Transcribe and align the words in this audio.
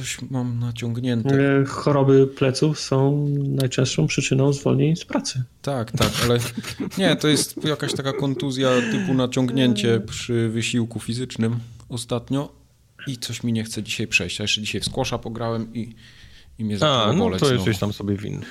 coś 0.00 0.18
mam 0.30 0.58
naciągnięte. 0.58 1.64
Choroby 1.66 2.26
pleców 2.26 2.80
są 2.80 3.28
najczęstszą 3.38 4.06
przyczyną 4.06 4.52
zwolnień 4.52 4.96
z 4.96 5.04
pracy. 5.04 5.42
Tak, 5.62 5.92
tak, 5.92 6.12
ale 6.24 6.38
nie, 6.98 7.16
to 7.16 7.28
jest 7.28 7.64
jakaś 7.64 7.94
taka 7.94 8.12
kontuzja 8.12 8.70
typu 8.92 9.14
naciągnięcie 9.14 10.00
przy 10.00 10.48
wysiłku 10.48 11.00
fizycznym 11.00 11.58
ostatnio 11.88 12.52
i 13.06 13.18
coś 13.18 13.42
mi 13.42 13.52
nie 13.52 13.64
chce 13.64 13.82
dzisiaj 13.82 14.06
przejść. 14.06 14.40
A 14.40 14.44
jeszcze 14.44 14.60
dzisiaj 14.60 14.80
w 14.80 14.84
skłosza 14.84 15.18
pograłem 15.18 15.74
i, 15.74 15.94
i 16.58 16.64
mnie 16.64 16.78
zaczęło 16.78 17.02
A, 17.02 17.12
no 17.12 17.18
boleć 17.18 17.40
to 17.40 17.54
jesteś 17.54 17.78
tam 17.78 17.92
sobie 17.92 18.16
winny. 18.16 18.46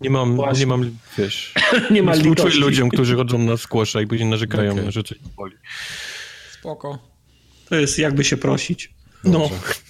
Nie 0.00 0.10
mam, 0.10 0.36
Właśnie. 0.36 0.60
nie 0.60 0.66
mam, 0.66 0.96
wiesz, 1.18 1.54
Nie 1.90 2.02
ma 2.02 2.12
współczuję 2.12 2.54
ludziom, 2.54 2.88
którzy 2.88 3.16
chodzą 3.16 3.38
na 3.38 3.56
skłosza 3.56 4.00
i 4.00 4.06
później 4.06 4.28
narzekają, 4.28 4.90
że 4.90 5.02
coś 5.02 5.18
ich 5.18 5.28
boli. 5.36 5.56
Spoko. 6.58 6.98
To 7.68 7.76
jest 7.76 7.98
jakby 7.98 8.24
się 8.24 8.36
prosić. 8.36 8.94
No, 9.24 9.50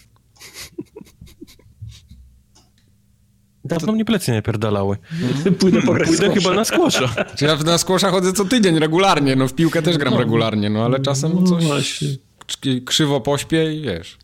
Dawno 3.71 3.93
mnie 3.93 4.05
plecy 4.05 4.33
nie 4.33 4.43
pierdalały. 4.43 4.97
pójdę 5.61 5.83
po 5.83 5.95
Pójdę 5.95 6.35
chyba 6.35 6.55
na 6.55 6.65
skłosza. 6.65 7.15
Ja 7.41 7.57
na 7.57 7.79
skłosza 7.79 8.11
chodzę 8.11 8.33
co 8.33 8.45
tydzień 8.45 8.79
regularnie, 8.79 9.37
no 9.37 9.49
w 9.49 9.55
piłkę 9.55 9.83
też 9.83 9.99
gram 9.99 10.15
regularnie, 10.15 10.71
no 10.71 10.85
ale 10.85 11.01
czasem 11.01 11.33
No 11.35 11.47
coś 11.47 12.05
krzywo 12.85 13.21
pośpię 13.21 13.75
i 13.75 13.83
wiesz. 13.83 14.19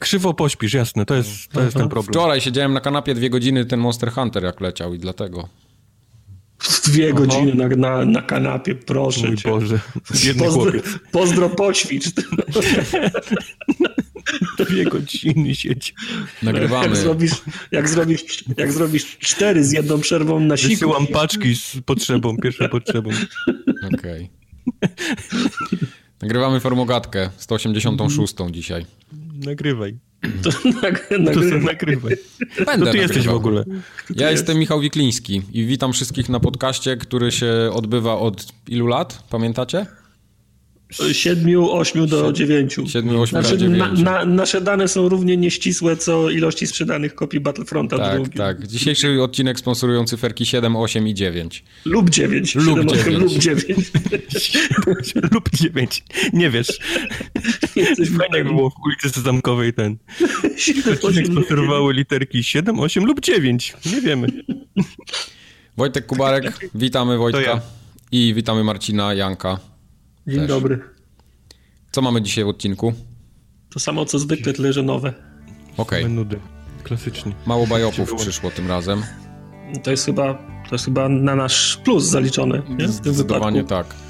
Krzywo 0.00 0.34
pośpisz, 0.34 0.74
jasne, 0.74 1.06
to 1.06 1.14
jest, 1.14 1.28
to 1.52 1.62
jest 1.62 1.76
ten 1.76 1.88
problem. 1.88 2.12
Wczoraj 2.12 2.40
siedziałem 2.40 2.72
na 2.72 2.80
kanapie 2.80 3.14
dwie 3.14 3.30
godziny 3.30 3.64
ten 3.64 3.80
Monster 3.80 4.12
Hunter 4.12 4.44
jak 4.44 4.60
leciał 4.60 4.94
i 4.94 4.98
dlatego. 4.98 5.48
Dwie 6.84 7.12
godziny 7.14 7.54
na, 7.54 7.68
na, 7.68 8.04
na 8.04 8.22
kanapie, 8.22 8.74
proszę 8.74 9.26
Mój 9.26 9.36
cię. 9.36 9.48
Boże, 9.48 9.80
biedny 10.24 10.44
Pozdro, 10.44 10.62
chłopiec. 10.62 10.84
pozdro 11.12 11.50
poćwicz. 11.50 12.04
Dwie 14.58 14.84
godziny 14.84 15.54
siedzi. 15.54 15.92
Nagrywamy. 16.42 16.86
Jak 16.86 16.96
zrobisz, 16.96 17.32
jak, 17.72 17.88
zrobisz, 17.88 18.44
jak 18.56 18.72
zrobisz 18.72 19.18
cztery 19.18 19.64
z 19.64 19.72
jedną 19.72 20.00
przerwą 20.00 20.40
na 20.40 20.56
siku. 20.56 20.70
Wysyłam 20.70 21.06
paczki 21.06 21.54
z 21.56 21.76
potrzebą, 21.86 22.36
pierwszą 22.36 22.68
potrzebą. 22.68 23.10
Okej. 23.94 24.30
Nagrywamy 26.22 26.60
formogatkę 26.60 27.30
186 27.36 28.34
dzisiaj. 28.50 28.86
Nagrywaj. 29.44 29.98
To, 30.42 30.50
nag, 30.82 31.08
To 31.08 31.18
nagry, 31.18 31.50
sobie 31.50 31.64
nagrywaj. 31.64 32.16
Będę 32.66 32.86
To 32.86 32.92
ty 32.92 32.98
jesteś 32.98 33.26
w 33.26 33.34
ogóle. 33.34 33.64
Ja 34.16 34.30
jestem 34.30 34.58
Michał 34.58 34.80
Wikliński 34.80 35.42
i 35.52 35.66
witam 35.66 35.92
wszystkich 35.92 36.28
na 36.28 36.40
podcaście, 36.40 36.96
który 36.96 37.32
się 37.32 37.70
odbywa 37.72 38.18
od 38.18 38.46
ilu 38.68 38.86
lat? 38.86 39.24
Pamiętacie? 39.30 39.86
Siedmiu, 41.12 41.70
ośmiu 41.70 42.06
do 42.06 42.32
dziewięciu. 42.32 42.88
7, 42.88 43.16
8, 43.20 43.42
Znaczy, 43.42 43.58
9. 43.58 43.78
na, 43.78 43.92
na, 43.92 44.24
nasze 44.24 44.60
dane 44.60 44.88
są 44.88 45.08
równie 45.08 45.36
nieścisłe, 45.36 45.96
co 45.96 46.30
ilości 46.30 46.66
sprzedanych 46.66 47.14
kopii 47.14 47.40
Battlefronta 47.40 47.98
Tak, 47.98 48.14
drugi. 48.14 48.38
tak. 48.38 48.66
Dzisiejszy 48.66 49.22
odcinek 49.22 49.58
sponsorują 49.58 50.04
cyferki 50.04 50.46
7, 50.46 50.76
8 50.76 51.08
i 51.08 51.14
9. 51.14 51.64
Lub 51.84 52.10
dziewięć. 52.10 52.54
Lub 52.54 52.64
Siedem, 52.66 52.88
osiem, 52.88 53.00
dziewięć. 53.02 53.32
Lub 53.32 53.42
dziewięć. 53.42 55.14
Lub 55.32 55.50
dziewięć. 55.54 56.04
Nie 56.32 56.50
wiesz. 56.50 56.78
Jesteś 57.76 58.08
Fajnie 58.10 58.44
było 58.44 58.70
w 58.70 58.74
ulicy 58.86 59.20
Zamkowej 59.20 59.72
ten. 59.72 59.96
Siedem, 60.56 60.80
Odcinek 60.94 61.04
osiem, 61.04 61.24
lub 61.24 61.32
sponsorowały 61.32 61.92
literki 61.94 62.44
7, 62.44 62.80
8 62.80 63.04
lub 63.04 63.20
9. 63.20 63.74
Nie 63.94 64.00
wiemy. 64.00 64.28
Wojtek 65.76 66.06
Kubarek, 66.06 66.70
witamy 66.74 67.18
Wojtka. 67.18 67.40
Ja. 67.40 67.60
I 68.12 68.34
witamy 68.34 68.64
Marcina 68.64 69.14
Janka. 69.14 69.58
Dzień 70.26 70.38
też. 70.40 70.48
dobry. 70.48 70.80
Co 71.92 72.02
mamy 72.02 72.22
dzisiaj 72.22 72.44
w 72.44 72.48
odcinku? 72.48 72.92
To 73.70 73.80
samo 73.80 74.04
co 74.04 74.18
zwykle, 74.18 74.52
tyle 74.52 74.72
że 74.72 74.82
nowe. 74.82 75.14
Okej, 75.76 76.08
Nudy. 76.08 76.38
Klasycznie. 76.82 77.32
mało 77.46 77.66
bajopów 77.66 78.14
przyszło 78.14 78.50
tym 78.50 78.68
razem. 78.68 79.02
To 79.82 79.90
jest 79.90 80.06
chyba, 80.06 80.34
to 80.68 80.74
jest 80.74 80.84
chyba 80.84 81.08
na 81.08 81.34
nasz 81.36 81.76
plus 81.84 82.04
zaliczone. 82.04 82.58
Nie? 82.68 82.74
W 82.74 82.78
tym 82.78 82.88
Zdecydowanie 82.92 83.62
wypadku. 83.62 83.88
tak. 83.94 84.04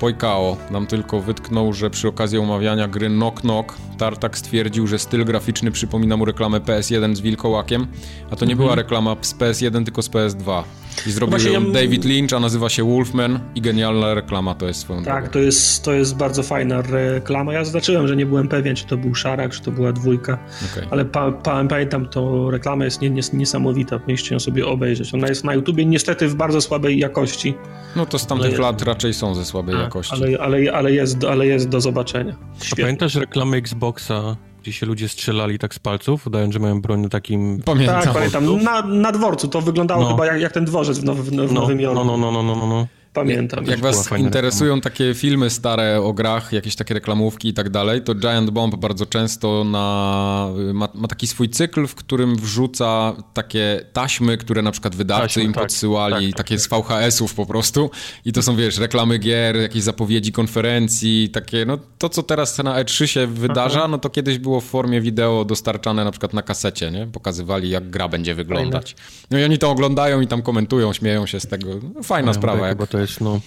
Pojkao 0.00 0.56
nam 0.70 0.86
tylko 0.86 1.20
wytknął, 1.20 1.72
że 1.72 1.90
przy 1.90 2.08
okazji 2.08 2.38
omawiania 2.38 2.88
gry 2.88 3.08
Knock 3.08 3.40
Knock 3.40 3.76
Tartak 3.98 4.38
stwierdził, 4.38 4.86
że 4.86 4.98
styl 4.98 5.24
graficzny 5.24 5.70
przypomina 5.70 6.16
mu 6.16 6.24
reklamę 6.24 6.60
PS1 6.60 7.14
z 7.16 7.20
wilkołakiem, 7.20 7.86
a 8.30 8.36
to 8.36 8.44
nie 8.44 8.56
była 8.56 8.74
reklama 8.74 9.16
z 9.20 9.34
PS1, 9.34 9.84
tylko 9.84 10.02
z 10.02 10.10
PS2. 10.10 10.62
I 11.06 11.10
zrobił 11.10 11.38
ją 11.52 11.52
ja- 11.66 11.72
David 11.72 12.04
Lynch, 12.04 12.32
a 12.36 12.40
nazywa 12.40 12.68
się 12.68 12.84
Wolfman 12.84 13.40
i 13.54 13.60
genialna 13.60 14.14
reklama 14.14 14.54
to 14.54 14.66
jest 14.66 14.80
swoją 14.80 15.02
Tak, 15.04 15.14
drogą. 15.14 15.32
to 15.32 15.38
jest, 15.38 15.82
to 15.84 15.92
jest 15.92 16.16
bardzo 16.16 16.42
fajna 16.42 16.82
reklama. 16.82 17.52
Ja 17.52 17.64
zaznaczyłem, 17.64 18.08
że 18.08 18.16
nie 18.16 18.26
byłem 18.26 18.48
pewien, 18.48 18.76
czy 18.76 18.86
to 18.86 18.96
był 18.96 19.14
szarak, 19.14 19.52
czy 19.52 19.62
to 19.62 19.70
była 19.70 19.92
dwójka, 19.92 20.38
Okej. 20.72 20.88
ale 20.90 21.04
pa, 21.04 21.32
pa, 21.32 21.64
pamiętam, 21.64 22.08
to 22.08 22.50
reklama 22.50 22.84
jest 22.84 23.00
nie, 23.00 23.10
nie, 23.10 23.22
niesamowita. 23.32 23.98
Powinniście 23.98 24.34
ją 24.34 24.40
sobie 24.40 24.66
obejrzeć. 24.66 25.14
Ona 25.14 25.28
jest 25.28 25.44
na 25.44 25.54
YouTubie 25.54 25.84
niestety 25.84 26.28
w 26.28 26.34
bardzo 26.34 26.60
słabej 26.60 26.98
jakości, 26.98 27.54
No 27.96 28.06
to 28.06 28.18
z 28.18 28.26
tamtych 28.26 28.50
Ale- 28.50 28.58
lat 28.62 28.82
raczej 28.82 29.14
są 29.14 29.34
ze 29.34 29.44
słabej 29.44 29.76
jakości. 29.76 30.14
ale, 30.14 30.38
ale, 30.38 30.72
ale, 30.72 30.92
jest, 30.92 31.24
ale 31.24 31.46
jest 31.46 31.68
do 31.68 31.80
zobaczenia. 31.80 32.36
A 32.60 32.64
Świetnie. 32.64 32.84
pamiętasz 32.84 33.14
reklamę 33.14 33.56
Xboxa, 33.56 34.36
gdzie 34.62 34.72
się 34.72 34.86
ludzie 34.86 35.08
strzelali 35.08 35.58
tak 35.58 35.74
z 35.74 35.78
palców, 35.78 36.26
udając, 36.26 36.52
że 36.54 36.60
mają 36.60 36.80
broń 36.80 37.00
na 37.00 37.08
takim... 37.08 37.62
Pamiętam. 37.64 38.02
Tak, 38.02 38.12
pamiętam. 38.12 38.62
Na, 38.62 38.82
na 38.82 39.12
dworcu 39.12 39.48
to 39.48 39.60
wyglądało 39.60 40.02
No. 40.02 40.08
chyba 40.10 40.26
jak, 40.26 40.40
jak 40.40 40.52
ten 40.52 40.64
dworzec 40.64 40.98
w, 40.98 41.04
now, 41.04 41.16
w, 41.16 41.24
w 41.30 41.32
No, 41.32 41.60
Nowym 41.60 41.80
Jorku. 41.80 42.04
no, 42.04 42.16
no, 42.16 42.32
no, 42.32 42.42
no, 42.42 42.54
no, 42.56 42.66
no. 42.66 42.86
Pamiętam. 43.18 43.64
Jak 43.64 43.80
was 43.80 44.10
interesują 44.18 44.80
takie 44.80 45.14
filmy 45.14 45.50
stare 45.50 46.00
o 46.00 46.12
grach, 46.12 46.52
jakieś 46.52 46.76
takie 46.76 46.94
reklamówki 46.94 47.48
i 47.48 47.54
tak 47.54 47.70
dalej, 47.70 48.02
to 48.02 48.14
Giant 48.14 48.50
Bomb 48.50 48.76
bardzo 48.76 49.06
często 49.06 49.64
na, 49.64 50.48
ma, 50.74 50.88
ma 50.94 51.08
taki 51.08 51.26
swój 51.26 51.48
cykl, 51.48 51.86
w 51.86 51.94
którym 51.94 52.36
wrzuca 52.36 53.16
takie 53.34 53.84
taśmy, 53.92 54.36
które 54.36 54.62
na 54.62 54.72
przykład 54.72 54.96
wydawcy 54.96 55.22
Taśmy, 55.22 55.42
im 55.42 55.52
tak, 55.52 55.62
podsyłali, 55.62 56.26
tak, 56.26 56.36
tak, 56.36 56.46
takie 56.46 56.58
z 56.58 56.68
VHS-ów 56.68 57.34
po 57.34 57.46
prostu. 57.46 57.90
I 58.24 58.32
to 58.32 58.42
są, 58.42 58.56
wiesz, 58.56 58.78
reklamy 58.78 59.18
gier, 59.18 59.56
jakieś 59.56 59.82
zapowiedzi 59.82 60.32
konferencji, 60.32 61.28
takie, 61.32 61.64
no 61.64 61.78
to 61.98 62.08
co 62.08 62.22
teraz 62.22 62.58
na 62.58 62.84
E3 62.84 63.06
się 63.06 63.26
wydarza, 63.26 63.88
no 63.88 63.98
to 63.98 64.10
kiedyś 64.10 64.38
było 64.38 64.60
w 64.60 64.64
formie 64.64 65.00
wideo 65.00 65.44
dostarczane 65.44 66.04
na 66.04 66.10
przykład 66.10 66.34
na 66.34 66.42
kasecie, 66.42 66.90
nie? 66.90 67.06
Pokazywali, 67.06 67.70
jak 67.70 67.90
gra 67.90 68.08
będzie 68.08 68.34
wyglądać. 68.34 68.96
No 69.30 69.38
i 69.38 69.44
oni 69.44 69.58
to 69.58 69.70
oglądają 69.70 70.20
i 70.20 70.26
tam 70.26 70.42
komentują, 70.42 70.92
śmieją 70.92 71.26
się 71.26 71.40
z 71.40 71.46
tego. 71.46 71.68
No, 71.94 72.02
fajna 72.02 72.34
sprawa, 72.34 72.68
jak 72.68 72.78
No... 73.20 73.40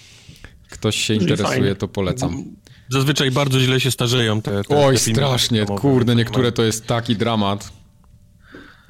ktoś 0.69 0.95
się 0.95 1.13
Czyli 1.13 1.19
interesuje, 1.21 1.59
fajnie. 1.59 1.75
to 1.75 1.87
polecam. 1.87 2.43
Zazwyczaj 2.89 3.31
bardzo 3.31 3.59
źle 3.59 3.79
się 3.79 3.91
starzeją 3.91 4.41
te, 4.41 4.63
te 4.63 4.85
Oj, 4.85 4.95
te 4.95 4.99
strasznie, 4.99 5.65
kurde, 5.65 6.15
niektóre 6.15 6.51
to 6.51 6.63
jest 6.63 6.85
taki 6.87 7.15
dramat. 7.15 7.71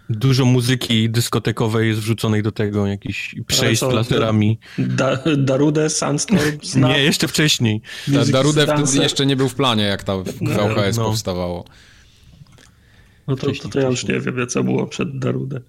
Dużo 0.10 0.46
muzyki 0.46 1.10
dyskotekowej 1.10 1.88
jest 1.90 2.00
wrzuconej 2.02 2.44
do 2.44 2.52
tego, 2.52 2.88
jakiś 2.88 3.36
przejść 3.48 3.80
z 3.82 3.86
co, 3.86 3.92
laserami. 3.92 4.60
Da, 4.78 5.18
Darude, 5.38 5.90
Sandstorm, 5.90 6.60
Snap, 6.64 6.92
Nie, 6.92 7.04
jeszcze 7.04 7.28
wcześniej. 7.28 7.82
Music 8.08 8.32
Darude 8.32 8.68
wtedy 8.68 8.98
jeszcze 9.04 9.26
nie 9.26 9.36
był 9.36 9.50
w 9.50 9.56
planie, 9.56 9.84
jak 9.84 10.04
ta 10.04 10.18
VHS 10.18 10.98
No. 10.98 11.06
powstawało. 11.06 11.66
No 13.28 13.36
to, 13.36 13.48
to, 13.64 13.70
to 13.70 13.80
ja 13.80 13.88
już 13.90 14.08
nie 14.08 14.20
wiem, 14.20 14.48
co 14.48 14.64
było 14.64 14.88
przed 14.88 15.20
Darude. 15.20 15.62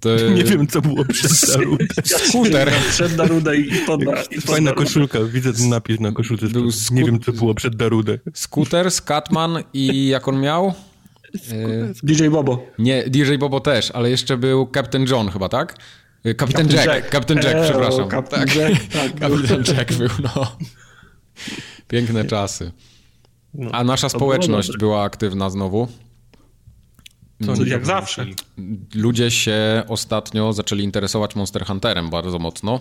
To... 0.00 0.08
Nie 0.36 0.44
wiem, 0.44 0.66
co 0.66 0.80
było 0.82 1.04
przed 1.14 1.50
Darudę. 1.50 1.84
Skuter. 2.04 2.72
Przed 2.90 3.16
Darude 3.16 3.56
i 3.56 3.86
pod, 3.86 4.02
i 4.02 4.04
pod 4.04 4.44
Fajna 4.44 4.72
koszulka, 4.72 5.18
widzę 5.24 5.52
ten 5.52 5.68
napis 5.68 6.00
na 6.00 6.12
koszulce. 6.12 6.46
Był 6.46 6.70
Nie 6.90 7.04
wiem, 7.04 7.20
co 7.20 7.32
było 7.32 7.54
przed 7.54 7.76
Darudę. 7.76 8.18
Skuter, 8.34 8.90
Scatman 8.90 9.62
i 9.72 10.08
jak 10.08 10.28
on 10.28 10.40
miał? 10.40 10.74
E, 11.52 11.92
DJ 12.02 12.28
Bobo. 12.28 12.66
nie, 12.78 13.04
DJ 13.10 13.36
Bobo 13.36 13.60
też, 13.60 13.90
ale 13.90 14.10
jeszcze 14.10 14.36
był 14.36 14.68
Captain 14.74 15.06
John 15.06 15.28
chyba, 15.28 15.48
tak? 15.48 15.76
E, 16.24 16.34
Kapitan 16.34 16.68
Jack, 16.70 16.86
Jack. 16.86 17.10
Captain 17.10 17.38
Jack, 17.42 17.54
Eo, 17.54 17.64
przepraszam. 17.64 18.10
Captain 18.10 18.46
tak. 18.46 18.56
Jack, 18.56 18.86
tak. 18.92 19.20
Kapitan 19.20 19.64
Jack 19.76 19.92
był, 19.92 20.08
no. 20.22 20.56
Piękne 21.88 22.24
czasy. 22.24 22.72
A 23.72 23.84
nasza 23.84 24.08
społeczność 24.08 24.76
była 24.78 25.02
aktywna 25.02 25.50
znowu. 25.50 25.88
Co 27.46 27.52
oni 27.52 27.70
jak 27.70 27.86
zawsze. 27.86 28.24
wymyślili? 28.24 28.78
ludzie 28.94 29.30
się 29.30 29.82
ostatnio 29.88 30.52
zaczęli 30.52 30.82
interesować 30.84 31.36
Monster 31.36 31.66
Hunterem 31.66 32.10
bardzo 32.10 32.38
mocno, 32.38 32.80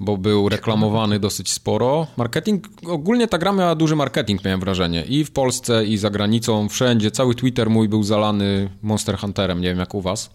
bo 0.00 0.16
był 0.16 0.48
reklamowany 0.48 1.18
dosyć 1.18 1.52
sporo. 1.52 2.06
Marketing, 2.16 2.68
ogólnie 2.86 3.28
ta 3.28 3.38
gra 3.38 3.52
miała 3.52 3.74
duży 3.74 3.96
marketing, 3.96 4.44
miałem 4.44 4.60
wrażenie. 4.60 5.04
I 5.04 5.24
w 5.24 5.30
Polsce, 5.30 5.84
i 5.84 5.96
za 5.98 6.10
granicą, 6.10 6.68
wszędzie. 6.68 7.10
Cały 7.10 7.34
Twitter 7.34 7.70
mój 7.70 7.88
był 7.88 8.02
zalany 8.02 8.70
Monster 8.82 9.18
Hunterem. 9.18 9.60
Nie 9.60 9.68
wiem 9.68 9.78
jak 9.78 9.94
u 9.94 10.00
was. 10.00 10.30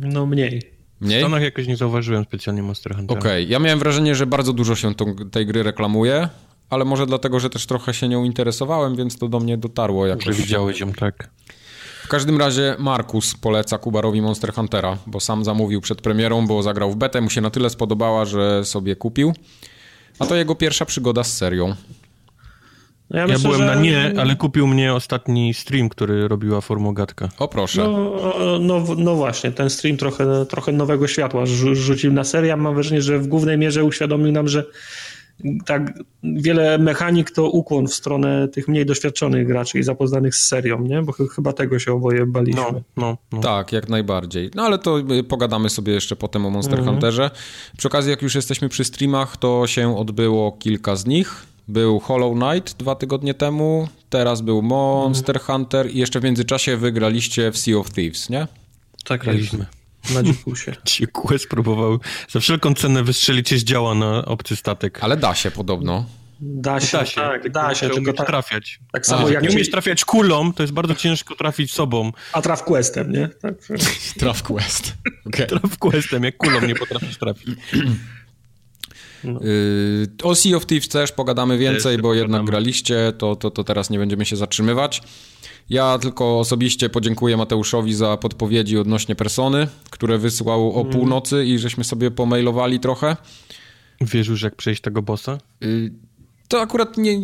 No 0.00 0.26
mniej. 0.26 0.62
W 1.00 1.04
Mniej? 1.06 1.20
Stanach 1.20 1.42
jakoś 1.42 1.66
nie 1.66 1.76
zauważyłem 1.76 2.24
specjalnie 2.24 2.62
Monster 2.62 2.96
Huntera. 2.96 3.20
Okej, 3.20 3.48
ja 3.48 3.58
miałem 3.58 3.78
wrażenie, 3.78 4.14
że 4.14 4.26
bardzo 4.26 4.52
dużo 4.52 4.74
się 4.76 4.94
tą, 4.94 5.14
tej 5.16 5.46
gry 5.46 5.62
reklamuje, 5.62 6.28
ale 6.70 6.84
może 6.84 7.06
dlatego, 7.06 7.40
że 7.40 7.50
też 7.50 7.66
trochę 7.66 7.94
się 7.94 8.08
nią 8.08 8.24
interesowałem, 8.24 8.96
więc 8.96 9.18
to 9.18 9.28
do 9.28 9.40
mnie 9.40 9.58
dotarło 9.58 10.04
Że 10.04 10.08
jakoś. 10.10 10.36
widziałeś 10.36 10.80
ją, 10.80 10.92
tak. 10.92 11.30
W 12.10 12.18
każdym 12.18 12.38
razie 12.38 12.76
Markus 12.78 13.34
poleca 13.34 13.78
Kubarowi 13.78 14.22
Monster 14.22 14.52
Huntera, 14.52 14.98
bo 15.06 15.20
sam 15.20 15.44
zamówił 15.44 15.80
przed 15.80 16.00
premierą, 16.00 16.46
bo 16.46 16.62
zagrał 16.62 16.90
w 16.90 16.96
betę, 16.96 17.20
mu 17.20 17.30
się 17.30 17.40
na 17.40 17.50
tyle 17.50 17.70
spodobała, 17.70 18.24
że 18.24 18.64
sobie 18.64 18.96
kupił. 18.96 19.32
A 20.18 20.26
to 20.26 20.36
jego 20.36 20.54
pierwsza 20.54 20.84
przygoda 20.84 21.24
z 21.24 21.36
serią. 21.36 21.74
No 23.10 23.18
ja, 23.18 23.20
ja 23.20 23.26
myślę, 23.26 23.42
byłem 23.42 23.58
że... 23.60 23.66
na 23.66 23.74
nie, 23.74 24.12
ale 24.20 24.36
kupił 24.36 24.66
mnie 24.66 24.94
ostatni 24.94 25.54
stream, 25.54 25.88
który 25.88 26.28
robiła 26.28 26.60
Formogatka. 26.60 27.28
O 27.38 27.48
proszę. 27.48 27.82
No, 27.82 28.58
no, 28.60 28.84
no 28.96 29.14
właśnie, 29.14 29.52
ten 29.52 29.70
stream 29.70 29.96
trochę, 29.96 30.46
trochę 30.46 30.72
nowego 30.72 31.08
światła 31.08 31.46
rzucił 31.72 32.12
na 32.12 32.24
serię. 32.24 32.56
Mam 32.56 32.74
wrażenie, 32.74 33.02
że 33.02 33.18
w 33.18 33.26
głównej 33.26 33.58
mierze 33.58 33.84
uświadomił 33.84 34.32
nam, 34.32 34.48
że 34.48 34.64
tak 35.66 35.98
wiele 36.22 36.78
mechanik 36.78 37.30
to 37.30 37.50
ukłon 37.50 37.86
w 37.86 37.94
stronę 37.94 38.48
tych 38.48 38.68
mniej 38.68 38.86
doświadczonych 38.86 39.46
graczy 39.46 39.78
i 39.78 39.82
zapoznanych 39.82 40.34
z 40.34 40.48
serią, 40.48 40.82
nie? 40.82 41.02
Bo 41.02 41.12
ch 41.12 41.18
chyba 41.34 41.52
tego 41.52 41.78
się 41.78 41.92
oboje 41.92 42.26
baliśmy. 42.26 42.62
No, 42.62 42.80
no, 42.96 43.16
no. 43.32 43.40
Tak, 43.40 43.72
jak 43.72 43.88
najbardziej. 43.88 44.50
No 44.54 44.62
ale 44.62 44.78
to 44.78 45.00
y, 45.00 45.24
pogadamy 45.24 45.70
sobie 45.70 45.92
jeszcze 45.92 46.16
potem 46.16 46.46
o 46.46 46.50
Monster 46.50 46.78
mhm. 46.78 46.94
Hunterze. 46.94 47.30
Przy 47.76 47.88
okazji, 47.88 48.10
jak 48.10 48.22
już 48.22 48.34
jesteśmy 48.34 48.68
przy 48.68 48.84
streamach, 48.84 49.36
to 49.36 49.66
się 49.66 49.96
odbyło 49.96 50.52
kilka 50.52 50.96
z 50.96 51.06
nich. 51.06 51.46
Był 51.68 52.00
Hollow 52.00 52.38
Knight 52.38 52.76
dwa 52.76 52.94
tygodnie 52.94 53.34
temu, 53.34 53.88
teraz 54.10 54.40
był 54.40 54.62
Monster 54.62 55.36
mhm. 55.36 55.46
Hunter 55.46 55.90
i 55.90 55.98
jeszcze 55.98 56.20
w 56.20 56.24
międzyczasie 56.24 56.76
wygraliście 56.76 57.52
w 57.52 57.58
Sea 57.58 57.76
of 57.76 57.90
Thieves, 57.92 58.30
nie? 58.30 58.46
Tak, 59.04 59.20
graliśmy. 59.20 59.66
Na 60.14 60.22
dzikusie. 60.22 60.72
Dzikue 60.86 61.38
spróbował 61.38 61.98
za 62.28 62.40
wszelką 62.40 62.74
cenę 62.74 63.02
wystrzelić 63.02 63.48
się 63.48 63.58
z 63.58 63.64
działa 63.64 63.94
na 63.94 64.24
obcy 64.24 64.56
statek. 64.56 64.98
Ale 65.02 65.16
da 65.16 65.34
się 65.34 65.50
podobno. 65.50 66.06
Da 66.42 66.80
się, 66.80 66.98
da 66.98 67.06
się, 67.06 67.20
tak, 67.20 67.50
da 67.50 67.74
się 67.74 67.90
tylko 67.90 68.12
tak, 68.12 68.26
trafiać. 68.26 68.80
Tak 68.92 69.06
samo 69.06 69.26
A, 69.26 69.30
jak 69.30 69.42
nie 69.42 69.50
umiesz 69.50 69.70
trafiać 69.70 70.04
kulą, 70.04 70.52
to 70.52 70.62
jest 70.62 70.72
bardzo 70.72 70.94
ciężko 70.94 71.34
trafić 71.34 71.72
sobą. 71.72 72.12
A 72.32 72.42
traf 72.42 72.64
questem, 72.64 73.12
nie? 73.12 73.28
Tak. 73.28 73.54
traf 74.20 74.42
quest. 74.42 74.94
Okay. 75.26 75.46
Traf 75.60 75.78
questem, 75.78 76.24
jak 76.24 76.36
kulą 76.36 76.60
nie 76.60 76.74
potrafisz 76.74 77.18
trafić. 77.18 77.48
No. 79.24 79.40
Yy, 79.42 80.08
o 80.22 80.34
Sea 80.34 80.56
of 80.56 80.66
Thieves 80.66 80.88
też 80.88 81.12
pogadamy 81.12 81.58
więcej, 81.58 81.96
bo 81.96 82.02
pogadamy. 82.02 82.20
jednak 82.20 82.44
graliście, 82.44 83.12
to, 83.18 83.36
to, 83.36 83.50
to 83.50 83.64
teraz 83.64 83.90
nie 83.90 83.98
będziemy 83.98 84.24
się 84.24 84.36
zatrzymywać. 84.36 85.02
Ja 85.70 85.98
tylko 85.98 86.38
osobiście 86.38 86.88
podziękuję 86.88 87.36
Mateuszowi 87.36 87.94
za 87.94 88.16
podpowiedzi 88.16 88.78
odnośnie 88.78 89.14
persony, 89.14 89.68
które 89.90 90.18
wysłał 90.18 90.76
o 90.76 90.80
mm. 90.80 90.92
północy 90.92 91.44
i 91.44 91.58
żeśmy 91.58 91.84
sobie 91.84 92.10
pomailowali 92.10 92.80
trochę. 92.80 93.16
Wiesz 94.00 94.28
już, 94.28 94.42
jak 94.42 94.56
przejść 94.56 94.82
tego 94.82 95.02
bossa? 95.02 95.38
Yy, 95.60 95.92
to 96.48 96.60
akurat 96.60 96.96
nie, 96.96 97.20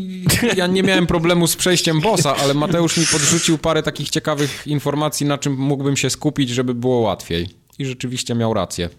ja 0.57 0.67
nie 0.67 0.83
miałem 0.83 1.07
problemu 1.07 1.47
z 1.47 1.57
przejściem 1.57 2.01
bossa, 2.01 2.37
ale 2.37 2.55
Mateusz 2.55 2.97
mi 2.97 3.07
podrzucił 3.07 3.59
parę 3.59 3.83
takich 3.83 4.11
ciekawych 4.11 4.67
informacji, 4.67 5.27
na 5.27 5.39
czym 5.39 5.57
mógłbym 5.57 5.97
się 5.97 6.11
skupić, 6.11 6.51
żeby 6.51 6.75
było 6.75 6.99
łatwiej. 6.99 7.49
I 7.79 7.87
rzeczywiście 7.87 8.35
miał 8.35 8.55
rację. 8.55 8.91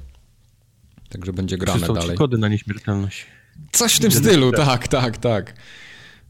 Także 1.09 1.33
będzie 1.33 1.57
grane 1.57 1.79
Przysłał 1.79 1.97
dalej. 1.97 2.17
kody 2.17 2.37
na 2.37 2.47
nieśmiertelność. 2.47 3.25
Coś 3.71 3.95
w 3.95 3.99
tym 3.99 4.11
stylu, 4.11 4.51
tak, 4.51 4.87
tak, 4.87 5.17
tak. 5.17 5.53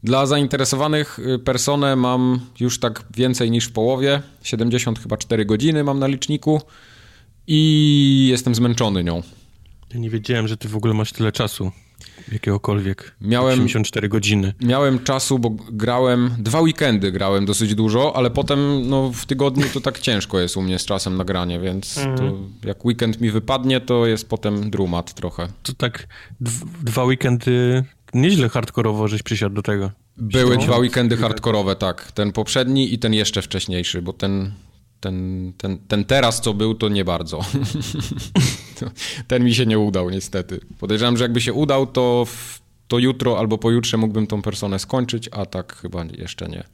Dla 0.02 0.26
zainteresowanych 0.26 1.18
y, 1.18 1.38
personę 1.38 1.96
mam 1.96 2.40
już 2.60 2.80
tak 2.80 3.04
więcej 3.16 3.50
niż 3.50 3.64
w 3.64 3.72
połowie. 3.72 4.22
70 4.42 4.98
chyba 4.98 5.16
4 5.16 5.44
godziny 5.44 5.84
mam 5.84 5.98
na 5.98 6.06
liczniku 6.06 6.60
i 7.46 8.28
jestem 8.30 8.54
zmęczony 8.54 9.04
nią. 9.04 9.22
Ja 9.94 10.00
nie 10.00 10.10
wiedziałem, 10.10 10.48
że 10.48 10.56
ty 10.56 10.68
w 10.68 10.76
ogóle 10.76 10.94
masz 10.94 11.12
tyle 11.12 11.32
czasu. 11.32 11.72
Jakiegokolwiek. 12.32 13.14
Miałem 13.20 13.64
84 13.64 14.08
godziny. 14.08 14.54
Miałem 14.60 14.98
czasu, 14.98 15.38
bo 15.38 15.50
grałem 15.72 16.30
dwa 16.38 16.60
weekendy 16.60 17.12
grałem 17.12 17.46
dosyć 17.46 17.74
dużo, 17.74 18.16
ale 18.16 18.30
potem 18.30 18.88
no, 18.88 19.12
w 19.12 19.26
tygodniu 19.26 19.64
to 19.74 19.80
tak 19.80 19.98
ciężko 19.98 20.40
jest 20.40 20.56
u 20.56 20.62
mnie 20.62 20.78
z 20.78 20.84
czasem 20.84 21.16
nagranie, 21.16 21.60
więc 21.60 21.98
mhm. 21.98 22.52
jak 22.64 22.84
weekend 22.84 23.20
mi 23.20 23.30
wypadnie, 23.30 23.80
to 23.80 24.06
jest 24.06 24.28
potem 24.28 24.70
drumat 24.70 25.14
trochę. 25.14 25.48
To 25.62 25.72
tak 25.72 26.06
dwa 26.82 27.04
weekendy 27.04 27.84
nieźle 28.14 28.48
hardkorowo 28.48 29.08
żeś 29.08 29.22
przysiadł 29.22 29.54
do 29.54 29.62
tego. 29.62 29.90
Były 30.16 30.58
dwa 30.58 30.78
weekendy 30.78 31.16
hardkorowe, 31.16 31.76
tak. 31.76 32.12
Ten 32.12 32.32
poprzedni 32.32 32.94
i 32.94 32.98
ten 32.98 33.14
jeszcze 33.14 33.42
wcześniejszy, 33.42 34.02
bo 34.02 34.12
ten, 34.12 34.52
ten, 35.00 35.52
ten, 35.58 35.78
ten 35.78 36.04
teraz, 36.04 36.40
co 36.40 36.54
był, 36.54 36.74
to 36.74 36.88
nie 36.88 37.04
bardzo. 37.04 37.40
ten 39.28 39.44
mi 39.44 39.54
się 39.54 39.66
nie 39.66 39.78
udał, 39.78 40.10
niestety. 40.10 40.60
Podejrzewam, 40.80 41.16
że 41.16 41.24
jakby 41.24 41.40
się 41.40 41.52
udał, 41.52 41.86
to, 41.86 42.26
to 42.88 42.98
jutro 42.98 43.38
albo 43.38 43.58
pojutrze 43.58 43.96
mógłbym 43.96 44.26
tą 44.26 44.42
personę 44.42 44.78
skończyć, 44.78 45.28
a 45.32 45.46
tak 45.46 45.76
chyba 45.76 46.04
jeszcze 46.18 46.48
nie. 46.48 46.64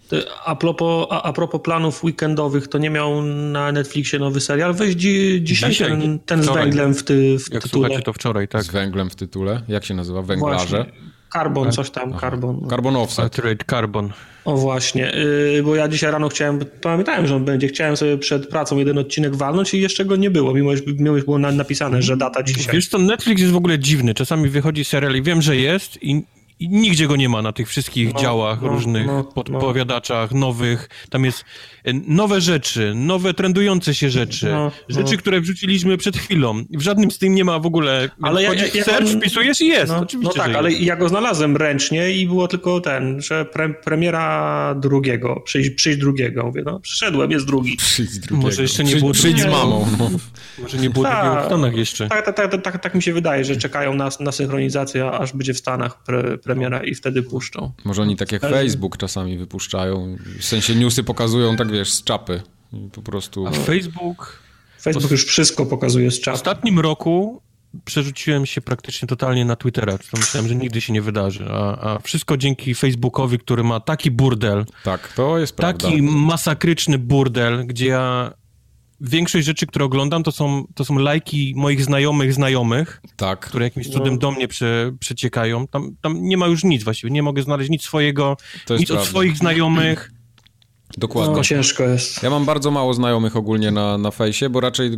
A 0.45 0.57
propos, 0.57 1.07
a, 1.11 1.23
a 1.23 1.33
propos 1.33 1.61
planów 1.63 2.05
weekendowych, 2.05 2.69
to 2.69 2.79
nie 2.79 2.91
miał 2.91 3.23
na 3.23 3.73
Netflixie 3.73 4.19
nowy 4.19 4.41
serial? 4.41 4.75
Weź 4.75 4.97
dzi, 4.97 5.41
dzisiaj, 5.43 5.71
dzisiaj 5.71 5.91
ten, 5.91 6.19
ten 6.19 6.43
z 6.43 6.49
węglem 6.49 6.95
w, 6.95 7.03
ty, 7.05 7.39
w 7.39 7.53
Jak 7.53 7.63
tytule. 7.63 7.89
słuchacie 7.89 8.05
to 8.05 8.13
wczoraj, 8.13 8.49
tak. 8.49 8.63
Z 8.63 8.69
węglem 8.69 9.11
w 9.11 9.15
tytule? 9.15 9.63
Jak 9.69 9.85
się 9.85 9.95
nazywa? 9.95 10.23
Węglarze? 10.23 10.77
Właśnie. 10.77 11.04
Carbon, 11.35 11.73
coś 11.73 11.91
tam, 11.91 12.11
Aha. 12.11 12.21
Carbon. 12.21 12.69
Carbon 12.71 12.97
Offset. 12.97 13.37
Carbon. 13.71 14.11
O 14.45 14.57
właśnie, 14.57 15.13
yy, 15.55 15.63
bo 15.63 15.77
ja 15.77 15.89
dzisiaj 15.89 16.11
rano 16.11 16.29
chciałem, 16.29 16.61
pamiętałem, 16.81 17.27
że 17.27 17.37
on 17.37 17.45
będzie, 17.45 17.69
chciałem 17.69 17.97
sobie 17.97 18.19
przed 18.19 18.49
pracą 18.49 18.79
jeden 18.79 18.99
odcinek 18.99 19.37
walnąć 19.37 19.75
i 19.75 19.81
jeszcze 19.81 20.05
go 20.05 20.17
nie 20.17 20.31
było, 20.31 20.55
mimo 20.55 20.77
że 20.77 20.83
było 21.25 21.39
napisane, 21.39 22.03
że 22.03 22.17
data 22.17 22.43
dzisiaj. 22.43 22.75
Wiesz 22.75 22.89
co, 22.89 22.99
Netflix 22.99 23.41
jest 23.41 23.53
w 23.53 23.57
ogóle 23.57 23.79
dziwny, 23.79 24.15
czasami 24.15 24.49
wychodzi 24.49 24.85
serial 24.85 25.17
i 25.17 25.23
wiem, 25.23 25.43
że 25.43 25.57
jest 25.57 26.03
i 26.03 26.23
i 26.59 26.69
nigdzie 26.69 27.07
go 27.07 27.17
nie 27.17 27.29
ma 27.29 27.43
na 27.43 27.53
tych 27.53 27.69
wszystkich 27.69 28.15
no, 28.15 28.21
działach 28.21 28.63
no, 28.63 28.69
różnych, 28.69 29.07
no, 29.07 29.25
podpowiadaczach, 29.25 30.33
nowych. 30.33 30.89
Tam 31.11 31.25
jest 31.25 31.45
e, 31.85 31.93
nowe 31.93 32.41
rzeczy, 32.41 32.93
nowe 32.95 33.35
trendujące 33.35 33.95
się 33.95 34.11
rzeczy, 34.11 34.47
no, 34.47 34.73
rzeczy, 34.89 35.13
no. 35.13 35.19
które 35.19 35.41
wrzuciliśmy 35.41 35.97
przed 35.97 36.17
chwilą. 36.17 36.65
W 36.71 36.83
żadnym 36.83 37.11
z 37.11 37.19
tym 37.19 37.35
nie 37.35 37.45
ma 37.45 37.59
w 37.59 37.67
ogóle. 37.67 38.11
Ale 38.23 38.43
ja, 38.43 38.55
ja, 38.55 38.85
search, 38.85 39.11
on... 39.11 39.21
wpisujesz 39.21 39.61
i 39.61 39.67
jest. 39.67 39.93
No, 39.93 39.99
Oczywiście, 39.99 40.39
no 40.39 40.45
tak, 40.45 40.57
ale 40.57 40.73
ja 40.73 40.97
go 40.97 41.09
znalazłem 41.09 41.57
ręcznie 41.57 42.11
i 42.11 42.27
było 42.27 42.49
tylko 42.49 42.81
ten, 42.81 43.21
że 43.23 43.45
pre, 43.45 43.75
premiera 43.75 44.75
drugiego, 44.75 45.41
przyjść, 45.45 45.71
przyjść 45.71 45.99
drugiego. 45.99 46.43
Mówię, 46.47 46.63
no, 46.67 46.81
przyszedłem, 46.81 47.31
jest 47.31 47.47
drugi. 47.47 47.77
Przyjść 47.77 48.19
drugiego. 48.19 48.47
Może 48.47 48.63
jeszcze 48.63 48.85
nie 48.85 48.97
było 48.97 49.13
Przyjdź 49.13 49.41
z 49.41 49.47
mamą. 49.47 49.87
No. 49.99 50.11
Może 50.59 50.79
nie 50.79 50.91
było 50.91 51.05
drugiego 51.05 51.43
w 51.43 51.47
Stanach 51.47 51.77
jeszcze. 51.77 52.09
Tak, 52.09 52.25
tak, 52.25 52.37
tak, 52.37 52.63
tak, 52.63 52.83
tak 52.83 52.95
mi 52.95 53.03
się 53.03 53.13
wydaje, 53.13 53.45
że 53.45 53.57
czekają 53.57 53.95
na, 53.95 54.09
na 54.21 54.33
synchronizację, 54.33 55.11
aż 55.11 55.33
będzie 55.33 55.55
w 55.55 55.59
Stanach 55.59 56.03
pre, 56.03 56.39
premiera 56.45 56.85
i 56.85 56.95
wtedy 56.95 57.23
puszczą. 57.23 57.73
Może 57.85 58.03
oni 58.03 58.17
tak 58.17 58.33
jak 58.33 58.43
Facebook 58.43 58.97
czasami 58.97 59.39
wypuszczają, 59.39 60.17
w 60.39 60.45
sensie 60.45 60.75
newsy 60.75 61.05
pokazują 61.05 61.57
tak 61.57 61.73
wiesz, 61.73 61.93
z 61.93 62.05
czapy. 62.05 62.43
Po 62.93 63.03
prostu... 63.03 63.47
A 63.47 63.51
Facebook... 63.51 64.43
Facebook 64.81 65.11
już 65.11 65.27
wszystko 65.27 65.67
pokazuje 65.67 66.11
z 66.11 66.21
czapy. 66.21 66.39
W 66.39 66.41
ostatnim 66.41 66.81
roku 66.81 67.43
przerzuciłem 67.85 68.47
się 68.47 68.61
praktycznie 68.61 69.09
totalnie 69.09 69.45
na 69.45 69.57
Twittera, 69.57 69.99
to 69.99 70.19
myślałem, 70.19 70.49
że 70.49 70.55
nigdy 70.55 70.81
się 70.81 70.93
nie 70.93 71.03
wydarzy, 71.03 71.47
a, 71.51 71.95
a, 71.95 71.99
wszystko 71.99 72.37
dzięki 72.37 72.75
Facebookowi, 72.75 73.39
który 73.39 73.65
ma 73.65 73.81
taki 73.81 74.11
burdel. 74.11 74.65
Tak, 74.85 75.13
to 75.13 75.39
jest 75.39 75.57
prawda. 75.57 75.89
Taki 75.89 76.03
masakryczny 76.03 76.99
burdel, 76.99 77.67
gdzie 77.67 77.87
ja 77.87 78.33
większość 79.05 79.47
rzeczy, 79.47 79.67
które 79.67 79.85
oglądam, 79.85 80.23
to 80.23 80.33
są, 80.33 80.65
to 80.75 80.85
są 80.85 80.99
lajki 80.99 81.53
moich 81.57 81.85
znajomych 81.85 82.35
znajomych, 82.35 83.03
tak. 83.17 83.41
które 83.41 83.65
jakimś 83.65 83.89
cudem 83.89 84.15
no. 84.15 84.19
do 84.19 84.31
mnie 84.31 84.49
prze, 84.49 84.93
przeciekają. 85.01 85.67
Tam, 85.67 85.97
tam 86.01 86.23
nie 86.23 86.37
ma 86.37 86.47
już 86.47 86.65
nic 86.65 86.85
właściwie, 86.85 87.13
nie 87.13 87.23
mogę 87.23 87.43
znaleźć 87.43 87.71
nic 87.71 87.83
swojego, 87.83 88.37
nic 88.71 88.87
prawda. 88.87 88.95
od 88.95 89.09
swoich 89.09 89.37
znajomych. 89.37 90.11
Dokładnie. 90.99 91.37
No, 91.37 91.43
ciężko 91.43 91.83
jest. 91.83 92.23
Ja 92.23 92.31
mam 92.31 92.45
bardzo 92.45 92.71
mało 92.71 92.95
znajomych 92.95 93.37
ogólnie 93.37 93.71
na, 93.71 93.99
na 93.99 94.11
fejsie, 94.11 94.49
bo 94.51 94.61
raczej 94.61 94.91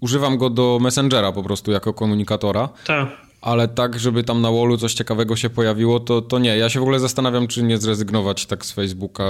używam 0.00 0.38
go 0.38 0.50
do 0.50 0.78
Messengera 0.82 1.32
po 1.32 1.42
prostu 1.42 1.72
jako 1.72 1.94
komunikatora. 1.94 2.68
Tak 2.86 3.25
ale 3.40 3.68
tak, 3.68 3.98
żeby 3.98 4.24
tam 4.24 4.42
na 4.42 4.50
wallu 4.50 4.76
coś 4.76 4.94
ciekawego 4.94 5.36
się 5.36 5.50
pojawiło, 5.50 6.00
to, 6.00 6.22
to 6.22 6.38
nie. 6.38 6.56
Ja 6.56 6.68
się 6.68 6.80
w 6.80 6.82
ogóle 6.82 7.00
zastanawiam, 7.00 7.46
czy 7.46 7.62
nie 7.62 7.78
zrezygnować 7.78 8.46
tak 8.46 8.66
z 8.66 8.72
Facebooka, 8.72 9.24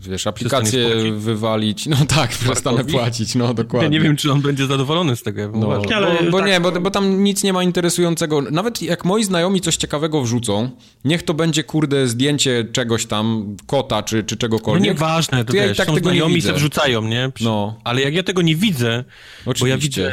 wiesz, 0.00 0.26
aplikację 0.26 1.12
wywalić. 1.12 1.86
No 1.86 1.96
tak, 2.08 2.30
przestanę 2.30 2.84
płacić, 2.84 3.34
no 3.34 3.54
dokładnie. 3.54 3.86
Ja 3.86 3.92
nie 3.92 4.00
wiem, 4.00 4.16
czy 4.16 4.32
on 4.32 4.40
będzie 4.40 4.66
zadowolony 4.66 5.16
z 5.16 5.22
tego. 5.22 5.42
No, 5.54 5.66
bo, 5.66 5.82
bo 6.30 6.38
tak, 6.38 6.46
nie, 6.46 6.60
bo, 6.60 6.72
bo 6.72 6.90
tam 6.90 7.24
nic 7.24 7.42
nie 7.42 7.52
ma 7.52 7.62
interesującego. 7.62 8.42
Nawet 8.42 8.82
jak 8.82 9.04
moi 9.04 9.24
znajomi 9.24 9.60
coś 9.60 9.76
ciekawego 9.76 10.22
wrzucą, 10.22 10.70
niech 11.04 11.22
to 11.22 11.34
będzie, 11.34 11.64
kurde, 11.64 12.06
zdjęcie 12.06 12.66
czegoś 12.72 13.06
tam, 13.06 13.56
kota 13.66 14.02
czy, 14.02 14.24
czy 14.24 14.36
czegokolwiek. 14.36 14.86
No 14.86 14.92
nieważne, 14.92 15.44
to, 15.44 15.50
to 15.50 15.56
ja 15.56 15.68
wiesz, 15.68 15.76
tak 15.76 15.86
są 15.86 15.94
tego 15.94 16.08
znajomi 16.08 16.42
se 16.42 16.52
wrzucają, 16.52 17.02
nie? 17.02 17.32
No. 17.40 17.78
Ale 17.84 18.00
jak 18.00 18.14
ja 18.14 18.22
tego 18.22 18.42
nie 18.42 18.56
widzę, 18.56 19.04
Oczywiście. 19.46 19.64
bo 19.64 19.66
ja 19.66 19.78
widzę 19.78 20.12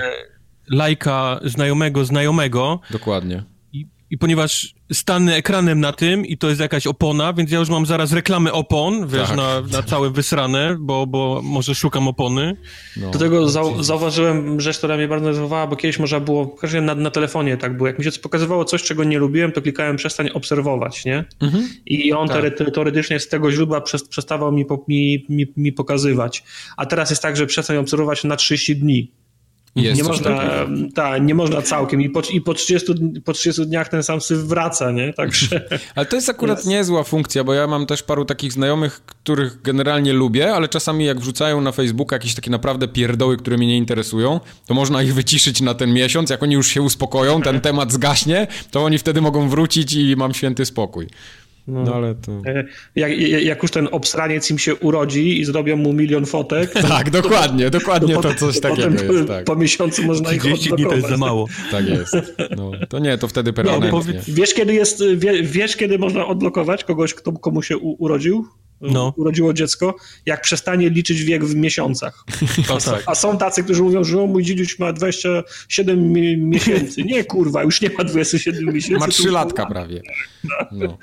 lajka 0.70 1.40
znajomego 1.44 2.06
znajomego. 2.06 2.80
Dokładnie. 2.92 3.44
I, 3.74 3.88
I, 4.10 4.18
ponieważ 4.18 4.74
stanę 4.94 5.36
ekranem 5.36 5.80
na 5.80 5.94
tym 5.94 6.26
i 6.26 6.38
to 6.38 6.50
jest 6.50 6.62
jakaś 6.62 6.88
opona, 6.88 7.34
więc 7.34 7.52
ja 7.52 7.60
już 7.60 7.70
mam 7.70 7.86
zaraz 7.86 8.14
reklamy 8.14 8.54
opon, 8.54 9.08
wiesz, 9.08 9.28
tak. 9.28 9.38
na, 9.38 9.62
na 9.62 9.84
całe 9.84 10.10
wysrane, 10.10 10.78
bo, 10.80 11.08
bo 11.08 11.42
może 11.44 11.76
szukam 11.76 12.08
opony. 12.08 12.58
No. 12.98 13.12
Do 13.12 13.20
tego 13.20 13.50
zau 13.50 13.84
zauważyłem 13.84 14.62
rzecz, 14.62 14.78
która 14.78 14.98
mnie 14.98 15.08
bardzo 15.08 15.26
denerwowała, 15.26 15.68
bo 15.68 15.76
kiedyś 15.76 16.00
można 16.00 16.20
było, 16.20 16.56
na, 16.82 16.96
na 16.96 17.12
telefonie 17.12 17.58
tak 17.58 17.78
było, 17.78 17.88
jak 17.88 18.00
mi 18.00 18.06
się 18.06 18.12
pokazywało 18.12 18.66
coś, 18.66 18.84
czego 18.84 19.04
nie 19.04 19.20
lubiłem, 19.20 19.52
to 19.52 19.62
klikałem 19.62 19.96
przestań 19.96 20.30
obserwować, 20.34 21.06
nie? 21.06 21.26
Mhm. 21.40 21.70
I 21.86 22.14
on 22.14 22.28
tak. 22.28 22.58
teoretycznie 22.74 23.20
z 23.20 23.28
tego 23.28 23.52
źródła 23.52 23.82
przestawał 24.10 24.52
mi, 24.52 24.66
mi, 24.88 25.26
mi, 25.30 25.46
mi 25.58 25.72
pokazywać. 25.72 26.44
A 26.78 26.86
teraz 26.86 27.10
jest 27.10 27.22
tak, 27.22 27.38
że 27.38 27.46
przestań 27.46 27.78
obserwować 27.78 28.24
na 28.24 28.36
30 28.36 28.76
dni. 28.76 29.12
Jest 29.78 30.02
nie, 30.02 30.08
można, 30.08 30.40
ta, 30.96 31.18
nie 31.18 31.36
można 31.36 31.62
całkiem 31.62 32.02
i 32.02 32.10
po, 32.10 32.22
i 32.22 32.42
po, 32.42 32.54
30, 32.54 32.88
po 33.26 33.34
30 33.34 33.66
dniach 33.66 33.90
ten 33.90 34.04
sam 34.04 34.22
syf 34.22 34.38
wraca, 34.38 34.92
nie? 34.92 35.14
Także... 35.14 35.62
Ale 35.96 36.06
to 36.06 36.16
jest 36.16 36.30
akurat 36.30 36.58
jest. 36.58 36.68
niezła 36.68 37.04
funkcja, 37.04 37.44
bo 37.44 37.54
ja 37.54 37.68
mam 37.68 37.86
też 37.86 38.04
paru 38.04 38.26
takich 38.26 38.54
znajomych, 38.54 39.02
których 39.06 39.62
generalnie 39.62 40.14
lubię, 40.14 40.54
ale 40.54 40.68
czasami 40.68 41.06
jak 41.06 41.20
wrzucają 41.20 41.62
na 41.62 41.72
Facebooka 41.72 42.16
jakieś 42.16 42.36
takie 42.36 42.52
naprawdę 42.52 42.88
pierdoły, 42.88 43.38
które 43.38 43.58
mnie 43.58 43.68
nie 43.68 43.78
interesują, 43.78 44.40
to 44.66 44.74
można 44.74 45.04
ich 45.04 45.14
wyciszyć 45.14 45.62
na 45.62 45.74
ten 45.74 45.94
miesiąc, 45.94 46.30
jak 46.30 46.44
oni 46.44 46.56
już 46.56 46.68
się 46.68 46.82
uspokoją, 46.82 47.42
ten 47.42 47.62
temat 47.68 47.92
zgaśnie, 47.92 48.48
to 48.72 48.84
oni 48.84 48.98
wtedy 48.98 49.22
mogą 49.22 49.50
wrócić 49.50 49.94
i 49.94 50.16
mam 50.16 50.34
święty 50.34 50.66
spokój. 50.66 51.08
No, 51.68 51.84
no, 51.84 51.96
ale 51.96 52.16
to... 52.16 52.32
E, 52.32 52.64
jak, 52.96 53.20
jak, 53.20 53.62
już 53.64 53.72
ten 53.72 53.88
obsraniec 53.92 54.52
im 54.52 54.60
się 54.60 54.76
urodzi 54.76 55.40
i 55.40 55.46
zrobią 55.46 55.78
mu 55.78 55.94
milion 55.94 56.26
fotek... 56.26 56.74
tak, 56.74 57.10
dokładnie, 57.10 57.70
dokładnie 57.70 58.16
to, 58.16 58.22
to 58.22 58.34
coś 58.34 58.60
takiego 58.60 58.90
jest. 58.90 59.28
Tak. 59.28 59.46
Po 59.46 59.56
miesiącu 59.56 60.04
można 60.04 60.34
ich 60.34 60.42
30 60.42 60.70
dni 60.70 60.86
to 60.86 60.96
jest 60.96 61.10
za 61.10 61.18
mało. 61.18 61.48
Tak 61.72 61.90
jest. 61.90 62.14
No, 62.58 62.72
to 62.90 63.00
nie, 63.00 63.18
to 63.18 63.28
wtedy 63.28 63.54
permanentnie. 63.54 64.14
No, 64.14 64.22
wiesz, 64.28 64.54
kiedy 64.54 64.74
jest, 64.74 65.04
wiesz, 65.42 65.76
kiedy 65.76 66.00
można 66.00 66.28
odblokować 66.28 66.84
kogoś, 66.84 67.14
kto, 67.14 67.32
komu 67.32 67.62
się 67.62 67.78
u, 67.78 68.04
urodził? 68.04 68.46
No. 68.82 69.14
urodziło 69.18 69.54
dziecko, 69.54 69.96
jak 70.26 70.42
przestanie 70.42 70.90
liczyć 70.90 71.24
wiek 71.24 71.46
w 71.46 71.56
miesiącach. 71.56 72.24
A, 72.70 72.80
tak. 72.92 73.04
a 73.06 73.16
są 73.16 73.38
tacy, 73.38 73.64
którzy 73.64 73.84
mówią, 73.84 74.04
że 74.04 74.18
mój 74.18 74.44
dziedziuś 74.44 74.80
ma 74.80 74.94
27 74.94 76.12
miesięcy. 76.50 77.04
Nie, 77.04 77.24
kurwa, 77.24 77.64
już 77.64 77.82
nie 77.82 77.90
ma 77.90 78.04
27 78.04 78.74
miesięcy. 78.74 79.00
Ma 79.00 79.08
3 79.08 79.32
latka 79.32 79.66
prawie. 79.66 80.02
No. 80.72 80.98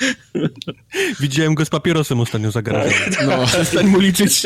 Widziałem 1.20 1.54
go 1.54 1.64
z 1.64 1.70
papierosem 1.70 2.20
ostatnio 2.20 2.50
za 2.50 2.62
garażem. 2.62 3.12
No. 3.26 3.46
Przestań 3.46 3.86
mu 3.86 4.00
liczyć, 4.00 4.42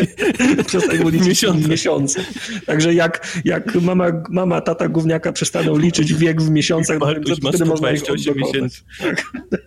Przestań 0.67 0.99
mu 0.99 1.09
liczyć 1.09 1.29
miesiące. 1.29 1.69
miesiące. 1.69 2.25
Także 2.67 2.95
jak, 2.95 3.41
jak 3.45 3.75
mama, 3.75 4.07
mama, 4.31 4.61
tata 4.61 4.89
gówniaka 4.89 5.33
przestaną 5.33 5.79
liczyć 5.79 6.15
wiek 6.15 6.43
w 6.43 6.51
miesiącach, 6.51 6.99
to 6.99 7.49
wtedy 7.49 7.65
można 7.65 7.93
ich 7.93 8.03
miesięcy. 8.37 8.83
Tak. 9.01 9.23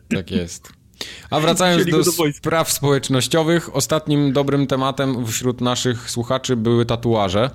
tak 0.09 0.31
jest. 0.31 0.80
A 1.29 1.39
wracając 1.39 1.85
do, 1.85 2.03
do 2.03 2.11
spraw 2.33 2.71
społecznościowych, 2.71 3.75
ostatnim 3.75 4.33
dobrym 4.33 4.67
tematem 4.67 5.27
wśród 5.27 5.61
naszych 5.61 6.11
słuchaczy 6.11 6.55
były 6.55 6.85
tatuaże. 6.85 7.49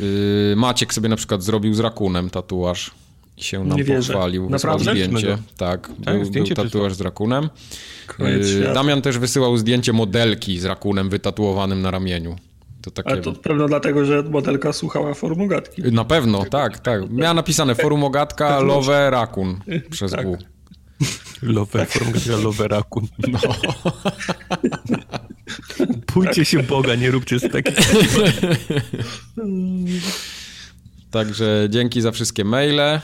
Yy, 0.00 0.56
Maciek 0.56 0.94
sobie 0.94 1.08
na 1.08 1.16
przykład 1.16 1.42
zrobił 1.42 1.74
z 1.74 1.80
rakunem 1.80 2.30
tatuaż 2.30 2.90
i 3.36 3.42
się 3.42 3.64
nam 3.64 3.78
pochwalił. 3.84 4.48
Wysłał 4.48 4.78
zdjęcie. 4.78 5.38
Tak, 5.56 5.88
tak 6.04 6.14
był, 6.14 6.24
zdjęcie 6.24 6.54
był 6.54 6.64
tatuaż 6.64 6.94
z 6.94 7.00
rakunem. 7.00 7.48
Yy, 8.18 8.74
Damian 8.74 9.02
też 9.02 9.18
wysyłał 9.18 9.56
zdjęcie 9.56 9.92
modelki 9.92 10.58
z 10.58 10.64
rakunem 10.64 11.10
wytatuowanym 11.10 11.82
na 11.82 11.90
ramieniu. 11.90 12.36
To 12.82 12.90
takie... 12.90 13.10
Ale 13.10 13.20
to 13.20 13.32
pewno 13.32 13.68
dlatego, 13.68 14.04
że 14.04 14.22
modelka 14.22 14.72
słuchała 14.72 15.14
forumogatki. 15.14 15.82
Na 15.82 16.04
pewno, 16.04 16.44
tak, 16.44 16.78
tak. 16.78 17.10
Miała 17.10 17.34
napisane 17.34 17.74
forumogatka, 17.74 18.60
love, 18.60 19.10
rakun 19.10 19.60
przez 19.90 20.12
tak. 20.12 20.26
W. 20.26 20.36
Lover 21.42 21.86
from 21.86 22.12
Love 22.42 22.68
Rakun. 22.68 23.06
No. 23.28 23.38
Pójdźcie 26.06 26.44
się 26.44 26.62
Boga, 26.62 26.94
nie 26.94 27.10
róbcie 27.10 27.38
z 27.38 27.52
takich. 27.52 27.76
Także 31.10 31.66
dzięki 31.70 32.00
za 32.00 32.12
wszystkie 32.12 32.44
maile. 32.44 33.00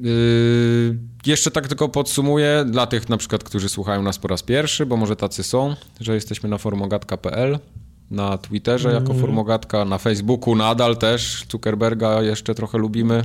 Yy, 0.00 0.98
jeszcze 1.26 1.50
tak 1.50 1.68
tylko 1.68 1.88
podsumuję 1.88 2.64
dla 2.70 2.86
tych 2.86 3.08
na 3.08 3.16
przykład, 3.16 3.44
którzy 3.44 3.68
słuchają 3.68 4.02
nas 4.02 4.18
po 4.18 4.28
raz 4.28 4.42
pierwszy, 4.42 4.86
bo 4.86 4.96
może 4.96 5.16
tacy 5.16 5.42
są, 5.42 5.76
że 6.00 6.14
jesteśmy 6.14 6.48
na 6.48 6.58
formogatka.pl, 6.58 7.58
na 8.10 8.38
Twitterze 8.38 8.92
jako 8.92 9.10
mm. 9.10 9.20
formogatka, 9.20 9.84
na 9.84 9.98
Facebooku 9.98 10.54
nadal 10.54 10.96
też, 10.96 11.44
Zuckerberga 11.50 12.22
jeszcze 12.22 12.54
trochę 12.54 12.78
lubimy. 12.78 13.24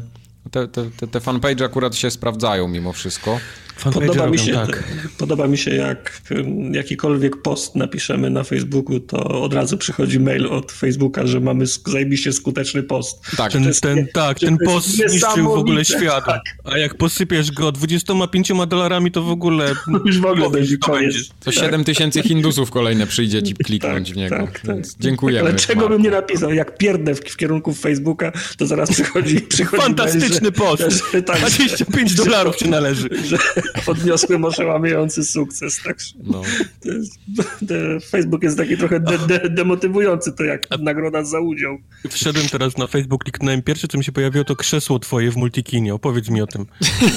Te, 0.52 0.68
te, 0.68 1.08
te 1.08 1.20
fanpage 1.20 1.66
akurat 1.66 1.96
się 1.96 2.12
sprawdzają 2.12 2.68
mimo 2.68 2.94
wszystko. 2.94 3.40
Podoba 3.84 4.28
mi, 4.28 4.40
się, 4.40 4.54
tak. 4.54 4.84
podoba 5.18 5.48
mi 5.48 5.58
się, 5.58 5.76
jak 5.76 6.22
jakikolwiek 6.72 7.42
post 7.42 7.76
napiszemy 7.76 8.30
na 8.30 8.44
Facebooku, 8.44 9.00
to 9.00 9.42
od 9.42 9.54
razu 9.54 9.78
przychodzi 9.78 10.20
mail 10.20 10.48
od 10.48 10.72
Facebooka, 10.72 11.28
że 11.28 11.40
mamy 11.40 11.66
zajebiście 11.86 12.34
skuteczny 12.34 12.84
post. 12.84 13.22
Tak, 13.38 13.52
ten, 13.52 13.72
ten, 13.82 14.08
tak, 14.14 14.40
ten 14.40 14.58
post 14.66 14.88
zniszczył 14.88 15.46
w 15.46 15.58
ogóle 15.58 15.86
świat. 15.86 16.26
Tak. 16.26 16.42
A 16.64 16.78
jak 16.78 16.98
posypiesz 16.98 17.52
go 17.52 17.72
25 17.72 18.52
dolarami, 18.68 19.12
to 19.12 19.24
w 19.24 19.30
ogóle... 19.30 19.74
No 19.88 20.00
już 20.06 20.20
w 20.20 20.26
ogóle 20.26 20.50
będzie 20.50 20.78
koniec. 20.78 21.16
To 21.40 21.52
7 21.52 21.72
tak. 21.72 21.86
tysięcy 21.86 22.24
Hindusów 22.24 22.72
kolejne 22.72 23.08
przyjdzie 23.08 23.44
ci 23.44 23.54
kliknąć 23.54 24.08
tak, 24.08 24.16
w 24.16 24.18
niego. 24.18 24.36
Tak, 24.36 24.60
tak. 24.60 24.78
dziękujemy. 25.00 25.50
Ale 25.50 25.58
czego 25.58 25.90
bym 25.90 26.02
nie 26.02 26.10
napisał? 26.10 26.54
Jak 26.54 26.78
pierdnę 26.78 27.16
w, 27.16 27.20
w 27.20 27.38
kierunku 27.38 27.74
Facebooka, 27.74 28.32
to 28.58 28.68
zaraz 28.68 28.92
przychodzi, 28.92 29.42
przychodzi 29.42 29.84
Fantastyczny 29.84 30.31
że, 30.32 30.52
post. 30.52 30.84
Że, 31.14 31.24
tak, 31.24 31.40
25 31.40 32.14
dolarów 32.16 32.56
ci 32.56 32.70
należy. 32.70 33.10
Że, 33.26 33.38
odniosłem 33.88 34.46
oszałamiający 34.46 35.26
sukces. 35.26 35.82
Tak, 35.84 35.98
no. 36.24 36.42
Facebook 38.10 38.44
jest 38.44 38.58
taki 38.58 38.78
trochę 38.78 39.00
de, 39.00 39.18
de, 39.18 39.50
demotywujący, 39.50 40.34
to 40.34 40.44
jak 40.44 40.68
nagroda 40.80 41.24
za 41.24 41.40
udział. 41.40 41.78
Wszedłem 42.10 42.48
teraz 42.48 42.78
na 42.78 42.88
Facebook, 42.88 43.24
kliknąłem 43.24 43.62
pierwsze, 43.62 43.88
co 43.88 43.98
mi 43.98 44.04
się 44.04 44.12
pojawiło, 44.12 44.46
to 44.46 44.56
krzesło 44.56 45.00
twoje 45.00 45.32
w 45.32 45.36
multikinie. 45.36 45.94
Opowiedz 45.94 46.30
mi 46.30 46.42
o 46.42 46.48
tym. 46.48 46.66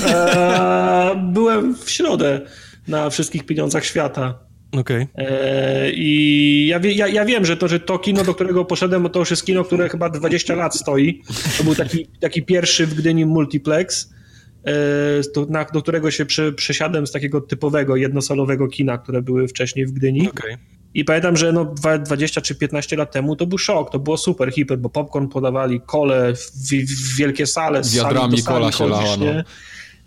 Eee, 0.06 1.16
byłem 1.34 1.76
w 1.76 1.90
środę 1.90 2.40
na 2.88 3.10
wszystkich 3.10 3.46
pieniądzach 3.46 3.84
świata. 3.84 4.38
Okay. 4.80 5.08
E, 5.14 5.90
I 5.90 6.66
ja, 6.66 6.80
ja, 6.82 7.08
ja, 7.08 7.24
wiem, 7.24 7.44
że 7.44 7.56
to, 7.56 7.68
że 7.68 7.80
to 7.80 7.98
kino, 7.98 8.24
do 8.24 8.34
którego 8.34 8.64
poszedłem, 8.64 9.10
to 9.10 9.18
już 9.18 9.30
jest 9.30 9.44
kino, 9.46 9.64
które 9.64 9.88
chyba 9.88 10.08
20 10.08 10.54
lat 10.54 10.76
stoi. 10.76 11.22
To 11.58 11.64
był 11.64 11.74
taki, 11.74 12.06
taki 12.20 12.42
pierwszy 12.42 12.86
w 12.86 12.94
Gdyni 12.94 13.26
multiplex. 13.26 14.14
E, 14.66 15.64
do 15.72 15.82
którego 15.82 16.10
się 16.10 16.26
przesiadłem 16.56 17.06
z 17.06 17.12
takiego 17.12 17.40
typowego, 17.40 17.96
jednosalowego 17.96 18.68
kina, 18.68 18.98
które 18.98 19.22
były 19.22 19.48
wcześniej 19.48 19.86
w 19.86 19.92
Gdyni. 19.92 20.28
Okay. 20.28 20.58
I 20.94 21.04
pamiętam, 21.04 21.36
że 21.36 21.52
no 21.52 21.74
20 22.04 22.40
czy 22.40 22.54
15 22.54 22.96
lat 22.96 23.12
temu 23.12 23.36
to 23.36 23.46
był 23.46 23.58
szok, 23.58 23.90
to 23.90 23.98
było 23.98 24.16
super 24.16 24.52
hiper, 24.52 24.78
bo 24.78 24.88
popcorn 24.88 25.28
podawali, 25.28 25.80
kole 25.86 26.34
w, 26.34 26.50
w 26.70 27.16
wielkie 27.18 27.46
sale. 27.46 27.84
Z 27.84 27.96
wiadrami 27.96 28.42
kola 28.42 28.72
się 28.72 28.88
lała, 28.88 29.16
no. 29.16 29.26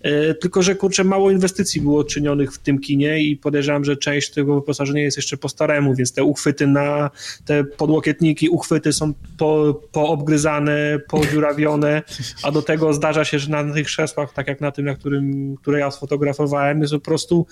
E, 0.02 0.34
tylko, 0.34 0.64
że 0.64 0.76
kurczę, 0.76 1.04
mało 1.04 1.32
inwestycji 1.32 1.82
było 1.82 2.04
czynionych 2.04 2.54
w 2.54 2.58
tym 2.58 2.80
kinie 2.80 3.24
i 3.24 3.38
podejrzewam, 3.38 3.86
że 3.86 3.98
część 3.98 4.32
tego 4.32 4.56
wyposażenia 4.56 5.02
jest 5.02 5.18
jeszcze 5.18 5.38
po 5.38 5.50
staremu, 5.50 5.96
więc 5.96 6.14
te 6.14 6.24
uchwyty 6.24 6.68
na 6.68 7.10
te 7.46 7.64
podłokietniki, 7.64 8.50
uchwyty 8.50 8.94
są 8.94 9.14
po, 9.38 9.82
poobgryzane, 9.92 11.00
podziurawione, 11.08 12.02
a 12.44 12.52
do 12.52 12.62
tego 12.62 12.94
zdarza 12.94 13.26
się, 13.26 13.40
że 13.40 13.50
na 13.50 13.74
tych 13.74 13.88
krzesłach, 13.88 14.34
tak 14.34 14.48
jak 14.48 14.62
na 14.62 14.72
tym, 14.72 14.86
na 14.86 14.96
którym, 14.96 15.56
które 15.62 15.80
ja 15.80 15.92
sfotografowałem, 15.92 16.82
jest 16.82 16.94
po 16.94 17.00
prostu 17.00 17.46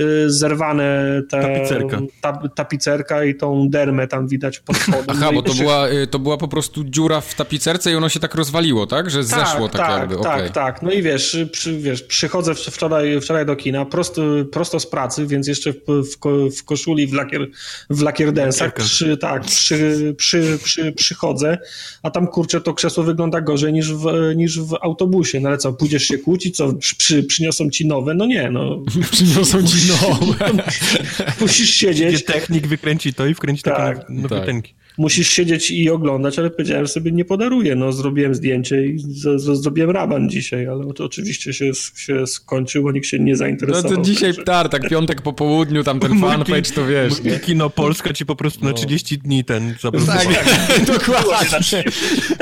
y, 0.00 0.30
zerwane 0.30 1.22
te, 1.30 1.42
tapicerka. 1.42 2.00
Ta, 2.20 2.48
tapicerka 2.54 3.24
i 3.24 3.34
tą 3.34 3.68
dermę 3.68 4.08
tam 4.08 4.28
widać 4.28 4.60
pod 4.60 4.76
spodem. 4.76 5.04
Aha, 5.08 5.20
no 5.20 5.32
bo 5.32 5.42
to, 5.42 5.54
była, 5.54 5.88
y, 5.88 6.06
to 6.06 6.18
była 6.18 6.36
po 6.36 6.48
prostu 6.48 6.84
dziura 6.84 7.20
w 7.20 7.34
tapicerce 7.34 7.92
i 7.92 7.94
ono 7.94 8.08
się 8.08 8.20
tak 8.20 8.34
rozwaliło, 8.34 8.86
tak? 8.86 9.10
Że 9.10 9.18
tak, 9.18 9.26
zeszło 9.26 9.68
tak, 9.68 9.86
tak 9.86 10.00
jakby. 10.00 10.24
Tak, 10.24 10.40
okay. 10.40 10.50
tak. 10.50 10.82
No 10.82 10.90
i 10.90 11.02
wiesz, 11.02 11.36
przy, 11.52 11.78
wiesz 11.78 11.91
wiesz, 11.92 12.02
przychodzę 12.02 12.54
wczoraj, 12.54 13.20
wczoraj 13.20 13.46
do 13.46 13.56
kina, 13.56 13.84
prosto, 13.84 14.22
prosto 14.52 14.80
z 14.80 14.86
pracy, 14.86 15.26
więc 15.26 15.48
jeszcze 15.48 15.72
w, 15.72 15.78
w, 15.86 16.16
w 16.58 16.64
koszuli 16.64 17.06
w 17.06 17.12
lakier, 17.12 17.48
w 17.90 18.02
lakierdensach, 18.02 18.74
przy, 18.74 19.16
tak, 19.16 19.44
przy, 19.44 20.14
przy, 20.18 20.58
przy, 20.64 20.92
przychodzę, 20.92 21.58
a 22.02 22.10
tam 22.10 22.26
kurczę 22.26 22.60
to 22.60 22.74
krzesło 22.74 23.04
wygląda 23.04 23.40
gorzej 23.40 23.72
niż 23.72 23.92
w, 23.92 24.32
niż 24.36 24.60
w 24.60 24.74
autobusie, 24.82 25.40
no 25.40 25.48
ale 25.48 25.58
co, 25.58 25.72
pójdziesz 25.72 26.02
się 26.02 26.18
kłócić, 26.18 26.56
co, 26.56 26.72
przy, 26.72 27.22
przyniosą 27.22 27.70
ci 27.70 27.86
nowe? 27.86 28.14
No 28.14 28.26
nie, 28.26 28.50
no. 28.50 28.82
przyniosą 29.12 29.66
ci 29.66 29.76
nowe. 29.88 30.50
Musisz 31.40 31.70
siedzieć. 31.70 32.24
Technik 32.24 32.66
wykręci 32.66 33.14
to 33.14 33.26
i 33.26 33.34
wkręci 33.34 33.62
tak, 33.62 33.98
takie 33.98 34.12
nowe 34.12 34.46
tak 34.46 34.81
musisz 34.98 35.28
siedzieć 35.28 35.70
i 35.70 35.90
oglądać, 35.90 36.38
ale 36.38 36.50
powiedziałem 36.50 36.88
sobie, 36.88 37.12
nie 37.12 37.24
podaruję. 37.24 37.76
No, 37.76 37.92
zrobiłem 37.92 38.34
zdjęcie 38.34 38.86
i 38.86 38.98
z, 38.98 39.42
z, 39.42 39.62
zrobiłem 39.62 39.90
raban 39.90 40.30
dzisiaj, 40.30 40.66
ale 40.66 40.92
to 40.94 41.04
oczywiście 41.04 41.52
się, 41.52 41.70
się 41.96 42.26
skończyło, 42.26 42.92
nikt 42.92 43.06
się 43.06 43.18
nie 43.18 43.36
zainteresował. 43.36 43.90
No 43.90 43.96
to 43.96 44.02
dzisiaj 44.02 44.32
tartak, 44.44 44.88
piątek 44.88 45.22
po 45.22 45.32
południu, 45.32 45.84
tam 45.84 46.00
ten 46.00 46.20
fanpage, 46.20 46.70
to 46.74 46.86
wiesz. 46.86 47.22
Nie? 47.22 47.40
Kino 47.40 47.70
Polska 47.70 48.12
ci 48.12 48.26
po 48.26 48.36
prostu 48.36 48.64
no. 48.64 48.70
na 48.70 48.76
30 48.76 49.18
dni 49.18 49.44
ten 49.44 49.74
Tak, 50.06 50.26
dokładnie. 50.98 51.84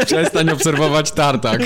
Przestań 0.07 0.51
obserwować 0.51 1.13
tartak. 1.13 1.63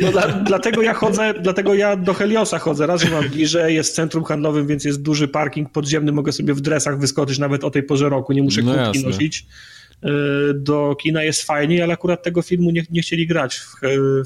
No, 0.00 0.12
dla, 0.12 0.28
dlatego 0.28 0.82
ja 0.82 0.94
chodzę, 0.94 1.34
dlatego 1.40 1.74
ja 1.74 1.96
do 1.96 2.14
Heliosa 2.14 2.58
chodzę. 2.58 2.86
Raz, 2.86 3.02
że 3.02 3.10
mam 3.10 3.28
bliżej, 3.28 3.74
jest 3.74 3.94
centrum 3.94 4.24
handlowym, 4.24 4.66
więc 4.66 4.84
jest 4.84 5.02
duży 5.02 5.28
parking 5.28 5.70
podziemny, 5.70 6.12
mogę 6.12 6.32
sobie 6.32 6.54
w 6.54 6.60
dresach 6.60 6.98
wyskoczyć 6.98 7.38
nawet 7.38 7.64
o 7.64 7.70
tej 7.70 7.82
porze 7.82 8.08
roku, 8.08 8.32
nie 8.32 8.42
muszę 8.42 8.62
no 8.62 8.92
nosić. 9.04 9.46
Do 10.54 10.96
kina 11.02 11.22
jest 11.22 11.42
fajniej, 11.42 11.82
ale 11.82 11.94
akurat 11.94 12.22
tego 12.22 12.42
filmu 12.42 12.70
nie, 12.70 12.82
nie 12.90 13.02
chcieli 13.02 13.26
grać 13.26 13.56
w, 13.56 13.74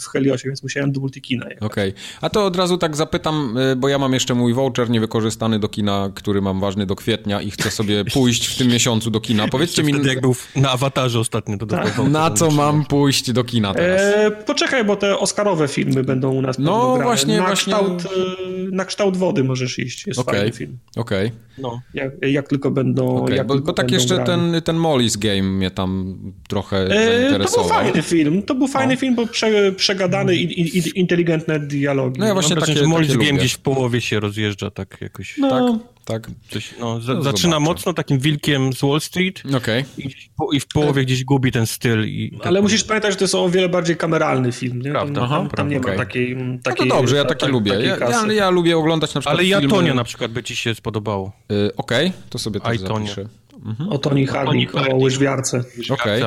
w 0.00 0.08
Heliosie, 0.08 0.48
więc 0.48 0.62
musiałem 0.62 0.92
do 0.92 1.00
multikina 1.00 1.46
Okej. 1.46 1.58
Okay. 1.60 1.94
A 2.20 2.30
to 2.30 2.46
od 2.46 2.56
razu 2.56 2.78
tak 2.78 2.96
zapytam, 2.96 3.58
bo 3.76 3.88
ja 3.88 3.98
mam 3.98 4.14
jeszcze 4.14 4.34
mój 4.34 4.54
voucher 4.54 4.90
niewykorzystany 4.90 5.58
do 5.58 5.68
kina, 5.68 6.10
który 6.14 6.42
mam 6.42 6.60
ważny 6.60 6.86
do 6.86 6.96
kwietnia 6.96 7.42
i 7.42 7.50
chcę 7.50 7.70
sobie 7.70 8.04
pójść 8.14 8.46
w 8.46 8.58
tym 8.58 8.68
miesiącu 8.68 9.10
do 9.10 9.20
kina. 9.20 9.48
Powiedzcie 9.48 9.82
mi... 9.82 9.92
Wtedy 9.92 10.08
jak 10.08 10.20
był 10.20 10.36
na 10.56 10.70
awatarze 10.70 11.20
ostatnio, 11.20 11.58
to 11.58 11.66
tak. 11.66 11.98
Na 11.98 12.30
co 12.30 12.50
mam 12.50 12.84
pójść 12.84 13.32
do 13.32 13.44
kina 13.44 13.74
teraz? 13.74 14.00
E, 14.00 14.30
poczekaj, 14.30 14.84
bo 14.84 14.96
te 14.96 15.18
Oscarowe 15.18 15.68
filmy 15.68 16.04
będą 16.04 16.32
u 16.32 16.42
nas 16.42 16.58
No 16.58 16.98
właśnie, 17.02 17.36
na 17.36 17.46
właśnie. 17.46 17.72
Kształt, 17.72 18.02
e, 18.02 18.70
na 18.70 18.84
kształt 18.84 19.16
wody 19.16 19.44
możesz 19.44 19.78
iść, 19.78 20.06
jest 20.06 20.20
okay. 20.20 20.34
fajny 20.34 20.52
film. 20.52 20.78
Okej. 20.96 21.26
Okay. 21.26 21.38
No. 21.58 21.80
Jak, 21.94 22.12
jak, 22.22 22.48
tylko 22.48 22.70
będą 22.70 23.16
okay, 23.16 23.36
jak 23.36 23.46
Bo, 23.46 23.58
bo 23.58 23.72
tak 23.72 23.90
jeszcze 23.90 24.18
ten, 24.18 24.62
ten 24.64 24.76
Molly's 24.76 25.18
Game 25.18 25.64
mnie 25.68 25.74
tam 25.74 26.18
trochę 26.48 26.88
zainteresował. 26.88 27.68
To 27.68 27.74
był 27.74 27.82
fajny 27.82 28.02
film, 28.02 28.42
to 28.42 28.54
był 28.54 28.68
fajny 28.68 28.94
no. 28.94 29.00
film, 29.00 29.14
bo 29.14 29.26
prze, 29.26 29.72
przegadany 29.72 30.36
i, 30.36 30.78
i, 30.78 30.98
inteligentne 31.00 31.60
dialogi. 31.60 32.20
No 32.20 32.26
ja 32.26 32.34
właśnie 32.34 32.56
no, 32.56 32.60
takie, 32.60 32.80
Molly's 32.80 33.16
Game 33.16 33.38
gdzieś 33.38 33.52
w 33.52 33.58
połowie 33.58 34.00
się 34.00 34.20
rozjeżdża 34.20 34.70
tak 34.70 34.96
jakoś. 35.00 35.38
No. 35.38 35.50
Tak? 35.50 35.98
Tak. 36.04 36.30
Coś, 36.50 36.74
no, 36.80 36.94
no 36.94 37.22
zaczyna 37.22 37.32
zobaczę. 37.32 37.60
mocno 37.60 37.92
takim 37.92 38.18
wilkiem 38.18 38.72
z 38.72 38.80
Wall 38.80 39.00
Street 39.00 39.42
okay. 39.56 39.84
i, 39.98 40.10
i, 40.52 40.60
w 40.60 40.68
połowie 40.68 41.04
gdzieś 41.04 41.24
gubi 41.24 41.52
ten 41.52 41.66
styl. 41.66 42.04
I 42.06 42.30
tak 42.38 42.46
Ale 42.46 42.62
musisz 42.62 42.84
pamiętać, 42.84 43.12
że 43.12 43.16
to 43.16 43.24
jest 43.24 43.34
o 43.34 43.48
wiele 43.48 43.68
bardziej 43.68 43.96
kameralny 43.96 44.52
film. 44.52 44.82
Nie? 44.82 44.90
Prawda. 44.90 45.20
Tam, 45.20 45.28
tam, 45.28 45.48
tam 45.50 45.68
nie 45.68 45.78
okay. 45.78 45.92
ma 45.92 45.98
takiej, 45.98 46.36
takiej... 46.62 46.88
No 46.88 46.94
to 46.94 47.00
dobrze, 47.00 47.16
ja 47.16 47.24
takie 47.24 47.40
tak, 47.40 47.50
lubię. 47.50 47.72
Ja, 47.72 47.96
ja, 47.96 48.32
ja, 48.32 48.50
lubię 48.50 48.78
oglądać 48.78 49.14
na 49.14 49.20
przykład 49.20 49.38
Ale 49.38 49.48
filmy... 49.48 49.62
Jatonia 49.62 49.94
na 49.94 50.04
przykład 50.04 50.32
by 50.32 50.42
ci 50.42 50.56
się 50.56 50.74
spodobało. 50.74 51.32
Yy, 51.48 51.72
Okej, 51.76 52.06
okay. 52.06 52.20
to 52.30 52.38
sobie 52.38 52.60
też 52.60 52.78
zapiszę. 52.78 53.28
Mhm. 53.64 53.88
O 53.88 53.98
Tony 53.98 54.26
Harding, 54.26 54.74
o 54.74 54.96
łyżwiarce. 54.96 55.64
Okay. 55.90 56.20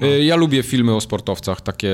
No. 0.00 0.06
Ja 0.06 0.36
lubię 0.36 0.62
filmy 0.62 0.94
o 0.94 1.00
sportowcach, 1.00 1.60
takie, 1.60 1.92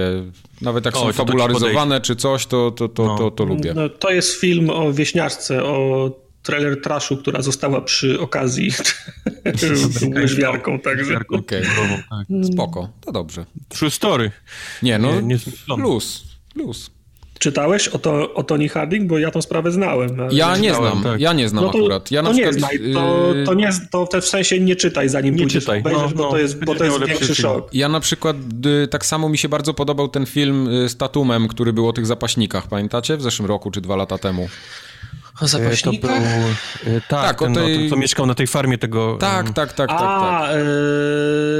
nawet 0.60 0.84
jak 0.84 0.96
o, 0.96 1.00
są 1.00 1.12
fabularyzowane 1.12 2.00
czy 2.00 2.16
coś, 2.16 2.46
to, 2.46 2.70
to, 2.70 2.88
to, 2.88 3.06
no. 3.06 3.18
to, 3.18 3.30
to, 3.30 3.44
lubię. 3.44 3.74
No, 3.74 3.88
to 3.88 4.10
jest 4.10 4.40
film 4.40 4.70
o 4.70 4.92
wieśniaczce, 4.92 5.64
o 5.64 6.10
trailer 6.42 6.80
trashu, 6.80 7.16
która 7.16 7.42
została 7.42 7.80
przy 7.80 8.20
okazji 8.20 8.72
łyżwiarką, 10.16 10.80
także. 10.80 11.18
Okej, 11.28 11.62
okay. 11.62 12.04
tak. 12.10 12.26
spoko, 12.52 12.88
to 13.00 13.12
dobrze. 13.12 13.46
True 13.68 13.90
story. 13.90 14.30
Nie, 14.82 14.98
no, 14.98 15.20
nie, 15.20 15.22
nie 15.22 15.38
plus, 15.76 16.24
plus. 16.54 16.90
Czytałeś 17.40 17.88
o, 17.88 17.98
to, 17.98 18.34
o 18.34 18.42
Tony 18.42 18.68
Harding? 18.68 19.06
Bo 19.08 19.18
ja 19.18 19.30
tą 19.30 19.42
sprawę 19.42 19.70
znałem. 19.70 20.16
Ja 20.30 20.56
nie 20.56 20.74
znam, 20.74 21.02
tak. 21.02 21.20
ja 21.20 21.32
nie 21.32 21.48
znam 21.48 21.64
no 21.64 21.70
to, 21.70 21.78
akurat. 21.78 22.10
Ja 22.10 22.22
to, 22.22 22.32
nie 22.32 22.42
przykład, 22.42 22.58
znaj, 22.58 22.92
to, 22.94 23.34
to, 23.46 23.54
nie, 23.54 23.70
to 23.90 24.20
w 24.20 24.24
sensie 24.24 24.60
nie 24.60 24.76
czytaj, 24.76 25.08
zanim 25.08 25.34
nie 25.34 25.40
pójdziesz 25.40 25.62
czytaj. 25.62 25.80
obejrzysz, 25.80 26.02
no, 26.02 26.16
bo, 26.16 26.22
no, 26.22 26.30
to 26.30 26.38
jest, 26.38 26.64
bo 26.64 26.74
to 26.74 26.84
jest 26.84 27.04
większy 27.06 27.34
szok. 27.34 27.74
Ja 27.74 27.88
na 27.88 28.00
przykład 28.00 28.36
y, 28.84 28.88
tak 28.88 29.06
samo 29.06 29.28
mi 29.28 29.38
się 29.38 29.48
bardzo 29.48 29.74
podobał 29.74 30.08
ten 30.08 30.26
film 30.26 30.68
y, 30.68 30.88
z 30.88 30.96
Tatumem, 30.96 31.48
który 31.48 31.72
był 31.72 31.88
o 31.88 31.92
tych 31.92 32.06
zapaśnikach, 32.06 32.66
pamiętacie? 32.66 33.16
W 33.16 33.22
zeszłym 33.22 33.48
roku 33.48 33.70
czy 33.70 33.80
dwa 33.80 33.96
lata 33.96 34.18
temu. 34.18 34.48
O 35.40 35.48
zapaśnikach? 35.48 36.10
To 36.10 36.20
był, 36.20 36.96
e, 36.96 37.00
tak, 37.08 37.26
tak 37.26 37.38
ten, 37.38 37.54
tej... 37.54 37.78
no, 37.78 37.84
to, 37.84 37.90
co 37.90 37.96
mieszkał 37.96 38.26
na 38.26 38.34
tej 38.34 38.46
farmie 38.46 38.78
tego... 38.78 39.16
Tak, 39.20 39.50
tak, 39.50 39.72
tak, 39.72 39.88
tak. 39.88 40.00
A, 40.00 40.40
tak. 40.40 40.56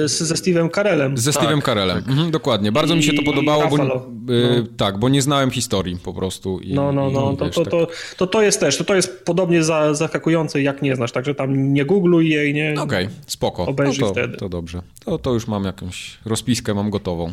Yy, 0.02 0.08
ze 0.08 0.34
Steve'em 0.34 0.70
Carellem. 0.74 1.18
Ze 1.18 1.32
tak, 1.32 1.42
Steve'em 1.42 1.62
Carellem, 1.62 1.96
tak. 1.96 2.08
mhm, 2.08 2.30
dokładnie. 2.30 2.72
Bardzo 2.72 2.94
I, 2.94 2.96
mi 2.96 3.02
się 3.02 3.12
to 3.12 3.22
podobało, 3.22 3.68
bo, 3.68 3.76
no. 3.76 4.06
tak, 4.76 4.98
bo 4.98 5.08
nie 5.08 5.22
znałem 5.22 5.50
historii 5.50 5.96
po 5.96 6.14
prostu. 6.14 6.58
I, 6.58 6.74
no, 6.74 6.92
no, 6.92 7.10
no, 7.10 7.32
i, 7.32 7.36
to, 7.36 7.44
wiesz, 7.44 7.54
to, 7.54 7.62
tak. 7.62 7.70
to, 7.70 7.86
to, 8.16 8.26
to 8.26 8.42
jest 8.42 8.60
też, 8.60 8.76
to, 8.76 8.84
to 8.84 8.94
jest 8.94 9.24
podobnie 9.24 9.64
za, 9.64 9.94
zaskakujące, 9.94 10.62
jak 10.62 10.82
nie 10.82 10.96
znasz, 10.96 11.12
także 11.12 11.34
tam 11.34 11.72
nie 11.72 11.84
googluj 11.84 12.28
jej, 12.28 12.54
nie... 12.54 12.74
Okej, 12.78 13.04
okay, 13.04 13.16
spoko. 13.26 13.66
Obejrzyj 13.66 14.00
no 14.00 14.06
to, 14.06 14.12
wtedy. 14.12 14.36
To 14.36 14.48
dobrze. 14.48 14.82
To, 15.04 15.18
to 15.18 15.32
już 15.32 15.46
mam 15.46 15.64
jakąś 15.64 16.18
rozpiskę, 16.24 16.74
mam 16.74 16.90
gotową. 16.90 17.32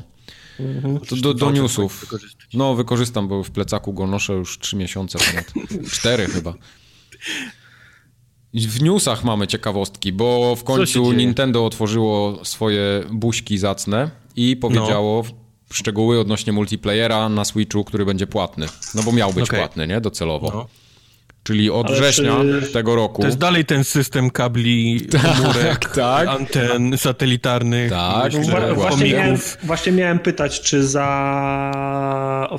Mhm. 0.60 1.00
To 1.00 1.16
do, 1.16 1.34
do 1.34 1.52
newsów. 1.52 2.06
No, 2.54 2.76
wykorzystam, 2.76 3.28
bo 3.28 3.44
w 3.44 3.52
plecaku 3.52 3.94
go 3.94 4.08
noszę 4.08 4.34
już 4.34 4.60
trzy 4.60 4.76
miesiące 4.76 5.20
ponad. 5.20 5.54
Cztery 5.96 6.26
chyba. 6.26 6.53
W 8.53 8.81
newsach 8.81 9.24
mamy 9.24 9.48
ciekawostki, 9.48 10.14
bo 10.14 10.55
w 10.55 10.64
końcu 10.64 11.12
Nintendo 11.12 11.66
otworzyło 11.66 12.46
swoje 12.46 13.03
buźki 13.12 13.58
zacne 13.58 14.12
i 14.36 14.55
powiedziało 14.55 15.24
no. 15.27 15.36
szczegóły 15.74 16.20
odnośnie 16.20 16.53
multiplayera 16.53 17.29
na 17.29 17.46
Switchu, 17.46 17.84
który 17.84 18.05
będzie 18.05 18.27
płatny. 18.27 18.68
No 18.96 19.03
bo 19.03 19.12
miał 19.12 19.34
być 19.34 19.44
okay. 19.44 19.60
płatny, 19.60 19.88
nie? 19.88 20.01
Docelowo. 20.01 20.51
No. 20.53 20.68
Czyli 21.48 21.70
od 21.70 21.88
Ale 21.88 21.96
września 21.96 22.38
czy... 22.62 22.68
tego 22.68 22.96
roku. 22.96 23.22
To 23.22 23.27
jest 23.27 23.38
dalej 23.38 23.66
ten 23.66 23.83
system 23.83 24.29
kabli, 24.29 25.01
komórek, 25.24 25.90
tak, 25.96 26.27
anten 26.27 26.98
satelitarnych. 26.98 27.90
Tak, 27.90 28.33
myślę, 28.33 28.74
właśnie, 28.74 29.14
miałem, 29.14 29.38
właśnie 29.64 29.92
miałem 29.92 30.20
pytać, 30.20 30.62
czy 30.62 30.88
za 30.88 32.57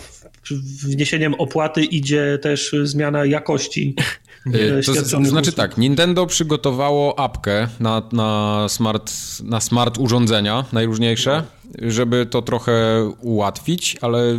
wniesieniem 0.84 1.34
opłaty 1.34 1.84
idzie 1.84 2.38
też 2.42 2.74
zmiana 2.82 3.24
jakości 3.24 3.94
Y, 4.46 4.80
to 5.10 5.24
znaczy 5.24 5.52
tak, 5.52 5.78
Nintendo 5.78 6.26
przygotowało 6.26 7.18
apkę 7.18 7.68
na, 7.80 8.02
na, 8.12 8.64
smart, 8.68 9.12
na 9.42 9.60
smart 9.60 9.98
urządzenia 9.98 10.64
najróżniejsze, 10.72 11.42
żeby 11.82 12.26
to 12.26 12.42
trochę 12.42 12.72
ułatwić, 13.20 13.96
ale 14.00 14.38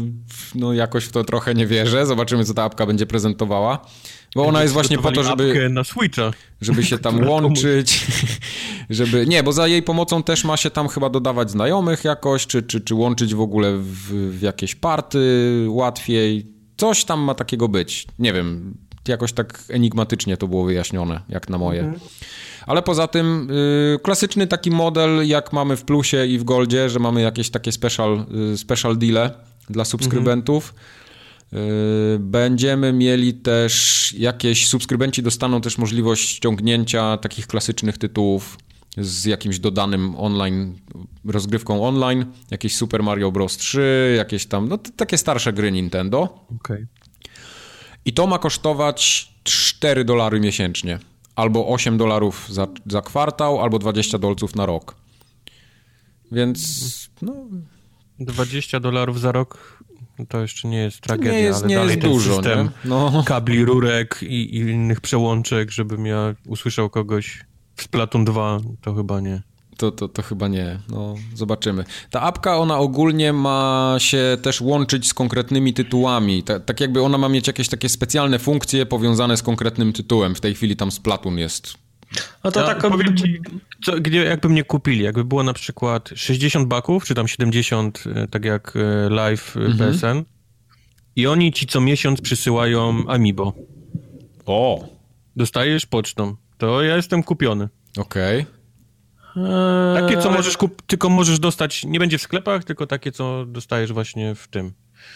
no 0.56 0.74
jakoś 0.74 1.06
w 1.06 1.12
to 1.12 1.24
trochę 1.24 1.54
nie 1.54 1.68
wierzę. 1.68 2.06
Zobaczymy, 2.06 2.46
co 2.46 2.54
ta 2.54 2.64
apka 2.64 2.86
będzie 2.86 3.06
prezentowała. 3.06 3.86
Bo 4.36 4.46
ona 4.46 4.62
jest 4.62 4.74
właśnie 4.74 4.98
po 4.98 5.12
to, 5.12 5.24
żeby. 5.24 5.70
na 5.70 5.84
Switcha. 5.84 6.32
Żeby 6.62 6.84
się 6.84 6.98
tam 6.98 7.24
łączyć. 7.30 8.08
żeby. 8.90 9.28
Nie, 9.28 9.44
bo 9.44 9.52
za 9.52 9.68
jej 9.68 9.84
pomocą 9.84 10.24
też 10.24 10.44
ma 10.44 10.58
się 10.58 10.70
tam 10.70 10.88
chyba 10.88 11.10
dodawać 11.10 11.52
znajomych 11.52 12.04
jakoś, 12.04 12.48
czy, 12.48 12.64
czy, 12.64 12.82
czy 12.82 12.96
łączyć 12.96 13.36
w 13.36 13.42
ogóle 13.42 13.78
w, 13.78 14.30
w 14.38 14.42
jakieś 14.42 14.76
party 14.76 15.66
łatwiej. 15.68 16.48
Coś 16.78 17.06
tam 17.06 17.20
ma 17.20 17.36
takiego 17.36 17.68
być. 17.68 18.08
Nie 18.20 18.34
wiem 18.34 18.78
jakoś 19.08 19.34
tak 19.34 19.64
enigmatycznie 19.70 20.38
to 20.38 20.48
było 20.48 20.66
wyjaśnione, 20.66 21.22
jak 21.30 21.50
na 21.50 21.58
moje. 21.58 21.80
Mhm. 21.80 22.00
Ale 22.66 22.82
poza 22.82 23.08
tym 23.08 23.52
y, 23.96 24.00
klasyczny 24.04 24.48
taki 24.48 24.72
model, 24.72 25.28
jak 25.28 25.54
mamy 25.54 25.78
w 25.78 25.84
Plusie 25.84 26.26
i 26.26 26.40
w 26.40 26.44
Goldzie, 26.44 26.90
że 26.90 27.00
mamy 27.00 27.22
jakieś 27.22 27.50
takie 27.50 27.72
special, 27.72 28.26
y, 28.54 28.58
special 28.58 28.98
deale 28.98 29.32
dla 29.70 29.86
subskrybentów. 29.86 30.74
Y, 30.76 30.99
będziemy 32.20 32.94
mieli 32.94 33.34
też 33.34 34.14
jakieś, 34.18 34.68
subskrybenci 34.68 35.24
dostaną 35.24 35.62
też 35.62 35.78
możliwość 35.78 36.30
ściągnięcia 36.30 37.18
takich 37.18 37.48
klasycznych 37.48 37.98
tytułów 37.98 38.58
z 38.98 39.26
jakimś 39.26 39.60
dodanym 39.60 40.16
online, 40.16 40.80
rozgrywką 41.26 41.88
online, 41.88 42.26
jakieś 42.52 42.76
Super 42.76 43.04
Mario 43.04 43.32
Bros. 43.32 43.58
3, 43.58 44.14
jakieś 44.18 44.46
tam, 44.46 44.70
no 44.70 44.78
takie 44.78 45.18
starsze 45.18 45.54
gry 45.54 45.72
Nintendo. 45.72 46.46
Okay. 46.56 46.88
I 48.06 48.14
to 48.14 48.28
ma 48.28 48.40
kosztować 48.40 49.30
4 49.44 50.06
dolary 50.06 50.40
miesięcznie. 50.40 51.00
Albo 51.36 51.68
8 51.68 51.98
dolarów 51.98 52.48
za, 52.50 52.68
za 52.86 53.02
kwartał, 53.02 53.62
albo 53.62 53.80
20 53.80 54.18
dolców 54.18 54.56
na 54.56 54.66
rok. 54.66 54.96
Więc 56.32 57.10
no... 57.22 57.34
20 58.20 58.80
dolarów 58.80 59.20
za 59.20 59.32
rok 59.32 59.84
to 60.28 60.42
jeszcze 60.42 60.68
nie 60.68 60.78
jest 60.78 61.02
tragedia, 61.02 61.32
nie 61.32 61.40
jest, 61.40 61.60
ale 61.60 61.68
nie 61.68 61.76
dalej 61.76 61.90
jest 61.90 62.02
ten 62.02 62.12
dużo, 62.12 62.36
system 62.36 62.70
no. 62.86 63.24
kabli, 63.26 63.66
rurek 63.66 64.20
i, 64.22 64.56
i, 64.56 64.58
innych 64.58 65.02
przełączek, 65.02 65.72
żebym 65.72 66.06
ja 66.06 66.36
usłyszał 66.48 66.90
kogoś 66.90 67.46
w 67.76 67.84
Splatoon 67.84 68.26
2, 68.26 68.60
to 68.82 68.94
chyba 68.94 69.20
nie 69.20 69.42
to, 69.80 69.92
to, 69.92 70.08
to 70.08 70.22
chyba 70.22 70.48
nie. 70.48 70.80
No, 70.90 71.16
zobaczymy. 71.36 71.84
Ta 72.10 72.22
apka, 72.22 72.58
ona 72.58 72.78
ogólnie 72.78 73.34
ma 73.34 73.96
się 73.98 74.38
też 74.42 74.62
łączyć 74.62 75.08
z 75.08 75.14
konkretnymi 75.14 75.74
tytułami. 75.74 76.44
Ta, 76.44 76.60
tak 76.60 76.80
jakby 76.82 77.02
ona 77.02 77.18
ma 77.18 77.30
mieć 77.30 77.48
jakieś 77.48 77.70
takie 77.70 77.90
specjalne 77.90 78.40
funkcje 78.40 78.86
powiązane 78.86 79.38
z 79.38 79.44
konkretnym 79.44 79.94
tytułem. 79.94 80.36
W 80.36 80.42
tej 80.42 80.56
chwili 80.56 80.76
tam 80.76 80.92
Splatoon 80.92 81.38
jest 81.38 81.74
no 82.44 82.52
to 82.52 82.60
ja 82.60 82.68
tak 82.68 82.80
powiem 82.92 83.18
ci, 83.18 83.40
co, 83.86 84.00
gdzie, 84.00 84.24
jakby 84.24 84.50
mnie 84.50 84.64
kupili, 84.64 85.04
jakby 85.04 85.26
było 85.26 85.44
na 85.44 85.54
przykład 85.54 86.10
60 86.16 86.68
baków, 86.68 87.06
czy 87.06 87.16
tam 87.16 87.28
70, 87.28 88.04
e, 88.16 88.28
tak 88.28 88.46
jak 88.46 88.74
e, 88.76 89.10
live 89.10 89.58
e, 89.58 89.60
mhm. 89.60 89.94
PSN 89.94 90.24
i 91.16 91.28
oni 91.28 91.54
ci 91.54 91.68
co 91.68 91.82
miesiąc 91.82 92.22
przysyłają 92.22 93.04
Amiibo. 93.08 93.54
O! 94.46 94.88
Dostajesz 95.36 95.86
pocztą. 95.86 96.36
To 96.58 96.82
ja 96.82 96.96
jestem 96.96 97.24
kupiony. 97.24 97.70
Okej. 97.98 98.42
Okay. 98.42 98.60
Takie, 100.02 100.22
co 100.22 100.32
możesz 100.32 100.58
kup... 100.58 100.82
tylko 100.82 101.10
możesz 101.10 101.40
dostać, 101.40 101.84
nie 101.84 102.00
będzie 102.00 102.18
w 102.18 102.22
sklepach, 102.22 102.64
tylko 102.64 102.88
takie, 102.88 103.12
co 103.12 103.46
dostajesz 103.46 103.94
właśnie 103.94 104.36
w 104.36 104.48
tym. 104.48 104.74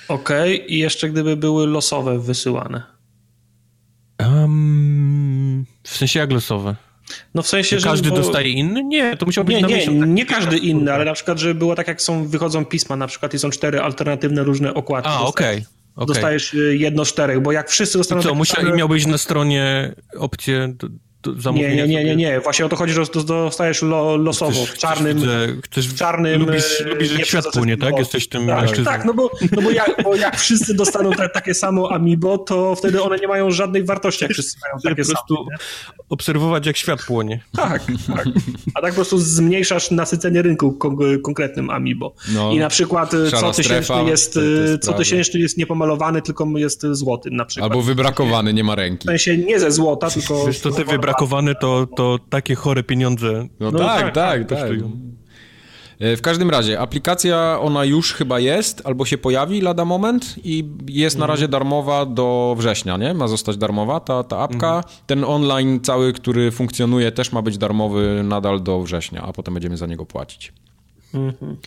Okej, 0.07 0.55
okay. 0.55 0.67
i 0.67 0.79
jeszcze 0.79 1.09
gdyby 1.09 1.37
były 1.37 1.67
losowe 1.67 2.19
wysyłane. 2.19 2.83
Um, 4.19 4.92
w 5.83 5.97
sensie 5.97 6.19
jak 6.19 6.31
losowe? 6.31 6.75
No 7.33 7.41
w 7.41 7.47
sensie, 7.47 7.79
że... 7.79 7.87
Każdy 7.87 8.09
bo... 8.09 8.15
dostaje 8.15 8.49
inny? 8.49 8.83
Nie, 8.83 9.17
to 9.17 9.25
musiał 9.25 9.43
być 9.43 9.55
nie, 9.55 9.61
na 9.61 9.67
Nie, 9.67 9.75
miesiąc, 9.75 9.99
tak 9.99 10.09
nie 10.09 10.25
każdy 10.25 10.57
inny, 10.57 10.93
ale 10.93 11.05
na 11.05 11.13
przykład, 11.13 11.39
żeby 11.39 11.55
było 11.55 11.75
tak, 11.75 11.87
jak 11.87 12.01
są, 12.01 12.27
wychodzą 12.27 12.65
pisma 12.65 12.95
na 12.95 13.07
przykład 13.07 13.33
i 13.33 13.39
są 13.39 13.49
cztery 13.49 13.81
alternatywne 13.81 14.43
różne 14.43 14.73
okładki. 14.73 15.11
A, 15.11 15.21
okej. 15.21 15.57
Okay. 15.57 15.67
Okay. 15.95 16.05
Dostajesz 16.07 16.53
y, 16.53 16.77
jedno 16.77 17.05
z 17.05 17.09
czterech, 17.09 17.41
bo 17.41 17.51
jak 17.51 17.69
wszyscy 17.69 17.97
dostaną... 17.97 18.21
I 18.21 18.23
co, 18.23 18.35
musiał, 18.35 18.63
same... 18.63 18.75
miałbyś 18.75 19.05
na 19.05 19.17
stronie 19.17 19.95
opcję 20.17 20.75
zamówienia. 21.37 21.85
Nie, 21.85 21.87
nie, 21.87 22.03
nie, 22.03 22.03
nie, 22.03 22.15
nie. 22.15 22.39
Właśnie 22.39 22.65
o 22.65 22.69
to 22.69 22.75
chodzi, 22.75 22.93
że 22.93 23.01
dostajesz 23.25 23.81
lo, 23.81 24.17
losowo, 24.17 24.51
chcesz, 24.51 24.71
w 24.71 24.77
czarnym... 24.77 25.21
Chcesz, 25.71 25.87
w 25.87 25.95
czarnym... 25.95 26.39
Lubisz, 26.45 26.81
e, 26.81 26.83
lubisz 26.83 27.09
żyć 27.09 27.27
światło, 27.27 27.65
nie 27.65 27.77
tak? 27.77 27.97
Jesteś 27.97 28.27
tym 28.27 28.47
tak, 28.47 28.61
mężczyzną. 28.61 28.91
Tak, 28.91 29.05
no 29.05 29.13
bo, 29.13 29.29
no 29.51 29.61
bo, 29.61 29.71
jak, 29.71 30.03
bo 30.03 30.15
jak 30.15 30.37
wszyscy 30.37 30.73
dostaną 30.73 31.11
te, 31.11 31.29
takie 31.29 31.53
samo 31.53 31.91
Amiibo, 31.91 32.37
to 32.37 32.75
wtedy 32.75 33.01
one 33.01 33.17
nie 33.17 33.27
mają 33.27 33.51
żadnej 33.51 33.83
wartości, 33.83 34.23
jak 34.23 34.31
wszyscy 34.33 34.57
mają 34.61 34.81
takie 34.83 35.03
po 35.03 35.11
prostu 35.11 35.35
same, 35.35 35.57
obserwować, 36.09 36.65
jak 36.65 36.77
świat 36.77 37.05
płonie. 37.05 37.43
Tak, 37.55 37.81
tak. 38.15 38.25
A 38.75 38.81
tak 38.81 38.89
po 38.89 38.95
prostu 38.95 39.17
zmniejszasz 39.17 39.91
nasycenie 39.91 40.41
rynku 40.41 40.77
konkretnym 41.23 41.69
Amiibo. 41.69 42.15
No, 42.33 42.51
I 42.51 42.59
na 42.59 42.69
przykład 42.69 43.13
e, 43.13 43.31
co 43.31 43.51
tysięczny 43.51 44.03
jest, 44.05 44.39
co 44.81 44.93
tysięczny 44.93 45.39
jest 45.39 45.57
niepomalowany, 45.57 46.21
tylko 46.21 46.47
jest 46.55 46.85
złoty 46.91 47.29
na 47.31 47.45
przykład. 47.45 47.71
Albo 47.71 47.83
wybrakowany, 47.83 48.53
nie 48.53 48.63
ma 48.63 48.75
ręki. 48.75 49.07
W 49.07 49.09
sensie 49.09 49.37
nie 49.37 49.59
ze 49.59 49.71
złota, 49.71 50.09
tylko... 50.09 50.45
Wiesz, 50.45 50.59
to 50.59 50.71
te 50.71 50.83
wybrakowane 51.13 51.55
to, 51.55 51.87
to 51.95 52.19
takie 52.29 52.55
chore 52.55 52.83
pieniądze. 52.83 53.47
No, 53.59 53.71
no 53.71 53.79
tak, 53.79 54.01
tak, 54.01 54.13
tak. 54.13 54.47
tak, 54.47 54.59
tak. 54.59 54.79
W 55.99 56.21
każdym 56.21 56.49
razie, 56.49 56.79
aplikacja 56.79 57.59
ona 57.61 57.85
już 57.85 58.13
chyba 58.13 58.39
jest, 58.39 58.81
albo 58.85 59.05
się 59.05 59.17
pojawi 59.17 59.61
lada 59.61 59.85
moment 59.85 60.35
i 60.43 60.69
jest 60.87 61.15
na 61.17 61.25
mhm. 61.25 61.35
razie 61.37 61.47
darmowa 61.47 62.05
do 62.05 62.55
września, 62.57 62.97
nie? 62.97 63.13
Ma 63.13 63.27
zostać 63.27 63.57
darmowa 63.57 63.99
ta, 63.99 64.23
ta 64.23 64.39
apka. 64.39 64.75
Mhm. 64.75 64.83
Ten 65.05 65.23
online 65.23 65.79
cały, 65.79 66.13
który 66.13 66.51
funkcjonuje 66.51 67.11
też 67.11 67.31
ma 67.31 67.41
być 67.41 67.57
darmowy 67.57 68.21
nadal 68.23 68.63
do 68.63 68.81
września, 68.81 69.21
a 69.21 69.33
potem 69.33 69.53
będziemy 69.53 69.77
za 69.77 69.87
niego 69.87 70.05
płacić. 70.05 70.53
Mhm. 71.13 71.57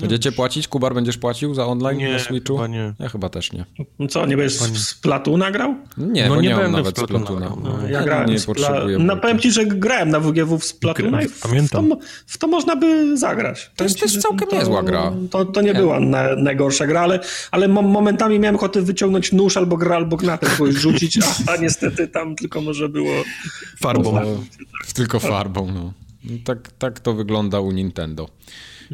Będziecie 0.00 0.32
płacić? 0.32 0.68
Kubar, 0.68 0.94
będziesz 0.94 1.18
płacił 1.18 1.54
za 1.54 1.66
online 1.66 1.98
nie, 1.98 2.12
na 2.12 2.18
Switchu? 2.18 2.56
Chyba 2.56 2.66
nie. 2.66 2.94
Ja 2.98 3.08
chyba 3.08 3.28
też 3.28 3.52
nie. 3.52 3.64
No 3.98 4.06
co, 4.06 4.26
nie 4.26 4.36
będziesz 4.36 4.58
z 4.60 4.94
Platu 4.94 5.36
nagrał? 5.36 5.74
Nie, 5.96 6.28
no 6.28 6.40
nie, 6.40 6.48
nie 6.48 6.56
mam 6.56 6.72
nawet 6.72 6.98
Splatuna. 6.98 7.56
No, 7.62 7.88
ja 7.88 8.02
grałem 8.02 8.30
nie 8.30 8.40
potrzebuję. 8.40 8.98
No 8.98 9.16
powiem 9.16 9.38
ci, 9.38 9.52
że 9.52 9.66
grałem 9.66 10.08
na 10.08 10.20
WGW 10.20 10.58
w 10.58 10.64
Splatuna 10.64 11.22
i 11.22 11.28
w, 11.28 11.40
Pamiętam. 11.40 11.86
W 11.86 11.88
to, 11.88 11.98
w 12.26 12.38
to 12.38 12.46
można 12.46 12.76
by 12.76 13.16
zagrać. 13.16 13.70
To 13.76 13.84
jest, 13.84 14.00
też 14.00 14.18
całkiem 14.18 14.48
to, 14.48 14.56
niezła 14.56 14.82
gra. 14.82 15.12
To, 15.30 15.44
to 15.44 15.60
nie, 15.60 15.72
nie. 15.72 15.74
była 15.74 16.00
na, 16.00 16.36
najgorsza 16.36 16.86
gra, 16.86 17.00
ale, 17.00 17.20
ale 17.50 17.68
momentami 17.68 18.38
miałem 18.38 18.56
ochotę 18.56 18.82
wyciągnąć 18.82 19.32
nóż 19.32 19.56
albo 19.56 19.76
gra, 19.76 19.96
albo 19.96 20.16
gnatę 20.16 20.46
kogoś 20.46 20.74
rzucić, 20.74 21.18
a, 21.18 21.52
a 21.52 21.56
niestety 21.56 22.08
tam 22.08 22.36
tylko 22.36 22.60
może 22.60 22.88
było... 22.88 23.12
Farbą. 23.80 24.44
Tylko 24.94 25.20
farbą, 25.20 25.72
no. 25.74 25.92
Tak, 26.44 26.72
tak 26.78 27.00
to 27.00 27.14
wygląda 27.14 27.60
u 27.60 27.70
Nintendo. 27.70 28.28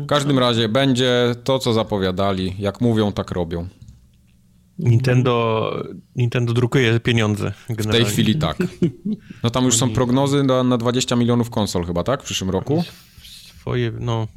W 0.03 0.07
każdym 0.07 0.39
razie 0.39 0.69
będzie 0.69 1.35
to, 1.45 1.59
co 1.59 1.73
zapowiadali. 1.73 2.55
Jak 2.59 2.81
mówią, 2.81 3.13
tak 3.13 3.31
robią. 3.31 3.69
Nintendo, 4.79 5.75
Nintendo 6.17 6.53
drukuje 6.53 7.01
pieniądze. 7.01 7.53
Generalnie. 7.69 8.01
W 8.01 8.05
tej 8.05 8.13
chwili 8.13 8.37
tak. 8.37 8.57
No 9.43 9.51
tam 9.51 9.65
już 9.65 9.77
są 9.77 9.91
prognozy 9.91 10.43
na, 10.43 10.63
na 10.63 10.79
20 10.79 11.17
milionów 11.17 11.51
konsol 11.51 11.85
chyba, 11.85 12.05
tak? 12.05 12.23
W 12.23 12.25
przyszłym 12.25 12.51
roku? 12.51 12.85
Swoje, 13.61 13.93
no... 14.01 14.29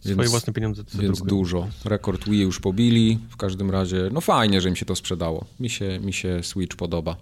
Swoje 0.00 0.16
więc, 0.16 0.30
własne 0.30 0.52
pieniądze. 0.52 0.82
Więc 0.94 1.18
drukują. 1.18 1.38
dużo. 1.38 1.68
Rekord 1.84 2.28
Wii 2.28 2.40
już 2.40 2.60
pobili. 2.60 3.18
W 3.30 3.36
każdym 3.36 3.70
razie, 3.70 4.08
no 4.12 4.20
fajnie, 4.20 4.60
że 4.60 4.68
im 4.68 4.76
się 4.76 4.86
to 4.86 4.96
sprzedało. 4.96 5.44
Mi 5.60 5.70
się, 5.70 6.00
mi 6.00 6.12
się 6.12 6.42
Switch 6.42 6.76
podoba. 6.76 7.16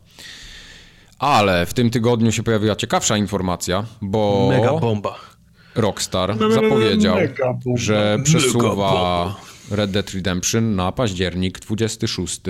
Ale 1.19 1.67
w 1.67 1.75
tym 1.75 1.91
tygodniu 1.91 2.33
się 2.33 2.43
pojawiła 2.43 2.77
ciekawsza 2.77 3.17
informacja, 3.17 3.85
bo... 4.03 4.49
Mega 4.51 4.73
bomba. 4.73 5.34
Rockstar 5.75 6.37
zapowiedział, 6.51 7.17
że 7.75 8.19
przesuwa 8.25 9.35
Red 9.71 9.91
Dead 9.91 10.11
Redemption 10.11 10.77
na 10.77 10.93
październik 10.93 11.61
26. 11.61 12.41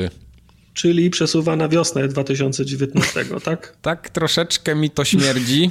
Czyli 0.74 1.10
przesuwa 1.10 1.56
na 1.56 1.68
wiosnę 1.68 2.08
2019, 2.08 3.24
tak? 3.44 3.76
tak, 3.82 4.10
troszeczkę 4.10 4.74
mi 4.74 4.90
to 4.90 5.04
śmierdzi. 5.04 5.70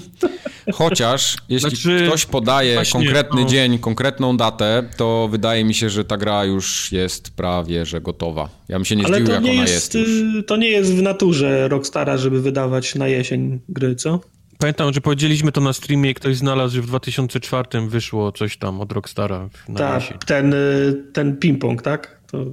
Chociaż 0.74 1.38
jeśli 1.50 1.70
znaczy, 1.70 2.04
ktoś 2.08 2.26
podaje 2.26 2.74
właśnie, 2.74 3.00
konkretny 3.00 3.42
no. 3.42 3.48
dzień, 3.48 3.80
konkretną 3.80 4.38
datę, 4.38 4.90
to 4.98 5.28
wydaje 5.32 5.64
mi 5.64 5.74
się, 5.74 5.90
że 5.90 6.06
ta 6.06 6.18
gra 6.18 6.46
już 6.46 6.92
jest 6.92 7.30
prawie, 7.30 7.86
że 7.86 8.02
gotowa. 8.02 8.50
Ja 8.70 8.76
bym 8.76 8.86
się 8.86 8.96
nie 8.96 9.04
zdziwił, 9.04 9.28
jak 9.28 9.44
ona 9.44 9.54
jest, 9.54 9.96
jest 9.96 10.10
y, 10.40 10.44
To 10.44 10.58
nie 10.58 10.70
jest 10.70 10.94
w 10.94 11.02
naturze 11.02 11.68
Rockstara, 11.68 12.18
żeby 12.18 12.42
wydawać 12.42 12.96
na 12.96 13.08
jesień 13.08 13.60
gry, 13.70 13.96
co? 13.96 14.20
Pamiętam, 14.64 14.94
że 14.94 15.02
powiedzieliśmy 15.02 15.52
to 15.52 15.62
na 15.62 15.74
streamie 15.74 16.10
i 16.10 16.14
ktoś 16.14 16.38
znalazł, 16.38 16.76
że 16.76 16.82
w 16.82 16.86
2004 16.86 17.88
wyszło 17.88 18.32
coś 18.32 18.58
tam 18.58 18.82
od 18.82 18.92
Rockstara. 18.92 19.50
Tak, 19.76 20.26
ten, 20.26 20.54
y, 20.54 21.04
ten 21.14 21.38
ping-pong, 21.38 21.82
tak? 21.82 22.22
To... 22.32 22.38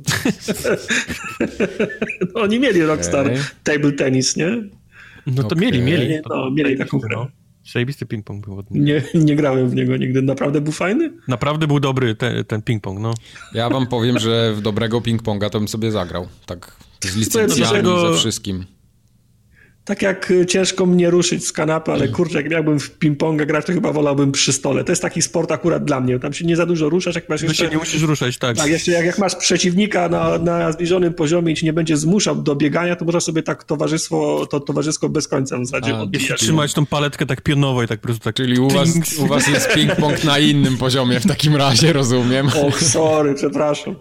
no, 2.34 2.40
oni 2.40 2.60
mieli 2.60 2.82
Rockstar 2.82 3.26
okay. 3.26 3.38
Table 3.64 3.92
Tennis, 3.92 4.36
nie? 4.36 4.62
No 5.26 5.42
to 5.42 5.46
okay. 5.46 5.58
mieli, 5.58 5.82
mieli. 5.82 6.14
No, 6.30 6.50
mieli 6.50 6.78
taką 6.78 6.98
grę. 6.98 7.16
No. 7.16 7.26
Zajebisty 7.72 8.06
ping-pong 8.06 8.40
był 8.40 8.58
od 8.58 8.70
Nie, 8.70 9.02
nie 9.14 9.36
grałem 9.36 9.68
w 9.68 9.74
niego 9.74 9.96
nigdy. 9.96 10.22
Naprawdę 10.22 10.60
był 10.60 10.72
fajny? 10.72 11.12
Naprawdę 11.28 11.66
był 11.66 11.80
dobry 11.80 12.14
ten, 12.14 12.44
ten 12.44 12.60
ping-pong, 12.60 13.00
no. 13.00 13.14
Ja 13.54 13.68
wam 13.68 13.86
powiem, 13.86 14.18
że 14.18 14.54
w 14.54 14.60
dobrego 14.60 15.00
ping-ponga 15.00 15.50
to 15.50 15.58
bym 15.58 15.68
sobie 15.68 15.90
zagrał. 15.90 16.28
Tak 16.46 16.76
z 17.04 17.16
licencjami, 17.16 17.88
ze 18.00 18.14
wszystkim 18.14 18.64
tak 19.90 20.02
jak 20.02 20.30
y, 20.30 20.46
ciężko 20.46 20.86
mnie 20.86 21.10
ruszyć 21.10 21.46
z 21.46 21.52
kanapy, 21.52 21.92
ale 21.92 22.08
kurczę, 22.08 22.36
jak 22.42 22.50
miałbym 22.50 22.80
w 22.80 22.98
ping-ponga 22.98 23.46
grać, 23.46 23.66
to 23.66 23.72
chyba 23.72 23.92
wolałbym 23.92 24.32
przy 24.32 24.52
stole. 24.52 24.84
To 24.84 24.92
jest 24.92 25.02
taki 25.02 25.22
sport 25.22 25.52
akurat 25.52 25.84
dla 25.84 26.00
mnie. 26.00 26.18
Tam 26.18 26.32
się 26.32 26.46
nie 26.46 26.56
za 26.56 26.66
dużo 26.66 26.88
ruszasz, 26.88 27.14
jak 27.14 27.28
masz 27.28 27.42
jeszcze... 27.42 27.64
się 27.64 27.70
nie 27.70 27.78
musisz 27.78 28.02
ruszać, 28.02 28.38
tak. 28.38 28.56
Tak, 28.56 28.70
jeszcze 28.70 28.92
jak, 28.92 29.06
jak 29.06 29.18
masz 29.18 29.36
przeciwnika 29.36 30.08
na, 30.08 30.38
na 30.38 30.72
zbliżonym 30.72 31.14
poziomie 31.14 31.52
i 31.52 31.56
ci 31.56 31.64
nie 31.64 31.72
będzie 31.72 31.96
zmuszał 31.96 32.42
do 32.42 32.56
biegania, 32.56 32.96
to 32.96 33.04
można 33.04 33.20
sobie 33.20 33.42
tak 33.42 33.64
towarzystwo, 33.64 34.46
to 34.50 34.60
towarzysko 34.60 35.08
bez 35.08 35.28
końca 35.28 35.58
w 35.58 35.66
zasadzie 35.66 35.96
A, 35.96 36.00
odbijać. 36.00 36.40
Trzymać 36.40 36.74
tą 36.74 36.86
paletkę 36.86 37.26
tak 37.26 37.42
pionowo 37.42 37.82
i 37.82 37.86
tak 37.86 38.00
po 38.00 38.06
prostu 38.06 38.24
tak... 38.24 38.34
Czyli 38.34 38.58
u 38.58 38.68
was, 38.68 38.88
u 39.18 39.26
was 39.26 39.48
jest 39.48 39.68
ping-pong 39.68 40.24
na 40.24 40.38
innym 40.38 40.76
poziomie 40.76 41.20
w 41.20 41.26
takim 41.26 41.56
razie, 41.56 41.92
rozumiem. 41.92 42.48
Och, 42.48 42.82
sorry, 42.82 43.34
przepraszam. 43.34 43.94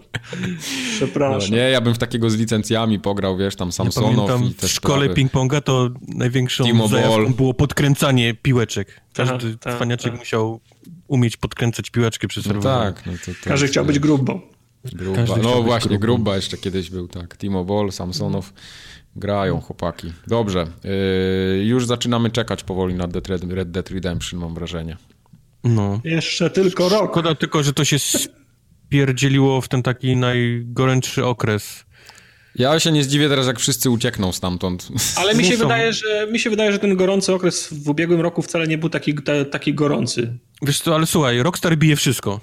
Przepraszam. 0.96 1.50
No, 1.50 1.56
nie, 1.56 1.70
ja 1.70 1.80
bym 1.80 1.94
w 1.94 1.98
takiego 1.98 2.30
z 2.30 2.36
licencjami 2.36 3.00
pograł, 3.00 3.36
wiesz, 3.36 3.56
tam 3.56 3.72
Samsonow 3.72 4.30
ja 4.30 4.46
i 4.46 4.54
te 4.54 4.68
w 4.68 4.70
szkole 4.70 5.08
ping-ponga 5.08 5.60
to 5.60 5.79
największą 6.08 6.88
zajawką 6.88 7.34
było 7.34 7.54
podkręcanie 7.54 8.34
piłeczek. 8.34 9.00
Każdy 9.14 9.56
ta, 9.56 9.76
cwaniaczek 9.76 10.12
ta. 10.12 10.18
musiał 10.18 10.60
umieć 11.08 11.36
podkręcać 11.36 11.90
piłeczkę 11.90 12.28
przy 12.28 12.42
serwerze. 12.42 12.68
No 12.68 12.92
tak. 12.92 13.06
No 13.06 13.12
to, 13.26 13.32
to 13.44 13.48
Każdy 13.48 13.68
chciał 13.68 13.84
być 13.84 13.98
grubą. 13.98 14.40
Gruba. 14.84 15.36
No 15.42 15.62
właśnie, 15.62 15.98
grubą. 15.98 16.16
gruba 16.16 16.36
jeszcze 16.36 16.56
kiedyś 16.56 16.90
był, 16.90 17.08
tak. 17.08 17.36
Timo 17.36 17.64
Boll, 17.64 17.92
Samsonow. 17.92 18.52
Grają 19.16 19.60
chłopaki. 19.60 20.12
Dobrze. 20.26 20.66
Yy, 20.84 21.64
już 21.64 21.86
zaczynamy 21.86 22.30
czekać 22.30 22.64
powoli 22.64 22.94
na 22.94 23.08
Dead 23.08 23.28
Red, 23.28 23.44
Red 23.52 23.70
Dead 23.70 23.90
Redemption, 23.90 24.40
mam 24.40 24.54
wrażenie. 24.54 24.96
No. 25.64 26.00
Jeszcze 26.04 26.50
tylko 26.50 26.88
rok. 26.88 27.10
Szkoda 27.10 27.34
tylko, 27.34 27.62
że 27.62 27.72
to 27.72 27.84
się 27.84 27.96
spierdzieliło 27.98 29.60
w 29.60 29.68
ten 29.68 29.82
taki 29.82 30.16
najgorętszy 30.16 31.26
okres 31.26 31.84
ja 32.54 32.80
się 32.80 32.92
nie 32.92 33.04
zdziwię 33.04 33.28
teraz, 33.28 33.46
jak 33.46 33.58
wszyscy 33.58 33.90
uciekną 33.90 34.32
stamtąd. 34.32 34.88
Ale 35.20 35.34
mi 35.34 35.44
się, 35.44 35.56
wydaje, 35.56 35.92
że, 35.92 36.28
mi 36.32 36.38
się 36.38 36.50
wydaje, 36.50 36.72
że 36.72 36.78
ten 36.78 36.96
gorący 36.96 37.34
okres 37.34 37.68
w 37.72 37.88
ubiegłym 37.88 38.20
roku 38.20 38.42
wcale 38.42 38.66
nie 38.66 38.78
był 38.78 38.88
taki, 38.88 39.14
taki 39.50 39.74
gorący. 39.74 40.38
Wiesz 40.62 40.80
co, 40.80 40.94
ale 40.94 41.06
słuchaj, 41.06 41.42
Rockstar 41.42 41.76
bije 41.76 41.96
wszystko. 41.96 42.40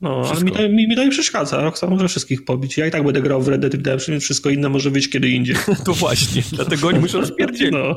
No, 0.00 0.24
wszystko. 0.24 0.56
ale 0.56 0.68
mi 0.68 0.70
to, 0.70 0.76
mi, 0.76 0.88
mi 0.88 0.96
to 0.96 1.04
nie 1.04 1.10
przeszkadza. 1.10 1.62
Rockstar 1.62 1.90
może 1.90 2.08
wszystkich 2.08 2.44
pobić. 2.44 2.76
Ja 2.76 2.86
i 2.86 2.90
tak 2.90 3.04
będę 3.04 3.22
grał 3.22 3.42
w 3.42 3.48
Red 3.48 3.60
Dead 3.60 3.74
Redemption, 3.74 4.12
więc 4.12 4.24
wszystko 4.24 4.50
inne 4.50 4.68
może 4.68 4.90
wyjść 4.90 5.08
kiedy 5.08 5.28
indziej. 5.28 5.56
to 5.86 5.94
właśnie, 5.94 6.42
dlatego 6.52 6.88
oni 6.88 6.98
muszą 6.98 7.26
spierdzieć. 7.26 7.70
No. 7.72 7.96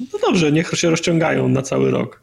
no 0.00 0.18
dobrze, 0.26 0.52
niech 0.52 0.70
się 0.70 0.90
rozciągają 0.90 1.48
na 1.48 1.62
cały 1.62 1.90
rok. 1.90 2.22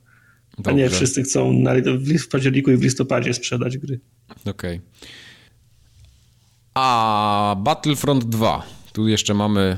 Dobrze. 0.58 0.72
A 0.72 0.74
nie 0.74 0.90
wszyscy 0.90 1.24
chcą 1.24 1.54
na, 1.54 1.72
w 1.98 2.28
październiku 2.28 2.72
i 2.72 2.78
w 2.78 2.82
listopadzie 2.82 3.34
sprzedać 3.34 3.78
gry. 3.78 4.00
Okej. 4.46 4.52
Okay. 4.52 4.82
A 6.74 7.56
Battlefront 7.60 8.24
2. 8.24 8.64
Tu 8.94 9.08
jeszcze 9.08 9.34
mamy 9.34 9.78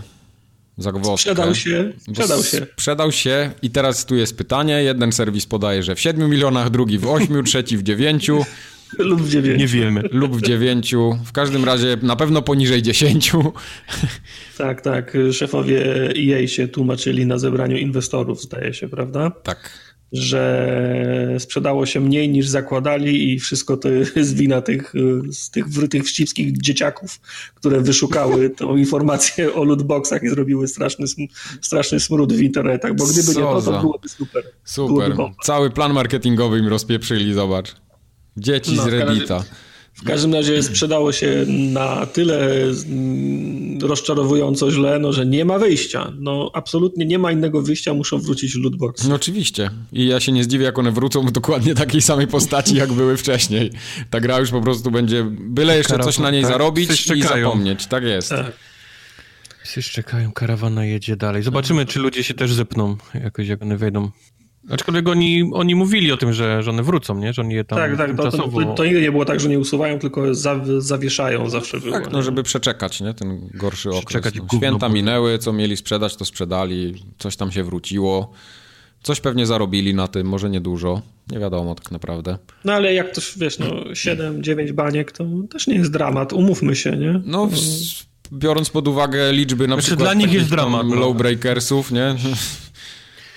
zagwozdkę. 0.78 1.32
Sprzedał 1.32 1.56
się, 1.56 1.94
sprzedał 2.00 2.44
się. 2.44 2.58
Sprzedał 2.74 3.12
się 3.12 3.52
i 3.62 3.70
teraz 3.70 4.06
tu 4.06 4.16
jest 4.16 4.38
pytanie. 4.38 4.84
Jeden 4.84 5.12
serwis 5.12 5.46
podaje, 5.46 5.84
że 5.84 5.96
w 5.96 6.00
7 6.00 6.30
milionach, 6.30 6.70
drugi 6.70 6.98
w 6.98 7.08
8, 7.08 7.44
trzeci 7.46 7.78
w 7.78 7.84
9. 7.84 8.32
Lub 8.98 9.22
w 9.22 9.30
9. 9.30 9.60
Nie 9.60 9.68
wiemy. 9.68 10.02
Lub 10.12 10.38
w 10.38 10.42
9. 10.42 10.96
W 11.26 11.32
każdym 11.32 11.66
razie 11.66 11.98
na 12.02 12.16
pewno 12.16 12.42
poniżej 12.42 12.82
10. 12.82 13.32
Tak, 14.58 14.82
tak. 14.82 15.18
Szefowie 15.32 15.84
EA 16.18 16.48
się 16.48 16.68
tłumaczyli 16.68 17.26
na 17.26 17.38
zebraniu 17.38 17.78
inwestorów, 17.78 18.42
zdaje 18.42 18.74
się, 18.74 18.90
prawda? 18.90 19.32
Tak 19.44 19.85
że 20.12 21.36
sprzedało 21.40 21.86
się 21.86 22.00
mniej 22.00 22.30
niż 22.30 22.48
zakładali 22.48 23.34
i 23.34 23.40
wszystko 23.40 23.78
to 23.78 23.90
jest 23.90 24.36
wina 24.36 24.62
tych, 24.62 24.94
z 25.32 25.50
tych, 25.50 25.66
tych 25.90 26.04
wścibskich 26.04 26.58
dzieciaków, 26.58 27.20
które 27.56 27.82
wyszukały 27.82 28.50
tą 28.60 28.78
informację 28.78 29.54
o 29.54 29.64
lootboxach 29.64 30.24
i 30.24 30.30
zrobiły 30.30 30.68
straszny, 30.68 31.06
straszny 31.62 32.00
smród 32.00 32.34
w 32.34 32.42
internetach, 32.42 32.96
bo 32.96 33.06
gdyby 33.06 33.34
Co 33.34 33.40
nie 33.40 33.46
to, 33.46 33.62
to 33.62 33.80
byłoby 33.82 34.10
super. 34.10 34.44
Super. 34.64 35.14
Byłoby 35.16 35.36
Cały 35.44 35.70
plan 35.70 35.94
marketingowy 35.94 36.60
im 36.60 36.68
rozpieprzyli, 36.68 37.34
zobacz. 37.34 37.76
Dzieci 38.38 38.76
no, 38.76 38.84
z 38.84 38.88
Reddita. 38.88 39.44
W 39.96 40.04
każdym 40.04 40.34
razie 40.34 40.64
sprzedało 40.64 41.12
się 41.12 41.46
na 41.48 42.06
tyle 42.06 42.64
mm, 42.64 43.80
rozczarowująco 43.82 44.72
źle, 44.72 45.00
no, 45.00 45.14
że 45.14 45.26
nie 45.26 45.46
ma 45.46 45.60
wyjścia. 45.60 46.14
No 46.20 46.52
absolutnie 46.54 47.06
nie 47.06 47.20
ma 47.20 47.32
innego 47.32 47.62
wyjścia, 47.62 47.94
muszą 47.94 48.20
wrócić 48.20 48.56
lootboxy. 48.56 49.10
No 49.10 49.16
oczywiście. 49.16 49.70
I 49.94 50.08
ja 50.08 50.20
się 50.20 50.32
nie 50.32 50.44
zdziwię, 50.44 50.66
jak 50.66 50.80
one 50.80 50.92
wrócą 50.92 51.26
w 51.26 51.32
dokładnie 51.32 51.76
takiej 51.76 52.02
samej 52.02 52.28
postaci, 52.28 52.76
jak 52.76 52.94
były 52.94 53.18
wcześniej. 53.18 53.72
Ta 54.10 54.20
gra 54.20 54.40
już 54.40 54.52
po 54.52 54.62
prostu 54.62 54.92
będzie, 54.92 55.24
byle 55.40 55.78
jeszcze 55.78 56.00
coś 56.00 56.20
na 56.20 56.32
niej 56.32 56.42
tak? 56.42 56.52
zarobić 56.52 57.12
i 57.16 57.22
zapomnieć. 57.22 57.86
Tak 57.86 58.04
jest. 58.04 58.30
Tak. 58.30 58.52
Wszyscy 59.64 59.92
czekają, 59.92 60.32
karawana 60.32 60.86
jedzie 60.86 61.16
dalej. 61.16 61.44
Zobaczymy, 61.44 61.86
czy 61.86 62.00
ludzie 62.00 62.24
się 62.24 62.34
też 62.34 62.54
zepną 62.54 62.98
jakoś, 63.14 63.48
jak 63.48 63.62
one 63.62 63.78
wejdą. 63.78 64.12
Aczkolwiek 64.70 65.08
oni, 65.08 65.50
oni 65.54 65.76
mówili 65.76 66.12
o 66.12 66.18
tym, 66.18 66.34
że, 66.34 66.64
że 66.64 66.72
one 66.72 66.84
wrócą, 66.84 67.18
nie? 67.18 67.34
Że 67.34 67.42
oni 67.42 67.54
je 67.54 67.64
tam 67.64 67.78
Tak, 67.78 67.98
tak, 67.98 68.18
to, 68.18 68.32
to, 68.32 68.74
to, 68.76 68.86
nigdy 68.86 69.02
nie 69.02 69.12
było 69.12 69.26
tak, 69.26 69.40
że 69.40 69.50
nie 69.50 69.60
usuwają, 69.60 70.00
tylko 70.00 70.36
za, 70.36 70.62
zawieszają 70.78 71.50
zawsze 71.50 71.80
było. 71.80 71.92
Tak, 71.92 72.12
no 72.12 72.22
żeby 72.22 72.44
przeczekać, 72.44 73.02
nie? 73.02 73.14
Ten 73.14 73.50
gorszy 73.54 73.90
okres. 73.90 74.24
No. 74.36 74.58
Święta 74.58 74.90
minęły, 74.90 75.38
co 75.38 75.54
mieli 75.54 75.78
sprzedać, 75.78 76.16
to 76.16 76.26
sprzedali, 76.26 77.04
coś 77.18 77.36
tam 77.36 77.52
się 77.52 77.64
wróciło. 77.64 78.32
Coś 79.04 79.22
pewnie 79.22 79.46
zarobili 79.46 79.94
na 79.94 80.08
tym, 80.08 80.28
może 80.28 80.50
niedużo. 80.50 81.02
Nie 81.32 81.40
wiadomo 81.40 81.76
tak 81.76 81.92
naprawdę. 81.92 82.38
No 82.66 82.74
ale 82.74 82.94
jak 82.94 83.16
to, 83.16 83.22
wiesz, 83.38 83.60
no 83.60 83.66
7-9 83.68 84.72
baniek, 84.72 85.12
to 85.12 85.26
też 85.50 85.68
nie 85.68 85.76
jest 85.76 85.92
dramat, 85.92 86.34
umówmy 86.34 86.76
się, 86.76 86.92
nie? 86.92 87.22
No, 87.26 87.50
biorąc 88.34 88.70
pod 88.70 88.88
uwagę 88.88 89.34
liczby 89.34 89.68
na 89.68 89.76
znaczy, 89.76 89.88
przykład 89.88 90.06
dla 90.06 90.14
nich 90.14 90.34
jest 90.34 90.50
dramat. 90.50 90.88
No. 90.88 90.96
Lowbreakersów, 90.96 91.92
nie? 91.92 92.16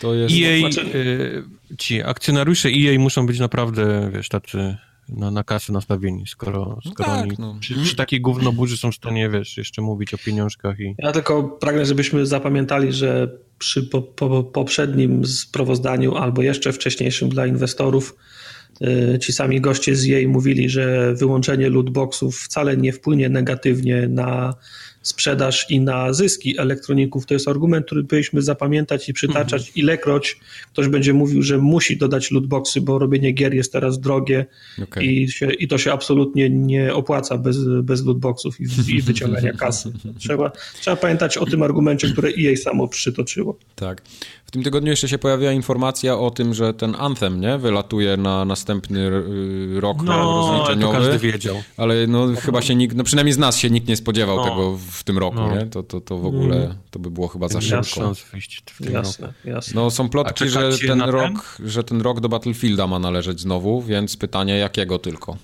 To 0.00 0.14
jest... 0.14 0.34
EA, 0.34 0.84
y, 0.94 1.42
ci 1.78 2.02
akcjonariusze 2.02 2.68
EA 2.68 2.98
muszą 2.98 3.26
być 3.26 3.38
naprawdę, 3.38 4.10
wiesz, 4.14 4.28
tacy 4.28 4.76
na, 5.08 5.30
na 5.30 5.44
kasy 5.44 5.72
nastawieni, 5.72 6.26
skoro, 6.26 6.78
skoro 6.90 7.08
tak, 7.08 7.22
oni 7.22 7.32
no. 7.38 7.56
przy, 7.60 7.74
przy 7.74 7.96
takiej 7.96 8.20
gównoburzy 8.20 8.76
są 8.76 8.92
w 8.92 8.94
stanie, 8.94 9.30
wiesz, 9.30 9.56
jeszcze 9.56 9.82
mówić 9.82 10.14
o 10.14 10.18
pieniążkach 10.18 10.80
i... 10.80 10.94
Ja 10.98 11.12
tylko 11.12 11.42
pragnę, 11.42 11.86
żebyśmy 11.86 12.26
zapamiętali, 12.26 12.92
że 12.92 13.38
przy 13.58 13.82
po, 13.82 14.02
po, 14.02 14.44
poprzednim 14.44 15.26
sprawozdaniu 15.26 16.16
albo 16.16 16.42
jeszcze 16.42 16.72
wcześniejszym 16.72 17.28
dla 17.28 17.46
inwestorów 17.46 18.16
y, 18.82 19.18
ci 19.18 19.32
sami 19.32 19.60
goście 19.60 19.96
z 19.96 20.10
EA 20.10 20.28
mówili, 20.28 20.68
że 20.68 21.14
wyłączenie 21.14 21.70
lootboxów 21.70 22.40
wcale 22.40 22.76
nie 22.76 22.92
wpłynie 22.92 23.28
negatywnie 23.28 24.08
na 24.08 24.54
sprzedaż 25.02 25.70
i 25.70 25.80
na 25.80 26.12
zyski 26.12 26.58
elektroników. 26.58 27.26
To 27.26 27.34
jest 27.34 27.48
argument, 27.48 27.86
który 27.86 28.04
powinniśmy 28.04 28.42
zapamiętać 28.42 29.08
i 29.08 29.12
przytaczać, 29.12 29.62
mhm. 29.62 29.74
ilekroć 29.74 30.40
ktoś 30.72 30.88
będzie 30.88 31.12
mówił, 31.12 31.42
że 31.42 31.58
musi 31.58 31.96
dodać 31.96 32.30
lootboxy, 32.30 32.80
bo 32.80 32.98
robienie 32.98 33.32
gier 33.32 33.54
jest 33.54 33.72
teraz 33.72 34.00
drogie 34.00 34.46
okay. 34.82 35.04
i, 35.04 35.30
się, 35.30 35.50
i 35.52 35.68
to 35.68 35.78
się 35.78 35.92
absolutnie 35.92 36.50
nie 36.50 36.94
opłaca 36.94 37.38
bez, 37.38 37.56
bez 37.82 38.04
lootboxów 38.04 38.60
i, 38.60 38.64
i 38.88 39.02
wyciągania 39.02 39.52
kasy. 39.52 39.92
Trzeba, 40.18 40.52
trzeba 40.80 40.96
pamiętać 40.96 41.38
o 41.38 41.46
tym 41.46 41.62
argumencie, 41.62 42.08
który 42.08 42.34
EA 42.38 42.56
samo 42.56 42.88
przytoczyło. 42.88 43.58
Tak. 43.74 44.02
W 44.48 44.50
tym 44.50 44.62
tygodniu 44.62 44.90
jeszcze 44.90 45.08
się 45.08 45.18
pojawiła 45.18 45.52
informacja 45.52 46.18
o 46.18 46.30
tym, 46.30 46.54
że 46.54 46.74
ten 46.74 46.94
Anthem, 46.98 47.40
nie? 47.40 47.58
Wylatuje 47.58 48.16
na 48.16 48.44
następny 48.44 49.00
y, 49.00 49.80
rok 49.80 50.02
no, 50.02 50.48
rozliczeniowy. 50.48 50.94
To 50.94 51.00
każdy 51.00 51.18
wiedział. 51.18 51.56
Ale 51.76 52.06
no, 52.06 52.26
no, 52.26 52.40
chyba 52.40 52.62
się 52.62 52.74
nikt, 52.74 52.96
no 52.96 53.04
przynajmniej 53.04 53.32
z 53.32 53.38
nas 53.38 53.56
się 53.56 53.70
nikt 53.70 53.88
nie 53.88 53.96
spodziewał 53.96 54.36
no. 54.36 54.44
tego 54.44 54.78
w 54.90 55.04
tym 55.04 55.18
roku, 55.18 55.36
no. 55.36 55.56
nie? 55.56 55.66
To, 55.66 55.82
to, 55.82 56.00
to 56.00 56.18
w 56.18 56.26
ogóle, 56.26 56.56
mm. 56.56 56.76
to 56.90 56.98
by 56.98 57.10
było 57.10 57.28
chyba 57.28 57.48
za 57.48 57.60
szybko. 57.60 58.14
w 58.14 58.84
tym 58.84 58.92
jasne, 58.92 59.26
roku. 59.26 59.38
Jasne. 59.44 59.74
No 59.74 59.90
są 59.90 60.08
plotki, 60.08 60.48
że 60.48 60.78
ten 60.86 61.00
rok, 61.00 61.56
ten? 61.56 61.68
że 61.68 61.84
ten 61.84 62.00
rok 62.00 62.20
do 62.20 62.28
Battlefielda 62.28 62.86
ma 62.86 62.98
należeć 62.98 63.40
znowu, 63.40 63.82
więc 63.82 64.16
pytanie 64.16 64.58
jakiego 64.58 64.98
tylko. 64.98 65.36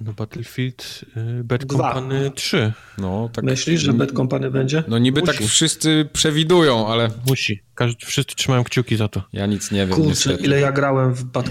No 0.00 0.12
Battlefield 0.12 1.04
y, 1.40 1.44
Bad 1.44 1.64
Company 1.64 2.30
3. 2.34 2.72
No, 2.98 3.30
tak, 3.32 3.44
Myślisz, 3.44 3.80
że 3.80 3.92
Bad 3.92 4.12
Company 4.12 4.50
będzie? 4.50 4.84
No 4.88 4.98
niby 4.98 5.22
tak 5.22 5.34
Musi. 5.34 5.38
tak 5.38 5.48
wszyscy 5.48 6.08
przewidują, 6.12 6.88
ale... 6.88 7.10
Musi. 7.26 7.60
Każdy, 7.74 8.06
wszyscy 8.06 8.36
trzymają 8.36 8.64
kciuki 8.64 8.96
za 8.96 9.08
to. 9.08 9.22
Ja 9.32 9.46
nic 9.46 9.70
nie 9.70 9.86
wiem 9.86 9.96
Kurczę, 9.96 10.08
niestety. 10.08 10.42
ile 10.44 10.60
ja 10.60 10.72
grałem 10.72 11.14
w 11.14 11.24
Bad, 11.24 11.48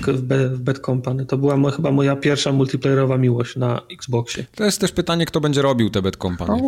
w 0.53 0.59
Bad 0.59 0.79
Company. 0.79 1.25
To 1.25 1.37
była 1.37 1.71
chyba 1.71 1.91
moja 1.91 2.15
pierwsza 2.15 2.51
multiplayerowa 2.51 3.17
miłość 3.17 3.55
na 3.55 3.81
Xboxie. 3.91 4.45
To 4.55 4.65
jest 4.65 4.81
też 4.81 4.91
pytanie, 4.91 5.25
kto 5.25 5.41
będzie 5.41 5.61
robił 5.61 5.89
te 5.89 6.01
Bad 6.01 6.15
Company. 6.15 6.61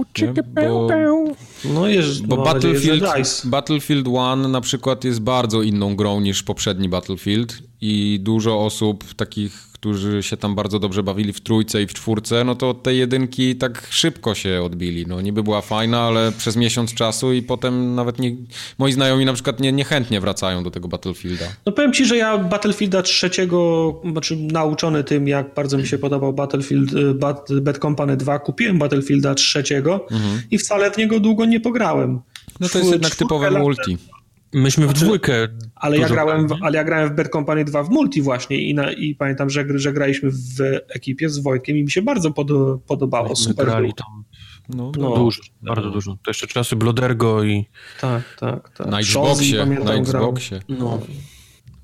Bo, 0.54 0.88
no 1.74 1.88
jest, 1.88 2.26
bo 2.26 2.38
Battlefield, 2.38 3.06
Battlefield 3.46 4.08
1 4.08 4.52
na 4.52 4.62
przykład 4.62 5.04
jest 5.04 5.22
bardzo 5.22 5.62
inną 5.62 5.96
grą 5.96 6.20
niż 6.20 6.44
poprzedni 6.44 6.90
Battlefield 6.90 7.58
i 7.82 8.20
dużo 8.24 8.66
osób 8.66 9.13
takich 9.13 9.66
którzy 9.80 10.24
się 10.24 10.38
tam 10.38 10.56
bardzo 10.56 10.80
dobrze 10.80 11.04
bawili 11.04 11.34
w 11.34 11.42
trójce 11.42 11.82
i 11.82 11.88
w 11.88 11.94
czwórce, 11.94 12.44
no 12.44 12.56
to 12.56 12.74
te 12.74 12.96
jedynki 12.96 13.56
tak 13.56 13.88
szybko 13.90 14.36
się 14.36 14.63
odbili. 14.63 15.08
No 15.08 15.22
niby 15.22 15.44
była 15.44 15.62
fajna, 15.62 16.02
ale 16.02 16.32
przez 16.32 16.56
miesiąc 16.56 16.94
czasu 16.94 17.34
i 17.34 17.42
potem 17.42 17.96
nawet 17.96 18.20
nie, 18.20 18.36
moi 18.78 18.92
znajomi 18.92 19.26
na 19.26 19.34
przykład 19.34 19.60
nie, 19.60 19.72
niechętnie 19.72 20.22
wracają 20.22 20.63
do 20.63 20.72
tego 20.72 20.88
Battlefielda. 20.88 21.46
No 21.66 21.72
powiem 21.72 21.94
ci, 21.94 22.06
że 22.06 22.18
ja 22.18 22.38
Battlefielda 22.38 23.02
trzeciego, 23.02 23.94
znaczy 24.12 24.36
nauczony 24.36 25.04
tym, 25.04 25.28
jak 25.28 25.54
bardzo 25.54 25.78
mi 25.78 25.88
się 25.88 25.98
podobał 25.98 26.34
Battlefield, 26.34 26.94
y, 26.94 27.13
Bad, 27.13 27.50
Bad 27.62 27.78
Company 27.78 28.18
2, 28.18 28.40
kupiłem 28.40 28.80
Battlefielda 28.80 29.36
trzeciego 29.36 30.08
mhm. 30.12 30.42
i 30.52 30.58
wcale 30.58 30.92
w 30.92 30.98
niego 30.98 31.20
długo 31.20 31.46
nie 31.46 31.60
pograłem. 31.60 32.20
No 32.60 32.70
to 32.70 32.78
jest 32.78 32.92
jednak 32.92 33.16
typowe 33.16 33.52
multi. 33.52 33.98
Myśmy 34.53 34.86
w 34.86 34.89
znaczy, 34.89 35.05
dwójkę. 35.05 35.47
Ale 35.75 35.97
ja, 35.97 36.10
grałem 36.10 36.47
w, 36.47 36.53
ale 36.62 36.77
ja 36.77 36.83
grałem 36.83 37.10
w 37.10 37.15
Bad 37.15 37.29
Company 37.29 37.65
2 37.65 37.83
w 37.83 37.89
multi 37.89 38.21
właśnie 38.21 38.57
i, 38.57 38.73
na, 38.73 38.91
i 38.91 39.15
pamiętam, 39.15 39.49
że, 39.49 39.65
że 39.75 39.93
graliśmy 39.93 40.31
w 40.31 40.62
ekipie 40.89 41.29
z 41.29 41.39
Wojtkiem 41.39 41.77
i 41.77 41.83
mi 41.83 41.91
się 41.91 42.01
bardzo 42.01 42.31
pod, 42.31 42.47
podobało. 42.88 43.29
Myśmy 43.29 43.45
Super 43.45 43.65
grali 43.65 43.93
tam 43.93 44.23
no, 44.69 44.91
no, 44.97 45.15
dużo, 45.15 45.41
no. 45.62 45.75
bardzo 45.75 45.91
dużo. 45.91 46.12
To 46.12 46.29
jeszcze 46.29 46.47
czasy 46.47 46.75
Blodergo 46.75 47.43
i... 47.43 47.65
Tak, 48.01 48.23
tak, 48.39 48.69
tak. 48.69 48.88
Na 48.88 48.99
Xboxie, 48.99 49.65
na 49.65 49.93
Xboxie. 49.93 50.60
No. 50.69 50.99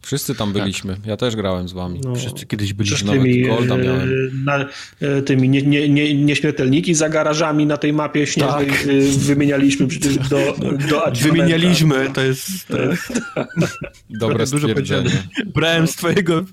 Wszyscy 0.04 0.36
tam 0.36 0.54
tak. 0.54 0.62
byliśmy. 0.62 0.96
Tak. 0.96 1.06
Ja 1.06 1.18
też 1.18 1.36
grałem 1.36 1.68
z 1.68 1.74
wami. 1.74 2.02
No, 2.04 2.16
Wszyscy 2.16 2.46
kiedyś 2.46 2.74
byliśmy. 2.74 3.12
Tymi, 3.12 3.42
Golda 3.42 3.76
e, 3.76 3.78
miałem. 3.78 4.44
Na, 4.46 4.66
e, 5.02 5.22
tymi 5.22 5.50
nie, 5.50 5.62
nie, 5.62 5.90
nie, 5.90 6.14
nieśmiertelniki 6.14 6.94
za 6.94 7.10
garażami 7.10 7.66
na 7.66 7.78
tej 7.78 7.94
mapie 7.94 8.28
śnieżnej 8.28 8.68
tak. 8.68 8.88
E, 8.88 9.02
wymienialiśmy 9.18 9.88
do, 10.30 10.56
do 10.90 11.12
Wymienialiśmy, 11.22 12.10
to 12.14 12.22
jest... 12.22 12.68
To 12.68 12.82
jest... 12.82 13.22
Dobre 14.10 14.48
stwierdzenie. 14.48 15.10
Brałem 15.46 15.88
z 15.88 15.96
twojego 15.96 16.46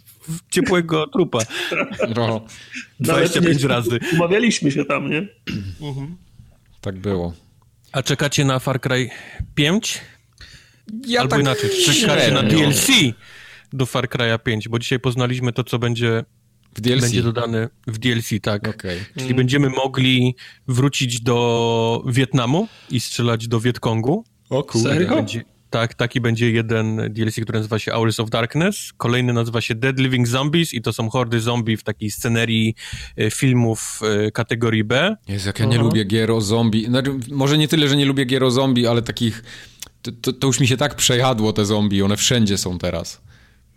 ciepłego 0.51 1.07
trupa. 1.07 1.39
No. 2.17 2.47
25 3.01 3.63
razy. 3.63 3.99
Umawialiśmy 4.13 4.71
się 4.71 4.85
tam, 4.85 5.11
nie? 5.11 5.29
Mhm. 5.81 6.17
Tak 6.81 6.99
było. 6.99 7.33
A 7.93 8.03
czekacie 8.03 8.45
na 8.45 8.59
Far 8.59 8.81
Cry 8.81 9.11
5? 9.55 10.01
Ja 11.07 11.21
Albo 11.21 11.31
tak 11.31 11.41
inaczej, 11.41 11.71
czekacie 11.85 12.33
na 12.33 12.43
DLC 12.43 12.89
do 13.73 13.87
Far 13.87 14.09
Cry'a 14.09 14.39
5, 14.39 14.69
bo 14.69 14.79
dzisiaj 14.79 15.01
poznaliśmy 15.01 15.53
to, 15.53 15.65
co 15.65 15.79
będzie 15.79 16.25
w 16.75 16.81
DLC. 16.81 17.01
Będzie 17.01 17.23
dodane 17.23 17.69
w 17.87 17.99
DLC, 17.99 18.29
tak. 18.43 18.69
Okay. 18.69 19.05
Czyli 19.15 19.25
mm. 19.25 19.37
będziemy 19.37 19.71
mogli 19.71 20.37
wrócić 20.69 21.21
do 21.21 22.03
Wietnamu 22.07 22.69
i 22.91 23.01
strzelać 23.01 23.49
do 23.49 23.61
Wietkongu. 23.61 24.25
O 24.51 24.63
kurde. 24.63 24.89
Serio? 24.89 25.15
Będzie, 25.15 25.45
tak, 25.71 25.95
taki 25.95 26.21
będzie 26.21 26.51
jeden 26.51 27.13
DLC, 27.13 27.35
który 27.35 27.59
nazywa 27.59 27.79
się 27.79 27.93
Hours 27.93 28.21
of 28.21 28.31
Darkness. 28.31 28.93
Kolejny 28.97 29.33
nazywa 29.33 29.61
się 29.61 29.75
Dead 29.75 29.99
Living 29.99 30.29
Zombies 30.29 30.75
i 30.75 30.83
to 30.83 30.93
są 30.93 31.11
hordy 31.11 31.41
zombie 31.41 31.77
w 31.77 31.83
takiej 31.83 32.11
scenerii 32.11 32.75
e, 33.17 33.31
filmów 33.31 34.01
e, 34.03 34.31
kategorii 34.31 34.85
B. 34.85 35.17
Jezu, 35.29 35.49
jak 35.49 35.59
ja 35.59 35.65
nie 35.65 35.79
lubię 35.79 36.05
gier 36.05 36.31
o 36.31 36.41
zombie. 36.41 36.85
Znaczy, 36.85 37.11
może 37.31 37.59
nie 37.59 37.69
tyle, 37.69 37.89
że 37.89 37.97
nie 37.97 38.05
lubię 38.05 38.25
gier 38.25 38.45
o 38.45 38.51
zombie, 38.51 38.87
ale 38.87 39.03
takich... 39.03 39.43
To, 40.03 40.13
to, 40.13 40.33
to 40.33 40.47
już 40.47 40.61
mi 40.61 40.69
się 40.69 40.77
tak 40.77 40.95
przejadło 40.95 41.53
te 41.53 41.65
zombie, 41.65 42.03
one 42.03 42.17
wszędzie 42.17 42.59
są 42.59 42.79
teraz. 42.79 43.21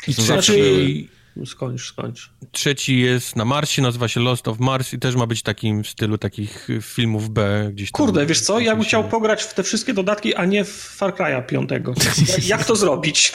I 0.08 0.16
trzeci... 0.16 1.10
Skończ, 1.46 1.88
skończ. 1.88 2.30
Trzeci 2.52 3.00
jest 3.00 3.36
na 3.36 3.46
Marsie, 3.46 3.82
nazywa 3.82 4.08
się 4.08 4.20
Lost 4.20 4.48
of 4.48 4.60
Mars 4.60 4.94
i 4.94 5.00
też 5.00 5.16
ma 5.16 5.28
być 5.28 5.42
takim 5.42 5.84
w 5.84 5.88
stylu 5.88 6.18
takich 6.18 6.68
filmów 6.82 7.30
B 7.30 7.70
gdzieś 7.74 7.92
tam. 7.92 8.06
Kurde, 8.06 8.26
wiesz 8.26 8.42
co, 8.42 8.60
ja 8.60 8.76
bym 8.76 8.86
chciał 8.86 9.04
pograć 9.04 9.44
w 9.44 9.54
te 9.54 9.64
wszystkie 9.64 9.94
dodatki, 9.94 10.36
a 10.36 10.46
nie 10.46 10.64
w 10.64 10.70
Far 10.70 11.14
Cry'a 11.14 11.46
5. 11.46 11.70
Jak 12.48 12.66
to 12.66 12.76
zrobić? 12.76 13.32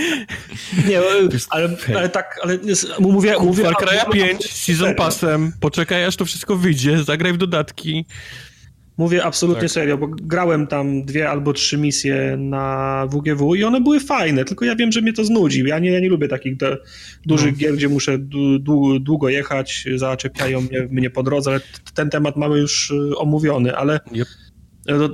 nie, 0.88 0.98
ale, 1.48 1.68
ale, 1.94 2.08
tak, 2.08 2.40
ale 2.42 2.58
mówię... 3.00 3.34
mówię 3.40 3.64
Far 3.64 3.74
Cry'a 3.74 4.12
5 4.12 4.52
Season 4.52 4.94
Passem, 4.94 5.52
poczekaj 5.60 6.04
aż 6.04 6.16
to 6.16 6.24
wszystko 6.24 6.56
wyjdzie, 6.56 7.04
zagraj 7.04 7.32
w 7.32 7.36
dodatki. 7.36 8.04
Mówię 9.00 9.24
absolutnie 9.24 9.60
tak. 9.60 9.70
serio, 9.70 9.98
bo 9.98 10.08
grałem 10.08 10.66
tam 10.66 11.04
dwie 11.04 11.30
albo 11.30 11.52
trzy 11.52 11.78
misje 11.78 12.36
na 12.38 13.06
WGW 13.10 13.54
i 13.54 13.64
one 13.64 13.80
były 13.80 14.00
fajne, 14.00 14.44
tylko 14.44 14.64
ja 14.64 14.76
wiem, 14.76 14.92
że 14.92 15.00
mnie 15.00 15.12
to 15.12 15.24
znudzi. 15.24 15.64
Ja 15.66 15.78
nie, 15.78 15.90
ja 15.90 16.00
nie 16.00 16.08
lubię 16.08 16.28
takich 16.28 16.56
de, 16.56 16.76
dużych 17.26 17.52
no. 17.52 17.58
gier, 17.58 17.74
gdzie 17.74 17.88
muszę 17.88 18.18
długo 19.00 19.28
jechać, 19.28 19.84
zaczepiają 19.96 20.60
mnie, 20.60 20.88
mnie 20.90 21.10
po 21.10 21.22
drodze, 21.22 21.50
ale 21.50 21.60
ten 21.94 22.10
temat 22.10 22.36
mamy 22.36 22.58
już 22.58 22.90
y, 22.90 23.16
omówiony, 23.16 23.76
ale 23.76 24.00
yep. 24.12 24.28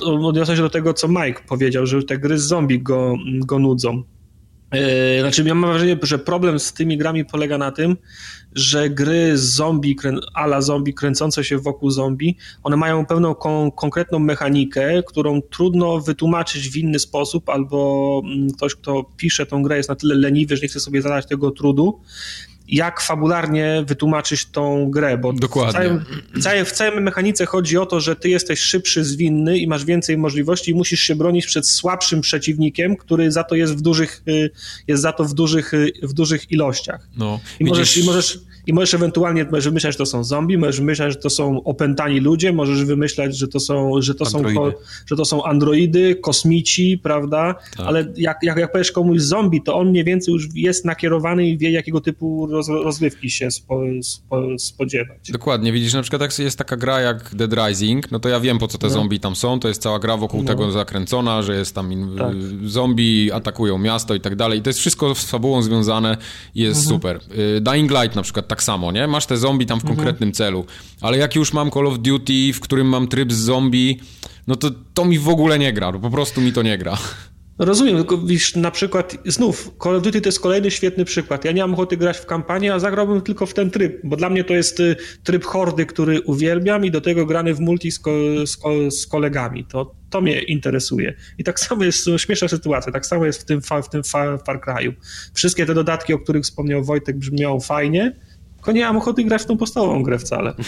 odniosę 0.02 0.56
się 0.56 0.62
do 0.62 0.70
tego, 0.70 0.94
co 0.94 1.08
Mike 1.08 1.42
powiedział, 1.48 1.86
że 1.86 2.02
te 2.02 2.18
gry 2.18 2.38
z 2.38 2.42
zombie 2.42 2.82
go, 2.82 3.16
go 3.40 3.58
nudzą. 3.58 4.02
Yy, 4.72 5.20
znaczy, 5.20 5.42
ja 5.42 5.54
mam 5.54 5.70
wrażenie, 5.70 5.98
że 6.02 6.18
problem 6.18 6.58
z 6.58 6.72
tymi 6.72 6.98
grami 6.98 7.24
polega 7.24 7.58
na 7.58 7.70
tym, 7.72 7.96
że 8.54 8.90
gry 8.90 9.38
zombie, 9.38 9.96
ala 10.34 10.60
zombie, 10.60 10.94
kręcące 10.94 11.44
się 11.44 11.58
wokół 11.58 11.90
zombie, 11.90 12.36
one 12.62 12.76
mają 12.76 13.06
pewną 13.06 13.34
kon 13.34 13.70
konkretną 13.70 14.18
mechanikę, 14.18 15.02
którą 15.02 15.42
trudno 15.42 16.00
wytłumaczyć 16.00 16.68
w 16.68 16.76
inny 16.76 16.98
sposób, 16.98 17.48
albo 17.48 18.22
mm, 18.24 18.50
ktoś, 18.50 18.74
kto 18.74 19.04
pisze 19.16 19.46
tą 19.46 19.62
grę 19.62 19.76
jest 19.76 19.88
na 19.88 19.94
tyle 19.94 20.14
leniwy, 20.14 20.56
że 20.56 20.62
nie 20.62 20.68
chce 20.68 20.80
sobie 20.80 21.02
zadać 21.02 21.26
tego 21.26 21.50
trudu, 21.50 22.00
jak 22.68 23.00
fabularnie 23.00 23.84
wytłumaczyć 23.86 24.46
tą 24.46 24.90
grę, 24.90 25.18
bo 25.18 25.32
Dokładnie. 25.32 25.70
W, 25.70 25.74
całym, 25.74 26.04
w, 26.34 26.42
całej, 26.42 26.64
w 26.64 26.72
całej 26.72 27.00
mechanice 27.00 27.46
chodzi 27.46 27.78
o 27.78 27.86
to, 27.86 28.00
że 28.00 28.16
ty 28.16 28.28
jesteś 28.28 28.60
szybszy, 28.60 29.04
zwinny 29.04 29.58
i 29.58 29.66
masz 29.66 29.84
więcej 29.84 30.18
możliwości 30.18 30.70
i 30.70 30.74
musisz 30.74 31.00
się 31.00 31.14
bronić 31.14 31.46
przed 31.46 31.68
słabszym 31.68 32.20
przeciwnikiem, 32.20 32.96
który 32.96 33.32
za 33.32 33.44
to 33.44 33.54
jest 33.54 33.76
w 33.76 33.80
dużych, 33.80 34.22
y, 34.28 34.50
jest 34.88 35.02
za 35.02 35.12
to 35.12 35.24
w 35.24 35.34
dużych, 35.34 35.74
y, 35.74 35.92
w 36.02 36.12
dużych 36.12 36.52
ilościach. 36.52 37.08
No, 37.16 37.40
I, 37.60 37.64
możesz, 37.64 37.96
i, 37.96 38.04
możesz, 38.04 38.38
I 38.66 38.72
możesz 38.72 38.94
ewentualnie 38.94 39.44
możesz 39.44 39.64
wymyślać, 39.64 39.94
że 39.94 39.98
to 39.98 40.06
są 40.06 40.24
zombie, 40.24 40.58
możesz 40.58 40.80
wymyślać, 40.80 41.12
że 41.12 41.18
to 41.18 41.30
są 41.30 41.64
opętani 41.64 42.20
ludzie, 42.20 42.52
możesz 42.52 42.84
wymyślać, 42.84 43.36
że 43.36 43.48
to 43.48 43.60
są, 43.60 44.02
że 44.02 44.14
to 44.14 44.24
są, 44.24 44.42
że 45.06 45.16
to 45.16 45.24
są 45.24 45.44
androidy, 45.44 46.14
kosmici, 46.14 46.98
prawda? 47.02 47.54
Tak. 47.76 47.86
Ale 47.86 48.12
jak, 48.16 48.38
jak, 48.42 48.58
jak 48.58 48.72
powiesz 48.72 48.92
komuś 48.92 49.20
zombie, 49.20 49.62
to 49.62 49.74
on 49.74 49.90
mniej 49.90 50.04
więcej 50.04 50.34
już 50.34 50.48
jest 50.54 50.84
nakierowany 50.84 51.46
i 51.48 51.58
wie, 51.58 51.70
jakiego 51.70 52.00
typu 52.00 52.46
roz, 52.46 52.68
rozrywki 52.68 53.30
się 53.30 53.50
spo, 53.50 53.80
spo, 54.02 54.58
spodziewać. 54.58 55.30
Dokładnie, 55.30 55.72
widzisz, 55.72 55.94
na 55.94 56.02
przykład 56.02 56.22
jak 56.22 56.38
jest 56.38 56.58
taka 56.58 56.76
gra 56.76 57.00
jak 57.00 57.34
Dead 57.34 57.52
Rising, 57.52 58.10
no 58.10 58.20
to 58.20 58.28
ja 58.28 58.40
wiem 58.40 58.58
po 58.58 58.68
co 58.68 58.78
te 58.78 58.86
no. 58.86 58.92
zombie 58.92 59.20
tam 59.20 59.36
są, 59.36 59.60
to 59.60 59.68
jest 59.68 59.82
cała 59.82 59.98
gra 59.98 60.16
wokół 60.16 60.42
no. 60.42 60.46
tego 60.46 60.70
zakręcona, 60.70 61.42
że 61.42 61.56
jest 61.56 61.74
tam 61.74 61.92
in... 61.92 62.16
tak. 62.18 62.34
zombie, 62.64 63.30
atakują 63.32 63.78
miasto 63.78 64.14
i 64.14 64.20
tak 64.20 64.36
dalej 64.36 64.58
i 64.58 64.62
to 64.62 64.70
jest 64.70 64.80
wszystko 64.80 65.14
z 65.14 65.30
fabułą 65.30 65.62
związane 65.62 66.16
i 66.54 66.60
jest 66.60 66.80
mhm. 66.80 66.96
super. 66.96 67.20
Y, 67.56 67.60
Dying 67.60 67.90
Light 67.90 68.16
na 68.16 68.22
przykład 68.22 68.46
tak 68.56 68.62
samo, 68.62 68.92
nie? 68.92 69.06
Masz 69.06 69.26
te 69.26 69.36
zombie 69.36 69.66
tam 69.66 69.80
w 69.80 69.84
mhm. 69.84 69.96
konkretnym 69.96 70.32
celu, 70.32 70.64
ale 71.00 71.18
jak 71.18 71.34
już 71.34 71.52
mam 71.52 71.70
Call 71.70 71.86
of 71.86 71.98
Duty, 71.98 72.52
w 72.54 72.60
którym 72.60 72.86
mam 72.86 73.08
tryb 73.08 73.32
z 73.32 73.36
zombie, 73.36 74.00
no 74.46 74.56
to 74.56 74.70
to 74.94 75.04
mi 75.04 75.18
w 75.18 75.28
ogóle 75.28 75.58
nie 75.58 75.72
gra, 75.72 75.92
po 75.92 76.10
prostu 76.10 76.40
mi 76.40 76.52
to 76.52 76.62
nie 76.62 76.78
gra. 76.78 76.98
Rozumiem, 77.58 77.96
tylko 77.96 78.18
wiesz, 78.18 78.56
na 78.56 78.70
przykład 78.70 79.16
znów 79.24 79.70
Call 79.82 79.96
of 79.96 80.02
Duty 80.02 80.20
to 80.20 80.28
jest 80.28 80.40
kolejny 80.40 80.70
świetny 80.70 81.04
przykład. 81.04 81.44
Ja 81.44 81.52
nie 81.52 81.62
mam 81.62 81.74
ochoty 81.74 81.96
grać 81.96 82.18
w 82.18 82.26
kampanię, 82.26 82.74
a 82.74 82.78
zagrałbym 82.78 83.20
tylko 83.20 83.46
w 83.46 83.54
ten 83.54 83.70
tryb, 83.70 84.00
bo 84.04 84.16
dla 84.16 84.30
mnie 84.30 84.44
to 84.44 84.54
jest 84.54 84.80
y, 84.80 84.96
tryb 85.24 85.44
hordy, 85.44 85.86
który 85.86 86.20
uwielbiam 86.20 86.84
i 86.84 86.90
do 86.90 87.00
tego 87.00 87.26
grany 87.26 87.54
w 87.54 87.60
multi 87.60 87.90
z, 87.90 87.98
ko 87.98 88.10
z, 88.46 88.56
ko 88.56 88.90
z 88.90 89.06
kolegami. 89.06 89.64
To, 89.64 89.94
to 90.10 90.20
mnie 90.20 90.42
interesuje. 90.42 91.14
I 91.38 91.44
tak 91.44 91.60
samo 91.60 91.84
jest 91.84 92.10
śmieszna 92.16 92.48
sytuacja, 92.48 92.92
tak 92.92 93.06
samo 93.06 93.26
jest 93.26 93.42
w 93.42 93.44
tym, 93.44 93.60
w 93.62 93.88
tym 93.90 94.04
Far, 94.04 94.40
Far 94.46 94.60
Cry'u. 94.60 94.92
Wszystkie 95.34 95.66
te 95.66 95.74
dodatki, 95.74 96.14
o 96.14 96.18
których 96.18 96.42
wspomniał 96.42 96.84
Wojtek, 96.84 97.18
brzmią 97.18 97.60
fajnie, 97.60 98.16
tylko 98.66 98.78
nie 98.78 98.84
mam 98.84 98.96
ochoty 98.96 99.24
grać 99.24 99.42
w 99.42 99.46
tą 99.46 99.56
podstawową 99.56 100.02
grę 100.02 100.18
wcale. 100.18 100.54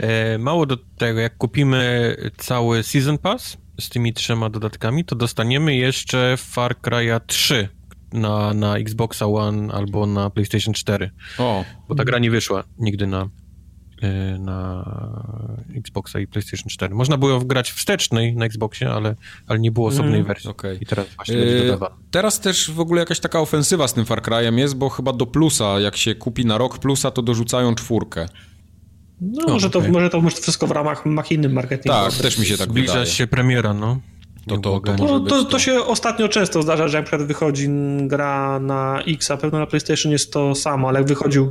E, 0.00 0.38
mało 0.38 0.66
do 0.66 0.76
tego, 0.76 1.20
jak 1.20 1.36
kupimy 1.36 2.16
cały 2.36 2.82
Season 2.82 3.18
Pass, 3.18 3.56
z 3.80 3.88
tymi 3.88 4.12
trzema 4.12 4.50
dodatkami, 4.50 5.04
to 5.04 5.16
dostaniemy 5.16 5.76
jeszcze 5.76 6.34
Far 6.36 6.76
Cry'a 6.82 7.20
3 7.26 7.68
na, 8.12 8.54
na 8.54 8.78
Xboxa 8.78 9.26
One 9.26 9.74
albo 9.74 10.06
na 10.06 10.30
PlayStation 10.30 10.74
4. 10.74 11.10
O. 11.38 11.64
Bo 11.88 11.94
ta 11.94 12.04
gra 12.04 12.18
nie 12.18 12.30
wyszła 12.30 12.64
nigdy 12.78 13.06
na, 13.06 13.28
na 14.38 14.84
Xboxa 15.76 16.20
i 16.20 16.26
PlayStation 16.26 16.68
4. 16.68 16.94
Można 16.94 17.16
było 17.16 17.40
grać 17.40 17.72
wstecznej 17.72 18.36
na 18.36 18.44
Xboxie, 18.44 18.90
ale, 18.90 19.14
ale 19.46 19.58
nie 19.58 19.70
było 19.70 19.88
osobnej 19.88 20.14
mm, 20.14 20.26
wersji. 20.26 20.50
Okay. 20.50 20.78
I 20.80 20.86
teraz 20.86 21.06
właśnie 21.16 21.36
będzie 21.36 21.58
e, 21.58 21.66
dodawana. 21.66 21.96
Teraz 22.10 22.40
też 22.40 22.70
w 22.70 22.80
ogóle 22.80 23.00
jakaś 23.00 23.20
taka 23.20 23.40
ofensywa 23.40 23.88
z 23.88 23.94
tym 23.94 24.04
Far 24.04 24.22
Cry'em 24.22 24.58
jest, 24.58 24.76
bo 24.76 24.88
chyba 24.88 25.12
do 25.12 25.26
plusa, 25.26 25.80
jak 25.80 25.96
się 25.96 26.14
kupi 26.14 26.46
na 26.46 26.58
rok 26.58 26.78
plusa, 26.78 27.10
to 27.10 27.22
dorzucają 27.22 27.74
czwórkę. 27.74 28.28
No, 29.20 29.48
może, 29.48 29.66
okay. 29.66 29.82
to, 29.82 29.88
może 29.92 30.10
to 30.10 30.20
może 30.20 30.36
wszystko 30.36 30.66
w 30.66 30.70
ramach 30.70 31.06
machinnym 31.06 31.52
marketingu. 31.52 31.98
Tak, 31.98 32.12
też 32.12 32.38
mi 32.38 32.46
się 32.46 32.58
tak 32.58 32.70
Zbliża 32.70 32.92
wydaje. 32.92 33.06
się 33.06 33.26
premiera, 33.26 33.74
no. 33.74 34.00
To, 34.46 34.58
to, 34.58 34.80
to, 34.80 34.94
no, 34.96 35.20
to, 35.20 35.44
to, 35.44 35.58
się 35.58 35.84
ostatnio 35.84 36.28
często 36.28 36.62
zdarza, 36.62 36.88
że 36.88 36.96
jak 36.96 37.06
przykład 37.06 37.28
wychodzi 37.28 37.68
gra 38.00 38.60
na 38.60 39.02
X, 39.06 39.30
a 39.30 39.36
pewno 39.36 39.58
na 39.58 39.66
PlayStation 39.66 40.12
jest 40.12 40.32
to 40.32 40.54
samo, 40.54 40.88
ale 40.88 41.00
jak 41.00 41.08
wychodził 41.08 41.50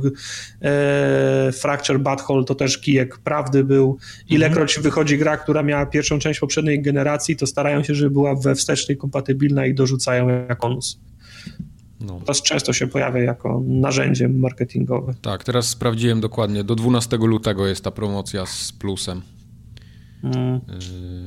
e, 0.62 1.52
Fracture 1.52 2.00
Butthole, 2.00 2.44
to 2.44 2.54
też 2.54 2.78
kijek 2.78 3.18
prawdy 3.18 3.64
był. 3.64 3.98
Ilekroć 4.28 4.70
mhm. 4.70 4.82
wychodzi 4.82 5.18
gra, 5.18 5.36
która 5.36 5.62
miała 5.62 5.86
pierwszą 5.86 6.18
część 6.18 6.40
poprzedniej 6.40 6.82
generacji, 6.82 7.36
to 7.36 7.46
starają 7.46 7.82
się, 7.82 7.94
żeby 7.94 8.10
była 8.10 8.34
we 8.34 8.54
wstecznej 8.54 8.96
kompatybilna 8.96 9.66
i 9.66 9.74
dorzucają 9.74 10.28
jak 10.28 10.60
bonus. 10.60 10.98
No. 12.00 12.20
Teraz 12.20 12.42
często 12.42 12.72
się 12.72 12.86
pojawia 12.86 13.22
jako 13.22 13.62
narzędzie 13.66 14.28
marketingowe. 14.28 15.14
Tak, 15.22 15.44
teraz 15.44 15.68
sprawdziłem 15.68 16.20
dokładnie. 16.20 16.64
Do 16.64 16.74
12 16.74 17.16
lutego 17.16 17.66
jest 17.66 17.84
ta 17.84 17.90
promocja 17.90 18.46
z 18.46 18.72
plusem. 18.72 19.22
Mm. 20.24 20.60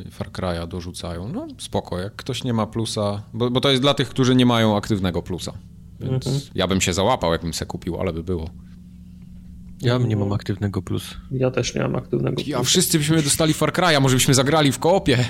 Y, 0.08 0.12
Far 0.12 0.32
Cry'a 0.32 0.68
dorzucają. 0.68 1.30
No 1.30 1.48
spoko, 1.58 2.00
jak 2.00 2.16
ktoś 2.16 2.44
nie 2.44 2.54
ma 2.54 2.68
plusa, 2.68 3.24
bo, 3.34 3.50
bo 3.50 3.62
to 3.62 3.70
jest 3.70 3.82
dla 3.82 3.94
tych, 3.94 4.10
którzy 4.10 4.36
nie 4.36 4.46
mają 4.46 4.78
aktywnego 4.78 5.22
plusa. 5.22 5.54
Więc 6.00 6.28
mm 6.28 6.40
-hmm. 6.40 6.52
ja 6.56 6.68
bym 6.68 6.82
się 6.82 6.94
załapał, 6.94 7.32
jakbym 7.32 7.54
se 7.54 7.66
kupił, 7.66 7.98
ale 8.00 8.14
by 8.14 8.24
było. 8.24 8.50
Ja 9.82 9.98
nie 9.98 10.16
mam 10.16 10.34
aktywnego 10.34 10.82
plus. 10.82 11.16
Ja 11.32 11.52
też 11.52 11.76
nie 11.76 11.82
mam 11.82 11.96
aktywnego 11.96 12.36
plus. 12.36 12.48
Ja 12.48 12.64
wszyscy 12.64 12.98
byśmy 12.98 13.22
dostali 13.22 13.54
Far 13.54 13.74
Cry'a, 13.74 14.02
może 14.02 14.16
byśmy 14.16 14.34
zagrali 14.34 14.72
w 14.72 14.80
koopie. 14.80 15.26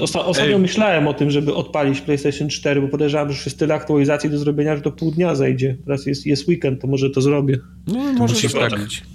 Osta 0.00 0.24
ostatnio 0.24 0.52
Ej. 0.52 0.58
myślałem 0.58 1.08
o 1.08 1.14
tym, 1.14 1.30
żeby 1.30 1.54
odpalić 1.54 2.00
PlayStation 2.00 2.48
4, 2.48 2.80
bo 2.80 2.88
podejrzewam, 2.88 3.28
że 3.28 3.34
już 3.34 3.46
jest 3.46 3.58
tyle 3.58 3.74
aktualizacji 3.74 4.30
do 4.30 4.38
zrobienia, 4.38 4.76
że 4.76 4.82
to 4.82 4.92
pół 4.92 5.10
dnia 5.10 5.34
zejdzie. 5.34 5.76
Teraz 5.84 6.06
jest, 6.06 6.26
jest 6.26 6.48
weekend, 6.48 6.80
to 6.80 6.86
może 6.86 7.10
to 7.10 7.20
zrobię. 7.20 7.58
No, 7.86 8.12
może 8.12 8.34
musisz 8.34 8.52
tak 8.52 8.72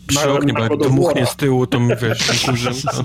przy 0.08 0.32
oknie, 0.32 0.54
bo 0.54 0.64
jak 0.64 0.78
dmuchnie 0.78 1.26
z 1.26 1.36
tyłu, 1.36 1.68
to 1.68 1.80
my 1.80 1.96
wiesz, 1.96 2.42
kurzem, 2.46 2.74
to, 2.74 3.04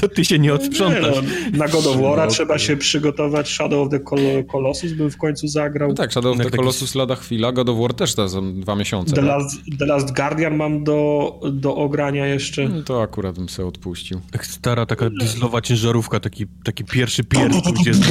to, 0.00 0.08
ty 0.08 0.24
się 0.24 0.38
nie 0.38 0.54
odsprzątasz. 0.54 1.22
Nie, 1.22 1.50
no, 1.52 1.58
na 1.58 1.68
God 1.68 1.86
of 1.86 1.96
War 1.96 2.18
no, 2.18 2.26
trzeba 2.26 2.58
się 2.58 2.76
przygotować, 2.76 3.48
Shadow 3.48 3.86
of 3.86 3.90
the 3.90 4.00
Colossus 4.44 4.92
bym 4.92 5.10
w 5.10 5.16
końcu 5.16 5.48
zagrał. 5.48 5.88
No 5.88 5.94
tak, 5.94 6.12
Shadow 6.12 6.36
of 6.36 6.42
the 6.42 6.50
Colossus 6.50 6.94
lada 6.94 7.16
chwila, 7.16 7.52
God 7.52 7.68
of 7.68 7.78
War 7.78 7.94
też 7.94 8.14
to 8.14 8.28
są 8.28 8.60
dwa 8.60 8.76
miesiące. 8.76 9.10
The, 9.10 9.16
tak? 9.16 9.24
Last, 9.24 9.56
the 9.78 9.86
Last 9.86 10.16
Guardian 10.16 10.56
mam 10.56 10.84
do, 10.84 11.40
do 11.52 11.76
ogrania 11.76 12.26
jeszcze. 12.26 12.68
No, 12.68 12.82
to 12.82 13.02
akurat 13.02 13.36
bym 13.36 13.48
sobie 13.48 13.68
odpuścił. 13.68 14.20
Jak 14.32 14.46
stara 14.46 14.86
taka 14.86 15.10
dieslowa 15.20 15.60
ciężarówka, 15.60 16.20
taki, 16.20 16.46
taki 16.64 16.79
pierwszy 16.84 17.24
pierd, 17.24 17.54
gdzie 17.80 17.90
jest 17.90 18.02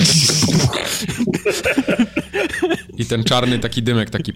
I 2.98 3.06
ten 3.06 3.24
czarny 3.24 3.60
taki 3.60 3.84
dymek, 3.84 4.10
taki... 4.10 4.34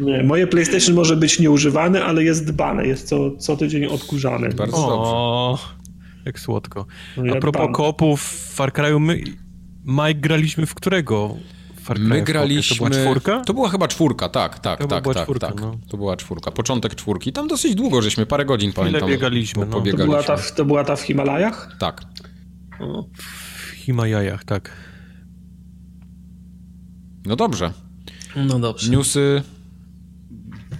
Nie, 0.00 0.22
moje 0.22 0.46
PlayStation 0.46 0.94
może 0.94 1.16
być 1.16 1.38
nieużywane, 1.38 2.04
ale 2.04 2.24
jest 2.24 2.46
dbane, 2.46 2.86
jest 2.86 3.08
co, 3.08 3.36
co 3.36 3.56
tydzień 3.56 3.86
odkurzane. 3.86 4.48
Bardzo 4.48 4.76
o, 4.76 5.50
dobrze. 5.50 5.80
Jak 6.26 6.40
słodko. 6.40 6.86
No, 7.16 7.34
A 7.36 7.40
propos 7.40 7.68
kopów 7.72 8.22
w 8.22 8.54
Far 8.54 8.72
Cry'u, 8.72 9.00
my, 9.00 9.20
Mike, 9.84 10.14
graliśmy 10.14 10.66
w 10.66 10.74
którego? 10.74 11.36
Far 11.82 11.96
Cry 11.96 12.06
my 12.06 12.22
graliśmy... 12.22 12.76
To 12.76 12.90
była 12.90 13.04
czwórka? 13.04 13.40
To 13.40 13.54
była 13.54 13.68
chyba 13.68 13.88
czwórka, 13.88 14.28
tak, 14.28 14.58
tak, 14.58 14.80
to 14.80 14.86
tak, 14.86 15.04
tak, 15.04 15.22
czwórka, 15.22 15.46
tak. 15.46 15.60
No. 15.60 15.78
To 15.90 15.96
była 15.96 16.16
czwórka, 16.16 16.50
początek 16.50 16.94
czwórki. 16.94 17.32
Tam 17.32 17.48
dosyć 17.48 17.74
długo, 17.74 18.02
żeśmy 18.02 18.26
parę 18.26 18.44
godzin, 18.44 18.72
Chwilę 18.72 18.86
pamiętam, 18.86 19.10
biegaliśmy, 19.10 19.66
no. 19.66 19.80
To 19.80 19.96
była, 19.96 20.22
ta, 20.22 20.36
to 20.36 20.64
była 20.64 20.84
ta 20.84 20.96
w 20.96 21.00
Himalajach? 21.00 21.76
Tak. 21.78 22.02
W 22.80 23.49
Himalajach, 23.80 24.44
tak. 24.44 24.70
No 27.26 27.36
dobrze. 27.36 27.72
No 28.36 28.58
dobrze. 28.58 28.90
Newsy. 28.90 29.42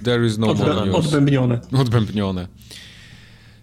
There 0.04 0.26
is 0.26 0.38
no 0.38 0.46
Odbę 0.46 0.66
more 0.74 0.86
news. 0.86 1.06
Odbębnione. 1.06 1.60
Odbębnione. 1.72 2.48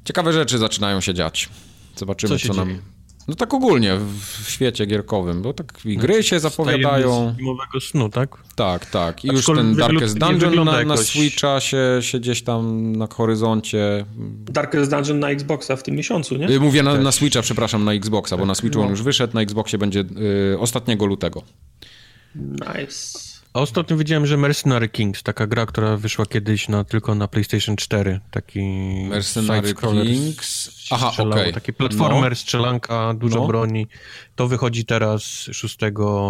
Ciekawe 0.06 0.34
rzeczy 0.34 0.58
zaczynają 0.58 1.02
się 1.02 1.14
dziać. 1.14 1.50
Zobaczymy, 1.96 2.40
co, 2.40 2.48
co 2.48 2.54
nam. 2.54 2.82
No 3.28 3.36
tak 3.36 3.54
ogólnie 3.54 3.98
w 4.44 4.50
świecie 4.50 4.86
gierkowym, 4.86 5.42
bo 5.42 5.54
tak 5.54 5.86
i 5.86 5.98
gry 5.98 6.24
się 6.24 6.40
zapowiadają. 6.40 7.34
Z 7.34 7.38
zimowego 7.38 7.80
snu, 7.82 8.10
tak? 8.10 8.38
Tak, 8.56 8.86
tak. 8.86 9.26
I 9.26 9.28
już 9.28 9.46
ten 9.46 9.76
Darkest 9.76 10.18
Dungeon 10.18 10.66
na, 10.66 10.84
na 10.84 10.98
Switcha 10.98 11.60
się, 11.60 12.00
się 12.02 12.20
gdzieś 12.20 12.44
tam 12.44 12.92
na 12.96 13.08
horyzoncie. 13.08 14.06
Darkest 14.46 14.92
Dungeon 14.92 15.20
na 15.20 15.30
Xboxa 15.30 15.76
w 15.76 15.84
tym 15.84 15.96
miesiącu, 15.96 16.38
nie? 16.38 16.50
Y, 16.50 16.60
mówię 16.60 16.84
na, 16.84 16.98
na 16.98 17.12
Switcha, 17.12 17.42
przepraszam, 17.42 17.86
na 17.86 17.94
Xboxa, 17.94 18.38
bo 18.38 18.46
na 18.46 18.56
Switchu 18.56 18.80
no. 18.80 18.86
on 18.86 18.92
już 18.92 19.02
wyszedł, 19.02 19.34
na 19.34 19.42
Xboxie 19.42 19.80
będzie 19.80 20.00
y, 20.54 20.60
ostatniego 20.60 21.06
lutego. 21.06 21.44
Nice. 22.36 23.27
A 23.54 23.60
ostatnio 23.60 23.98
widziałem, 23.98 24.26
że 24.26 24.38
Mercenary 24.38 24.90
Kings, 24.90 25.24
taka 25.24 25.48
gra, 25.48 25.66
która 25.66 25.98
wyszła 25.98 26.26
kiedyś 26.26 26.70
na, 26.70 26.84
tylko 26.84 27.16
na 27.16 27.28
PlayStation 27.28 27.76
4, 27.76 28.20
taki 28.32 28.60
Mercenary 29.10 29.74
Kings. 29.74 30.78
Aha, 30.92 31.12
okej. 31.14 31.28
Okay. 31.28 31.54
Taki 31.54 31.74
platformer, 31.74 32.32
no. 32.32 32.36
strzelanka, 32.36 33.14
dużo 33.14 33.40
no. 33.40 33.48
broni. 33.48 33.88
To 34.36 34.48
wychodzi 34.48 34.86
teraz 34.86 35.24
6 35.52 35.78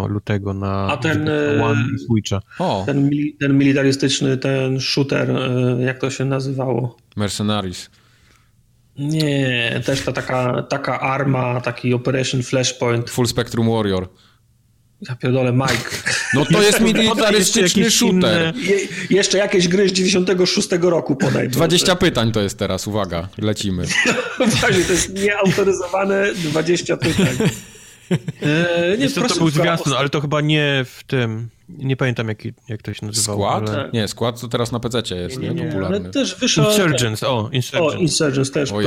lutego 0.08 0.54
na 0.54 0.86
A 0.92 0.96
ten, 0.96 1.28
e, 1.28 1.64
One 1.64 1.84
i 1.96 1.98
Switcha. 1.98 2.40
O. 2.58 2.82
Ten, 2.86 3.10
ten 3.40 3.58
militarystyczny, 3.58 4.36
ten 4.36 4.80
shooter, 4.80 5.30
e, 5.30 5.82
jak 5.82 5.98
to 5.98 6.10
się 6.10 6.24
nazywało? 6.24 6.96
Mercenaries. 7.16 7.90
Nie, 8.98 9.80
też 9.86 10.00
ta 10.00 10.12
taka, 10.12 10.62
taka 10.62 11.00
arma, 11.00 11.60
taki 11.60 11.94
Operation 11.94 12.42
Flashpoint. 12.42 13.10
Full 13.10 13.26
Spectrum 13.26 13.70
Warrior. 13.70 14.08
Ja 15.02 15.16
pierdolę, 15.16 15.52
Mike. 15.52 15.90
No 16.34 16.44
to 16.44 16.62
jest 16.62 16.80
militarystyczny 16.80 17.90
shooter. 17.90 18.54
Inne... 18.56 18.64
Je, 18.64 18.78
jeszcze 19.10 19.38
jakieś 19.38 19.68
gry 19.68 19.88
z 19.88 19.92
96 19.92 20.68
roku 20.80 21.16
podaj. 21.16 21.48
20 21.48 21.86
proszę. 21.86 22.00
pytań 22.00 22.32
to 22.32 22.40
jest 22.40 22.58
teraz, 22.58 22.86
uwaga, 22.86 23.28
lecimy. 23.38 23.84
Właśnie, 24.38 24.84
to 24.84 24.92
jest 24.92 25.14
nieautoryzowane 25.14 26.34
20 26.34 26.96
pytań. 26.96 27.36
Eee, 28.10 28.98
nie, 29.00 29.10
to, 29.10 29.28
to 29.28 29.34
był 29.34 29.50
zwiastun, 29.50 29.92
ale 29.92 30.08
to 30.08 30.20
chyba 30.20 30.40
nie 30.40 30.84
w 30.88 31.04
tym. 31.04 31.48
Nie 31.68 31.96
pamiętam, 31.96 32.28
jak, 32.28 32.38
jak 32.68 32.82
to 32.82 32.94
się 32.94 33.06
nazywało. 33.06 33.38
Skład? 33.38 33.68
Ale... 33.68 33.90
Nie, 33.92 34.08
skład 34.08 34.40
to 34.40 34.48
teraz 34.48 34.72
na 34.72 34.80
PC 34.80 35.16
jest, 35.16 35.38
nie, 35.38 35.48
nie, 35.48 35.54
nie 35.54 35.66
popularny. 35.66 35.96
Ale 35.96 36.10
też 36.10 36.40
wyszło... 36.40 36.64
Insurgents, 36.64 37.22
o, 37.22 37.48
Insurgents. 37.52 37.94
O, 37.94 37.98
Insurgents 37.98 38.50
też, 38.50 38.72
o 38.72 38.78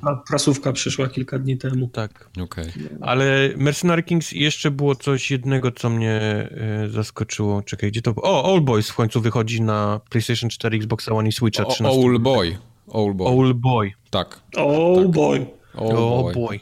pra, 0.00 0.22
prasówka 0.28 0.72
przyszła 0.72 1.08
kilka 1.08 1.38
dni 1.38 1.58
temu. 1.58 1.88
Tak. 1.88 2.30
Okay. 2.42 2.72
Ale 3.00 3.50
Mercenary 3.56 4.02
Kings 4.02 4.32
jeszcze 4.32 4.70
było 4.70 4.94
coś 4.94 5.30
jednego, 5.30 5.72
co 5.72 5.90
mnie 5.90 6.48
y, 6.84 6.90
zaskoczyło. 6.90 7.62
Czekaj, 7.62 7.90
gdzie 7.90 8.02
to 8.02 8.12
było? 8.14 8.26
O, 8.26 8.52
All 8.52 8.60
Boys 8.60 8.90
w 8.90 8.94
końcu 8.94 9.20
wychodzi 9.20 9.62
na 9.62 10.00
PlayStation 10.10 10.50
4, 10.50 10.76
Xbox 10.76 11.08
One 11.08 11.28
i 11.28 11.32
Switcha 11.32 11.64
13. 11.64 12.00
All 12.00 12.18
Boy. 12.18 12.56
All 12.94 13.14
Boy. 13.14 13.28
All 13.28 13.54
Boy. 13.54 13.92
Tak. 14.10 14.40
All 14.56 14.96
tak. 14.96 15.10
Boy. 15.10 15.46
All 15.74 16.32
boy. 16.34 16.60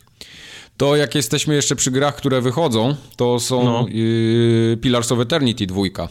To 0.83 0.97
jak 0.97 1.15
jesteśmy 1.15 1.55
jeszcze 1.55 1.77
przy 1.77 1.91
grach, 1.91 2.17
które 2.17 2.41
wychodzą, 2.41 2.95
to 3.17 3.41
są 3.41 3.65
no. 3.65 3.87
yy, 3.89 4.77
Pillars 4.81 5.13
of 5.13 5.21
Eternity 5.21 5.67
dwójka. 5.67 6.09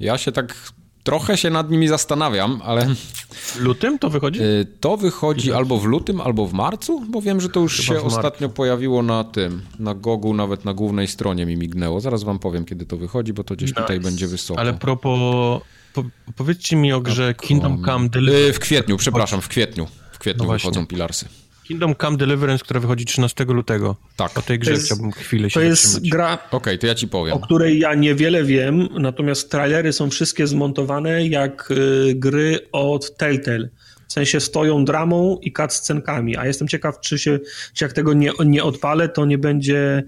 Ja 0.00 0.18
się 0.18 0.32
tak 0.32 0.72
trochę 1.02 1.36
się 1.36 1.50
nad 1.50 1.70
nimi 1.70 1.88
zastanawiam, 1.88 2.62
ale... 2.64 2.94
W 3.30 3.60
lutym 3.60 3.98
to 3.98 4.10
wychodzi? 4.10 4.40
Yy, 4.40 4.66
to 4.80 4.96
wychodzi 4.96 5.52
albo 5.52 5.78
w 5.78 5.84
lutym, 5.84 6.20
albo 6.20 6.46
w 6.46 6.52
marcu, 6.52 7.00
bo 7.10 7.22
wiem, 7.22 7.40
że 7.40 7.48
to 7.48 7.60
już 7.60 7.76
Chyba 7.76 8.00
się 8.00 8.04
ostatnio 8.06 8.48
pojawiło 8.48 9.02
na 9.02 9.24
tym, 9.24 9.62
na 9.78 9.94
Gogu, 9.94 10.34
nawet 10.34 10.64
na 10.64 10.74
głównej 10.74 11.08
stronie 11.08 11.46
mi 11.46 11.56
mignęło. 11.56 12.00
Zaraz 12.00 12.22
wam 12.22 12.38
powiem, 12.38 12.64
kiedy 12.64 12.86
to 12.86 12.96
wychodzi, 12.96 13.32
bo 13.32 13.44
to 13.44 13.56
gdzieś 13.56 13.70
nice. 13.70 13.80
tutaj 13.80 14.00
będzie 14.00 14.26
wysoko. 14.26 14.60
Ale 14.60 14.72
propos... 14.72 15.62
Po, 15.94 16.04
powiedzcie 16.36 16.76
mi 16.76 16.92
o 16.92 17.00
grze 17.00 17.34
Kingdom 17.34 17.84
Come 17.84 18.08
Deliverance. 18.08 18.46
Yy, 18.46 18.52
w 18.52 18.58
kwietniu, 18.58 18.96
przepraszam, 18.96 19.40
w 19.40 19.48
kwietniu. 19.48 19.86
W 20.12 20.18
kwietniu 20.18 20.46
no 20.46 20.52
wychodzą 20.52 20.86
Pilarsy. 20.86 21.26
Kingdom 21.64 21.94
Come 21.94 22.16
Deliverance, 22.16 22.64
która 22.64 22.80
wychodzi 22.80 23.04
13 23.04 23.44
lutego. 23.44 23.96
Tak. 24.16 24.38
O 24.38 24.42
tej 24.42 24.58
grze 24.58 24.72
jest, 24.72 24.84
chciałbym 24.84 25.12
chwilę 25.12 25.50
się 25.50 25.54
To 25.54 25.60
jest 25.60 25.82
zatrzymać. 25.82 26.10
gra, 26.10 26.34
Okej, 26.34 26.46
okay, 26.50 26.78
to 26.78 26.86
ja 26.86 26.94
ci 26.94 27.08
powiem. 27.08 27.34
O 27.34 27.40
której 27.40 27.78
ja 27.78 27.94
niewiele 27.94 28.44
wiem, 28.44 28.88
natomiast 29.00 29.50
trailery 29.50 29.92
są 29.92 30.10
wszystkie 30.10 30.46
zmontowane 30.46 31.26
jak 31.26 31.70
y, 31.70 32.14
gry 32.14 32.58
od 32.72 33.16
Telltale. 33.16 33.68
W 34.08 34.12
sensie 34.12 34.40
stoją 34.40 34.84
dramą 34.84 35.38
i 35.42 35.52
cutscenkami, 35.52 36.36
a 36.36 36.46
jestem 36.46 36.68
ciekaw, 36.68 37.00
czy, 37.00 37.18
się, 37.18 37.38
czy 37.74 37.84
jak 37.84 37.92
tego 37.92 38.12
nie, 38.12 38.30
nie 38.46 38.64
odpalę, 38.64 39.08
to 39.08 39.26
nie 39.26 39.38
będzie 39.38 40.02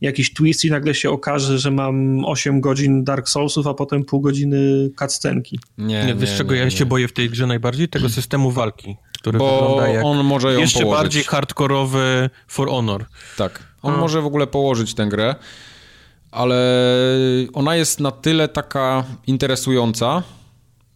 jakiś 0.00 0.34
twist 0.34 0.64
i 0.64 0.70
nagle 0.70 0.94
się 0.94 1.10
okaże, 1.10 1.58
że 1.58 1.70
mam 1.70 2.24
8 2.24 2.60
godzin 2.60 3.04
Dark 3.04 3.28
Soulsów, 3.28 3.66
a 3.66 3.74
potem 3.74 4.04
pół 4.04 4.20
godziny 4.20 4.90
cutscenki. 4.98 5.58
Nie, 5.78 6.04
nie, 6.06 6.14
wiesz 6.14 6.36
czego 6.36 6.54
nie, 6.54 6.60
ja 6.60 6.70
się 6.70 6.86
boję 6.86 7.08
w 7.08 7.12
tej 7.12 7.30
grze 7.30 7.46
najbardziej? 7.46 7.88
Tego 7.88 8.08
systemu 8.08 8.50
walki 8.50 8.96
który 9.26 9.38
Bo 9.38 9.60
wygląda 9.60 9.88
jak 9.88 10.04
on 10.04 10.24
może 10.24 10.52
ją 10.52 10.60
jeszcze 10.60 10.80
położyć. 10.80 11.02
bardziej 11.02 11.24
hardkorowy 11.24 12.30
For 12.48 12.68
Honor. 12.68 13.04
Tak, 13.36 13.62
on 13.82 13.94
A. 13.94 13.96
może 13.96 14.22
w 14.22 14.26
ogóle 14.26 14.46
położyć 14.46 14.94
tę 14.94 15.06
grę, 15.06 15.34
ale 16.30 16.56
ona 17.52 17.76
jest 17.76 18.00
na 18.00 18.10
tyle 18.10 18.48
taka 18.48 19.04
interesująca, 19.26 20.22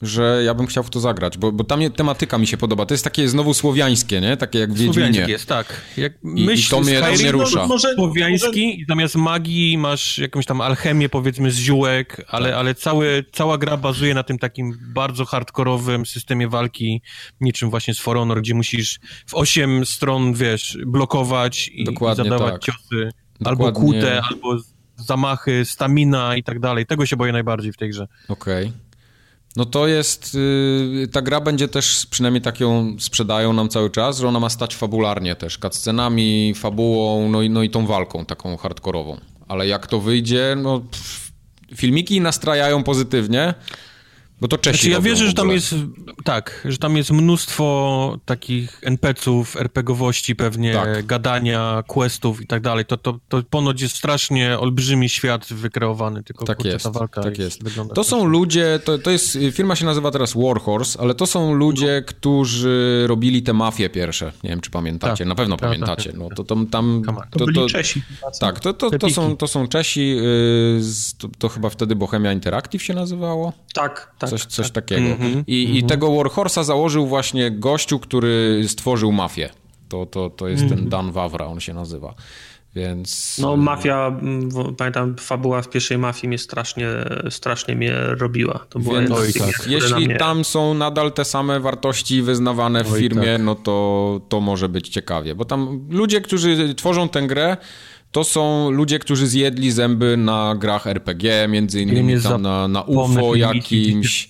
że 0.02 0.42
ja 0.44 0.54
bym 0.54 0.66
chciał 0.66 0.84
w 0.84 0.90
to 0.90 1.00
zagrać, 1.00 1.38
bo, 1.38 1.52
bo 1.52 1.64
tam 1.64 1.90
tematyka 1.90 2.38
mi 2.38 2.46
się 2.46 2.56
podoba. 2.56 2.86
To 2.86 2.94
jest 2.94 3.04
takie 3.04 3.28
znowu 3.28 3.54
słowiańskie, 3.54 4.20
nie? 4.20 4.36
Takie 4.36 4.58
jak 4.58 4.72
w 4.72 4.78
Wiedźminie. 4.78 5.26
jest, 5.28 5.46
tak. 5.46 5.80
Jak 5.96 6.12
I, 6.22 6.44
myśl, 6.44 6.66
i 6.66 6.70
to 6.70 6.80
mnie, 6.80 7.00
to 7.00 7.12
mnie 7.12 7.32
rusza. 7.32 7.66
Może, 7.66 7.94
słowiański 7.94 8.66
może... 8.66 8.76
i 8.76 8.84
zamiast 8.88 9.14
magii 9.14 9.78
masz 9.78 10.18
jakąś 10.18 10.46
tam 10.46 10.60
alchemię, 10.60 11.08
powiedzmy, 11.08 11.50
z 11.50 11.56
ziółek, 11.56 12.24
ale, 12.28 12.48
tak. 12.48 12.58
ale 12.58 12.74
cały, 12.74 13.24
cała 13.32 13.58
gra 13.58 13.76
bazuje 13.76 14.14
na 14.14 14.22
tym 14.22 14.38
takim 14.38 14.78
bardzo 14.94 15.24
hardkorowym 15.24 16.06
systemie 16.06 16.48
walki, 16.48 17.02
niczym 17.40 17.70
właśnie 17.70 17.94
z 17.94 18.00
For 18.00 18.16
Honor, 18.16 18.40
gdzie 18.40 18.54
musisz 18.54 19.00
w 19.26 19.34
osiem 19.34 19.86
stron, 19.86 20.34
wiesz, 20.34 20.78
blokować 20.86 21.68
i, 21.68 21.82
i 21.82 22.14
zadawać 22.14 22.52
tak. 22.52 22.62
ciosy. 22.62 23.10
Dokładnie. 23.40 23.66
Albo 23.66 23.80
kłute, 23.80 24.22
albo 24.30 24.56
zamachy, 24.96 25.64
stamina 25.64 26.36
i 26.36 26.42
tak 26.42 26.60
dalej. 26.60 26.86
Tego 26.86 27.06
się 27.06 27.16
boję 27.16 27.32
najbardziej 27.32 27.72
w 27.72 27.76
tej 27.76 27.90
grze. 27.90 28.08
Okej. 28.28 28.66
Okay. 28.66 28.89
No 29.56 29.64
to 29.64 29.86
jest, 29.86 30.34
yy, 30.34 31.08
ta 31.08 31.22
gra 31.22 31.40
będzie 31.40 31.68
też, 31.68 32.06
przynajmniej 32.06 32.42
tak 32.42 32.60
ją 32.60 32.96
sprzedają 32.98 33.52
nam 33.52 33.68
cały 33.68 33.90
czas, 33.90 34.18
że 34.18 34.28
ona 34.28 34.40
ma 34.40 34.50
stać 34.50 34.76
fabularnie 34.76 35.36
też, 35.36 35.58
cutscenami, 35.58 36.54
fabułą, 36.54 37.28
no 37.28 37.42
i, 37.42 37.50
no 37.50 37.62
i 37.62 37.70
tą 37.70 37.86
walką 37.86 38.24
taką 38.24 38.56
hardkorową. 38.56 39.20
Ale 39.48 39.66
jak 39.66 39.86
to 39.86 40.00
wyjdzie, 40.00 40.56
no 40.62 40.80
pff, 40.80 41.32
filmiki 41.74 42.20
nastrajają 42.20 42.82
pozytywnie, 42.82 43.54
bo 44.40 44.48
to 44.48 44.58
Czesi 44.58 44.78
znaczy, 44.78 44.90
ja 44.90 45.00
wierzę, 45.00 45.26
że 45.26 45.32
tam 45.32 45.50
jest, 45.50 45.74
tak, 46.24 46.66
że 46.68 46.78
tam 46.78 46.96
jest 46.96 47.10
mnóstwo 47.10 48.18
takich 48.24 48.80
NPC-ów, 48.82 49.56
RPGowości 49.56 50.36
pewnie, 50.36 50.72
tak. 50.72 51.06
gadania, 51.06 51.84
questów 51.86 52.42
i 52.42 52.46
tak 52.46 52.62
dalej. 52.62 52.84
To, 52.84 52.96
to, 52.96 53.18
to 53.28 53.42
ponoć 53.50 53.80
jest 53.80 53.96
strasznie 53.96 54.58
olbrzymi 54.58 55.08
świat 55.08 55.46
wykreowany, 55.46 56.22
tylko 56.22 56.44
tak 56.44 56.56
kurczę, 56.56 56.72
jest, 56.72 56.84
ta 56.84 56.90
walka 56.90 57.22
tak 57.22 57.38
jest. 57.38 57.64
jest. 57.64 57.94
To 57.94 58.04
są 58.04 58.24
ludzie, 58.24 58.80
to, 58.84 58.98
to 58.98 59.10
jest, 59.10 59.38
firma 59.52 59.76
się 59.76 59.84
nazywa 59.84 60.10
teraz 60.10 60.34
Warhorse, 60.34 61.00
ale 61.00 61.14
to 61.14 61.26
są 61.26 61.54
ludzie, 61.54 62.02
no. 62.06 62.08
którzy 62.08 63.04
robili 63.06 63.42
te 63.42 63.52
mafie 63.52 63.90
pierwsze. 63.90 64.32
Nie 64.44 64.50
wiem, 64.50 64.60
czy 64.60 64.70
pamiętacie, 64.70 65.24
tak. 65.24 65.26
na 65.26 65.34
pewno 65.34 65.56
tak, 65.56 65.68
pamiętacie. 65.68 66.10
Tak, 66.10 66.18
no, 66.18 66.28
to, 66.36 66.44
to, 66.44 66.56
tam, 66.70 67.02
to, 67.30 67.38
to 67.38 67.44
byli 67.44 67.66
Czesi. 67.66 68.02
Tak, 68.40 68.60
to, 68.60 68.72
to, 68.72 68.90
to, 68.90 69.10
są, 69.10 69.36
to 69.36 69.48
są 69.48 69.68
Czesi, 69.68 70.16
y, 70.18 70.80
to, 71.18 71.28
to 71.38 71.48
chyba 71.48 71.70
wtedy 71.70 71.96
Bohemia 71.96 72.32
Interactive 72.32 72.82
się 72.82 72.94
nazywało? 72.94 73.52
Tak, 73.74 74.12
tak. 74.18 74.30
Coś, 74.30 74.44
coś 74.44 74.66
tak. 74.70 74.84
takiego. 74.84 75.06
Mm 75.06 75.18
-hmm, 75.18 75.44
I, 75.46 75.64
mm 75.64 75.74
-hmm. 75.74 75.76
I, 75.76 75.84
tego 75.84 76.16
Warhorsa 76.16 76.64
założył 76.64 77.06
właśnie 77.06 77.50
gościu, 77.50 77.98
który 77.98 78.64
stworzył 78.68 79.12
mafię. 79.12 79.50
To, 79.88 80.06
to, 80.06 80.30
to 80.30 80.48
jest 80.48 80.62
mm 80.62 80.74
-hmm. 80.74 80.78
ten 80.78 80.88
Dan 80.88 81.12
Wawra, 81.12 81.46
on 81.46 81.60
się 81.60 81.74
nazywa. 81.74 82.14
Więc... 82.74 83.38
No 83.38 83.56
mafia, 83.56 84.20
pamiętam, 84.78 85.16
fabuła 85.16 85.62
w 85.62 85.68
pierwszej 85.68 85.98
mafii 85.98 86.28
mnie 86.28 86.38
strasznie, 86.38 86.88
strasznie 87.30 87.76
mnie 87.76 87.94
robiła. 88.06 88.66
To 88.68 88.78
było 88.78 88.94
Więc, 88.94 89.10
oj, 89.10 89.32
tak. 89.32 89.66
Jeśli 89.66 90.06
mnie... 90.06 90.16
tam 90.16 90.44
są 90.44 90.74
nadal 90.74 91.12
te 91.12 91.24
same 91.24 91.60
wartości 91.60 92.22
wyznawane 92.22 92.84
w 92.84 92.92
oj, 92.92 93.00
firmie, 93.00 93.32
tak. 93.32 93.42
no 93.42 93.54
to, 93.54 94.20
to 94.28 94.40
może 94.40 94.68
być 94.68 94.88
ciekawie. 94.88 95.34
Bo 95.34 95.44
tam 95.44 95.86
ludzie, 95.90 96.20
którzy 96.20 96.74
tworzą 96.74 97.08
tę 97.08 97.22
grę, 97.22 97.56
to 98.12 98.24
są 98.24 98.70
ludzie, 98.70 98.98
którzy 98.98 99.26
zjedli 99.26 99.72
zęby 99.72 100.16
na 100.16 100.56
grach 100.58 100.86
RPG, 100.86 101.48
między 101.48 101.82
innymi 101.82 102.20
tam 102.22 102.42
na, 102.42 102.68
na 102.68 102.82
UFO 102.82 103.34
jakimś. 103.34 104.28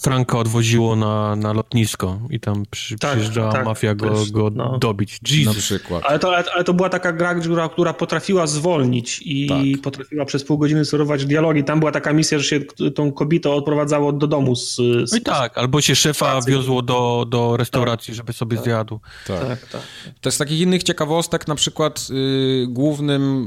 Franka 0.00 0.38
odwoziło 0.38 0.96
na, 0.96 1.36
na 1.36 1.52
lotnisko 1.52 2.20
i 2.30 2.40
tam 2.40 2.64
przy, 2.70 2.98
tak, 2.98 3.10
przyjeżdżała 3.10 3.52
tak, 3.52 3.64
mafia 3.64 3.94
go, 3.94 4.10
też, 4.10 4.30
go 4.30 4.50
no. 4.54 4.78
dobić. 4.78 5.20
Jesus. 5.30 5.56
Na 5.56 5.62
przykład. 5.62 6.02
Ale 6.06 6.18
to, 6.18 6.36
ale 6.54 6.64
to 6.64 6.74
była 6.74 6.88
taka 6.88 7.12
gra, 7.12 7.34
która, 7.34 7.68
która 7.68 7.92
potrafiła 7.92 8.46
zwolnić 8.46 9.22
i 9.24 9.46
tak. 9.48 9.82
potrafiła 9.82 10.24
przez 10.24 10.44
pół 10.44 10.58
godziny 10.58 10.84
sterować 10.84 11.26
dialogi. 11.26 11.64
Tam 11.64 11.78
była 11.78 11.92
taka 11.92 12.12
misja, 12.12 12.38
że 12.38 12.44
się 12.44 12.60
tą 12.94 13.12
kobietę 13.12 13.50
odprowadzało 13.50 14.12
do 14.12 14.26
domu 14.26 14.56
z... 14.56 14.76
z 14.76 15.12
no 15.12 15.18
i 15.18 15.20
tak, 15.20 15.58
albo 15.58 15.80
się 15.80 15.96
szefa 15.96 16.40
wiozło 16.42 16.82
do, 16.82 17.26
do 17.28 17.56
restauracji, 17.56 18.14
żeby 18.14 18.32
sobie 18.32 18.56
tak. 18.56 18.64
zjadł. 18.64 19.00
Tak. 19.26 19.48
tak, 19.48 19.66
tak. 19.66 19.82
To 20.20 20.30
z 20.30 20.38
takich 20.38 20.60
innych 20.60 20.82
ciekawostek, 20.82 21.48
na 21.48 21.54
przykład 21.54 22.06
y, 22.10 22.66
głównym 22.68 23.46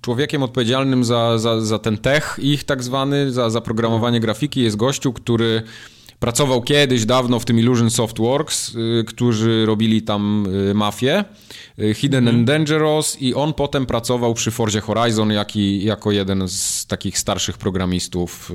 człowiekiem 0.00 0.42
odpowiedzialnym 0.42 1.04
za, 1.04 1.38
za, 1.38 1.60
za 1.60 1.78
ten 1.78 1.98
tech 1.98 2.36
ich 2.42 2.64
tak 2.64 2.82
zwany, 2.82 3.32
za, 3.32 3.50
za 3.50 3.60
programowanie 3.60 4.20
grafiki 4.20 4.62
jest 4.62 4.76
gościu, 4.76 5.12
który 5.12 5.62
Pracował 6.20 6.62
kiedyś, 6.62 7.04
dawno 7.04 7.40
w 7.40 7.44
tym 7.44 7.58
Illusion 7.58 7.90
Softworks, 7.90 8.74
y, 8.74 9.04
którzy 9.06 9.66
robili 9.66 10.02
tam 10.02 10.46
y, 10.70 10.74
mafię, 10.74 11.24
y, 11.78 11.94
Hidden 11.94 12.28
mm. 12.28 12.34
and 12.34 12.46
Dangerous 12.46 13.22
i 13.22 13.34
on 13.34 13.54
potem 13.54 13.86
pracował 13.86 14.34
przy 14.34 14.50
Forzie 14.50 14.80
Horizon 14.80 15.32
jako 15.80 16.12
jeden 16.12 16.48
z 16.48 16.86
takich 16.86 17.18
starszych 17.18 17.58
programistów 17.58 18.52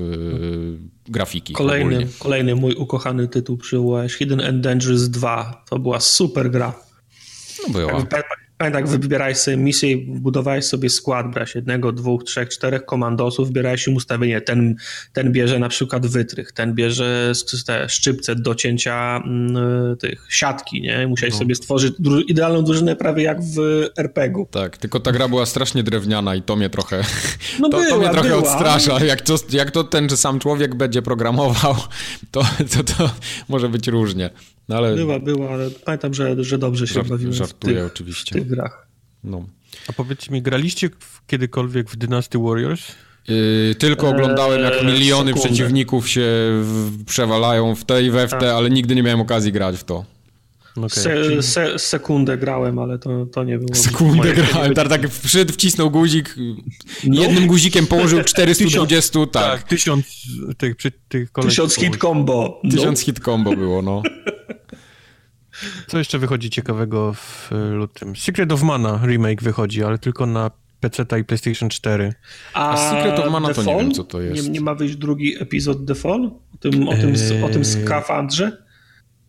grafiki. 1.08 1.52
Kolejny, 1.54 2.06
kolejny 2.18 2.54
mój 2.54 2.74
ukochany 2.74 3.28
tytuł 3.28 3.56
przywołałeś, 3.56 4.14
Hidden 4.14 4.40
and 4.40 4.60
Dangerous 4.60 5.08
2. 5.08 5.64
To 5.70 5.78
była 5.78 6.00
super 6.00 6.50
gra. 6.50 6.74
No 7.66 7.72
była. 7.72 8.06
Pamiętaj, 8.62 8.84
wybierałeś 8.84 9.36
sobie 9.36 9.56
misję 9.56 9.90
i 9.90 9.96
budowałeś 9.96 10.64
sobie 10.64 10.90
skład, 10.90 11.30
brałeś 11.30 11.54
jednego, 11.54 11.92
dwóch, 11.92 12.24
trzech, 12.24 12.48
czterech 12.48 12.84
komandosów, 12.84 13.48
wybierałeś 13.48 13.86
im 13.86 13.96
ustawienie. 13.96 14.40
Ten, 14.40 14.76
ten 15.12 15.32
bierze 15.32 15.58
na 15.58 15.68
przykład 15.68 16.06
wytrych, 16.06 16.52
ten 16.52 16.74
bierze 16.74 17.32
te 17.66 17.88
szczypce 17.88 18.36
do 18.36 18.54
cięcia 18.54 19.22
mm, 19.24 19.96
tych 19.96 20.26
siatki, 20.28 20.82
nie? 20.82 21.06
Musiałeś 21.08 21.34
no. 21.34 21.38
sobie 21.38 21.54
stworzyć 21.54 21.94
idealną 22.28 22.64
drużynę 22.64 22.96
prawie 22.96 23.22
jak 23.22 23.42
w 23.42 23.58
RPG-u. 23.96 24.46
Tak, 24.46 24.76
tylko 24.76 25.00
ta 25.00 25.12
gra 25.12 25.28
była 25.28 25.46
strasznie 25.46 25.82
drewniana 25.82 26.34
i 26.34 26.42
to 26.42 26.56
mnie 26.56 26.70
trochę, 26.70 27.04
no 27.60 27.68
to, 27.68 27.78
była, 27.78 27.90
to 27.90 27.98
mnie 27.98 28.10
trochę 28.10 28.28
była. 28.28 28.40
odstrasza. 28.40 29.04
Jak 29.04 29.20
to, 29.20 29.36
jak 29.50 29.70
to 29.70 29.84
ten 29.84 30.08
sam 30.08 30.38
człowiek 30.38 30.74
będzie 30.74 31.02
programował, 31.02 31.74
to, 32.30 32.42
to, 32.70 32.84
to 32.84 33.10
może 33.48 33.68
być 33.68 33.88
różnie. 33.88 34.30
No 34.68 34.76
ale... 34.76 34.96
Była, 34.96 35.18
była, 35.18 35.50
ale 35.50 35.70
pamiętam, 35.70 36.14
że, 36.14 36.44
że 36.44 36.58
dobrze 36.58 36.86
się 36.86 36.94
Żart, 36.94 37.08
bawiłem 37.08 37.32
żartuję 37.32 37.76
tych, 37.76 37.86
oczywiście. 37.86 38.32
Tych 38.32 38.46
grach. 38.56 38.86
No. 39.24 39.44
A 39.88 39.92
powiedzcie 39.92 40.32
mi, 40.32 40.42
graliście 40.42 40.90
kiedykolwiek 41.26 41.90
w 41.90 41.96
Dynasty 41.96 42.38
Warriors? 42.38 42.82
Yy, 43.28 43.74
tylko 43.78 44.08
oglądałem, 44.08 44.60
jak 44.60 44.74
eee, 44.74 44.86
miliony 44.86 45.30
Sekundę. 45.30 45.48
przeciwników 45.48 46.08
się 46.08 46.20
w, 46.62 47.04
przewalają 47.06 47.74
w 47.74 47.84
te 47.84 48.02
i 48.02 48.10
we 48.10 48.26
w 48.26 48.30
te, 48.30 48.38
tak. 48.38 48.48
ale 48.48 48.70
nigdy 48.70 48.94
nie 48.94 49.02
miałem 49.02 49.20
okazji 49.20 49.52
grać 49.52 49.76
w 49.76 49.84
to. 49.84 50.04
Okay. 50.76 50.88
Se, 50.90 51.42
se, 51.42 51.78
sekundę 51.78 52.38
grałem, 52.38 52.78
ale 52.78 52.98
to, 52.98 53.26
to 53.26 53.44
nie 53.44 53.58
było. 53.58 53.74
Sekundę 53.74 54.32
grałem, 54.32 54.74
tak, 54.74 54.88
tak 54.88 55.10
wszedł, 55.10 55.52
wcisnął 55.52 55.90
guzik, 55.90 56.36
no. 57.04 57.22
jednym 57.22 57.46
guzikiem 57.46 57.86
położył 57.86 58.24
420, 58.34 59.18
tak. 59.20 59.30
tak. 59.32 59.62
Tysiąc 59.62 60.06
tych, 60.58 60.76
tych 61.08 61.30
Tysiąc 61.30 61.74
hit 61.74 61.96
combo. 61.96 62.60
No. 62.64 62.70
Tysiąc 62.70 63.00
hit 63.00 63.20
combo 63.20 63.56
było, 63.56 63.82
no. 63.82 64.02
Co 65.86 65.98
jeszcze 65.98 66.18
wychodzi 66.18 66.50
ciekawego 66.50 67.12
w 67.12 67.50
lutym? 67.72 68.16
Secret 68.16 68.52
of 68.52 68.62
Mana 68.62 69.00
remake 69.06 69.42
wychodzi, 69.42 69.84
ale 69.84 69.98
tylko 69.98 70.26
na 70.26 70.50
PC 70.80 71.20
i 71.20 71.24
PlayStation 71.24 71.68
4. 71.68 72.14
A, 72.54 72.70
A 72.70 72.90
Secret 72.90 73.18
of 73.18 73.32
Mana 73.32 73.54
to 73.54 73.62
nie 73.62 73.76
wiem, 73.76 73.92
co 73.92 74.04
to 74.04 74.20
jest. 74.20 74.44
Nie, 74.44 74.50
nie 74.50 74.60
ma 74.60 74.74
wyjść 74.74 74.96
drugi 74.96 75.42
epizod 75.42 75.86
The 75.86 75.94
Fall? 75.94 76.30
O 76.54 76.58
tym, 76.60 76.88
o 76.88 76.92
tym, 76.92 77.14
eee... 77.14 77.42
o 77.44 77.48
tym 77.48 77.64
skafandrze? 77.64 78.62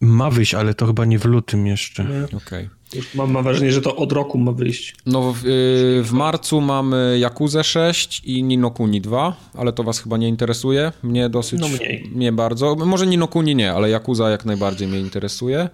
Ma 0.02 0.30
wyjść, 0.30 0.54
ale 0.54 0.74
to 0.74 0.88
chyba 0.88 1.06
nie 1.06 1.20
w 1.20 1.26
lutym 1.26 1.68
jeszcze. 1.68 2.04
Okej. 2.26 2.34
Okay. 2.34 2.70
Mam, 3.16 3.32
mam 3.32 3.44
wrażenie, 3.44 3.72
że 3.72 3.82
to 3.82 3.96
od 3.96 4.12
roku 4.12 4.38
ma 4.38 4.52
wyjść. 4.52 4.96
No 5.06 5.34
w, 5.34 5.44
yy, 5.44 6.04
w 6.04 6.12
marcu 6.12 6.62
mamy 6.62 7.20
Yakuza 7.20 7.64
6 7.64 8.22
i 8.26 8.44
Ninokuni 8.44 9.02
2, 9.02 9.36
ale 9.54 9.74
to 9.74 9.84
was 9.84 10.00
chyba 10.00 10.18
nie 10.18 10.28
interesuje. 10.28 10.92
Mnie 11.04 11.30
dosyć... 11.30 11.60
No 11.62 11.68
mniej. 11.68 12.10
Mnie 12.16 12.32
bardzo. 12.32 12.76
Może 12.76 13.08
Ninokuni 13.08 13.56
nie, 13.56 13.74
ale 13.74 13.90
Yakuza 13.90 14.30
jak 14.30 14.46
najbardziej 14.46 14.88
mnie 14.88 15.00
interesuje. 15.00 15.70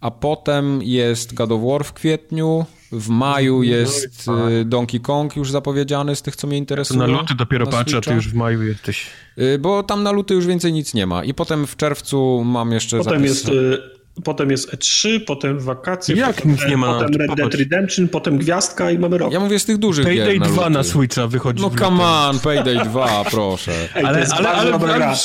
A 0.00 0.10
potem 0.10 0.82
jest 0.82 1.34
God 1.34 1.52
of 1.52 1.60
War 1.64 1.84
w 1.84 1.92
kwietniu, 1.92 2.66
w 2.92 3.08
maju 3.08 3.56
no 3.56 3.62
jest 3.62 4.28
y, 4.60 4.64
Donkey 4.64 5.00
Kong 5.00 5.36
już 5.36 5.50
zapowiedziany 5.50 6.16
z 6.16 6.22
tych, 6.22 6.36
co 6.36 6.46
mnie 6.46 6.58
interesuje. 6.58 7.00
na 7.00 7.06
luty 7.06 7.34
dopiero 7.34 7.66
patrzę, 7.66 7.96
a 7.96 8.00
ty 8.00 8.14
już 8.14 8.28
w 8.28 8.34
maju 8.34 8.62
jesteś. 8.62 9.06
Y, 9.38 9.58
bo 9.58 9.82
tam 9.82 10.02
na 10.02 10.10
luty 10.10 10.34
już 10.34 10.46
więcej 10.46 10.72
nic 10.72 10.94
nie 10.94 11.06
ma. 11.06 11.24
I 11.24 11.34
potem 11.34 11.66
w 11.66 11.76
czerwcu 11.76 12.44
mam 12.44 12.72
jeszcze 12.72 12.98
Potem 12.98 13.12
zapis... 13.12 13.28
jest... 13.30 13.48
Y 13.48 13.96
potem 14.24 14.50
jest 14.50 14.72
E3, 14.74 15.20
potem 15.26 15.60
wakacje, 15.60 16.16
Jak 16.16 16.36
potem, 16.36 16.52
nic 16.52 16.66
nie 16.68 16.76
ma? 16.76 16.94
potem 16.94 17.14
Red 17.20 17.34
Dead 17.34 17.54
Redemption, 17.54 18.08
potem 18.08 18.38
Gwiazdka 18.38 18.90
i 18.90 18.98
mamy 18.98 19.18
rok. 19.18 19.32
Ja 19.32 19.40
mówię 19.40 19.58
z 19.58 19.64
tych 19.64 19.78
dużych 19.78 20.04
Payday 20.06 20.26
gier 20.26 20.40
na 20.40 20.46
2 20.46 20.70
na 20.70 20.82
Switcha 20.82 21.26
wychodzi. 21.26 21.62
No 21.62 21.70
come 21.70 22.04
on, 22.04 22.38
Payday 22.40 22.84
2, 22.84 23.24
proszę. 23.30 23.72
Ej, 23.94 24.04
ale, 24.04 24.26
ale, 24.36 24.48
ale, 24.48 24.74
ale 24.74 25.16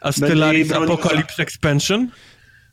a 0.00 0.12
Stellaris 0.12 0.72
Apocalypse 0.72 1.42
Expansion? 1.42 2.08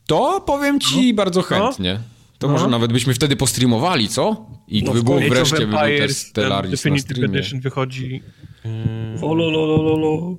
To 0.07 0.41
powiem 0.41 0.79
ci 0.79 1.09
no. 1.09 1.15
bardzo 1.15 1.41
chętnie. 1.41 1.99
To 2.39 2.47
no. 2.47 2.53
może 2.53 2.67
nawet 2.67 2.93
byśmy 2.93 3.13
wtedy 3.13 3.35
postreamowali, 3.35 4.07
co? 4.07 4.45
I 4.67 4.83
no, 4.83 4.93
było 4.93 5.19
wreszcie 5.19 5.67
by 5.67 5.73
też 5.73 6.11
Stellaris 6.11 6.85
na 6.85 6.97
streamie. 6.97 7.39
Edition 7.39 7.59
wychodzi... 7.59 8.23
Yy... 8.65 8.71
O, 9.27 9.33
lo, 9.33 9.49
lo, 9.49 9.65
lo, 9.65 9.97
lo. 9.97 10.37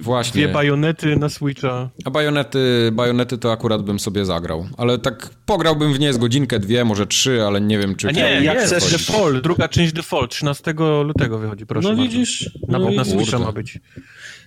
Właśnie. 0.00 0.42
Dwie 0.42 0.52
bajonety 0.52 1.16
na 1.16 1.28
Switcha. 1.28 1.90
A 2.04 2.10
bajonety, 2.10 2.90
bajonety 2.92 3.38
to 3.38 3.52
akurat 3.52 3.82
bym 3.82 3.98
sobie 3.98 4.24
zagrał. 4.24 4.68
Ale 4.76 4.98
tak 4.98 5.30
pograłbym 5.46 5.94
w 5.94 6.00
nie 6.00 6.12
z 6.12 6.18
godzinkę, 6.18 6.58
dwie, 6.58 6.84
może 6.84 7.06
trzy, 7.06 7.42
ale 7.42 7.60
nie 7.60 7.78
wiem, 7.78 7.96
czy... 7.96 8.08
A 8.08 8.10
nie, 8.10 8.40
jak 8.42 8.60
jest 8.60 8.92
Default, 8.92 9.42
druga 9.42 9.68
część 9.68 9.92
Default, 9.92 10.30
13 10.30 10.74
lutego 11.04 11.38
wychodzi, 11.38 11.66
proszę 11.66 11.88
No 11.88 11.96
bardzo. 11.96 12.02
widzisz. 12.02 12.50
Na, 12.68 12.78
no 12.78 12.90
na 12.90 13.04
Switcha 13.04 13.38
ma 13.38 13.52
być. 13.52 13.78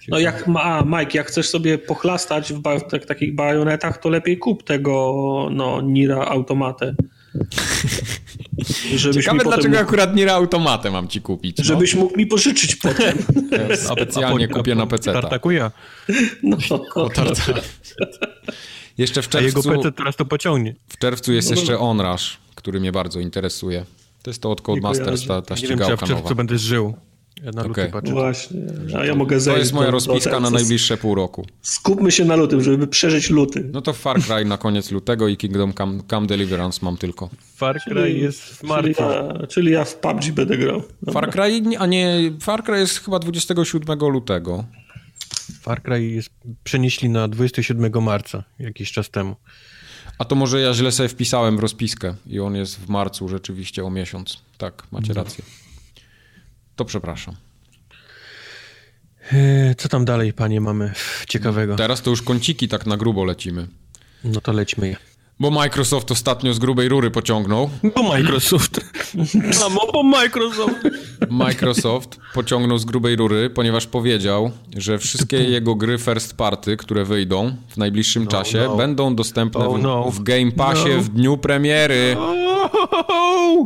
No 0.08 0.20
jak, 0.20 0.44
a 0.56 0.84
Mike, 0.86 1.18
jak 1.18 1.28
chcesz 1.28 1.50
sobie 1.50 1.78
pochlastać 1.78 2.54
w, 2.54 2.60
ba 2.60 2.80
w 2.80 2.88
tak, 2.88 3.06
takich 3.06 3.36
bajonetach, 3.36 3.98
to 3.98 4.10
lepiej 4.10 4.38
kup 4.38 4.64
tego 4.64 5.14
no, 5.52 5.82
Nira 5.82 6.26
automatę. 6.26 6.96
Ciekawe, 9.14 9.44
dlaczego 9.44 9.70
mógł... 9.70 9.82
akurat 9.82 10.16
Nira 10.16 10.34
automatę 10.34 10.92
mam 10.92 11.08
ci 11.08 11.22
kupić. 11.22 11.58
No? 11.58 11.64
Żebyś 11.64 11.96
mógł 11.96 12.18
mi 12.18 12.28
pożyczyć 12.28 12.76
potem. 12.76 13.18
Ja 13.70 13.78
specjalnie 13.78 14.48
kupię 14.48 14.76
na 14.76 14.88
PC. 14.88 15.14
Tartakuja. 15.14 15.72
No. 16.44 16.58
O, 16.96 17.10
tarta. 17.10 17.54
Jeszcze 18.98 19.22
w 19.22 19.30
czerwcu... 19.30 19.60
A 19.60 19.62
jego 19.72 19.78
PC 19.78 19.92
teraz 19.92 20.16
to 20.16 20.26
pociągnie. 20.26 20.76
W 20.88 20.98
czerwcu 20.98 21.34
jest 21.34 21.50
no 21.50 21.56
jeszcze 21.56 21.80
Onrush, 21.80 22.38
który 22.56 22.80
mnie 22.80 22.92
bardzo 22.92 23.20
interesuje. 23.20 23.86
To 24.24 24.30
jest 24.30 24.42
to 24.42 24.52
od 24.52 24.62
Codemasters, 24.62 25.28
ta, 25.28 25.42
ta 25.42 25.56
ścigałka 25.56 25.84
Nie 25.84 25.88
wiem, 25.88 25.88
czy 25.88 25.92
ja 25.92 25.98
w 25.98 26.00
czerwcu 26.00 26.24
nowa. 26.24 26.36
będę 26.36 26.58
żył. 26.58 26.96
Ja 27.44 27.52
na 27.52 27.64
okay. 27.64 27.90
patrzę. 27.90 28.14
Właśnie, 28.14 28.60
a 28.98 29.06
ja 29.06 29.16
mogę 29.16 29.40
zejść. 29.40 29.56
To 29.56 29.60
jest 29.60 29.74
moja 29.74 29.92
rozpiska 29.92 30.40
na 30.40 30.50
najbliższe 30.50 30.98
pół 30.98 31.16
roku. 31.16 31.46
Skupmy 31.62 32.12
się 32.12 32.26
na 32.26 32.36
lutym, 32.36 32.64
żeby 32.64 32.88
przeżyć 32.88 33.30
luty. 33.30 33.70
No 33.74 33.82
to 33.82 33.94
Far 33.94 34.22
Cry 34.22 34.46
na 34.46 34.58
koniec 34.58 34.92
lutego 34.92 35.28
i 35.28 35.38
Kingdom 35.38 35.74
Come, 35.74 36.00
Come 36.10 36.28
Deliverance 36.28 36.80
mam 36.82 36.98
tylko. 36.98 37.30
Far 37.56 37.82
Cry 37.82 37.96
czyli, 37.96 38.22
jest 38.22 38.42
w 38.42 38.64
marcu. 38.64 38.94
Czyli 38.94 38.98
ja, 39.00 39.48
czyli 39.48 39.72
ja 39.72 39.86
w 39.86 39.96
PUBG 39.96 40.32
będę 40.32 40.58
grał. 40.58 40.84
Dobra. 41.02 41.22
Far 41.22 41.32
Cry, 41.32 41.62
a 41.80 41.86
nie, 41.86 42.32
Far 42.42 42.64
Cry 42.64 42.80
jest 42.80 43.00
chyba 43.00 43.20
27 43.20 44.00
lutego. 44.00 44.66
Far 45.62 45.84
Cry 45.84 46.04
jest, 46.04 46.30
przenieśli 46.64 47.10
na 47.10 47.28
27 47.28 48.04
marca, 48.04 48.44
jakiś 48.60 48.92
czas 48.92 49.10
temu. 49.10 49.36
A 50.18 50.26
to 50.26 50.36
może 50.36 50.62
ja 50.62 50.74
źle 50.74 50.92
sobie 50.92 51.10
wpisałem 51.10 51.58
w 51.58 51.60
rozpiskę 51.60 52.16
i 52.28 52.40
on 52.40 52.56
jest 52.56 52.80
w 52.80 52.90
marcu 52.90 53.30
rzeczywiście 53.30 53.86
o 53.86 53.90
miesiąc. 53.90 54.38
Tak, 54.58 54.84
macie 54.92 55.14
no. 55.14 55.24
rację. 55.24 55.44
To 56.76 56.86
przepraszam. 56.86 57.36
E, 59.32 59.76
co 59.76 59.90
tam 59.90 60.06
dalej, 60.06 60.34
panie, 60.34 60.62
mamy 60.62 60.94
ciekawego? 61.30 61.76
Teraz 61.76 62.02
to 62.02 62.10
już 62.10 62.22
kąciki 62.22 62.68
tak 62.68 62.86
na 62.86 62.98
grubo 62.98 63.24
lecimy. 63.24 63.68
No 64.24 64.42
to 64.42 64.52
lećmy 64.52 64.88
je. 64.88 64.96
Bo 65.40 65.52
Microsoft 65.52 66.12
ostatnio 66.12 66.54
z 66.54 66.60
grubej 66.60 66.90
rury 66.90 67.12
pociągnął. 67.12 67.70
Bo 67.96 68.04
Microsoft. 68.04 68.82
Mamo, 69.62 69.82
bo 69.94 70.04
Microsoft. 70.04 70.76
Microsoft 71.30 72.20
pociągnął 72.34 72.78
z 72.78 72.86
grubej 72.86 73.16
rury, 73.16 73.50
ponieważ 73.50 73.88
powiedział, 73.88 74.52
że 74.78 75.00
wszystkie 75.00 75.38
jego 75.38 75.76
gry 75.76 75.98
first 75.98 76.38
party, 76.38 76.78
które 76.78 77.06
wyjdą 77.06 77.56
w 77.70 77.78
najbliższym 77.78 78.24
no, 78.24 78.32
czasie, 78.32 78.64
no. 78.68 78.76
będą 78.76 79.16
dostępne 79.16 79.68
oh, 79.68 79.78
no. 79.78 80.12
w, 80.12 80.24
Game 80.24 80.52
Passie 80.52 80.90
no. 80.96 81.02
w 81.02 81.10
dniu 81.10 81.38
premiery. 81.38 82.16
Oh, 82.20 83.66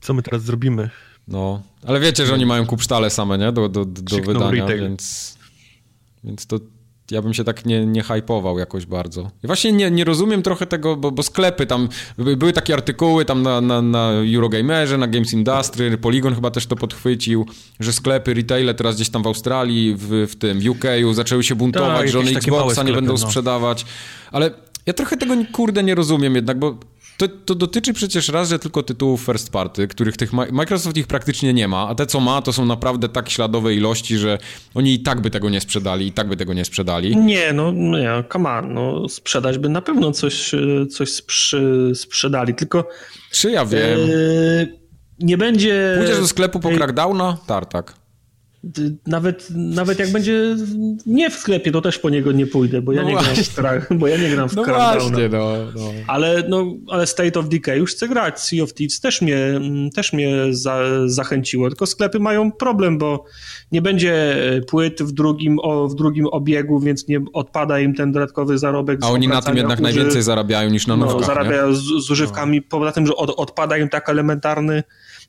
co 0.00 0.14
my 0.14 0.22
teraz 0.22 0.42
zrobimy? 0.42 0.90
No, 1.28 1.62
ale 1.86 2.00
wiecie, 2.00 2.26
że 2.26 2.34
oni 2.34 2.46
mają 2.46 2.66
kupsztale 2.66 3.10
same, 3.10 3.38
nie? 3.38 3.52
Do, 3.52 3.68
do, 3.68 3.84
do 3.84 4.16
wydania, 4.16 4.66
więc, 4.66 5.36
więc 6.24 6.46
to 6.46 6.58
ja 7.10 7.22
bym 7.22 7.34
się 7.34 7.44
tak 7.44 7.66
nie, 7.66 7.86
nie 7.86 8.02
hypował 8.02 8.58
jakoś 8.58 8.86
bardzo. 8.86 9.30
I 9.44 9.46
właśnie 9.46 9.72
nie, 9.72 9.90
nie 9.90 10.04
rozumiem 10.04 10.42
trochę 10.42 10.66
tego, 10.66 10.96
bo, 10.96 11.10
bo 11.10 11.22
sklepy 11.22 11.66
tam, 11.66 11.88
były 12.18 12.52
takie 12.52 12.74
artykuły 12.74 13.24
tam 13.24 13.42
na, 13.42 13.60
na, 13.60 13.82
na 13.82 14.10
Eurogamerze, 14.34 14.98
na 14.98 15.06
Games 15.06 15.32
Industry, 15.32 15.98
Polygon 15.98 16.34
chyba 16.34 16.50
też 16.50 16.66
to 16.66 16.76
podchwycił, 16.76 17.46
że 17.80 17.92
sklepy, 17.92 18.34
retaile 18.34 18.74
teraz 18.74 18.96
gdzieś 18.96 19.10
tam 19.10 19.22
w 19.22 19.26
Australii, 19.26 19.94
w, 19.98 20.26
w 20.30 20.36
tym 20.36 20.60
UK 20.70 20.84
zaczęły 21.12 21.44
się 21.44 21.54
buntować, 21.54 21.98
tak, 21.98 22.08
że 22.08 22.18
one 22.18 22.30
Xboxa 22.30 22.70
sklepy, 22.70 22.90
nie 22.90 22.96
będą 22.96 23.12
no. 23.12 23.18
sprzedawać, 23.18 23.86
ale 24.32 24.50
ja 24.86 24.92
trochę 24.92 25.16
tego 25.16 25.34
kurde 25.52 25.82
nie 25.82 25.94
rozumiem 25.94 26.34
jednak, 26.34 26.58
bo 26.58 26.78
to, 27.22 27.28
to, 27.44 27.54
dotyczy 27.54 27.92
przecież 27.92 28.28
raz, 28.28 28.48
że 28.48 28.58
tylko 28.58 28.82
tytułów 28.82 29.20
first 29.20 29.50
party, 29.52 29.88
których 29.88 30.16
tych 30.16 30.32
Microsoft 30.32 30.96
ich 30.96 31.06
praktycznie 31.06 31.54
nie 31.54 31.68
ma, 31.68 31.88
a 31.88 31.94
te 31.94 32.06
co 32.06 32.20
ma, 32.20 32.42
to 32.42 32.52
są 32.52 32.66
naprawdę 32.66 33.08
tak 33.08 33.30
śladowe 33.30 33.74
ilości, 33.74 34.16
że 34.16 34.38
oni 34.74 34.94
i 34.94 35.00
tak 35.00 35.20
by 35.20 35.30
tego 35.30 35.50
nie 35.50 35.60
sprzedali, 35.60 36.06
i 36.06 36.12
tak 36.12 36.28
by 36.28 36.36
tego 36.36 36.54
nie 36.54 36.64
sprzedali. 36.64 37.16
Nie, 37.16 37.52
no 37.52 37.72
nie, 37.72 38.24
come 38.32 38.50
on, 38.50 38.74
no 38.74 39.08
sprzedać 39.08 39.58
by 39.58 39.68
na 39.68 39.82
pewno 39.82 40.12
coś, 40.12 40.52
coś 40.90 41.12
sprzy, 41.12 41.92
sprzedali, 41.94 42.54
tylko... 42.54 42.88
Czy 43.30 43.50
ja 43.50 43.66
wiem? 43.66 43.98
Yy, 43.98 44.78
nie 45.18 45.38
będzie... 45.38 45.94
Pójdziesz 45.98 46.18
do 46.18 46.28
sklepu 46.28 46.60
po 46.60 46.70
Crackdowna? 46.70 47.38
Tartak. 47.46 48.01
Nawet, 49.06 49.48
nawet 49.50 49.98
jak 49.98 50.12
będzie 50.12 50.56
nie 51.06 51.30
w 51.30 51.34
sklepie, 51.34 51.72
to 51.72 51.80
też 51.80 51.98
po 51.98 52.10
niego 52.10 52.32
nie 52.32 52.46
pójdę, 52.46 52.82
bo 52.82 52.92
ja, 52.92 53.02
no 53.02 53.08
nie, 53.08 53.14
gram 53.14 53.80
w, 53.80 53.98
bo 53.98 54.06
ja 54.06 54.16
nie 54.16 54.30
gram 54.30 54.48
w 54.48 54.56
No 54.56 54.64
właśnie, 54.64 55.28
no, 55.28 55.52
no. 55.76 55.92
Ale, 56.06 56.44
no, 56.48 56.74
ale 56.88 57.06
State 57.06 57.40
of 57.40 57.48
Decay 57.48 57.78
już 57.78 57.92
chcę 57.92 58.08
grać, 58.08 58.40
Sea 58.40 58.62
of 58.62 58.74
Thieves 58.74 59.00
też 59.00 59.22
mnie, 59.22 59.60
też 59.94 60.12
mnie 60.12 60.34
za, 60.50 60.82
zachęciło, 61.06 61.68
tylko 61.68 61.86
sklepy 61.86 62.18
mają 62.18 62.52
problem, 62.52 62.98
bo 62.98 63.24
nie 63.72 63.82
będzie 63.82 64.36
płyt 64.68 65.02
w 65.02 65.12
drugim, 65.12 65.58
o, 65.58 65.88
w 65.88 65.94
drugim 65.94 66.26
obiegu, 66.26 66.80
więc 66.80 67.08
nie 67.08 67.20
odpada 67.32 67.80
im 67.80 67.94
ten 67.94 68.12
dodatkowy 68.12 68.58
zarobek. 68.58 68.98
A 69.02 69.10
oni 69.10 69.28
na 69.28 69.42
tym 69.42 69.56
jednak 69.56 69.80
najwięcej 69.80 70.22
zarabiają 70.22 70.70
niż 70.70 70.86
na 70.86 70.96
nowkach, 70.96 71.20
No, 71.20 71.26
zarabiają 71.26 71.74
z, 71.74 71.82
z 72.06 72.10
używkami, 72.10 72.58
no. 72.58 72.64
poza 72.68 72.92
tym, 72.92 73.06
że 73.06 73.16
od, 73.16 73.30
odpada 73.30 73.78
im 73.78 73.88
tak 73.88 74.08
elementarny 74.08 74.82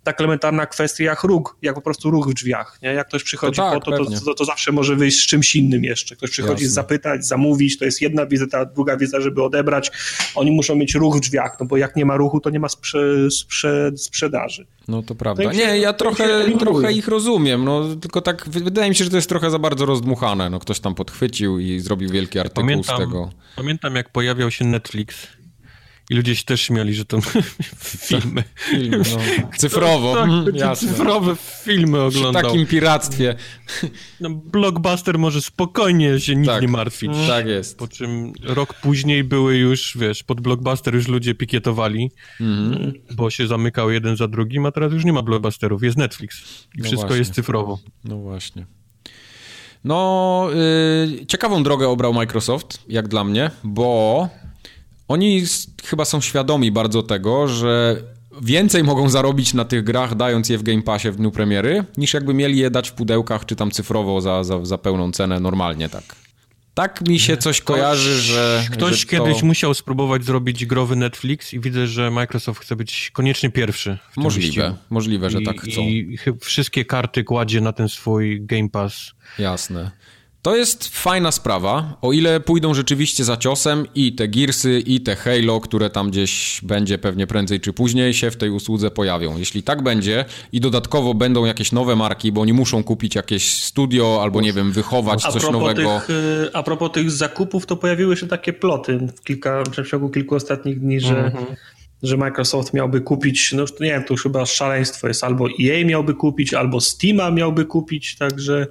tak 0.04 0.20
elementarna 0.20 0.66
kwestia 0.66 1.04
jak 1.04 1.24
róg, 1.24 1.58
jak 1.62 1.76
po 1.76 1.82
prostu 1.82 2.12
róg 2.12 2.30
w 2.30 2.34
drzwiach. 2.34 2.80
Nie? 2.82 2.90
Jak 2.90 3.08
ktoś 3.08 3.24
przychodzi 3.24 3.58
to 3.58 3.72
tak, 3.72 3.84
po 3.84 3.92
to, 3.92 4.06
to, 4.06 4.26
to, 4.26 4.34
to, 4.34 4.46
zawsze 4.46 4.72
może 4.72 4.96
wyjść 4.96 5.24
z 5.24 5.28
czymś 5.28 5.56
innym 5.56 5.84
jeszcze. 5.84 6.16
Ktoś 6.16 6.32
przychodzi 6.32 6.64
Jasne. 6.64 6.76
zapytać, 6.76 7.26
zamówić, 7.26 7.78
to 7.78 7.86
jest 7.86 8.02
jedna 8.02 8.26
wizyta, 8.26 8.66
druga 8.66 8.98
wizyta, 8.98 9.22
żeby 9.22 9.44
odebrać. 9.44 9.92
Oni 10.36 10.52
muszą 10.52 10.76
mieć 10.76 10.96
ruch 10.96 11.18
w 11.18 11.20
drzwiach, 11.20 11.58
no 11.60 11.66
bo 11.66 11.78
jak 11.78 11.96
nie 11.96 12.06
ma 12.06 12.18
ruchu, 12.18 12.40
to 12.40 12.50
nie 12.50 12.60
ma 12.60 12.70
sprze, 12.70 13.32
sprze, 13.32 13.92
sprzedaży. 13.98 14.68
No 14.88 15.04
to 15.04 15.16
prawda. 15.16 15.54
nie, 15.54 15.78
ja 15.78 15.94
trochę, 15.94 16.58
trochę 16.60 16.94
ich 16.94 17.08
rozumiem, 17.08 17.66
no 17.66 17.96
tylko 17.96 18.22
tak 18.22 18.50
wydaje 18.50 18.90
mi 18.90 18.96
się, 18.96 19.04
że 19.04 19.10
to 19.10 19.16
jest 19.16 19.30
trochę 19.30 19.50
za 19.50 19.60
bardzo 19.60 19.86
rozdmuchane. 19.86 20.50
No 20.50 20.60
ktoś 20.60 20.80
tam 20.80 20.96
podchwycił 20.96 21.60
i 21.60 21.80
zrobił 21.80 22.10
wielki 22.10 22.40
artykuł 22.40 22.64
pamiętam, 22.64 22.98
z 22.98 23.00
tego. 23.00 23.30
Pamiętam 23.56 23.96
jak 23.96 24.10
pojawiał 24.10 24.52
się 24.52 24.66
Netflix 24.66 25.28
I 26.10 26.16
ludzie 26.16 26.36
się 26.36 26.44
też 26.44 26.62
śmiali, 26.62 26.94
że 26.94 27.06
to 27.06 27.20
filmy. 28.08 28.44
Filmy, 28.56 28.98
no. 28.98 29.48
Cyfrowo, 29.58 30.14
tak, 30.14 30.30
mm, 30.30 30.56
jasne. 30.56 30.88
Cyfrowe 30.90 31.36
filmy 31.64 32.02
oglądał. 32.02 32.42
Przy 32.42 32.52
takim 32.52 32.66
piractwie. 32.66 33.36
No, 34.20 34.30
blockbuster 34.30 35.20
może 35.20 35.42
spokojnie 35.42 36.20
się 36.20 36.36
nic 36.36 36.48
tak, 36.48 36.62
nie 36.62 36.68
martwić. 36.68 37.12
Tak 37.28 37.48
jest. 37.48 37.78
Po 37.78 37.88
czym 37.88 38.34
rok 38.44 38.74
później 38.74 39.24
były 39.24 39.58
już, 39.58 39.98
wiesz, 39.98 40.24
pod 40.24 40.42
blockbuster 40.42 40.96
już 40.96 41.08
ludzie 41.08 41.36
pikietowali, 41.36 42.12
mm. 42.42 42.94
bo 43.12 43.30
się 43.30 43.48
zamykał 43.48 43.92
jeden 43.92 44.18
za 44.18 44.28
drugim, 44.28 44.66
a 44.66 44.72
teraz 44.72 44.94
już 44.94 45.06
nie 45.06 45.14
ma 45.14 45.22
blockbusterów, 45.22 45.84
jest 45.84 45.98
Netflix 45.98 46.42
i 46.76 46.78
no 46.78 46.84
wszystko 46.84 47.08
właśnie. 47.08 47.20
jest 47.20 47.34
cyfrowo. 47.34 47.80
No 48.04 48.18
właśnie. 48.18 48.66
No, 49.84 50.48
yy, 51.20 51.26
ciekawą 51.26 51.64
drogę 51.64 51.90
obrał 51.90 52.14
Microsoft, 52.14 52.84
jak 52.88 53.08
dla 53.08 53.24
mnie, 53.24 53.52
bo 53.64 54.30
oni 55.08 55.44
chyba 55.84 56.06
są 56.06 56.22
świadomi 56.22 56.72
bardzo 56.72 57.04
tego, 57.04 57.48
że 57.48 58.04
więcej 58.42 58.84
mogą 58.84 59.10
zarobić 59.10 59.54
na 59.54 59.66
tych 59.66 59.84
grach, 59.84 60.16
dając 60.16 60.50
je 60.50 60.58
w 60.58 60.64
Game 60.64 60.82
Passie 60.82 61.12
w 61.12 61.16
dniu 61.16 61.32
premiery, 61.32 61.84
niż 61.98 62.14
jakby 62.14 62.34
mieli 62.34 62.58
je 62.58 62.70
dać 62.70 62.90
w 62.90 62.94
pudełkach, 62.94 63.46
czy 63.46 63.56
tam 63.56 63.72
cyfrowo 63.72 64.22
za, 64.22 64.44
za, 64.44 64.66
za 64.66 64.78
pełną 64.78 65.12
cenę 65.12 65.40
normalnie, 65.40 65.90
tak. 65.90 66.16
Tak 66.74 67.08
mi 67.08 67.20
się 67.20 67.38
coś 67.38 67.62
kojarzy, 67.62 68.22
że. 68.22 68.66
Ktoś 68.72 69.00
że 69.00 69.06
to... 69.06 69.12
kiedyś 69.12 69.44
musiał 69.44 69.74
spróbować 69.74 70.26
zrobić 70.26 70.66
growy 70.66 70.96
Netflix 70.96 71.54
i 71.54 71.60
widzę, 71.60 71.88
że 71.88 72.12
Microsoft 72.12 72.62
chce 72.62 72.76
być 72.76 73.12
koniecznie 73.14 73.50
pierwszy. 73.50 73.98
możliwe, 74.18 74.78
możliwe, 74.90 75.30
że 75.30 75.42
I, 75.42 75.46
tak 75.46 75.62
chcą. 75.62 75.82
I 75.82 76.18
wszystkie 76.42 76.86
karty 76.86 77.24
kładzie 77.24 77.62
na 77.62 77.74
ten 77.74 77.90
swój 77.90 78.46
Game 78.46 78.70
Pass. 78.70 79.12
Jasne. 79.40 79.92
To 80.44 80.56
jest 80.56 80.88
fajna 80.88 81.32
sprawa, 81.32 81.98
o 82.02 82.14
ile 82.14 82.40
pójdą 82.40 82.74
rzeczywiście 82.74 83.24
za 83.24 83.38
ciosem 83.38 83.88
i 83.96 84.14
te 84.14 84.28
Gearsy, 84.28 84.80
i 84.80 85.02
te 85.02 85.16
Halo, 85.16 85.60
które 85.60 85.90
tam 85.90 86.10
gdzieś 86.10 86.62
będzie 86.64 86.98
pewnie 86.98 87.28
prędzej 87.28 87.60
czy 87.60 87.74
później 87.74 88.14
się 88.14 88.32
w 88.32 88.36
tej 88.36 88.50
usłudze 88.50 88.92
pojawią. 88.92 89.38
Jeśli 89.38 89.64
tak 89.64 89.84
będzie 89.84 90.26
i 90.52 90.60
dodatkowo 90.60 91.14
będą 91.14 91.46
jakieś 91.46 91.72
nowe 91.72 91.96
marki, 91.96 92.32
bo 92.32 92.42
oni 92.42 92.54
muszą 92.54 92.84
kupić 92.84 93.16
jakieś 93.16 93.64
studio 93.64 94.20
albo 94.22 94.42
nie 94.42 94.54
wiem, 94.54 94.72
wychować 94.72 95.26
a 95.26 95.32
coś 95.32 95.50
nowego. 95.52 96.00
Tych, 96.00 96.10
y, 96.10 96.50
a 96.54 96.64
propos 96.64 96.92
tych 96.92 97.12
zakupów, 97.12 97.66
to 97.66 97.78
pojawiły 97.78 98.18
się 98.18 98.28
takie 98.28 98.54
ploty 98.54 99.00
w, 99.18 99.24
kilka, 99.24 99.64
w 99.64 99.88
ciągu 99.88 100.10
kilku 100.10 100.36
ostatnich 100.36 100.80
dni, 100.80 101.00
że 101.00 101.20
mm 101.20 101.32
-hmm 101.32 101.56
że 102.04 102.18
Microsoft 102.18 102.74
miałby 102.74 103.02
kupić, 103.02 103.54
no 103.54 103.66
nie 103.80 103.90
wiem, 103.90 104.04
to 104.04 104.14
już 104.14 104.24
chyba 104.24 104.46
szaleństwo 104.46 105.08
jest, 105.08 105.24
albo 105.24 105.48
EA 105.64 105.86
miałby 105.86 106.14
kupić, 106.14 106.54
albo 106.54 106.82
Steama 106.82 107.32
miałby 107.32 107.66
kupić, 107.66 108.16
także 108.16 108.68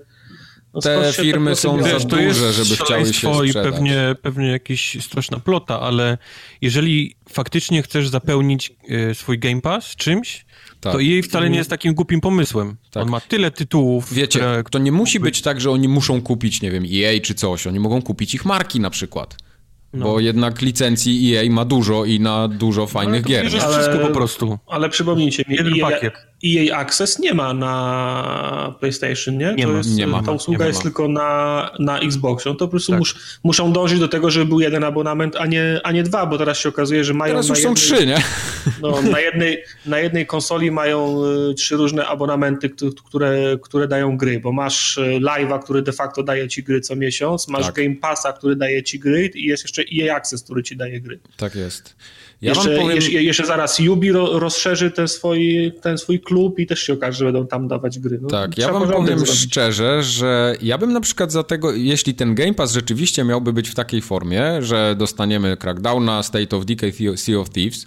no 0.75 0.81
te 0.81 1.13
firmy 1.13 1.57
są 1.57 1.83
za 1.83 1.99
duże, 1.99 2.53
żeby 2.53 2.77
chciały 2.77 3.07
się 3.07 3.13
sprzedać. 3.13 3.51
i 3.51 3.53
pewnie, 3.53 4.15
pewnie 4.23 4.49
jakiś 4.49 5.05
straszna 5.05 5.41
plota, 5.41 5.81
ale 5.81 6.19
jeżeli 6.61 7.17
faktycznie 7.29 7.83
chcesz 7.83 8.09
zapełnić 8.09 8.73
y, 9.11 9.15
swój 9.15 9.39
Game 9.39 9.61
Pass 9.61 9.97
czymś, 9.97 10.45
tak. 10.81 10.93
to 10.93 11.01
jej 11.01 11.23
wcale 11.23 11.51
nie 11.51 11.59
jest 11.59 11.71
takim 11.71 11.95
głupim 11.95 12.21
pomysłem. 12.21 12.77
Tak. 12.91 13.03
On 13.03 13.09
ma 13.09 13.21
tyle 13.21 13.51
tytułów. 13.51 14.15
Wiecie, 14.15 14.39
które... 14.39 14.65
to 14.71 14.79
nie 14.79 14.93
musi 14.93 15.21
być 15.21 15.43
tak, 15.43 15.61
że 15.61 15.71
oni 15.71 15.89
muszą 15.89 16.23
kupić, 16.23 16.63
nie 16.63 16.71
wiem, 16.71 16.85
EA 16.93 17.21
czy 17.21 17.35
coś. 17.35 17.67
Oni 17.67 17.81
mogą 17.81 18.03
kupić 18.03 18.35
ich 18.35 18.45
marki 18.45 18.81
na 18.81 18.91
przykład. 18.91 19.37
No. 19.93 20.07
Bo 20.07 20.21
jednak 20.21 20.63
licencji 20.63 21.37
EA 21.37 21.51
ma 21.51 21.65
dużo 21.65 22.05
i 22.05 22.21
na 22.21 22.49
dużo 22.49 22.87
fajnych 22.87 23.25
gier. 23.25 23.47
Ale, 23.47 23.79
wszystko 23.79 24.07
po 24.07 24.15
prostu. 24.15 24.59
Ale 24.67 24.89
przypomnijcie 24.89 25.45
mi, 25.49 25.57
Jeden 25.57 25.75
EA, 25.75 25.91
pakiet. 25.91 26.15
EA 26.45 26.77
Access 26.77 27.19
nie 27.19 27.35
ma 27.35 27.55
na 27.55 28.75
PlayStation, 28.81 29.39
nie? 29.39 29.55
Nie, 29.55 29.65
to 29.65 29.71
ma, 29.71 29.79
jest, 29.79 29.97
nie 29.97 30.07
ma. 30.07 30.23
Ta 30.23 30.33
usługa 30.33 30.65
nie 30.65 30.69
jest 30.69 30.79
ma. 30.79 30.83
tylko 30.83 31.09
na, 31.09 31.71
na 31.79 32.01
Xboxie. 32.01 32.51
No 32.51 32.57
to 32.57 32.67
po 32.67 32.71
prostu 32.71 32.93
tak. 32.93 32.99
mus, 32.99 33.15
muszą 33.45 33.73
dążyć 33.73 34.01
do 34.01 34.09
tego, 34.09 34.31
żeby 34.31 34.47
był 34.47 34.61
jeden 34.61 34.85
abonament, 34.85 35.37
a 35.37 35.47
nie, 35.47 35.81
a 35.85 35.93
nie 35.93 36.03
dwa, 36.03 36.27
bo 36.27 36.39
teraz 36.39 36.59
się 36.59 36.69
okazuje, 36.69 37.05
że 37.05 37.15
mają... 37.15 37.33
Teraz 37.33 37.49
już 37.49 37.59
jednej, 37.59 37.77
są 37.77 37.83
trzy, 37.83 38.07
nie? 38.07 38.23
No, 38.83 39.03
na, 39.03 39.21
jednej, 39.21 39.65
na 39.87 39.99
jednej 39.99 40.27
konsoli 40.27 40.71
mają 40.71 41.25
y, 41.51 41.55
trzy 41.55 41.77
różne 41.77 42.07
abonamenty, 42.07 42.71
które, 43.07 43.57
które 43.63 43.89
dają 43.89 44.17
gry, 44.17 44.41
bo 44.41 44.53
masz 44.53 44.97
y, 44.97 45.01
Live'a, 45.01 45.63
który 45.63 45.83
de 45.83 45.93
facto 45.93 46.23
daje 46.23 46.49
ci 46.49 46.63
gry 46.63 46.81
co 46.81 46.97
miesiąc, 46.97 47.49
masz 47.49 47.67
tak. 47.67 47.75
Game 47.75 47.97
Passa, 47.97 48.33
który 48.33 48.57
daje 48.57 48.83
ci 48.83 48.99
gry 48.99 49.31
i 49.35 49.45
jest 49.45 49.65
jeszcze 49.65 49.83
EA 50.01 50.17
Access, 50.17 50.43
który 50.43 50.63
ci 50.63 50.77
daje 50.77 51.01
gry. 51.01 51.19
Tak 51.37 51.55
jest. 51.55 51.97
Ja 52.43 52.53
jeszcze, 52.53 52.77
powiem... 52.77 52.97
jeszcze, 52.97 53.13
jeszcze, 53.13 53.47
zaraz 53.47 53.79
Yubi 53.79 54.13
rozszerzy 54.13 54.91
ten 54.91 55.09
swój, 55.09 55.73
ten 55.83 55.99
swój 55.99 56.21
klub 56.21 56.59
i 56.59 56.67
też 56.67 56.83
się 56.83 56.93
okaże, 56.93 57.19
że 57.19 57.25
będą 57.25 57.47
tam 57.47 57.69
dawać 57.69 57.99
gry. 57.99 58.19
No, 58.23 58.29
tak, 58.29 58.59
ja 58.59 58.73
wam 58.73 58.89
powiem 58.89 59.27
szczerze, 59.27 60.03
że 60.03 60.57
ja 60.63 60.79
bym 60.79 60.93
na 60.93 61.01
przykład 61.01 61.33
za 61.33 61.43
tego, 61.43 61.73
jeśli 61.73 62.15
ten 62.15 62.35
Game 62.35 62.55
Pass 62.55 62.73
rzeczywiście 62.73 63.25
miałby 63.25 63.53
być 63.53 63.69
w 63.69 63.75
takiej 63.75 64.03
formie, 64.03 64.63
że 64.63 64.95
dostaniemy 64.99 65.57
Crackdowna, 65.57 66.23
State 66.23 66.57
of 66.57 66.65
Decay, 66.65 66.93
Sea 67.17 67.39
of 67.39 67.51
Thieves, 67.51 67.87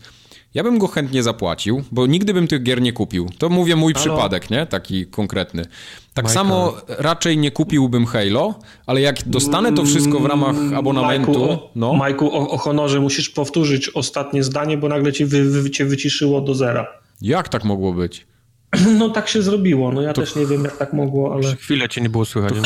ja 0.55 0.63
bym 0.63 0.77
go 0.77 0.87
chętnie 0.87 1.23
zapłacił, 1.23 1.83
bo 1.91 2.07
nigdy 2.07 2.33
bym 2.33 2.47
tych 2.47 2.63
gier 2.63 2.81
nie 2.81 2.93
kupił. 2.93 3.29
To 3.37 3.49
mówię 3.49 3.75
mój 3.75 3.93
Halo. 3.93 4.05
przypadek, 4.05 4.49
nie? 4.49 4.65
Taki 4.65 5.05
konkretny. 5.05 5.65
Tak 6.13 6.25
Michael. 6.25 6.45
samo 6.45 6.73
raczej 6.87 7.37
nie 7.37 7.51
kupiłbym 7.51 8.05
Halo, 8.05 8.59
ale 8.85 9.01
jak 9.01 9.29
dostanę 9.29 9.73
to 9.73 9.85
wszystko 9.85 10.19
w 10.19 10.25
ramach 10.25 10.55
mm, 10.55 10.73
abonamentu... 10.73 11.47
Majku, 11.47 11.59
no. 11.75 11.93
Majku 11.93 12.35
o, 12.35 12.49
o 12.49 12.57
honorze 12.57 12.99
musisz 12.99 13.29
powtórzyć 13.29 13.89
ostatnie 13.89 14.43
zdanie, 14.43 14.77
bo 14.77 14.87
nagle 14.87 15.13
cię, 15.13 15.25
wy, 15.25 15.61
wy, 15.61 15.71
cię 15.71 15.85
wyciszyło 15.85 16.41
do 16.41 16.55
zera. 16.55 16.87
Jak 17.21 17.49
tak 17.49 17.63
mogło 17.63 17.93
być? 17.93 18.27
No 18.99 19.09
tak 19.09 19.27
się 19.27 19.41
zrobiło, 19.41 19.91
no 19.91 20.01
ja 20.01 20.13
to... 20.13 20.21
też 20.21 20.35
nie 20.35 20.45
wiem 20.45 20.63
jak 20.63 20.77
tak 20.77 20.93
mogło, 20.93 21.33
ale... 21.33 21.55
Chwilę 21.55 21.89
cię 21.89 22.01
nie 22.01 22.09
było 22.09 22.25
słychać. 22.25 22.53
To, 22.53 22.59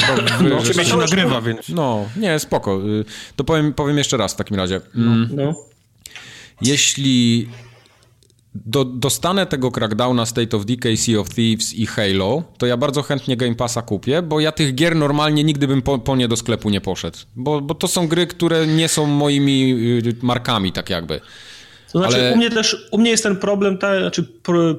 no, 0.44 0.50
no, 0.76 0.84
się 0.84 0.98
nagrywa, 0.98 1.42
więc... 1.42 1.70
No, 1.70 2.06
nie, 2.18 2.40
spoko. 2.40 2.82
Y, 2.82 3.06
to 3.36 3.44
powiem, 3.44 3.74
powiem 3.74 3.98
jeszcze 3.98 4.18
raz 4.18 4.34
w 4.34 4.36
takim 4.36 4.58
razie. 4.58 4.82
Mm. 4.96 5.30
No. 5.36 5.56
Jeśli 6.62 7.48
do, 8.66 8.86
dostanę 8.86 9.46
tego 9.46 9.72
Crackdowna, 9.72 10.26
State 10.26 10.58
of 10.58 10.66
Decay, 10.66 10.98
Sea 10.98 11.20
of 11.20 11.30
Thieves 11.30 11.74
i 11.74 11.86
Halo, 11.86 12.44
to 12.58 12.66
ja 12.66 12.78
bardzo 12.78 13.02
chętnie 13.02 13.38
Game 13.38 13.56
Passa 13.56 13.82
kupię, 13.82 14.22
bo 14.22 14.40
ja 14.40 14.52
tych 14.52 14.76
gier 14.76 14.96
normalnie 14.96 15.44
nigdy 15.44 15.68
bym 15.68 15.82
po, 15.82 16.00
po 16.00 16.16
nie 16.16 16.28
do 16.28 16.38
sklepu 16.38 16.70
nie 16.70 16.82
poszedł. 16.82 17.18
Bo, 17.36 17.62
bo 17.62 17.76
to 17.76 17.88
są 17.88 18.08
gry, 18.08 18.28
które 18.28 18.68
nie 18.68 18.88
są 18.88 19.06
moimi 19.06 19.72
y, 20.08 20.16
markami, 20.22 20.72
tak 20.72 20.90
jakby. 20.90 21.22
To 21.94 22.00
znaczy, 22.00 22.16
Ale... 22.16 22.34
u 22.34 22.38
mnie 22.38 22.50
też, 22.50 22.88
u 22.92 22.98
mnie 22.98 23.12
jest 23.12 23.24
ten 23.24 23.36
problem, 23.36 23.78
ta, 23.78 24.00
znaczy 24.00 24.24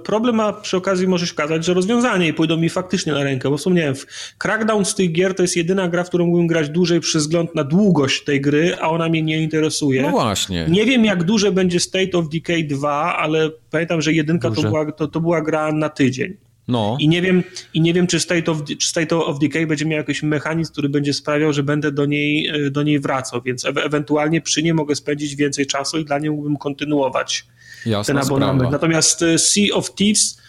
problem, 0.05 0.41
a 0.41 0.53
przy 0.53 0.77
okazji 0.77 1.09
może 1.09 1.27
się 1.27 1.33
okazać, 1.33 1.65
że 1.65 1.75
rozwiązanie 1.75 2.29
i 2.29 2.35
pójdą 2.35 2.57
mi 2.57 2.69
faktycznie 2.69 3.13
na 3.13 3.25
rękę, 3.25 3.51
bo 3.51 3.57
wspomniałem, 3.57 3.95
Crackdown 4.39 4.85
z 4.85 4.95
tych 4.95 5.13
gier 5.13 5.35
to 5.35 5.43
jest 5.43 5.57
jedyna 5.57 5.89
gra, 5.89 6.05
w 6.05 6.09
którą 6.09 6.27
mógłbym 6.27 6.47
grać 6.47 6.69
dłużej 6.69 7.01
przez 7.01 7.23
wzgląd 7.23 7.55
na 7.55 7.65
długość 7.65 8.25
tej 8.25 8.41
gry, 8.41 8.77
a 8.81 8.91
ona 8.91 9.09
mnie 9.09 9.23
nie 9.23 9.43
interesuje. 9.43 10.03
No 10.03 10.11
właśnie. 10.11 10.67
Nie 10.69 10.85
wiem, 10.85 11.05
jak 11.05 11.25
duże 11.25 11.53
będzie 11.53 11.81
State 11.81 12.19
of 12.19 12.29
Decay 12.29 12.65
2, 12.65 13.17
ale 13.17 13.51
pamiętam, 13.71 14.03
że 14.03 14.13
jedynka 14.13 14.51
to 14.51 14.63
była, 14.63 14.93
to, 14.93 15.09
to 15.09 15.21
była 15.21 15.43
gra 15.43 15.73
na 15.73 15.89
tydzień. 15.89 16.37
No. 16.69 16.97
I 17.01 17.09
nie 17.09 17.23
wiem, 17.23 17.43
i 17.75 17.81
nie 17.81 17.95
wiem 17.95 18.07
czy, 18.07 18.21
State 18.21 18.53
of, 18.53 18.65
czy 18.79 18.89
State 18.89 19.17
of 19.17 19.39
Decay 19.39 19.67
będzie 19.67 19.87
miał 19.87 19.99
jakiś 19.99 20.23
mechanizm, 20.23 20.73
który 20.73 20.89
będzie 20.89 21.15
sprawiał, 21.15 21.53
że 21.53 21.63
będę 21.63 21.93
do 21.93 22.07
niej, 22.07 22.49
e, 22.49 22.71
do 22.71 22.83
niej 22.83 23.01
wracał, 23.01 23.43
więc 23.43 23.65
e 23.65 23.69
ewentualnie 23.69 24.41
przy 24.41 24.63
niej 24.63 24.75
mogę 24.75 24.95
spędzić 24.95 25.37
więcej 25.37 25.67
czasu 25.67 25.99
i 25.99 26.05
dla 26.05 26.19
niej 26.19 26.31
mógłbym 26.31 26.57
kontynuować 26.57 27.47
Jasna 27.87 28.15
ten 28.15 28.23
abonament. 28.23 28.61
Sprawa. 28.61 28.73
Natomiast 28.73 29.23
e, 29.23 29.39
Sea 29.39 29.75
of 29.75 29.95
Thieves 29.95 30.40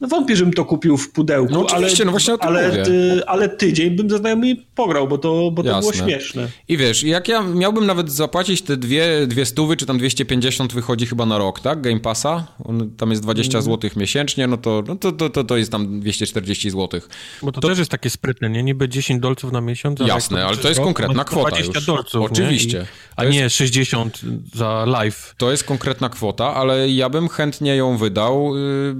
no 0.00 0.08
wątpię, 0.08 0.36
żebym 0.36 0.52
to 0.52 0.64
kupił 0.64 0.96
w 0.96 1.12
pudełku, 1.12 1.52
no 1.52 1.66
ale, 1.72 1.88
no 2.04 2.10
właśnie 2.10 2.34
ale, 2.40 2.84
ty, 2.84 3.22
ale, 3.26 3.48
tydzień 3.48 3.90
bym 3.90 4.10
ze 4.10 4.18
znajomymi 4.18 4.56
pograł, 4.74 5.08
bo 5.08 5.18
to, 5.18 5.50
bo 5.50 5.62
to 5.62 5.80
było 5.80 5.92
śmieszne. 5.92 6.48
I 6.68 6.76
wiesz, 6.76 7.02
jak 7.02 7.28
ja 7.28 7.42
miałbym 7.42 7.86
nawet 7.86 8.12
zapłacić 8.12 8.62
te 8.62 8.76
dwie, 8.76 9.26
dwie 9.26 9.46
stówy, 9.46 9.76
czy 9.76 9.86
tam 9.86 9.98
250 9.98 10.74
wychodzi 10.74 11.06
chyba 11.06 11.26
na 11.26 11.38
rok, 11.38 11.60
tak? 11.60 11.80
Game 11.80 12.00
Passa, 12.00 12.46
On, 12.64 12.90
tam 12.96 13.10
jest 13.10 13.22
20 13.22 13.58
mm. 13.58 13.62
zł 13.62 13.90
miesięcznie, 13.96 14.46
no 14.46 14.56
to, 14.56 14.82
no 14.88 14.96
to, 14.96 15.12
to, 15.12 15.30
to, 15.30 15.44
to 15.44 15.56
jest 15.56 15.72
tam 15.72 16.00
240 16.00 16.70
zł. 16.70 17.00
Bo 17.42 17.52
to, 17.52 17.60
to, 17.60 17.68
też 17.68 17.78
jest 17.78 17.90
takie 17.90 18.10
sprytne, 18.10 18.50
nie? 18.50 18.62
Niby 18.62 18.88
10 18.88 19.20
dolców 19.20 19.52
na 19.52 19.60
miesiąc. 19.60 20.00
Jasne, 20.00 20.46
ale 20.46 20.56
to 20.56 20.68
jest 20.68 20.78
rok, 20.78 20.86
konkretna 20.86 21.24
kwota 21.24 21.50
20 21.50 21.72
już. 21.74 21.86
dolców, 21.86 22.22
Oczywiście. 22.22 22.78
I, 22.78 23.08
a 23.16 23.24
nie 23.24 23.50
60 23.50 24.20
za 24.54 24.84
live. 24.84 25.34
To 25.38 25.50
jest 25.50 25.64
konkretna 25.64 26.08
kwota, 26.08 26.54
ale 26.54 26.88
ja 26.88 27.08
bym 27.08 27.28
chętnie 27.28 27.76
ją 27.76 27.96
wydał, 27.96 28.56
y, 28.56 28.94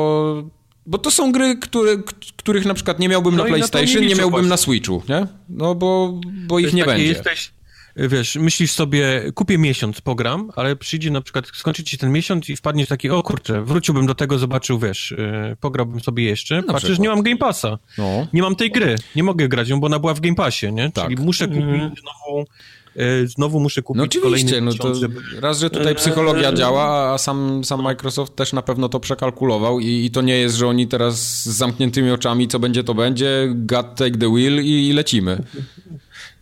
bo 0.00 0.60
bo 0.86 0.98
to 0.98 1.10
są 1.10 1.32
gry, 1.32 1.56
które, 1.56 1.96
których 2.36 2.64
na 2.64 2.74
przykład 2.74 2.98
nie 2.98 3.08
miałbym 3.08 3.36
no 3.36 3.44
na 3.44 3.48
PlayStation, 3.48 4.02
nie, 4.02 4.08
nie, 4.08 4.14
miałbym 4.14 4.30
właśnie. 4.30 4.48
na 4.48 4.56
Switchu, 4.56 5.02
nie? 5.08 5.26
No 5.48 5.74
bo, 5.74 6.20
bo 6.46 6.58
ich 6.58 6.72
nie 6.72 6.84
będzie. 6.84 7.06
Jesteś, 7.06 7.50
wiesz, 7.96 8.36
myślisz 8.36 8.72
sobie, 8.72 9.32
kupię 9.34 9.58
miesiąc, 9.58 10.00
pogram, 10.00 10.50
ale 10.56 10.76
przyjdzie 10.76 11.10
na 11.10 11.20
przykład, 11.20 11.46
skończy 11.46 11.84
ci 11.84 11.98
ten 11.98 12.12
miesiąc 12.12 12.48
i 12.48 12.56
wpadniesz 12.56 12.88
taki, 12.88 13.10
o 13.10 13.22
kurczę, 13.22 13.64
wróciłbym 13.64 14.06
do 14.06 14.14
tego, 14.14 14.38
zobaczył, 14.38 14.78
wiesz, 14.78 15.14
yy, 15.18 15.56
pograłbym 15.60 16.00
sobie 16.00 16.24
jeszcze, 16.24 16.62
na 16.62 16.72
patrzysz, 16.72 16.98
nie 16.98 17.08
mam 17.08 17.22
Game 17.22 17.36
Passa, 17.36 17.78
no. 17.98 18.26
nie 18.32 18.42
mam 18.42 18.56
tej 18.56 18.70
gry, 18.70 18.96
nie 19.16 19.22
mogę 19.22 19.48
grać 19.48 19.68
ją, 19.68 19.80
bo 19.80 19.86
ona 19.86 19.98
była 19.98 20.14
w 20.14 20.20
Game 20.20 20.36
Passie, 20.36 20.72
nie? 20.72 20.92
Tak. 20.92 21.04
Czyli 21.04 21.16
muszę 21.22 21.48
kupić 21.48 21.62
mm. 21.62 21.94
znowu 22.00 22.46
E, 22.79 22.79
znowu 23.24 23.60
muszę 23.60 23.82
kupić 23.82 23.98
no 23.98 24.04
oczywiście, 24.04 24.60
no 24.60 24.74
to 24.74 24.94
żeby... 24.94 25.20
raz, 25.40 25.60
że 25.60 25.70
tutaj 25.70 25.94
psychologia 25.94 26.52
działa, 26.52 27.12
a 27.14 27.18
sam, 27.18 27.64
sam 27.64 27.82
Microsoft 27.82 28.36
też 28.36 28.52
na 28.52 28.62
pewno 28.62 28.88
to 28.88 29.00
przekalkulował 29.00 29.80
i, 29.80 30.04
i, 30.04 30.10
to 30.10 30.22
nie 30.22 30.38
jest, 30.38 30.56
że 30.56 30.66
oni 30.66 30.88
teraz 30.88 31.44
z 31.44 31.56
zamkniętymi 31.56 32.10
oczami, 32.10 32.48
co 32.48 32.58
będzie, 32.58 32.84
to 32.84 32.94
będzie, 32.94 33.52
God 33.54 33.86
take 33.96 34.18
the 34.18 34.28
wheel 34.32 34.64
i, 34.64 34.88
i 34.88 34.92
lecimy. 34.92 35.42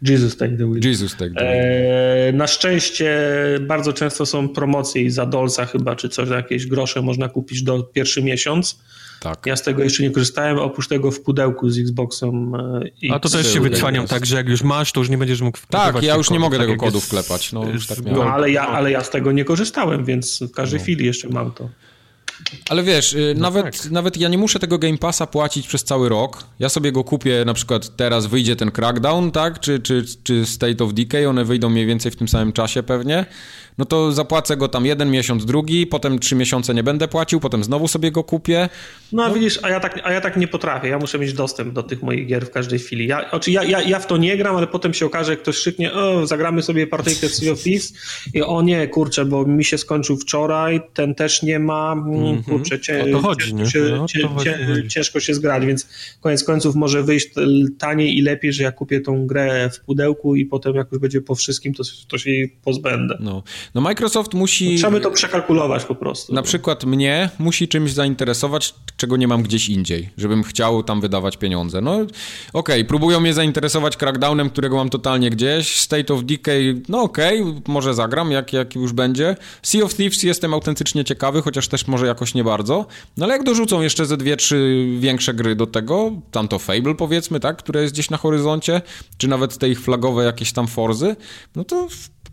Jesus 0.02 0.36
Take 0.36 0.56
the 0.56 0.66
Wheel. 0.66 0.80
Jesus 0.84 1.16
Take 1.16 1.34
the 1.34 1.44
Wheel. 1.44 2.28
E, 2.28 2.32
na 2.32 2.46
szczęście 2.46 3.18
bardzo 3.60 3.92
często 3.92 4.26
są 4.26 4.48
promocje 4.48 5.02
i 5.02 5.10
za 5.10 5.26
dolca 5.26 5.66
chyba, 5.66 5.96
czy 5.96 6.08
coś, 6.08 6.28
za 6.28 6.36
jakieś 6.36 6.66
grosze 6.66 7.02
można 7.02 7.28
kupić 7.28 7.62
do 7.62 7.82
pierwszy 7.82 8.22
miesiąc. 8.22 8.78
Tak. 9.20 9.46
Ja 9.46 9.56
z 9.56 9.62
tego 9.62 9.82
jeszcze 9.82 10.02
nie 10.02 10.10
korzystałem, 10.10 10.58
oprócz 10.58 10.88
tego 10.88 11.10
w 11.10 11.20
pudełku 11.20 11.70
z 11.70 11.78
Xboxem 11.78 12.54
X. 13.02 13.14
A 13.14 13.18
to 13.18 13.28
też 13.28 13.52
się 13.52 13.60
wycwaniam 13.60 14.06
tak, 14.06 14.26
że 14.26 14.36
jak 14.36 14.48
już 14.48 14.62
masz, 14.62 14.92
to 14.92 15.00
już 15.00 15.08
nie 15.08 15.18
będziesz 15.18 15.40
mógł 15.40 15.58
Tak, 15.70 16.02
ja 16.02 16.16
już 16.16 16.30
nie 16.30 16.38
mogę 16.38 16.58
tak 16.58 16.66
tego 16.66 16.80
kodu 16.80 17.00
wklepać. 17.00 17.52
No, 17.52 17.68
już 17.68 17.86
tak 17.86 17.98
no, 18.04 18.24
ale, 18.24 18.50
ja, 18.50 18.68
ale 18.68 18.90
ja 18.90 19.04
z 19.04 19.10
tego 19.10 19.32
nie 19.32 19.44
korzystałem, 19.44 20.04
więc 20.04 20.42
w 20.42 20.52
każdej 20.52 20.78
no. 20.78 20.84
chwili 20.84 21.06
jeszcze 21.06 21.28
mam 21.28 21.52
to. 21.52 21.68
Ale 22.68 22.82
wiesz, 22.82 23.12
y, 23.12 23.34
no 23.36 23.42
nawet, 23.42 23.82
tak. 23.82 23.90
nawet 23.90 24.16
ja 24.16 24.28
nie 24.28 24.38
muszę 24.38 24.58
tego 24.58 24.78
Game 24.78 24.98
Passa 24.98 25.26
płacić 25.26 25.66
przez 25.66 25.84
cały 25.84 26.08
rok. 26.08 26.44
Ja 26.58 26.68
sobie 26.68 26.92
go 26.92 27.04
kupię, 27.04 27.42
na 27.46 27.54
przykład 27.54 27.96
teraz 27.96 28.26
wyjdzie 28.26 28.56
ten 28.56 28.70
Crackdown, 28.70 29.30
tak? 29.30 29.60
Czy, 29.60 29.80
czy, 29.80 30.04
czy 30.22 30.46
State 30.46 30.84
of 30.84 30.94
Decay, 30.94 31.28
one 31.28 31.44
wyjdą 31.44 31.68
mniej 31.68 31.86
więcej 31.86 32.12
w 32.12 32.16
tym 32.16 32.28
samym 32.28 32.52
czasie 32.52 32.82
pewnie 32.82 33.26
no 33.78 33.84
to 33.84 34.12
zapłacę 34.12 34.56
go 34.56 34.68
tam 34.68 34.86
jeden 34.86 35.10
miesiąc, 35.10 35.44
drugi, 35.44 35.86
potem 35.86 36.18
trzy 36.18 36.34
miesiące 36.34 36.74
nie 36.74 36.82
będę 36.82 37.08
płacił, 37.08 37.40
potem 37.40 37.64
znowu 37.64 37.88
sobie 37.88 38.10
go 38.10 38.24
kupię. 38.24 38.68
No, 39.12 39.28
no. 39.28 39.34
widzisz, 39.34 39.58
a 39.62 39.70
ja, 39.70 39.80
tak, 39.80 40.00
a 40.04 40.12
ja 40.12 40.20
tak 40.20 40.36
nie 40.36 40.48
potrafię. 40.48 40.88
Ja 40.88 40.98
muszę 40.98 41.18
mieć 41.18 41.32
dostęp 41.32 41.74
do 41.74 41.82
tych 41.82 42.02
moich 42.02 42.26
gier 42.26 42.46
w 42.46 42.50
każdej 42.50 42.78
chwili. 42.78 43.06
Ja, 43.06 43.28
znaczy 43.28 43.50
ja, 43.50 43.64
ja, 43.64 43.82
ja 43.82 43.98
w 43.98 44.06
to 44.06 44.16
nie 44.16 44.36
gram, 44.36 44.56
ale 44.56 44.66
potem 44.66 44.94
się 44.94 45.06
okaże, 45.06 45.36
ktoś 45.36 45.56
szyknie, 45.56 45.92
o, 45.92 46.26
zagramy 46.26 46.62
sobie 46.62 46.86
partyjkę 46.86 47.28
Sea 47.28 47.52
of 47.52 47.62
Thieves 47.62 47.94
i 48.34 48.42
o 48.42 48.62
nie, 48.62 48.88
kurczę, 48.88 49.24
bo 49.24 49.44
mi 49.44 49.64
się 49.64 49.78
skończył 49.78 50.16
wczoraj, 50.16 50.80
ten 50.94 51.14
też 51.14 51.42
nie 51.42 51.58
ma, 51.58 51.92
mm, 51.92 52.42
kurczę, 52.42 52.78
o 53.02 53.12
to 53.12 53.20
chodzi, 53.20 53.54
no, 53.54 53.64
ciężko 54.88 55.20
się 55.20 55.34
zgrać, 55.34 55.66
więc 55.66 55.88
koniec 56.20 56.44
końców 56.44 56.74
może 56.74 57.02
wyjść 57.02 57.28
taniej 57.78 58.18
i 58.18 58.22
lepiej, 58.22 58.52
że 58.52 58.62
ja 58.62 58.72
kupię 58.72 59.00
tą 59.00 59.26
grę 59.26 59.70
w 59.70 59.80
pudełku 59.80 60.36
i 60.36 60.46
potem 60.46 60.74
jak 60.74 60.92
już 60.92 61.00
będzie 61.00 61.20
po 61.20 61.34
wszystkim, 61.34 61.74
to, 61.74 61.82
to 62.08 62.18
się 62.18 62.30
jej 62.30 62.48
pozbędę. 62.48 63.16
No. 63.20 63.42
No 63.74 63.80
Microsoft 63.80 64.34
musi... 64.34 64.70
No, 64.70 64.76
trzeba 64.76 64.90
by 64.90 65.00
to 65.00 65.10
przekalkulować 65.10 65.84
po 65.84 65.94
prostu. 65.94 66.34
Na 66.34 66.42
przykład 66.42 66.84
mnie 66.84 67.30
musi 67.38 67.68
czymś 67.68 67.92
zainteresować, 67.92 68.74
czego 68.96 69.16
nie 69.16 69.28
mam 69.28 69.42
gdzieś 69.42 69.68
indziej, 69.68 70.10
żebym 70.16 70.42
chciał 70.42 70.82
tam 70.82 71.00
wydawać 71.00 71.36
pieniądze. 71.36 71.80
No 71.80 71.94
okej, 71.94 72.06
okay, 72.52 72.84
próbują 72.84 73.20
mnie 73.20 73.34
zainteresować 73.34 73.96
Crackdownem, 73.96 74.50
którego 74.50 74.76
mam 74.76 74.90
totalnie 74.90 75.30
gdzieś, 75.30 75.80
State 75.80 76.14
of 76.14 76.24
Decay, 76.24 76.82
no 76.88 77.02
okej, 77.02 77.42
okay, 77.42 77.62
może 77.66 77.94
zagram, 77.94 78.30
jak, 78.30 78.52
jak 78.52 78.74
już 78.74 78.92
będzie. 78.92 79.36
Sea 79.62 79.82
of 79.82 79.94
Thieves 79.94 80.22
jestem 80.22 80.54
autentycznie 80.54 81.04
ciekawy, 81.04 81.42
chociaż 81.42 81.68
też 81.68 81.86
może 81.86 82.06
jakoś 82.06 82.34
nie 82.34 82.44
bardzo. 82.44 82.86
No 83.16 83.24
ale 83.24 83.34
jak 83.34 83.44
dorzucą 83.44 83.82
jeszcze 83.82 84.06
ze 84.06 84.16
dwie, 84.16 84.36
trzy 84.36 84.86
większe 84.98 85.34
gry 85.34 85.56
do 85.56 85.66
tego, 85.66 86.12
tam 86.30 86.48
to 86.48 86.58
Fable 86.58 86.94
powiedzmy, 86.94 87.40
tak, 87.40 87.56
które 87.56 87.82
jest 87.82 87.94
gdzieś 87.94 88.10
na 88.10 88.16
horyzoncie, 88.16 88.82
czy 89.18 89.28
nawet 89.28 89.58
te 89.58 89.68
ich 89.68 89.80
flagowe 89.80 90.24
jakieś 90.24 90.52
tam 90.52 90.66
Forzy, 90.66 91.16
no 91.56 91.64
to 91.64 91.88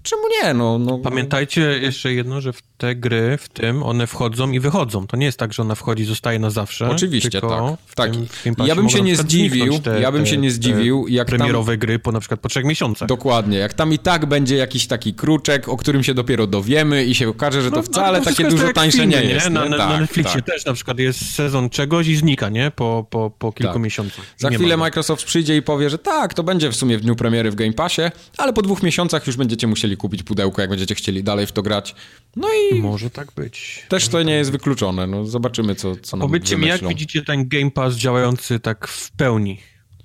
czemu 0.05 0.21
nie? 0.41 0.53
No, 0.53 0.79
no, 0.79 0.97
Pamiętajcie 0.97 1.61
jeszcze 1.61 2.13
jedno, 2.13 2.41
że 2.41 2.53
w 2.53 2.61
te 2.77 2.95
gry, 2.95 3.37
w 3.37 3.49
tym, 3.49 3.83
one 3.83 4.07
wchodzą 4.07 4.51
i 4.51 4.59
wychodzą. 4.59 5.07
To 5.07 5.17
nie 5.17 5.25
jest 5.25 5.39
tak, 5.39 5.53
że 5.53 5.61
ona 5.61 5.75
wchodzi 5.75 6.03
i 6.03 6.05
zostaje 6.05 6.39
na 6.39 6.49
zawsze. 6.49 6.89
Oczywiście, 6.89 7.41
tak. 7.41 7.51
tak. 7.95 8.11
Tym, 8.43 8.55
ja 8.65 8.75
bym 8.75 8.89
się 8.89 9.01
nie 9.01 9.15
zdziwił, 9.15 9.79
te, 9.79 10.01
ja 10.01 10.11
bym 10.11 10.25
się 10.25 10.37
nie 10.37 10.51
zdziwił, 10.51 11.05
jak 11.07 11.27
premierowe 11.27 11.73
tam... 11.73 11.79
gry 11.79 11.99
po 11.99 12.11
na 12.11 12.19
przykład 12.19 12.39
po 12.39 12.49
trzech 12.49 12.65
miesiącach. 12.65 13.07
Dokładnie. 13.07 13.57
Jak 13.57 13.73
tam 13.73 13.93
i 13.93 13.99
tak 13.99 14.25
będzie 14.25 14.55
jakiś 14.55 14.87
taki 14.87 15.13
kruczek, 15.13 15.69
o 15.69 15.77
którym 15.77 16.03
się 16.03 16.13
dopiero 16.13 16.47
dowiemy 16.47 17.05
i 17.05 17.15
się 17.15 17.29
okaże, 17.29 17.61
że 17.61 17.69
to 17.69 17.75
no, 17.75 17.83
wcale 17.83 18.19
no, 18.19 18.25
to 18.25 18.31
takie 18.31 18.47
dużo 18.47 18.65
tak 18.65 18.75
tańsze 18.75 18.97
filmy, 18.97 19.15
nie 19.15 19.23
jest. 19.23 19.45
Nie? 19.45 19.51
Na, 19.51 19.65
na, 19.65 19.77
tak, 19.77 19.89
na 19.89 19.99
Netflixie 19.99 20.41
tak. 20.41 20.45
też 20.45 20.65
na 20.65 20.73
przykład 20.73 20.99
jest 20.99 21.35
sezon 21.35 21.69
czegoś 21.69 22.07
i 22.07 22.15
znika, 22.15 22.49
nie? 22.49 22.71
Po, 22.71 23.05
po, 23.09 23.29
po 23.29 23.51
kilku 23.51 23.73
tak. 23.73 23.81
miesiącach. 23.81 24.25
Za 24.37 24.49
nie 24.49 24.57
chwilę 24.57 24.77
Microsoft 24.77 25.25
przyjdzie 25.25 25.57
i 25.57 25.61
powie, 25.61 25.89
że 25.89 25.97
tak, 25.97 26.33
to 26.33 26.43
będzie 26.43 26.69
w 26.69 26.75
sumie 26.75 26.97
w 26.97 27.01
dniu 27.01 27.15
premiery 27.15 27.51
w 27.51 27.55
Game 27.55 27.73
Passie, 27.73 28.01
ale 28.37 28.53
po 28.53 28.61
dwóch 28.61 28.83
miesiącach 28.83 29.27
już 29.27 29.37
będziecie 29.37 29.67
musieli 29.67 29.94
kupić 29.97 30.23
pudełko, 30.23 30.61
jak 30.61 30.69
będziecie 30.69 30.95
chcieli 30.95 31.23
dalej 31.23 31.47
w 31.47 31.51
to 31.51 31.61
grać. 31.61 31.95
No 32.35 32.47
i... 32.71 32.79
Może 32.79 33.09
tak 33.09 33.31
być. 33.31 33.85
Też 33.89 34.07
to 34.07 34.23
nie 34.23 34.33
jest 34.33 34.51
wykluczone. 34.51 35.07
No, 35.07 35.25
zobaczymy, 35.25 35.75
co, 35.75 35.95
co 35.95 36.17
nam 36.17 36.27
Powiedzcie 36.27 36.57
mi, 36.57 36.67
jak 36.67 36.87
widzicie 36.87 37.21
ten 37.21 37.47
Game 37.47 37.71
Pass 37.71 37.95
działający 37.95 38.59
tak 38.59 38.87
w 38.87 39.11
pełni? 39.11 39.59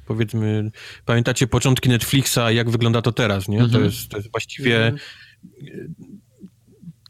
Powiedzmy, 0.07 0.71
pamiętacie 1.05 1.47
początki 1.47 1.89
Netflixa, 1.89 2.39
jak 2.51 2.71
wygląda 2.71 3.03
to 3.03 3.13
teraz, 3.13 3.49
nie? 3.49 3.61
Mhm. 3.61 3.73
To, 3.73 3.81
jest, 3.81 4.09
to 4.09 4.17
jest 4.17 4.31
właściwie... 4.31 4.87
Mhm 4.87 4.99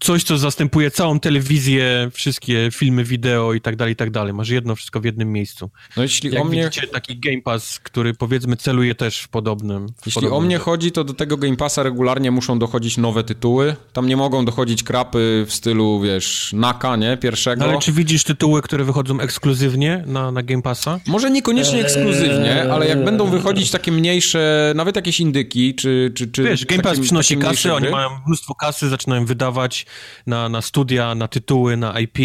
coś, 0.01 0.24
co 0.24 0.38
zastępuje 0.38 0.90
całą 0.90 1.20
telewizję, 1.20 2.11
wszystkie 2.12 2.68
filmy, 2.72 3.05
wideo 3.05 3.53
i 3.53 3.61
tak 3.61 3.76
dalej, 3.76 3.92
i 3.92 3.96
tak 3.96 4.11
dalej. 4.11 4.34
Masz 4.34 4.48
jedno 4.48 4.76
wszystko 4.76 5.01
w 5.01 5.05
jednym 5.05 5.32
miejscu. 5.32 5.70
No 5.96 6.03
jeśli 6.03 6.30
Jak 6.30 6.42
o 6.42 6.44
mnie... 6.44 6.64
widzicie, 6.64 6.86
taki 6.86 7.18
Game 7.18 7.42
Pass, 7.42 7.80
który 7.80 8.14
powiedzmy 8.14 8.57
celuje 8.57 8.94
też 8.94 9.20
w 9.20 9.28
podobnym... 9.28 9.88
W 9.88 10.07
jeśli 10.07 10.12
podobnym 10.12 10.38
o 10.38 10.40
mnie 10.40 10.59
chodzi, 10.59 10.92
to 10.92 11.05
do 11.05 11.14
tego 11.14 11.36
Game 11.36 11.57
Passa 11.57 11.82
regularnie 11.82 12.30
muszą 12.30 12.59
dochodzić 12.59 12.96
nowe 12.96 13.24
tytuły. 13.24 13.76
Tam 13.92 14.07
nie 14.07 14.16
mogą 14.16 14.44
dochodzić 14.44 14.82
krapy 14.82 15.44
w 15.48 15.55
stylu, 15.55 16.01
wiesz, 16.01 16.51
Naka, 16.53 16.96
nie? 16.96 17.16
Pierwszego. 17.16 17.64
No, 17.64 17.70
ale 17.70 17.78
czy 17.78 17.92
widzisz 17.92 18.24
tytuły, 18.24 18.62
które 18.62 18.84
wychodzą 18.84 19.20
ekskluzywnie 19.20 20.05
na, 20.07 20.32
na 20.32 20.42
Game 20.42 20.62
Passa? 20.62 21.01
Może 21.07 21.30
niekoniecznie 21.30 21.78
eee... 21.78 21.84
ekskluzywnie, 21.84 22.72
ale 22.72 22.88
jak 22.88 23.05
będą 23.05 23.26
wychodzić 23.26 23.70
takie 23.70 23.92
mniejsze, 23.92 24.72
nawet 24.76 24.96
jakieś 24.96 25.20
indyki, 25.20 25.74
czy... 25.74 26.12
czy, 26.14 26.28
czy 26.28 26.42
wiesz, 26.42 26.66
Game 26.66 26.82
Pass 26.82 27.01
przynosi 27.01 27.36
kasy, 27.36 27.74
oni 27.74 27.88
mają 27.88 28.09
mnóstwo 28.26 28.55
kasy, 28.55 28.88
zaczynają 28.88 29.26
wydawać 29.26 29.86
na, 30.26 30.49
na 30.49 30.62
studia, 30.62 31.14
na 31.14 31.28
tytuły, 31.28 31.76
na 31.76 32.01
IP. 32.01 32.18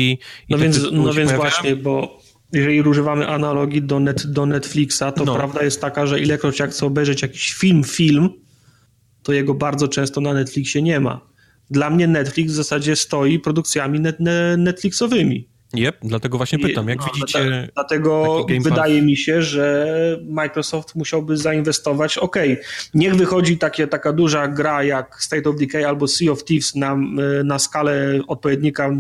no 0.50 0.58
więc, 0.58 0.80
no 0.92 1.14
więc 1.14 1.32
właśnie, 1.32 1.76
bo 1.76 2.20
jeżeli 2.54 2.82
używamy 2.82 3.28
analogii 3.28 3.82
do, 3.82 4.00
net, 4.00 4.28
do 4.28 4.46
Netflixa, 4.46 5.04
to 5.16 5.26
no. 5.26 5.36
prawda 5.36 5.64
jest 5.64 5.82
taka, 5.82 6.06
że 6.06 6.20
ilekroć 6.20 6.60
jak 6.60 6.72
chcę 6.72 6.86
obejrzeć 6.86 7.22
jakiś 7.22 7.54
film, 7.54 7.84
film, 7.84 8.30
to 9.24 9.34
jego 9.34 9.54
bardzo 9.54 9.88
często 9.88 10.22
na 10.22 10.34
Netflixie 10.34 10.82
nie 10.82 11.00
ma. 11.00 11.22
Dla 11.70 11.90
mnie 11.90 12.08
Netflix 12.08 12.52
w 12.52 12.56
zasadzie 12.56 12.96
stoi 12.96 13.40
produkcjami 13.40 14.00
net, 14.00 14.18
Netflixowymi. 14.58 15.55
Yep, 15.74 15.98
dlatego 16.04 16.38
właśnie 16.38 16.60
pytam, 16.60 16.90
jak 16.90 17.00
no, 17.00 17.06
widzicie... 17.14 17.70
Dlatego 17.74 18.46
wydaje 18.62 19.02
mi 19.02 19.18
się, 19.18 19.42
że 19.42 19.88
Microsoft 20.30 20.96
musiałby 20.96 21.38
zainwestować, 21.38 22.18
ok, 22.18 22.36
niech 22.94 23.16
wychodzi 23.16 23.58
takie, 23.58 23.88
taka 23.88 24.14
duża 24.14 24.48
gra 24.48 24.84
jak 24.84 25.24
State 25.24 25.50
of 25.50 25.56
Decay 25.56 25.88
albo 25.88 26.08
Sea 26.08 26.32
of 26.32 26.44
Thieves 26.44 26.76
na, 26.76 26.98
na 27.44 27.60
skalę 27.60 28.20
odpowiednika 28.28 28.92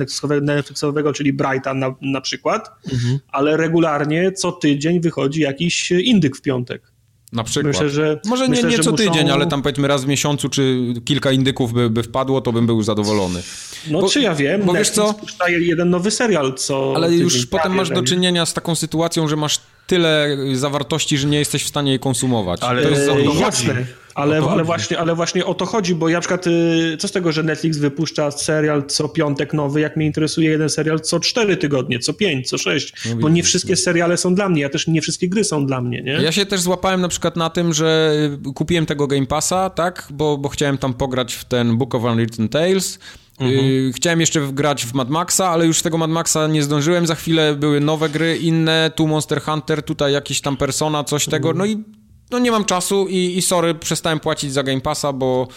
Netflixowego, 0.42 1.14
czyli 1.14 1.34
Brighta 1.34 1.74
na, 1.74 1.96
na 2.02 2.22
przykład, 2.22 2.72
mhm. 2.94 3.20
ale 3.28 3.58
regularnie 3.58 4.32
co 4.32 4.52
tydzień 4.52 5.00
wychodzi 5.00 5.42
jakiś 5.42 5.92
indyk 5.92 6.38
w 6.38 6.42
piątek. 6.42 6.95
Na 7.36 7.44
przykład. 7.44 7.74
Myślę, 7.74 7.90
że, 7.90 8.20
Może 8.26 8.48
myślę, 8.48 8.70
nie, 8.70 8.78
nie 8.78 8.84
co 8.84 8.92
muszą... 8.92 9.04
tydzień, 9.04 9.30
ale 9.30 9.48
tam 9.48 9.62
powiedzmy 9.62 9.88
raz 9.88 10.06
w 10.06 10.08
miesiącu, 10.08 10.50
czy 10.50 10.94
kilka 11.06 11.32
indyków 11.32 11.74
by, 11.74 11.90
by 11.90 12.04
wpadło, 12.04 12.42
to 12.42 12.52
bym 12.52 12.66
był 12.66 12.84
zadowolony. 12.84 13.44
No 13.92 14.02
bo, 14.02 14.10
czy 14.10 14.22
ja 14.22 14.36
wiem, 14.36 14.62
bo 14.66 14.74
wiesz 14.74 14.90
co? 14.90 15.16
jeden 15.48 15.90
nowy 15.90 16.12
serial, 16.12 16.54
co... 16.54 16.94
Ale 16.96 17.14
już 17.14 17.46
potem 17.46 17.76
masz 17.76 17.90
do 17.90 18.04
czynienia 18.04 18.46
z 18.46 18.54
taką 18.54 18.76
sytuacją, 18.76 19.28
że 19.28 19.36
masz 19.36 19.60
tyle 19.88 20.38
zawartości, 20.54 21.18
że 21.18 21.28
nie 21.28 21.40
jesteś 21.40 21.64
w 21.64 21.68
stanie 21.68 21.92
jej 21.92 22.00
konsumować. 22.00 22.62
Ale 22.64 22.82
to 22.82 22.90
jest 22.90 23.06
za 23.06 23.16
dużo. 23.16 23.40
Jasne. 23.40 23.86
Ale, 24.16 24.38
ale, 24.50 24.64
właśnie, 24.64 25.00
ale 25.00 25.16
właśnie 25.16 25.46
o 25.46 25.54
to 25.54 25.66
chodzi, 25.66 25.96
bo 25.96 26.10
ja 26.10 26.18
na 26.18 26.22
przykład 26.22 26.48
y, 26.48 26.98
co 27.00 27.08
z 27.08 27.12
tego, 27.12 27.32
że 27.32 27.44
Netflix 27.44 27.78
wypuszcza 27.78 28.32
serial 28.32 28.86
co 28.88 29.10
piątek 29.10 29.54
nowy, 29.54 29.82
jak 29.82 29.98
mnie 29.98 30.06
interesuje 30.06 30.50
jeden 30.50 30.70
serial 30.70 31.00
co 31.00 31.20
cztery 31.20 31.58
tygodnie, 31.58 32.00
co 32.00 32.14
pięć, 32.14 32.50
co 32.50 32.58
sześć, 32.58 32.94
no 33.10 33.16
bo 33.16 33.30
nie 33.30 33.44
wszystkie 33.44 33.74
no. 33.74 33.78
seriale 33.78 34.18
są 34.18 34.36
dla 34.36 34.50
mnie, 34.50 34.62
ja 34.62 34.70
też 34.70 34.88
nie 34.88 35.02
wszystkie 35.02 35.30
gry 35.30 35.44
są 35.44 35.66
dla 35.66 35.82
mnie, 35.82 36.02
nie? 36.02 36.12
Ja 36.12 36.32
się 36.32 36.46
też 36.46 36.62
złapałem 36.62 37.02
na 37.02 37.08
przykład 37.08 37.36
na 37.36 37.50
tym, 37.50 37.74
że 37.74 38.14
kupiłem 38.56 38.86
tego 38.86 39.08
Game 39.08 39.26
Passa, 39.26 39.70
tak, 39.70 40.08
bo, 40.12 40.38
bo 40.38 40.50
chciałem 40.50 40.78
tam 40.78 40.94
pograć 40.94 41.34
w 41.34 41.46
ten 41.46 41.78
Book 41.78 41.96
of 41.96 42.04
Unwritten 42.04 42.50
Tales, 42.50 43.00
Mhm. 43.40 43.94
Chciałem 43.94 44.20
jeszcze 44.20 44.42
grać 44.54 44.86
w 44.86 44.94
Mad 44.94 45.10
Maxa, 45.10 45.50
ale 45.50 45.66
już 45.66 45.82
tego 45.82 45.98
Mad 45.98 46.10
Maxa 46.12 46.48
nie 46.48 46.64
zdążyłem. 46.64 47.08
Za 47.08 47.16
chwilę 47.16 47.56
były 47.56 47.80
nowe 47.80 48.10
gry, 48.10 48.38
inne, 48.38 48.92
tu 48.96 49.08
Monster 49.08 49.42
Hunter, 49.42 49.84
tutaj 49.84 50.14
jakiś 50.14 50.42
tam 50.42 50.58
Persona, 50.58 51.04
coś 51.04 51.26
tego. 51.26 51.54
No 51.54 51.66
i 51.66 51.84
no 52.32 52.40
nie 52.40 52.52
mam 52.52 52.66
czasu 52.66 53.08
i, 53.08 53.38
i 53.38 53.42
sorry, 53.42 53.76
przestałem 53.76 54.20
płacić 54.20 54.54
za 54.54 54.64
Game 54.64 54.82
Passa, 54.82 55.14
bo 55.14 55.48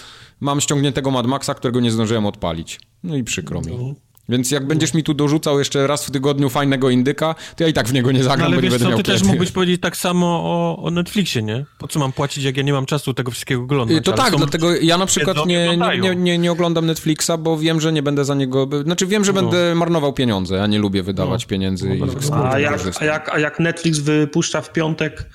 mam 0.40 0.60
ściągniętego 0.60 1.10
Mad 1.10 1.26
Maxa, 1.26 1.54
którego 1.54 1.80
nie 1.80 1.90
zdążyłem 1.90 2.26
odpalić. 2.26 2.80
No 3.02 3.16
i 3.16 3.24
przykro 3.24 3.60
mi. 3.60 3.94
No. 4.28 4.32
Więc 4.36 4.50
jak 4.50 4.66
będziesz 4.66 4.94
mi 4.94 5.02
tu 5.02 5.14
dorzucał 5.14 5.58
jeszcze 5.58 5.86
raz 5.86 6.06
w 6.06 6.10
tygodniu 6.10 6.48
fajnego 6.48 6.90
indyka, 6.90 7.34
to 7.56 7.62
ja 7.64 7.68
i 7.68 7.72
tak 7.72 7.88
w 7.88 7.92
niego 7.92 8.12
nie 8.12 8.22
zagram, 8.22 8.38
no, 8.38 8.46
ale 8.46 8.56
bo 8.56 8.62
nie 8.62 8.70
będę 8.70 8.84
co, 8.84 8.90
miał 8.90 8.98
ty 8.98 9.04
też 9.04 9.22
mógłbyś 9.22 9.50
powiedzieć 9.50 9.80
tak 9.80 9.96
samo 9.96 10.26
o, 10.26 10.82
o, 10.82 10.90
Netflixie, 10.90 11.42
nie? 11.42 11.64
Po 11.78 11.88
co 11.88 11.98
mam 11.98 12.12
płacić, 12.12 12.44
jak 12.44 12.56
ja 12.56 12.62
nie 12.62 12.72
mam 12.72 12.86
czasu 12.86 13.14
tego 13.14 13.30
wszystkiego 13.30 13.62
oglądać? 13.62 14.04
To 14.04 14.12
ale 14.12 14.22
tak, 14.22 14.36
dlatego 14.36 14.76
ja 14.76 14.98
na 14.98 15.06
przykład 15.06 15.46
nie, 15.46 15.76
nie, 15.76 16.16
nie, 16.16 16.38
nie, 16.38 16.52
oglądam 16.52 16.86
Netflixa, 16.86 17.30
bo 17.38 17.58
wiem, 17.58 17.80
że 17.80 17.92
nie 17.92 18.02
będę 18.02 18.24
za 18.24 18.34
niego... 18.34 18.68
Znaczy 18.84 19.06
wiem, 19.06 19.24
że 19.24 19.32
no. 19.32 19.42
będę 19.42 19.74
marnował 19.74 20.12
pieniądze, 20.12 20.56
ja 20.56 20.66
nie 20.66 20.78
lubię 20.78 21.02
wydawać 21.02 21.42
no. 21.42 21.48
pieniędzy. 21.48 21.88
No, 21.88 21.94
i 21.94 22.02
a, 22.32 22.58
jak, 22.58 22.80
a, 23.00 23.04
jak, 23.04 23.28
a 23.28 23.38
jak 23.38 23.60
Netflix 23.60 23.98
wypuszcza 23.98 24.60
w 24.60 24.72
piątek 24.72 25.26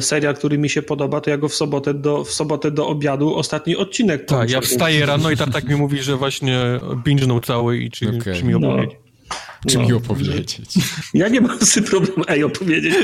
serial, 0.00 0.34
który 0.34 0.58
mi 0.58 0.70
się 0.70 0.82
podoba, 0.82 1.20
to 1.20 1.30
ja 1.30 1.38
go 1.38 1.48
w 1.48 1.54
sobotę 1.54 1.94
do, 1.94 2.24
w 2.24 2.30
sobotę 2.30 2.70
do 2.70 2.86
obiadu 2.88 3.34
ostatni 3.34 3.76
odcinek 3.76 4.24
Tak, 4.24 4.50
ja 4.50 4.60
wstaję 4.60 5.06
rano 5.06 5.30
i 5.30 5.36
tak 5.52 5.64
mi 5.64 5.74
mówi, 5.74 6.02
że 6.02 6.16
właśnie 6.16 6.60
binge'nął 7.06 7.40
cały 7.40 7.78
i 7.78 7.90
czy, 7.90 8.08
okay. 8.08 8.34
czy 8.34 8.44
mi 8.44 8.54
opowiedzieć. 8.54 8.98
No. 8.98 9.03
Czy 9.68 9.78
no, 9.78 9.84
mi 9.84 9.92
opowiedzieć? 9.92 10.58
Ja 11.14 11.28
nie 11.28 11.40
mam 11.40 11.58
z 11.60 11.72
tym 11.72 11.84
problemu, 11.84 12.24
ej, 12.28 12.44
opowiedzieć 12.44 12.94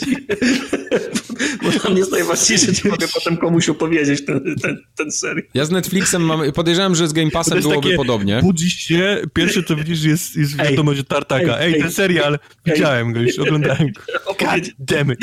Bo 1.63 1.73
tam 1.73 1.97
jest 1.97 2.13
najważniejsze, 2.13 2.73
czy 2.73 2.89
mogę 2.89 3.09
potem 3.09 3.37
komuś 3.37 3.69
opowiedzieć 3.69 4.25
ten, 4.25 4.57
ten, 4.63 4.79
ten 4.97 5.13
serial. 5.13 5.43
Ja 5.55 5.65
z 5.65 5.71
Netflixem 5.71 6.23
mam, 6.23 6.53
podejrzewam, 6.53 6.95
że 6.95 7.09
z 7.09 7.13
Game 7.13 7.31
Passem 7.31 7.61
byłoby 7.61 7.83
takie, 7.83 7.97
podobnie. 7.97 8.41
Budzisz 8.43 8.75
się, 8.75 9.23
pierwsze 9.35 9.63
co 9.63 9.77
widzisz 9.77 10.05
jest, 10.05 10.37
jest 10.37 10.57
wiadomość 10.57 11.01
od 11.01 11.09
Tartaka. 11.09 11.59
Ej, 11.59 11.75
ej, 11.75 11.81
ten 11.81 11.93
serial, 11.93 12.35
ej, 12.35 12.73
widziałem 12.73 13.13
go 13.13 13.21
już, 13.21 13.39
oglądałem 13.39 13.93
go. 13.93 14.03
God 14.41 14.71
damn 14.79 15.13
it. 15.13 15.19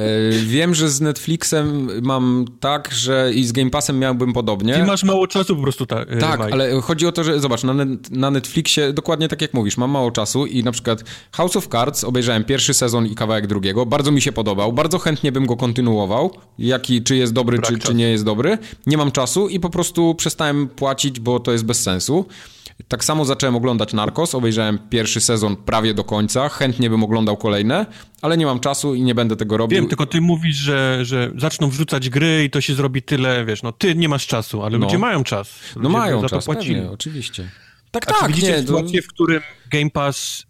E, 0.00 0.30
wiem, 0.46 0.74
że 0.74 0.88
z 0.88 1.00
Netflixem 1.00 1.88
mam 2.02 2.44
tak, 2.60 2.92
że 2.92 3.30
i 3.34 3.44
z 3.44 3.52
Game 3.52 3.70
Passem 3.70 3.98
miałbym 3.98 4.32
podobnie. 4.32 4.74
Ty 4.74 4.84
masz 4.84 5.04
mało 5.04 5.26
czasu 5.26 5.56
po 5.56 5.62
prostu, 5.62 5.86
ta, 5.86 6.00
e, 6.00 6.16
Tak, 6.16 6.40
Mike. 6.40 6.52
ale 6.52 6.80
chodzi 6.80 7.06
o 7.06 7.12
to, 7.12 7.24
że 7.24 7.40
zobacz, 7.40 7.62
na, 7.62 7.74
na 8.10 8.30
Netflixie 8.30 8.92
dokładnie 8.92 9.28
tak 9.28 9.42
jak 9.42 9.54
mówisz, 9.54 9.76
mam 9.76 9.89
mało 9.90 10.10
czasu 10.10 10.46
i 10.46 10.64
na 10.64 10.72
przykład 10.72 11.04
House 11.32 11.56
of 11.56 11.68
Cards 11.68 12.04
obejrzałem 12.04 12.44
pierwszy 12.44 12.74
sezon 12.74 13.06
i 13.06 13.14
kawałek 13.14 13.46
drugiego, 13.46 13.86
bardzo 13.86 14.10
mi 14.10 14.20
się 14.20 14.32
podobał, 14.32 14.72
bardzo 14.72 14.98
chętnie 14.98 15.32
bym 15.32 15.46
go 15.46 15.56
kontynuował, 15.56 16.30
jaki, 16.58 17.02
czy 17.02 17.16
jest 17.16 17.32
dobry, 17.32 17.58
czy, 17.58 17.78
czy 17.78 17.94
nie 17.94 18.10
jest 18.10 18.24
dobry. 18.24 18.58
Nie 18.86 18.96
mam 18.96 19.12
czasu 19.12 19.48
i 19.48 19.60
po 19.60 19.70
prostu 19.70 20.14
przestałem 20.14 20.68
płacić, 20.68 21.20
bo 21.20 21.40
to 21.40 21.52
jest 21.52 21.64
bez 21.64 21.82
sensu. 21.82 22.26
Tak 22.88 23.04
samo 23.04 23.24
zacząłem 23.24 23.56
oglądać 23.56 23.92
Narcos, 23.92 24.34
obejrzałem 24.34 24.78
pierwszy 24.90 25.20
sezon 25.20 25.56
prawie 25.56 25.94
do 25.94 26.04
końca, 26.04 26.48
chętnie 26.48 26.90
bym 26.90 27.04
oglądał 27.04 27.36
kolejne, 27.36 27.86
ale 28.22 28.36
nie 28.36 28.46
mam 28.46 28.60
czasu 28.60 28.94
i 28.94 29.02
nie 29.02 29.14
będę 29.14 29.36
tego 29.36 29.56
robił. 29.56 29.76
Wiem, 29.76 29.88
tylko 29.88 30.06
ty 30.06 30.20
mówisz, 30.20 30.56
że, 30.56 30.98
że 31.02 31.32
zaczną 31.36 31.70
wrzucać 31.70 32.10
gry 32.10 32.44
i 32.44 32.50
to 32.50 32.60
się 32.60 32.74
zrobi 32.74 33.02
tyle, 33.02 33.44
wiesz, 33.44 33.62
no 33.62 33.72
ty 33.72 33.94
nie 33.94 34.08
masz 34.08 34.26
czasu, 34.26 34.62
ale 34.62 34.78
no. 34.78 34.86
ludzie 34.86 34.98
mają 34.98 35.24
czas. 35.24 35.60
No 35.76 35.82
ludzie 35.82 35.92
no 35.92 35.98
mają 35.98 36.26
czas, 36.26 36.44
płacili. 36.44 36.74
Pewnie, 36.74 36.90
oczywiście. 36.90 37.50
Tak, 37.90 38.10
A 38.10 38.12
tak. 38.12 38.20
Czy 38.20 38.28
widzicie 38.28 38.52
nie, 38.52 38.58
sytuację, 38.58 39.02
to... 39.02 39.08
w 39.08 39.08
którym 39.08 39.42
Game 39.70 39.90
Pass 39.90 40.46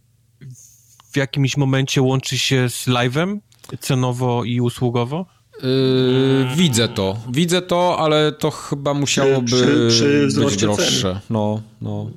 w 1.13 1.17
jakimś 1.17 1.57
momencie 1.57 2.03
łączy 2.03 2.39
się 2.39 2.69
z 2.69 2.87
live'em 2.87 3.39
cenowo 3.81 4.45
i 4.45 4.61
usługowo? 4.61 5.27
Yy, 5.63 6.57
widzę 6.57 6.89
to, 6.89 7.17
widzę 7.31 7.63
to, 7.63 7.99
ale 7.99 8.33
to 8.33 8.51
chyba 8.51 8.95
musiałoby 8.95 9.47
przy, 9.47 9.87
przy, 9.89 10.29
przy 10.29 10.41
być 10.41 10.57
droższe. 10.57 11.01
Ceny. 11.01 11.21
No, 11.31 11.63
no. 11.81 12.11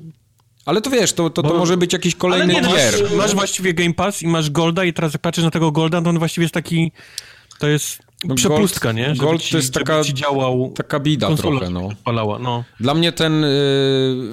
Ale 0.66 0.82
to 0.82 0.90
wiesz, 0.90 1.14
to, 1.14 1.30
to, 1.30 1.44
to 1.44 1.58
może 1.58 1.78
być 1.78 1.94
jakiś 1.94 2.16
kolejny 2.16 2.62
no, 2.62 2.70
gier. 2.70 2.94
Masz, 3.02 3.12
masz, 3.12 3.36
właściwie 3.36 3.74
Game 3.74 3.94
Pass 3.94 4.22
i 4.22 4.28
masz 4.28 4.50
Golda 4.50 4.84
i 4.84 4.94
teraz 4.94 5.14
jak 5.14 5.22
patrzysz 5.22 5.44
na 5.44 5.52
tego 5.52 5.72
Golda, 5.72 6.02
to 6.02 6.10
on 6.10 6.20
właściwie 6.20 6.44
jest 6.44 6.54
taki, 6.54 6.92
to 7.60 7.68
jest 7.68 8.00
no 8.00 8.03
przepustka, 8.36 8.94
Gold, 8.94 8.98
nie? 8.98 9.16
Żeby 9.16 9.20
Gold 9.20 9.42
ci, 9.42 9.52
to 9.52 9.58
jest 9.58 9.74
taka, 9.74 10.04
działał 10.04 10.74
taka 10.76 11.00
bida 11.00 11.36
trochę, 11.36 11.70
no. 11.70 11.90
no. 12.40 12.64
Dla 12.80 12.94
mnie 12.94 13.12
ten 13.12 13.44
y, 13.44 13.50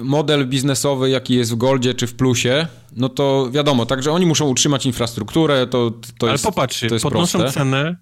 model 0.03 0.47
biznesowy, 0.47 1.09
jaki 1.09 1.35
jest 1.35 1.51
w 1.51 1.55
Goldzie 1.55 1.93
czy 1.93 2.07
w 2.07 2.15
Plusie, 2.15 2.67
no 2.95 3.09
to 3.09 3.49
wiadomo, 3.51 3.85
także 3.85 4.11
oni 4.11 4.25
muszą 4.25 4.47
utrzymać 4.47 4.85
infrastrukturę, 4.85 5.67
to, 5.67 5.91
to 5.91 6.25
Ale 6.25 6.31
jest 6.31 6.43
popatrz, 6.43 6.79
to 6.79 6.95
jest 6.95 7.03
podnoszą 7.03 7.39
proste. 7.39 7.59
cenę, 7.59 7.95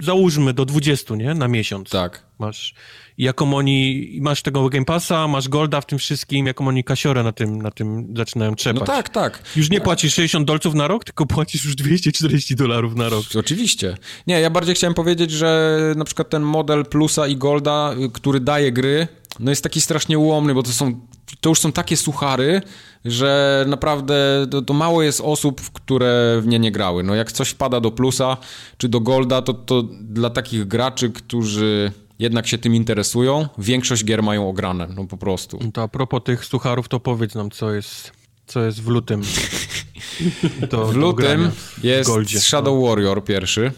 załóżmy 0.00 0.54
do 0.54 0.64
20, 0.64 1.16
nie? 1.16 1.34
Na 1.34 1.48
miesiąc. 1.48 1.90
Tak. 1.90 2.26
Masz, 2.38 2.74
jaką 3.20 3.54
oni, 3.54 4.10
masz 4.20 4.42
tego 4.42 4.68
Game 4.68 4.84
Passa, 4.84 5.28
masz 5.28 5.48
Golda 5.48 5.80
w 5.80 5.86
tym 5.86 5.98
wszystkim, 5.98 6.46
jaką 6.46 6.68
oni 6.68 6.84
kasiorę 6.84 7.22
na 7.22 7.32
tym, 7.32 7.62
na 7.62 7.70
tym 7.70 8.14
zaczynają 8.16 8.54
trzepać. 8.54 8.80
No 8.80 8.86
tak, 8.86 9.08
tak. 9.08 9.42
Już 9.56 9.70
nie 9.70 9.80
płacisz 9.80 10.14
60 10.14 10.46
dolców 10.46 10.74
na 10.74 10.88
rok, 10.88 11.04
tylko 11.04 11.26
płacisz 11.26 11.64
już 11.64 11.76
240 11.76 12.56
dolarów 12.56 12.94
na 12.94 13.08
rok. 13.08 13.24
Oczywiście. 13.38 13.96
Nie, 14.26 14.40
ja 14.40 14.50
bardziej 14.50 14.74
chciałem 14.74 14.94
powiedzieć, 14.94 15.30
że 15.30 15.78
na 15.96 16.04
przykład 16.04 16.30
ten 16.30 16.42
model 16.42 16.84
Plusa 16.84 17.26
i 17.26 17.36
Golda, 17.36 17.94
który 18.12 18.40
daje 18.40 18.72
gry, 18.72 19.08
no 19.40 19.50
jest 19.50 19.62
taki 19.62 19.80
strasznie 19.80 20.18
ułomny, 20.18 20.54
bo 20.54 20.62
to 20.62 20.70
są, 20.70 21.00
to 21.40 21.48
już 21.48 21.58
są 21.58 21.72
takie 21.72 21.96
suchary, 21.96 22.62
że 23.04 23.64
naprawdę 23.68 24.46
to, 24.50 24.62
to, 24.62 24.74
mało 24.74 25.02
jest 25.02 25.20
osób, 25.20 25.60
które 25.72 26.40
w 26.42 26.46
nie 26.46 26.58
nie 26.58 26.72
grały. 26.72 27.02
No 27.02 27.14
jak 27.14 27.32
coś 27.32 27.48
wpada 27.48 27.80
do 27.80 27.90
plusa 27.90 28.36
czy 28.78 28.88
do 28.88 29.00
golda, 29.00 29.42
to, 29.42 29.54
to 29.54 29.82
dla 30.00 30.30
takich 30.30 30.64
graczy, 30.68 31.10
którzy 31.10 31.92
jednak 32.20 32.46
się 32.46 32.58
tym 32.58 32.74
interesują, 32.74 33.48
większość 33.58 34.04
gier 34.04 34.22
mają 34.22 34.48
ograne, 34.48 34.88
no 34.96 35.06
po 35.06 35.16
prostu. 35.16 35.58
To 35.72 35.82
a 35.82 35.88
propos 35.88 36.22
tych 36.24 36.44
sucharów, 36.44 36.88
to 36.88 37.00
powiedz 37.00 37.34
nam, 37.34 37.50
co 37.50 37.74
jest, 37.74 38.12
co 38.46 38.64
jest 38.64 38.82
w 38.82 38.88
lutym. 38.88 39.22
Do, 40.70 40.86
w 40.86 40.96
lutym 40.96 41.50
jest 41.82 42.10
w 42.10 42.38
Shadow 42.38 42.88
Warrior 42.88 43.24
pierwszy. 43.24 43.72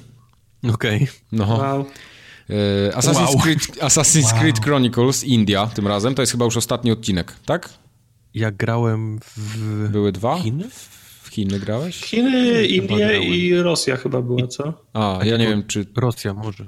Okej. 0.72 0.96
Okay. 0.96 1.08
No. 1.32 1.46
Wow. 1.46 1.86
E, 2.50 2.96
Assassin's, 2.96 3.34
wow. 3.34 3.38
Creed, 3.38 3.60
Assassin's 3.60 4.32
wow. 4.32 4.40
Creed 4.40 4.60
Chronicles 4.60 5.24
India 5.24 5.66
tym 5.66 5.86
razem, 5.86 6.14
to 6.14 6.22
jest 6.22 6.32
chyba 6.32 6.44
już 6.44 6.56
ostatni 6.56 6.92
odcinek, 6.92 7.34
tak? 7.46 7.68
Ja 8.34 8.50
grałem 8.50 9.18
w... 9.20 9.88
Były 9.88 10.12
dwa? 10.12 10.38
Chiny? 10.38 10.68
W 11.22 11.28
Chiny 11.28 11.60
grałeś? 11.60 12.00
Chiny, 12.00 12.66
Indie 12.66 13.22
i 13.22 13.54
Rosja 13.54 13.96
chyba 13.96 14.22
była, 14.22 14.46
co? 14.46 14.84
A, 14.92 15.18
ja 15.24 15.36
nie 15.36 15.46
wiem, 15.46 15.66
czy... 15.66 15.86
Rosja 15.96 16.34
może, 16.34 16.66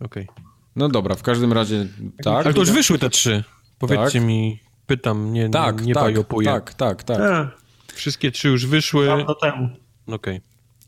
okej. 0.00 0.28
Okay. 0.28 0.43
No 0.76 0.88
dobra, 0.88 1.14
w 1.14 1.22
każdym 1.22 1.52
razie 1.52 1.86
tak. 2.24 2.46
Ale 2.46 2.54
to 2.54 2.60
już 2.60 2.70
wyszły 2.70 2.98
te 2.98 3.10
trzy. 3.10 3.44
Powiedzcie 3.78 4.18
tak. 4.18 4.28
mi, 4.28 4.60
pytam, 4.86 5.32
nie, 5.32 5.50
tak, 5.50 5.80
nie, 5.80 5.86
nie 5.86 5.94
tak, 5.94 6.02
bajopuję. 6.02 6.46
Tak, 6.46 6.74
tak, 6.74 7.02
tak. 7.02 7.20
A. 7.20 7.50
Wszystkie 7.94 8.30
trzy 8.30 8.48
już 8.48 8.66
wyszły. 8.66 9.06
Dawno 9.06 9.34
temu. 9.34 9.68
Okej. 10.06 10.36
Okay. 10.36 10.40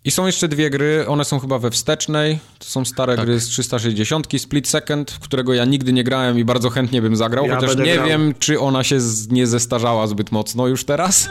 I 0.05 0.11
są 0.11 0.27
jeszcze 0.27 0.49
dwie 0.49 0.71
gry, 0.71 1.05
one 1.09 1.25
są 1.25 1.39
chyba 1.39 1.59
we 1.59 1.71
wstecznej, 1.71 2.39
to 2.59 2.65
są 2.65 2.85
stare 2.85 3.17
tak. 3.17 3.27
gry 3.27 3.41
z 3.41 3.47
360, 3.47 4.29
Split 4.39 4.69
Second, 4.69 5.11
w 5.11 5.19
którego 5.19 5.55
ja 5.55 5.65
nigdy 5.65 5.93
nie 5.93 6.05
grałem 6.05 6.39
i 6.39 6.45
bardzo 6.45 6.71
chętnie 6.71 7.03
bym 7.03 7.17
zagrał, 7.17 7.47
ja 7.47 7.55
chociaż 7.55 7.77
nie 7.77 7.95
grał. 7.95 8.07
wiem, 8.07 8.35
czy 8.39 8.61
ona 8.61 8.85
się 8.85 9.01
z, 9.01 9.29
nie 9.29 9.47
zestarzała 9.47 10.07
zbyt 10.07 10.33
mocno 10.33 10.67
już 10.67 10.85
teraz. 10.85 11.29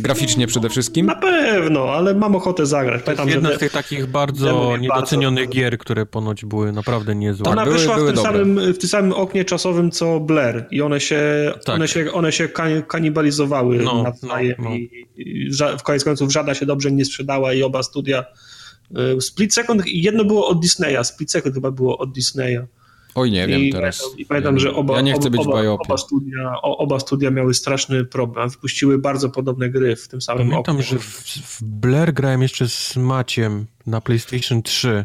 Graficznie 0.00 0.46
przede 0.46 0.68
wszystkim? 0.68 1.06
Na 1.06 1.14
pewno, 1.14 1.84
ale 1.84 2.14
mam 2.14 2.36
ochotę 2.36 2.66
zagrać. 2.66 3.02
Pamiętam, 3.02 3.26
to 3.26 3.32
jest 3.32 3.44
jedna 3.44 3.56
z 3.56 3.60
tych 3.60 3.72
takich 3.72 4.06
bardzo 4.06 4.76
niedocenionych 4.76 5.44
bardzo... 5.44 5.60
gier, 5.60 5.78
które 5.78 6.06
ponoć 6.06 6.44
były 6.44 6.72
naprawdę 6.72 7.14
niezłe. 7.14 7.50
Ona 7.50 7.64
były, 7.64 7.76
wyszła 7.76 7.96
były 7.96 8.12
w, 8.12 8.14
tym 8.14 8.22
samym, 8.22 8.72
w 8.72 8.78
tym 8.78 8.88
samym 8.88 9.12
oknie 9.12 9.44
czasowym 9.44 9.90
co 9.90 10.20
Blair 10.20 10.66
i 10.70 10.82
one 10.82 11.00
się, 11.00 11.52
tak. 11.64 11.74
one 11.74 11.88
się, 11.88 12.12
one 12.12 12.32
się 12.32 12.48
kanibalizowały 12.88 13.78
no, 13.78 14.02
nawzajem 14.02 14.56
no, 14.58 14.70
no. 14.70 14.76
i, 14.76 15.06
i 15.16 15.50
w 15.78 15.82
koniec 15.82 16.04
końców 16.04 16.32
żadna 16.32 16.54
się 16.54 16.66
dobrze 16.66 16.92
nie 16.92 17.04
sprzedała 17.04 17.52
i 17.52 17.62
oba 17.62 17.82
studia 17.82 18.24
y, 19.16 19.20
Split 19.20 19.54
Second, 19.54 19.82
jedno 19.86 20.24
było 20.24 20.48
od 20.48 20.60
Disneya, 20.60 21.04
Split 21.04 21.30
Second 21.30 21.54
chyba 21.54 21.70
było 21.70 21.98
od 21.98 22.12
Disneya. 22.12 22.60
Oj, 23.14 23.30
nie 23.30 23.46
wiem 23.46 23.60
I 23.60 23.72
teraz. 23.72 23.98
Pamiętam, 23.98 24.18
I 24.20 24.26
pamiętam, 24.26 24.58
że 24.58 24.74
oba, 24.74 24.94
ja 24.94 25.00
nie 25.00 25.14
chcę 25.14 25.30
być 25.30 25.40
oba, 25.40 25.62
oba, 25.68 25.96
studia, 25.96 26.54
oba 26.62 27.00
studia 27.00 27.30
miały 27.30 27.54
straszny 27.54 28.04
problem. 28.04 28.48
Wypuściły 28.48 28.98
bardzo 28.98 29.30
podobne 29.30 29.70
gry 29.70 29.96
w 29.96 30.08
tym 30.08 30.22
samym 30.22 30.48
Pamiętam, 30.48 30.76
oknie. 30.76 30.86
że 30.86 30.98
w, 30.98 31.04
w 31.26 31.62
Blair 31.62 32.12
grałem 32.12 32.42
jeszcze 32.42 32.68
z 32.68 32.96
Maciem 32.96 33.66
na 33.86 34.00
PlayStation 34.00 34.62
3 34.62 35.04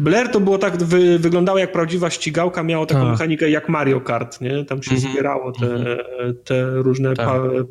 Blair 0.00 0.28
to 0.28 0.40
było 0.40 0.58
tak, 0.58 0.82
wy, 0.82 1.18
wyglądało 1.18 1.58
jak 1.58 1.72
prawdziwa 1.72 2.10
ścigałka, 2.10 2.62
miało 2.62 2.86
taką 2.86 3.00
tak. 3.00 3.10
mechanikę 3.10 3.50
jak 3.50 3.68
Mario 3.68 4.00
Kart, 4.00 4.40
nie? 4.40 4.64
Tam 4.64 4.82
się 4.82 4.90
mm 4.90 5.02
-hmm. 5.02 5.12
zbierało 5.12 5.52
te, 5.52 5.66
mm 5.66 5.82
-hmm. 5.82 6.34
te 6.44 6.70
różne 6.70 7.14
tak. 7.14 7.28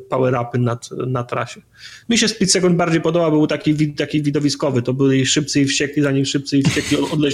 power-upy 0.08 0.58
na, 0.58 0.78
na 1.06 1.24
trasie. 1.24 1.60
Mi 2.08 2.18
się 2.18 2.28
Split 2.28 2.52
Second 2.52 2.76
bardziej 2.76 3.00
podobał, 3.00 3.30
był 3.30 3.46
taki, 3.46 3.92
taki 3.94 4.22
widowiskowy, 4.22 4.82
to 4.82 4.92
byli 4.92 5.26
szybcy 5.26 5.60
i 5.60 5.66
wściekli, 5.66 6.02
zanim 6.02 6.24
szybcy 6.24 6.58
i 6.58 6.62
wściekli 6.62 6.96
odle, 7.12 7.30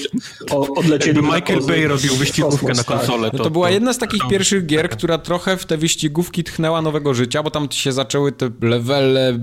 odlecieli. 0.77 1.17
Jakby 1.17 1.35
Michael 1.35 1.61
Bay 1.67 1.89
robił 1.89 2.15
wyścigówkę 2.15 2.73
na 2.75 2.85
konsolę. 2.85 3.31
To, 3.31 3.37
no 3.37 3.45
to 3.45 3.51
była 3.51 3.71
jedna 3.71 3.93
z 3.93 3.99
takich 3.99 4.23
to, 4.23 4.29
pierwszych 4.29 4.67
gier, 4.67 4.89
która 4.89 5.19
trochę 5.19 5.57
w 5.57 5.67
te 5.67 5.77
wyścigówki 5.77 6.45
tchnęła 6.45 6.83
nowego 6.83 7.15
życia, 7.15 7.43
bo 7.43 7.51
tam 7.51 7.69
się 7.71 7.93
zaczęły 7.93 8.33
te 8.33 8.51
levele 8.63 9.37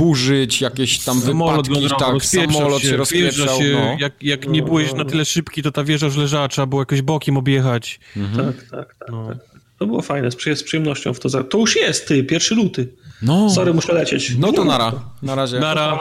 burzyć, 0.00 0.60
jakieś 0.60 0.98
tam 0.98 1.20
samolot 1.20 1.68
wypadki, 1.68 1.98
tak, 1.98 2.24
samolot 2.24 2.82
się. 2.82 3.04
Się, 3.04 3.30
no. 3.72 3.96
Jak, 3.98 4.22
jak 4.22 4.48
nie 4.48 4.62
byłeś 4.62 4.89
na 4.94 5.04
tyle 5.04 5.24
szybki, 5.24 5.62
to 5.62 5.72
ta 5.72 5.84
wieża 5.84 6.06
już 6.06 6.16
leżała, 6.16 6.48
trzeba 6.48 6.66
było 6.66 6.82
jakoś 6.82 7.02
bokiem 7.02 7.36
objechać. 7.36 8.00
Mhm. 8.16 8.52
Tak, 8.52 8.64
tak, 8.70 8.94
tak, 8.94 9.08
no. 9.10 9.28
tak. 9.28 9.38
To 9.78 9.86
było 9.86 10.02
fajne, 10.02 10.30
z 10.30 10.62
przyjemnością 10.62 11.14
w 11.14 11.20
to. 11.20 11.28
Za... 11.28 11.44
To 11.44 11.58
już 11.58 11.76
jest, 11.76 12.08
ty, 12.08 12.24
pierwszy 12.24 12.54
luty. 12.54 12.88
No. 13.22 13.50
Sorry, 13.50 13.74
muszę 13.74 13.92
lecieć. 13.92 14.36
No 14.38 14.52
to 14.52 14.64
nara. 14.64 14.92
Na 15.22 15.34
razie. 15.34 15.60
Nara. 15.60 16.00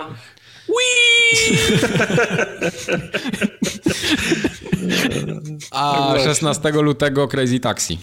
A 5.72 6.16
16 6.24 6.72
lutego 6.72 7.28
Crazy 7.28 7.60
Taxi. 7.60 8.00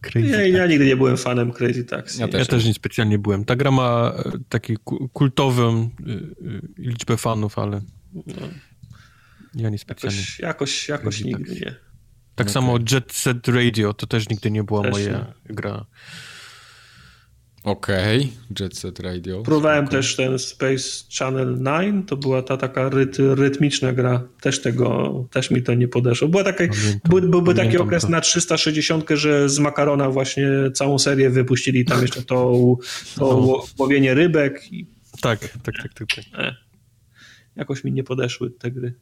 Crazy 0.00 0.28
ja, 0.28 0.46
ja, 0.46 0.66
nigdy 0.66 0.86
nie 0.86 0.96
byłem 0.96 1.16
fanem 1.16 1.52
Crazy 1.52 1.84
Taxi. 1.84 2.20
Ja 2.20 2.28
też, 2.28 2.40
ja 2.40 2.46
też 2.46 2.64
nie 2.64 2.74
specjalnie 2.74 3.18
byłem. 3.18 3.44
Ta 3.44 3.56
gra 3.56 3.70
ma 3.70 4.12
e, 4.16 4.32
taki 4.48 4.76
kultową 5.12 5.90
e, 6.06 6.12
e, 6.12 6.20
liczbę 6.78 7.16
fanów, 7.16 7.58
ale... 7.58 7.80
No. 8.14 8.48
Ja 9.54 9.70
nie 9.70 9.78
specjalnie. 9.78 10.18
Jakoś, 10.18 10.38
jakoś, 10.38 10.88
jakoś 10.88 11.24
nigdy 11.24 11.54
nie. 11.54 11.74
Tak 12.34 12.50
samo 12.50 12.78
Jet 12.92 13.12
Set 13.12 13.48
Radio, 13.48 13.94
to 13.94 14.06
też 14.06 14.28
nigdy 14.28 14.50
nie 14.50 14.64
była 14.64 14.82
też 14.82 14.92
moja 14.92 15.34
nie. 15.48 15.54
gra. 15.54 15.86
Okej, 17.64 18.20
okay. 18.20 18.60
Jet 18.60 18.78
Set 18.78 19.00
Radio. 19.00 19.42
Próbowałem 19.42 19.86
Spoko. 19.86 19.96
też 19.96 20.16
ten 20.16 20.38
Space 20.38 21.04
Channel 21.18 21.58
9, 21.80 22.08
to 22.08 22.16
była 22.16 22.42
ta 22.42 22.56
taka 22.56 22.88
ryt, 22.88 23.16
rytmiczna 23.18 23.92
gra, 23.92 24.28
też 24.40 24.62
tego, 24.62 25.12
też 25.30 25.50
mi 25.50 25.62
to 25.62 25.74
nie 25.74 25.88
podeszło. 25.88 26.28
Była 26.28 26.44
taka, 26.44 26.64
był, 27.08 27.20
byłby 27.20 27.54
taki 27.54 27.78
okres 27.78 28.02
to. 28.02 28.08
na 28.08 28.20
360, 28.20 29.10
że 29.10 29.48
z 29.48 29.58
Makarona 29.58 30.10
właśnie 30.10 30.48
całą 30.74 30.98
serię 30.98 31.30
wypuścili, 31.30 31.84
tam 31.84 32.02
jeszcze 32.02 32.22
to, 32.22 32.52
to 33.16 33.40
no. 33.40 33.64
łowienie 33.78 34.14
rybek. 34.14 34.72
I... 34.72 34.86
Tak, 35.20 35.40
tak, 35.40 35.74
tak, 35.82 35.94
tak. 35.94 36.08
tak. 36.14 36.24
E. 36.38 36.56
Jakoś 37.56 37.84
mi 37.84 37.92
nie 37.92 38.04
podeszły 38.04 38.50
te 38.50 38.70
gry. 38.70 38.94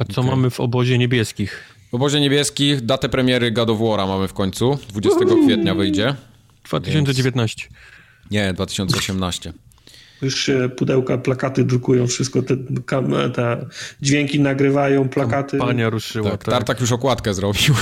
A 0.00 0.04
co 0.04 0.20
okay. 0.20 0.30
mamy 0.30 0.50
w 0.50 0.60
obozie 0.60 0.98
niebieskich? 0.98 1.64
W 1.90 1.94
obozie 1.94 2.20
niebieskich 2.20 2.80
datę 2.80 3.08
premiery 3.08 3.50
God 3.50 3.70
of 3.70 3.78
War'a 3.78 4.06
mamy 4.06 4.28
w 4.28 4.32
końcu. 4.32 4.78
20 4.88 5.20
kwietnia 5.44 5.74
wyjdzie. 5.74 6.14
2019. 6.64 7.66
Więc... 7.68 7.80
Nie, 8.30 8.52
2018. 8.52 9.52
Już 10.22 10.38
się 10.38 10.68
pudełka, 10.76 11.18
plakaty 11.18 11.64
drukują, 11.64 12.06
wszystko 12.06 12.42
te, 12.42 12.56
te 13.34 13.66
dźwięki 14.02 14.40
nagrywają, 14.40 15.08
plakaty. 15.08 15.58
Pania 15.58 15.90
ruszyła. 15.90 16.30
Tak, 16.30 16.44
tak. 16.44 16.54
Tartak 16.54 16.80
już 16.80 16.92
okładkę 16.92 17.34
zrobił. 17.34 17.74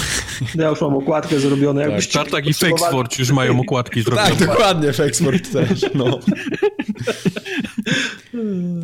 Ja 0.55 0.69
już 0.69 0.81
mam 0.81 0.97
okładkę 0.97 1.41
zrobioną. 1.41 1.81
Tak. 1.81 2.05
Tartak 2.13 2.47
i 2.47 2.55
Fakesport 2.55 3.19
już 3.19 3.31
mają 3.31 3.61
okładki 3.61 4.03
zrobione. 4.03 4.29
Tak, 4.29 4.39
dokładnie, 4.39 4.93
Fakesport 4.93 5.53
też, 5.53 5.81
no. 5.95 6.19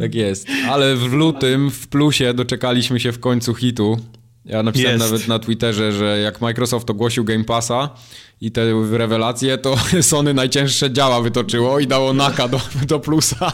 tak 0.00 0.14
jest. 0.14 0.48
Ale 0.68 0.96
w 0.96 1.12
lutym 1.12 1.70
w 1.70 1.88
plusie 1.88 2.34
doczekaliśmy 2.34 3.00
się 3.00 3.12
w 3.12 3.20
końcu 3.20 3.54
hitu. 3.54 3.98
Ja 4.44 4.62
napisałem 4.62 5.00
jest. 5.00 5.12
nawet 5.12 5.28
na 5.28 5.38
Twitterze, 5.38 5.92
że 5.92 6.18
jak 6.18 6.40
Microsoft 6.40 6.90
ogłosił 6.90 7.24
Game 7.24 7.44
Passa, 7.44 7.90
i 8.40 8.50
te 8.50 8.62
rewelacje, 8.90 9.58
to 9.58 9.76
Sony 10.02 10.34
najcięższe 10.34 10.92
działa 10.92 11.20
wytoczyło 11.20 11.80
i 11.80 11.86
dało 11.86 12.12
naka 12.12 12.48
do, 12.48 12.60
do 12.86 13.00
plusa. 13.00 13.52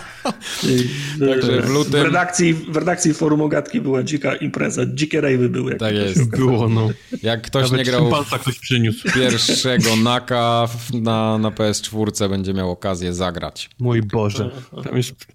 Także 1.30 1.62
w 1.62 1.68
lutym... 1.68 2.00
W 2.00 2.04
redakcji, 2.04 2.54
w 2.54 2.76
redakcji 2.76 3.14
forum 3.14 3.40
Ogatki 3.40 3.80
była 3.80 4.02
dzika 4.02 4.34
impreza, 4.34 4.82
dzikie 4.86 5.20
rejwy 5.20 5.48
były. 5.48 5.74
Tak 5.74 5.94
jest. 5.94 6.30
Było, 6.36 6.68
no. 6.68 6.88
Jak 7.22 7.42
ktoś 7.42 7.62
Nawet 7.62 7.78
nie 7.78 7.92
grał 7.92 8.24
ktoś 8.40 8.58
przyniósł. 8.58 9.08
pierwszego 9.14 9.96
naka 9.96 10.68
na, 10.94 11.38
na 11.38 11.50
PS4 11.50 12.28
będzie 12.28 12.54
miał 12.54 12.70
okazję 12.70 13.14
zagrać. 13.14 13.70
Mój 13.78 14.02
Boże. 14.02 14.50
Tam 14.84 14.96
jest... 14.96 15.26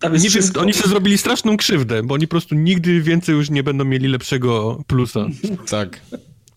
Tam 0.00 0.14
jest 0.14 0.54
nie 0.54 0.60
oni 0.60 0.72
sobie 0.72 0.88
zrobili 0.88 1.18
straszną 1.18 1.56
krzywdę, 1.56 2.02
bo 2.02 2.14
oni 2.14 2.26
po 2.26 2.30
prostu 2.30 2.54
nigdy 2.54 3.02
więcej 3.02 3.34
już 3.34 3.50
nie 3.50 3.62
będą 3.62 3.84
mieli 3.84 4.08
lepszego 4.08 4.82
plusa. 4.86 5.26
Tak. 5.70 6.00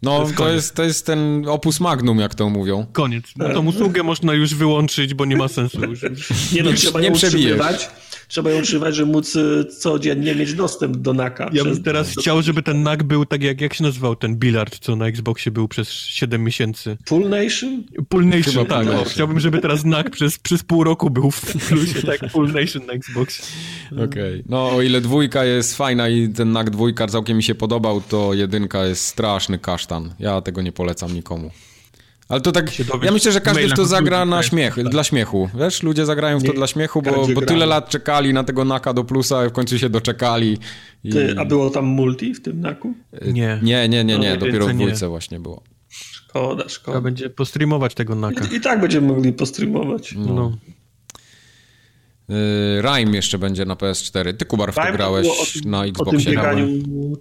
No, 0.04 0.20
to 0.20 0.26
jest, 0.26 0.36
to 0.38 0.50
jest, 0.50 0.76
to 0.76 0.84
jest, 0.84 1.06
ten 1.06 1.46
opus 1.48 1.80
magnum, 1.80 2.20
jak 2.20 2.36
to 2.36 2.50
mówią. 2.50 2.86
Koniec. 2.92 3.26
No, 3.36 3.50
tą 3.50 3.68
usługę 3.68 4.04
można 4.04 4.34
już 4.34 4.56
wyłączyć, 4.56 5.14
bo 5.14 5.26
nie 5.26 5.36
ma 5.36 5.48
sensu. 5.48 5.86
Już. 5.86 6.02
Nie, 6.54 6.64
no, 6.64 6.74
trzeba 6.74 7.00
nie 7.00 7.08
ją 7.08 7.14
utrzymywać. 7.14 7.90
Trzeba 8.32 8.52
ją 8.52 8.60
utrzymywać, 8.60 8.96
żeby 8.96 9.12
móc 9.12 9.36
y, 9.36 9.66
codziennie 9.80 10.36
mieć 10.36 10.54
dostęp 10.54 10.98
do 10.98 11.14
NAKa. 11.14 11.50
Ja 11.54 11.64
bym 11.64 11.84
teraz 11.84 12.12
chciał, 12.12 12.42
żeby 12.42 12.64
ten 12.64 12.84
NAK 12.84 13.04
był 13.04 13.26
tak 13.26 13.44
jak, 13.44 13.62
jak 13.62 13.74
się 13.74 13.84
nazywał 13.84 14.16
ten 14.16 14.36
bilard, 14.36 14.80
co 14.80 14.96
na 14.96 15.08
Xboxie 15.08 15.52
był 15.52 15.68
przez 15.68 15.90
7 15.90 16.44
miesięcy. 16.44 16.98
Pool 17.06 17.30
Nation? 17.30 17.84
Pool 18.10 18.26
Nation, 18.26 18.54
Chyba 18.54 18.66
tak. 18.66 18.86
Nation. 18.86 19.06
chciałbym, 19.06 19.40
żeby 19.40 19.60
teraz 19.60 19.86
NAK 19.86 20.10
przez, 20.10 20.40
przez 20.40 20.64
pół 20.64 20.84
roku 20.84 21.10
był 21.10 21.32
w 21.32 21.42
plusie, 21.68 22.02
tak, 22.20 22.32
Pool 22.32 22.52
Nation 22.52 22.86
na 22.86 22.94
Xboxie. 22.94 23.46
Okej. 23.92 24.06
Okay. 24.06 24.44
No, 24.50 24.70
o 24.70 24.82
ile 24.82 25.02
dwójka 25.02 25.46
jest 25.46 25.78
fajna 25.78 26.10
i 26.10 26.30
ten 26.30 26.52
NAK 26.52 26.70
dwójka 26.70 27.08
całkiem 27.08 27.38
mi 27.38 27.44
się 27.44 27.56
podobał, 27.56 28.02
to 28.02 28.34
jedynka 28.34 28.86
jest 28.86 29.06
straszny 29.06 29.60
kasztan. 29.60 30.14
Ja 30.20 30.42
tego 30.42 30.62
nie 30.62 30.72
polecam 30.72 31.14
nikomu. 31.14 31.52
Ale 32.32 32.42
to 32.42 32.52
tak, 32.52 32.72
ja 33.04 33.12
myślę, 33.12 33.32
że 33.32 33.42
każdy 33.42 33.68
w 33.68 33.74
to 33.74 33.86
zagra 33.86 34.26
na 34.26 34.44
śmiech, 34.44 34.84
dla 34.84 35.04
śmiechu. 35.04 35.50
Wiesz, 35.60 35.84
ludzie 35.84 36.06
zagrają 36.06 36.40
w 36.40 36.44
to 36.44 36.48
nie, 36.48 36.54
dla 36.54 36.68
śmiechu, 36.68 37.02
bo, 37.02 37.28
bo 37.36 37.42
tyle 37.42 37.66
lat 37.66 37.90
czekali 37.90 38.34
na 38.34 38.44
tego 38.44 38.66
Naka 38.66 38.94
do 38.94 39.04
plusa, 39.04 39.50
w 39.50 39.52
końcu 39.52 39.80
się 39.80 39.90
doczekali. 39.90 40.58
I... 41.04 41.10
Ty, 41.10 41.36
a 41.38 41.46
było 41.46 41.70
tam 41.70 41.86
multi 41.86 42.34
w 42.34 42.42
tym 42.42 42.62
Naku? 42.62 42.94
Nie. 43.26 43.60
Nie, 43.64 43.90
nie, 43.90 44.04
nie, 44.04 44.20
nie, 44.20 44.30
no, 44.30 44.38
dopiero 44.38 44.68
w 44.68 44.74
dwójce 44.74 45.10
właśnie 45.10 45.40
było. 45.40 45.64
Szkoda, 45.90 46.70
szkoda. 46.70 46.92
Trzeba 46.92 47.02
będzie 47.02 47.30
postreamować 47.30 47.94
tego 47.94 48.16
Naka. 48.16 48.46
I, 48.46 48.56
I, 48.56 48.62
tak 48.62 48.82
będziemy 48.82 49.08
mogli 49.08 49.34
postreamować. 49.34 50.16
No. 50.18 50.34
no. 50.34 50.52
Y, 52.30 52.82
Rime 52.82 53.16
jeszcze 53.16 53.38
będzie 53.38 53.66
na 53.66 53.76
PS4. 53.76 54.34
Ty, 54.34 54.46
Kubar, 54.46 54.72
w 54.72 54.76
to 54.76 54.92
grałeś 54.94 55.54
tym, 55.54 55.72
na 55.72 55.86
Xboxie. 55.86 56.18
O 56.18 56.22
tym 56.22 56.32
bieganiu, 56.32 56.68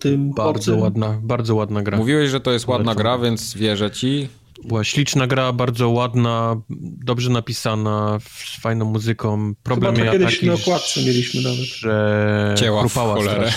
tym 0.01 0.31
bardzo 0.31 0.77
ładna, 0.77 1.19
bardzo 1.23 1.55
ładna 1.55 1.83
gra. 1.83 1.99
Mówiłeś, 1.99 2.31
że 2.31 2.41
to 2.41 2.53
jest 2.53 2.69
ładna 2.69 2.95
gra, 2.95 3.19
więc 3.19 3.55
wierzę 3.55 3.91
ci. 3.91 4.29
Była 4.65 4.85
śliczna 4.85 5.27
gra, 5.27 5.53
bardzo 5.53 5.91
ładna, 5.91 6.57
dobrze 7.05 7.31
napisana, 7.31 8.19
z 8.21 8.61
fajną 8.61 8.85
muzyką. 8.85 9.55
Problem 9.63 9.97
Chyba 9.97 10.13
kiedyś 10.13 10.35
taki, 10.35 10.47
na 10.47 10.53
okładce 10.53 11.01
mieliśmy 11.01 11.43
nawet. 11.43 11.67
Że 11.67 12.55
Cięła 12.59 12.89
w 12.89 12.95
cholerę. 12.95 13.53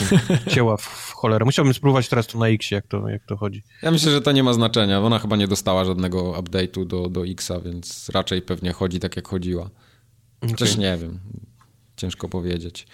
Cięła 0.49 0.78
w 0.78 1.12
cholerę. 1.16 1.45
Musiałbym 1.45 1.74
spróbować 1.74 2.10
teraz 2.10 2.28
to 2.28 2.39
na 2.39 2.47
X, 2.47 2.72
jak 2.72 2.88
to, 2.88 3.10
jak 3.10 3.26
to 3.26 3.38
chodzi. 3.38 3.64
Ja 3.82 3.91
myślę, 3.91 4.12
że 4.12 4.22
to 4.22 4.32
nie 4.32 4.43
ma 4.43 4.54
znaczenia. 4.54 4.99
Ona 4.99 5.20
chyba 5.20 5.36
nie 5.36 5.47
dostała 5.47 5.86
żadnego 5.86 6.32
update'u 6.32 6.88
do, 6.88 7.10
do 7.10 7.26
Xa, 7.26 7.60
więc 7.60 8.10
raczej 8.10 8.41
pewnie 8.41 8.72
chodzi 8.74 8.99
tak, 8.99 9.16
jak 9.16 9.28
chodziła. 9.28 9.70
Okay. 10.41 10.56
Też 10.56 10.78
nie 10.78 10.97
wiem. 10.97 11.20
Ciężko 11.97 12.30
powiedzieć. 12.30 12.88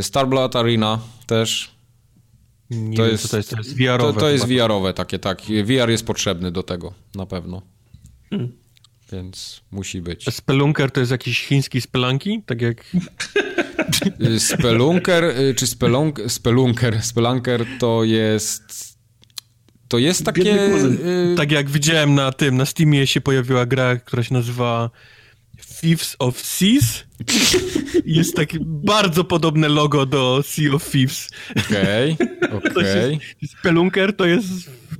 Starblood 0.00 0.56
Arena 0.56 0.98
też 1.26 1.70
nie 2.70 2.96
to, 2.96 3.02
wiem, 3.02 3.12
jest, 3.12 3.30
to 3.30 3.36
jest, 3.36 3.50
to 3.50 3.56
jest 3.56 3.76
VR-owe. 3.76 4.12
To, 4.12 4.20
to 4.20 4.30
jest 4.30 4.46
VR-owe 4.46 4.94
takie, 4.94 5.18
tak. 5.18 5.42
VR 5.42 5.90
jest 5.90 6.06
potrzebny 6.06 6.50
do 6.50 6.62
tego, 6.62 6.94
na 7.14 7.26
pewno. 7.26 7.62
Hmm. 8.30 8.52
Więc 9.12 9.60
musi 9.70 10.00
być. 10.00 10.28
A 10.28 10.30
Spelunker 10.30 10.90
to 10.90 11.00
jest 11.00 11.12
jakiś 11.12 11.46
chiński 11.46 11.80
spelanki? 11.80 12.42
Tak 12.46 12.62
jak... 12.62 12.84
Spelunker, 14.38 15.24
y, 15.24 15.54
czy 15.54 15.66
spelunk, 15.66 16.20
Spelunker, 16.28 17.02
Spelunker 17.02 17.66
to 17.78 18.04
jest... 18.04 18.92
To 19.88 19.98
jest 19.98 20.24
takie... 20.24 20.72
Y, 20.72 21.34
tak 21.36 21.50
jak 21.50 21.70
widziałem 21.70 22.14
na 22.14 22.32
tym, 22.32 22.56
na 22.56 22.66
Steamie 22.66 23.06
się 23.06 23.20
pojawiła 23.20 23.66
gra, 23.66 23.96
która 23.96 24.22
się 24.22 24.34
nazywa 24.34 24.90
Thieves 25.82 26.16
of 26.18 26.40
Seas. 26.40 27.04
Jest 28.04 28.36
takie 28.36 28.58
bardzo 28.60 29.24
podobne 29.24 29.68
logo 29.68 30.06
do 30.06 30.42
Sea 30.42 30.74
of 30.74 30.90
Thieves. 30.90 31.30
Okej, 31.56 32.16
okay, 32.56 32.70
okej. 32.70 33.14
Okay. 33.16 33.48
Spelunker 33.58 34.16
to 34.16 34.26
jest 34.26 34.48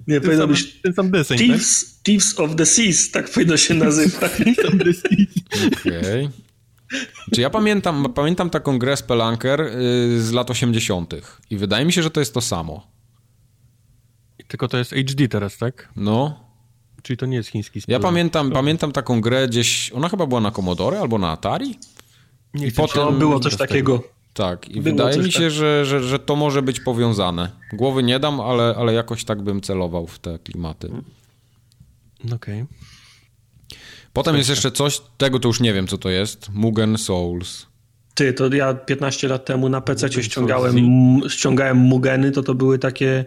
nie, 0.07 0.20
ten, 0.20 0.39
sam, 0.39 0.51
być 0.51 0.80
ten 0.80 0.95
sam 0.95 1.11
deseń, 1.11 1.39
Thieves, 1.39 1.95
tak? 1.95 2.05
Thieves 2.05 2.41
of 2.41 2.57
the 2.57 2.66
Seas, 2.66 3.11
tak 3.11 3.30
powinno 3.30 3.57
się 3.57 3.74
nazywać. 3.74 4.33
Okej. 5.66 6.26
Okay. 6.26 6.30
Czy 7.35 7.41
ja 7.41 7.51
pamiętam, 7.51 8.12
pamiętam 8.14 8.51
taką 8.51 8.78
grę 8.78 8.97
Spelunker 8.97 9.61
y, 9.61 10.22
z 10.22 10.33
lat 10.33 10.51
80. 10.51 11.14
i 11.51 11.57
wydaje 11.57 11.85
mi 11.85 11.93
się, 11.93 12.03
że 12.03 12.11
to 12.11 12.20
jest 12.20 12.35
to 12.35 12.41
samo. 12.41 12.93
Tylko 14.49 14.68
to 14.68 14.78
jest 14.78 14.91
HD 14.91 15.28
teraz, 15.28 15.59
tak? 15.59 15.89
No. 15.97 16.52
Czyli 17.03 17.17
to 17.17 17.27
nie 17.27 17.37
jest 17.37 17.49
chiński 17.49 17.81
Ja 17.89 18.01
pamiętam, 18.01 18.51
pamiętam 18.51 18.93
taką 18.93 19.21
grę 19.21 19.49
gdzieś, 19.49 19.93
ona 19.93 20.09
chyba 20.09 20.27
była 20.27 20.41
na 20.41 20.51
Commodore 20.51 21.01
albo 21.01 21.19
na 21.19 21.31
Atari? 21.31 21.79
Nie 22.55 22.67
I 22.67 22.73
potem 22.73 23.19
było 23.19 23.41
coś 23.41 23.57
takiego. 23.57 24.03
Tak, 24.35 24.69
i 24.69 24.81
było 24.81 24.85
wydaje 24.85 25.19
mi 25.19 25.33
się, 25.33 25.41
tak. 25.41 25.51
że, 25.51 25.85
że, 25.85 26.03
że 26.03 26.19
to 26.19 26.37
może 26.37 26.63
być 26.63 26.81
powiązane. 26.81 27.51
Głowy 27.73 28.03
nie 28.03 28.19
dam, 28.19 28.41
ale, 28.41 28.75
ale 28.79 28.95
jakoś 28.95 29.25
tak 29.25 29.43
bym 29.43 29.61
celował 29.61 30.07
w 30.07 30.19
te 30.19 30.39
klimaty. 30.39 30.91
Okej. 32.25 32.35
Okay. 32.35 32.67
Potem 34.13 34.37
jest 34.37 34.51
jeszcze 34.51 34.71
coś, 34.71 35.01
tego 35.19 35.39
to 35.39 35.49
już 35.49 35.61
nie 35.61 35.73
wiem, 35.73 35.87
co 35.87 35.99
to 35.99 36.11
jest. 36.11 36.49
Mugen 36.53 36.99
Souls. 36.99 37.67
Ty, 38.15 38.33
to 38.33 38.55
ja 38.55 38.75
15 38.75 39.29
lat 39.29 39.45
temu 39.45 39.69
na 39.69 39.81
PC 39.81 40.23
ściągałem, 40.23 40.77
ściągałem 41.29 41.77
Mugeny, 41.77 42.33
to 42.33 42.43
to 42.43 42.55
były 42.55 42.79
takie 42.79 43.25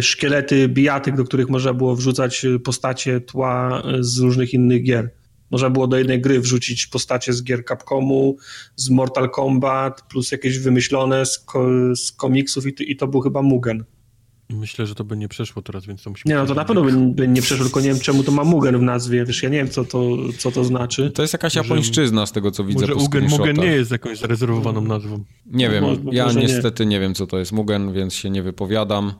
szkielety 0.00 0.68
bijatyk, 0.68 1.16
do 1.16 1.24
których 1.24 1.48
można 1.48 1.74
było 1.74 1.96
wrzucać 1.96 2.46
postacie 2.64 3.20
tła 3.20 3.82
z 4.00 4.18
różnych 4.18 4.54
innych 4.54 4.82
gier. 4.82 5.10
Można 5.50 5.70
było 5.70 5.86
do 5.86 5.98
jednej 5.98 6.20
gry 6.20 6.40
wrzucić 6.40 6.86
postacie 6.86 7.32
z 7.32 7.42
gier 7.42 7.64
Capcomu, 7.64 8.36
z 8.76 8.90
Mortal 8.90 9.30
Kombat, 9.30 10.02
plus 10.02 10.32
jakieś 10.32 10.58
wymyślone 10.58 11.26
z, 11.26 11.38
ko 11.38 11.68
z 11.96 12.12
komiksów 12.12 12.66
i 12.66 12.92
i 12.92 12.96
to 12.96 13.06
był 13.06 13.20
chyba 13.20 13.42
Mugen. 13.42 13.84
Myślę, 14.52 14.86
że 14.86 14.94
to 14.94 15.04
by 15.04 15.16
nie 15.16 15.28
przeszło 15.28 15.62
teraz, 15.62 15.86
więc 15.86 16.02
to 16.02 16.10
musimy... 16.10 16.34
Nie, 16.34 16.40
no 16.40 16.46
to 16.46 16.54
na 16.54 16.64
pewno 16.64 16.82
by, 16.82 16.92
by, 16.92 17.28
nie 17.28 17.42
przeszło, 17.42 17.64
tylko 17.64 17.80
nie 17.80 17.88
wiem 17.88 18.00
czemu 18.00 18.22
to 18.22 18.32
ma 18.32 18.44
Mugen 18.44 18.78
w 18.78 18.82
nazwie, 18.82 19.24
wiesz, 19.24 19.42
ja 19.42 19.48
nie 19.48 19.56
wiem 19.56 19.70
co 19.70 19.84
to, 19.84 20.16
co 20.38 20.50
to 20.50 20.64
znaczy. 20.64 21.10
To 21.10 21.22
jest 21.22 21.34
jakaś 21.34 21.54
japońszczyzna 21.54 22.26
z 22.26 22.32
tego, 22.32 22.50
co 22.50 22.64
widzę 22.64 22.86
Może 22.86 22.94
Mugen, 22.94 23.28
Mugen 23.28 23.56
nie 23.56 23.66
jest 23.66 23.90
jakąś 23.90 24.18
zarezerwowaną 24.18 24.80
nazwą. 24.80 25.24
Nie 25.46 25.70
wiem, 25.70 25.84
ja 26.12 26.32
niestety 26.32 26.86
nie. 26.86 26.90
nie. 26.90 27.00
wiem, 27.00 27.14
co 27.14 27.26
to 27.26 27.38
jest 27.38 27.52
Mugen, 27.52 27.92
więc 27.92 28.14
się 28.14 28.30
nie 28.30 28.42
wypowiadam. 28.42 29.12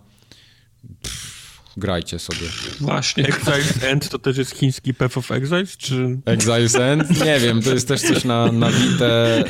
Pff, 1.02 1.62
grajcie 1.76 2.18
sobie. 2.18 2.48
Właśnie. 2.80 3.24
Exile's 3.24 3.84
End 3.84 4.08
to 4.08 4.18
też 4.18 4.36
jest 4.36 4.50
chiński 4.50 4.94
Path 4.94 5.18
of 5.18 5.30
Exiles, 5.30 5.76
czy... 5.76 5.94
Exile's 6.26 6.80
End? 6.80 7.24
Nie 7.24 7.40
wiem, 7.40 7.62
to 7.62 7.72
jest 7.72 7.88
też 7.88 8.00
coś 8.00 8.24
na, 8.24 8.52
na 8.52 8.70
Vita. 8.70 9.04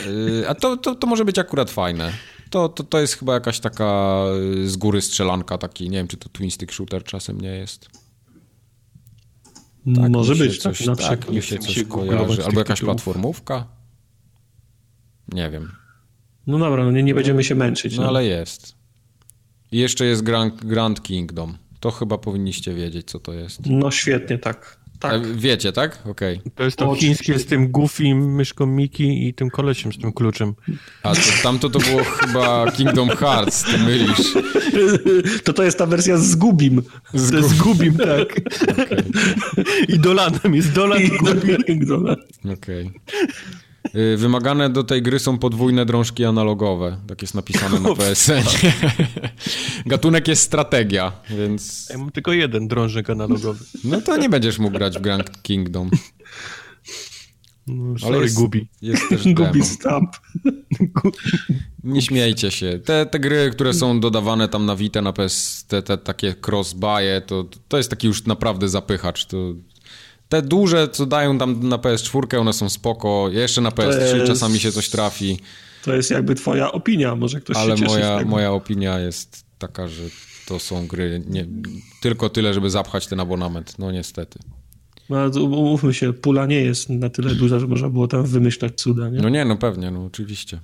Y, 0.06 0.48
a 0.48 0.54
to, 0.54 0.76
to, 0.76 0.94
to 0.94 1.06
może 1.06 1.24
być 1.24 1.38
akurat 1.38 1.70
fajne. 1.70 2.12
To, 2.50 2.68
to, 2.68 2.84
to 2.84 3.00
jest 3.00 3.14
chyba 3.14 3.34
jakaś 3.34 3.60
taka 3.60 4.22
z 4.64 4.76
góry 4.76 5.00
strzelanka, 5.00 5.58
taki, 5.58 5.90
nie 5.90 5.96
wiem, 5.96 6.08
czy 6.08 6.16
to 6.16 6.28
twin 6.28 6.50
stick 6.50 6.72
shooter 6.72 7.04
czasem 7.04 7.40
nie 7.40 7.48
jest. 7.48 7.88
Tak, 9.96 10.10
Może 10.10 10.34
być, 10.34 10.58
coś, 10.58 10.78
tak, 10.78 10.86
na 10.86 10.96
tak, 10.96 11.30
mi 11.30 11.42
się 11.42 11.58
coś 11.58 11.84
kojarzy. 11.84 12.44
Albo 12.44 12.58
jakaś 12.58 12.80
tytułów. 12.80 12.96
platformówka? 12.96 13.66
Nie 15.32 15.50
wiem. 15.50 15.72
No 16.46 16.58
dobra, 16.58 16.84
no 16.84 16.90
nie, 16.90 17.02
nie 17.02 17.14
będziemy 17.14 17.44
się 17.44 17.54
męczyć. 17.54 17.96
No, 17.96 18.02
no. 18.02 18.08
ale 18.08 18.24
jest. 18.24 18.74
I 19.72 19.78
jeszcze 19.78 20.04
jest 20.04 20.22
Grand, 20.22 20.64
Grand 20.64 21.02
Kingdom. 21.02 21.58
To 21.80 21.90
chyba 21.90 22.18
powinniście 22.18 22.74
wiedzieć, 22.74 23.10
co 23.10 23.18
to 23.20 23.32
jest. 23.32 23.60
No 23.66 23.90
świetnie, 23.90 24.38
tak. 24.38 24.79
Tak. 25.00 25.36
Wiecie, 25.36 25.72
tak? 25.72 25.98
Okej. 26.06 26.38
Okay. 26.38 26.52
To 26.54 26.64
jest 26.64 26.76
to 26.76 26.94
chińskie 26.94 27.38
z 27.38 27.46
tym 27.46 27.72
Goofy, 27.72 28.14
myszką 28.14 28.66
Miki 28.66 29.28
i 29.28 29.34
tym 29.34 29.50
kolesiem 29.50 29.92
z 29.92 29.98
tym 29.98 30.12
kluczem. 30.12 30.54
A 31.02 31.14
to, 31.14 31.20
tamto 31.42 31.70
to 31.70 31.78
było 31.78 32.04
chyba 32.04 32.70
Kingdom 32.70 33.08
Hearts, 33.08 33.64
ty 33.64 33.78
mylisz. 33.78 34.34
To 35.44 35.52
to 35.52 35.62
jest 35.62 35.78
ta 35.78 35.86
wersja 35.86 36.16
z 36.16 36.34
Gubim. 36.34 36.82
Z, 37.14 37.30
Gu... 37.30 37.48
z 37.48 37.54
Gubim, 37.54 37.96
tak. 37.96 38.40
Okay. 38.70 39.04
I 39.88 39.98
Dolanem, 39.98 40.54
jest 40.54 40.72
Dolan 40.72 41.02
i 41.02 41.08
Gubim. 41.08 41.56
Okej. 42.44 42.86
Okay. 42.86 42.90
Y, 43.94 44.16
wymagane 44.16 44.70
do 44.70 44.84
tej 44.84 45.02
gry 45.02 45.18
są 45.18 45.38
podwójne 45.38 45.86
drążki 45.86 46.24
analogowe. 46.24 46.96
Tak 47.06 47.22
jest 47.22 47.34
napisane 47.34 47.80
na 47.80 47.94
PSN. 47.94 48.42
Gatunek 49.86 50.28
jest 50.28 50.42
strategia, 50.42 51.12
więc... 51.30 51.88
Ja 51.90 51.98
mam 51.98 52.10
tylko 52.10 52.32
jeden 52.32 52.68
drążek 52.68 53.10
analogowy. 53.10 53.64
No 53.84 54.00
to 54.00 54.16
nie 54.16 54.28
będziesz 54.28 54.58
mógł 54.58 54.78
grać 54.78 54.98
w 54.98 55.00
Grand 55.00 55.42
Kingdom. 55.42 55.90
No, 57.66 57.98
sorry, 57.98 58.14
Ale 58.14 58.24
jest, 58.24 58.36
Gubi. 58.36 58.68
Jest 58.82 59.08
też 59.08 59.28
Gubi 59.34 59.64
Stamp. 59.64 60.16
Nie 61.84 62.02
śmiejcie 62.02 62.50
się. 62.50 62.80
Te, 62.84 63.06
te 63.06 63.20
gry, 63.20 63.50
które 63.52 63.74
są 63.74 64.00
dodawane 64.00 64.48
tam 64.48 64.66
na 64.66 64.76
Vita, 64.76 65.02
na 65.02 65.12
PS, 65.12 65.64
te, 65.68 65.82
te 65.82 65.98
takie 65.98 66.34
cross-buye, 66.46 67.20
to, 67.20 67.44
to 67.68 67.76
jest 67.76 67.90
taki 67.90 68.06
już 68.06 68.26
naprawdę 68.26 68.68
zapychacz. 68.68 69.26
To 69.26 69.36
te 70.30 70.42
duże, 70.42 70.88
co 70.88 71.06
dają 71.06 71.38
tam 71.38 71.68
na 71.68 71.76
PS4, 71.76 72.40
one 72.40 72.52
są 72.52 72.68
spoko. 72.68 73.28
Jeszcze 73.32 73.60
na 73.60 73.70
PS3 73.70 74.00
jest, 74.00 74.26
czasami 74.26 74.60
się 74.60 74.72
coś 74.72 74.88
trafi. 74.88 75.38
To 75.84 75.94
jest 75.94 76.10
jakby 76.10 76.34
twoja 76.34 76.72
opinia, 76.72 77.16
może 77.16 77.40
ktoś 77.40 77.56
Ale 77.56 77.76
się 77.76 77.82
cieszy 77.82 77.94
moja, 77.94 78.24
moja 78.24 78.52
opinia 78.52 78.98
jest 78.98 79.44
taka, 79.58 79.88
że 79.88 80.02
to 80.46 80.58
są 80.58 80.86
gry 80.86 81.22
nie, 81.26 81.46
tylko 82.02 82.28
tyle, 82.28 82.54
żeby 82.54 82.70
zapchać 82.70 83.06
ten 83.06 83.20
abonament. 83.20 83.78
No 83.78 83.92
niestety. 83.92 84.38
No, 85.08 85.26
umówmy 85.44 85.94
się, 85.94 86.12
pula 86.12 86.46
nie 86.46 86.60
jest 86.60 86.90
na 86.90 87.08
tyle 87.08 87.34
duża, 87.34 87.58
że 87.58 87.66
można 87.66 87.88
było 87.88 88.08
tam 88.08 88.26
wymyślać 88.26 88.80
cuda, 88.80 89.08
nie? 89.08 89.20
No 89.20 89.28
nie, 89.28 89.44
no 89.44 89.56
pewnie, 89.56 89.90
no 89.90 90.04
oczywiście. 90.04 90.60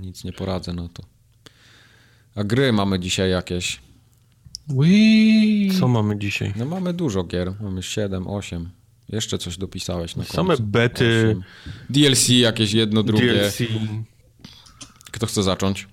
Nic 0.00 0.24
nie 0.24 0.32
poradzę 0.32 0.72
na 0.72 0.88
to. 0.88 1.02
A 2.34 2.44
gry 2.44 2.72
mamy 2.72 3.00
dzisiaj 3.00 3.30
jakieś. 3.30 3.80
Wii. 4.68 5.70
Co 5.80 5.88
mamy 5.88 6.18
dzisiaj? 6.18 6.52
No 6.56 6.64
mamy 6.64 6.92
dużo 6.92 7.24
gier. 7.24 7.52
Mamy 7.60 7.82
7, 7.82 8.26
8. 8.26 8.70
Jeszcze 9.08 9.38
coś 9.38 9.58
dopisałeś 9.58 10.16
na 10.16 10.22
końcu. 10.22 10.36
Same 10.36 10.56
bety. 10.60 11.26
8. 11.30 11.42
DLC 11.90 12.28
jakieś 12.28 12.72
jedno, 12.72 13.02
drugie. 13.02 13.34
DLC. 13.34 13.58
Kto 15.10 15.26
chce 15.26 15.42
zacząć? 15.42 15.88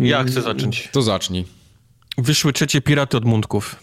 Ja 0.00 0.24
chcę 0.24 0.42
zacząć. 0.42 0.88
To 0.92 1.02
zacznij. 1.02 1.44
Wyszły 2.18 2.52
trzecie 2.52 2.80
Piraty 2.80 3.16
od 3.16 3.24
Mundków. 3.24 3.76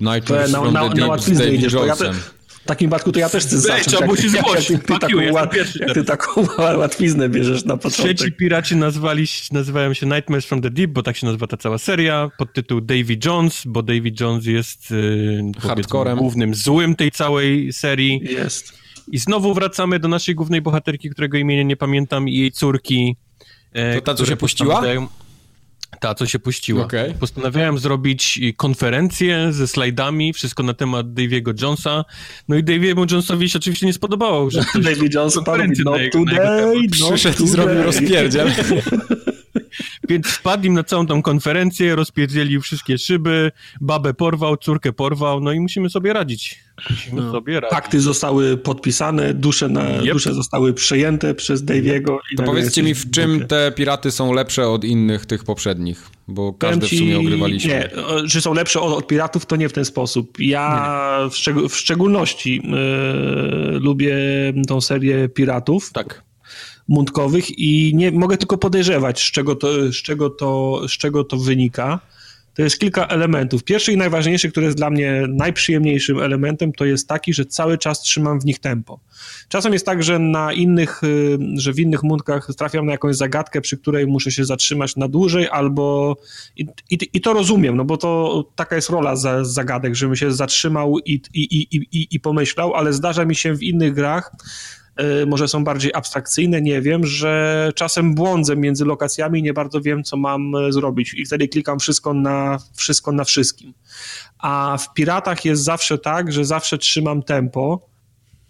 Nightmares 0.00 0.52
na, 0.52 0.60
from 0.60 0.74
na, 0.74 0.88
the 0.88 0.94
Deep 0.94 1.20
z 1.20 1.38
David 1.38 1.72
Jonesem. 1.72 2.14
W 2.66 2.68
takim 2.68 2.90
wypadku 2.90 3.12
to 3.12 3.18
ja 3.18 3.28
też 3.28 3.44
chcę 3.44 3.58
zacząć. 3.58 3.86
Trzeba 3.86 4.06
musisz 4.06 4.30
zgłosić. 4.30 4.70
Jak, 4.70 4.84
ty, 4.84 4.98
taką, 4.98 5.20
jak 5.80 5.94
ty 5.94 6.04
taką 6.04 6.46
łatwiznę 6.78 7.28
bierzesz 7.28 7.64
na 7.64 7.76
początek. 7.76 8.16
Trzeci 8.16 8.32
piraci 8.32 8.76
nazwali, 8.76 9.26
nazywają 9.52 9.94
się 9.94 10.06
Nightmares 10.06 10.46
from 10.46 10.62
the 10.62 10.70
Deep, 10.70 10.90
bo 10.90 11.02
tak 11.02 11.16
się 11.16 11.26
nazywa 11.26 11.46
ta 11.46 11.56
cała 11.56 11.78
seria, 11.78 12.30
pod 12.38 12.52
tytuł 12.52 12.80
Davy 12.80 13.18
Jones, 13.24 13.62
bo 13.66 13.82
Davy 13.82 14.12
Jones 14.20 14.46
jest 14.46 14.90
yy, 14.90 15.42
Hardcorem. 15.60 16.18
głównym 16.18 16.54
złym 16.54 16.96
tej 16.96 17.10
całej 17.10 17.72
serii. 17.72 18.20
Jest. 18.22 18.72
I 19.12 19.18
znowu 19.18 19.54
wracamy 19.54 19.98
do 19.98 20.08
naszej 20.08 20.34
głównej 20.34 20.62
bohaterki, 20.62 21.10
którego 21.10 21.38
imienia 21.38 21.62
nie 21.62 21.76
pamiętam, 21.76 22.28
i 22.28 22.36
jej 22.36 22.52
córki. 22.52 23.16
E, 23.72 23.94
to 23.94 24.00
ta, 24.00 24.14
co 24.14 24.26
się 24.26 24.36
puściła? 24.36 24.82
Ta, 26.00 26.14
co 26.14 26.26
się 26.26 26.38
puściła. 26.38 26.84
Okay. 26.84 27.14
Postanawiałem 27.20 27.78
zrobić 27.78 28.40
konferencję 28.56 29.52
ze 29.52 29.66
slajdami, 29.66 30.32
wszystko 30.32 30.62
na 30.62 30.74
temat 30.74 31.12
Daviego 31.12 31.52
Jonesa. 31.62 32.04
No 32.48 32.56
i 32.56 32.64
Daviemu 32.64 33.06
Jonesowi 33.10 33.50
się 33.50 33.58
oczywiście 33.58 33.86
nie 33.86 33.92
spodobało, 33.92 34.50
że 34.50 34.60
Davy 34.74 35.08
Jones 35.14 35.38
no 35.46 35.56
na 35.56 35.98
jego, 35.98 36.18
today, 36.18 36.82
na 37.00 37.06
Przyszedł 37.16 37.44
i 37.44 37.48
zrobił 37.48 37.82
rozpierdziel. 37.82 38.52
Więc 40.08 40.26
wpadł 40.26 40.66
im 40.66 40.74
na 40.74 40.84
całą 40.84 41.06
tą 41.06 41.22
konferencję, 41.22 41.96
rozpierdzielił 41.96 42.60
wszystkie 42.60 42.98
szyby, 42.98 43.52
babę 43.80 44.14
porwał, 44.14 44.56
córkę 44.56 44.92
porwał, 44.92 45.40
no 45.40 45.52
i 45.52 45.60
musimy 45.60 45.90
sobie 45.90 46.12
radzić. 46.12 46.58
Musimy 46.90 47.22
no. 47.22 47.32
sobie 47.32 47.60
radzić. 47.60 47.70
Pakty 47.70 48.00
zostały 48.00 48.56
podpisane, 48.56 49.34
dusze, 49.34 49.68
na, 49.68 49.88
yep. 49.88 50.12
dusze 50.12 50.34
zostały 50.34 50.74
przejęte 50.74 51.34
przez 51.34 51.64
Daviego. 51.64 52.18
To 52.36 52.42
powiedzcie 52.42 52.82
mi, 52.82 52.94
w 52.94 53.10
czym 53.10 53.46
te 53.46 53.72
piraty 53.72 54.10
są 54.10 54.32
lepsze 54.32 54.68
od 54.68 54.84
innych 54.84 55.26
tych 55.26 55.44
poprzednich? 55.44 56.10
Bo 56.28 56.52
każde 56.52 56.86
ci, 56.86 56.96
w 56.96 56.98
sumie 56.98 57.18
ogrywaliśmy. 57.18 57.70
Nie, 57.70 57.90
że 58.24 58.40
są 58.40 58.54
lepsze 58.54 58.80
od, 58.80 58.98
od, 58.98 59.06
piratów, 59.06 59.46
to 59.46 59.56
nie 59.56 59.68
w 59.68 59.72
ten 59.72 59.84
sposób. 59.84 60.40
Ja 60.40 61.28
w, 61.30 61.36
szczeg 61.36 61.56
w, 61.56 61.76
szczególności 61.76 62.62
yy, 62.64 63.78
lubię 63.78 64.16
tą 64.68 64.80
serię 64.80 65.28
piratów. 65.28 65.92
Tak 65.92 66.25
mundkowych 66.88 67.58
i 67.58 67.92
nie 67.94 68.12
mogę 68.12 68.36
tylko 68.36 68.58
podejrzewać, 68.58 69.20
z 69.20 69.32
czego 69.32 69.56
to, 69.56 69.92
z 69.92 69.96
czego 69.96 70.30
to, 70.30 70.80
z 70.88 70.92
czego 70.92 71.24
to 71.24 71.36
wynika. 71.36 72.00
To 72.56 72.62
jest 72.62 72.78
kilka 72.78 73.06
elementów. 73.06 73.64
Pierwszy 73.64 73.92
i 73.92 73.96
najważniejszy, 73.96 74.50
który 74.50 74.66
jest 74.66 74.78
dla 74.78 74.90
mnie 74.90 75.24
najprzyjemniejszym 75.28 76.18
elementem, 76.18 76.72
to 76.72 76.84
jest 76.84 77.08
taki, 77.08 77.34
że 77.34 77.46
cały 77.46 77.78
czas 77.78 78.00
trzymam 78.00 78.40
w 78.40 78.44
nich 78.44 78.58
tempo. 78.58 79.00
Czasem 79.48 79.72
jest 79.72 79.86
tak, 79.86 80.02
że 80.02 80.18
na 80.18 80.52
innych, 80.52 81.04
y, 81.04 81.38
że 81.56 81.72
w 81.72 81.78
innych 81.78 82.02
mundkach 82.02 82.48
trafiam 82.58 82.86
na 82.86 82.92
jakąś 82.92 83.16
zagadkę, 83.16 83.60
przy 83.60 83.76
której 83.76 84.06
muszę 84.06 84.30
się 84.30 84.44
zatrzymać 84.44 84.96
na 84.96 85.08
dłużej, 85.08 85.48
albo 85.48 86.16
i, 86.56 86.66
i, 86.90 86.98
i 87.12 87.20
to 87.20 87.32
rozumiem, 87.32 87.76
no 87.76 87.84
bo 87.84 87.96
to 87.96 88.44
taka 88.54 88.76
jest 88.76 88.90
rola 88.90 89.16
za, 89.16 89.44
zagadek, 89.44 89.94
żebym 89.94 90.16
się 90.16 90.32
zatrzymał 90.32 90.98
i, 90.98 91.22
i, 91.34 91.42
i, 91.60 91.76
i, 91.76 92.08
i 92.10 92.20
pomyślał, 92.20 92.74
ale 92.74 92.92
zdarza 92.92 93.24
mi 93.24 93.34
się 93.34 93.54
w 93.54 93.62
innych 93.62 93.94
grach, 93.94 94.32
może 95.26 95.48
są 95.48 95.64
bardziej 95.64 95.94
abstrakcyjne, 95.94 96.62
nie 96.62 96.82
wiem, 96.82 97.06
że 97.06 97.72
czasem 97.74 98.14
błądzę 98.14 98.56
między 98.56 98.84
lokacjami 98.84 99.42
nie 99.42 99.52
bardzo 99.52 99.80
wiem, 99.80 100.04
co 100.04 100.16
mam 100.16 100.54
y, 100.54 100.72
zrobić 100.72 101.14
i 101.14 101.26
wtedy 101.26 101.48
klikam 101.48 101.78
wszystko 101.78 102.14
na, 102.14 102.58
wszystko 102.76 103.12
na 103.12 103.24
wszystkim. 103.24 103.74
A 104.38 104.78
w 104.80 104.94
Piratach 104.94 105.44
jest 105.44 105.64
zawsze 105.64 105.98
tak, 105.98 106.32
że 106.32 106.44
zawsze 106.44 106.78
trzymam 106.78 107.22
tempo 107.22 107.88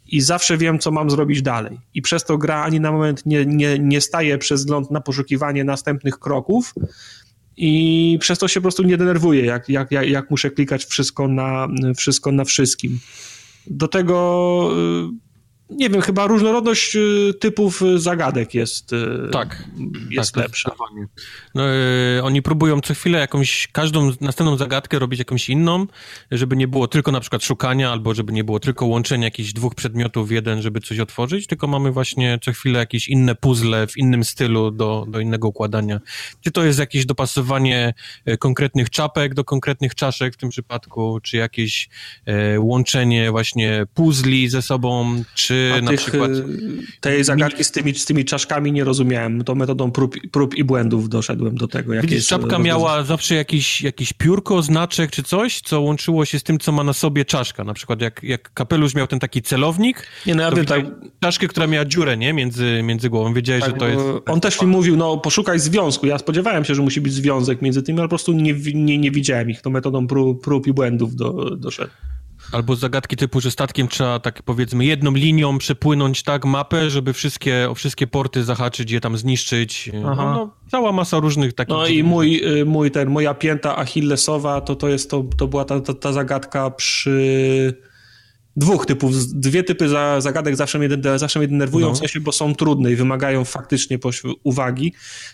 i 0.06 0.20
zawsze 0.20 0.56
wiem, 0.56 0.78
co 0.78 0.90
mam 0.90 1.10
zrobić 1.10 1.42
dalej. 1.42 1.80
I 1.94 2.02
przez 2.02 2.24
to 2.24 2.38
gra 2.38 2.62
ani 2.62 2.80
na 2.80 2.92
moment 2.92 3.26
nie, 3.26 3.46
nie, 3.46 3.78
nie 3.78 4.00
staje 4.00 4.38
przez 4.38 4.60
wzgląd 4.60 4.90
na 4.90 5.00
poszukiwanie 5.00 5.64
następnych 5.64 6.18
kroków, 6.18 6.74
i 7.56 8.18
przez 8.20 8.38
to 8.38 8.48
się 8.48 8.60
po 8.60 8.62
prostu 8.62 8.82
nie 8.82 8.96
denerwuję, 8.96 9.44
jak, 9.44 9.68
jak, 9.68 9.90
jak, 9.90 10.08
jak 10.08 10.30
muszę 10.30 10.50
klikać 10.50 10.84
wszystko 10.84 11.28
na, 11.28 11.68
wszystko 11.96 12.32
na 12.32 12.44
wszystkim. 12.44 12.98
Do 13.66 13.88
tego 13.88 14.70
y, 15.12 15.25
nie 15.70 15.90
wiem, 15.90 16.00
chyba 16.00 16.26
różnorodność 16.26 16.96
y, 16.96 17.34
typów 17.40 17.82
y, 17.82 17.98
zagadek 17.98 18.54
jest, 18.54 18.92
y, 18.92 19.28
tak, 19.32 19.64
jest 20.10 20.34
tak, 20.34 20.44
lepsza. 20.44 20.70
No, 21.54 21.62
oni 22.22 22.42
próbują 22.42 22.80
co 22.80 22.94
chwilę 22.94 23.18
jakąś, 23.18 23.68
każdą 23.72 24.10
następną 24.20 24.56
zagadkę 24.56 24.98
robić 24.98 25.18
jakąś 25.18 25.48
inną, 25.48 25.86
żeby 26.30 26.56
nie 26.56 26.68
było 26.68 26.88
tylko 26.88 27.12
na 27.12 27.20
przykład 27.20 27.44
szukania, 27.44 27.92
albo 27.92 28.14
żeby 28.14 28.32
nie 28.32 28.44
było 28.44 28.60
tylko 28.60 28.86
łączenia 28.86 29.24
jakichś 29.24 29.52
dwóch 29.52 29.74
przedmiotów 29.74 30.28
w 30.28 30.30
jeden, 30.30 30.62
żeby 30.62 30.80
coś 30.80 31.00
otworzyć, 31.00 31.46
tylko 31.46 31.66
mamy 31.66 31.92
właśnie 31.92 32.38
co 32.42 32.52
chwilę 32.52 32.78
jakieś 32.78 33.08
inne 33.08 33.34
puzzle 33.34 33.86
w 33.86 33.96
innym 33.96 34.24
stylu 34.24 34.70
do, 34.70 35.06
do 35.08 35.20
innego 35.20 35.48
układania. 35.48 36.00
Czy 36.40 36.50
to 36.50 36.64
jest 36.64 36.78
jakieś 36.78 37.06
dopasowanie 37.06 37.94
konkretnych 38.38 38.90
czapek 38.90 39.34
do 39.34 39.44
konkretnych 39.44 39.94
czaszek 39.94 40.34
w 40.34 40.36
tym 40.36 40.48
przypadku, 40.48 41.20
czy 41.22 41.36
jakieś 41.36 41.88
e, 42.26 42.60
łączenie 42.60 43.30
właśnie 43.30 43.86
puzli 43.94 44.48
ze 44.48 44.62
sobą, 44.62 45.22
czy 45.34 45.55
czy 45.74 45.82
na 45.82 45.90
tych, 45.90 46.00
przykład... 46.00 46.30
Y, 46.30 46.44
tej 47.00 47.24
zagadki 47.24 47.64
z 47.64 47.70
tymi, 47.70 47.94
z 47.94 48.04
tymi 48.04 48.24
czaszkami 48.24 48.72
nie 48.72 48.84
rozumiałem. 48.84 49.44
To 49.44 49.54
metodą 49.54 49.90
prób, 49.90 50.16
prób 50.30 50.54
i 50.54 50.64
błędów 50.64 51.08
doszedłem 51.08 51.56
do 51.56 51.68
tego. 51.68 51.94
Jak 51.94 52.06
Widzisz, 52.06 52.26
czapka 52.26 52.58
miała 52.58 53.02
zawsze 53.02 53.34
jakiś, 53.34 53.82
jakiś 53.82 54.12
piórko, 54.12 54.62
znaczek 54.62 55.10
czy 55.10 55.22
coś, 55.22 55.60
co 55.60 55.80
łączyło 55.80 56.24
się 56.24 56.38
z 56.38 56.42
tym, 56.42 56.58
co 56.58 56.72
ma 56.72 56.84
na 56.84 56.92
sobie 56.92 57.24
czaszka. 57.24 57.64
Na 57.64 57.74
przykład 57.74 58.00
jak, 58.00 58.22
jak 58.22 58.54
kapelusz 58.54 58.94
miał 58.94 59.06
ten 59.06 59.18
taki 59.18 59.42
celownik, 59.42 60.06
nie, 60.26 60.34
no 60.34 60.42
ja 60.42 60.50
wiem, 60.50 60.66
tak... 60.66 60.84
czaszkę, 61.20 61.48
która 61.48 61.66
miała 61.66 61.84
dziurę, 61.84 62.16
nie? 62.16 62.32
Między, 62.32 62.80
między 62.82 63.10
głową. 63.10 63.34
Wiedziałeś, 63.34 63.64
tak, 63.64 63.72
że 63.72 63.78
to 63.78 63.88
jest... 63.88 64.04
On 64.26 64.40
też 64.40 64.62
mi 64.62 64.68
mówił, 64.68 64.96
no 64.96 65.16
poszukaj 65.16 65.58
związku. 65.58 66.06
Ja 66.06 66.18
spodziewałem 66.18 66.64
się, 66.64 66.74
że 66.74 66.82
musi 66.82 67.00
być 67.00 67.12
związek 67.12 67.62
między 67.62 67.82
tymi, 67.82 67.98
ale 67.98 68.08
po 68.08 68.10
prostu 68.10 68.32
nie, 68.32 68.54
nie, 68.74 68.98
nie 68.98 69.10
widziałem 69.10 69.50
ich. 69.50 69.62
To 69.62 69.70
metodą 69.70 70.06
prób, 70.06 70.44
prób 70.44 70.66
i 70.66 70.72
błędów 70.72 71.16
do, 71.16 71.56
doszedł. 71.56 71.90
Albo 72.52 72.76
zagadki 72.76 73.16
typu, 73.16 73.40
że 73.40 73.50
statkiem 73.50 73.88
trzeba 73.88 74.18
tak 74.18 74.42
powiedzmy 74.42 74.84
jedną 74.84 75.14
linią 75.14 75.58
przepłynąć 75.58 76.22
tak 76.22 76.44
mapę, 76.44 76.90
żeby 76.90 77.12
wszystkie, 77.12 77.70
o 77.70 77.74
wszystkie 77.74 78.06
porty 78.06 78.44
zahaczyć, 78.44 78.90
je 78.90 79.00
tam 79.00 79.16
zniszczyć. 79.16 79.90
No, 80.02 80.14
no, 80.14 80.50
cała 80.70 80.92
masa 80.92 81.18
różnych 81.18 81.52
takich... 81.52 81.76
No 81.76 81.86
i 81.86 82.02
mój, 82.02 82.58
y, 82.60 82.64
mój 82.64 82.90
ten, 82.90 83.10
moja 83.10 83.34
pięta 83.34 83.76
achillesowa, 83.76 84.60
to 84.60 84.76
to 84.76 84.88
jest, 84.88 85.10
to, 85.10 85.24
to 85.38 85.48
była 85.48 85.64
ta, 85.64 85.80
ta, 85.80 85.94
ta 85.94 86.12
zagadka 86.12 86.70
przy 86.70 87.74
dwóch 88.56 88.86
typów, 88.86 89.26
dwie 89.26 89.64
typy 89.64 89.88
zagadek 90.18 90.56
zawsze 90.56 90.78
mnie, 90.78 90.88
zawsze 91.16 91.38
mnie 91.38 91.48
denerwują, 91.48 91.86
no. 91.86 91.94
w 91.94 91.98
sensie, 91.98 92.20
bo 92.20 92.32
są 92.32 92.54
trudne 92.54 92.92
i 92.92 92.96
wymagają 92.96 93.44
faktycznie 93.44 93.98
uwagi. 94.42 94.92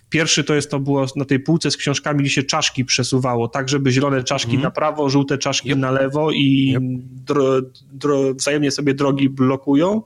Pierwszy 0.09 0.45
to 0.45 0.55
jest, 0.55 0.71
to 0.71 0.81
było 0.81 1.07
na 1.17 1.25
tej 1.25 1.41
półce 1.41 1.71
z 1.71 1.77
książkami, 1.77 2.21
gdzie 2.21 2.31
się 2.31 2.43
czaszki 2.43 2.85
przesuwało, 2.85 3.49
tak 3.49 3.69
żeby 3.69 3.91
zielone 3.91 4.25
czaszki 4.25 4.51
mm. 4.51 4.63
na 4.63 4.71
prawo, 4.71 5.09
żółte 5.09 5.39
czaszki 5.39 5.69
yep. 5.69 5.79
na 5.79 5.91
lewo 5.91 6.31
i 6.31 6.73
yep. 6.77 6.83
dro, 7.27 7.45
dro, 7.93 8.35
wzajemnie 8.35 8.71
sobie 8.71 8.95
drogi 8.95 9.29
blokują 9.29 10.03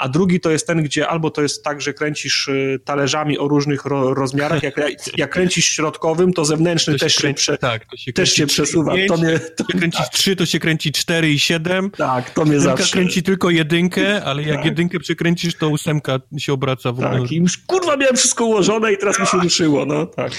a 0.00 0.08
drugi 0.08 0.40
to 0.40 0.50
jest 0.50 0.66
ten, 0.66 0.82
gdzie 0.82 1.08
albo 1.08 1.30
to 1.30 1.42
jest 1.42 1.64
tak, 1.64 1.80
że 1.80 1.94
kręcisz 1.94 2.48
y, 2.48 2.80
talerzami 2.84 3.38
o 3.38 3.48
różnych 3.48 3.84
ro, 3.84 4.14
rozmiarach, 4.14 4.62
jak, 4.62 4.74
jak 5.16 5.30
kręcisz 5.30 5.64
środkowym, 5.64 6.32
to 6.32 6.44
zewnętrzny 6.44 6.92
to 6.92 6.98
też, 6.98 7.14
się, 7.14 7.20
kręci, 7.20 7.44
się, 7.44 7.56
tak, 7.56 7.86
to 7.86 7.96
się, 7.96 8.12
też 8.12 8.32
się 8.32 8.46
przesuwa. 8.46 8.94
5, 8.94 9.08
to 9.08 9.16
mnie, 9.16 9.38
to, 9.38 9.64
jak 9.68 9.78
kręcisz 9.78 10.00
tak. 10.00 10.12
3, 10.12 10.36
to 10.36 10.46
się 10.46 10.58
kręci 10.58 10.92
4 10.92 11.30
i 11.30 11.38
7. 11.38 11.90
Tak, 11.90 12.30
to 12.30 12.44
mnie 12.44 12.54
Jedynka 12.54 12.76
zawsze... 12.76 12.92
kręci 12.92 13.22
tylko 13.22 13.50
jedynkę, 13.50 14.24
ale 14.24 14.42
jak 14.42 14.56
tak. 14.56 14.64
jedynkę 14.64 15.00
przekręcisz, 15.00 15.54
to 15.54 15.68
ósemka 15.68 16.20
się 16.38 16.52
obraca 16.52 16.92
w 16.92 17.00
ogóle. 17.00 17.22
Tak, 17.22 17.32
i 17.32 17.36
już 17.36 17.58
kurwa 17.58 17.96
miałem 17.96 18.16
wszystko 18.16 18.44
ułożone 18.44 18.92
i 18.92 18.98
teraz 18.98 19.20
mi 19.20 19.26
się 19.26 19.38
ruszyło, 19.38 19.86
no 19.86 20.06
tak. 20.06 20.32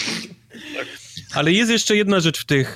Ale 1.34 1.52
jest 1.52 1.72
jeszcze 1.72 1.96
jedna 1.96 2.20
rzecz 2.20 2.42
w 2.42 2.46
tych, 2.46 2.76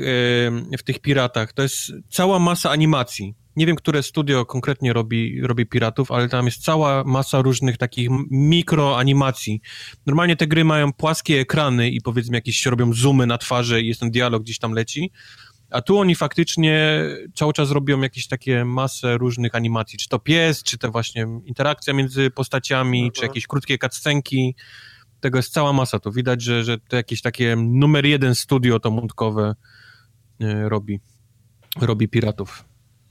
w 0.77 0.83
tych 0.83 0.99
piratach, 0.99 1.53
to 1.53 1.61
jest 1.61 1.91
cała 2.09 2.39
masa 2.39 2.69
animacji. 2.69 3.35
Nie 3.55 3.65
wiem, 3.65 3.75
które 3.75 4.03
studio 4.03 4.45
konkretnie 4.45 4.93
robi, 4.93 5.41
robi 5.41 5.65
Piratów, 5.65 6.11
ale 6.11 6.29
tam 6.29 6.45
jest 6.45 6.63
cała 6.63 7.03
masa 7.03 7.41
różnych 7.41 7.77
takich 7.77 8.09
mikroanimacji. 8.31 9.61
Normalnie 10.05 10.35
te 10.35 10.47
gry 10.47 10.65
mają 10.65 10.93
płaskie 10.93 11.39
ekrany 11.39 11.89
i 11.89 12.01
powiedzmy 12.01 12.37
jakieś 12.37 12.57
się 12.57 12.69
robią 12.69 12.93
zoomy 12.93 13.27
na 13.27 13.37
twarzy 13.37 13.81
i 13.81 13.87
jest 13.87 13.99
ten 13.99 14.11
dialog 14.11 14.43
gdzieś 14.43 14.59
tam 14.59 14.71
leci. 14.71 15.11
A 15.69 15.81
tu 15.81 15.97
oni 15.97 16.15
faktycznie 16.15 17.03
cały 17.33 17.53
czas 17.53 17.71
robią 17.71 18.01
jakieś 18.01 18.27
takie 18.27 18.65
masę 18.65 19.17
różnych 19.17 19.55
animacji, 19.55 19.99
czy 19.99 20.09
to 20.09 20.19
pies, 20.19 20.63
czy 20.63 20.77
to 20.77 20.91
właśnie 20.91 21.27
interakcja 21.45 21.93
między 21.93 22.31
postaciami, 22.31 22.99
mhm. 22.99 23.11
czy 23.11 23.23
jakieś 23.23 23.47
krótkie 23.47 23.77
cutscenki. 23.77 24.55
Tego 25.19 25.37
jest 25.37 25.53
cała 25.53 25.73
masa. 25.73 25.99
To 25.99 26.11
widać, 26.11 26.41
że, 26.41 26.63
że 26.63 26.77
to 26.77 26.95
jakieś 26.95 27.21
takie 27.21 27.55
numer 27.55 28.05
jeden 28.05 28.35
studio 28.35 28.79
to 28.79 28.91
mundkowe 28.91 29.55
e, 30.41 30.69
robi, 30.69 30.99
robi 31.81 32.07
Piratów. 32.07 32.65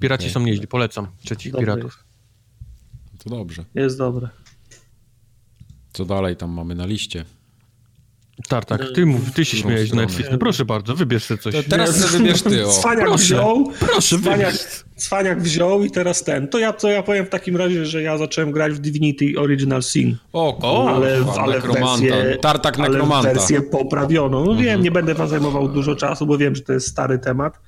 Piraci 0.04 0.30
są 0.30 0.40
nieźli, 0.40 0.66
polecam. 0.66 1.06
Trzecich 1.24 1.52
Dobry. 1.52 1.66
piratów. 1.66 2.04
To 3.24 3.30
dobrze. 3.30 3.64
Jest 3.74 3.98
dobre. 3.98 4.28
Co 5.92 6.04
dalej 6.04 6.36
tam 6.36 6.50
mamy 6.50 6.74
na 6.74 6.86
liście? 6.86 7.24
Tartak, 8.48 8.80
ty, 8.94 9.06
mów, 9.06 9.32
ty 9.32 9.44
się 9.44 9.56
śmiejesz 9.56 9.92
na 9.92 10.02
Netflix. 10.02 10.30
No 10.32 10.38
proszę 10.38 10.64
bardzo, 10.64 10.94
wybierz 10.94 11.24
sobie 11.24 11.42
coś. 11.42 11.54
To 11.54 11.62
teraz 11.62 11.96
sobie 11.96 12.18
wybierz 12.18 12.42
ty, 12.42 12.66
o. 12.66 12.70
Cwaniak 12.70 13.04
proszę, 13.04 13.24
wziął. 13.24 13.72
Proszę, 13.80 14.18
Cwaniak, 14.18 14.54
Cwaniak 14.96 15.42
wziął 15.42 15.84
i 15.84 15.90
teraz 15.90 16.24
ten. 16.24 16.48
To 16.48 16.58
ja, 16.58 16.72
to 16.72 16.88
ja 16.88 17.02
powiem 17.02 17.26
w 17.26 17.28
takim 17.28 17.56
razie, 17.56 17.86
że 17.86 18.02
ja 18.02 18.18
zacząłem 18.18 18.52
grać 18.52 18.72
w 18.72 18.78
Divinity 18.78 19.34
Original 19.38 19.82
Sin. 19.82 20.16
O, 20.32 20.58
o 20.62 20.88
ale, 20.94 21.24
ale 21.38 21.60
wersję, 21.60 22.38
Tartak 22.40 22.78
nekromanta. 22.78 23.28
Ale 23.28 23.34
wersję 23.38 23.62
poprawioną. 23.62 24.44
No 24.44 24.50
mhm. 24.50 24.64
wiem, 24.64 24.82
nie 24.82 24.90
będę 24.90 25.14
wam 25.14 25.28
zajmował 25.28 25.68
dużo 25.68 25.96
czasu, 25.96 26.26
bo 26.26 26.38
wiem, 26.38 26.54
że 26.54 26.62
to 26.62 26.72
jest 26.72 26.88
stary 26.88 27.18
temat 27.18 27.58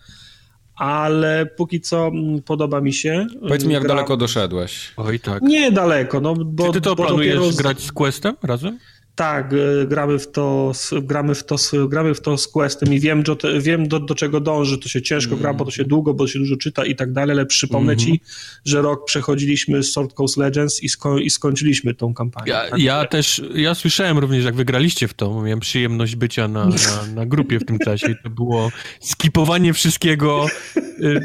ale 0.76 1.46
póki 1.46 1.80
co 1.80 2.06
mm, 2.06 2.42
podoba 2.42 2.80
mi 2.80 2.92
się. 2.92 3.26
Powiedz 3.40 3.64
mi, 3.64 3.74
jak 3.74 3.82
Gra... 3.82 3.94
daleko 3.94 4.16
doszedłeś. 4.16 4.92
Oj, 4.96 5.20
tak. 5.20 5.42
Nie 5.42 5.72
daleko. 5.72 6.20
No, 6.20 6.34
bo, 6.34 6.66
Czy 6.66 6.72
ty 6.72 6.80
to 6.80 6.96
planujesz 6.96 7.34
dopiero... 7.34 7.56
grać 7.56 7.80
z 7.80 7.92
Questem 7.92 8.34
razem? 8.42 8.78
Tak, 9.16 9.52
e, 9.52 9.86
gramy 9.86 10.18
w 10.18 10.30
to, 10.32 10.72
gramy 11.02 11.34
w 11.34 11.44
to, 11.44 11.56
gramy 11.88 12.14
w 12.14 12.20
to 12.20 12.38
z 12.38 12.48
Questem 12.48 12.94
i 12.94 13.00
wiem, 13.00 13.22
do, 13.22 13.36
wiem 13.60 13.88
do, 13.88 14.00
do 14.00 14.14
czego 14.14 14.40
dąży. 14.40 14.78
To 14.78 14.88
się 14.88 15.02
ciężko 15.02 15.30
mm. 15.30 15.42
gra, 15.42 15.54
bo 15.54 15.64
to 15.64 15.70
się 15.70 15.84
długo, 15.84 16.14
bo 16.14 16.24
to 16.24 16.28
się 16.28 16.38
dużo 16.38 16.56
czyta 16.56 16.84
i 16.84 16.96
tak 16.96 17.12
dalej, 17.12 17.32
ale 17.36 17.46
przypomnę 17.46 17.92
mm 17.92 18.04
-hmm. 18.04 18.06
ci, 18.06 18.20
że 18.64 18.82
rok 18.82 19.04
przechodziliśmy 19.04 19.82
Sword 19.82 20.14
Coast 20.14 20.36
Legends 20.36 20.82
i, 20.82 20.88
sko 20.88 21.18
i 21.18 21.30
skończyliśmy 21.30 21.94
tą 21.94 22.14
kampanię. 22.14 22.52
Ja, 22.52 22.70
tak? 22.70 22.80
ja, 22.80 23.04
też, 23.04 23.42
ja 23.54 23.74
słyszałem 23.74 24.18
również, 24.18 24.44
jak 24.44 24.54
wygraliście 24.54 25.08
w 25.08 25.14
to, 25.14 25.42
miałem 25.42 25.60
przyjemność 25.60 26.16
bycia 26.16 26.48
na, 26.48 26.66
na, 26.66 26.74
na 27.14 27.26
grupie 27.26 27.58
w 27.58 27.64
tym 27.64 27.78
czasie 27.78 28.10
i 28.10 28.14
to 28.22 28.30
było 28.30 28.70
skipowanie 29.00 29.72
wszystkiego. 29.72 30.46
Y, 30.76 31.20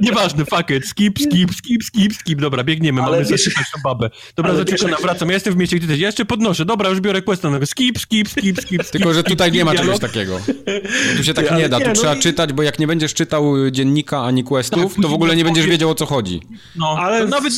nieważne, 0.00 0.44
fuck 0.44 0.70
it, 0.70 0.86
skip, 0.88 1.18
skip, 1.18 1.54
skip, 1.54 1.84
skip, 1.84 2.14
skip. 2.14 2.40
Dobra, 2.40 2.64
biegniemy, 2.64 3.02
ale 3.02 3.16
mamy 3.16 3.30
wiesz, 3.30 3.44
zaczynać 3.44 3.70
tą 3.74 3.80
babę. 3.84 4.10
Dobra, 4.36 4.54
zaczynam, 4.54 5.02
wracam, 5.02 5.28
ja 5.28 5.34
jestem 5.34 5.54
w 5.54 5.56
mieście 5.56 5.76
i 5.76 5.80
ty 5.80 5.86
też. 5.86 5.98
Ja 5.98 6.06
jeszcze 6.08 6.24
podnoszę, 6.24 6.64
dobra, 6.64 6.95
już 6.96 7.00
biorę 7.00 7.22
questa, 7.22 7.50
no, 7.50 7.66
skip, 7.66 7.98
skip, 7.98 8.28
skip, 8.28 8.60
skip, 8.60 8.82
skip. 8.82 8.90
Tylko, 8.90 9.14
że 9.14 9.22
tutaj 9.22 9.52
nie 9.52 9.64
ma 9.64 9.74
czegoś 9.74 9.98
takiego. 9.98 10.40
Tu 11.16 11.24
się 11.24 11.34
tak 11.34 11.56
nie 11.56 11.68
da, 11.68 11.80
tu 11.80 11.86
no 11.86 11.92
trzeba 11.92 12.16
czytać, 12.16 12.52
bo 12.52 12.62
jak 12.62 12.78
nie 12.78 12.86
będziesz 12.86 13.14
czytał 13.14 13.70
dziennika 13.70 14.22
ani 14.22 14.44
questów, 14.44 14.94
tak, 14.94 15.02
to 15.02 15.08
w 15.08 15.12
ogóle 15.12 15.36
nie 15.36 15.44
będziesz 15.44 15.66
wiedział 15.66 15.90
o 15.90 15.94
co 15.94 16.06
chodzi. 16.06 16.40
No, 16.76 16.96
ale 17.00 17.26
nawet 17.26 17.52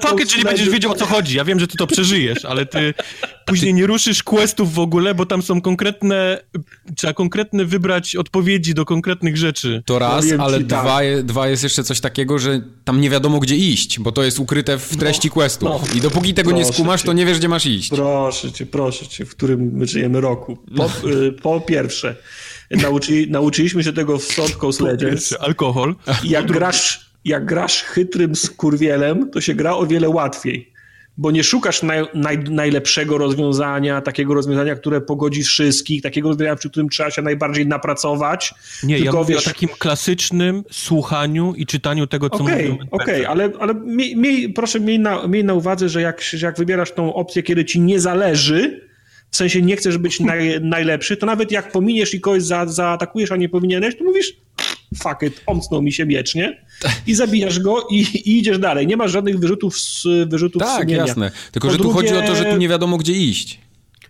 fakt, 0.00 0.30
że 0.30 0.38
nie 0.38 0.44
będziesz 0.44 0.70
wiedział 0.70 0.92
o 0.92 0.94
co 0.94 1.06
chodzi. 1.06 1.36
Ja 1.36 1.44
wiem, 1.44 1.60
że 1.60 1.66
ty 1.66 1.76
to 1.76 1.86
przeżyjesz, 1.86 2.44
ale 2.44 2.66
ty 2.66 2.94
później 3.46 3.74
nie 3.74 3.86
ruszysz 3.86 4.22
questów 4.22 4.74
w 4.74 4.78
ogóle, 4.78 5.14
bo 5.14 5.26
tam 5.26 5.42
są 5.42 5.60
konkretne, 5.60 6.38
trzeba 6.96 7.12
konkretne 7.12 7.64
wybrać 7.64 8.16
odpowiedzi 8.16 8.74
do 8.74 8.84
konkretnych 8.84 9.36
rzeczy. 9.36 9.82
To 9.86 9.98
raz, 9.98 10.24
ale 10.38 10.60
dwa, 10.60 10.82
tak. 10.82 11.22
dwa 11.22 11.48
jest 11.48 11.62
jeszcze 11.62 11.84
coś 11.84 12.00
takiego, 12.00 12.38
że 12.38 12.60
tam 12.84 13.00
nie 13.00 13.10
wiadomo 13.10 13.40
gdzie 13.40 13.56
iść, 13.56 14.00
bo 14.00 14.12
to 14.12 14.22
jest 14.22 14.38
ukryte 14.38 14.78
w 14.78 14.96
treści 14.96 15.28
no, 15.28 15.34
questów. 15.34 15.68
No, 15.68 15.80
I 15.96 16.00
dopóki 16.00 16.34
tego 16.34 16.52
nie 16.52 16.64
skumasz, 16.64 17.02
to 17.02 17.12
nie 17.12 17.26
wiesz 17.26 17.38
gdzie 17.38 17.48
masz 17.48 17.66
iść. 17.66 17.88
Proszę 17.90 18.52
cię, 18.52 18.66
proszę 18.66 18.81
cię 18.90 19.24
w 19.24 19.30
którym 19.30 19.70
my 19.72 19.86
żyjemy 19.86 20.20
roku. 20.20 20.58
Po, 20.76 21.08
y, 21.08 21.32
po 21.32 21.60
pierwsze, 21.60 22.16
nauczy, 22.70 23.26
nauczyliśmy 23.28 23.84
się 23.84 23.92
tego 23.92 24.18
w 24.18 24.24
Sword 24.24 24.56
Coast 24.56 24.80
Legends. 24.80 25.34
Alkohol. 25.40 25.94
Jak 26.24 26.46
grasz, 26.46 27.10
jak 27.24 27.46
grasz 27.46 27.82
chytrym 27.82 28.36
skurwielem, 28.36 29.30
to 29.30 29.40
się 29.40 29.54
gra 29.54 29.74
o 29.74 29.86
wiele 29.86 30.08
łatwiej 30.08 30.71
bo 31.16 31.30
nie 31.30 31.44
szukasz 31.44 31.82
naj, 31.82 32.04
naj, 32.14 32.38
najlepszego 32.38 33.18
rozwiązania, 33.18 34.00
takiego 34.00 34.34
rozwiązania, 34.34 34.74
które 34.74 35.00
pogodzi 35.00 35.42
wszystkich, 35.42 36.02
takiego 36.02 36.28
rozwiązania, 36.28 36.56
przy 36.56 36.70
którym 36.70 36.88
trzeba 36.88 37.10
się 37.10 37.22
najbardziej 37.22 37.66
napracować. 37.66 38.54
Nie, 38.82 38.98
tylko, 38.98 39.18
ja 39.18 39.24
wiesz... 39.24 39.46
o 39.46 39.50
takim 39.50 39.68
klasycznym 39.78 40.64
słuchaniu 40.70 41.54
i 41.56 41.66
czytaniu 41.66 42.06
tego, 42.06 42.30
co 42.30 42.36
okay, 42.36 42.62
mówią 42.62 42.78
Okej, 42.90 43.14
okay, 43.14 43.28
ale, 43.28 43.52
ale 43.60 43.74
miej, 43.74 44.16
miej, 44.16 44.52
proszę 44.52 44.80
miej 44.80 44.98
na, 44.98 45.26
miej 45.26 45.44
na 45.44 45.54
uwadze, 45.54 45.88
że 45.88 46.02
jak, 46.02 46.22
jak 46.42 46.58
wybierasz 46.58 46.92
tą 46.92 47.14
opcję, 47.14 47.42
kiedy 47.42 47.64
ci 47.64 47.80
nie 47.80 48.00
zależy, 48.00 48.88
w 49.30 49.36
sensie 49.36 49.62
nie 49.62 49.76
chcesz 49.76 49.98
być 49.98 50.20
naj, 50.20 50.60
najlepszy, 50.76 51.16
to 51.16 51.26
nawet 51.26 51.52
jak 51.52 51.72
pominiesz 51.72 52.14
i 52.14 52.20
kogoś 52.20 52.42
za, 52.42 52.66
zaatakujesz, 52.66 53.32
a 53.32 53.36
nie 53.36 53.48
powinieneś, 53.48 53.98
to 53.98 54.04
mówisz 54.04 54.36
fuck 54.94 55.22
it, 55.22 55.44
mi 55.82 55.92
się 55.92 56.06
miecz, 56.06 56.34
nie? 56.34 56.64
I 57.06 57.14
zabijasz 57.14 57.60
go 57.60 57.86
i, 57.90 58.00
i 58.00 58.38
idziesz 58.38 58.58
dalej. 58.58 58.86
Nie 58.86 58.96
masz 58.96 59.12
żadnych 59.12 59.38
wyrzutów, 59.38 59.76
wyrzutów 60.26 60.62
tak, 60.62 60.80
sumienia. 60.82 60.98
Tak, 60.98 61.08
jasne. 61.08 61.30
Tylko, 61.52 61.68
po 61.68 61.72
że 61.72 61.78
drugie... 61.78 61.94
tu 61.94 62.00
chodzi 62.00 62.14
o 62.14 62.22
to, 62.22 62.36
że 62.36 62.44
tu 62.44 62.56
nie 62.56 62.68
wiadomo, 62.68 62.96
gdzie 62.96 63.12
iść. 63.12 63.60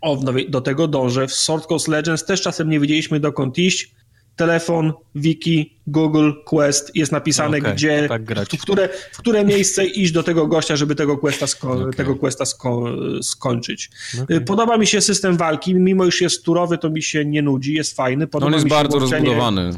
O, 0.01 0.21
no, 0.25 0.33
do 0.49 0.61
tego 0.61 0.89
dążę. 0.89 1.27
W 1.27 1.33
Sword 1.33 1.67
Coast 1.67 1.89
Legends 1.89 2.25
też 2.25 2.43
czasem 2.43 2.71
nie 2.71 2.81
wiedzieliśmy, 2.81 3.21
dokąd 3.21 3.59
iść 3.59 3.91
telefon, 4.37 4.93
wiki, 5.15 5.79
Google, 5.87 6.31
Quest, 6.45 6.91
jest 6.95 7.13
napisane, 7.13 7.59
okay, 7.59 7.75
gdzie, 7.75 8.09
tak 8.09 8.23
w, 8.49 8.63
które, 8.63 8.89
w 9.13 9.19
które 9.19 9.45
miejsce 9.45 9.85
iść 9.85 10.13
do 10.13 10.23
tego 10.23 10.47
gościa, 10.47 10.77
żeby 10.77 10.95
tego 10.95 11.19
questa, 11.19 11.47
sko 11.47 11.73
okay. 11.73 11.93
tego 11.93 12.17
questa 12.17 12.45
sko 12.45 12.85
skończyć. 13.23 13.91
Okay. 14.23 14.41
Podoba 14.41 14.79
mi 14.79 14.87
się 14.87 15.01
system 15.01 15.37
walki, 15.37 15.75
mimo 15.75 16.07
iż 16.07 16.21
jest 16.21 16.45
turowy, 16.45 16.79
to 16.79 16.91
mi 16.91 17.03
się 17.03 17.25
nie 17.25 17.43
nudzi, 17.43 17.75
jest 17.75 17.97
fajny. 17.97 18.27
Podoba 18.27 18.51
no 18.51 18.57
on 18.57 18.63
jest 18.63 18.75
bardzo 18.75 18.99
rozbudowany. 18.99 19.73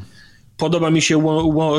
Podoba 0.57 0.91
mi 0.91 1.03
się 1.03 1.19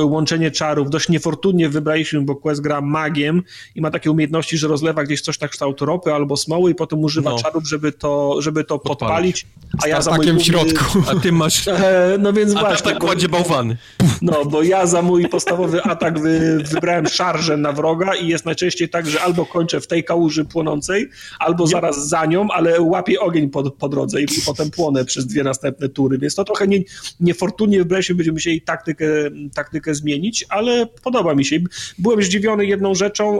łączenie 0.03 0.52
czarów. 0.52 0.89
Dość 0.89 1.10
niefortunnie 1.10 1.69
wybraliśmy, 1.69 2.22
bo 2.22 2.35
Quest 2.35 2.61
gra 2.61 2.81
magiem 2.81 3.43
i 3.76 3.81
ma 3.81 3.91
takie 3.91 4.11
umiejętności, 4.11 4.57
że 4.57 4.68
rozlewa 4.68 5.03
gdzieś 5.03 5.22
coś 5.22 5.38
tak 5.38 5.52
kształt 5.52 5.81
ropy 5.81 6.14
albo 6.14 6.38
smoły 6.38 6.72
i 6.72 6.76
potem 6.76 6.99
używa 6.99 7.30
no. 7.30 7.38
czarów, 7.38 7.68
żeby 7.68 7.91
to, 7.91 8.41
żeby 8.41 8.64
to 8.64 8.80
podpalić. 8.80 9.45
A 9.84 9.88
ja 9.88 10.02
za 10.02 10.15
mój 10.15 10.34
w 10.34 10.41
środku. 10.41 10.84
A 11.11 11.19
ty 11.19 11.31
masz... 11.31 11.65
E, 11.85 12.18
no 12.19 12.34
więc 12.34 12.56
a 12.56 12.60
właśnie. 12.60 12.91
tak 12.91 12.99
kładzie 12.99 13.30
bałwany. 13.30 13.77
No, 14.22 14.45
bo 14.45 14.64
ja 14.64 14.85
za 14.85 15.02
mój 15.02 15.30
podstawowy 15.30 15.84
atak 15.84 16.19
wy, 16.19 16.64
wybrałem 16.64 17.07
szarżę 17.07 17.57
na 17.57 17.72
wroga 17.72 18.15
i 18.15 18.27
jest 18.27 18.45
najczęściej 18.45 18.89
tak, 18.89 19.07
że 19.07 19.22
albo 19.22 19.45
kończę 19.45 19.81
w 19.81 19.88
tej 19.88 20.03
kałuży 20.03 20.45
płonącej, 20.45 21.10
albo 21.39 21.68
zaraz 21.68 22.07
za 22.07 22.26
nią, 22.26 22.47
ale 22.52 22.81
łapię 22.81 23.19
ogień 23.19 23.49
po, 23.49 23.72
po 23.72 23.89
drodze 23.89 24.22
i, 24.22 24.23
i 24.23 24.41
potem 24.45 24.72
płonę 24.72 25.06
przez 25.06 25.27
dwie 25.27 25.43
następne 25.43 25.89
tury. 25.89 26.18
Więc 26.18 26.35
to 26.35 26.43
trochę 26.43 26.68
nie, 26.68 26.80
niefortunnie 27.19 27.77
wybraliśmy, 27.77 28.15
będziemy 28.15 28.35
musieli 28.35 28.61
taktykę, 28.66 29.06
taktykę 29.54 29.96
zmienić, 29.96 30.46
ale 30.50 30.88
podoba 31.04 31.36
mi 31.36 31.46
się. 31.46 31.60
Byłem 31.98 32.24
zdziwiony 32.24 32.66
jedną 32.66 32.96
rzeczą, 32.96 33.40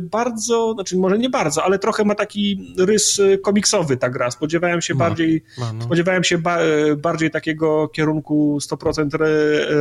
bardzo, 0.00 0.72
znaczy 0.74 0.96
może 0.96 1.18
nie 1.18 1.30
bardzo, 1.30 1.64
ale 1.64 1.78
trochę 1.78 2.04
ma 2.04 2.14
taki 2.14 2.74
rys 2.78 3.20
komiksowy 3.42 3.96
ta 3.96 4.10
gra. 4.10 4.30
Spodziewałem 4.30 4.82
się 4.82 4.94
no, 4.94 4.98
bardziej, 4.98 5.42
no, 5.58 5.72
no. 5.72 5.84
spodziewałem 5.84 6.24
się 6.24 6.38
ba, 6.38 6.58
bardziej 6.96 7.30
takiego 7.30 7.88
kierunku 7.88 8.58
100% 8.58 9.14
re, 9.14 9.28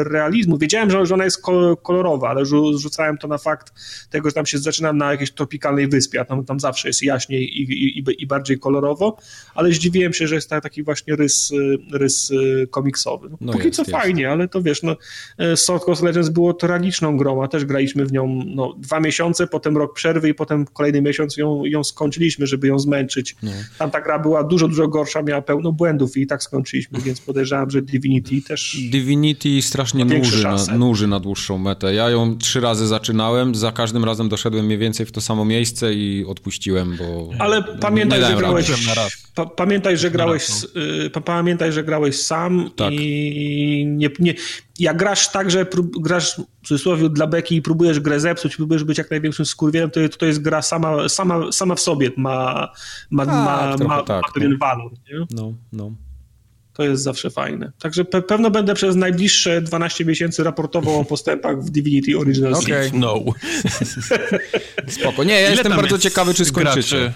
realizmu. 0.04 0.58
Wiedziałem, 0.58 0.92
że, 0.92 1.06
że 1.06 1.14
ona 1.14 1.24
jest 1.24 1.42
kolorowa, 1.84 2.30
ale 2.30 2.46
rzucałem 2.78 3.18
to 3.18 3.28
na 3.28 3.38
fakt 3.38 3.74
tego, 4.10 4.30
że 4.30 4.34
tam 4.34 4.46
się 4.46 4.58
zaczyna 4.58 4.94
na 4.94 5.12
jakiejś 5.12 5.32
tropikalnej 5.32 5.88
wyspie, 5.88 6.22
a 6.22 6.26
tam, 6.26 6.46
tam 6.46 6.60
zawsze 6.60 6.90
jest 6.90 7.04
jaśniej 7.04 7.44
i, 7.44 8.00
i, 8.00 8.04
i 8.24 8.28
bardziej 8.28 8.60
kolorowo, 8.60 9.18
ale 9.56 9.72
zdziwiłem 9.72 10.14
się, 10.14 10.28
że 10.28 10.36
jest 10.36 10.50
taki 10.50 10.84
właśnie 10.84 11.16
rys, 11.16 11.54
rys 11.92 12.32
komiksowy. 12.72 13.30
No, 13.42 13.54
Póki 13.54 13.66
jest, 13.66 13.76
co 13.76 13.82
jest. 13.82 13.92
fajnie, 13.92 14.32
ale 14.32 14.48
to 14.48 14.62
wiesz, 14.62 14.75
no, 14.84 14.96
Sword 15.56 15.84
Coast 15.84 16.04
Legends 16.04 16.30
było 16.30 16.54
tragiczną 16.54 17.18
grą, 17.18 17.44
a 17.44 17.48
też 17.48 17.66
graliśmy 17.66 18.06
w 18.06 18.12
nią 18.12 18.44
no, 18.46 18.74
dwa 18.78 19.00
miesiące, 19.00 19.48
potem 19.48 19.78
rok 19.78 19.96
przerwy 19.96 20.30
i 20.30 20.34
potem 20.34 20.66
kolejny 20.66 21.02
miesiąc 21.02 21.38
ją, 21.38 21.66
ją 21.66 21.84
skończyliśmy, 21.84 22.48
żeby 22.48 22.68
ją 22.68 22.80
zmęczyć. 22.80 23.36
Nie. 23.44 23.66
Tam 23.80 23.92
ta 23.92 24.02
gra 24.02 24.20
była 24.20 24.44
dużo, 24.44 24.68
dużo 24.68 24.88
gorsza, 24.88 25.22
miała 25.22 25.42
pełno 25.42 25.72
błędów 25.72 26.18
i 26.18 26.28
tak 26.28 26.44
skończyliśmy, 26.44 27.00
więc 27.02 27.22
podejrzewam, 27.22 27.70
że 27.70 27.82
Divinity 27.82 28.42
też... 28.42 28.78
Divinity 28.92 29.62
strasznie 29.62 30.06
nuży 30.06 30.44
na, 30.44 30.78
nuży 30.78 31.08
na 31.08 31.20
dłuższą 31.20 31.58
metę. 31.58 31.94
Ja 31.94 32.10
ją 32.10 32.38
trzy 32.38 32.60
razy 32.60 32.88
zaczynałem, 32.88 33.56
za 33.56 33.72
każdym 33.72 34.06
razem 34.06 34.30
doszedłem 34.30 34.66
mniej 34.66 34.78
więcej 34.78 35.06
w 35.06 35.12
to 35.12 35.22
samo 35.22 35.46
miejsce 35.46 35.94
i 35.94 36.26
odpuściłem, 36.28 36.98
bo... 36.98 37.30
Ale 37.40 37.64
pamiętaj, 37.64 38.22
że 38.22 38.36
grałeś... 38.36 38.72
Pa, 39.36 39.46
pamiętaj, 39.46 39.98
że 39.98 40.12
grałeś, 40.12 40.48
pamiętaj, 41.26 41.72
że 41.72 41.84
grałeś 41.84 42.22
sam 42.22 42.70
tak. 42.76 42.94
i 42.94 43.86
nie, 43.88 44.10
nie, 44.20 44.34
jak 44.80 44.98
grasz 44.98 45.32
tak, 45.32 45.52
że 45.52 45.66
prób, 45.66 46.02
grasz 46.02 46.38
w 46.64 46.68
cudzysłowie 46.68 47.10
dla 47.10 47.28
beki 47.28 47.56
i 47.56 47.62
próbujesz 47.62 48.00
grę 48.00 48.20
zepsuć, 48.20 48.56
próbujesz 48.56 48.84
być 48.84 48.98
jak 48.98 49.12
największym 49.12 49.46
skurwielem, 49.46 49.92
to, 49.92 50.00
to 50.10 50.26
jest 50.26 50.42
gra 50.42 50.62
sama, 50.62 51.10
sama, 51.10 51.52
sama 51.52 51.76
w 51.76 51.80
sobie, 51.80 52.12
ma, 52.18 52.72
ma, 53.10 53.26
tak, 53.26 53.36
ma, 53.80 53.88
ma, 53.88 54.04
tak, 54.04 54.22
ma 54.22 54.34
pewien 54.34 54.52
no. 54.52 54.58
walor. 54.58 54.92
Nie? 54.92 55.26
No, 55.32 55.54
no. 55.74 55.92
To 56.74 56.84
jest 56.84 57.04
zawsze 57.04 57.30
fajne. 57.30 57.72
Także 57.80 58.06
pe 58.06 58.22
pewno 58.22 58.52
będę 58.52 58.74
przez 58.74 58.96
najbliższe 58.96 59.62
12 59.62 60.06
miesięcy 60.06 60.44
raportował 60.44 61.00
o 61.00 61.06
postępach 61.06 61.62
w 61.62 61.70
Divinity 61.70 62.18
Original 62.18 62.54
okay. 62.54 62.92
No. 62.94 63.16
Spoko. 64.88 65.24
Nie, 65.24 65.34
ja 65.34 65.40
Ile 65.40 65.52
jestem 65.52 65.76
bardzo 65.76 65.98
ciekawy, 65.98 66.34
czy 66.34 66.46
skończycie. 66.46 66.98
Graczy? 66.98 67.14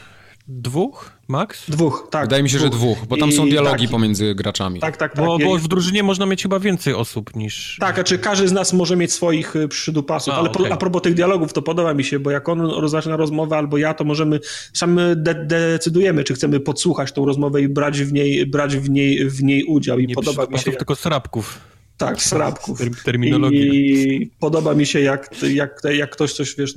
Dwóch? 0.52 1.12
Max? 1.28 1.70
Dwóch, 1.70 2.08
tak. 2.12 2.24
Wydaje 2.24 2.44
mi 2.44 2.50
się, 2.50 2.58
dwóch. 2.58 2.72
że 2.72 2.78
dwóch, 2.78 3.06
bo 3.06 3.18
tam 3.18 3.30
I 3.30 3.32
są 3.32 3.50
dialogi 3.50 3.84
tak, 3.86 3.92
pomiędzy 3.92 4.36
graczami. 4.36 4.80
Tak, 4.80 4.98
tak, 4.98 5.14
tak. 5.14 5.26
Bo, 5.26 5.40
bo, 5.40 5.58
w 5.58 5.68
drużynie 5.68 6.04
można 6.04 6.26
mieć 6.26 6.42
chyba 6.44 6.60
więcej 6.60 6.94
osób 6.94 7.36
niż... 7.36 7.78
Tak, 7.80 8.00
a 8.00 8.04
czy 8.04 8.20
każdy 8.20 8.48
z 8.48 8.52
nas 8.52 8.74
może 8.74 8.96
mieć 8.96 9.14
swoich 9.14 9.56
y, 9.56 9.68
przydupasów, 9.68 10.34
a, 10.34 10.38
ale 10.38 10.52
okay. 10.52 10.74
a 10.74 10.78
propos 10.78 11.02
tych 11.02 11.14
dialogów, 11.14 11.54
to 11.54 11.62
podoba 11.62 11.94
mi 11.94 12.04
się, 12.04 12.20
bo 12.20 12.32
jak 12.32 12.50
on 12.50 12.62
rozpoczyna 12.62 13.18
rozmowę 13.18 13.58
albo 13.58 13.78
ja, 13.78 13.94
to 13.94 14.04
możemy, 14.04 14.40
sami 14.74 15.02
de 15.16 15.36
decydujemy, 15.46 16.24
czy 16.24 16.34
chcemy 16.34 16.60
podsłuchać 16.60 17.12
tą 17.12 17.26
rozmowę 17.26 17.62
i 17.62 17.70
brać 17.70 18.02
w 18.02 18.14
niej, 18.14 18.46
brać 18.46 18.78
w 18.78 18.90
niej, 18.90 19.30
w 19.30 19.44
niej 19.44 19.64
udział 19.64 20.00
i 20.00 20.08
Nie 20.08 20.16
podoba 20.16 20.46
mi 20.46 20.60
się... 20.60 20.72
Tylko 20.72 20.96
srabków. 20.96 21.60
Tak, 22.00 22.22
srabków. 22.22 22.80
Terminologia. 23.04 23.62
I 23.62 24.32
podoba 24.40 24.74
mi 24.74 24.86
się, 24.86 25.00
jak, 25.00 25.30
jak, 25.54 25.82
jak 25.94 26.12
ktoś 26.12 26.34
coś, 26.34 26.56
wiesz, 26.56 26.74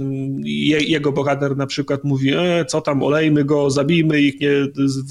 jego 0.89 1.12
bohater 1.12 1.57
na 1.57 1.66
przykład 1.66 2.05
mówi, 2.05 2.32
e, 2.35 2.65
co 2.65 2.81
tam, 2.81 3.03
olejmy 3.03 3.44
go, 3.44 3.70
zabijmy 3.70 4.20
ich, 4.20 4.40
nie, 4.40 4.51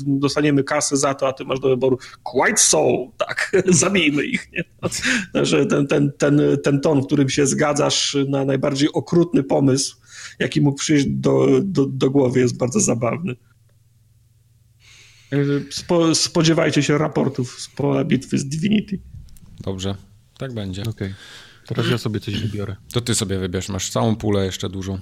dostaniemy 0.08 0.64
kasę 0.64 0.98
za 0.98 1.14
to, 1.14 1.28
a 1.28 1.34
ty 1.34 1.46
masz 1.46 1.60
do 1.60 1.70
wyboru, 1.70 1.98
quite 2.24 2.58
so, 2.58 3.12
tak, 3.18 3.52
zabijmy 3.84 4.26
ich. 4.26 4.52
Nie? 4.52 4.64
Także 5.34 5.66
ten, 5.66 5.88
ten, 5.88 6.12
ten, 6.18 6.42
ten 6.64 6.82
ton, 6.82 7.02
w 7.02 7.06
którym 7.06 7.30
się 7.30 7.48
zgadzasz 7.48 8.18
na 8.28 8.46
najbardziej 8.46 8.90
okrutny 8.94 9.44
pomysł, 9.44 9.98
jaki 10.40 10.62
mógł 10.62 10.78
przyjść 10.78 11.06
do, 11.10 11.48
do, 11.62 11.86
do 11.86 12.10
głowy, 12.10 12.40
jest 12.40 12.58
bardzo 12.58 12.80
zabawny. 12.80 13.36
Spo, 15.70 16.16
spodziewajcie 16.16 16.84
się 16.84 16.98
raportów 16.98 17.62
z 17.62 17.68
pola 17.68 18.04
bitwy 18.04 18.38
z 18.38 18.46
Divinity. 18.46 19.11
Dobrze, 19.62 19.96
tak 20.38 20.54
będzie. 20.54 20.82
Okej. 20.82 20.92
Okay. 20.92 21.14
Teraz 21.68 21.92
ja 21.92 21.98
sobie 21.98 22.20
coś 22.20 22.38
wybiorę. 22.38 22.76
To 22.94 23.02
ty 23.02 23.16
sobie 23.16 23.40
wybierz, 23.40 23.70
masz 23.70 23.90
całą 23.90 24.16
pulę 24.16 24.46
jeszcze 24.46 24.70
dużą. 24.70 25.00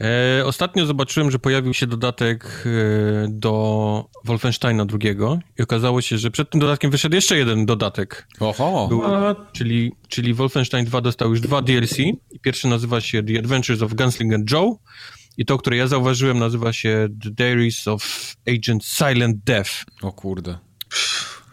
E, 0.00 0.46
ostatnio 0.46 0.86
zobaczyłem, 0.86 1.30
że 1.30 1.38
pojawił 1.38 1.74
się 1.74 1.86
dodatek 1.86 2.64
e, 2.66 3.28
do 3.28 4.08
Wolfensteina 4.24 4.86
drugiego 4.86 5.38
i 5.58 5.62
okazało 5.62 6.00
się, 6.00 6.18
że 6.18 6.30
przed 6.30 6.50
tym 6.50 6.60
dodatkiem 6.60 6.90
wyszedł 6.90 7.14
jeszcze 7.14 7.36
jeden 7.38 7.66
dodatek. 7.66 8.28
Oho! 8.40 8.86
Był, 8.88 9.02
czyli, 9.52 9.92
czyli 10.08 10.34
Wolfenstein 10.34 10.84
2 10.84 11.00
dostał 11.00 11.30
już 11.30 11.40
dwa 11.40 11.62
DLC. 11.62 11.96
Pierwszy 12.42 12.68
nazywa 12.68 13.00
się 13.00 13.22
The 13.22 13.38
Adventures 13.38 13.82
of 13.82 13.94
Gunslinger 13.94 14.40
Joe 14.52 14.78
i 15.36 15.44
to, 15.44 15.58
które 15.58 15.76
ja 15.76 15.86
zauważyłem, 15.86 16.38
nazywa 16.38 16.72
się 16.72 17.08
The 17.24 17.30
Diaries 17.30 17.88
of 17.88 18.34
Agent 18.48 18.84
Silent 18.84 19.36
Death. 19.44 19.70
O 20.02 20.12
kurde. 20.12 20.58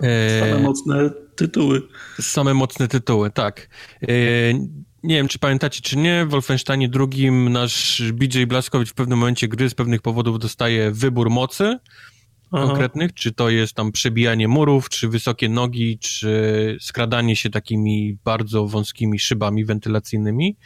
E, 0.02 0.40
Same 0.40 0.60
mocne 0.60 1.10
tytuły. 1.36 1.82
Same 2.22 2.54
mocne 2.54 2.88
tytuły, 2.88 3.32
tak. 3.32 3.70
E, 4.02 4.08
nie 5.04 5.16
wiem, 5.16 5.28
czy 5.28 5.40
pamiętacie, 5.40 5.82
czy 5.82 5.98
nie, 5.98 6.26
w 6.26 6.30
Wolfensteinie 6.30 6.90
drugim 6.90 7.50
nasz 7.50 8.04
BJ 8.14 8.44
Blaskowicz 8.44 8.90
w 8.90 8.94
pewnym 8.94 9.20
momencie 9.20 9.48
gry 9.48 9.70
z 9.70 9.76
pewnych 9.76 10.02
powodów 10.02 10.40
dostaje 10.40 10.92
wybór 10.92 11.30
mocy 11.30 11.80
Aha. 12.52 12.68
konkretnych, 12.68 13.14
czy 13.14 13.32
to 13.32 13.50
jest 13.50 13.74
tam 13.74 13.92
przebijanie 13.92 14.48
murów, 14.48 14.90
czy 14.90 15.08
wysokie 15.08 15.50
nogi, 15.50 16.00
czy 16.00 16.78
skradanie 16.82 17.36
się 17.36 17.50
takimi 17.50 18.18
bardzo 18.24 18.68
wąskimi 18.68 19.20
szybami 19.20 19.66
wentylacyjnymi. 19.66 20.58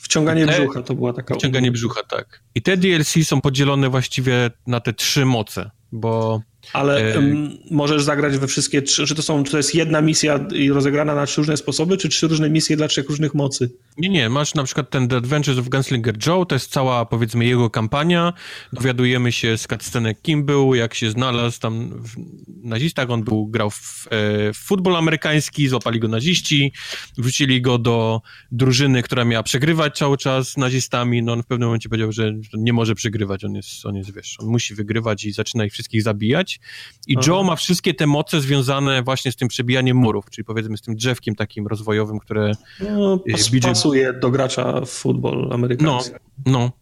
Wciąganie 0.00 0.46
te, 0.46 0.52
brzucha 0.52 0.82
to 0.82 0.94
była 0.94 1.12
taka... 1.12 1.34
Wciąganie 1.34 1.72
brzucha, 1.72 2.02
tak. 2.02 2.42
I 2.54 2.62
te 2.62 2.76
DLC 2.76 3.14
są 3.24 3.40
podzielone 3.40 3.88
właściwie 3.88 4.50
na 4.66 4.80
te 4.80 4.92
trzy 4.92 5.24
moce, 5.24 5.70
bo 5.92 6.42
ale 6.72 7.14
e... 7.14 7.22
możesz 7.70 8.02
zagrać 8.02 8.38
we 8.38 8.46
wszystkie 8.46 8.82
trzy, 8.82 9.06
czy 9.06 9.14
to 9.14 9.22
są, 9.22 9.44
czy 9.44 9.50
to 9.50 9.56
jest 9.56 9.74
jedna 9.74 10.00
misja 10.00 10.40
i 10.54 10.70
rozegrana 10.70 11.14
na 11.14 11.26
trzy 11.26 11.40
różne 11.40 11.56
sposoby, 11.56 11.96
czy 11.96 12.08
trzy 12.08 12.28
różne 12.28 12.50
misje 12.50 12.76
dla 12.76 12.88
trzech 12.88 13.08
różnych 13.08 13.34
mocy? 13.34 13.70
Nie, 13.98 14.08
nie, 14.08 14.28
masz 14.28 14.54
na 14.54 14.64
przykład 14.64 14.90
ten 14.90 15.08
The 15.08 15.16
Adventures 15.16 15.58
of 15.58 15.68
Gunslinger 15.68 16.14
Joe, 16.26 16.46
to 16.46 16.54
jest 16.54 16.70
cała, 16.70 17.06
powiedzmy, 17.06 17.44
jego 17.44 17.70
kampania, 17.70 18.32
dowiadujemy 18.72 19.32
się 19.32 19.58
z 19.58 19.66
cutscenek 19.66 20.22
kim 20.22 20.44
był, 20.44 20.74
jak 20.74 20.94
się 20.94 21.10
znalazł 21.10 21.60
tam 21.60 22.02
w 22.02 22.16
nazistach, 22.64 23.10
on 23.10 23.24
był, 23.24 23.46
grał 23.46 23.70
w, 23.70 24.06
e, 24.10 24.52
w 24.52 24.56
futbol 24.56 24.96
amerykański, 24.96 25.68
złapali 25.68 26.00
go 26.00 26.08
naziści, 26.08 26.72
wrzucili 27.18 27.62
go 27.62 27.78
do 27.78 28.22
drużyny, 28.52 29.02
która 29.02 29.24
miała 29.24 29.42
przegrywać 29.42 29.98
cały 29.98 30.16
czas 30.16 30.56
nazistami, 30.56 31.22
no 31.22 31.32
on 31.32 31.42
w 31.42 31.46
pewnym 31.46 31.68
momencie 31.68 31.88
powiedział, 31.88 32.12
że 32.12 32.34
nie 32.54 32.72
może 32.72 32.94
przegrywać, 32.94 33.44
on 33.44 33.54
jest, 33.54 33.86
on 33.86 33.96
jest, 33.96 34.14
wiesz, 34.14 34.36
on 34.40 34.46
musi 34.46 34.74
wygrywać 34.74 35.24
i 35.24 35.32
zaczyna 35.32 35.64
ich 35.64 35.72
wszystkich 35.72 36.02
zabijać, 36.02 36.57
i 37.06 37.16
Aha. 37.16 37.26
Joe 37.26 37.42
ma 37.42 37.56
wszystkie 37.56 37.94
te 37.94 38.06
moce 38.06 38.40
związane 38.40 39.02
właśnie 39.02 39.32
z 39.32 39.36
tym 39.36 39.48
przebijaniem 39.48 39.96
murów, 39.96 40.30
czyli 40.30 40.44
powiedzmy 40.44 40.76
z 40.76 40.82
tym 40.82 40.96
drzewkiem 40.96 41.34
takim 41.34 41.66
rozwojowym, 41.66 42.18
które... 42.18 42.52
No, 42.80 43.18
pas, 43.32 43.48
BJ... 43.48 43.58
pasuje 43.60 44.12
do 44.12 44.30
gracza 44.30 44.80
w 44.80 44.90
futbol 44.90 45.52
amerykański. 45.52 46.12
No, 46.46 46.52
no. 46.52 46.72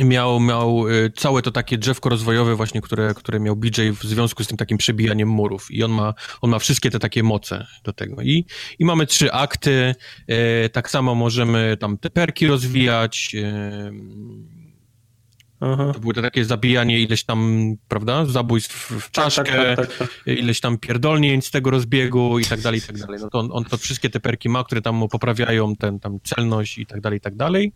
Miał, 0.00 0.40
miał 0.40 0.88
y, 0.88 1.10
całe 1.16 1.42
to 1.42 1.50
takie 1.50 1.78
drzewko 1.78 2.08
rozwojowe 2.08 2.56
właśnie, 2.56 2.80
które, 2.80 3.14
które 3.14 3.40
miał 3.40 3.56
BJ 3.56 3.80
w 3.90 4.02
związku 4.02 4.44
z 4.44 4.46
tym 4.46 4.56
takim 4.56 4.78
przebijaniem 4.78 5.28
murów 5.28 5.70
i 5.70 5.82
on 5.82 5.90
ma, 5.90 6.14
on 6.40 6.50
ma 6.50 6.58
wszystkie 6.58 6.90
te 6.90 6.98
takie 6.98 7.22
moce 7.22 7.66
do 7.84 7.92
tego. 7.92 8.22
I, 8.22 8.46
i 8.78 8.84
mamy 8.84 9.06
trzy 9.06 9.32
akty, 9.32 9.94
e, 10.26 10.68
tak 10.68 10.90
samo 10.90 11.14
możemy 11.14 11.76
tam 11.80 11.98
te 11.98 12.10
perki 12.10 12.46
rozwijać, 12.46 13.36
e, 13.42 13.92
Aha. 15.64 15.92
To 15.94 16.00
było 16.00 16.12
to 16.12 16.22
takie 16.22 16.44
zabijanie 16.44 17.00
ileś 17.00 17.24
tam, 17.24 17.72
prawda, 17.88 18.24
zabójstw 18.24 18.90
w 18.90 19.10
tak, 19.10 19.12
tak, 19.12 19.24
czaszkę, 19.24 19.76
tak, 19.76 19.86
tak, 19.86 19.96
tak, 19.96 20.26
ileś 20.26 20.60
tam 20.60 20.78
pierdolnięć 20.78 21.46
z 21.46 21.50
tego 21.50 21.70
rozbiegu 21.70 22.38
i 22.38 22.44
tak 22.44 22.60
dalej, 22.60 22.80
i 22.80 22.82
tak 22.82 22.98
dalej. 22.98 23.20
No 23.20 23.30
to 23.30 23.38
on, 23.38 23.48
on 23.52 23.64
to 23.64 23.76
wszystkie 23.76 24.10
te 24.10 24.20
perki 24.20 24.48
ma, 24.48 24.64
które 24.64 24.82
tam 24.82 24.96
mu 24.96 25.08
poprawiają 25.08 25.76
ten, 25.76 26.00
tam 26.00 26.18
celność 26.24 26.78
i 26.78 26.86
tak 26.86 27.00
dalej, 27.00 27.18
i 27.18 27.20
tak 27.20 27.36
dalej. 27.36 27.72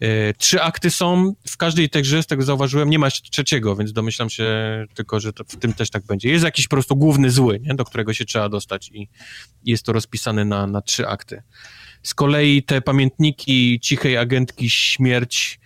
E, 0.00 0.34
trzy 0.34 0.62
akty 0.62 0.90
są, 0.90 1.34
w 1.48 1.56
każdej 1.56 1.90
tej 1.90 2.02
grze, 2.02 2.22
z 2.22 2.26
tego 2.26 2.42
zauważyłem, 2.42 2.90
nie 2.90 2.98
ma 2.98 3.10
trzeciego, 3.10 3.76
więc 3.76 3.92
domyślam 3.92 4.30
się 4.30 4.46
tylko, 4.94 5.20
że 5.20 5.32
w 5.48 5.56
tym 5.56 5.72
też 5.72 5.90
tak 5.90 6.04
będzie. 6.06 6.28
Jest 6.28 6.44
jakiś 6.44 6.68
po 6.68 6.76
prostu 6.76 6.96
główny 6.96 7.30
zły, 7.30 7.60
nie? 7.62 7.74
do 7.74 7.84
którego 7.84 8.14
się 8.14 8.24
trzeba 8.24 8.48
dostać 8.48 8.90
i 8.92 9.08
jest 9.64 9.86
to 9.86 9.92
rozpisane 9.92 10.44
na, 10.44 10.66
na 10.66 10.82
trzy 10.82 11.08
akty. 11.08 11.42
Z 12.02 12.14
kolei 12.14 12.62
te 12.62 12.80
pamiętniki 12.80 13.80
cichej 13.80 14.16
agentki 14.16 14.70
śmierć 14.70 15.59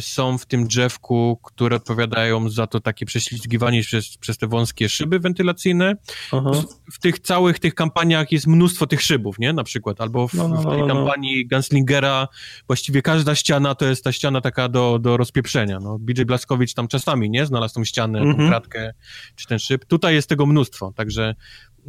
są 0.00 0.38
w 0.38 0.46
tym 0.46 0.66
drzewku, 0.66 1.40
które 1.42 1.76
odpowiadają 1.76 2.50
za 2.50 2.66
to 2.66 2.80
takie 2.80 3.06
prześlizgiwanie 3.06 3.82
przez, 3.82 4.16
przez 4.16 4.38
te 4.38 4.46
wąskie 4.46 4.88
szyby 4.88 5.18
wentylacyjne. 5.18 5.96
W, 6.32 6.64
w, 6.94 6.98
tych 6.98 7.18
całych 7.18 7.58
tych 7.58 7.74
kampaniach 7.74 8.32
jest 8.32 8.46
mnóstwo 8.46 8.86
tych 8.86 9.02
szybów, 9.02 9.38
nie? 9.38 9.52
Na 9.52 9.64
przykład. 9.64 10.00
Albo 10.00 10.28
w, 10.28 10.34
no, 10.34 10.48
no, 10.48 10.56
w 10.56 10.66
tej 10.66 10.78
no, 10.78 10.86
no. 10.86 10.94
kampanii 10.94 11.48
Gunslingera 11.48 12.28
właściwie 12.66 13.02
każda 13.02 13.34
ściana 13.34 13.74
to 13.74 13.86
jest 13.86 14.04
ta 14.04 14.12
ściana 14.12 14.40
taka 14.40 14.68
do, 14.68 14.98
do 14.98 15.16
rozpieprzenia. 15.16 15.78
No, 15.80 15.98
BJ 15.98 16.22
Blaskowicz 16.22 16.74
tam 16.74 16.88
czasami, 16.88 17.30
nie? 17.30 17.46
Znalazł 17.46 17.74
tą 17.74 17.84
ścianę, 17.84 18.18
tą 18.18 18.28
mhm. 18.28 18.48
kratkę, 18.48 18.92
czy 19.36 19.46
ten 19.46 19.58
szyb. 19.58 19.84
Tutaj 19.84 20.14
jest 20.14 20.28
tego 20.28 20.46
mnóstwo, 20.46 20.92
także 20.96 21.34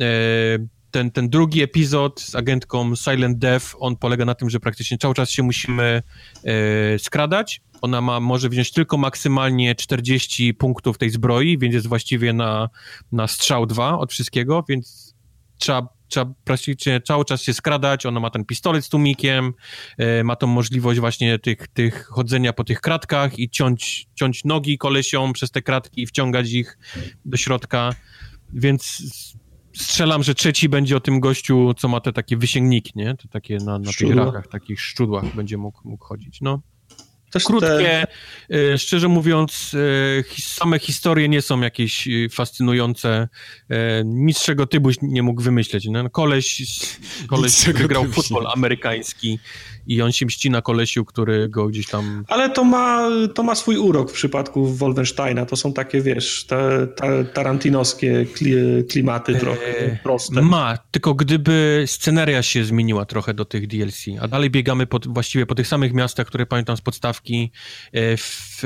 e, 0.01 0.05
ten, 0.91 1.11
ten 1.11 1.29
drugi 1.29 1.61
epizod 1.61 2.21
z 2.21 2.35
agentką 2.35 2.95
Silent 2.95 3.37
Death, 3.37 3.65
on 3.79 3.95
polega 3.95 4.25
na 4.25 4.35
tym, 4.35 4.49
że 4.49 4.59
praktycznie 4.59 4.97
cały 4.97 5.13
czas 5.13 5.29
się 5.29 5.43
musimy 5.43 6.03
e, 6.43 6.99
skradać. 6.99 7.61
Ona 7.81 8.01
ma, 8.01 8.19
może 8.19 8.49
wziąć 8.49 8.71
tylko 8.71 8.97
maksymalnie 8.97 9.75
40 9.75 10.53
punktów 10.53 10.97
tej 10.97 11.09
zbroi, 11.09 11.57
więc 11.57 11.73
jest 11.73 11.87
właściwie 11.87 12.33
na, 12.33 12.69
na 13.11 13.27
strzał 13.27 13.65
2 13.65 13.99
od 13.99 14.11
wszystkiego, 14.11 14.65
więc 14.69 15.15
trzeba 15.57 15.87
trzeba 16.11 16.33
praktycznie 16.43 17.01
cały 17.01 17.25
czas 17.25 17.41
się 17.41 17.53
skradać, 17.53 18.05
ona 18.05 18.19
ma 18.19 18.29
ten 18.29 18.45
pistolet 18.45 18.85
z 18.85 18.89
tłumikiem, 18.89 19.53
e, 19.97 20.23
ma 20.23 20.35
tą 20.35 20.47
możliwość 20.47 20.99
właśnie 20.99 21.39
tych, 21.39 21.67
tych 21.67 22.05
chodzenia 22.05 22.53
po 22.53 22.63
tych 22.63 22.81
kratkach 22.81 23.39
i 23.39 23.49
ciąć, 23.49 24.07
ciąć 24.15 24.43
nogi 24.43 24.77
kolesią 24.77 25.33
przez 25.33 25.51
te 25.51 25.61
kratki 25.61 26.01
i 26.01 26.07
wciągać 26.07 26.51
ich 26.51 26.77
do 27.25 27.37
środka, 27.37 27.95
więc 28.53 29.03
strzelam, 29.73 30.23
że 30.23 30.35
trzeci 30.35 30.69
będzie 30.69 30.97
o 30.97 30.99
tym 30.99 31.19
gościu, 31.19 31.73
co 31.77 31.87
ma 31.87 32.01
te 32.01 32.13
takie 32.13 32.37
wysięgniki, 32.37 32.91
nie? 32.95 33.15
Te 33.15 33.27
takie 33.27 33.57
na, 33.57 33.79
na 33.79 33.91
tych 33.93 34.15
rakach, 34.15 34.47
takich 34.47 34.81
szczudłach 34.81 35.35
będzie 35.35 35.57
mógł, 35.57 35.81
mógł 35.83 36.05
chodzić, 36.05 36.41
no. 36.41 36.61
Też 37.31 37.43
Krótkie, 37.43 38.07
te... 38.47 38.77
szczerze 38.77 39.07
mówiąc, 39.07 39.75
e, 40.29 40.41
same 40.41 40.79
historie 40.79 41.29
nie 41.29 41.41
są 41.41 41.61
jakieś 41.61 42.07
e, 42.07 42.29
fascynujące. 42.29 43.29
E, 43.69 44.03
nic 44.05 44.43
czego 44.43 44.67
ty 44.67 44.79
byś 44.79 44.95
nie 45.01 45.23
mógł 45.23 45.41
wymyśleć. 45.41 45.87
No, 45.91 46.09
koleś, 46.09 46.63
koleś 47.29 47.65
wygrał 47.65 48.05
futbol 48.05 48.47
amerykański 48.47 49.39
i 49.87 50.01
on 50.01 50.11
się 50.11 50.25
mści 50.25 50.49
na 50.49 50.61
kolesiu, 50.61 51.05
który 51.05 51.49
go 51.49 51.67
gdzieś 51.67 51.87
tam... 51.87 52.23
Ale 52.27 52.49
to 52.49 52.63
ma, 52.63 53.09
to 53.33 53.43
ma 53.43 53.55
swój 53.55 53.77
urok 53.77 54.11
w 54.11 54.13
przypadku 54.13 54.67
Wolfensteina. 54.67 55.45
To 55.45 55.55
są 55.55 55.73
takie, 55.73 56.01
wiesz, 56.01 56.45
te, 56.45 56.87
te 56.87 57.25
tarantinowskie 57.25 58.25
klimaty 58.89 59.35
trochę 59.35 59.97
proste. 60.03 60.41
Ma, 60.41 60.77
tylko 60.91 61.13
gdyby 61.13 61.83
sceneria 61.87 62.43
się 62.43 62.65
zmieniła 62.65 63.05
trochę 63.05 63.33
do 63.33 63.45
tych 63.45 63.67
DLC, 63.67 64.05
a 64.21 64.27
dalej 64.27 64.49
biegamy 64.49 64.87
po, 64.87 64.99
właściwie 65.05 65.45
po 65.45 65.55
tych 65.55 65.67
samych 65.67 65.93
miastach, 65.93 66.27
które 66.27 66.45
pamiętam 66.45 66.77
z 66.77 66.81
podstawki. 66.81 67.51
E, 67.93 68.17
w, 68.17 68.61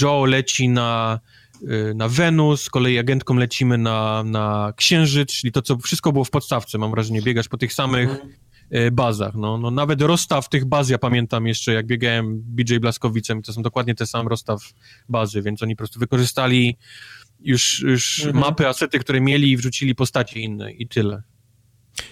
Joe 0.00 0.24
leci 0.24 0.68
na 0.68 1.20
e, 1.68 1.94
na 1.94 2.08
Wenus, 2.08 2.62
z 2.62 2.70
kolei 2.70 2.98
agentką 2.98 3.34
lecimy 3.34 3.78
na, 3.78 4.22
na 4.24 4.72
Księżyc, 4.76 5.32
czyli 5.32 5.52
to, 5.52 5.62
co 5.62 5.78
wszystko 5.78 6.12
było 6.12 6.24
w 6.24 6.30
podstawce, 6.30 6.78
mam 6.78 6.90
wrażenie, 6.90 7.22
biegasz 7.22 7.48
po 7.48 7.58
tych 7.58 7.72
samych 7.72 8.10
mhm. 8.10 8.32
E, 8.72 8.90
bazach. 8.90 9.34
No, 9.34 9.58
no 9.58 9.70
nawet 9.70 10.02
rozstaw 10.02 10.48
tych 10.48 10.64
baz, 10.64 10.90
ja 10.90 10.98
pamiętam 10.98 11.46
jeszcze, 11.46 11.72
jak 11.72 11.86
biegałem 11.86 12.42
BJ 12.44 12.76
Blaskowicem, 12.76 13.42
to 13.42 13.52
są 13.52 13.62
dokładnie 13.62 13.94
te 13.94 14.06
sam 14.06 14.28
rozstaw 14.28 14.62
bazy, 15.08 15.42
więc 15.42 15.62
oni 15.62 15.76
po 15.76 15.78
prostu 15.78 16.00
wykorzystali 16.00 16.76
już, 17.40 17.80
już 17.80 18.24
mhm. 18.24 18.44
mapy, 18.44 18.68
asety, 18.68 18.98
które 18.98 19.20
mieli 19.20 19.50
i 19.50 19.56
wrzucili 19.56 19.94
postacie 19.94 20.40
inne 20.40 20.72
i 20.72 20.88
tyle. 20.88 21.22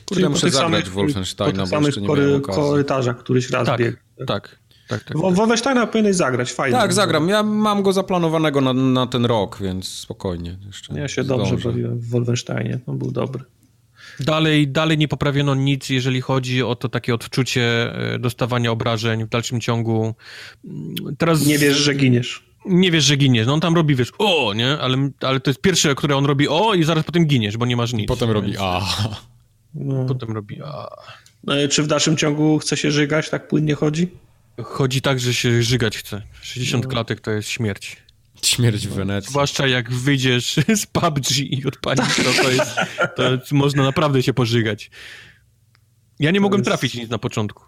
Kurde, 0.09 0.29
muszę 0.29 0.51
zagrać 0.51 0.85
w 0.85 0.93
Wolfensteina, 0.93 1.67
bo 1.67 1.81
jeszcze 1.81 2.01
nie 2.01 2.07
kory, 2.07 2.41
korytarzach 2.41 3.19
któryś 3.19 3.51
raz 3.51 3.67
tak, 3.67 3.81
biegł. 3.81 3.97
Tak, 4.27 4.59
tak, 4.89 5.05
tak. 5.05 5.17
Wolfensteina 5.19 5.87
powinieneś 5.87 6.17
zagrać, 6.17 6.53
fajnie. 6.53 6.79
Tak, 6.79 6.93
zagram. 6.93 7.29
Ja 7.29 7.43
mam 7.43 7.83
go 7.83 7.93
zaplanowanego 7.93 8.61
na, 8.61 8.73
na 8.73 9.07
ten 9.07 9.25
rok, 9.25 9.59
więc 9.61 9.89
spokojnie. 9.89 10.59
Jeszcze 10.67 10.95
ja 10.95 11.09
się 11.09 11.25
zdążę. 11.25 11.51
dobrze 11.51 11.69
bawiłem 11.69 11.99
w 11.99 12.09
Wolfensteinie, 12.09 12.79
on 12.87 12.99
był 12.99 13.11
dobry. 13.11 13.45
Dalej, 14.21 14.69
dalej 14.69 14.99
nie 14.99 15.09
poprawiono 15.09 15.55
nic, 15.55 15.89
jeżeli 15.89 16.21
chodzi 16.21 16.63
o 16.63 16.77
to 16.77 16.89
takie 16.89 17.15
odczucie 17.15 17.95
e, 18.15 18.19
dostawania 18.19 18.71
obrażeń 18.71 19.25
w 19.25 19.29
dalszym 19.29 19.61
ciągu. 19.61 20.15
Teraz... 21.19 21.47
Nie 21.47 21.59
wiesz, 21.59 21.77
że 21.77 21.95
giniesz. 21.95 22.51
Nie 22.67 22.91
wiesz, 22.91 23.05
że 23.05 23.17
giniesz. 23.17 23.47
No 23.47 23.55
on 23.55 23.61
tam 23.61 23.75
robi, 23.75 23.95
wiesz, 23.95 24.13
o, 24.19 24.55
nie? 24.55 24.79
Ale, 24.79 25.11
ale 25.21 25.41
to 25.41 25.51
jest 25.51 25.61
pierwsze, 25.61 25.95
które 25.95 26.17
on 26.17 26.27
robi 26.27 26.49
o 26.49 26.75
i 26.75 26.85
zaraz 26.85 27.05
potem 27.05 27.27
giniesz, 27.27 27.57
bo 27.57 27.67
nie 27.67 27.77
masz 27.77 27.93
nic. 27.93 28.09
Potem 28.09 28.31
robi 28.31 28.57
a. 28.59 28.81
No. 29.75 30.05
Potem 30.05 30.33
robi 30.33 30.63
a. 30.63 30.89
No, 31.45 31.55
czy 31.71 31.83
w 31.83 31.87
dalszym 31.87 32.17
ciągu 32.17 32.59
chce 32.59 32.77
się 32.77 32.91
żygać, 32.91 33.31
tak 33.31 33.49
płynnie 33.49 33.75
chodzi? 33.75 34.09
Chodzi 34.63 35.03
tak, 35.03 35.21
że 35.21 35.35
się 35.35 35.63
żygać 35.63 35.99
chce. 35.99 36.23
60 36.43 36.85
no. 36.85 36.91
klatek 36.91 37.21
to 37.21 37.31
jest 37.31 37.49
śmierć. 37.49 37.97
Śmierć 38.43 38.89
w 38.89 38.93
Wenecji. 38.93 39.31
Zwłaszcza 39.31 39.67
jak 39.67 39.93
wyjdziesz 39.93 40.57
z 40.83 40.87
PUBG 40.87 41.39
i 41.39 41.67
odpalisz 41.67 42.17
to, 42.17 42.43
to 42.43 42.51
jest, 42.51 42.77
to 43.17 43.33
jest, 43.33 43.53
można 43.53 43.83
naprawdę 43.83 44.23
się 44.23 44.35
pożygać. 44.35 44.91
Ja 46.19 46.31
nie 46.31 46.41
mogłem 46.41 46.59
jest... 46.59 46.69
trafić 46.69 46.95
nic 46.95 47.11
na 47.11 47.19
początku. 47.19 47.65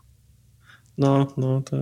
No, 0.99 1.27
no, 1.37 1.63
to 1.63 1.77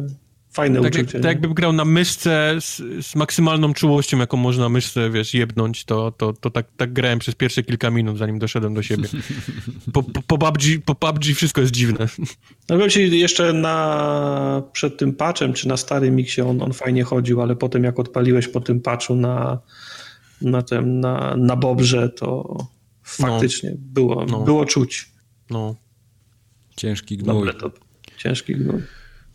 fajne 0.51 0.83
tak, 0.83 0.95
uczucie. 0.95 1.21
Tak 1.21 1.25
jakbym 1.25 1.55
grał 1.55 1.73
na 1.73 1.85
myszce 1.85 2.57
z, 2.61 2.77
z, 3.07 3.15
maksymalną 3.15 3.75
czułością, 3.75 4.19
jaką 4.19 4.37
można 4.37 4.69
myszce, 4.69 5.11
wiesz, 5.11 5.35
jebnąć, 5.35 5.85
to, 5.85 6.13
to, 6.13 6.33
to 6.33 6.51
tak, 6.51 6.67
tak 6.77 6.93
grałem 6.93 7.19
przez 7.19 7.35
pierwsze 7.35 7.63
kilka 7.63 7.91
minut, 7.91 8.19
zanim 8.19 8.39
doszedłem 8.39 8.75
do 8.75 8.83
siebie. 8.83 9.09
Po, 9.93 10.03
po, 10.03 10.23
po, 10.23 10.39
PUBG, 10.39 10.63
po 10.85 10.95
PUBG 10.95 11.25
wszystko 11.35 11.61
jest 11.61 11.73
dziwne. 11.73 12.07
No 12.69 12.89
ci, 12.89 13.19
jeszcze 13.19 13.53
na, 13.53 14.63
przed 14.73 14.97
tym 14.97 15.13
patchem, 15.13 15.53
czy 15.53 15.69
na 15.69 15.77
starym 15.77 16.15
miksie 16.17 16.43
on, 16.43 16.63
on 16.63 16.73
fajnie 16.73 17.05
chodził, 17.05 17.43
ale 17.43 17.57
potem 17.57 17.85
jak 17.85 17.99
odpaliłeś 17.99 18.49
po 18.49 18.61
tym 18.61 18.81
patchu 18.81 19.17
na, 19.17 19.59
na 20.43 20.63
tym, 20.63 21.01
na, 21.01 21.37
na 21.37 21.57
Bobrze, 21.57 22.09
to 22.09 22.57
faktycznie 23.03 23.71
no. 23.71 23.77
było, 23.81 24.27
no. 24.27 24.41
było 24.41 24.65
czuć. 24.65 25.11
No. 25.51 25.75
Ciężki 26.77 27.17
gnój. 27.17 27.35
Dobre 27.35 27.55
to. 27.55 27.71
Ciężki 28.17 28.57
gnój. 28.57 28.83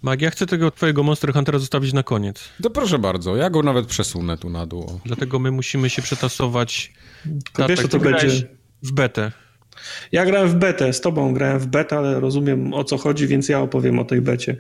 Mag, 0.06 0.22
ja 0.22 0.30
chcę 0.30 0.45
tego 0.45 0.72
twojego 0.72 1.03
Monster 1.03 1.34
Huntera 1.34 1.60
zostawić 1.60 1.94
na 1.94 2.03
koniec. 2.03 2.49
To 2.64 2.69
proszę 2.69 2.99
bardzo, 2.99 3.36
ja 3.36 3.49
go 3.49 3.64
nawet 3.64 3.86
przesunę 3.86 4.38
tu 4.38 4.49
na 4.49 4.65
dół. 4.65 4.99
Dlatego 5.06 5.40
my 5.40 5.52
musimy 5.52 5.90
się 5.90 6.02
przetasować. 6.02 6.94
To 7.53 7.68
wiesz, 7.68 7.82
co 7.82 7.88
to 7.88 7.99
będzie? 7.99 8.30
W 8.84 8.91
betę. 8.91 9.32
Ja 10.11 10.26
grałem 10.26 10.49
w 10.49 10.56
betę, 10.56 10.94
z 10.94 11.02
tobą 11.02 11.34
grałem 11.34 11.60
w 11.60 11.68
betę, 11.68 11.98
ale 11.98 12.19
rozumiem 12.19 12.73
o 12.73 12.84
co 12.84 12.98
chodzi, 12.98 13.27
więc 13.27 13.49
ja 13.49 13.60
opowiem 13.60 13.99
o 13.99 14.06
tej 14.06 14.22
becie. 14.22 14.56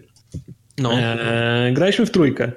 No. 0.77 0.93
Eee, 0.93 1.73
graliśmy 1.73 2.05
w 2.05 2.11
trójkę. 2.11 2.51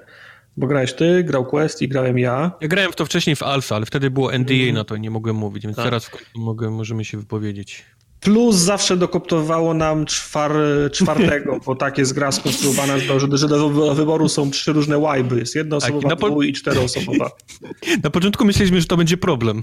Bo 0.57 0.67
grałeś 0.67 0.93
ty, 0.93 1.25
grał 1.25 1.47
Quest 1.47 1.83
i 1.83 1.89
grałem 1.89 2.19
ja. 2.19 2.53
Ja 2.61 2.69
grałem 2.69 2.93
w 2.93 2.97
to 2.97 3.07
wcześniej 3.07 3.37
w 3.37 3.43
Alpha, 3.43 3.77
ale 3.77 3.87
wtedy 3.87 4.11
było 4.11 4.39
NDA 4.39 4.55
mm. 4.55 4.75
na 4.75 4.85
to 4.85 4.95
i 4.95 5.01
nie 5.01 5.11
mogłem 5.11 5.37
mówić, 5.37 5.65
więc 5.65 5.77
tak. 5.77 5.85
teraz 5.85 6.07
w 6.07 6.11
końcu 6.11 6.27
mogę, 6.37 6.71
możemy 6.71 7.05
się 7.05 7.19
wypowiedzieć. 7.19 7.85
Plus 8.21 8.57
zawsze 8.57 8.97
dokoptowało 8.97 9.75
nam 9.75 10.07
czwar, 10.07 10.53
czwartego, 10.93 11.61
bo 11.67 11.75
tak 11.75 11.99
jest 11.99 12.13
gra 12.13 12.33
skonstruowana, 12.33 12.99
że, 12.99 13.19
że 13.33 13.49
do 13.49 13.95
wyboru 13.95 14.29
są 14.29 14.51
trzy 14.51 14.73
różne 14.73 14.99
łajby. 14.99 15.39
Jest 15.39 15.55
jednoosobowa, 15.55 16.09
tak, 16.09 16.19
po... 16.19 16.43
i 16.43 16.53
czteroosobowa. 16.53 17.31
Na 18.05 18.11
początku 18.11 18.45
myśleliśmy, 18.45 18.81
że 18.81 18.87
to 18.87 18.97
będzie 18.97 19.17
problem. 19.17 19.63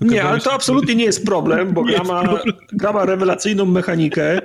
Nie, 0.00 0.24
ale 0.24 0.40
to 0.40 0.52
absolutnie 0.52 0.94
nie 0.94 1.04
jest 1.04 1.24
problem, 1.26 1.72
bo 1.72 1.82
gra 1.82 2.04
ma, 2.04 2.22
gra 2.72 2.92
ma 2.92 3.04
rewelacyjną 3.04 3.66
mechanikę 3.66 4.40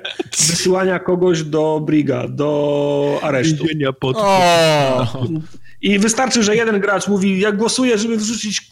wysyłania 0.48 0.99
kogoś 0.99 1.44
do 1.44 1.82
briga, 1.86 2.28
do 2.28 3.20
aresztu. 3.22 3.66
Pod... 3.99 4.18
I 5.81 5.99
wystarczy, 5.99 6.43
że 6.43 6.56
jeden 6.56 6.80
gracz 6.80 7.07
mówi, 7.07 7.39
jak 7.39 7.57
głosuję, 7.57 7.97
żeby 7.97 8.18
wrzucić 8.18 8.69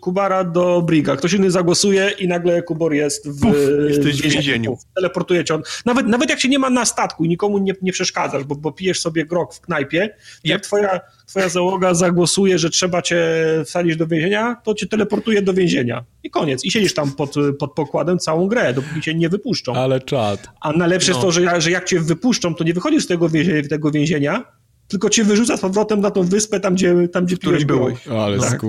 Kubara 0.00 0.44
do 0.44 0.82
Briga. 0.82 1.16
Ktoś 1.16 1.32
inny 1.32 1.50
zagłosuje 1.50 2.10
i 2.18 2.28
nagle 2.28 2.62
Kubor 2.62 2.94
jest 2.94 3.28
w, 3.28 3.40
Puf, 3.40 3.56
w 3.56 4.22
więzieniu. 4.22 4.78
Teleportuje 4.96 5.44
cię 5.44 5.54
on. 5.54 5.62
Nawet, 5.84 6.06
nawet 6.06 6.30
jak 6.30 6.40
się 6.40 6.48
nie 6.48 6.58
ma 6.58 6.70
na 6.70 6.84
statku 6.84 7.24
i 7.24 7.28
nikomu 7.28 7.58
nie, 7.58 7.74
nie 7.82 7.92
przeszkadzasz, 7.92 8.44
bo, 8.44 8.54
bo 8.54 8.72
pijesz 8.72 9.00
sobie 9.00 9.26
grog 9.26 9.54
w 9.54 9.60
knajpie, 9.60 10.02
yep. 10.02 10.14
jak 10.44 10.60
twoja, 10.60 11.00
twoja 11.26 11.48
załoga 11.48 11.94
zagłosuje, 11.94 12.58
że 12.58 12.70
trzeba 12.70 13.02
cię 13.02 13.24
wsadzić 13.64 13.96
do 13.96 14.06
więzienia, 14.06 14.56
to 14.64 14.74
cię 14.74 14.86
teleportuje 14.86 15.42
do 15.42 15.54
więzienia. 15.54 16.04
I 16.22 16.30
koniec. 16.30 16.64
I 16.64 16.70
siedzisz 16.70 16.94
tam 16.94 17.12
pod, 17.12 17.34
pod 17.58 17.74
pokładem 17.74 18.18
całą 18.18 18.46
grę, 18.46 18.74
dopóki 18.74 19.00
cię 19.00 19.14
nie 19.14 19.28
wypuszczą. 19.28 19.74
Ale 19.74 20.00
czad. 20.00 20.48
A 20.60 20.72
najlepsze 20.72 21.12
no. 21.12 21.16
jest 21.16 21.26
to, 21.26 21.32
że, 21.32 21.60
że 21.60 21.70
jak 21.70 21.84
cię 21.84 22.00
wypuszczą, 22.00 22.54
to 22.54 22.64
nie 22.64 22.74
wychodzisz 22.74 23.04
z 23.04 23.06
tego 23.06 23.28
więzienia, 23.28 23.68
tego 23.68 23.90
więzienia 23.90 24.59
tylko 24.90 25.10
cię 25.10 25.24
wyrzuca 25.24 25.56
z 25.56 25.60
powrotem 25.60 26.00
na 26.00 26.10
tą 26.10 26.22
wyspę, 26.22 26.60
tam 26.60 26.74
gdzie, 26.74 27.08
tam, 27.08 27.26
gdzie 27.26 27.36
któryś 27.36 27.64
byłeś. 27.64 28.08
O, 28.08 28.24
ale 28.24 28.38
tak. 28.38 28.60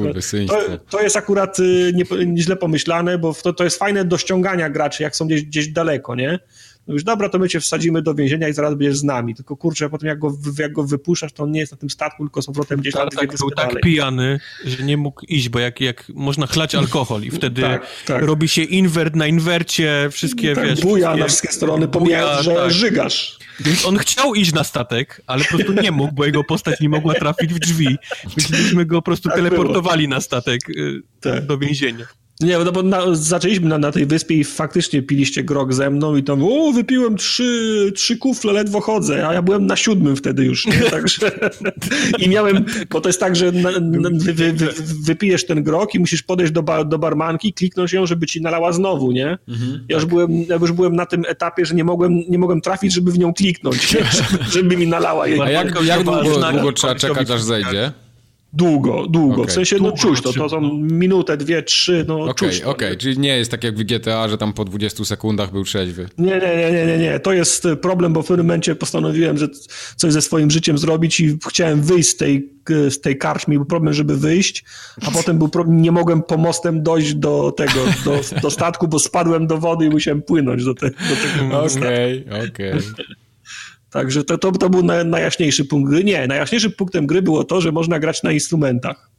to, 0.47 0.57
to 0.89 1.01
jest 1.01 1.17
akurat 1.17 1.59
y, 1.59 1.91
nie, 1.95 2.37
źle 2.37 2.55
pomyślane, 2.55 3.17
bo 3.17 3.33
to, 3.33 3.53
to 3.53 3.63
jest 3.63 3.79
fajne 3.79 4.05
do 4.05 4.17
ściągania 4.17 4.69
graczy, 4.69 5.03
jak 5.03 5.15
są 5.15 5.25
gdzieś, 5.25 5.43
gdzieś 5.43 5.67
daleko, 5.67 6.15
nie? 6.15 6.39
No 6.87 6.93
już 6.93 7.03
dobra, 7.03 7.29
to 7.29 7.39
my 7.39 7.49
cię 7.49 7.59
wsadzimy 7.59 8.01
do 8.01 8.15
więzienia 8.15 8.49
i 8.49 8.53
zaraz 8.53 8.75
będziesz 8.75 8.97
z 8.97 9.03
nami. 9.03 9.35
Tylko 9.35 9.57
kurczę, 9.57 9.89
potem 9.89 10.09
jak 10.09 10.19
go, 10.19 10.37
jak 10.59 10.73
go 10.73 10.83
wypuszczasz, 10.83 11.33
to 11.33 11.43
on 11.43 11.51
nie 11.51 11.59
jest 11.59 11.71
na 11.71 11.77
tym 11.77 11.89
statku, 11.89 12.23
tylko 12.23 12.41
z 12.41 12.45
powrotem 12.45 12.79
gdzieś 12.79 12.93
tam. 12.93 13.09
Tak, 13.09 13.37
był 13.37 13.51
tak 13.51 13.81
pijany, 13.81 14.39
że 14.65 14.83
nie 14.83 14.97
mógł 14.97 15.25
iść, 15.25 15.49
bo 15.49 15.59
jak, 15.59 15.81
jak 15.81 16.11
można 16.15 16.47
chlać 16.47 16.75
alkohol 16.75 17.23
i 17.23 17.31
wtedy 17.41 17.61
tak, 17.61 17.87
tak. 18.05 18.23
robi 18.23 18.47
się 18.47 18.63
inwert 18.63 19.15
na 19.15 19.27
inwercie, 19.27 20.09
wszystkie, 20.11 20.55
tak, 20.55 20.65
wiesz... 20.65 20.81
buja 20.81 21.07
wszystkie, 21.07 21.19
na 21.19 21.27
wszystkie 21.27 21.51
strony, 21.51 21.87
pomijając, 21.87 22.41
że 22.41 22.55
tak. 22.55 22.71
żygasz. 22.71 23.39
Więc 23.59 23.85
on 23.85 23.97
chciał 23.97 24.35
iść 24.35 24.53
na 24.53 24.63
statek, 24.63 25.21
ale 25.27 25.43
po 25.43 25.49
prostu 25.49 25.73
nie 25.73 25.91
mógł, 25.91 26.13
bo 26.13 26.25
jego 26.25 26.43
postać 26.43 26.79
nie 26.79 26.89
mogła 26.89 27.13
trafić 27.13 27.53
w 27.53 27.59
drzwi. 27.59 27.97
Więc 28.37 28.49
myśmy 28.49 28.85
go 28.85 28.95
po 28.95 29.01
prostu 29.01 29.29
tak 29.29 29.37
teleportowali 29.37 30.07
było. 30.07 30.15
na 30.15 30.21
statek 30.21 30.69
y, 30.69 31.01
tak. 31.21 31.45
do 31.45 31.57
więzienia. 31.57 32.05
Nie, 32.41 32.57
no 32.57 32.71
bo 32.71 32.83
na, 32.83 33.15
zaczęliśmy 33.15 33.69
na, 33.69 33.77
na 33.77 33.91
tej 33.91 34.05
wyspie 34.05 34.35
i 34.35 34.43
faktycznie 34.43 35.01
piliście 35.01 35.43
grog 35.43 35.73
ze 35.73 35.89
mną 35.89 36.15
i 36.15 36.23
tam, 36.23 36.43
o, 36.43 36.71
wypiłem 36.71 37.17
trzy, 37.17 37.91
trzy 37.95 38.17
kufle, 38.17 38.53
ledwo 38.53 38.81
chodzę, 38.81 39.27
a 39.27 39.33
ja 39.33 39.41
byłem 39.41 39.65
na 39.65 39.75
siódmym 39.75 40.15
wtedy 40.15 40.45
już, 40.45 40.65
nie? 40.65 40.79
Także 40.91 41.31
i 42.19 42.29
miałem, 42.29 42.65
bo 42.89 43.01
to 43.01 43.09
jest 43.09 43.19
tak, 43.19 43.35
że 43.35 43.51
na, 43.51 43.71
na, 43.79 44.09
wy, 44.13 44.33
wy, 44.33 44.53
wy, 44.53 44.73
wypijesz 45.05 45.45
ten 45.45 45.63
grog 45.63 45.95
i 45.95 45.99
musisz 45.99 46.23
podejść 46.23 46.53
do, 46.53 46.63
bar, 46.63 46.87
do 46.87 46.99
barmanki, 46.99 47.53
kliknąć 47.53 47.93
ją, 47.93 48.05
żeby 48.05 48.25
ci 48.25 48.41
nalała 48.41 48.71
znowu, 48.71 49.11
nie? 49.11 49.37
Mhm, 49.47 49.85
ja, 49.89 49.95
już 49.95 50.03
tak. 50.03 50.09
byłem, 50.09 50.43
ja 50.43 50.55
już 50.55 50.71
byłem 50.71 50.95
na 50.95 51.05
tym 51.05 51.23
etapie, 51.27 51.65
że 51.65 51.75
nie 51.75 51.83
mogłem, 51.83 52.23
nie 52.29 52.37
mogłem 52.37 52.61
trafić, 52.61 52.93
żeby 52.93 53.11
w 53.11 53.19
nią 53.19 53.33
kliknąć, 53.33 53.87
żeby, 53.91 54.43
żeby 54.51 54.77
mi 54.77 54.87
nalała. 54.87 55.23
A 55.23 55.49
jak, 55.49 55.83
jak 55.85 56.03
długo, 56.03 56.51
długo 56.51 56.71
trzeba 56.71 56.95
czekać, 56.95 57.29
aż 57.29 57.41
zejdzie? 57.41 57.91
Długo, 58.53 59.07
długo. 59.07 59.35
Okay. 59.35 59.47
W 59.47 59.51
sensie, 59.51 59.77
no 59.81 59.91
czuć 59.91 60.21
to, 60.21 60.33
to 60.33 60.49
są 60.49 60.61
minutę, 60.77 61.37
dwie, 61.37 61.63
trzy, 61.63 62.05
no 62.07 62.19
okay, 62.19 62.33
czuć 62.33 62.61
Okej, 62.61 62.71
okay. 62.71 62.97
czyli 62.97 63.19
nie 63.19 63.37
jest 63.37 63.51
tak 63.51 63.63
jak 63.63 63.77
w 63.77 63.83
GTA, 63.83 64.27
że 64.27 64.37
tam 64.37 64.53
po 64.53 64.65
20 64.65 65.05
sekundach 65.05 65.51
był 65.51 65.63
trzeźwy. 65.63 66.09
Nie, 66.17 66.39
nie, 66.39 66.57
nie, 66.57 66.71
nie, 66.71 66.85
nie, 66.85 66.97
nie. 66.97 67.19
To 67.19 67.33
jest 67.33 67.67
problem, 67.81 68.13
bo 68.13 68.21
w 68.21 68.27
pewnym 68.27 68.45
momencie 68.45 68.75
postanowiłem, 68.75 69.37
że 69.37 69.47
coś 69.95 70.13
ze 70.13 70.21
swoim 70.21 70.51
życiem 70.51 70.77
zrobić 70.77 71.19
i 71.19 71.37
chciałem 71.49 71.81
wyjść 71.81 72.09
z 72.09 72.17
tej, 72.17 72.49
z 72.89 73.01
tej 73.01 73.17
karczmy. 73.17 73.55
Był 73.55 73.65
problem, 73.65 73.93
żeby 73.93 74.17
wyjść, 74.17 74.63
a 75.07 75.11
potem 75.17 75.37
był 75.37 75.49
problem, 75.49 75.81
nie 75.81 75.91
mogłem 75.91 76.23
pomostem 76.23 76.83
dojść 76.83 77.13
do 77.13 77.51
tego, 77.57 77.79
do, 78.05 78.19
do 78.41 78.51
statku, 78.51 78.87
bo 78.87 78.99
spadłem 78.99 79.47
do 79.47 79.57
wody 79.57 79.85
i 79.85 79.89
musiałem 79.89 80.21
płynąć 80.21 80.65
do, 80.65 80.73
te, 80.73 80.89
do 80.89 80.95
tego 80.95 81.63
Okej, 81.63 82.25
okej. 82.49 82.73
Także 83.91 84.23
to, 84.23 84.37
to, 84.37 84.51
to 84.51 84.69
był 84.69 84.83
najjaśniejszy 85.05 85.65
punkt 85.65 85.91
gry. 85.91 86.03
Nie, 86.03 86.27
najjaśniejszym 86.27 86.71
punktem 86.71 87.07
gry 87.07 87.21
było 87.21 87.43
to, 87.43 87.61
że 87.61 87.71
można 87.71 87.99
grać 87.99 88.23
na 88.23 88.31
instrumentach. 88.31 89.09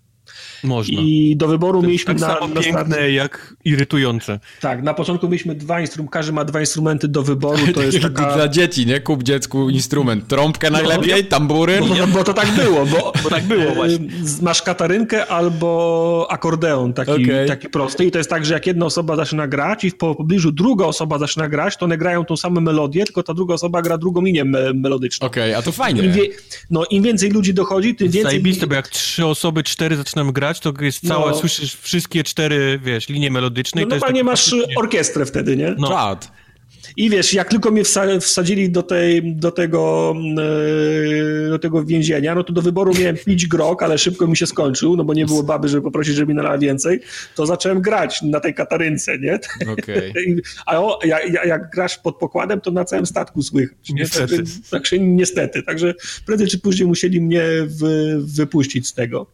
Można. 0.64 1.00
I 1.00 1.36
do 1.36 1.48
wyboru 1.48 1.80
to 1.80 1.86
mieliśmy 1.86 2.14
tak 2.14 2.20
na, 2.20 2.34
samo 2.34 2.54
na 2.54 2.60
piękne 2.60 3.10
jak 3.10 3.56
irytujące. 3.64 4.40
Tak, 4.60 4.82
na 4.82 4.94
początku 4.94 5.28
mieliśmy 5.28 5.54
dwa 5.54 5.80
instrumenty, 5.80 6.12
każdy 6.12 6.32
ma 6.32 6.44
dwa 6.44 6.60
instrumenty 6.60 7.08
do 7.08 7.22
wyboru, 7.22 7.72
to 7.74 7.82
jest 7.86 8.00
taka... 8.00 8.34
Dla 8.34 8.48
dzieci, 8.48 8.86
nie? 8.86 9.00
Kup 9.00 9.22
dziecku 9.22 9.70
instrument. 9.70 10.28
Trąbkę 10.28 10.70
no. 10.70 10.78
najlepiej, 10.78 11.24
tamburyn. 11.24 11.88
Bo, 11.88 12.06
bo, 12.06 12.24
to 12.24 12.34
tak 12.34 12.50
było, 12.50 12.86
bo, 12.86 13.12
bo 13.22 13.30
tak 13.30 13.44
było 13.44 13.74
właśnie. 13.74 13.98
Masz 14.42 14.62
katarynkę 14.62 15.26
albo 15.26 16.26
akordeon 16.30 16.92
taki, 16.92 17.24
okay. 17.24 17.46
taki 17.46 17.68
prosty 17.68 18.04
i 18.04 18.10
to 18.10 18.18
jest 18.18 18.30
tak, 18.30 18.44
że 18.44 18.54
jak 18.54 18.66
jedna 18.66 18.86
osoba 18.86 19.16
zaczyna 19.16 19.48
grać 19.48 19.84
i 19.84 19.90
w 19.90 19.96
pobliżu 19.96 20.52
druga 20.52 20.84
osoba 20.84 21.18
zaczyna 21.18 21.48
grać, 21.48 21.76
to 21.76 21.84
one 21.84 21.98
grają 21.98 22.24
tą 22.24 22.36
samą 22.36 22.60
melodię, 22.60 23.04
tylko 23.04 23.22
ta 23.22 23.34
druga 23.34 23.54
osoba 23.54 23.82
gra 23.82 23.98
drugą 23.98 24.22
linię 24.22 24.44
me 24.44 24.72
melodyczną. 24.74 25.26
Okej, 25.26 25.50
okay, 25.50 25.56
a 25.56 25.62
to 25.62 25.72
fajnie. 25.72 26.02
Im 26.02 26.12
wie... 26.12 26.28
no 26.70 26.84
im 26.84 27.02
więcej 27.02 27.30
ludzi 27.30 27.54
dochodzi, 27.54 27.94
tym 27.94 28.08
więcej... 28.08 28.22
Zajebiste, 28.22 28.66
bo 28.66 28.74
jak 28.74 28.88
trzy 28.88 29.26
osoby, 29.26 29.62
cztery 29.62 29.96
zaczynamy 29.96 30.32
grać, 30.32 30.51
to 30.60 30.72
jest 30.80 31.08
cała, 31.08 31.30
no. 31.30 31.36
słyszysz 31.36 31.74
wszystkie 31.74 32.24
cztery, 32.24 32.80
wiesz, 32.84 33.08
linie 33.08 33.30
melodyczne. 33.30 33.82
No 33.82 33.88
normalnie 33.88 34.20
tak 34.20 34.26
masz 34.26 34.54
orkiestrę 34.76 35.26
wtedy, 35.26 35.56
nie? 35.56 35.74
No. 35.78 35.88
Czad. 35.88 36.32
I 36.96 37.10
wiesz, 37.10 37.34
jak 37.34 37.48
tylko 37.48 37.70
mnie 37.70 37.82
wsadzili 38.20 38.70
do, 38.70 38.82
tej, 38.82 39.34
do, 39.34 39.50
tego, 39.50 40.14
e, 41.46 41.50
do 41.50 41.58
tego 41.58 41.84
więzienia, 41.84 42.34
no 42.34 42.44
to 42.44 42.52
do 42.52 42.62
wyboru 42.62 42.92
miałem 43.00 43.16
pić 43.26 43.46
grog, 43.46 43.82
ale 43.82 43.98
szybko 43.98 44.26
mi 44.26 44.36
się 44.36 44.46
skończył, 44.46 44.96
no 44.96 45.04
bo 45.04 45.14
nie 45.14 45.26
było 45.26 45.42
baby, 45.42 45.68
żeby 45.68 45.82
poprosić, 45.82 46.14
żeby 46.14 46.32
mi 46.32 46.36
nalała 46.36 46.58
więcej, 46.58 47.00
to 47.34 47.46
zacząłem 47.46 47.80
grać 47.80 48.22
na 48.22 48.40
tej 48.40 48.54
katarynce, 48.54 49.18
nie? 49.18 49.38
Okay. 49.72 50.12
A 50.66 50.78
o, 50.78 50.98
jak, 51.04 51.46
jak, 51.46 51.70
grasz 51.70 51.98
pod 51.98 52.16
pokładem, 52.16 52.60
to 52.60 52.70
na 52.70 52.84
całym 52.84 53.06
statku 53.06 53.42
słychać. 53.42 53.76
Niestety. 53.90 54.36
Także, 54.36 54.52
także 54.70 54.98
niestety. 54.98 55.62
Także 55.62 55.94
prędzej 56.26 56.48
czy 56.48 56.58
później 56.58 56.88
musieli 56.88 57.20
mnie 57.20 57.42
wy, 57.66 58.18
wypuścić 58.20 58.86
z 58.86 58.94
tego. 58.94 59.26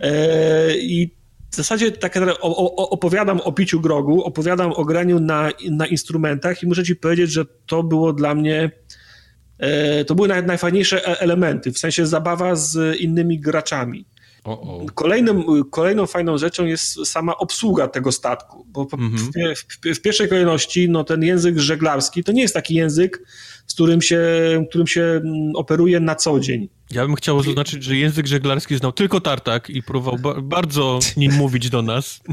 E, 0.00 0.76
I 0.76 1.16
w 1.50 1.56
zasadzie 1.56 1.92
tak 1.92 2.18
opowiadam 2.76 3.40
o 3.40 3.52
piciu 3.52 3.80
grogu, 3.80 4.24
opowiadam 4.24 4.72
o 4.72 4.84
graniu 4.84 5.20
na, 5.20 5.50
na 5.70 5.86
instrumentach 5.86 6.62
i 6.62 6.66
muszę 6.66 6.84
ci 6.84 6.96
powiedzieć, 6.96 7.30
że 7.30 7.44
to 7.66 7.82
było 7.82 8.12
dla 8.12 8.34
mnie 8.34 8.70
e, 9.58 10.04
to 10.04 10.14
były 10.14 10.28
najfajniejsze 10.28 11.08
e, 11.08 11.20
elementy, 11.20 11.72
w 11.72 11.78
sensie 11.78 12.06
zabawa 12.06 12.56
z 12.56 13.00
innymi 13.00 13.40
graczami. 13.40 14.04
Kolejnym, 14.94 15.44
kolejną 15.70 16.06
fajną 16.06 16.38
rzeczą 16.38 16.64
jest 16.64 17.06
sama 17.06 17.36
obsługa 17.36 17.88
tego 17.88 18.12
statku, 18.12 18.66
bo 18.68 18.82
mhm. 18.82 19.16
w, 19.16 19.30
w, 19.92 19.98
w, 19.98 20.00
pierwszej 20.00 20.28
kolejności 20.28 20.88
no, 20.88 21.04
ten 21.04 21.22
język 21.22 21.58
żeglarski 21.58 22.24
to 22.24 22.32
nie 22.32 22.42
jest 22.42 22.54
taki 22.54 22.74
język, 22.74 23.22
z 23.66 23.74
którym 23.74 24.02
się, 24.02 24.20
którym 24.70 24.86
się 24.86 25.02
mm, 25.02 25.56
operuje 25.56 26.00
na 26.00 26.14
co 26.14 26.40
dzień. 26.40 26.68
Ja 26.90 27.06
bym 27.06 27.14
chciał 27.14 27.42
zaznaczyć, 27.42 27.84
że 27.84 27.96
język 27.96 28.26
żeglarski 28.26 28.76
znał 28.76 28.92
tylko 28.92 29.20
Tartak 29.20 29.70
i 29.70 29.82
próbował 29.82 30.18
ba 30.18 30.40
bardzo 30.40 30.98
nim 31.16 31.32
mówić 31.32 31.70
do 31.70 31.82
nas. 31.82 32.20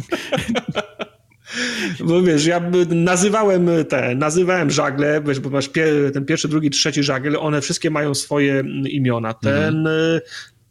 Bo 1.99 2.22
wiesz, 2.22 2.45
ja 2.45 2.61
nazywałem 2.90 3.69
te, 3.90 4.15
nazywałem 4.15 4.72
żagle, 4.72 5.22
wiesz, 5.27 5.40
bo 5.40 5.49
masz 5.49 5.69
pie, 5.69 5.85
ten 6.14 6.26
pierwszy, 6.26 6.48
drugi, 6.48 6.69
trzeci 6.69 7.03
żagiel, 7.03 7.38
one 7.40 7.61
wszystkie 7.61 7.90
mają 7.90 8.14
swoje 8.15 8.53
mm, 8.53 8.88
imiona. 8.88 9.34
Ten, 9.34 9.88
mhm 9.88 10.22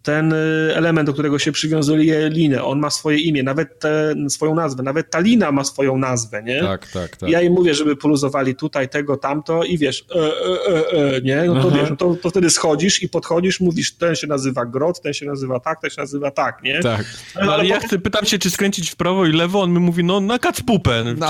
ten 0.02 0.32
y, 0.32 0.36
element, 0.74 1.06
do 1.06 1.12
którego 1.12 1.38
się 1.38 1.52
przywiązuje 1.52 2.28
linę, 2.28 2.64
on 2.64 2.78
ma 2.78 2.90
swoje 2.90 3.18
imię, 3.18 3.42
nawet 3.42 3.78
te, 3.78 4.14
swoją 4.28 4.54
nazwę, 4.54 4.82
nawet 4.82 5.10
ta 5.10 5.20
lina 5.20 5.52
ma 5.52 5.64
swoją 5.64 5.98
nazwę, 5.98 6.42
nie? 6.42 6.60
Tak, 6.60 6.90
tak, 6.90 7.16
tak. 7.16 7.30
Ja 7.30 7.40
im 7.40 7.52
mówię, 7.52 7.74
żeby 7.74 7.96
poluzowali 7.96 8.54
tutaj, 8.54 8.88
tego, 8.88 9.16
tamto 9.16 9.64
i 9.64 9.78
wiesz, 9.78 10.04
e, 10.14 10.18
e, 10.18 10.22
e, 10.22 11.16
e 11.16 11.20
nie? 11.20 11.42
No 11.46 11.54
to 11.54 11.68
Aha. 11.68 11.78
wiesz, 11.80 11.90
no 11.90 11.96
to, 11.96 12.14
to 12.14 12.30
wtedy 12.30 12.50
schodzisz 12.50 13.02
i 13.02 13.08
podchodzisz, 13.08 13.60
mówisz, 13.60 13.94
ten 13.94 14.14
się 14.14 14.26
nazywa 14.26 14.66
grot, 14.66 15.00
ten 15.00 15.14
się 15.14 15.26
nazywa 15.26 15.60
tak, 15.60 15.80
ten 15.80 15.90
się 15.90 16.00
nazywa 16.00 16.30
tak, 16.30 16.62
nie? 16.62 16.80
Tak. 16.80 17.04
No, 17.34 17.40
ale, 17.40 17.52
ale 17.52 17.66
ja 17.66 17.80
chcę, 17.80 17.98
pytam 17.98 18.24
się, 18.24 18.38
czy 18.38 18.50
skręcić 18.50 18.90
w 18.90 18.96
prawo 18.96 19.26
i 19.26 19.32
lewo, 19.32 19.60
on 19.60 19.72
mi 19.72 19.78
mówi, 19.78 20.04
no 20.04 20.20
na 20.20 20.38
kacpupę. 20.38 21.04
No 21.16 21.28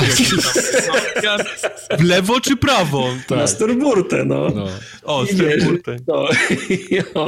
w 1.98 2.02
lewo 2.04 2.40
czy 2.40 2.56
prawo? 2.56 3.08
Tak. 3.28 3.38
Na 3.38 3.46
sterburtę, 3.46 4.24
no. 4.24 4.48
no. 4.54 4.66
O, 5.02 5.26
sterburtę. 5.26 5.96
No. 6.08 6.28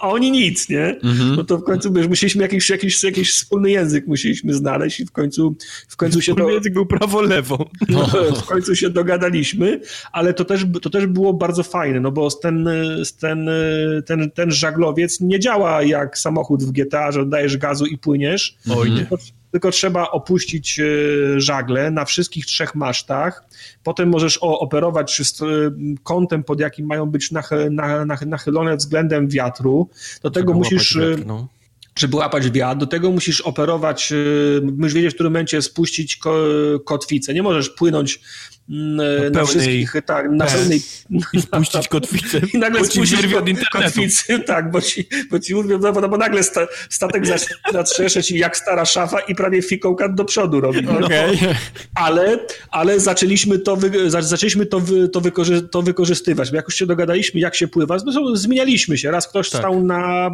oni 0.00 0.30
nic, 0.30 0.68
nie? 0.68 0.87
Mhm. 0.90 1.36
No 1.36 1.44
to 1.44 1.58
w 1.58 1.64
końcu 1.64 1.92
wiesz, 1.92 2.08
musieliśmy 2.08 2.42
jakiś, 2.42 2.70
jakiś, 2.70 3.04
jakiś 3.04 3.32
wspólny 3.32 3.70
język 3.70 4.06
musieliśmy 4.06 4.54
znaleźć 4.54 5.00
i 5.00 5.06
w 5.06 5.12
końcu, 5.12 5.56
w 5.88 5.96
końcu 5.96 6.20
się... 6.20 6.32
Wspólny 6.32 6.50
do... 6.50 6.54
język 6.54 6.72
był 6.72 6.86
prawo-lewo. 6.86 7.68
No, 7.88 8.06
w 8.34 8.46
końcu 8.46 8.76
się 8.76 8.90
dogadaliśmy, 8.90 9.80
ale 10.12 10.34
to 10.34 10.44
też, 10.44 10.66
to 10.82 10.90
też 10.90 11.06
było 11.06 11.32
bardzo 11.32 11.62
fajne, 11.62 12.00
no 12.00 12.12
bo 12.12 12.30
ten, 12.30 12.68
ten, 13.20 13.50
ten, 14.06 14.30
ten 14.30 14.50
żaglowiec 14.50 15.20
nie 15.20 15.40
działa 15.40 15.82
jak 15.82 16.18
samochód 16.18 16.64
w 16.64 16.72
GTA, 16.72 17.12
że 17.12 17.26
dajesz 17.26 17.56
gazu 17.56 17.86
i 17.86 17.98
płyniesz. 17.98 18.56
Oj 18.70 18.90
nie 18.90 19.06
tylko 19.50 19.70
trzeba 19.70 20.10
opuścić 20.10 20.80
e, 20.80 20.84
żagle 21.40 21.90
na 21.90 22.04
wszystkich 22.04 22.46
trzech 22.46 22.74
masztach. 22.74 23.44
Potem 23.82 24.08
możesz 24.08 24.38
operować 24.42 25.22
kątem, 26.02 26.44
pod 26.44 26.60
jakim 26.60 26.86
mają 26.86 27.06
być 27.06 27.30
nachylone 28.26 28.76
względem 28.76 29.28
wiatru. 29.28 29.88
Do 30.22 30.30
tego 30.30 30.54
musisz. 30.54 30.96
E, 30.96 31.10
wiatr, 31.10 31.26
no 31.26 31.48
żeby 31.98 32.16
łapać 32.16 32.50
wiatr, 32.50 32.80
do 32.80 32.86
tego 32.86 33.10
musisz 33.10 33.40
operować, 33.40 34.12
e, 34.12 34.16
musisz 34.60 34.94
wiedzieć, 34.94 35.10
w 35.10 35.14
którym 35.14 35.32
momencie 35.32 35.62
spuścić 35.62 36.20
kotwicę. 36.84 37.34
Nie 37.34 37.42
możesz 37.42 37.70
płynąć 37.70 38.20
na, 38.68 39.04
na 39.32 39.44
wszystkich, 39.44 39.94
tak, 40.06 40.30
na 40.30 40.46
pełnej... 40.46 40.82
I 41.32 41.42
spuścić 41.42 41.88
kotwicę. 41.98 42.40
I 42.54 42.58
nagle 42.58 42.84
spuścić 42.84 43.26
kotwicy, 43.72 44.38
tak, 44.46 44.70
bo 44.70 44.80
ci, 44.80 45.08
bo 45.30 45.38
ci 45.38 45.54
mówią, 45.54 45.78
no, 45.78 46.08
bo 46.08 46.16
nagle 46.16 46.42
sta, 46.42 46.66
statek 46.90 47.26
zaczyna 47.26 47.82
trzeszeć 47.90 48.30
jak 48.30 48.56
stara 48.56 48.84
szafa 48.84 49.20
i 49.20 49.34
prawie 49.34 49.62
fikołka 49.62 50.08
do 50.08 50.24
przodu 50.24 50.60
robi. 50.60 50.82
No. 50.82 50.98
Okay. 50.98 51.36
Ale, 51.94 52.38
ale 52.70 53.00
zaczęliśmy, 53.00 53.58
to, 53.58 53.76
wy, 53.76 54.10
zaczęliśmy 54.10 54.66
to, 54.66 54.80
wy, 54.80 55.08
to, 55.08 55.20
wykorzy, 55.20 55.62
to 55.62 55.82
wykorzystywać, 55.82 56.50
bo 56.50 56.56
jak 56.56 56.64
już 56.64 56.74
się 56.74 56.86
dogadaliśmy, 56.86 57.40
jak 57.40 57.54
się 57.54 57.68
pływa, 57.68 57.98
zresztą 57.98 58.36
zmienialiśmy 58.36 58.98
się. 58.98 59.10
Raz 59.10 59.28
ktoś 59.28 59.50
tak. 59.50 59.60
stał 59.60 59.82
na... 59.82 60.30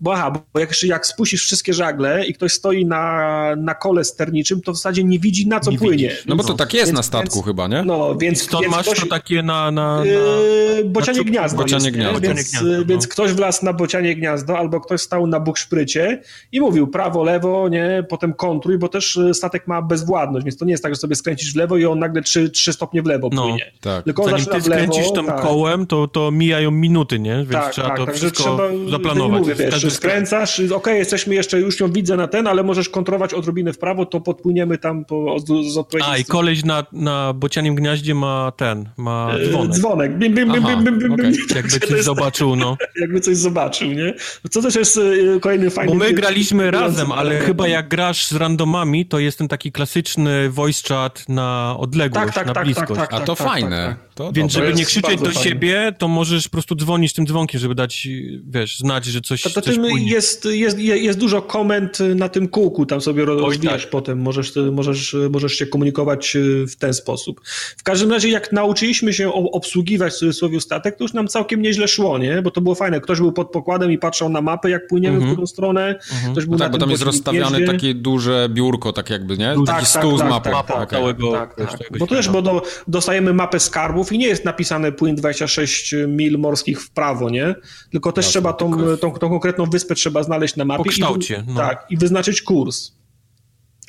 Bo 0.00 0.14
aha, 0.14 0.42
bo 0.54 0.60
jak, 0.60 0.82
jak 0.82 1.06
spuścisz 1.06 1.44
wszystkie 1.44 1.74
żagle 1.74 2.26
i 2.26 2.34
ktoś 2.34 2.52
stoi 2.52 2.86
na, 2.86 3.56
na 3.56 3.74
kole 3.74 4.04
sterniczym, 4.04 4.60
to 4.60 4.72
w 4.72 4.76
zasadzie 4.76 5.04
nie 5.04 5.18
widzi, 5.18 5.46
na 5.46 5.60
co 5.60 5.70
nie 5.70 5.78
płynie. 5.78 6.08
Widzisz. 6.08 6.26
No 6.26 6.36
bo 6.36 6.44
to 6.44 6.54
tak 6.54 6.74
jest 6.74 6.86
więc, 6.86 6.96
na 6.96 7.02
statku 7.02 7.34
więc, 7.34 7.46
chyba 7.46 7.53
chyba, 7.54 7.68
nie? 7.68 7.82
No, 7.84 8.14
więc... 8.14 8.42
Stąd 8.42 8.62
więc 8.62 8.76
masz 8.76 8.86
ktoś, 8.86 9.00
to 9.00 9.06
takie 9.06 9.42
na... 9.42 9.70
na, 9.70 9.98
na 9.98 10.04
yy, 10.04 10.84
bocianie 10.84 11.18
na 11.18 11.24
gniazdo. 11.24 11.62
Bocianie 11.62 11.84
jest, 11.84 11.96
gniazdo. 11.96 12.20
Więc, 12.20 12.50
gniazdo, 12.50 12.68
no. 12.78 12.84
więc 12.84 13.08
ktoś 13.08 13.32
wlazł 13.32 13.64
na 13.64 13.72
bocianie 13.72 14.16
gniazdo, 14.16 14.58
albo 14.58 14.80
ktoś 14.80 15.00
stał 15.00 15.26
na 15.26 15.40
bukszprycie 15.40 16.22
i 16.52 16.60
mówił 16.60 16.86
prawo, 16.86 17.24
lewo, 17.24 17.68
nie, 17.68 18.04
potem 18.08 18.34
kontruj, 18.34 18.78
bo 18.78 18.88
też 18.88 19.16
y, 19.16 19.34
statek 19.34 19.66
ma 19.66 19.82
bezwładność, 19.82 20.44
więc 20.44 20.56
to 20.56 20.64
nie 20.64 20.70
jest 20.70 20.82
tak, 20.82 20.94
że 20.94 21.00
sobie 21.00 21.14
skręcisz 21.14 21.52
w 21.52 21.56
lewo 21.56 21.76
i 21.76 21.86
on 21.86 21.98
nagle 21.98 22.22
3, 22.22 22.50
3 22.50 22.72
stopnie 22.72 23.02
w 23.02 23.06
lewo 23.06 23.28
no, 23.32 23.42
płynie. 23.42 23.72
Tak. 23.80 24.04
Tylko 24.04 24.24
Zanim 24.24 24.46
ty 24.46 24.60
skręcisz 24.60 25.12
tam 25.12 25.26
tak. 25.26 25.40
kołem, 25.40 25.86
to, 25.86 26.08
to 26.08 26.30
mijają 26.30 26.70
minuty, 26.70 27.18
nie? 27.18 27.36
Więc 27.36 27.50
tak, 27.50 27.72
trzeba 27.72 27.88
tak, 27.88 27.96
to 27.96 28.06
wszystko 28.06 28.42
trzeba, 28.42 28.90
zaplanować. 28.90 29.40
Mówię, 29.40 29.54
wiesz, 29.54 29.92
skręcasz, 29.92 30.60
okay, 30.60 30.98
jesteśmy 30.98 31.34
jeszcze, 31.34 31.60
już 31.60 31.80
ją 31.80 31.92
widzę 31.92 32.16
na 32.16 32.28
ten, 32.28 32.46
ale 32.46 32.62
możesz 32.62 32.88
kontrolować 32.88 33.34
odrobinę 33.34 33.72
w 33.72 33.78
prawo, 33.78 34.06
to 34.06 34.20
podpłyniemy 34.20 34.78
tam 34.78 35.04
po, 35.04 35.38
z, 35.38 35.72
z 35.72 35.76
odpowiedzi. 35.76 36.08
A, 36.10 36.18
i 36.18 36.24
koleś 36.24 36.64
na, 36.64 36.84
na 36.92 37.34
bocianim 37.44 37.74
gniaździe 37.74 38.14
ma 38.14 38.52
ten, 38.56 38.88
ma 38.96 39.30
e, 39.34 39.48
dzwonek. 39.48 39.72
Dzwonek, 39.72 40.18
bim, 40.18 40.34
bim, 40.34 40.52
bim, 40.52 40.64
bim, 40.64 40.84
bim, 40.84 40.98
bim, 40.98 41.12
okay. 41.12 41.32
Jakby 41.56 41.80
coś 41.80 42.02
zobaczył, 42.02 42.56
no. 42.56 42.76
Jakby 43.02 43.20
coś 43.20 43.36
zobaczył, 43.36 43.88
nie? 43.88 44.14
Co 44.50 44.62
też 44.62 44.74
jest 44.74 44.96
e, 45.36 45.40
kolejny 45.40 45.70
fajny... 45.70 45.92
Bo 45.92 45.98
my 45.98 46.12
graliśmy 46.12 46.70
razem, 46.70 47.12
ale 47.12 47.38
chyba 47.40 47.68
jak 47.68 47.88
grasz 47.88 48.26
z 48.26 48.32
randomami, 48.32 49.06
to 49.06 49.18
jest 49.18 49.38
ten 49.38 49.48
taki 49.48 49.72
klasyczny 49.72 50.50
voice 50.50 50.88
chat 50.88 51.24
na 51.28 51.76
odległość, 51.78 52.26
tak, 52.26 52.34
tak, 52.34 52.46
na 52.46 52.52
tak, 52.54 52.64
bliskość. 52.64 53.00
Tak, 53.00 53.10
tak, 53.10 53.20
A 53.20 53.24
to 53.24 53.36
tak, 53.36 53.46
fajne. 53.46 53.96
Tak, 54.14 54.26
to 54.26 54.32
Więc 54.32 54.52
żeby 54.52 54.74
nie 54.74 54.84
krzyczeć 54.84 55.20
do 55.20 55.26
fajne. 55.26 55.40
siebie, 55.40 55.92
to 55.98 56.08
możesz 56.08 56.44
po 56.44 56.52
prostu 56.52 56.74
dzwonić 56.74 57.12
tym 57.12 57.26
dzwonkiem, 57.26 57.60
żeby 57.60 57.74
dać, 57.74 58.08
wiesz, 58.46 58.78
znać, 58.78 59.04
że 59.04 59.20
coś, 59.20 59.42
to, 59.42 59.50
to 59.50 59.62
coś 59.62 59.76
jest, 59.96 60.44
jest, 60.44 60.78
jest 60.78 61.18
dużo 61.18 61.42
koment 61.42 61.98
na 62.14 62.28
tym 62.28 62.48
kółku, 62.48 62.86
tam 62.86 63.00
sobie 63.00 63.24
rozwijasz 63.24 63.82
tak. 63.82 63.90
potem, 63.90 64.20
możesz, 64.20 64.52
możesz, 64.72 65.16
możesz 65.30 65.52
się 65.52 65.66
komunikować 65.66 66.36
e, 66.36 66.66
w 66.66 66.76
ten 66.76 66.94
sposób. 66.94 67.40
W 67.76 67.82
każdym 67.82 68.10
razie, 68.10 68.28
jak 68.28 68.52
nauczyliśmy 68.52 69.12
się 69.12 69.32
obsługiwać 69.32 70.12
w 70.12 70.16
cudzysłowie 70.16 70.60
statek, 70.60 70.96
to 70.96 71.04
już 71.04 71.12
nam 71.12 71.28
całkiem 71.28 71.62
nieźle 71.62 71.88
szło, 71.88 72.18
nie? 72.18 72.42
Bo 72.42 72.50
to 72.50 72.60
było 72.60 72.74
fajne. 72.74 73.00
Ktoś 73.00 73.18
był 73.18 73.32
pod 73.32 73.50
pokładem 73.50 73.92
i 73.92 73.98
patrzał 73.98 74.28
na 74.28 74.40
mapę, 74.40 74.70
jak 74.70 74.86
płyniemy 74.86 75.16
mm 75.16 75.28
-hmm. 75.28 75.30
w 75.30 75.32
którą 75.32 75.46
stronę. 75.46 75.82
Mm 75.82 75.98
-hmm. 75.98 76.32
Ktoś 76.32 76.44
był 76.44 76.52
no 76.52 76.58
tak, 76.58 76.72
bo 76.72 76.78
tam 76.78 76.90
jest 76.90 77.02
rozstawiane 77.02 77.60
takie 77.60 77.94
duże 77.94 78.48
biurko, 78.50 78.92
tak 78.92 79.10
jakby, 79.10 79.38
nie? 79.38 79.54
Taki 79.54 79.66
tak, 79.66 79.86
stół 79.86 80.18
tak, 80.18 80.18
z 80.18 80.20
tak, 80.20 80.30
mapą. 80.30 80.50
Tak, 80.50 80.66
tak, 80.66 80.90
całego, 80.90 81.32
tak, 81.32 81.54
tak. 81.54 81.98
Bo 81.98 82.06
to 82.06 82.14
też, 82.14 82.28
bo 82.28 82.42
do, 82.42 82.62
dostajemy 82.88 83.32
mapę 83.32 83.60
skarbów 83.60 84.03
i 84.12 84.18
nie 84.18 84.26
jest 84.26 84.44
napisane 84.44 84.92
płyn 84.92 85.16
26 85.16 85.94
mil 86.08 86.38
morskich 86.38 86.82
w 86.82 86.90
prawo, 86.90 87.30
nie? 87.30 87.54
Tylko 87.90 88.12
też 88.12 88.26
trzeba 88.26 88.52
tą, 88.52 88.96
tą, 88.96 89.12
tą, 89.12 89.28
konkretną 89.28 89.64
wyspę 89.64 89.94
trzeba 89.94 90.22
znaleźć 90.22 90.56
na 90.56 90.64
mapie. 90.64 90.84
Po 90.84 90.90
kształcie. 90.90 91.44
I, 91.48 91.52
no. 91.52 91.60
Tak, 91.60 91.86
i 91.90 91.96
wyznaczyć 91.96 92.42
kurs. 92.42 92.92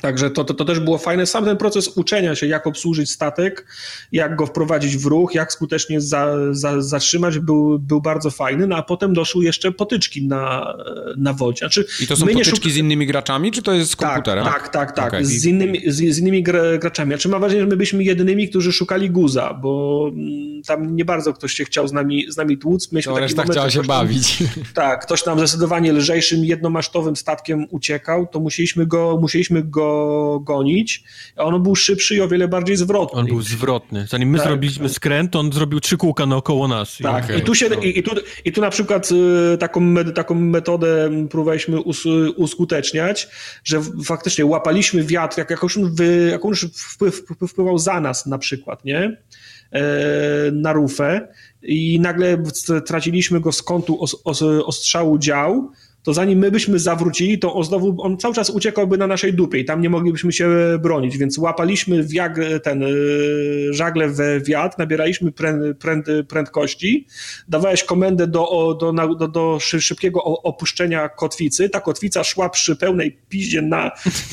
Także 0.02 0.30
to, 0.30 0.44
to, 0.44 0.54
to 0.54 0.66
też 0.66 0.80
było 0.80 0.98
fajne. 0.98 1.26
Sam 1.26 1.46
ten 1.46 1.58
proces 1.58 1.88
uczenia 1.88 2.36
się, 2.36 2.48
jak 2.48 2.68
obsłużyć 2.68 3.12
statek, 3.12 3.68
jak 4.12 4.36
go 4.36 4.46
wprowadzić 4.46 4.98
w 4.98 5.06
ruch, 5.06 5.36
jak 5.36 5.54
skutecznie 5.54 6.02
za, 6.02 6.28
za, 6.52 6.82
zatrzymać, 6.82 7.40
był, 7.40 7.80
był 7.80 8.02
bardzo 8.02 8.32
fajny. 8.32 8.68
No 8.68 8.76
a 8.76 8.84
potem 8.84 9.14
doszły 9.14 9.46
jeszcze 9.46 9.72
potyczki 9.72 10.28
na, 10.28 10.74
na 11.18 11.34
wodzie. 11.34 11.60
Znaczy, 11.60 11.86
I 12.02 12.08
to 12.08 12.16
są 12.16 12.28
potyczki 12.28 12.72
z 12.72 12.78
innymi 12.78 13.08
graczami, 13.08 13.52
czy 13.52 13.62
to 13.62 13.74
jest 13.74 13.92
z 13.92 13.96
tak, 13.96 14.10
komputerem? 14.10 14.46
Tak, 14.46 14.70
tak, 14.70 14.92
tak. 14.92 15.08
Okay. 15.08 15.26
Z, 15.26 15.46
innymi, 15.46 15.82
z, 15.92 16.16
z 16.16 16.20
innymi 16.20 16.44
graczami. 16.80 17.12
Znaczy 17.12 17.30
mam 17.30 17.40
wrażenie, 17.40 17.62
że 17.62 17.68
my 17.68 17.78
byliśmy 17.78 18.04
jedynymi, 18.04 18.50
którzy 18.50 18.72
szukali 18.72 19.10
guza, 19.10 19.54
bo 19.54 20.06
mm, 20.14 20.64
tam 20.64 20.96
nie 20.96 21.06
bardzo 21.06 21.34
ktoś 21.34 21.54
się 21.54 21.66
chciał 21.66 21.88
z 21.88 21.92
nami, 21.92 22.32
z 22.32 22.38
nami 22.38 22.58
tłuc. 22.58 22.92
Myśmy 22.92 23.14
to 23.14 23.20
reszta 23.20 23.44
chciała 23.44 23.70
się 23.70 23.84
bawić. 23.84 24.44
Tak, 24.74 25.06
ktoś 25.06 25.24
tam 25.24 25.40
zdecydowanie 25.40 25.94
lżejszym, 25.94 26.46
jednomasztowym 26.46 27.16
statkiem 27.16 27.66
uciekał, 27.70 28.28
to 28.28 28.40
musieliśmy 28.40 28.86
go, 28.86 29.18
musieliśmy 29.22 29.64
go 29.64 29.85
gonić, 30.42 31.04
a 31.36 31.44
on 31.44 31.64
był 31.64 31.76
szybszy 31.76 32.16
i 32.16 32.22
o 32.22 32.28
wiele 32.28 32.48
bardziej 32.48 32.76
zwrotny. 32.76 33.20
On 33.20 33.26
był 33.26 33.42
zwrotny. 33.42 34.08
Zanim 34.10 34.30
my 34.30 34.38
tak. 34.38 34.48
zrobiliśmy 34.48 34.90
skręt, 34.90 35.36
on 35.36 35.54
zrobił 35.54 35.80
trzy 35.80 35.98
kółka 35.98 36.26
naokoło 36.26 36.68
nas. 36.68 36.98
Tak, 37.04 37.24
okay. 37.24 37.38
I, 37.38 37.42
tu 37.42 37.56
się, 37.56 37.66
i, 37.84 38.00
i, 38.00 38.04
tu, 38.04 38.16
i 38.46 38.52
tu 38.52 38.62
na 38.62 38.70
przykład 38.70 39.10
y, 39.12 39.58
taką, 39.58 39.96
taką 40.16 40.36
metodę 40.36 41.10
próbowaliśmy 41.30 41.82
us, 41.82 42.04
uskuteczniać, 42.36 43.28
że 43.64 43.82
faktycznie 44.06 44.46
łapaliśmy 44.46 45.04
wiatr, 45.04 45.38
jak, 45.38 45.50
jak 45.50 45.64
on, 45.64 45.96
wy, 45.96 46.28
jak 46.32 46.46
on 46.46 46.54
wpływ, 46.74 47.24
wpływał 47.50 47.78
za 47.78 48.00
nas 48.00 48.26
na 48.26 48.38
przykład, 48.38 48.86
nie? 48.86 49.18
E, 49.72 50.52
na 50.52 50.74
rufę 50.74 51.28
i 51.64 52.00
nagle 52.00 52.44
traciliśmy 52.86 53.40
go 53.40 53.52
z 53.52 53.62
kątu 53.62 54.04
os, 54.04 54.22
os, 54.24 54.42
ostrzału 54.42 55.18
dział, 55.18 55.72
to 56.06 56.14
zanim 56.14 56.40
my 56.40 56.52
byśmy 56.52 56.80
zawrócili, 56.80 57.40
to 57.40 57.54
on 57.54 57.64
znowu, 57.64 57.96
on 58.02 58.18
cały 58.18 58.34
czas 58.34 58.50
uciekałby 58.50 58.98
na 58.98 59.08
naszej 59.08 59.34
dupie 59.34 59.60
i 59.60 59.66
tam 59.66 59.82
nie 59.82 59.90
moglibyśmy 59.90 60.34
się 60.34 60.50
bronić, 60.82 61.18
więc 61.18 61.38
łapaliśmy 61.38 62.04
wiag, 62.04 62.40
ten 62.64 62.84
y, 62.84 63.74
żagle 63.74 64.10
we 64.10 64.40
wiatr, 64.40 64.78
nabieraliśmy 64.78 65.32
pręd, 65.32 65.78
pręd, 65.78 66.08
prędkości, 66.28 67.08
dawałeś 67.48 67.84
komendę 67.84 68.28
do, 68.28 68.78
do, 68.80 68.94
do, 69.16 69.28
do 69.28 69.60
szybkiego 69.60 70.24
opuszczenia 70.24 71.10
kotwicy, 71.10 71.70
ta 71.70 71.82
kotwica 71.82 72.24
szła 72.24 72.50
przy 72.50 72.76
pełnej 72.76 73.18
piździe 73.30 73.62
na, 73.62 73.92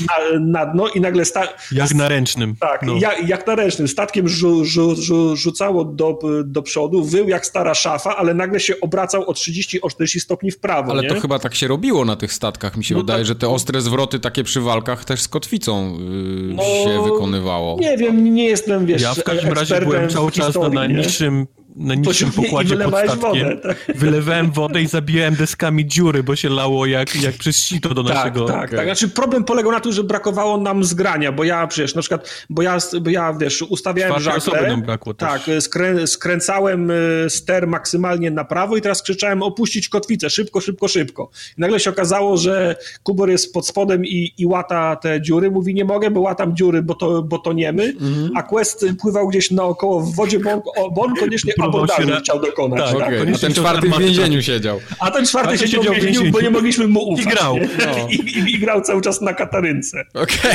na, 0.08 0.38
na 0.40 0.66
dno 0.66 0.88
i 0.88 1.00
nagle... 1.00 1.24
Sta... 1.24 1.48
Jak 1.72 1.94
na 1.94 2.08
ręcznym. 2.08 2.56
Tak, 2.60 2.82
no. 2.82 2.94
jak, 3.00 3.28
jak 3.28 3.46
na 3.46 3.54
ręcznym. 3.54 3.88
Statkiem 3.88 4.28
rzu, 4.28 4.64
rzu, 4.64 4.94
rzu, 4.94 5.36
rzucało 5.36 5.84
do, 5.84 6.18
do 6.44 6.62
przodu, 6.62 7.04
wył 7.04 7.28
jak 7.28 7.46
stara 7.46 7.74
szafa, 7.74 8.16
ale 8.16 8.34
nagle 8.34 8.60
się 8.60 8.80
obracał 8.80 9.30
o 9.30 9.34
30, 9.34 9.82
o 9.82 9.90
40 9.90 10.20
stopni 10.20 10.50
w 10.50 10.58
prawo. 10.58 10.92
Ale 10.92 11.02
nie? 11.02 11.08
to 11.08 11.20
chyba 11.20 11.38
tak 11.38 11.54
się 11.54 11.61
się 11.62 11.68
robiło 11.68 12.04
na 12.04 12.16
tych 12.16 12.32
statkach. 12.32 12.76
Mi 12.76 12.84
się 12.84 12.94
no 12.94 13.00
wydaje, 13.00 13.18
tak. 13.20 13.26
że 13.26 13.34
te 13.34 13.48
ostre 13.48 13.80
zwroty 13.80 14.20
takie 14.20 14.44
przy 14.44 14.60
walkach 14.60 15.04
też 15.04 15.20
z 15.22 15.28
kotwicą 15.28 15.98
yy, 15.98 16.54
no, 16.54 16.62
się 16.62 17.02
wykonywało. 17.04 17.78
Nie 17.80 17.96
wiem, 17.96 18.34
nie 18.34 18.44
jestem, 18.44 18.86
wiesz, 18.86 19.02
Ja 19.02 19.14
w 19.14 19.24
każdym 19.24 19.52
razie 19.52 19.80
byłem 19.80 20.08
cały 20.08 20.32
czas 20.32 20.54
na 20.54 20.68
najniższym 20.68 21.46
na 21.76 21.94
niższym 21.94 22.30
pokładzie 22.30 22.76
pod 22.76 22.94
statkiem. 22.94 23.20
Wodę, 23.20 23.56
tak. 23.56 23.96
Wylewałem 23.96 24.50
wodę 24.50 24.82
i 24.82 24.86
zabijałem 24.86 25.34
deskami 25.34 25.86
dziury, 25.86 26.22
bo 26.22 26.36
się 26.36 26.48
lało 26.48 26.86
jak, 26.86 27.22
jak 27.22 27.34
przez 27.34 27.56
sito 27.56 27.94
do 27.94 28.04
tak, 28.04 28.14
naszego... 28.14 28.44
Tak, 28.44 28.56
okay. 28.56 28.76
tak. 28.76 28.86
Znaczy 28.86 29.08
problem 29.08 29.44
polegał 29.44 29.72
na 29.72 29.80
tym, 29.80 29.92
że 29.92 30.04
brakowało 30.04 30.58
nam 30.58 30.84
zgrania, 30.84 31.32
bo 31.32 31.44
ja 31.44 31.66
przecież 31.66 31.94
na 31.94 32.00
przykład, 32.00 32.46
bo 32.50 32.62
ja, 32.62 32.78
bo 33.00 33.10
ja 33.10 33.34
wiesz, 33.34 33.62
ustawiałem 33.62 34.20
żagle, 34.20 34.68
nam 34.68 34.82
brakło 34.82 35.14
tak, 35.14 35.42
skrę, 35.60 36.06
skręcałem 36.06 36.90
y, 36.90 37.26
ster 37.28 37.66
maksymalnie 37.66 38.30
na 38.30 38.44
prawo 38.44 38.76
i 38.76 38.80
teraz 38.80 39.02
krzyczałem 39.02 39.42
opuścić 39.42 39.88
kotwicę, 39.88 40.30
szybko, 40.30 40.60
szybko, 40.60 40.88
szybko. 40.88 41.30
I 41.58 41.60
nagle 41.60 41.80
się 41.80 41.90
okazało, 41.90 42.36
że 42.36 42.76
Kubor 43.02 43.30
jest 43.30 43.54
pod 43.54 43.66
spodem 43.66 44.04
i, 44.04 44.32
i 44.38 44.46
łata 44.46 44.96
te 44.96 45.22
dziury, 45.22 45.50
mówi 45.50 45.74
nie 45.74 45.84
mogę, 45.84 46.10
bo 46.10 46.20
łatam 46.20 46.56
dziury, 46.56 46.82
bo 46.82 46.94
to, 46.94 47.22
bo 47.22 47.38
to 47.38 47.52
niemy, 47.52 47.82
mm 47.82 48.14
-hmm. 48.14 48.30
a 48.34 48.42
Quest 48.42 48.86
pływał 49.00 49.28
gdzieś 49.28 49.50
naokoło 49.50 50.00
w 50.00 50.14
wodzie, 50.14 50.38
bo 50.38 50.50
on, 50.50 50.60
bo 50.94 51.02
on 51.02 51.14
koniecznie 51.16 51.52
abordażu 51.62 52.08
na... 52.08 52.20
chciał 52.20 52.40
dokonać. 52.40 52.90
Tak, 52.90 52.98
tak? 52.98 53.08
Okay. 53.08 53.34
A 53.34 53.38
ten 53.38 53.54
czwarty 53.54 53.88
w 53.88 53.98
więzieniu 53.98 54.42
siedział. 54.42 54.80
A 54.98 55.10
ten 55.10 55.26
czwarty 55.26 55.58
siedział, 55.58 55.82
siedział 55.82 55.94
w 55.94 56.04
więzieniu, 56.04 56.30
bo 56.32 56.40
nie 56.40 56.50
mogliśmy 56.60 56.88
mu 56.88 57.00
ufać. 57.00 57.26
I 57.26 57.28
grał. 57.28 57.56
No. 57.58 58.08
I, 58.08 58.14
i, 58.14 58.54
I, 58.54 58.58
grał 58.58 58.82
cały 58.82 59.02
czas 59.02 59.20
na 59.20 59.34
katarynce. 59.34 60.04
Okej. 60.14 60.50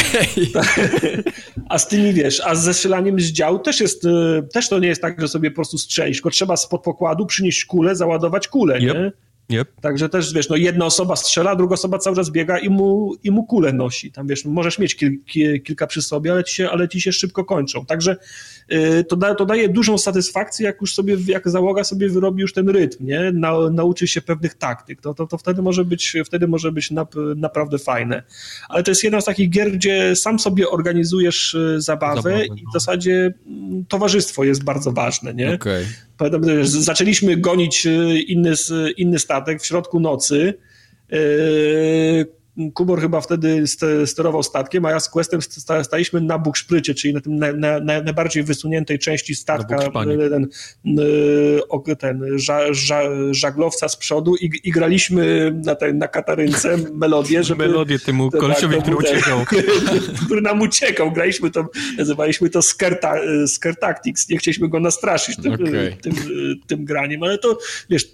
Okay. 0.50 1.24
A 1.70 1.80
z 1.80 1.88
tymi, 1.88 2.14
wiesz, 2.14 2.42
a 2.46 2.56
ze 2.56 2.74
strzelaniem 2.74 3.20
z 3.20 3.32
dział 3.32 3.60
też 3.60 3.80
jest, 3.82 4.06
y, 4.06 4.10
też 4.54 4.70
to 4.70 4.80
nie 4.80 4.88
jest 4.88 5.02
tak, 5.02 5.22
że 5.22 5.28
sobie 5.28 5.52
po 5.52 5.56
prostu 5.56 5.78
strzelisz, 5.78 6.18
tylko 6.18 6.30
trzeba 6.30 6.58
spod 6.58 6.84
pokładu 6.84 7.26
przynieść 7.26 7.66
kulę, 7.66 7.96
załadować 7.96 8.48
kulę, 8.48 8.78
yep. 8.78 8.84
nie? 8.84 9.12
Yep. 9.50 9.82
Także 9.82 10.10
też, 10.10 10.34
wiesz, 10.34 10.50
no 10.50 10.56
jedna 10.56 10.86
osoba 10.86 11.16
strzela, 11.16 11.56
druga 11.56 11.74
osoba 11.74 11.98
cały 11.98 12.16
czas 12.16 12.30
biega 12.30 12.60
i 12.60 12.70
mu, 12.70 13.14
i 13.24 13.32
mu 13.32 13.46
kulę 13.46 13.74
nosi. 13.74 14.12
Tam, 14.12 14.28
wiesz, 14.28 14.46
możesz 14.46 14.80
mieć 14.80 14.96
kil, 14.96 15.24
kil, 15.26 15.62
kilka 15.64 15.88
przy 15.88 16.02
sobie, 16.02 16.32
ale 16.32 16.44
ci, 16.44 16.56
się, 16.56 16.70
ale 16.70 16.90
ci 16.90 17.02
się 17.02 17.12
szybko 17.12 17.46
kończą. 17.46 17.86
Także 17.86 18.18
to, 19.07 19.15
da, 19.15 19.35
to 19.35 19.45
daje 19.45 19.69
dużą 19.69 19.98
satysfakcję, 19.98 20.65
jak 20.65 20.81
już 20.81 20.95
sobie, 20.95 21.18
jak 21.27 21.49
załoga 21.49 21.84
sobie 21.84 22.10
wyrobi 22.10 22.41
już 22.41 22.53
ten 22.53 22.69
rytm, 22.69 23.06
nie? 23.06 23.31
Na, 23.31 23.69
nauczy 23.69 24.07
się 24.07 24.22
pewnych 24.22 24.53
taktyk. 24.53 25.02
To, 25.02 25.14
to, 25.14 25.27
to 25.27 25.38
wtedy 25.38 25.61
może 25.61 25.85
być, 25.85 26.18
wtedy 26.26 26.48
może 26.48 26.72
być 26.72 26.91
nap, 26.91 27.15
naprawdę 27.35 27.77
fajne. 27.77 28.23
Ale 28.69 28.84
to 28.84 28.91
jest 28.91 29.03
jedna 29.03 29.22
z 29.22 29.26
takich 29.26 29.49
gier, 29.49 29.72
gdzie 29.72 30.15
sam 30.15 30.39
sobie 30.39 30.69
organizujesz 30.69 31.53
y, 31.53 31.81
zabawę, 31.81 32.22
zabawę 32.22 32.45
i 32.45 32.61
w 32.61 32.65
no. 32.65 32.72
zasadzie 32.73 33.34
mm, 33.48 33.85
towarzystwo 33.85 34.44
jest 34.44 34.64
bardzo 34.64 34.91
ważne, 34.91 35.34
nie? 35.34 35.53
Okay. 35.53 35.85
Pamiętam, 36.18 36.41
zaczęliśmy 36.64 37.38
gonić 37.38 37.85
y, 37.85 38.22
inny, 38.22 38.53
inny 38.98 39.19
statek 39.19 39.61
w 39.61 39.65
środku 39.65 39.99
nocy. 39.99 40.53
Kubor 42.74 43.02
chyba 43.02 43.22
wtedy 43.22 43.64
sterował 44.06 44.44
statkiem, 44.44 44.86
a 44.86 44.92
ja 44.92 45.00
z 45.00 45.10
Questem 45.10 45.40
staliśmy 45.84 46.22
na 46.22 46.40
bukszprycie, 46.40 46.96
czyli 46.96 47.14
na 47.14 47.22
tym 47.22 47.36
na, 47.36 47.54
na, 47.54 47.80
na 47.80 48.02
najbardziej 48.02 48.44
wysuniętej 48.44 49.00
części 49.00 49.36
statka, 49.36 49.78
ten, 49.78 50.50
ten 52.00 52.40
ża, 52.40 52.74
ża, 52.74 53.02
żaglowca 53.32 53.90
z 53.90 53.98
przodu 53.98 54.36
i, 54.36 54.52
i 54.64 54.72
graliśmy 54.72 55.52
na, 55.66 55.76
ten, 55.76 55.98
na 55.98 56.08
katarynce 56.08 56.78
melodię, 56.94 57.44
żeby... 57.44 57.68
Melodię 57.68 58.00
temu 58.00 58.32
tak, 58.32 58.42
kolesiowi, 58.42 58.82
który 58.82 58.96
uciekał. 58.96 59.46
który 60.26 60.42
nam 60.42 60.62
uciekał. 60.62 61.12
Graliśmy 61.12 61.52
to, 61.52 61.70
nazywaliśmy 61.98 62.50
to 62.50 62.62
Scare, 62.62 63.00
scare 63.48 63.76
Tactics. 63.76 64.30
Nie 64.30 64.38
chcieliśmy 64.38 64.70
go 64.70 64.80
nastraszyć 64.80 65.36
tym, 65.36 65.54
okay. 65.54 65.98
tym, 66.02 66.14
tym 66.68 66.86
graniem, 66.86 67.24
ale 67.24 67.38
to, 67.38 67.58
wiesz, 67.90 68.12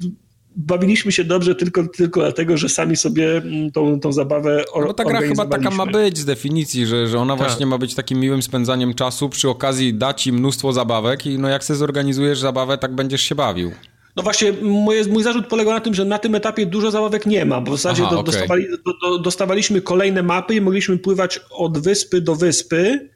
bawiliśmy 0.55 1.11
się 1.11 1.23
dobrze 1.23 1.55
tylko, 1.55 1.88
tylko 1.88 2.19
dlatego, 2.19 2.57
że 2.57 2.69
sami 2.69 2.95
sobie 2.95 3.38
mm, 3.38 3.71
tą, 3.71 3.99
tą 3.99 4.11
zabawę 4.11 4.63
or- 4.71 4.88
No 4.88 4.93
ta 4.93 5.03
gra 5.03 5.21
chyba 5.21 5.45
taka 5.45 5.69
ma 5.69 5.85
być 5.85 6.17
z 6.17 6.25
definicji, 6.25 6.85
że, 6.85 7.07
że 7.07 7.19
ona 7.19 7.38
tak. 7.38 7.47
właśnie 7.47 7.65
ma 7.65 7.77
być 7.77 7.95
takim 7.95 8.19
miłym 8.19 8.41
spędzaniem 8.41 8.93
czasu, 8.93 9.30
przy 9.30 9.49
okazji 9.49 9.93
da 9.93 10.13
ci 10.13 10.34
mnóstwo 10.34 10.73
zabawek 10.73 11.25
i 11.25 11.39
no 11.39 11.47
jak 11.47 11.63
sobie 11.63 11.77
zorganizujesz 11.77 12.39
zabawę, 12.39 12.77
tak 12.77 12.95
będziesz 12.95 13.21
się 13.21 13.35
bawił. 13.35 13.71
No 14.15 14.23
właśnie, 14.23 14.53
moje, 14.61 15.03
mój 15.07 15.23
zarzut 15.23 15.47
polegał 15.47 15.73
na 15.73 15.80
tym, 15.80 15.93
że 15.93 16.05
na 16.05 16.19
tym 16.19 16.35
etapie 16.35 16.65
dużo 16.65 16.91
zabawek 16.91 17.25
nie 17.25 17.45
ma, 17.45 17.61
bo 17.61 17.71
w 17.71 17.75
zasadzie 17.75 18.03
Aha, 18.03 18.11
do, 18.11 18.19
okay. 18.19 18.34
dostawali, 18.34 18.65
do, 18.85 18.93
do, 19.01 19.19
dostawaliśmy 19.19 19.81
kolejne 19.81 20.23
mapy 20.23 20.55
i 20.55 20.61
mogliśmy 20.61 20.97
pływać 20.97 21.39
od 21.51 21.77
wyspy 21.77 22.21
do 22.21 22.35
wyspy 22.35 23.09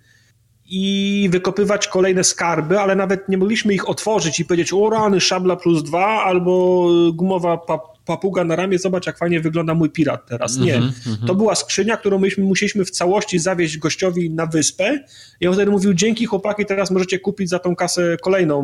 i 0.70 1.30
wykopywać 1.32 1.88
kolejne 1.88 2.24
skarby, 2.24 2.80
ale 2.80 2.96
nawet 2.96 3.30
nie 3.30 3.38
mogliśmy 3.38 3.74
ich 3.74 3.90
otworzyć 3.90 4.40
i 4.40 4.46
powiedzieć, 4.46 4.74
o 4.74 4.90
rany, 4.90 5.22
szabla 5.22 5.56
plus 5.56 5.84
dwa 5.84 6.24
albo 6.24 6.88
gumowa 7.14 7.58
pa 7.58 7.80
papuga 8.08 8.44
na 8.44 8.56
ramię, 8.56 8.80
zobacz 8.80 9.08
jak 9.08 9.18
fajnie 9.18 9.40
wygląda 9.40 9.74
mój 9.74 9.90
pirat 9.90 10.26
teraz. 10.26 10.58
Nie. 10.58 10.76
Mm 10.76 10.90
-hmm. 10.90 11.28
To 11.28 11.36
była 11.36 11.56
skrzynia, 11.56 11.98
którą 11.98 12.20
myśmy 12.20 12.44
musieliśmy 12.44 12.86
w 12.86 12.92
całości 12.92 13.40
zawieźć 13.40 13.78
gościowi 13.78 14.30
na 14.30 14.46
wyspę 14.46 15.00
i 15.40 15.48
on 15.48 15.54
wtedy 15.54 15.72
mówił, 15.72 15.94
dzięki 15.94 16.26
chłopaki, 16.26 16.66
teraz 16.66 16.92
możecie 16.92 17.20
kupić 17.20 17.50
za 17.50 17.60
tą 17.60 17.76
kasę 17.76 18.18
kolejną 18.22 18.62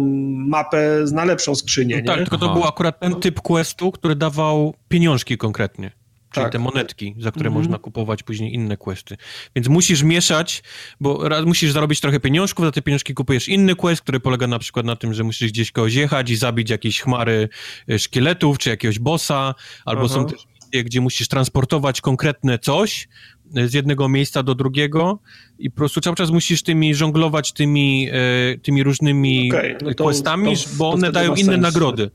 mapę 0.48 1.06
na 1.12 1.26
lepszą 1.26 1.56
skrzynię. 1.56 2.02
No 2.06 2.14
tak, 2.14 2.18
tylko 2.18 2.38
to 2.38 2.54
był 2.54 2.64
akurat 2.64 3.00
ten 3.00 3.16
typ 3.16 3.42
questu, 3.42 3.92
który 3.92 4.16
dawał 4.16 4.74
pieniążki 4.88 5.38
konkretnie. 5.38 5.92
Czyli 6.34 6.44
tak. 6.44 6.52
te 6.52 6.60
monetki, 6.60 7.16
za 7.20 7.32
które 7.32 7.48
mhm. 7.48 7.64
można 7.64 7.80
kupować 7.80 8.24
później 8.24 8.54
inne 8.54 8.78
questy. 8.78 9.18
Więc 9.56 9.68
musisz 9.68 10.04
mieszać, 10.04 10.64
bo 11.00 11.30
raz 11.30 11.46
musisz 11.46 11.72
zarobić 11.72 12.00
trochę 12.00 12.20
pieniążków, 12.20 12.66
za 12.66 12.72
te 12.72 12.82
pieniążki 12.82 13.14
kupujesz 13.14 13.48
inny 13.48 13.76
quest, 13.76 14.02
który 14.02 14.20
polega 14.20 14.48
na 14.48 14.60
przykład 14.60 14.86
na 14.86 14.96
tym, 14.96 15.14
że 15.14 15.24
musisz 15.24 15.52
gdzieś 15.52 15.72
kogoś 15.72 15.94
jechać 15.94 16.30
i 16.30 16.36
zabić 16.36 16.70
jakieś 16.70 17.02
chmary 17.02 17.50
e, 17.90 18.00
szkieletów, 18.00 18.58
czy 18.58 18.70
jakiegoś 18.70 19.00
bossa, 19.00 19.56
albo 19.86 20.02
Aha. 20.06 20.14
są 20.14 20.26
też 20.26 20.40
misje, 20.56 20.84
gdzie 20.84 21.02
musisz 21.02 21.28
transportować 21.28 22.02
konkretne 22.02 22.60
coś 22.60 23.08
e, 23.56 23.68
z 23.68 23.74
jednego 23.74 24.10
miejsca 24.10 24.44
do 24.44 24.56
drugiego 24.56 25.20
i 25.60 25.70
po 25.70 25.76
prostu 25.76 26.02
cały 26.02 26.16
czas 26.16 26.32
musisz 26.32 26.64
tymi 26.64 26.96
żonglować 26.96 27.54
tymi, 27.54 28.10
e, 28.12 28.58
tymi 28.58 28.84
różnymi 28.84 29.52
okay, 29.52 29.78
no 29.82 29.94
to, 29.94 30.04
questami, 30.04 30.58
to, 30.58 30.64
bo 30.78 30.90
one 30.90 31.12
dają 31.12 31.36
inne 31.36 31.52
sens. 31.52 31.62
nagrody. 31.62 32.12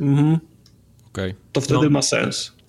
Mhm. 0.00 0.38
Okay. 1.12 1.34
To 1.52 1.60
wtedy 1.60 1.84
no. 1.84 1.90
ma 1.90 2.02
sens 2.02 2.61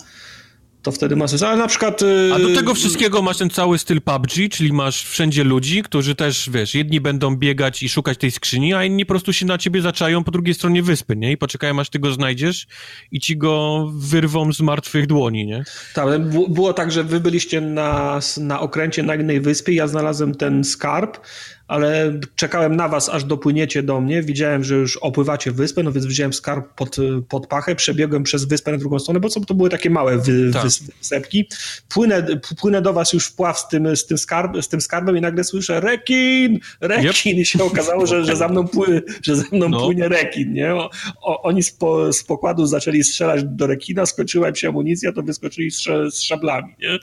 to 0.84 0.92
wtedy 0.92 1.16
ma 1.16 1.28
sens. 1.28 1.44
Ale 1.44 1.58
na 1.58 1.68
przykład... 1.68 2.02
A 2.36 2.40
do 2.40 2.50
y, 2.50 2.54
tego 2.54 2.74
wszystkiego 2.74 3.22
masz 3.22 3.38
ten 3.38 3.50
cały 3.50 3.80
styl 3.80 4.02
PUBG, 4.02 4.32
czyli 4.52 4.74
masz 4.74 5.04
wszędzie 5.04 5.44
ludzi, 5.44 5.84
którzy 5.84 6.16
też, 6.16 6.50
wiesz, 6.50 6.76
jedni 6.76 7.02
będą 7.02 7.36
biegać 7.36 7.84
i 7.84 7.90
szukać 7.90 8.18
tej 8.18 8.32
skrzyni, 8.32 8.74
a 8.74 8.84
inni 8.84 9.06
po 9.06 9.10
prostu 9.10 9.34
się 9.34 9.46
na 9.46 9.58
ciebie 9.58 9.82
zaczają 9.82 10.24
po 10.24 10.32
drugiej 10.32 10.54
stronie 10.54 10.84
wyspy, 10.84 11.16
nie? 11.16 11.32
I 11.32 11.38
poczekają, 11.38 11.80
aż 11.80 11.90
ty 11.90 12.00
go 12.00 12.12
znajdziesz 12.12 12.68
i 13.12 13.20
ci 13.20 13.38
go 13.38 13.86
wyrwą 13.96 14.54
z 14.54 14.62
martwych 14.62 15.08
dłoni, 15.08 15.46
nie? 15.46 15.64
Tak, 15.94 16.30
było 16.50 16.74
tak, 16.74 16.92
że 16.92 17.04
wy 17.04 17.20
byliście 17.20 17.62
na, 17.62 18.20
na 18.38 18.60
okręcie 18.60 19.04
na 19.04 19.16
innej 19.16 19.42
wyspie, 19.42 19.74
ja 19.74 19.88
znalazłem 19.88 20.36
ten 20.36 20.64
skarb, 20.64 21.18
ale 21.68 22.19
czekałem 22.35 22.76
na 22.76 22.88
was, 22.88 23.10
aż 23.10 23.23
dopłyniecie 23.23 23.84
do 23.84 24.02
mnie. 24.02 24.22
Widziałem, 24.22 24.64
że 24.64 24.76
już 24.76 24.98
opływacie 24.98 25.52
wyspę, 25.52 25.84
no 25.84 25.91
więc 25.91 26.06
wziąłem 26.06 26.34
skarb 26.34 26.76
pod, 26.76 26.98
pod 27.30 27.48
pachę, 27.48 27.76
przebiegłem 27.76 28.23
przez 28.23 28.45
wyspę 28.45 28.72
na 28.72 28.77
drugą 28.77 28.99
stronę, 28.99 29.19
bo 29.19 29.30
co, 29.30 29.41
to 29.41 29.53
były 29.53 29.69
takie 29.69 29.90
małe 29.90 30.18
wy, 30.18 30.52
tak. 30.53 30.64
wysepki. 30.99 31.48
Płynę, 31.90 32.27
płynę 32.61 32.81
do 32.81 32.94
was 32.94 33.14
już 33.14 33.27
w 33.27 33.35
pław 33.35 33.60
z 33.60 33.68
tym, 33.68 33.95
z 33.95 34.06
tym, 34.06 34.18
skarb, 34.18 34.61
z 34.61 34.68
tym 34.68 34.81
skarbem 34.81 35.18
i 35.18 35.22
nagle 35.22 35.44
słyszę 35.44 35.80
rekin, 35.80 36.60
rekin 36.81 37.31
yep. 37.31 37.41
i 37.41 37.45
się 37.45 37.64
okazało, 37.64 38.06
że, 38.06 38.26
że 38.26 38.35
za 38.35 38.48
mną, 38.48 38.68
pły, 38.68 39.03
że 39.22 39.35
za 39.35 39.44
mną 39.52 39.69
no. 39.69 39.85
płynie 39.85 40.07
rekin, 40.07 40.53
nie? 40.53 40.76
O, 40.76 40.90
o, 41.22 41.41
oni 41.41 41.64
z, 41.64 41.72
po, 41.72 42.14
z 42.14 42.23
pokładu 42.23 42.65
zaczęli 42.65 43.03
strzelać 43.03 43.44
do 43.44 43.68
rekina, 43.68 44.06
skończyła 44.06 44.56
się 44.56 44.69
amunicja, 44.69 45.14
to 45.14 45.23
wyskoczyli 45.23 45.72
z, 45.72 45.84
z 46.14 46.22
szablami, 46.22 46.76
nie? 46.80 46.99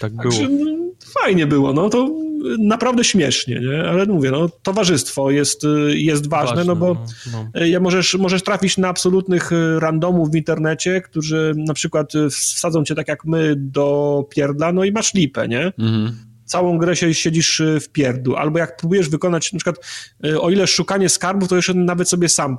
Tak 0.00 0.12
było. 0.12 0.22
Także, 0.22 0.48
no, 0.48 0.76
fajnie 1.20 1.46
było, 1.46 1.72
no 1.72 1.90
to 1.90 2.10
naprawdę 2.58 3.04
śmiesznie, 3.04 3.60
nie? 3.60 3.84
Ale 3.88 4.06
mówię, 4.06 4.30
no, 4.30 4.48
towarzystwo 4.62 5.30
jest, 5.30 5.62
jest 5.88 6.28
ważne, 6.28 6.56
ważne 6.56 6.64
no 6.64 6.76
bo 6.76 6.94
no, 7.32 7.50
no. 7.54 7.66
Ja 7.66 7.80
możesz, 7.80 8.14
możesz 8.14 8.42
trafić 8.42 8.78
na 8.78 8.88
absolutnych 8.88 9.50
randomów 9.78 10.30
w 10.30 10.34
internecie, 10.34 11.00
którzy 11.00 11.52
na 11.56 11.74
przykład 11.74 12.12
wsadzą 12.30 12.84
cię 12.84 12.94
tak 12.94 13.08
jak 13.08 13.24
my 13.24 13.54
do 13.56 14.24
pierdla, 14.30 14.72
no 14.72 14.84
i 14.84 14.92
masz 14.92 15.14
lipę, 15.14 15.48
nie? 15.48 15.72
Mhm 15.78 16.33
całą 16.44 16.78
grę 16.78 16.96
się 16.96 17.14
siedzisz 17.14 17.60
y, 17.60 17.80
w 17.80 17.88
pierdu, 17.88 18.36
albo 18.36 18.58
jak 18.58 18.76
próbujesz 18.76 19.08
wykonać, 19.08 19.52
na 19.52 19.58
przykład 19.58 19.76
y, 20.26 20.40
o 20.40 20.50
ile 20.50 20.66
szukanie 20.66 21.08
skarbów, 21.08 21.48
to 21.48 21.56
jeszcze 21.56 21.74
nawet 21.74 22.08
sobie 22.08 22.28
sam 22.28 22.56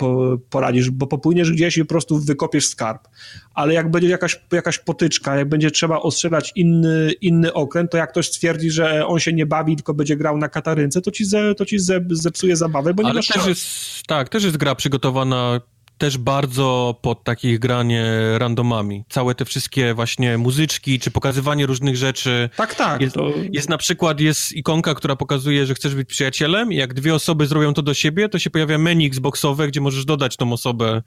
poradzisz, 0.50 0.90
bo 0.90 1.08
popłyniesz 1.08 1.52
gdzieś 1.52 1.78
i 1.78 1.82
po 1.82 1.90
prostu 1.90 2.20
wykopiesz 2.20 2.68
skarb, 2.68 3.08
ale 3.54 3.74
jak 3.74 3.92
będzie 3.92 4.10
jakaś, 4.10 4.42
jakaś 4.52 4.80
potyczka, 4.80 5.36
jak 5.36 5.50
będzie 5.50 5.72
trzeba 5.72 6.00
ostrzelać 6.00 6.52
inny, 6.56 7.12
inny 7.22 7.54
okręt, 7.54 7.92
to 7.92 7.98
jak 7.98 8.12
ktoś 8.12 8.28
stwierdzi, 8.28 8.72
że 8.72 9.08
on 9.08 9.20
się 9.20 9.34
nie 9.34 9.46
bawi, 9.46 9.76
tylko 9.76 9.94
będzie 9.94 10.18
grał 10.18 10.38
na 10.38 10.50
katarynce, 10.50 11.02
to 11.02 11.12
ci, 11.12 11.26
ze, 11.26 11.56
to 11.56 11.66
ci 11.66 11.80
ze, 11.80 12.02
zepsuje 12.10 12.56
zabawę, 12.56 12.94
bo 12.94 13.04
nie 13.04 13.10
ale 13.10 13.24
też 13.24 13.48
jest, 13.48 13.68
Tak, 14.08 14.30
też 14.30 14.44
jest 14.44 14.58
gra 14.58 14.76
przygotowana 14.76 15.62
też 15.98 16.18
bardzo 16.18 16.96
pod 17.02 17.24
takich 17.24 17.60
granie 17.60 18.06
randomami. 18.38 19.06
Całe 19.10 19.36
te 19.36 19.46
wszystkie 19.46 19.94
właśnie 19.94 20.38
muzyczki, 20.38 21.00
czy 21.00 21.12
pokazywanie 21.12 21.66
różnych 21.66 21.98
rzeczy. 21.98 22.50
Tak, 22.58 22.76
tak. 22.76 23.02
Jest, 23.02 23.16
to... 23.16 23.34
jest 23.52 23.70
na 23.70 23.78
przykład, 23.78 24.20
jest 24.20 24.52
ikonka, 24.52 24.96
która 24.96 25.16
pokazuje, 25.16 25.66
że 25.66 25.76
chcesz 25.76 25.96
być 25.96 26.10
przyjacielem 26.10 26.74
i 26.74 26.76
jak 26.76 26.94
dwie 26.94 27.16
osoby 27.16 27.48
zrobią 27.48 27.74
to 27.74 27.82
do 27.82 27.94
siebie, 27.94 28.30
to 28.30 28.40
się 28.40 28.50
pojawia 28.50 28.78
menu 28.78 29.06
Xboxowe, 29.06 29.68
gdzie 29.68 29.82
możesz 29.82 30.06
dodać 30.06 30.38
tą 30.38 30.54
osobę 30.54 31.02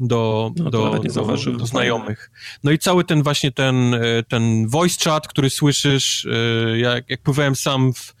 do, 0.00 0.50
no, 0.56 0.70
do, 0.70 0.90
do, 0.90 1.58
do, 1.58 1.66
znajomych. 1.66 2.30
No 2.64 2.70
i 2.70 2.78
cały 2.78 3.04
ten 3.04 3.22
właśnie 3.22 3.52
ten, 3.52 3.94
e, 3.94 4.22
ten 4.28 4.68
voice 4.68 5.10
chat, 5.10 5.28
który 5.28 5.50
słyszysz, 5.50 6.26
e, 6.26 6.78
jak, 6.78 7.10
jak 7.10 7.22
pływałem 7.22 7.56
sam 7.56 7.92
w 7.92 8.14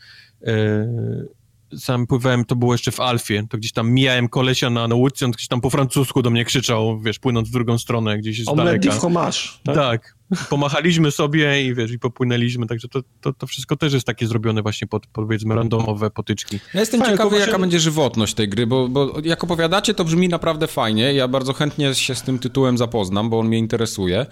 e, 0.46 0.52
sam 1.78 2.06
pływałem, 2.06 2.44
to 2.44 2.56
było 2.56 2.74
jeszcze 2.74 2.90
w 2.90 3.00
Alfie, 3.00 3.42
to 3.50 3.58
gdzieś 3.58 3.72
tam 3.72 3.90
mijałem 3.90 4.28
kolesia 4.28 4.70
na, 4.70 4.88
na 4.88 4.94
łódce, 4.94 5.24
on 5.24 5.30
gdzieś 5.30 5.48
tam 5.48 5.60
po 5.60 5.70
francusku 5.70 6.22
do 6.22 6.30
mnie 6.30 6.44
krzyczał, 6.44 7.00
wiesz, 7.00 7.18
płynąc 7.18 7.48
w 7.48 7.52
drugą 7.52 7.78
stronę, 7.78 8.18
gdzieś 8.18 8.44
z 8.44 8.54
daleka. 8.56 8.90
w 8.90 9.00
fromage, 9.00 9.38
tak? 9.64 9.74
tak? 9.74 10.16
Pomachaliśmy 10.50 11.10
sobie 11.10 11.66
i 11.66 11.74
wiesz, 11.74 11.90
i 11.90 11.98
popłynęliśmy, 11.98 12.66
także 12.66 12.88
to, 12.88 13.00
to, 13.20 13.32
to 13.32 13.46
wszystko 13.46 13.76
też 13.76 13.92
jest 13.92 14.06
takie 14.06 14.26
zrobione 14.26 14.62
właśnie 14.62 14.88
pod, 14.88 15.06
powiedzmy, 15.06 15.54
randomowe 15.54 16.10
potyczki. 16.10 16.60
Ja 16.74 16.80
jestem 16.80 17.00
fajnie, 17.00 17.14
ciekawy, 17.14 17.38
jaka 17.38 17.58
będzie 17.58 17.80
żywotność 17.80 18.34
tej 18.34 18.48
gry, 18.48 18.66
bo, 18.66 18.88
bo 18.88 19.12
jak 19.24 19.44
opowiadacie, 19.44 19.94
to 19.94 20.04
brzmi 20.04 20.28
naprawdę 20.28 20.66
fajnie, 20.66 21.12
ja 21.12 21.28
bardzo 21.28 21.52
chętnie 21.52 21.94
się 21.94 22.14
z 22.14 22.22
tym 22.22 22.38
tytułem 22.38 22.78
zapoznam, 22.78 23.30
bo 23.30 23.38
on 23.38 23.48
mnie 23.48 23.58
interesuje, 23.58 24.26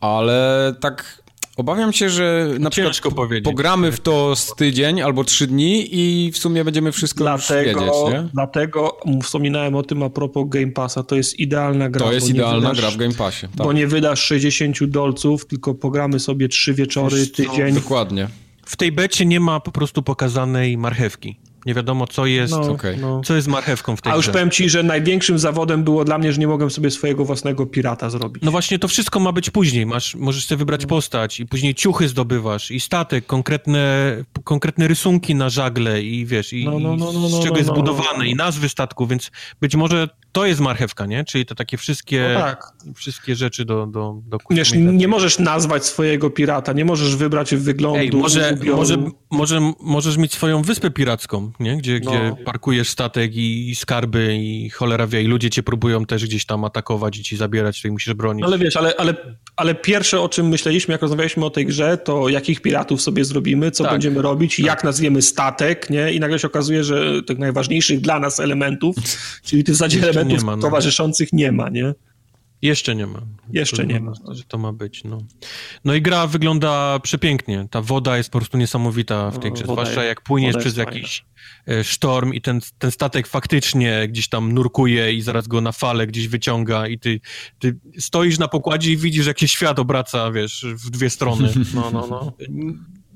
ale 0.00 0.74
tak 0.80 1.23
Obawiam 1.56 1.92
się, 1.92 2.10
że 2.10 2.48
na 2.58 2.70
przykład 2.70 3.00
pogramy 3.44 3.92
w 3.92 4.00
to 4.00 4.36
z 4.36 4.54
tydzień 4.54 5.02
albo 5.02 5.24
trzy 5.24 5.46
dni 5.46 5.88
i 5.90 6.32
w 6.32 6.38
sumie 6.38 6.64
będziemy 6.64 6.92
wszystko 6.92 7.24
dlatego, 7.24 7.70
już 7.70 7.90
wiedzieć, 7.90 8.12
nie? 8.12 8.28
Dlatego 8.34 8.98
wspominałem 9.22 9.74
o 9.74 9.82
tym 9.82 10.02
a 10.02 10.10
propos 10.10 10.44
Game 10.48 10.72
Passa, 10.72 11.02
to 11.02 11.16
jest 11.16 11.38
idealna 11.38 11.90
gra. 11.90 12.06
To 12.06 12.12
jest 12.12 12.28
idealna 12.28 12.68
wydasz, 12.68 12.80
gra 12.80 12.90
w 12.90 12.96
Game 12.96 13.14
Passie. 13.14 13.40
Tak. 13.40 13.66
Bo 13.66 13.72
nie 13.72 13.86
wydasz 13.86 14.20
60 14.20 14.84
dolców, 14.84 15.46
tylko 15.46 15.74
pogramy 15.74 16.20
sobie 16.20 16.48
trzy 16.48 16.74
wieczory, 16.74 17.26
tydzień. 17.26 17.74
Dokładnie. 17.74 18.28
W 18.66 18.76
tej 18.76 18.92
becie 18.92 19.26
nie 19.26 19.40
ma 19.40 19.60
po 19.60 19.72
prostu 19.72 20.02
pokazanej 20.02 20.78
marchewki. 20.78 21.36
Nie 21.66 21.74
wiadomo, 21.74 22.06
co 22.06 22.26
jest, 22.26 22.52
no, 22.52 22.60
okay. 22.60 22.96
no. 22.96 23.20
co 23.24 23.36
jest 23.36 23.48
marchewką 23.48 23.96
w 23.96 24.02
tej 24.02 24.12
A 24.12 24.16
już 24.16 24.24
grze. 24.24 24.32
powiem 24.32 24.50
ci, 24.50 24.70
że 24.70 24.82
największym 24.82 25.38
zawodem 25.38 25.84
było 25.84 26.04
dla 26.04 26.18
mnie, 26.18 26.32
że 26.32 26.40
nie 26.40 26.46
mogłem 26.46 26.70
sobie 26.70 26.90
swojego 26.90 27.24
własnego 27.24 27.66
pirata 27.66 28.10
zrobić. 28.10 28.42
No 28.42 28.50
właśnie, 28.50 28.78
to 28.78 28.88
wszystko 28.88 29.20
ma 29.20 29.32
być 29.32 29.50
później. 29.50 29.86
Masz, 29.86 30.14
możesz 30.14 30.46
sobie 30.46 30.58
wybrać 30.58 30.86
postać 30.86 31.40
i 31.40 31.46
później 31.46 31.74
ciuchy 31.74 32.08
zdobywasz 32.08 32.70
i 32.70 32.80
statek, 32.80 33.26
konkretne, 33.26 34.16
konkretne 34.44 34.88
rysunki 34.88 35.34
na 35.34 35.48
żagle 35.48 36.02
i 36.02 36.26
wiesz, 36.26 36.52
i, 36.52 36.64
no, 36.64 36.78
no, 36.78 36.96
no, 36.96 37.12
no 37.12 37.28
z 37.28 37.40
czego 37.40 37.52
no, 37.52 37.58
jest 37.58 37.68
no, 37.68 37.74
zbudowane 37.74 38.26
i 38.26 38.34
nazwy 38.34 38.68
statku, 38.68 39.06
więc 39.06 39.30
być 39.60 39.76
może 39.76 40.08
to 40.34 40.46
jest 40.46 40.60
marchewka, 40.60 41.06
nie? 41.06 41.24
Czyli 41.24 41.46
to 41.46 41.54
takie 41.54 41.76
wszystkie, 41.76 42.30
no 42.34 42.40
tak. 42.40 42.72
wszystkie 42.94 43.36
rzeczy 43.36 43.64
do, 43.64 43.86
do, 43.86 44.20
do 44.26 44.38
Wiesz, 44.50 44.72
nie 44.74 45.08
możesz 45.08 45.38
nazwać 45.38 45.86
swojego 45.86 46.30
pirata, 46.30 46.72
nie 46.72 46.84
możesz 46.84 47.16
wybrać 47.16 47.54
wyglądu. 47.54 47.98
Ej, 47.98 48.10
może, 48.10 48.56
może, 48.74 48.96
może, 49.30 49.72
możesz 49.80 50.16
mieć 50.16 50.32
swoją 50.32 50.62
wyspę 50.62 50.90
piracką, 50.90 51.52
nie? 51.60 51.76
Gdzie, 51.76 52.00
no. 52.04 52.10
gdzie 52.10 52.44
parkujesz 52.44 52.88
statek 52.88 53.36
i, 53.36 53.70
i, 53.70 53.74
skarby 53.74 54.36
i 54.36 54.70
cholera 54.70 55.06
wie, 55.06 55.22
i 55.22 55.26
ludzie 55.26 55.50
cię 55.50 55.62
próbują 55.62 56.06
też 56.06 56.24
gdzieś 56.24 56.46
tam 56.46 56.64
atakować 56.64 57.18
i 57.18 57.22
ci 57.22 57.36
zabierać, 57.36 57.82
to 57.82 57.88
musisz 57.88 58.14
bronić. 58.14 58.44
Ale 58.44 58.58
wiesz, 58.58 58.76
ale, 58.76 58.96
ale, 58.96 59.14
ale 59.56 59.74
pierwsze 59.74 60.20
o 60.20 60.28
czym 60.28 60.48
myśleliśmy, 60.48 60.92
jak 60.92 61.02
rozmawialiśmy 61.02 61.44
o 61.44 61.50
tej 61.50 61.66
grze, 61.66 61.98
to 61.98 62.28
jakich 62.28 62.60
piratów 62.60 63.02
sobie 63.02 63.24
zrobimy, 63.24 63.70
co 63.70 63.84
tak. 63.84 63.92
będziemy 63.92 64.22
robić, 64.22 64.56
tak. 64.56 64.66
jak 64.66 64.84
nazwiemy 64.84 65.22
statek, 65.22 65.90
nie? 65.90 66.12
I 66.12 66.20
nagle 66.20 66.38
się 66.38 66.46
okazuje, 66.46 66.84
że 66.84 67.22
tych 67.22 67.38
najważniejszych 67.38 68.00
dla 68.00 68.20
nas 68.20 68.40
elementów, 68.40 68.96
czyli 69.46 69.64
tych 69.64 69.74
w 69.74 69.78
zasadzie 69.78 70.02
elementów 70.02 70.23
nie 70.24 70.38
ma, 70.38 70.56
no. 70.56 70.62
towarzyszących 70.62 71.32
nie 71.32 71.52
ma, 71.52 71.68
nie? 71.68 71.94
Jeszcze 72.62 72.94
nie 72.94 73.06
ma. 73.06 73.22
Jeszcze 73.52 73.76
to, 73.76 73.82
nie 73.82 74.00
ma. 74.00 74.12
Że 74.30 74.42
to 74.44 74.58
ma 74.58 74.72
być, 74.72 75.04
no. 75.04 75.18
No 75.84 75.94
i 75.94 76.02
gra 76.02 76.26
wygląda 76.26 76.98
przepięknie. 77.02 77.66
Ta 77.70 77.82
woda 77.82 78.16
jest 78.16 78.30
po 78.30 78.38
prostu 78.38 78.58
niesamowita 78.58 79.30
w 79.30 79.38
tej 79.38 79.52
grze. 79.52 79.64
Zwłaszcza 79.64 80.04
jak 80.04 80.20
płyniesz 80.20 80.56
przez 80.56 80.76
jakiś 80.76 81.24
fajna. 81.66 81.80
E, 81.80 81.84
sztorm 81.84 82.32
i 82.32 82.40
ten, 82.40 82.60
ten 82.78 82.90
statek 82.90 83.26
faktycznie 83.26 84.08
gdzieś 84.08 84.28
tam 84.28 84.52
nurkuje 84.52 85.12
i 85.12 85.22
zaraz 85.22 85.48
go 85.48 85.60
na 85.60 85.72
fale 85.72 86.06
gdzieś 86.06 86.28
wyciąga 86.28 86.86
i 86.86 86.98
ty, 86.98 87.20
ty 87.58 87.76
stoisz 87.98 88.38
na 88.38 88.48
pokładzie 88.48 88.92
i 88.92 88.96
widzisz, 88.96 89.26
jak 89.26 89.38
się 89.38 89.48
świat 89.48 89.78
obraca, 89.78 90.32
wiesz, 90.32 90.66
w 90.68 90.90
dwie 90.90 91.10
strony. 91.10 91.52
No, 91.74 91.90
no, 91.90 92.06
no. 92.10 92.32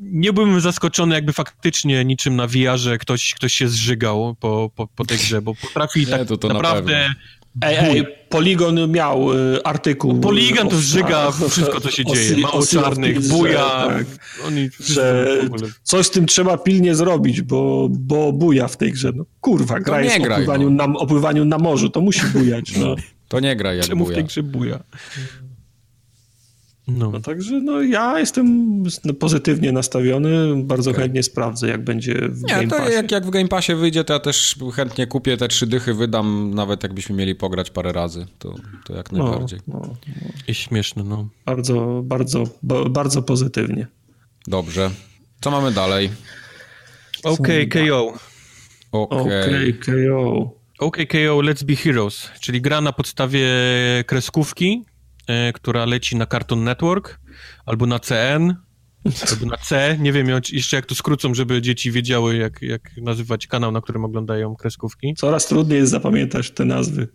Nie 0.01 0.33
byłbym 0.33 0.61
zaskoczony, 0.61 1.15
jakby 1.15 1.33
faktycznie 1.33 2.05
niczym 2.05 2.37
na 2.37 2.47
VR-ze 2.47 2.99
ktoś, 2.99 3.35
ktoś 3.35 3.55
się 3.55 3.69
zżygał 3.69 4.37
po, 4.41 4.71
po, 4.75 4.87
po 4.87 5.05
tej 5.05 5.19
grze, 5.19 5.43
bo 5.43 5.55
potrafi 5.55 6.01
nie, 6.01 6.07
tak 6.07 6.29
to 6.29 6.37
to 6.37 6.49
naprawdę... 6.49 6.93
Na 6.93 7.15
Ej, 7.61 7.77
ej, 7.77 8.05
Poligon 8.29 8.91
miał 8.91 9.33
y, 9.33 9.63
artykuł. 9.65 10.13
No, 10.13 10.21
Poligon 10.21 10.69
to 10.69 10.77
zżyga 10.77 11.31
wszystko, 11.51 11.81
co 11.81 11.91
się 11.91 12.05
dzieje. 12.05 12.37
Mało 12.37 12.67
czarnych, 12.67 13.29
buja. 13.29 13.87
Tak, 13.89 14.07
oni 14.47 14.69
że 14.81 15.27
coś 15.83 16.07
z 16.07 16.11
tym 16.11 16.27
trzeba 16.27 16.59
pilnie 16.59 16.95
zrobić, 16.95 17.43
bo, 17.43 17.89
bo 17.91 18.33
buja 18.33 18.69
w 18.69 18.77
tej 18.77 18.93
grze. 18.93 19.13
No, 19.15 19.25
kurwa, 19.41 19.81
gra 19.81 20.01
jest 20.01 20.21
o 20.21 20.35
pływaniu, 20.35 20.71
no. 20.71 20.87
na, 20.87 20.99
o 20.99 21.07
pływaniu 21.07 21.45
na 21.45 21.59
morzu, 21.59 21.91
to 21.91 22.01
musi 22.01 22.27
bujać. 22.27 22.77
No. 22.77 22.95
To 23.29 23.41
nie 23.41 23.57
gra 23.57 23.75
jak 23.75 23.87
Czemu 23.87 24.05
buja. 24.05 24.15
w 24.15 24.19
tej 24.19 24.25
grze 24.25 24.43
buja? 24.43 24.81
No. 26.89 27.11
no. 27.11 27.21
także 27.21 27.61
no, 27.61 27.83
ja 27.83 28.19
jestem 28.19 28.83
pozytywnie 29.19 29.73
nastawiony, 29.73 30.63
bardzo 30.65 30.93
tak. 30.93 31.01
chętnie 31.01 31.23
sprawdzę, 31.23 31.69
jak 31.69 31.85
będzie 31.85 32.15
w 32.15 32.43
Nie, 32.43 32.49
Game 32.49 32.69
Passie. 32.69 32.93
Jak, 32.93 33.11
jak 33.11 33.27
w 33.27 33.31
Game 33.31 33.49
Passie 33.49 33.75
wyjdzie, 33.75 34.05
to 34.05 34.13
ja 34.13 34.21
też 34.21 34.57
chętnie 34.75 35.07
kupię 35.07 35.37
te 35.37 35.49
trzy 35.49 35.67
dychy, 35.67 35.95
wydam, 35.95 36.55
nawet 36.55 36.83
jakbyśmy 36.83 37.17
mieli 37.17 37.35
pograć 37.35 37.71
parę 37.71 37.93
razy, 37.93 38.27
to, 38.39 38.55
to 38.85 38.97
jak 38.97 39.13
no, 39.13 39.25
najbardziej. 39.25 39.61
No, 39.67 39.81
no, 39.83 39.89
no. 40.07 40.29
I 40.49 40.55
śmieszne, 40.55 41.05
no. 41.05 41.29
Bardzo, 41.47 42.03
bardzo, 42.05 42.45
bardzo 42.91 43.23
pozytywnie. 43.23 43.87
Dobrze. 44.47 44.91
Co 45.41 45.51
mamy 45.51 45.73
dalej? 45.73 46.11
OK 47.25 47.49
KO. 47.73 48.13
OK 48.93 49.29
KO. 49.87 50.55
OK 50.79 50.97
KO 50.97 51.39
Let's 51.43 51.65
Be 51.65 51.77
Heroes, 51.77 52.31
czyli 52.41 52.61
gra 52.61 52.81
na 52.81 52.93
podstawie 52.93 53.49
kreskówki, 54.07 54.85
która 55.55 55.85
leci 55.85 56.17
na 56.17 56.27
Cartoon 56.27 56.65
Network 56.65 57.21
albo 57.67 57.87
na 57.87 57.99
CN, 57.99 58.55
albo 59.31 59.47
na 59.47 59.57
C. 59.57 59.97
Nie 60.01 60.13
wiem 60.13 60.27
jeszcze 60.53 60.77
jak 60.77 60.87
to 60.87 60.95
skrócą, 60.95 61.35
żeby 61.35 61.63
dzieci 61.63 61.93
wiedziały, 61.93 62.37
jak, 62.37 62.63
jak 62.63 62.97
nazywać 62.97 63.47
kanał, 63.47 63.73
na 63.73 63.81
którym 63.81 64.05
oglądają 64.05 64.57
kreskówki. 64.57 65.15
Coraz 65.15 65.47
trudniej 65.47 65.79
jest 65.79 65.91
zapamiętać 65.91 66.51
te 66.51 66.65
nazwy. 66.65 67.09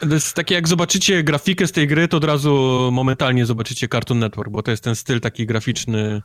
To 0.00 0.14
jest 0.14 0.34
takie, 0.34 0.54
jak 0.54 0.68
zobaczycie 0.68 1.22
grafikę 1.22 1.66
z 1.66 1.72
tej 1.72 1.86
gry, 1.86 2.08
to 2.08 2.16
od 2.16 2.24
razu 2.24 2.88
momentalnie 2.92 3.46
zobaczycie 3.46 3.88
Cartoon 3.88 4.20
Network, 4.20 4.50
bo 4.50 4.62
to 4.62 4.70
jest 4.70 4.84
ten 4.84 4.94
styl 4.94 5.20
taki 5.20 5.46
graficzny, 5.46 6.22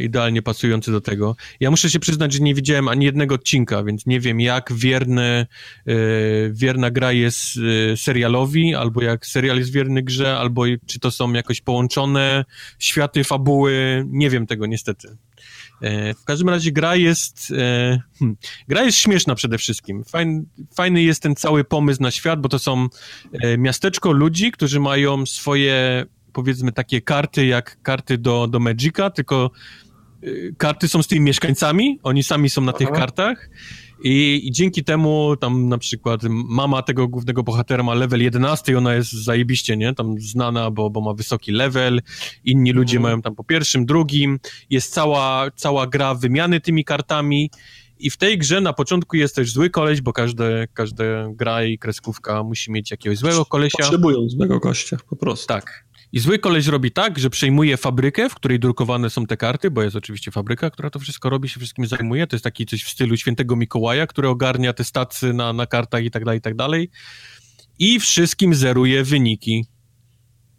idealnie 0.00 0.42
pasujący 0.42 0.92
do 0.92 1.00
tego. 1.00 1.36
Ja 1.60 1.70
muszę 1.70 1.90
się 1.90 2.00
przyznać, 2.00 2.32
że 2.32 2.40
nie 2.40 2.54
widziałem 2.54 2.88
ani 2.88 3.04
jednego 3.04 3.34
odcinka, 3.34 3.84
więc 3.84 4.06
nie 4.06 4.20
wiem, 4.20 4.40
jak 4.40 4.72
wierny, 4.72 5.22
e, 5.22 5.46
wierna 6.50 6.90
gra 6.90 7.12
jest 7.12 7.38
e, 7.92 7.96
serialowi, 7.96 8.74
albo 8.74 9.02
jak 9.02 9.26
serial 9.26 9.58
jest 9.58 9.72
wierny 9.72 10.02
grze, 10.02 10.38
albo 10.38 10.62
czy 10.86 11.00
to 11.00 11.10
są 11.10 11.32
jakoś 11.32 11.60
połączone 11.60 12.44
światy, 12.78 13.24
fabuły. 13.24 14.04
Nie 14.06 14.30
wiem 14.30 14.46
tego 14.46 14.66
niestety. 14.66 15.16
E, 15.82 16.14
w 16.14 16.24
każdym 16.24 16.48
razie 16.48 16.72
gra 16.72 16.96
jest, 16.96 17.52
e, 17.58 18.02
hmm, 18.18 18.36
gra 18.68 18.82
jest 18.82 18.98
śmieszna 18.98 19.34
przede 19.34 19.58
wszystkim. 19.58 20.04
Fajny, 20.04 20.44
fajny 20.74 21.02
jest 21.02 21.22
ten 21.22 21.34
cały 21.34 21.64
pomysł 21.64 22.02
na 22.02 22.10
świat, 22.10 22.40
bo 22.40 22.48
to 22.48 22.58
są 22.58 22.88
e, 23.32 23.58
miasteczko 23.58 24.12
ludzi, 24.12 24.52
którzy 24.52 24.80
mają 24.80 25.26
swoje, 25.26 26.06
powiedzmy, 26.32 26.72
takie 26.72 27.00
karty 27.00 27.46
jak 27.46 27.82
karty 27.82 28.18
do, 28.18 28.46
do 28.46 28.60
Magica, 28.60 29.10
tylko 29.10 29.50
karty 30.56 30.88
są 30.88 31.02
z 31.02 31.06
tymi 31.06 31.20
mieszkańcami, 31.20 31.98
oni 32.02 32.22
sami 32.22 32.50
są 32.50 32.60
na 32.60 32.70
Aha. 32.70 32.78
tych 32.78 32.90
kartach 32.90 33.48
i, 34.04 34.40
I, 34.48 34.52
dzięki 34.52 34.84
temu 34.84 35.36
tam 35.36 35.68
na 35.68 35.78
przykład 35.78 36.20
mama 36.30 36.82
tego 36.82 37.08
głównego 37.08 37.42
bohatera 37.42 37.82
ma 37.82 37.94
level 37.94 38.22
11 38.22 38.72
i 38.72 38.74
ona 38.74 38.94
jest 38.94 39.12
zajebiście, 39.12 39.76
nie? 39.76 39.94
Tam 39.94 40.20
znana, 40.20 40.70
bo, 40.70 40.90
bo 40.90 41.00
ma 41.00 41.14
wysoki 41.14 41.52
level, 41.52 42.00
inni 42.44 42.70
mhm. 42.70 42.76
ludzie 42.76 43.00
mają 43.00 43.22
tam 43.22 43.34
po 43.34 43.44
pierwszym, 43.44 43.86
drugim, 43.86 44.38
jest 44.70 44.94
cała, 44.94 45.50
cała 45.56 45.86
gra 45.86 46.14
wymiany 46.14 46.60
tymi 46.60 46.84
kartami 46.84 47.50
i 47.98 48.10
w 48.10 48.16
tej 48.16 48.38
grze 48.38 48.60
na 48.60 48.72
początku 48.72 49.16
jest 49.16 49.36
też 49.36 49.52
zły 49.52 49.70
koleś, 49.70 50.00
bo 50.00 50.12
każde, 50.12 50.66
każda 50.74 51.04
gra 51.30 51.64
i 51.64 51.78
kreskówka 51.78 52.42
musi 52.42 52.72
mieć 52.72 52.90
jakiegoś 52.90 53.18
złego 53.18 53.44
kolesia. 53.44 53.78
Potrzebują 53.78 54.28
złego 54.28 54.58
gościa, 54.58 54.96
po 55.08 55.16
prostu. 55.16 55.46
Tak. 55.46 55.84
I 56.12 56.20
zły 56.20 56.38
koleś 56.38 56.66
robi 56.66 56.90
tak, 56.90 57.18
że 57.18 57.30
przejmuje 57.30 57.76
fabrykę, 57.76 58.28
w 58.28 58.34
której 58.34 58.58
drukowane 58.58 59.10
są 59.10 59.26
te 59.26 59.36
karty, 59.36 59.70
bo 59.70 59.82
jest 59.82 59.96
oczywiście 59.96 60.30
fabryka, 60.30 60.70
która 60.70 60.90
to 60.90 60.98
wszystko 60.98 61.30
robi, 61.30 61.48
się 61.48 61.60
wszystkim 61.60 61.86
zajmuje. 61.86 62.26
To 62.26 62.36
jest 62.36 62.44
taki 62.44 62.66
coś 62.66 62.84
w 62.84 62.88
stylu 62.88 63.16
świętego 63.16 63.56
Mikołaja, 63.56 64.06
który 64.06 64.28
ogarnia 64.28 64.72
te 64.72 64.84
stacje 64.84 65.32
na, 65.32 65.52
na 65.52 65.66
kartach 65.66 66.04
i 66.04 66.10
tak 66.10 66.24
dalej, 66.24 66.38
i 66.38 66.42
tak 66.42 66.54
dalej. 66.54 66.90
I 67.78 68.00
wszystkim 68.00 68.54
zeruje 68.54 69.04
wyniki. 69.04 69.66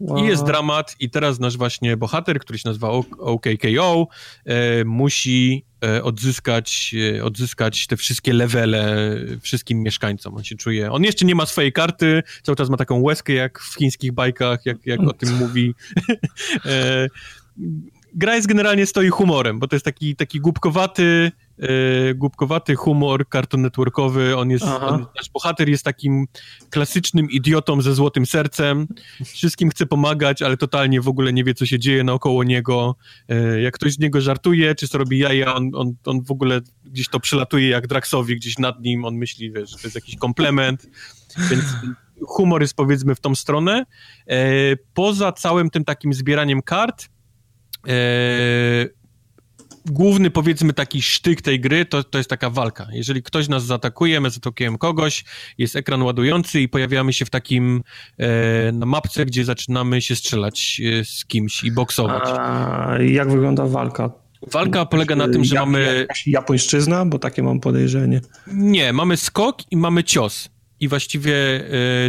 Wow. 0.03 0.23
I 0.23 0.27
jest 0.27 0.43
dramat, 0.43 0.95
i 0.99 1.09
teraz 1.09 1.39
nasz 1.39 1.57
właśnie 1.57 1.97
bohater, 1.97 2.39
który 2.39 2.59
się 2.59 2.69
nazywa 2.69 2.89
OKKO, 3.17 4.07
e, 4.45 4.85
musi 4.85 5.65
e, 5.83 6.03
odzyskać, 6.03 6.95
e, 7.17 7.23
odzyskać 7.23 7.87
te 7.87 7.97
wszystkie 7.97 8.33
levele 8.33 9.15
wszystkim 9.41 9.83
mieszkańcom. 9.83 10.35
On 10.35 10.43
się 10.43 10.55
czuje. 10.55 10.91
On 10.91 11.03
jeszcze 11.03 11.25
nie 11.25 11.35
ma 11.35 11.45
swojej 11.45 11.73
karty, 11.73 12.23
cały 12.43 12.55
czas 12.55 12.69
ma 12.69 12.77
taką 12.77 13.01
łezkę 13.01 13.33
jak 13.33 13.59
w 13.59 13.75
chińskich 13.75 14.11
bajkach, 14.11 14.65
jak, 14.65 14.77
jak 14.85 14.99
o 14.99 15.13
tym 15.13 15.37
mówi. 15.37 15.73
gra 18.15 18.35
jest 18.35 18.47
generalnie 18.47 18.85
stoi 18.85 19.09
humorem, 19.09 19.59
bo 19.59 19.67
to 19.67 19.75
jest 19.75 19.85
taki, 19.85 20.15
taki 20.15 20.39
głupkowaty, 20.39 21.31
e, 21.59 22.13
głupkowaty 22.13 22.75
humor 22.75 23.29
karton 23.29 23.61
networkowy. 23.61 24.37
On 24.37 24.49
jest, 24.49 24.65
on, 24.65 25.05
nasz 25.17 25.29
bohater 25.29 25.69
jest 25.69 25.83
takim 25.83 26.25
klasycznym 26.69 27.31
idiotą 27.31 27.81
ze 27.81 27.95
złotym 27.95 28.25
sercem. 28.25 28.87
Wszystkim 29.25 29.69
chce 29.69 29.85
pomagać, 29.85 30.41
ale 30.41 30.57
totalnie 30.57 31.01
w 31.01 31.07
ogóle 31.07 31.33
nie 31.33 31.43
wie, 31.43 31.53
co 31.53 31.65
się 31.65 31.79
dzieje 31.79 32.03
naokoło 32.03 32.43
niego. 32.43 32.95
E, 33.29 33.61
jak 33.61 33.73
ktoś 33.73 33.93
z 33.93 33.99
niego 33.99 34.21
żartuje, 34.21 34.75
czy 34.75 34.87
co 34.87 34.97
robi 34.97 35.17
jaja, 35.19 35.55
on, 35.55 35.71
on, 35.73 35.93
on 36.05 36.23
w 36.23 36.31
ogóle 36.31 36.61
gdzieś 36.85 37.07
to 37.09 37.19
przelatuje 37.19 37.69
jak 37.69 37.87
Draxowi 37.87 38.35
gdzieś 38.35 38.57
nad 38.57 38.81
nim. 38.81 39.05
On 39.05 39.15
myśli, 39.15 39.51
wiesz, 39.51 39.69
że 39.69 39.77
to 39.77 39.83
jest 39.83 39.95
jakiś 39.95 40.15
komplement. 40.15 40.87
Więc 41.49 41.63
humor 42.27 42.61
jest 42.61 42.73
powiedzmy 42.73 43.15
w 43.15 43.19
tą 43.19 43.35
stronę. 43.35 43.85
E, 44.27 44.37
poza 44.93 45.31
całym 45.31 45.69
tym 45.69 45.85
takim 45.85 46.13
zbieraniem 46.13 46.61
kart, 46.61 47.09
główny, 49.85 50.31
powiedzmy, 50.31 50.73
taki 50.73 51.01
sztyk 51.01 51.41
tej 51.41 51.59
gry 51.59 51.85
to, 51.85 52.03
to 52.03 52.17
jest 52.17 52.29
taka 52.29 52.49
walka. 52.49 52.87
Jeżeli 52.91 53.23
ktoś 53.23 53.47
nas 53.47 53.65
zaatakuje, 53.65 54.21
my 54.21 54.29
zaatakujemy 54.29 54.77
kogoś, 54.77 55.23
jest 55.57 55.75
ekran 55.75 56.01
ładujący 56.01 56.61
i 56.61 56.69
pojawiamy 56.69 57.13
się 57.13 57.25
w 57.25 57.29
takim 57.29 57.83
e, 58.17 58.71
na 58.71 58.85
mapce, 58.85 59.25
gdzie 59.25 59.45
zaczynamy 59.45 60.01
się 60.01 60.15
strzelać 60.15 60.81
e, 60.99 61.05
z 61.05 61.25
kimś 61.25 61.63
i 61.63 61.71
boksować. 61.71 62.23
A 62.25 62.97
jak 63.01 63.31
wygląda 63.31 63.65
walka? 63.65 64.11
Walka 64.51 64.85
polega 64.85 65.15
na 65.15 65.27
tym, 65.27 65.43
że 65.43 65.55
mamy... 65.55 65.95
Jakaś 65.99 66.27
japońszczyzna? 66.27 67.05
Bo 67.05 67.19
takie 67.19 67.43
mam 67.43 67.59
podejrzenie. 67.59 68.21
Nie, 68.47 68.93
mamy 68.93 69.17
skok 69.17 69.57
i 69.71 69.77
mamy 69.77 70.03
cios. 70.03 70.49
I 70.79 70.87
właściwie 70.87 71.33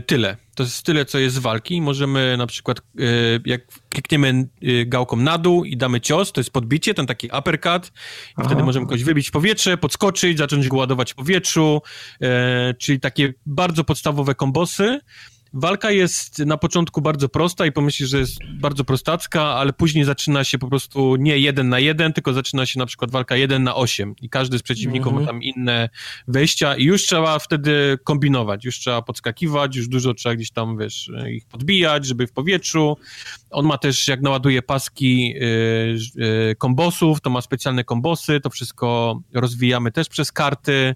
tyle. 0.07 0.37
To 0.55 0.63
jest 0.63 0.83
tyle, 0.83 1.05
co 1.05 1.19
jest 1.19 1.35
z 1.35 1.39
walki. 1.39 1.81
Możemy 1.81 2.37
na 2.37 2.47
przykład, 2.47 2.79
y, 2.79 3.41
jak 3.45 3.61
klikniemy 3.89 4.49
y, 4.63 4.87
gałką 4.87 5.17
na 5.17 5.39
dół 5.39 5.65
i 5.65 5.77
damy 5.77 6.01
cios, 6.01 6.33
to 6.33 6.41
jest 6.41 6.51
podbicie, 6.51 6.95
ten 6.95 7.07
taki 7.07 7.31
uppercut, 7.39 7.93
i 8.39 8.45
wtedy 8.45 8.63
możemy 8.63 8.87
kogoś 8.87 9.05
wybić 9.05 9.29
w 9.29 9.31
powietrze, 9.31 9.77
podskoczyć, 9.77 10.39
zacząć 10.39 10.69
go 10.69 10.77
ładować 10.77 11.13
w 11.13 11.15
powietrzu, 11.15 11.83
czyli 12.79 13.01
takie 13.01 13.35
bardzo 13.47 13.85
podstawowe 13.85 14.35
kombosy. 14.35 15.01
Walka 15.57 15.91
jest 15.91 16.39
na 16.39 16.57
początku 16.57 17.01
bardzo 17.01 17.29
prosta 17.29 17.67
i 17.67 17.73
pomyślisz, 17.73 18.09
że 18.09 18.19
jest 18.19 18.39
bardzo 18.61 18.85
prostacka, 18.85 19.43
ale 19.43 19.73
później 19.73 20.05
zaczyna 20.05 20.45
się 20.45 20.59
po 20.59 20.69
prostu 20.69 21.17
nie 21.17 21.39
jeden 21.39 21.69
na 21.69 21.79
jeden, 21.79 22.13
tylko 22.13 22.33
zaczyna 22.33 22.67
się 22.67 22.79
na 22.79 22.87
przykład 22.87 23.11
walka 23.11 23.37
jeden 23.37 23.63
na 23.63 23.75
osiem 23.75 24.15
i 24.23 24.29
każdy 24.29 24.59
z 24.59 24.63
przeciwników 24.63 25.13
mhm. 25.13 25.23
ma 25.23 25.33
tam 25.33 25.43
inne 25.43 25.89
wejścia 26.29 26.77
i 26.77 26.85
już 26.85 27.03
trzeba 27.03 27.39
wtedy 27.39 27.99
kombinować, 28.05 28.65
już 28.65 28.79
trzeba 28.79 29.03
podskakiwać, 29.03 29.77
już 29.77 29.89
dużo 29.89 30.15
trzeba 30.15 30.35
gdzieś 30.35 30.51
tam, 30.51 30.79
wiesz, 30.79 31.11
ich 31.31 31.47
podbijać, 31.47 32.07
żeby 32.07 32.27
w 32.27 32.33
powietrzu. 32.33 32.97
On 33.51 33.67
ma 33.67 33.79
też, 33.79 34.09
jak 34.09 34.21
naładuje 34.21 34.63
paski 34.63 35.29
yy, 35.29 35.97
yy, 36.15 36.55
kombosów, 36.59 37.21
to 37.21 37.31
ma 37.31 37.41
specjalne 37.41 37.85
kombosy, 37.85 38.41
to 38.41 38.51
wszystko 38.51 39.21
rozwijamy 39.33 39.93
też 39.93 40.09
przez 40.09 40.33
karty. 40.33 40.95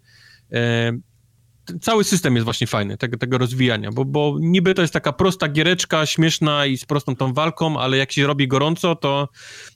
Cały 1.80 2.04
system 2.04 2.34
jest 2.34 2.44
właśnie 2.44 2.66
fajny, 2.66 2.96
tego, 2.96 3.18
tego 3.18 3.38
rozwijania, 3.38 3.90
bo, 3.92 4.04
bo 4.04 4.36
niby 4.40 4.74
to 4.74 4.82
jest 4.82 4.94
taka 4.94 5.12
prosta 5.12 5.48
giereczka, 5.48 6.06
śmieszna 6.06 6.66
i 6.66 6.78
z 6.78 6.84
prostą 6.84 7.16
tą 7.16 7.32
walką, 7.32 7.80
ale 7.80 7.96
jak 7.96 8.12
się 8.12 8.26
robi 8.26 8.48
gorąco, 8.48 8.96
to, 8.96 9.28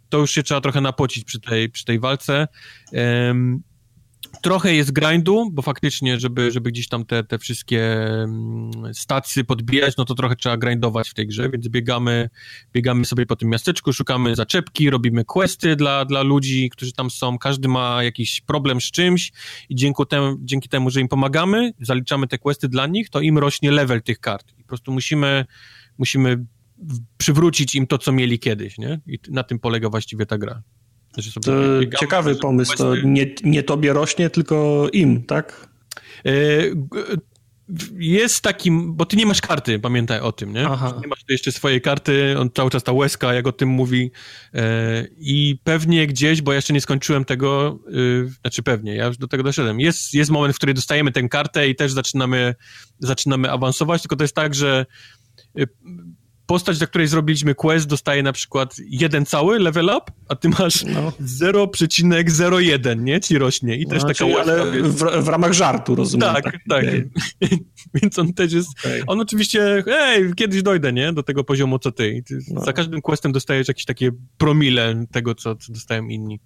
to 0.09 0.19
już 0.19 0.31
się 0.31 0.43
trzeba 0.43 0.61
trochę 0.61 0.81
napocić 0.81 1.25
przy 1.25 1.41
tej, 1.41 1.71
przy 1.71 1.85
tej 1.85 2.01
walce. 2.01 2.49
Um, 2.93 3.63
Trochę 4.41 4.75
jest 4.75 4.93
grindu, 4.93 5.51
bo 5.53 5.63
faktycznie, 5.63 6.21
żeby, 6.21 6.51
żeby 6.51 6.71
gdzieś 6.73 6.89
tam 6.89 7.05
te, 7.05 7.25
te 7.25 7.39
wszystkie 7.39 8.03
mm, 8.05 8.71
stacje 8.95 9.45
podbijać, 9.45 9.97
no 9.97 10.05
to 10.05 10.15
trochę 10.15 10.37
trzeba 10.37 10.57
grindować 10.57 11.11
w 11.11 11.15
tej 11.15 11.27
grze, 11.27 11.51
więc 11.51 11.69
biegamy, 11.69 12.31
biegamy 12.73 13.05
sobie 13.05 13.27
po 13.27 13.37
tym 13.37 13.49
miasteczku, 13.49 13.93
szukamy 13.93 14.37
zaczepki, 14.37 14.91
robimy 14.91 15.25
questy 15.25 15.77
dla, 15.77 16.05
dla 16.05 16.23
ludzi, 16.23 16.71
którzy 16.71 16.93
tam 16.93 17.11
są, 17.11 17.39
każdy 17.39 17.69
ma 17.69 18.05
jakiś 18.05 18.41
problem 18.41 18.81
z 18.81 18.91
czymś 18.91 19.33
i 19.69 19.75
dzięki 19.75 20.03
temu, 20.09 20.37
dzięki 20.41 20.69
temu, 20.69 20.91
że 20.91 21.01
im 21.01 21.09
pomagamy, 21.09 21.73
zaliczamy 21.81 22.27
te 22.27 22.39
questy 22.39 22.69
dla 22.69 22.87
nich, 22.87 23.11
to 23.11 23.21
im 23.21 23.39
rośnie 23.39 23.71
level 23.71 24.03
tych 24.03 24.21
kart. 24.21 24.53
I 24.59 24.63
po 24.63 24.69
prostu 24.69 24.93
musimy, 24.93 25.45
musimy 25.99 26.45
przywrócić 27.17 27.75
im 27.75 27.87
to, 27.87 27.99
co 27.99 28.13
mieli 28.13 28.39
kiedyś, 28.39 28.79
nie? 28.79 29.01
I 29.07 29.19
na 29.29 29.43
tym 29.43 29.59
polega 29.59 29.89
właściwie 29.89 30.27
ta 30.27 30.39
gra. 30.39 30.63
To 31.45 31.97
ciekawy 32.01 32.37
pomysł, 32.37 32.77
to 32.77 32.97
nie, 32.97 33.27
nie 33.45 33.63
tobie 33.63 33.93
rośnie, 33.93 34.31
tylko 34.31 34.89
im, 34.93 35.23
tak? 35.23 35.69
E, 36.27 36.31
jest 37.99 38.41
takim, 38.41 38.95
bo 38.95 39.07
ty 39.07 39.17
nie 39.17 39.27
masz 39.27 39.41
karty, 39.41 39.79
pamiętaj 39.79 40.21
o 40.21 40.33
tym, 40.33 40.53
nie? 40.53 40.67
Aha. 40.69 40.99
Nie 41.03 41.09
masz 41.09 41.25
jeszcze 41.29 41.53
swojej 41.53 41.81
karty, 41.81 42.35
on 42.39 42.51
cały 42.55 42.71
czas 42.71 42.83
ta 42.83 42.93
łezka, 42.93 43.35
jak 43.35 43.47
o 43.47 43.53
tym 43.53 43.69
mówi 43.69 44.11
e, 44.55 45.07
i 45.19 45.59
pewnie 45.65 46.07
gdzieś, 46.07 46.43
bo 46.43 46.53
jeszcze 46.53 46.73
nie 46.73 46.81
skończyłem 46.81 47.25
tego, 47.25 47.79
e, 47.89 48.29
znaczy 48.41 48.63
pewnie, 48.63 48.95
ja 48.95 49.07
już 49.07 49.17
do 49.17 49.29
tego 49.29 49.43
doszedłem, 49.43 49.81
jest, 49.81 50.15
jest 50.15 50.31
moment, 50.31 50.55
w 50.55 50.59
którym 50.59 50.75
dostajemy 50.75 51.13
tę 51.13 51.29
kartę 51.29 51.69
i 51.69 51.75
też 51.75 51.93
zaczynamy, 51.93 52.55
zaczynamy 52.99 53.51
awansować, 53.51 54.03
tylko 54.03 54.17
to 54.17 54.25
jest 54.25 54.35
tak, 54.35 54.55
że 54.55 54.87
postać, 56.47 56.79
dla 56.79 56.87
której 56.87 57.07
zrobiliśmy 57.07 57.55
quest, 57.55 57.87
dostaje 57.87 58.23
na 58.23 58.33
przykład 58.33 58.77
jeden 58.79 59.27
cały 59.27 59.59
level 59.59 59.85
up, 59.85 60.13
a 60.29 60.37
ty 60.37 60.49
masz 60.49 60.85
no. 60.85 61.13
0,01, 61.21 63.03
nie? 63.03 63.21
Ci 63.21 63.39
rośnie. 63.39 63.77
I 63.77 63.85
no, 63.85 63.91
też 63.91 64.03
taka 64.03 64.25
ale 64.41 64.73
w, 64.83 65.25
w, 65.25 65.29
ramach 65.29 65.53
żartu, 65.53 65.95
rozumiem. 65.95 66.35
Tak, 66.35 66.45
tak. 66.45 66.55
tak. 66.69 66.85
Więc 68.03 68.19
on 68.19 68.35
też 68.35 68.53
jest... 68.53 68.69
Okay. 68.81 69.03
On 69.07 69.21
oczywiście, 69.21 69.83
hej, 69.87 70.35
kiedyś 70.37 70.63
dojdę, 70.63 70.93
nie? 70.93 71.13
Do 71.13 71.23
tego 71.23 71.45
poziomu, 71.45 71.79
co 71.79 71.93
ty. 71.93 72.23
ty 72.27 72.39
no. 72.49 72.65
Za 72.65 72.73
każdym 72.73 73.01
questem 73.03 73.33
dostajesz 73.33 73.69
jakieś 73.69 73.85
takie 73.85 74.11
promile 74.39 75.05
tego, 75.13 75.35
co, 75.35 75.57
co 75.57 75.73
dostają 75.73 76.09
inni. 76.09 76.41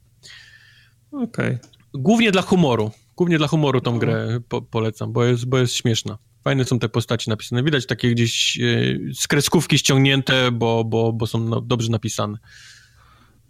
Okej. 1.12 1.27
Okay. 1.27 1.59
Głównie 1.94 2.32
dla 2.32 2.43
humoru. 2.43 2.90
Głównie 3.16 3.39
dla 3.39 3.48
humoru 3.48 3.81
tą 3.81 3.98
grę 3.98 4.40
po, 4.48 4.62
polecam, 4.62 5.12
bo 5.12 5.24
jest, 5.24 5.44
bo 5.44 5.59
jest 5.59 5.74
śmieszna. 5.74 6.18
Fajne 6.47 6.64
są 6.64 6.78
te 6.78 6.89
postaci 6.89 7.31
napisane. 7.31 7.62
Widać 7.62 7.86
takie 7.86 8.10
gdzieś 8.10 8.59
e, 8.60 9.14
z 9.14 9.28
kreskówki 9.28 9.78
ściągnięte, 9.78 10.52
bo, 10.52 10.85
bo, 10.85 11.12
bo 11.12 11.27
są 11.27 11.39
no, 11.39 11.60
dobrze 11.60 11.90
napisane. 11.90 12.39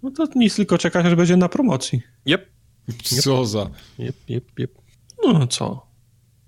No 0.03 0.11
to 0.11 0.27
nic, 0.37 0.57
tylko 0.57 0.79
czekać, 0.79 1.07
że 1.07 1.17
będzie 1.17 1.37
na 1.37 1.49
promocji. 1.49 2.03
Yep. 2.27 2.51
Co 3.03 3.47
za... 3.47 3.71
Yep, 3.99 4.17
yep, 4.31 4.45
yep. 4.59 4.71
No 5.25 5.47
co? 5.47 5.87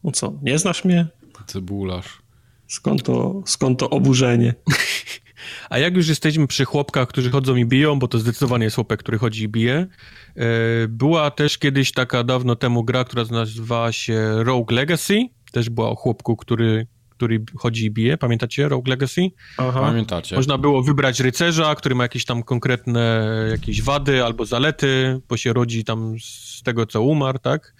No 0.04 0.12
co, 0.12 0.38
nie 0.42 0.58
znasz 0.58 0.84
mnie? 0.84 1.06
Cebularz. 1.46 2.18
Skąd 2.66 3.02
to, 3.02 3.42
skąd 3.46 3.78
to 3.78 3.90
oburzenie? 3.90 4.54
A 5.70 5.78
jak 5.78 5.96
już 5.96 6.08
jesteśmy 6.08 6.46
przy 6.46 6.64
chłopkach, 6.64 7.08
którzy 7.08 7.30
chodzą 7.30 7.56
i 7.56 7.66
biją, 7.66 7.98
bo 7.98 8.08
to 8.08 8.18
zdecydowanie 8.18 8.64
jest 8.64 8.76
chłopek, 8.76 9.00
który 9.00 9.18
chodzi 9.18 9.42
i 9.44 9.48
bije, 9.48 9.86
e, 10.36 10.46
była 10.88 11.30
też 11.30 11.58
kiedyś 11.58 11.92
taka 11.92 12.24
dawno 12.24 12.56
temu 12.56 12.84
gra, 12.84 13.04
która 13.04 13.24
nazywała 13.30 13.92
się 13.92 14.44
Rogue 14.44 14.74
Legacy. 14.74 15.28
Też 15.52 15.70
była 15.70 15.90
o 15.90 15.94
chłopku, 15.94 16.36
który, 16.36 16.86
który 17.10 17.44
chodzi 17.56 17.84
i 17.84 17.90
bije. 17.90 18.18
Pamiętacie 18.18 18.68
Rogue 18.68 18.90
Legacy? 18.90 19.30
Aha. 19.56 19.80
Pamiętacie. 19.80 20.36
Można 20.36 20.58
było 20.58 20.82
wybrać 20.82 21.20
rycerza, 21.20 21.74
który 21.74 21.94
ma 21.94 22.04
jakieś 22.04 22.24
tam 22.24 22.42
konkretne 22.42 23.26
jakieś 23.50 23.82
wady 23.82 24.24
albo 24.24 24.44
zalety, 24.44 25.20
bo 25.28 25.36
się 25.36 25.52
rodzi 25.52 25.84
tam 25.84 26.14
z 26.20 26.62
tego, 26.62 26.86
co 26.86 27.02
umarł, 27.02 27.38
tak? 27.38 27.74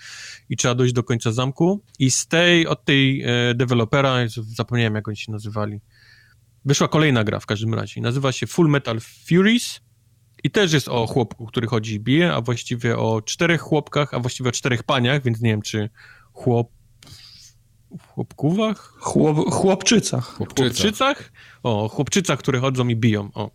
I 0.48 0.56
trzeba 0.56 0.74
dojść 0.74 0.94
do 0.94 1.02
końca 1.02 1.32
zamku. 1.32 1.82
I 1.98 2.10
z 2.10 2.26
tej, 2.26 2.66
od 2.66 2.84
tej 2.84 3.22
e, 3.22 3.54
dewelopera, 3.54 4.16
zapomniałem 4.56 4.94
jak 4.94 5.08
oni 5.08 5.16
się 5.16 5.32
nazywali, 5.32 5.80
Wyszła 6.64 6.88
kolejna 6.88 7.24
gra 7.24 7.40
w 7.40 7.46
każdym 7.46 7.74
razie. 7.74 8.00
Nazywa 8.00 8.32
się 8.32 8.46
Full 8.46 8.68
Metal 8.68 9.00
Furies 9.00 9.80
i 10.44 10.50
też 10.50 10.72
jest 10.72 10.88
o 10.88 11.06
chłopku, 11.06 11.46
który 11.46 11.66
chodzi 11.66 11.94
i 11.94 12.00
bije, 12.00 12.32
a 12.32 12.40
właściwie 12.40 12.98
o 12.98 13.22
czterech 13.22 13.60
chłopkach, 13.60 14.14
a 14.14 14.18
właściwie 14.18 14.48
o 14.48 14.52
czterech 14.52 14.82
paniach, 14.82 15.22
więc 15.22 15.40
nie 15.40 15.50
wiem, 15.50 15.62
czy 15.62 15.90
chłop... 16.32 16.70
Chłopkuwach? 18.08 18.94
Chłop, 19.00 19.50
chłopczycach. 19.50 20.24
Chłopczycach? 20.24 21.32
O, 21.62 21.88
chłopczycach, 21.88 22.38
które 22.38 22.58
chodzą 22.58 22.88
i 22.88 22.96
biją. 22.96 23.30
O. 23.34 23.50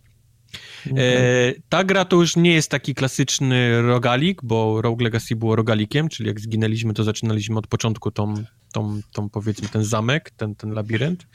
E, 0.86 1.52
ta 1.68 1.84
gra 1.84 2.04
to 2.04 2.16
już 2.16 2.36
nie 2.36 2.52
jest 2.52 2.70
taki 2.70 2.94
klasyczny 2.94 3.82
rogalik, 3.82 4.40
bo 4.42 4.82
Rogue 4.82 5.02
Legacy 5.04 5.36
było 5.36 5.56
rogalikiem, 5.56 6.08
czyli 6.08 6.28
jak 6.28 6.40
zginęliśmy, 6.40 6.94
to 6.94 7.04
zaczynaliśmy 7.04 7.58
od 7.58 7.66
początku 7.66 8.10
tą, 8.10 8.34
tą, 8.72 9.00
tą 9.12 9.30
powiedzmy 9.30 9.68
ten 9.68 9.84
zamek, 9.84 10.30
ten, 10.30 10.54
ten 10.54 10.70
labirynt. 10.70 11.26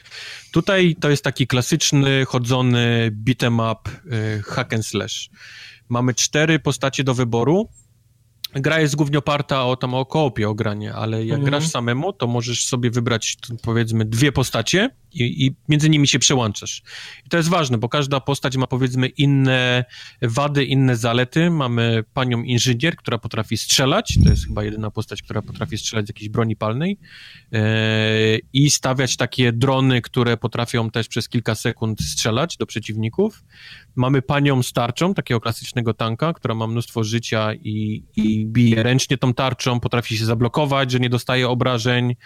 Tutaj 0.52 0.96
to 1.00 1.10
jest 1.10 1.24
taki 1.24 1.46
klasyczny, 1.46 2.24
chodzony 2.24 3.10
beat'em 3.24 3.72
up 3.72 3.90
y, 3.90 4.42
hack 4.42 4.72
and 4.72 4.86
slash. 4.86 5.30
Mamy 5.88 6.14
cztery 6.14 6.58
postacie 6.58 7.04
do 7.04 7.14
wyboru, 7.14 7.68
gra 8.54 8.80
jest 8.80 8.96
głównie 8.96 9.18
oparta 9.18 9.64
o 9.66 9.76
tam 9.76 9.94
o 9.94 10.06
koopie 10.06 10.48
o 10.48 10.54
granie, 10.54 10.94
ale 10.94 11.26
jak 11.26 11.38
mm. 11.38 11.50
grasz 11.50 11.68
samemu, 11.68 12.12
to 12.12 12.26
możesz 12.26 12.64
sobie 12.64 12.90
wybrać 12.90 13.36
powiedzmy 13.62 14.04
dwie 14.04 14.32
postacie 14.32 14.90
i, 15.12 15.46
i, 15.46 15.56
między 15.68 15.90
nimi 15.90 16.08
się 16.08 16.18
przełączasz. 16.18 16.82
I 17.26 17.28
to 17.28 17.36
jest 17.36 17.48
ważne, 17.48 17.78
bo 17.78 17.88
każda 17.88 18.20
postać 18.20 18.56
ma 18.56 18.66
powiedzmy 18.66 19.08
inne 19.08 19.84
wady, 20.22 20.64
inne 20.64 20.96
zalety. 20.96 21.50
Mamy 21.50 22.04
panią 22.14 22.42
inżynier, 22.42 22.96
która 22.96 23.18
potrafi 23.18 23.56
strzelać, 23.56 24.18
to 24.24 24.30
jest 24.30 24.46
chyba 24.46 24.64
jedyna 24.64 24.90
postać, 24.90 25.22
która 25.22 25.42
potrafi 25.42 25.78
strzelać 25.78 26.06
z 26.06 26.08
jakiejś 26.08 26.28
broni 26.28 26.56
palnej 26.56 26.98
yy, 27.52 27.60
i 28.52 28.70
stawiać 28.70 29.16
takie 29.16 29.52
drony, 29.52 30.02
które 30.02 30.36
potrafią 30.36 30.90
też 30.90 31.08
przez 31.08 31.28
kilka 31.28 31.54
sekund 31.54 32.00
strzelać 32.00 32.56
do 32.56 32.66
przeciwników. 32.66 33.44
Mamy 33.96 34.22
panią 34.22 34.62
starczą, 34.62 35.14
takiego 35.14 35.40
klasycznego 35.40 35.94
tanka, 35.94 36.32
która 36.32 36.54
ma 36.54 36.66
mnóstwo 36.66 37.04
życia 37.04 37.54
i, 37.54 38.04
i 38.16 38.39
bije 38.46 38.82
ręcznie 38.82 39.18
tą 39.18 39.34
tarczą, 39.34 39.80
potrafi 39.80 40.16
się 40.16 40.24
zablokować, 40.24 40.90
że 40.90 41.00
nie 41.00 41.10
dostaje 41.10 41.48
obrażeń. 41.48 42.16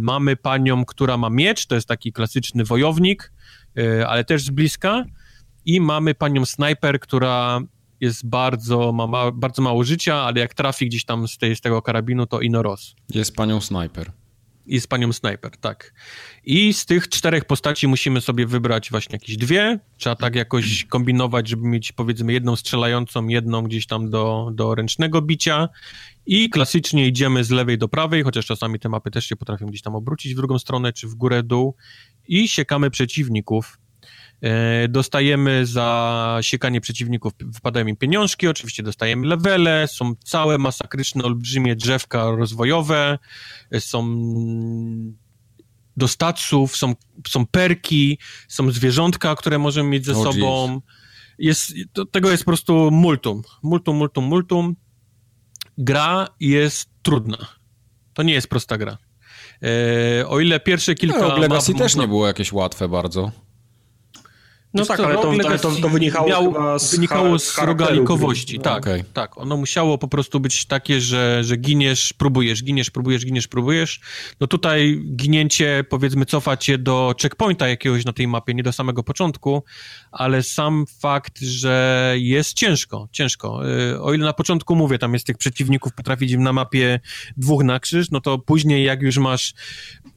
Mamy 0.00 0.36
panią, 0.36 0.84
która 0.84 1.16
ma 1.16 1.30
miecz, 1.30 1.52
miecz, 1.52 1.66
to 1.66 1.74
jest 1.74 1.88
taki 1.88 2.12
klasyczny 2.12 2.64
wojownik, 2.64 3.32
e, 3.76 4.08
ale 4.08 4.24
też 4.24 4.42
z 4.42 4.50
bliska. 4.50 5.04
I 5.64 5.80
mamy 5.80 6.14
panią 6.14 6.44
snajper, 6.44 7.00
która 7.00 7.60
jest 8.00 8.26
bardzo, 8.26 8.92
ma, 8.92 9.06
ma, 9.06 9.30
bardzo 9.30 9.62
mało 9.62 9.84
życia, 9.84 10.14
ale 10.14 10.40
jak 10.40 10.54
trafi 10.54 10.86
gdzieś 10.86 11.04
tam 11.04 11.28
z, 11.28 11.38
tej, 11.38 11.56
z 11.56 11.60
tego 11.60 11.82
karabinu, 11.82 12.26
to 12.26 12.40
inoros. 12.40 12.94
Jest 13.14 13.36
panią 13.36 13.60
snajper. 13.60 14.12
Jest 14.72 14.88
panią 14.88 15.12
snajper, 15.12 15.56
tak. 15.56 15.94
I 16.44 16.72
z 16.72 16.86
tych 16.86 17.08
czterech 17.08 17.44
postaci 17.44 17.88
musimy 17.88 18.20
sobie 18.20 18.46
wybrać 18.46 18.90
właśnie 18.90 19.14
jakieś 19.14 19.36
dwie. 19.36 19.78
Trzeba 19.96 20.16
tak 20.16 20.34
jakoś 20.34 20.84
kombinować, 20.84 21.48
żeby 21.48 21.68
mieć 21.68 21.92
powiedzmy 21.92 22.32
jedną 22.32 22.56
strzelającą, 22.56 23.28
jedną 23.28 23.62
gdzieś 23.62 23.86
tam 23.86 24.10
do, 24.10 24.50
do 24.54 24.74
ręcznego 24.74 25.22
bicia 25.22 25.68
i 26.26 26.50
klasycznie 26.50 27.06
idziemy 27.06 27.44
z 27.44 27.50
lewej 27.50 27.78
do 27.78 27.88
prawej, 27.88 28.22
chociaż 28.22 28.46
czasami 28.46 28.80
te 28.80 28.88
mapy 28.88 29.10
też 29.10 29.26
się 29.26 29.36
potrafią 29.36 29.66
gdzieś 29.66 29.82
tam 29.82 29.94
obrócić 29.94 30.34
w 30.34 30.36
drugą 30.36 30.58
stronę, 30.58 30.92
czy 30.92 31.08
w 31.08 31.14
górę, 31.14 31.42
dół 31.42 31.76
i 32.28 32.48
siekamy 32.48 32.90
przeciwników. 32.90 33.78
E, 34.42 34.88
dostajemy 34.88 35.66
za 35.66 36.38
siekanie 36.40 36.80
przeciwników, 36.80 37.32
wypadają 37.40 37.86
im 37.86 37.96
pieniążki, 37.96 38.48
oczywiście 38.48 38.82
dostajemy 38.82 39.26
levele, 39.26 39.88
są 39.88 40.14
całe 40.24 40.58
masakryczne, 40.58 41.24
olbrzymie 41.24 41.76
drzewka 41.76 42.30
rozwojowe, 42.30 43.18
e, 43.70 43.80
są 43.80 44.06
do 45.96 46.08
staców, 46.08 46.76
są, 46.76 46.94
są 47.28 47.46
perki, 47.46 48.18
są 48.48 48.70
zwierzątka, 48.70 49.34
które 49.34 49.58
możemy 49.58 49.88
mieć 49.88 50.06
ze 50.06 50.12
oh, 50.12 50.32
sobą. 50.32 50.80
Jest, 51.38 51.72
to, 51.92 52.06
tego 52.06 52.30
jest 52.30 52.44
po 52.44 52.50
prostu 52.50 52.90
multum. 52.90 53.42
Multum, 53.62 53.96
multum, 53.96 54.24
multum 54.24 54.76
gra 55.78 56.28
jest 56.40 56.88
trudna. 57.02 57.46
To 58.12 58.22
nie 58.22 58.32
jest 58.32 58.48
prosta 58.48 58.78
gra. 58.78 58.98
E, 59.62 60.28
o 60.28 60.40
ile 60.40 60.60
pierwsze 60.60 60.94
kilka... 60.94 61.18
No, 61.18 61.36
Legacy 61.36 61.74
też 61.74 61.96
nie 61.96 62.08
było 62.08 62.26
jakieś 62.26 62.52
łatwe 62.52 62.88
bardzo. 62.88 63.32
No 64.74 64.86
tak, 64.86 65.00
ale 65.00 65.14
to, 65.14 65.58
to, 65.58 65.70
to, 65.80 65.88
wynikało 65.88 66.28
miał, 66.28 66.78
z, 66.78 66.94
wynikało 66.94 67.38
z 67.38 67.58
rogalikowości. 67.58 68.60
Tak, 68.60 68.78
okay. 68.78 69.04
tak. 69.12 69.38
Ono 69.38 69.56
musiało 69.56 69.98
po 69.98 70.08
prostu 70.08 70.40
być 70.40 70.66
takie, 70.66 71.00
że, 71.00 71.44
że 71.44 71.56
giniesz, 71.56 72.12
próbujesz, 72.12 72.64
giniesz, 72.64 72.90
próbujesz, 72.90 73.26
giniesz, 73.26 73.48
próbujesz. 73.48 74.00
No 74.40 74.46
tutaj 74.46 75.02
ginięcie, 75.16 75.84
powiedzmy, 75.88 76.26
cofa 76.26 76.56
cię 76.56 76.78
do 76.78 77.14
checkpointa 77.22 77.68
jakiegoś 77.68 78.04
na 78.04 78.12
tej 78.12 78.28
mapie, 78.28 78.54
nie 78.54 78.62
do 78.62 78.72
samego 78.72 79.02
początku, 79.02 79.64
ale 80.12 80.42
sam 80.42 80.84
fakt, 81.00 81.40
że 81.40 82.14
jest 82.18 82.54
ciężko, 82.54 83.08
ciężko. 83.12 83.68
Y, 83.92 84.00
o 84.00 84.14
ile 84.14 84.24
na 84.24 84.32
początku 84.32 84.76
mówię, 84.76 84.98
tam 84.98 85.12
jest 85.12 85.26
tych 85.26 85.38
przeciwników, 85.38 85.92
potrafić 85.92 86.32
im 86.32 86.42
na 86.42 86.52
mapie 86.52 87.00
dwóch 87.36 87.64
na 87.64 87.80
krzyż, 87.80 88.10
no 88.10 88.20
to 88.20 88.38
później 88.38 88.84
jak 88.84 89.02
już 89.02 89.18
masz 89.18 89.54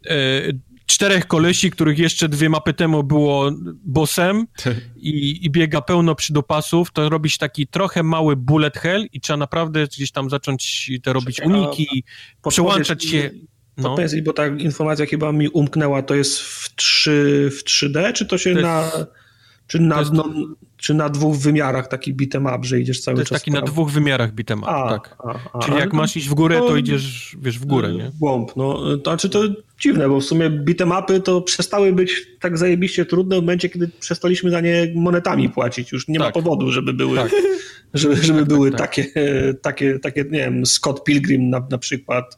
y, 0.05 0.59
czterech 0.85 1.27
kolesi, 1.27 1.71
których 1.71 1.99
jeszcze 1.99 2.29
dwie 2.29 2.49
mapy 2.49 2.73
temu 2.73 3.03
było 3.03 3.51
bossem 3.83 4.47
i, 4.95 5.45
i 5.45 5.49
biega 5.49 5.81
pełno 5.81 6.15
przydopasów, 6.15 6.91
to 6.91 7.09
robić 7.09 7.37
taki 7.37 7.67
trochę 7.67 8.03
mały 8.03 8.35
bullet 8.35 8.77
hell 8.77 9.07
i 9.13 9.21
trzeba 9.21 9.37
naprawdę 9.37 9.87
gdzieś 9.87 10.11
tam 10.11 10.29
zacząć 10.29 10.91
te 11.03 11.13
robić 11.13 11.41
uniki, 11.41 12.03
przełączać 12.49 13.05
się... 13.05 13.31
No. 13.77 13.95
bo 14.23 14.33
ta 14.33 14.47
informacja 14.47 15.05
chyba 15.05 15.31
mi 15.31 15.49
umknęła, 15.49 16.01
to 16.01 16.15
jest 16.15 16.39
w, 16.39 16.75
3, 16.75 17.49
w 17.51 17.63
3D, 17.63 18.13
czy 18.13 18.25
to 18.25 18.37
się 18.37 18.55
to 18.55 18.61
na... 18.61 18.81
Jest 18.81 19.24
czy 19.67 19.79
na, 19.79 19.99
jest... 19.99 20.13
no, 20.13 20.33
czy 20.77 20.93
na 20.93 21.09
dwóch 21.09 21.37
wymiarach 21.37 21.87
taki 21.87 22.15
beat'em 22.15 22.55
up, 22.55 22.67
że 22.67 22.79
idziesz 22.79 23.01
cały 23.01 23.17
czas... 23.17 23.29
To 23.29 23.35
jest 23.35 23.45
taki 23.45 23.51
na 23.51 23.61
dwóch 23.61 23.91
wymiarach 23.91 24.33
beat'em 24.35 24.57
up, 24.57 24.67
a, 24.67 24.89
tak. 24.89 25.15
A, 25.19 25.57
a, 25.57 25.59
Czyli 25.59 25.77
jak 25.77 25.93
masz 25.93 26.17
iść 26.17 26.29
w 26.29 26.33
górę, 26.33 26.57
to, 26.57 26.67
to 26.67 26.77
idziesz, 26.77 27.37
wiesz, 27.41 27.59
w 27.59 27.65
górę, 27.65 27.93
nie? 27.93 28.09
W 28.09 28.17
głąb, 28.17 28.55
no. 28.55 28.97
To 28.97 29.11
znaczy 29.11 29.29
to 29.29 29.43
dziwne, 29.79 30.09
bo 30.09 30.19
w 30.19 30.23
sumie 30.23 30.49
beat'em 30.49 31.03
upy 31.03 31.19
to 31.19 31.41
przestały 31.41 31.93
być 31.93 32.27
tak 32.39 32.57
zajebiście 32.57 33.05
trudne 33.05 33.35
w 33.35 33.39
momencie, 33.39 33.69
kiedy 33.69 33.89
przestaliśmy 33.99 34.51
za 34.51 34.61
nie 34.61 34.91
monetami 34.95 35.49
płacić. 35.49 35.91
Już 35.91 36.07
nie 36.07 36.19
tak. 36.19 36.27
ma 36.27 36.31
powodu, 36.31 36.71
żeby 36.71 36.93
były, 36.93 37.17
tak. 37.17 37.31
żeby, 37.93 38.15
żeby 38.15 38.39
tak, 38.39 38.47
były 38.47 38.71
tak, 38.71 38.79
tak. 38.79 38.89
takie, 38.95 39.53
takie, 39.61 39.99
takie, 39.99 40.23
nie 40.23 40.39
wiem, 40.39 40.65
Scott 40.65 41.03
Pilgrim 41.03 41.49
na, 41.49 41.67
na 41.69 41.77
przykład, 41.77 42.37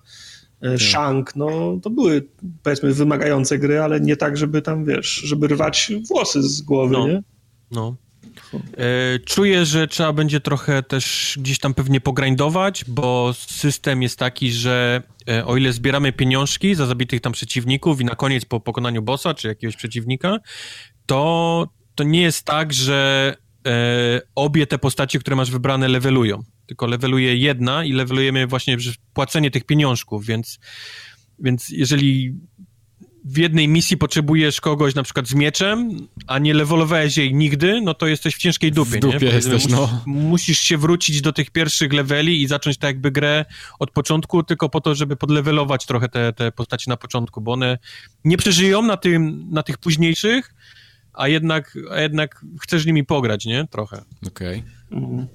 Shank, 0.77 1.35
no 1.35 1.79
to 1.84 1.89
były 1.89 2.27
powiedzmy 2.63 2.93
wymagające 2.93 3.57
gry, 3.57 3.81
ale 3.81 3.99
nie 3.99 4.17
tak, 4.17 4.38
żeby 4.38 4.61
tam, 4.61 4.85
wiesz, 4.85 5.07
żeby 5.07 5.47
rwać 5.47 5.91
włosy 6.07 6.43
z 6.43 6.61
głowy, 6.61 6.93
no. 6.93 7.07
nie? 7.07 7.23
No. 7.71 7.95
E, 8.77 9.19
czuję, 9.25 9.65
że 9.65 9.88
trzeba 9.88 10.13
będzie 10.13 10.39
trochę 10.39 10.84
też 10.84 11.38
gdzieś 11.41 11.59
tam 11.59 11.73
pewnie 11.73 12.01
pogrindować, 12.01 12.85
bo 12.88 13.34
system 13.34 14.01
jest 14.01 14.19
taki, 14.19 14.51
że 14.51 15.03
e, 15.29 15.45
o 15.45 15.57
ile 15.57 15.73
zbieramy 15.73 16.13
pieniążki 16.13 16.75
za 16.75 16.85
zabitych 16.85 17.21
tam 17.21 17.34
przeciwników 17.34 18.01
i 18.01 18.05
na 18.05 18.15
koniec 18.15 18.45
po 18.45 18.59
pokonaniu 18.59 19.01
bossa 19.01 19.34
czy 19.34 19.47
jakiegoś 19.47 19.75
przeciwnika, 19.75 20.38
to, 21.05 21.67
to 21.95 22.03
nie 22.03 22.21
jest 22.21 22.45
tak, 22.45 22.73
że 22.73 23.35
e, 23.67 24.21
obie 24.35 24.67
te 24.67 24.77
postacie, 24.77 25.19
które 25.19 25.35
masz 25.35 25.51
wybrane, 25.51 25.88
levelują. 25.88 26.43
Tylko 26.68 26.88
leveluje 26.88 27.38
jedna 27.38 27.85
i 27.85 27.94
levelujemy 27.94 28.48
właśnie 28.48 28.77
płacenie 29.14 29.52
tych 29.52 29.65
pieniążków, 29.65 30.26
więc, 30.26 30.60
więc 31.39 31.69
jeżeli 31.69 32.35
w 33.27 33.38
jednej 33.38 33.68
misji 33.68 33.98
potrzebujesz 33.98 34.61
kogoś 34.61 34.95
na 34.95 35.03
przykład 35.03 35.27
z 35.27 35.34
mieczem, 35.34 36.07
a 36.27 36.39
nie 36.39 36.53
levelowałeś 36.53 37.18
jej 37.18 37.34
nigdy, 37.34 37.81
no 37.81 37.94
to 37.94 38.07
jesteś 38.07 38.35
w 38.35 38.38
ciężkiej 38.38 38.72
dupie, 38.72 38.98
w 38.98 38.99
dupie 38.99 39.26
nie? 39.26 39.26
jesteś, 39.26 39.53
musisz, 39.53 39.72
no. 39.72 40.03
Musisz 40.06 40.60
się 40.60 40.77
wrócić 40.77 41.22
do 41.22 41.34
tych 41.34 41.52
pierwszych 41.52 41.94
leveli 41.94 42.41
i 42.41 42.48
zacząć 42.48 42.77
tak 42.77 42.88
jakby 42.88 43.11
grę 43.11 43.45
od 43.80 43.91
początku, 43.91 44.44
tylko 44.44 44.69
po 44.69 44.81
to, 44.81 44.95
żeby 44.95 45.15
podlewelować 45.15 45.85
trochę 45.85 46.10
te, 46.10 46.34
te 46.34 46.52
postacie 46.52 46.91
na 46.91 46.98
początku, 46.98 47.41
bo 47.41 47.52
one 47.53 47.77
nie 48.23 48.38
przeżyją 48.38 48.81
na, 48.81 48.98
tym, 48.98 49.48
na 49.52 49.64
tych 49.64 49.77
późniejszych, 49.77 50.53
a 51.14 51.27
jednak, 51.27 51.77
a 51.91 52.02
jednak 52.02 52.45
chcesz 52.61 52.85
nimi 52.85 53.06
pograć, 53.06 53.45
nie? 53.45 53.68
Trochę. 53.72 54.03
Okej. 54.27 54.64
Okay. 54.89 54.99
Mhm. 54.99 55.27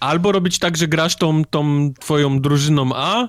Albo 0.00 0.32
robić 0.32 0.58
tak, 0.58 0.76
że 0.76 0.88
grasz 0.88 1.16
tą, 1.16 1.44
tą 1.44 1.92
twoją 2.00 2.40
drużyną 2.40 2.90
A, 2.94 3.28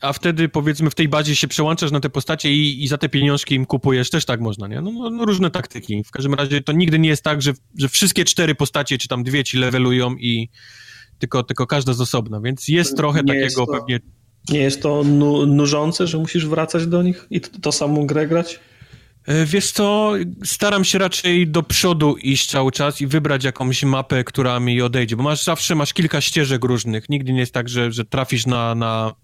a 0.00 0.12
wtedy 0.12 0.48
powiedzmy 0.48 0.90
w 0.90 0.94
tej 0.94 1.08
bazie 1.08 1.36
się 1.36 1.48
przełączasz 1.48 1.90
na 1.90 2.00
te 2.00 2.10
postacie 2.10 2.52
i, 2.52 2.84
i 2.84 2.88
za 2.88 2.98
te 2.98 3.08
pieniążki 3.08 3.54
im 3.54 3.66
kupujesz, 3.66 4.10
też 4.10 4.24
tak 4.24 4.40
można, 4.40 4.66
nie? 4.66 4.80
No, 4.80 4.92
no, 4.92 5.10
no, 5.10 5.24
różne 5.24 5.50
taktyki. 5.50 6.04
W 6.04 6.10
każdym 6.10 6.34
razie 6.34 6.60
to 6.60 6.72
nigdy 6.72 6.98
nie 6.98 7.08
jest 7.08 7.24
tak, 7.24 7.42
że, 7.42 7.52
że 7.78 7.88
wszystkie 7.88 8.24
cztery 8.24 8.54
postacie, 8.54 8.98
czy 8.98 9.08
tam 9.08 9.24
dwie 9.24 9.44
ci 9.44 9.58
levelują 9.58 10.16
i 10.16 10.48
tylko, 11.18 11.42
tylko 11.42 11.66
każda 11.66 11.92
z 11.92 12.00
osobna, 12.00 12.40
więc 12.40 12.68
jest 12.68 12.96
trochę 12.96 13.20
nie 13.20 13.26
takiego 13.26 13.44
jest 13.44 13.56
to, 13.56 13.66
pewnie... 13.66 14.00
Nie 14.48 14.58
jest 14.58 14.82
to 14.82 15.04
nu 15.04 15.46
nużące, 15.46 16.06
że 16.06 16.18
musisz 16.18 16.46
wracać 16.46 16.86
do 16.86 17.02
nich 17.02 17.26
i 17.30 17.40
to, 17.40 17.60
to 17.60 17.72
samą 17.72 18.06
grę 18.06 18.26
grać? 18.26 18.60
E, 19.28 19.46
wiesz 19.46 19.72
co, 19.72 20.12
staram 20.44 20.84
się 20.84 20.98
raczej 20.98 21.48
do 21.48 21.62
przodu 21.62 22.16
iść 22.16 22.50
cały 22.50 22.72
czas 22.72 23.00
i 23.00 23.06
wybrać 23.06 23.44
jakąś 23.44 23.84
mapę, 23.84 24.24
która 24.24 24.60
mi 24.60 24.82
odejdzie, 24.82 25.16
bo 25.16 25.22
masz 25.22 25.44
zawsze 25.44 25.74
masz 25.74 25.92
kilka 25.92 26.20
ścieżek 26.20 26.64
różnych. 26.64 27.08
Nigdy 27.08 27.32
nie 27.32 27.40
jest 27.40 27.54
tak, 27.54 27.68
że, 27.68 27.92
że 27.92 28.04
trafisz 28.04 28.46
na, 28.46 28.74
na 28.74 29.14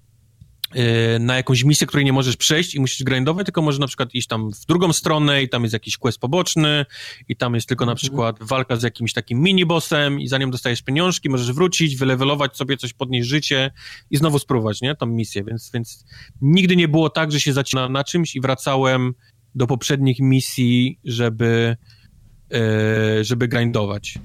E, 0.74 1.18
na 1.18 1.36
jakąś 1.36 1.64
misję, 1.64 1.86
której 1.86 2.04
nie 2.04 2.12
możesz 2.12 2.36
przejść 2.36 2.74
i 2.74 2.80
musisz 2.80 3.02
grindować, 3.02 3.44
tylko 3.44 3.62
możesz 3.62 3.80
na 3.80 3.86
przykład 3.86 4.14
iść 4.14 4.28
tam 4.28 4.50
w 4.50 4.66
drugą 4.66 4.92
stronę 4.92 5.42
i 5.42 5.48
tam 5.48 5.62
jest 5.62 5.72
jakiś 5.72 5.96
quest 5.96 6.18
poboczny 6.18 6.86
i 7.28 7.36
tam 7.36 7.54
jest 7.54 7.68
tylko 7.68 7.86
na 7.86 7.92
mhm. 7.92 7.96
przykład 7.96 8.36
walka 8.40 8.76
z 8.76 8.82
jakimś 8.82 9.12
takim 9.12 9.40
minibossem 9.42 10.20
i 10.20 10.28
zanim 10.28 10.50
dostajesz 10.50 10.82
pieniążki, 10.82 11.30
możesz 11.30 11.52
wrócić, 11.52 11.96
wylewelować 11.96 12.56
sobie 12.56 12.76
coś, 12.76 12.92
podnieść 12.92 13.28
życie 13.28 13.70
i 14.10 14.16
znowu 14.16 14.38
spróbować, 14.38 14.80
nie, 14.80 14.94
tą 14.94 15.06
misję, 15.06 15.44
więc, 15.44 15.70
więc 15.74 16.04
nigdy 16.40 16.76
nie 16.76 16.88
było 16.88 17.10
tak, 17.10 17.32
że 17.32 17.40
się 17.40 17.52
zaczyna 17.52 17.88
na 17.88 18.04
czymś 18.04 18.36
i 18.36 18.40
wracałem 18.40 19.14
do 19.54 19.66
poprzednich 19.66 20.20
misji, 20.20 20.98
żeby, 21.04 21.76
e, 22.54 23.24
żeby 23.24 23.48
grindować. 23.48 24.18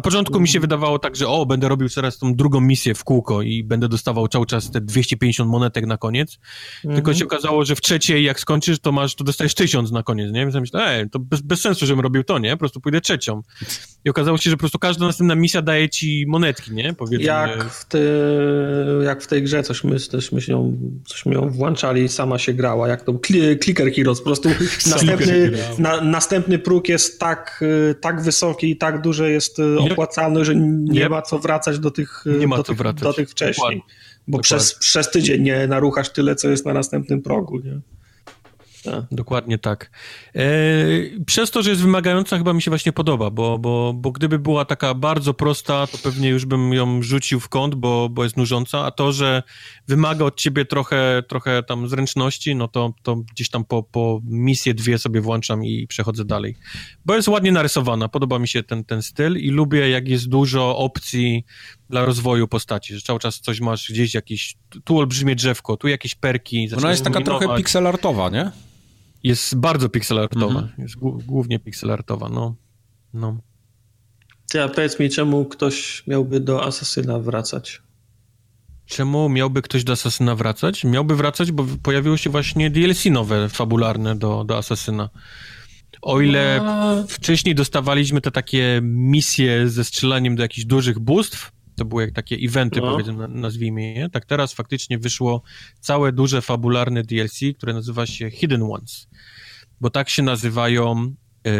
Na 0.00 0.02
początku 0.02 0.40
mi 0.40 0.48
się 0.48 0.60
wydawało 0.60 0.98
tak, 0.98 1.16
że 1.16 1.28
o, 1.28 1.46
będę 1.46 1.68
robił 1.68 1.88
teraz 1.88 2.18
tą 2.18 2.34
drugą 2.34 2.60
misję 2.60 2.94
w 2.94 3.04
kółko 3.04 3.42
i 3.42 3.64
będę 3.64 3.88
dostawał 3.88 4.28
cały 4.28 4.46
czas 4.46 4.70
te 4.70 4.80
250 4.80 5.50
monetek 5.50 5.86
na 5.86 5.96
koniec. 5.96 6.38
Mhm. 6.76 6.94
Tylko 6.94 7.14
się 7.14 7.24
okazało, 7.24 7.64
że 7.64 7.76
w 7.76 7.80
trzeciej, 7.80 8.24
jak 8.24 8.40
skończysz, 8.40 8.78
to 8.78 8.92
masz, 8.92 9.14
to 9.14 9.24
dostajesz 9.24 9.54
1000 9.54 9.92
na 9.92 10.02
koniec, 10.02 10.32
nie? 10.32 10.40
Więc 10.40 10.54
ja 10.54 10.60
myślę, 10.60 10.86
ej, 10.86 11.10
to 11.10 11.18
bez, 11.18 11.40
bez 11.40 11.60
sensu, 11.60 11.86
żebym 11.86 12.00
robił 12.00 12.24
to, 12.24 12.38
nie? 12.38 12.50
Po 12.50 12.58
prostu 12.58 12.80
pójdę 12.80 13.00
trzecią. 13.00 13.42
I 14.04 14.10
okazało 14.10 14.38
się, 14.38 14.50
że 14.50 14.56
po 14.56 14.60
prostu 14.60 14.78
każda 14.78 15.06
następna 15.06 15.34
misja 15.34 15.62
daje 15.62 15.88
ci 15.88 16.24
monetki, 16.28 16.74
nie? 16.74 16.94
Powiedzmy. 16.94 17.26
Jak 17.26 17.64
w, 17.64 17.84
ty, 17.84 18.00
jak 19.04 19.22
w 19.22 19.26
tej 19.26 19.42
grze, 19.42 19.62
coś 19.62 19.84
my, 19.84 19.98
coś 19.98 20.32
my, 20.32 20.40
ją, 20.48 20.76
coś 21.06 21.26
my 21.26 21.34
ją 21.34 21.50
włączali, 21.50 22.08
sama 22.08 22.38
się 22.38 22.52
grała, 22.52 22.88
jak 22.88 23.04
to 23.04 23.18
Clicker 23.62 23.92
Heroes, 23.92 24.18
po 24.18 24.24
prostu 24.24 24.48
następny, 24.90 25.50
na, 25.78 26.00
następny 26.00 26.58
próg 26.58 26.88
jest 26.88 27.20
tak, 27.20 27.64
tak 28.00 28.22
wysoki 28.22 28.70
i 28.70 28.76
tak 28.76 29.02
duże 29.02 29.30
jest 29.30 29.60
opłacalny, 29.92 30.44
że 30.44 30.54
nie, 30.56 31.00
nie, 31.00 31.08
ma 31.08 31.22
co 31.22 31.38
wracać 31.38 31.78
do 31.78 31.90
tych, 31.90 32.24
do 32.56 32.62
tych, 32.62 32.94
do 32.94 33.12
tych 33.12 33.30
wcześniej. 33.30 33.76
Dokładnie. 33.76 33.82
Bo 34.28 34.38
Przez, 34.38 34.74
przez 34.74 35.10
tydzień 35.10 35.42
nie 35.42 35.66
naruchasz 35.66 36.10
tyle, 36.10 36.36
co 36.36 36.48
jest 36.48 36.66
na 36.66 36.72
następnym 36.72 37.22
progu. 37.22 37.58
Nie? 37.58 37.80
Tak. 38.82 39.04
Dokładnie 39.12 39.58
tak. 39.58 39.90
E, 40.34 40.42
przez 41.26 41.50
to, 41.50 41.62
że 41.62 41.70
jest 41.70 41.82
wymagająca, 41.82 42.38
chyba 42.38 42.52
mi 42.52 42.62
się 42.62 42.70
właśnie 42.70 42.92
podoba, 42.92 43.30
bo, 43.30 43.58
bo, 43.58 43.92
bo 43.96 44.12
gdyby 44.12 44.38
była 44.38 44.64
taka 44.64 44.94
bardzo 44.94 45.34
prosta, 45.34 45.86
to 45.86 45.98
pewnie 45.98 46.28
już 46.28 46.46
bym 46.46 46.72
ją 46.72 47.02
rzucił 47.02 47.40
w 47.40 47.48
kąt, 47.48 47.74
bo, 47.74 48.08
bo 48.08 48.24
jest 48.24 48.36
nużąca, 48.36 48.84
a 48.84 48.90
to, 48.90 49.12
że 49.12 49.42
wymaga 49.88 50.24
od 50.24 50.36
ciebie 50.36 50.64
trochę, 50.64 51.22
trochę 51.28 51.62
tam 51.62 51.88
zręczności, 51.88 52.54
no 52.54 52.68
to, 52.68 52.94
to 53.02 53.16
gdzieś 53.16 53.50
tam 53.50 53.64
po, 53.64 53.82
po 53.82 54.20
misję 54.24 54.74
dwie 54.74 54.98
sobie 54.98 55.20
włączam 55.20 55.64
i 55.64 55.86
przechodzę 55.86 56.24
dalej. 56.24 56.56
Bo 57.04 57.14
jest 57.14 57.28
ładnie 57.28 57.52
narysowana, 57.52 58.08
podoba 58.08 58.38
mi 58.38 58.48
się 58.48 58.62
ten, 58.62 58.84
ten 58.84 59.02
styl 59.02 59.36
i 59.36 59.50
lubię, 59.50 59.90
jak 59.90 60.08
jest 60.08 60.28
dużo 60.28 60.76
opcji 60.76 61.44
dla 61.90 62.04
rozwoju 62.04 62.48
postaci, 62.48 62.94
że 62.94 63.00
cały 63.00 63.18
czas 63.18 63.40
coś 63.40 63.60
masz 63.60 63.92
gdzieś 63.92 64.14
jakiś, 64.14 64.56
tu 64.84 64.98
olbrzymie 64.98 65.36
drzewko, 65.36 65.76
tu 65.76 65.88
jakieś 65.88 66.14
perki. 66.14 66.68
Ona 66.76 66.90
jest 66.90 67.04
taka 67.04 67.20
trochę 67.20 67.56
pixelartowa, 67.56 68.30
nie? 68.30 68.50
Jest 69.22 69.56
bardzo 69.56 69.88
pixelartowa. 69.88 70.60
Mhm. 70.60 70.72
Jest 70.78 70.96
głównie 71.26 71.58
pixelartowa, 71.58 72.28
no. 72.28 72.54
no. 73.14 73.40
Ty, 74.50 74.62
a 74.62 74.68
powiedz 74.68 74.98
mi, 75.00 75.10
czemu 75.10 75.44
ktoś 75.44 76.06
miałby 76.06 76.40
do 76.40 76.64
Asasyna 76.64 77.18
wracać? 77.18 77.82
Czemu 78.86 79.28
miałby 79.28 79.62
ktoś 79.62 79.84
do 79.84 79.92
Asasyna 79.92 80.36
wracać? 80.36 80.84
Miałby 80.84 81.16
wracać, 81.16 81.52
bo 81.52 81.66
pojawiło 81.82 82.16
się 82.16 82.30
właśnie 82.30 82.70
DLC 82.70 83.04
nowe, 83.04 83.48
fabularne 83.48 84.16
do, 84.16 84.44
do 84.44 84.56
Asasyna. 84.56 85.10
O 86.02 86.20
ile 86.20 86.60
a... 86.62 87.02
wcześniej 87.08 87.54
dostawaliśmy 87.54 88.20
te 88.20 88.30
takie 88.30 88.80
misje 88.82 89.68
ze 89.68 89.84
strzelaniem 89.84 90.36
do 90.36 90.42
jakichś 90.42 90.66
dużych 90.66 90.98
bóstw, 90.98 91.52
to 91.76 91.84
były 91.84 92.02
jak 92.02 92.12
takie 92.12 92.36
eventy, 92.36 92.80
no. 92.80 92.90
powiedzmy, 92.90 93.28
nazwijmy 93.28 93.82
je, 93.82 94.08
tak 94.08 94.24
teraz 94.24 94.52
faktycznie 94.52 94.98
wyszło 94.98 95.42
całe 95.80 96.12
duże 96.12 96.42
fabularne 96.42 97.02
DLC, 97.02 97.38
które 97.56 97.74
nazywa 97.74 98.06
się 98.06 98.30
Hidden 98.30 98.62
Ones 98.62 99.08
bo 99.80 99.90
tak 99.90 100.08
się 100.08 100.22
nazywają, 100.22 101.14
e, 101.46 101.52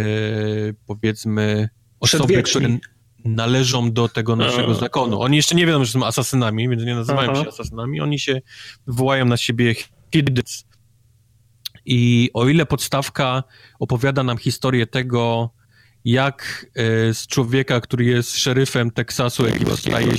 powiedzmy, 0.86 1.68
osoby, 2.00 2.42
które 2.42 2.78
należą 3.24 3.92
do 3.92 4.08
tego 4.08 4.36
naszego 4.36 4.74
zakonu. 4.74 5.20
Oni 5.20 5.36
jeszcze 5.36 5.54
nie 5.54 5.66
wiedzą, 5.66 5.84
że 5.84 5.92
są 5.92 6.06
asasynami, 6.06 6.68
więc 6.68 6.82
nie 6.82 6.94
nazywają 6.94 7.30
Aha. 7.30 7.42
się 7.42 7.48
asasynami. 7.48 8.00
Oni 8.00 8.18
się 8.18 8.40
wołają 8.86 9.24
na 9.24 9.36
siebie 9.36 9.74
Hiddens. 10.14 10.64
I 11.84 12.30
o 12.34 12.48
ile 12.48 12.66
podstawka 12.66 13.42
opowiada 13.78 14.22
nam 14.22 14.38
historię 14.38 14.86
tego, 14.86 15.50
jak 16.04 16.66
e, 16.74 17.14
z 17.14 17.26
człowieka, 17.26 17.80
który 17.80 18.04
jest 18.04 18.38
szeryfem 18.38 18.90
Teksasu, 18.90 19.46
jaki 19.46 19.64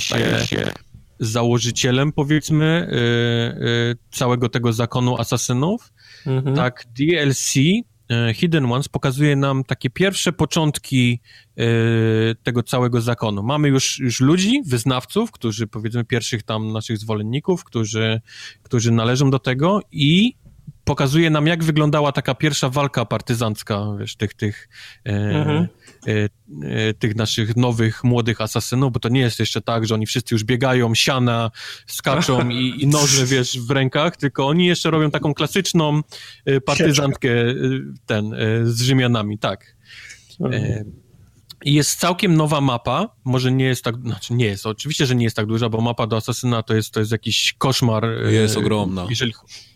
się 0.46 0.72
założycielem, 1.20 2.12
powiedzmy, 2.12 2.64
e, 2.64 2.96
e, 2.96 3.94
całego 4.10 4.48
tego 4.48 4.72
zakonu 4.72 5.18
asasynów, 5.18 5.92
mhm. 6.26 6.56
tak 6.56 6.84
DLC 6.98 7.54
Hidden 8.34 8.72
Ones 8.72 8.88
pokazuje 8.88 9.36
nam 9.36 9.64
takie 9.64 9.90
pierwsze 9.90 10.32
początki 10.32 11.20
e, 11.56 11.64
tego 12.42 12.62
całego 12.62 13.00
zakonu. 13.00 13.42
Mamy 13.42 13.68
już, 13.68 13.98
już 13.98 14.20
ludzi, 14.20 14.62
wyznawców, 14.66 15.30
którzy 15.30 15.66
powiedzmy 15.66 16.04
pierwszych 16.04 16.42
tam 16.42 16.72
naszych 16.72 16.98
zwolenników, 16.98 17.64
którzy, 17.64 18.20
którzy 18.62 18.92
należą 18.92 19.30
do 19.30 19.38
tego 19.38 19.80
i 19.92 20.34
pokazuje 20.84 21.30
nam, 21.30 21.46
jak 21.46 21.64
wyglądała 21.64 22.12
taka 22.12 22.34
pierwsza 22.34 22.68
walka 22.68 23.04
partyzancka, 23.04 23.86
wiesz, 23.98 24.16
tych, 24.16 24.34
tych, 24.34 24.68
e, 25.06 25.10
mhm. 25.10 25.56
e, 25.56 25.60
e, 25.60 25.68
tych 26.98 27.16
naszych 27.16 27.56
nowych, 27.56 28.04
młodych 28.04 28.40
asasynów, 28.40 28.92
bo 28.92 29.00
to 29.00 29.08
nie 29.08 29.20
jest 29.20 29.38
jeszcze 29.38 29.60
tak, 29.60 29.86
że 29.86 29.94
oni 29.94 30.06
wszyscy 30.06 30.34
już 30.34 30.44
biegają, 30.44 30.94
siana, 30.94 31.50
skaczą 31.86 32.48
i, 32.48 32.82
i 32.82 32.86
noże, 32.86 33.26
wiesz, 33.26 33.58
w 33.58 33.70
rękach, 33.70 34.16
tylko 34.16 34.46
oni 34.46 34.66
jeszcze 34.66 34.90
robią 34.90 35.10
taką 35.10 35.34
klasyczną 35.34 36.00
e, 36.44 36.60
partyzantkę 36.60 37.30
ten, 38.06 38.34
z 38.64 38.82
Rzymianami, 38.82 39.38
tak. 39.38 39.76
Jest 41.64 42.00
całkiem 42.00 42.34
nowa 42.34 42.60
mapa, 42.60 43.08
może 43.24 43.52
nie 43.52 43.64
jest 43.64 43.84
tak, 43.84 43.96
znaczy 43.96 44.34
nie 44.34 44.46
jest, 44.46 44.66
oczywiście, 44.66 45.06
że 45.06 45.14
nie 45.14 45.24
jest 45.24 45.36
tak 45.36 45.46
duża, 45.46 45.68
bo 45.68 45.80
mapa 45.80 46.06
do 46.06 46.16
Asasyna 46.16 46.62
to 46.62 46.74
jest, 46.74 46.90
to 46.90 47.00
jest 47.00 47.12
jakiś 47.12 47.54
koszmar. 47.58 48.06
Jest 48.30 48.56
ogromna. 48.56 49.06
Jeżeli, 49.10 49.32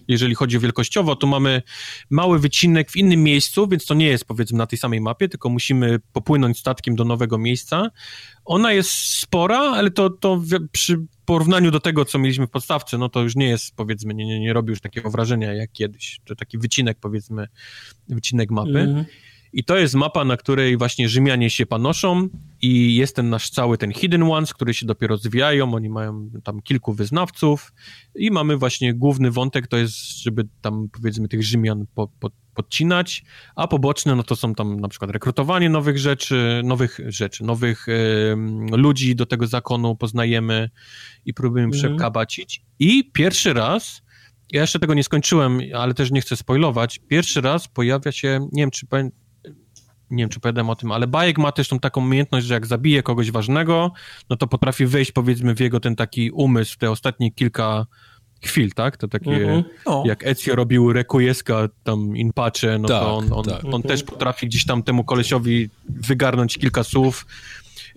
jeżeli 0.09 0.35
chodzi 0.35 0.57
o 0.57 0.61
wielkościowo, 0.61 1.17
to 1.17 1.27
mamy 1.27 1.63
mały 2.11 2.39
wycinek 2.39 2.91
w 2.91 2.97
innym 2.97 3.23
miejscu, 3.23 3.69
więc 3.69 3.87
to 3.87 3.95
nie 3.95 4.07
jest 4.07 4.25
powiedzmy 4.25 4.59
na 4.59 4.67
tej 4.67 4.79
samej 4.79 5.01
mapie, 5.01 5.29
tylko 5.29 5.49
musimy 5.49 5.99
popłynąć 6.13 6.59
statkiem 6.59 6.97
do 6.97 7.05
nowego 7.05 7.39
miejsca. 7.39 7.91
Ona 8.45 8.73
jest 8.73 8.91
spora, 8.91 9.61
ale 9.61 9.91
to, 9.91 10.11
to 10.11 10.43
przy 10.73 11.07
porównaniu 11.25 11.71
do 11.71 11.81
tego, 11.81 12.05
co 12.05 12.19
mieliśmy 12.19 12.47
w 12.47 12.51
podstawce, 12.51 12.99
no 12.99 13.09
to 13.09 13.23
już 13.23 13.37
nie 13.37 13.49
jest, 13.49 13.77
powiedzmy, 13.77 14.15
nie, 14.15 14.27
nie, 14.27 14.41
nie 14.41 14.53
robi 14.53 14.71
już 14.71 14.81
takiego 14.81 15.11
wrażenia 15.11 15.53
jak 15.53 15.73
kiedyś. 15.73 16.21
To 16.25 16.35
taki 16.35 16.59
wycinek, 16.59 16.99
powiedzmy, 17.01 17.49
wycinek 18.09 18.51
mapy. 18.51 18.71
-hmm. 18.71 19.05
I 19.57 19.65
to 19.65 19.77
jest 19.77 19.95
mapa, 19.95 20.25
na 20.25 20.37
której 20.37 20.77
właśnie 20.77 21.09
Rzymianie 21.09 21.51
się 21.51 21.67
panoszą 21.67 22.29
i 22.63 22.95
jest 22.97 23.17
ten 23.17 23.31
nasz 23.31 23.51
cały 23.51 23.79
ten 23.79 23.93
Hidden 23.93 24.23
Ones, 24.23 24.55
który 24.55 24.75
się 24.75 24.87
dopiero 24.87 25.15
rozwijają, 25.15 25.75
oni 25.75 25.89
mają 25.89 26.31
tam 26.45 26.63
kilku 26.63 26.93
wyznawców 26.93 27.73
i 28.15 28.31
mamy 28.31 28.57
właśnie 28.57 28.95
główny 28.95 29.31
wątek, 29.31 29.67
to 29.67 29.77
jest, 29.77 30.23
żeby 30.23 30.49
tam 30.61 30.89
powiedzmy 30.93 31.29
tych 31.29 31.43
Rzymian 31.43 31.87
po, 31.95 32.09
po, 32.21 32.31
podcinać, 32.55 33.25
a 33.57 33.69
poboczne 33.69 34.17
no 34.17 34.23
to 34.23 34.37
są 34.37 34.55
tam 34.55 34.81
na 34.81 34.89
przykład 34.89 35.11
rekrutowanie 35.11 35.71
nowych 35.71 35.99
rzeczy, 35.99 36.61
nowych 36.65 36.99
rzeczy, 37.07 37.45
nowych 37.45 37.87
ludzi 38.73 39.17
do 39.17 39.27
tego 39.27 39.47
zakonu 39.47 39.97
poznajemy 39.97 40.71
i 41.25 41.35
próbujemy 41.35 41.75
mhm. 41.75 41.95
przekabacić. 41.95 42.63
I 42.79 43.11
pierwszy 43.13 43.53
raz, 43.53 44.03
ja 44.53 44.61
jeszcze 44.61 44.79
tego 44.79 44.95
nie 44.95 45.05
skończyłem, 45.05 45.61
ale 45.75 45.95
też 45.95 46.11
nie 46.11 46.21
chcę 46.21 46.37
spoilować, 46.37 47.01
pierwszy 47.09 47.41
raz 47.41 47.69
pojawia 47.69 48.13
się, 48.13 48.49
nie 48.53 48.63
wiem 48.63 48.71
czy 48.71 48.87
nie 50.11 50.23
wiem, 50.23 50.29
czy 50.29 50.41
powiedziałem 50.41 50.71
o 50.71 50.77
tym, 50.77 50.93
ale 50.93 51.07
Bajek 51.07 51.39
ma 51.39 51.53
też 51.53 51.69
tą 51.69 51.79
taką 51.79 52.01
umiejętność, 52.01 52.47
że 52.47 52.55
jak 52.55 52.67
zabije 52.67 53.03
kogoś 53.03 53.31
ważnego, 53.31 53.93
no 54.31 54.37
to 54.37 54.47
potrafi 54.47 54.87
wejść, 54.87 55.13
powiedzmy, 55.13 55.55
w 55.55 55.61
jego 55.61 55.81
ten 55.81 55.97
taki 55.97 56.31
umysł, 56.31 56.79
te 56.79 56.91
ostatnie 56.91 57.31
kilka 57.33 57.87
chwil, 58.43 58.73
tak? 58.73 58.97
To 58.97 59.09
takie, 59.09 59.37
mm 59.37 59.63
-hmm. 59.63 60.07
jak 60.07 60.27
Ezio 60.27 60.57
robił 60.57 60.93
Requieska 60.93 61.69
tam 61.85 62.17
in 62.17 62.33
pace, 62.33 62.79
no 62.79 62.89
tak, 62.89 63.03
to 63.03 63.17
on, 63.17 63.33
on, 63.33 63.45
tak. 63.45 63.65
on 63.73 63.83
też 63.83 64.03
potrafi 64.03 64.47
gdzieś 64.47 64.65
tam 64.65 64.83
temu 64.83 65.05
kolesiowi 65.05 65.71
wygarnąć 65.89 66.59
kilka 66.59 66.85
słów. 66.85 67.27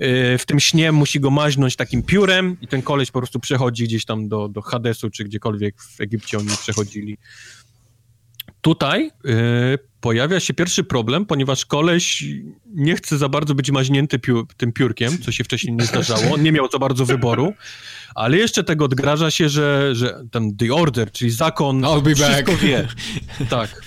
Y, 0.02 0.38
w 0.38 0.46
tym 0.46 0.60
śnie 0.60 0.92
musi 0.92 1.20
go 1.20 1.32
maźnąć 1.32 1.76
takim 1.76 2.04
piórem 2.04 2.58
i 2.62 2.68
ten 2.68 2.82
koleś 2.82 3.12
po 3.12 3.20
prostu 3.20 3.40
przechodzi 3.40 3.84
gdzieś 3.84 4.06
tam 4.06 4.28
do, 4.28 4.48
do 4.48 4.62
Hadesu, 4.62 5.10
czy 5.10 5.24
gdziekolwiek 5.24 5.82
w 5.82 6.02
Egipcie 6.02 6.38
oni 6.38 6.50
przechodzili. 6.62 7.18
Tutaj 8.62 9.12
y, 9.26 9.78
pojawia 10.02 10.40
się 10.40 10.54
pierwszy 10.54 10.84
problem, 10.84 11.26
ponieważ 11.26 11.66
koleś 11.66 12.24
nie 12.66 12.96
chce 12.96 13.18
za 13.18 13.30
bardzo 13.30 13.56
być 13.56 13.72
maźnięty 13.72 14.20
piu 14.20 14.48
tym 14.58 14.74
piórkiem, 14.74 15.18
co 15.22 15.32
się 15.32 15.44
wcześniej 15.44 15.76
nie 15.76 15.86
zdarzało. 15.86 16.34
On 16.34 16.44
nie 16.44 16.52
miał 16.52 16.72
za 16.72 16.80
bardzo 16.80 17.06
wyboru, 17.06 17.54
ale 18.16 18.38
jeszcze 18.38 18.64
tego 18.64 18.86
odgraża 18.86 19.32
się, 19.32 19.50
że, 19.50 19.96
że 19.96 20.22
ten 20.32 20.58
The 20.58 20.74
Order, 20.74 21.12
czyli 21.12 21.32
zakon, 21.32 21.86
wszystko 22.16 22.52
back. 22.52 22.62
wie. 22.64 22.88
Tak. 23.50 23.82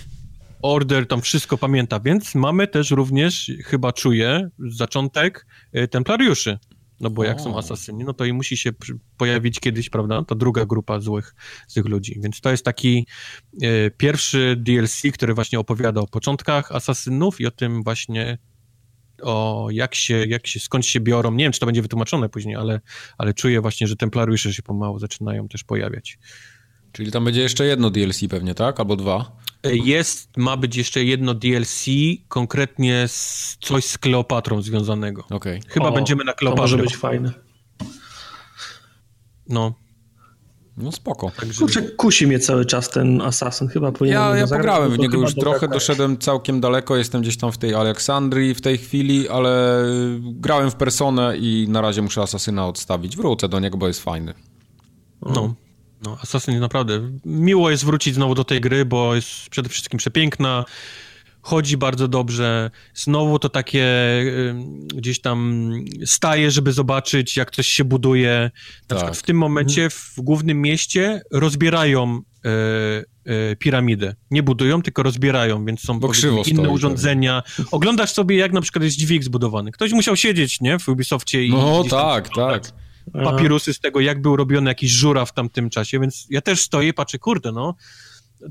Order 0.62 1.06
tam 1.06 1.22
wszystko 1.22 1.58
pamięta, 1.58 2.00
więc 2.00 2.34
mamy 2.34 2.66
też 2.66 2.90
również, 2.90 3.50
chyba 3.64 3.92
czuję, 3.92 4.48
zaczątek 4.58 5.46
y, 5.76 5.88
templariuszy. 5.88 6.58
No 7.00 7.10
bo 7.10 7.24
jak 7.24 7.36
o. 7.36 7.40
są 7.40 7.58
asasyni, 7.58 8.04
no 8.04 8.12
to 8.14 8.24
i 8.24 8.32
musi 8.32 8.56
się 8.56 8.70
pojawić 9.16 9.60
kiedyś, 9.60 9.90
prawda, 9.90 10.24
ta 10.24 10.34
druga 10.34 10.66
grupa 10.66 11.00
złych, 11.00 11.34
złych 11.68 11.86
ludzi. 11.86 12.20
Więc 12.22 12.40
to 12.40 12.50
jest 12.50 12.64
taki 12.64 13.06
e, 13.62 13.90
pierwszy 13.90 14.56
DLC, 14.58 15.02
który 15.14 15.34
właśnie 15.34 15.58
opowiada 15.58 16.00
o 16.00 16.06
początkach 16.06 16.72
asasynów 16.72 17.40
i 17.40 17.46
o 17.46 17.50
tym 17.50 17.82
właśnie 17.82 18.38
o 19.22 19.68
jak 19.70 19.94
się, 19.94 20.24
jak 20.26 20.46
się, 20.46 20.60
skąd 20.60 20.86
się 20.86 21.00
biorą. 21.00 21.32
Nie 21.32 21.44
wiem, 21.44 21.52
czy 21.52 21.60
to 21.60 21.66
będzie 21.66 21.82
wytłumaczone 21.82 22.28
później, 22.28 22.56
ale, 22.56 22.80
ale 23.18 23.34
czuję 23.34 23.60
właśnie, 23.60 23.86
że 23.86 23.96
templariusze 23.96 24.52
się 24.52 24.62
pomału 24.62 24.98
zaczynają 24.98 25.48
też 25.48 25.64
pojawiać. 25.64 26.18
Czyli 26.92 27.12
tam 27.12 27.24
będzie 27.24 27.40
jeszcze 27.40 27.66
jedno 27.66 27.90
DLC 27.90 28.20
pewnie, 28.30 28.54
tak? 28.54 28.80
Albo 28.80 28.96
dwa? 28.96 29.36
Jest, 29.64 30.36
ma 30.36 30.56
być 30.56 30.76
jeszcze 30.76 31.04
jedno 31.04 31.34
DLC, 31.34 31.84
konkretnie 32.28 33.08
z, 33.08 33.56
coś 33.60 33.84
z 33.84 33.98
Kleopatrą 33.98 34.62
związanego. 34.62 35.24
Okay. 35.30 35.60
Chyba 35.66 35.88
o, 35.88 35.92
będziemy 35.92 36.24
na 36.24 36.32
Kleopatrze. 36.32 36.76
To 36.76 36.76
może 36.76 36.88
być 36.88 36.96
fajne. 36.96 37.32
No. 39.48 39.74
No 40.76 40.92
spoko. 40.92 41.32
Także... 41.40 41.58
Kurczę, 41.58 41.82
kusi 41.82 42.26
mnie 42.26 42.38
cały 42.38 42.66
czas 42.66 42.90
ten 42.90 43.20
Assassin, 43.20 43.68
chyba 43.68 43.92
powinien 43.92 44.20
Ja, 44.20 44.36
ja 44.36 44.46
pograłem 44.46 44.90
w 44.90 44.98
niego 44.98 45.18
już 45.18 45.34
trochę, 45.34 45.68
doszedłem 45.68 46.18
całkiem 46.18 46.60
daleko, 46.60 46.96
jestem 46.96 47.22
gdzieś 47.22 47.36
tam 47.36 47.52
w 47.52 47.58
tej 47.58 47.74
Aleksandrii 47.74 48.54
w 48.54 48.60
tej 48.60 48.78
chwili, 48.78 49.28
ale 49.28 49.84
grałem 50.20 50.70
w 50.70 50.74
Personę 50.74 51.36
i 51.36 51.66
na 51.68 51.80
razie 51.80 52.02
muszę 52.02 52.22
Asasyna 52.22 52.66
odstawić. 52.66 53.16
Wrócę 53.16 53.48
do 53.48 53.60
niego, 53.60 53.78
bo 53.78 53.88
jest 53.88 54.02
fajny. 54.02 54.34
No. 55.22 55.54
No, 56.02 56.18
Assassin 56.22 56.60
naprawdę 56.60 57.10
miło 57.24 57.70
jest 57.70 57.84
wrócić 57.84 58.14
znowu 58.14 58.34
do 58.34 58.44
tej 58.44 58.60
gry, 58.60 58.84
bo 58.84 59.14
jest 59.14 59.48
przede 59.50 59.68
wszystkim 59.68 59.98
przepiękna, 59.98 60.64
chodzi 61.42 61.76
bardzo 61.76 62.08
dobrze. 62.08 62.70
Znowu 62.94 63.38
to 63.38 63.48
takie 63.48 63.86
gdzieś 64.94 65.20
tam 65.20 65.70
staje, 66.04 66.50
żeby 66.50 66.72
zobaczyć, 66.72 67.36
jak 67.36 67.50
coś 67.50 67.66
się 67.66 67.84
buduje. 67.84 68.50
Na 68.52 68.86
tak. 68.86 68.98
przykład 68.98 69.18
w 69.18 69.22
tym 69.22 69.36
momencie 69.36 69.90
w 69.90 70.14
głównym 70.16 70.60
mieście 70.60 71.22
rozbierają 71.32 72.20
y, 72.20 73.32
y, 73.32 73.56
piramidę. 73.56 74.14
Nie 74.30 74.42
budują, 74.42 74.82
tylko 74.82 75.02
rozbierają, 75.02 75.64
więc 75.64 75.80
są 75.80 75.94
inne 75.94 76.44
stoi, 76.44 76.66
urządzenia. 76.68 77.42
Tak. 77.56 77.66
Oglądasz 77.70 78.12
sobie, 78.12 78.36
jak 78.36 78.52
na 78.52 78.60
przykład 78.60 78.84
jest 78.84 78.96
dźwig 78.96 79.24
zbudowany. 79.24 79.72
Ktoś 79.72 79.92
musiał 79.92 80.16
siedzieć, 80.16 80.60
nie, 80.60 80.78
w 80.78 80.88
Ubisoftie 80.88 81.46
i... 81.46 81.50
No 81.50 81.84
tak, 81.90 82.28
tak 82.28 82.62
papirusy 83.12 83.74
z 83.74 83.80
tego, 83.80 84.00
jak 84.00 84.22
był 84.22 84.36
robiony 84.36 84.70
jakiś 84.70 84.90
żura 84.90 85.24
w 85.24 85.32
tamtym 85.32 85.70
czasie, 85.70 86.00
więc 86.00 86.26
ja 86.30 86.40
też 86.40 86.62
stoję 86.62 86.92
patrzę, 86.92 87.18
kurde, 87.18 87.52
no, 87.52 87.74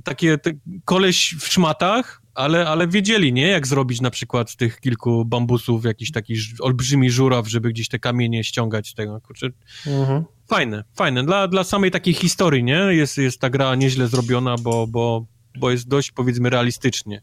takie 0.04 0.38
te, 0.38 0.52
koleś 0.86 1.36
w 1.40 1.48
szmatach, 1.48 2.22
ale, 2.36 2.68
ale 2.68 2.88
wiedzieli, 2.88 3.34
nie, 3.34 3.48
jak 3.48 3.68
zrobić 3.68 4.02
na 4.02 4.10
przykład 4.10 4.52
z 4.52 4.56
tych 4.56 4.80
kilku 4.80 5.26
bambusów 5.26 5.86
jakiś 5.86 6.12
taki 6.12 6.36
olbrzymi 6.60 7.12
żuraw, 7.12 7.48
żeby 7.48 7.70
gdzieś 7.70 7.88
te 7.88 8.00
kamienie 8.00 8.44
ściągać 8.44 8.88
z 8.88 8.94
tego, 8.94 9.22
kurczę. 9.22 9.48
Mhm. 9.88 10.24
Fajne, 10.48 10.84
fajne. 10.96 11.24
Dla, 11.24 11.48
dla 11.48 11.64
samej 11.64 11.92
takiej 11.92 12.14
historii, 12.14 12.64
nie, 12.64 12.74
jest, 12.74 13.18
jest 13.18 13.40
ta 13.40 13.50
gra 13.50 13.76
nieźle 13.76 14.08
zrobiona, 14.08 14.56
bo, 14.58 14.88
bo, 14.88 15.26
bo 15.60 15.72
jest 15.72 15.88
dość, 15.88 16.12
powiedzmy, 16.12 16.50
realistycznie 16.50 17.22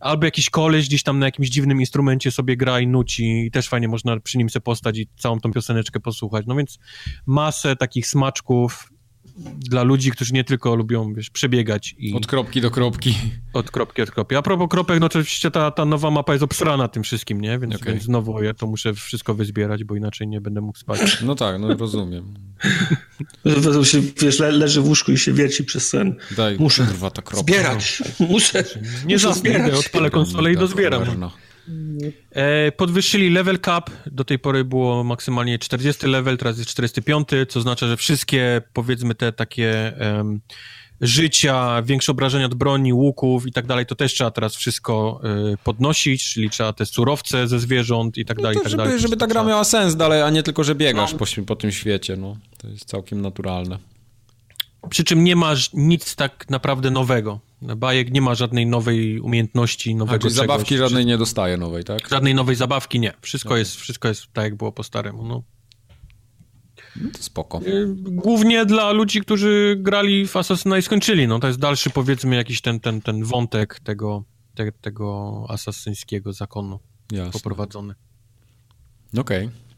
albo 0.00 0.24
jakiś 0.24 0.50
koleś 0.50 0.88
gdzieś 0.88 1.02
tam 1.02 1.18
na 1.18 1.26
jakimś 1.26 1.48
dziwnym 1.48 1.80
instrumencie 1.80 2.30
sobie 2.30 2.56
gra 2.56 2.80
i 2.80 2.86
nuci 2.86 3.46
i 3.46 3.50
też 3.50 3.68
fajnie 3.68 3.88
można 3.88 4.20
przy 4.20 4.38
nim 4.38 4.50
sobie 4.50 4.62
postać 4.62 4.98
i 4.98 5.08
całą 5.16 5.40
tą 5.40 5.52
pioseneczkę 5.52 6.00
posłuchać. 6.00 6.46
No 6.46 6.54
więc 6.54 6.78
masę 7.26 7.76
takich 7.76 8.06
smaczków 8.06 8.92
dla 9.58 9.82
ludzi, 9.82 10.10
którzy 10.10 10.32
nie 10.32 10.44
tylko 10.44 10.74
lubią, 10.74 11.14
wiesz, 11.14 11.30
przebiegać 11.30 11.94
i... 11.98 12.14
Od 12.14 12.26
kropki 12.26 12.60
do 12.60 12.70
kropki. 12.70 13.14
Od 13.52 13.70
kropki, 13.70 14.02
od 14.02 14.10
kropki. 14.10 14.36
A 14.36 14.42
propos 14.42 14.68
kropek, 14.70 15.00
no 15.00 15.06
oczywiście 15.06 15.50
ta, 15.50 15.70
ta 15.70 15.84
nowa 15.84 16.10
mapa 16.10 16.32
jest 16.32 16.42
obsrana 16.42 16.88
tym 16.88 17.02
wszystkim, 17.02 17.40
nie? 17.40 17.58
Więc, 17.58 17.74
okay. 17.74 17.92
więc 17.92 18.04
znowu 18.04 18.42
ja 18.42 18.54
to 18.54 18.66
muszę 18.66 18.94
wszystko 18.94 19.34
wyzbierać, 19.34 19.84
bo 19.84 19.96
inaczej 19.96 20.28
nie 20.28 20.40
będę 20.40 20.60
mógł 20.60 20.78
spać. 20.78 21.00
No 21.30 21.34
tak, 21.34 21.60
no 21.60 21.74
rozumiem. 21.74 22.34
wiesz, 24.22 24.38
le, 24.38 24.52
leży 24.52 24.80
w 24.80 24.86
łóżku 24.86 25.12
i 25.12 25.18
się 25.18 25.32
wierci 25.32 25.64
przez 25.64 25.88
sen. 25.88 26.16
Daj, 26.36 26.56
muszę 26.58 26.86
kurwa, 26.86 27.10
ta 27.10 27.22
kropka. 27.22 27.52
Zbierać. 27.52 28.02
Muszę. 28.20 28.64
Nie 29.06 29.18
zasnę, 29.18 29.72
odpalę 29.72 30.10
konsolę 30.10 30.52
i 30.52 30.56
dozbieram. 30.56 31.30
Podwyższyli 32.76 33.30
level 33.30 33.58
cap, 33.60 33.90
do 34.06 34.24
tej 34.24 34.38
pory 34.38 34.64
było 34.64 35.04
maksymalnie 35.04 35.58
40 35.58 36.06
level, 36.06 36.38
teraz 36.38 36.58
jest 36.58 36.70
45, 36.70 37.28
co 37.48 37.58
oznacza, 37.58 37.88
że 37.88 37.96
wszystkie, 37.96 38.62
powiedzmy, 38.72 39.14
te 39.14 39.32
takie 39.32 39.92
um, 40.00 40.40
życia, 41.00 41.82
większe 41.82 42.12
obrażenia 42.12 42.46
od 42.46 42.54
broni, 42.54 42.92
łuków 42.92 43.46
i 43.46 43.52
tak 43.52 43.66
dalej, 43.66 43.86
to 43.86 43.94
też 43.94 44.14
trzeba 44.14 44.30
teraz 44.30 44.56
wszystko 44.56 45.20
y, 45.52 45.56
podnosić, 45.64 46.32
czyli 46.32 46.50
trzeba 46.50 46.72
te 46.72 46.86
surowce 46.86 47.48
ze 47.48 47.60
zwierząt 47.60 48.18
i 48.18 48.24
tak 48.24 48.36
no 48.36 48.42
dalej, 48.42 48.56
no 48.56 48.62
tak 48.62 48.70
żeby, 48.70 48.82
dalej. 48.82 49.00
Żeby 49.00 49.16
ta 49.16 49.26
gra 49.26 49.44
miała 49.44 49.64
sens 49.64 49.96
dalej, 49.96 50.22
a 50.22 50.30
nie 50.30 50.42
tylko, 50.42 50.64
że 50.64 50.74
biegasz 50.74 51.12
no. 51.12 51.18
po, 51.18 51.26
po 51.46 51.56
tym 51.56 51.72
świecie, 51.72 52.16
no. 52.16 52.36
To 52.58 52.68
jest 52.68 52.84
całkiem 52.84 53.20
naturalne. 53.20 53.78
Przy 54.90 55.04
czym 55.04 55.24
nie 55.24 55.36
masz 55.36 55.70
nic 55.72 56.16
tak 56.16 56.50
naprawdę 56.50 56.90
nowego. 56.90 57.40
Bajek 57.62 58.12
nie 58.12 58.20
ma 58.20 58.34
żadnej 58.34 58.66
nowej 58.66 59.20
umiejętności, 59.20 59.94
nowego 59.94 60.22
czyli 60.22 60.34
zabawki 60.34 60.76
żadnej 60.76 61.06
nie 61.06 61.18
dostaje 61.18 61.56
nowej, 61.56 61.84
tak? 61.84 62.08
Żadnej 62.08 62.34
nowej 62.34 62.56
zabawki 62.56 63.00
nie. 63.00 63.12
Wszystko, 63.20 63.56
jest, 63.56 63.76
wszystko 63.76 64.08
jest 64.08 64.32
tak, 64.32 64.44
jak 64.44 64.56
było 64.56 64.72
po 64.72 64.82
staremu. 64.82 65.26
No. 65.26 65.42
No 66.96 67.10
to 67.10 67.22
spoko. 67.22 67.60
Y, 67.66 67.86
głównie 67.96 68.66
dla 68.66 68.92
ludzi, 68.92 69.20
którzy 69.20 69.76
grali 69.78 70.26
w 70.26 70.36
Assassina 70.36 70.78
i 70.78 70.82
skończyli. 70.82 71.28
No 71.28 71.38
to 71.38 71.46
jest 71.46 71.58
dalszy, 71.58 71.90
powiedzmy, 71.90 72.36
jakiś 72.36 72.60
ten, 72.60 72.80
ten, 72.80 73.02
ten 73.02 73.24
wątek 73.24 73.80
tego, 73.80 74.24
te, 74.54 74.72
tego 74.72 75.46
asasyńskiego 75.48 76.32
zakonu 76.32 76.80
Jasne. 77.12 77.32
poprowadzony. 77.32 77.94
Okej. 79.18 79.46
Okay. 79.46 79.69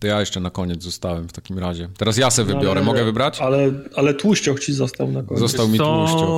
To 0.00 0.06
ja 0.06 0.20
jeszcze 0.20 0.40
na 0.40 0.50
koniec 0.50 0.82
zostałem 0.82 1.28
w 1.28 1.32
takim 1.32 1.58
razie. 1.58 1.88
Teraz 1.98 2.16
ja 2.16 2.30
se 2.30 2.44
wybiorę. 2.44 2.82
Mogę 2.82 3.04
wybrać? 3.04 3.40
Ale, 3.40 3.72
ale 3.96 4.14
tłuścioch 4.14 4.60
ci 4.60 4.72
został 4.72 5.12
na 5.12 5.22
koniec. 5.22 5.40
Został 5.40 5.68
mi 5.68 5.78
tłuścioch. 5.78 6.30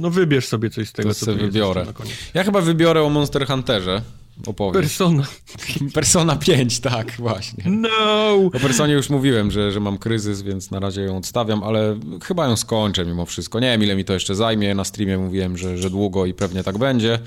No 0.00 0.10
wybierz 0.10 0.48
sobie 0.48 0.70
coś 0.70 0.88
z 0.88 0.92
tego, 0.92 1.08
to 1.08 1.14
co 1.14 1.26
sobie 1.26 1.38
wybiorę. 1.38 1.86
Ja 2.34 2.44
chyba 2.44 2.60
wybiorę 2.60 3.02
o 3.02 3.10
Monster 3.10 3.46
Hunterze 3.46 4.02
opowieść. 4.46 4.80
Persona. 4.80 5.26
Persona 5.94 6.36
5, 6.36 6.80
tak, 6.80 7.12
właśnie. 7.18 7.64
No! 7.66 8.34
O 8.34 8.60
Personie 8.62 8.94
już 8.94 9.10
mówiłem, 9.10 9.50
że, 9.50 9.72
że 9.72 9.80
mam 9.80 9.98
kryzys, 9.98 10.42
więc 10.42 10.70
na 10.70 10.80
razie 10.80 11.02
ją 11.02 11.16
odstawiam, 11.16 11.62
ale 11.62 11.98
chyba 12.24 12.46
ją 12.46 12.56
skończę 12.56 13.04
mimo 13.04 13.26
wszystko. 13.26 13.60
Nie 13.60 13.70
wiem, 13.70 13.82
ile 13.82 13.96
mi 13.96 14.04
to 14.04 14.12
jeszcze 14.12 14.34
zajmie. 14.34 14.74
Na 14.74 14.84
streamie 14.84 15.18
mówiłem, 15.18 15.56
że, 15.56 15.78
że 15.78 15.90
długo 15.90 16.26
i 16.26 16.34
pewnie 16.34 16.62
tak 16.62 16.78
będzie. 16.78 17.18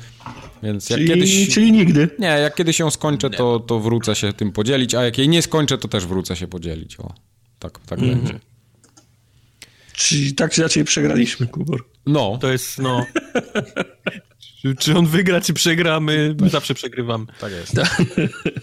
Więc 0.63 0.89
jak 0.89 0.99
czyli, 0.99 1.09
kiedyś... 1.09 1.49
Czyli 1.49 1.71
nigdy. 1.71 2.09
Nie, 2.19 2.27
jak 2.27 2.55
kiedyś 2.55 2.79
ją 2.79 2.89
skończę, 2.89 3.29
to, 3.29 3.59
to 3.59 3.79
wrócę 3.79 4.15
się 4.15 4.33
tym 4.33 4.51
podzielić, 4.51 4.95
a 4.95 5.03
jak 5.03 5.17
jej 5.17 5.29
nie 5.29 5.41
skończę, 5.41 5.77
to 5.77 5.87
też 5.87 6.05
wrócę 6.05 6.35
się 6.35 6.47
podzielić. 6.47 6.99
O, 6.99 7.13
tak, 7.59 7.79
tak 7.79 7.99
mm. 7.99 8.15
będzie. 8.15 8.39
Czyli 9.93 10.33
tak 10.33 10.51
czy 10.51 10.61
inaczej 10.61 10.85
przegraliśmy, 10.85 11.47
Kubor. 11.47 11.85
No. 12.05 12.37
To 12.41 12.51
jest, 12.51 12.77
no... 12.77 13.05
czy 14.79 14.97
on 14.97 15.05
wygra, 15.05 15.41
czy 15.41 15.53
przegra, 15.53 15.99
my, 15.99 16.35
my 16.41 16.49
zawsze 16.49 16.73
przegrywamy. 16.73 17.25
Tak 17.39 17.51
jest. 17.51 17.75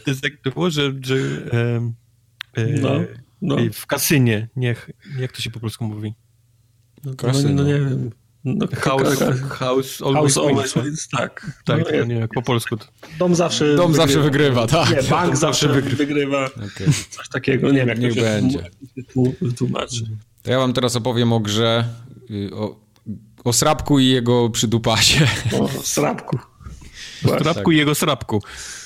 To 0.05 0.11
jest 0.11 0.23
tak 0.23 0.33
było, 0.55 0.71
że, 0.71 0.93
że 1.01 1.15
e, 1.17 1.93
e, 2.57 2.67
no, 2.81 3.01
no. 3.43 3.57
w 3.73 3.87
kasynie, 3.87 4.49
niech, 4.57 4.91
jak 5.19 5.33
to 5.33 5.43
się 5.43 5.51
po 5.51 5.61
polsku 5.61 5.85
mówi? 5.85 6.15
No, 7.05 7.13
no, 7.23 7.51
no 7.51 7.63
nie 7.65 7.75
wiem. 7.75 8.11
No, 8.45 8.67
house, 8.77 9.19
house, 9.49 10.03
always, 10.03 10.35
house 10.35 10.39
always 10.39 10.75
wins. 10.75 11.09
Tak, 11.09 11.61
tak 11.65 11.85
no, 11.93 12.05
nie, 12.05 12.15
jak 12.15 12.31
po 12.35 12.43
polsku. 12.43 12.77
To... 12.77 12.87
Dom 13.19 13.35
zawsze 13.35 13.77
Dom 13.77 13.93
wygrywa. 13.93 14.07
zawsze 14.07 14.21
wygrywa, 14.21 14.67
tak. 14.67 14.91
Nie, 14.91 15.03
bank 15.11 15.37
zawsze 15.37 15.69
wygrywa. 15.69 15.97
wygrywa. 15.97 16.47
Okay. 16.47 16.87
Coś 17.11 17.29
takiego, 17.29 17.71
nie 17.71 17.79
wiem 17.79 17.89
jak 17.89 17.99
Niech 17.99 18.15
to 18.15 18.21
się 18.21 18.23
będzie. 18.23 18.71
tłumaczy. 19.57 20.05
To 20.43 20.51
ja 20.51 20.59
wam 20.59 20.73
teraz 20.73 20.97
opowiem 20.97 21.33
o 21.33 21.41
grze, 21.41 21.85
y, 22.31 22.55
o, 22.55 22.86
o 23.47 23.53
Srabku 23.53 23.99
i 23.99 24.07
jego 24.07 24.51
przydupasie. 24.51 25.27
O 25.61 25.69
Srabku. 25.83 26.39
O 27.25 27.29
Srabku 27.29 27.65
tak. 27.65 27.75
i 27.75 27.77
jego 27.77 27.95
Srabku. 27.95 28.43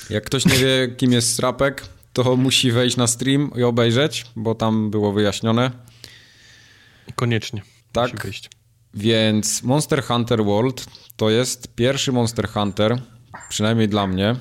Jak 0.09 0.23
ktoś 0.23 0.45
nie 0.45 0.55
wie, 0.55 0.95
kim 0.97 1.11
jest 1.11 1.35
Srapek, 1.35 1.85
to 2.13 2.35
musi 2.35 2.71
wejść 2.71 2.97
na 2.97 3.07
stream 3.07 3.51
i 3.55 3.63
obejrzeć, 3.63 4.25
bo 4.35 4.55
tam 4.55 4.91
było 4.91 5.11
wyjaśnione. 5.11 5.71
Koniecznie. 7.15 7.61
Tak. 7.91 8.27
Więc 8.93 9.63
Monster 9.63 10.03
Hunter 10.03 10.43
World 10.43 10.85
to 11.15 11.29
jest 11.29 11.75
pierwszy 11.75 12.11
Monster 12.11 12.49
Hunter, 12.49 13.01
przynajmniej 13.49 13.89
dla 13.89 14.07
mnie, 14.07 14.35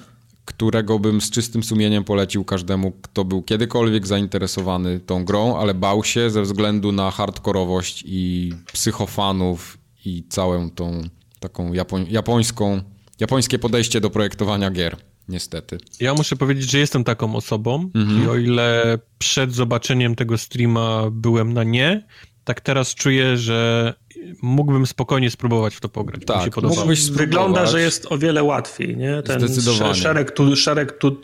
którego 0.45 0.99
bym 0.99 1.21
z 1.21 1.31
czystym 1.31 1.63
sumieniem 1.63 2.05
polecił 2.05 2.45
każdemu, 2.45 2.93
kto 3.03 3.25
był 3.25 3.43
kiedykolwiek 3.43 4.07
zainteresowany 4.07 5.01
tą 5.01 5.25
grą, 5.25 5.57
ale 5.57 5.75
bał 5.75 6.05
się 6.05 6.31
ze 6.31 6.43
względu 6.43 6.93
na 6.93 7.11
hardkorowość 7.11 8.05
i 8.07 8.53
psychofanów 8.73 9.80
i 10.05 10.25
całą 10.29 10.71
tą 10.71 11.03
taką 11.41 11.73
japoń, 11.73 12.07
japońską, 12.11 12.81
japońskie 13.21 13.59
podejście 13.59 14.01
do 14.01 14.11
projektowania 14.11 14.71
gier. 14.71 14.97
Niestety. 15.29 15.79
Ja 16.01 16.15
muszę 16.15 16.37
powiedzieć, 16.37 16.71
że 16.71 16.79
jestem 16.79 17.05
taką 17.05 17.37
osobą 17.37 17.91
mhm. 17.95 18.25
i 18.25 18.29
o 18.29 18.37
ile 18.37 18.99
przed 19.19 19.53
zobaczeniem 19.53 20.15
tego 20.17 20.39
streama 20.39 21.11
byłem 21.11 21.53
na 21.53 21.65
nie, 21.65 22.07
tak 22.45 22.61
teraz 22.61 22.95
czuję, 22.95 23.37
że 23.37 23.95
mógłbym 24.43 24.87
spokojnie 24.87 25.31
spróbować 25.31 25.75
w 25.75 25.81
to 25.81 25.89
pograć. 25.89 26.25
Tak, 26.25 26.63
mógłbyś 26.63 27.11
Wygląda, 27.11 27.67
że 27.67 27.81
jest 27.81 28.07
o 28.11 28.19
wiele 28.19 28.43
łatwiej, 28.43 28.97
nie? 28.97 29.23
Ten 29.23 29.41
Zdecydowanie. 29.41 29.95
Szereg, 29.95 30.31
tu, 30.31 30.57
szereg, 30.57 30.99
tu, 30.99 31.17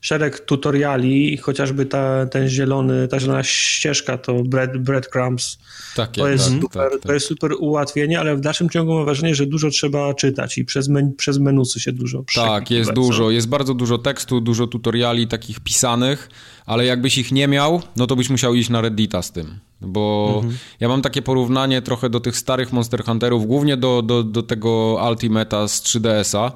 szereg 0.00 0.40
tutoriali, 0.40 1.36
chociażby 1.36 1.86
ta, 1.86 2.26
ten 2.26 2.48
zielony, 2.48 3.08
ta 3.08 3.20
zielona 3.20 3.42
ścieżka, 3.42 4.18
to 4.18 4.34
bread, 4.34 4.78
breadcrumbs, 4.78 5.58
tak, 5.96 6.10
to, 6.10 6.28
jest 6.28 6.50
tak, 6.50 6.60
super, 6.60 6.90
tak, 6.92 7.00
to 7.02 7.12
jest 7.12 7.26
super 7.26 7.52
ułatwienie, 7.58 8.20
ale 8.20 8.36
w 8.36 8.40
dalszym 8.40 8.70
ciągu 8.70 8.94
mam 8.94 9.04
wrażenie, 9.04 9.34
że 9.34 9.46
dużo 9.46 9.70
trzeba 9.70 10.14
czytać 10.14 10.58
i 10.58 10.64
przez, 10.64 10.88
men, 10.88 11.14
przez 11.14 11.38
menusy 11.38 11.80
się 11.80 11.92
dużo 11.92 12.24
Tak, 12.34 12.70
jest 12.70 12.92
dużo, 12.92 13.30
jest 13.30 13.48
bardzo 13.48 13.74
dużo 13.74 13.98
tekstu, 13.98 14.40
dużo 14.40 14.66
tutoriali 14.66 15.28
takich 15.28 15.60
pisanych, 15.60 16.28
ale 16.66 16.86
jakbyś 16.86 17.18
ich 17.18 17.32
nie 17.32 17.48
miał, 17.48 17.82
no 17.96 18.06
to 18.06 18.16
byś 18.16 18.30
musiał 18.30 18.54
iść 18.54 18.70
na 18.70 18.80
Reddita 18.80 19.22
z 19.22 19.32
tym. 19.32 19.58
Bo 19.84 20.34
mhm. 20.36 20.56
ja 20.80 20.88
mam 20.88 21.02
takie 21.02 21.22
porównanie 21.22 21.82
trochę 21.82 22.10
do 22.10 22.20
tych 22.20 22.36
starych 22.36 22.72
Monster 22.72 23.04
Hunterów, 23.04 23.46
głównie 23.46 23.76
do, 23.76 24.02
do, 24.02 24.22
do 24.22 24.42
tego 24.42 25.00
Ultimata 25.10 25.68
z 25.68 25.82
3DS-a. 25.82 26.52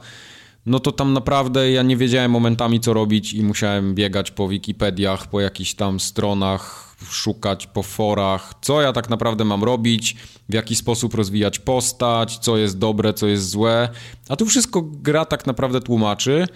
No 0.67 0.81
to 0.81 0.93
tam 0.93 1.13
naprawdę 1.13 1.71
ja 1.71 1.83
nie 1.83 1.97
wiedziałem 1.97 2.31
momentami 2.31 2.81
co 2.81 2.93
robić 2.93 3.33
i 3.33 3.43
musiałem 3.43 3.95
biegać 3.95 4.31
po 4.31 4.49
Wikipediach, 4.49 5.27
po 5.27 5.41
jakichś 5.41 5.75
tam 5.75 6.01
stronach, 6.01 6.95
szukać 7.11 7.67
po 7.67 7.83
forach, 7.83 8.55
co 8.61 8.83
ja 8.83 8.93
tak 8.93 9.11
naprawdę 9.11 9.45
mam 9.45 9.65
robić, 9.65 10.17
w 10.49 10.55
jaki 10.55 10.75
sposób 10.75 11.15
rozwijać 11.15 11.59
postać, 11.59 12.39
co 12.39 12.57
jest 12.57 12.79
dobre, 12.79 13.15
co 13.15 13.27
jest 13.27 13.49
złe. 13.49 13.89
A 14.29 14.37
tu 14.37 14.47
wszystko 14.47 14.83
gra 14.83 15.25
tak 15.25 15.47
naprawdę 15.47 15.81
tłumaczy. 15.81 16.47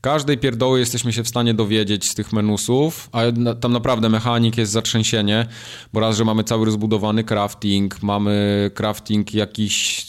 Każdej 0.00 0.38
pierdoły 0.38 0.78
jesteśmy 0.80 1.12
się 1.12 1.24
w 1.24 1.28
stanie 1.28 1.54
dowiedzieć 1.54 2.08
z 2.08 2.14
tych 2.14 2.32
menusów, 2.32 3.08
a 3.12 3.20
tam 3.60 3.72
naprawdę 3.72 4.08
mechanik 4.08 4.56
jest 4.56 4.72
zatrzęsienie, 4.72 5.46
bo 5.92 6.00
raz, 6.00 6.16
że 6.16 6.24
mamy 6.24 6.44
cały 6.44 6.66
rozbudowany 6.66 7.24
crafting, 7.24 8.02
mamy 8.02 8.70
crafting 8.74 9.34
jakichś 9.34 10.06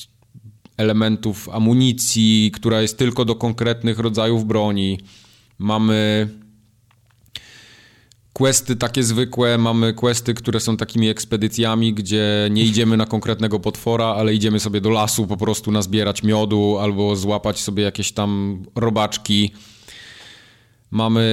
elementów 0.78 1.50
amunicji, 1.50 2.52
która 2.54 2.82
jest 2.82 2.98
tylko 2.98 3.26
do 3.26 3.36
konkretnych 3.36 4.00
rodzajów 4.00 4.46
broni. 4.46 5.00
Mamy 5.60 6.28
questy 8.34 8.76
takie 8.76 9.04
zwykłe, 9.04 9.58
mamy 9.58 9.94
questy, 9.94 10.34
które 10.34 10.60
są 10.60 10.78
takimi 10.78 11.10
ekspedycjami, 11.10 11.94
gdzie 11.94 12.48
nie 12.52 12.64
idziemy 12.64 12.98
na 12.98 13.06
konkretnego 13.06 13.60
potwora, 13.60 14.06
ale 14.06 14.34
idziemy 14.34 14.60
sobie 14.60 14.82
do 14.82 14.90
lasu 14.90 15.28
po 15.28 15.38
prostu 15.38 15.72
nazbierać 15.72 16.24
miodu 16.24 16.78
albo 16.80 17.16
złapać 17.16 17.60
sobie 17.60 17.84
jakieś 17.84 18.12
tam 18.12 18.64
robaczki. 18.76 19.54
Mamy 20.92 21.28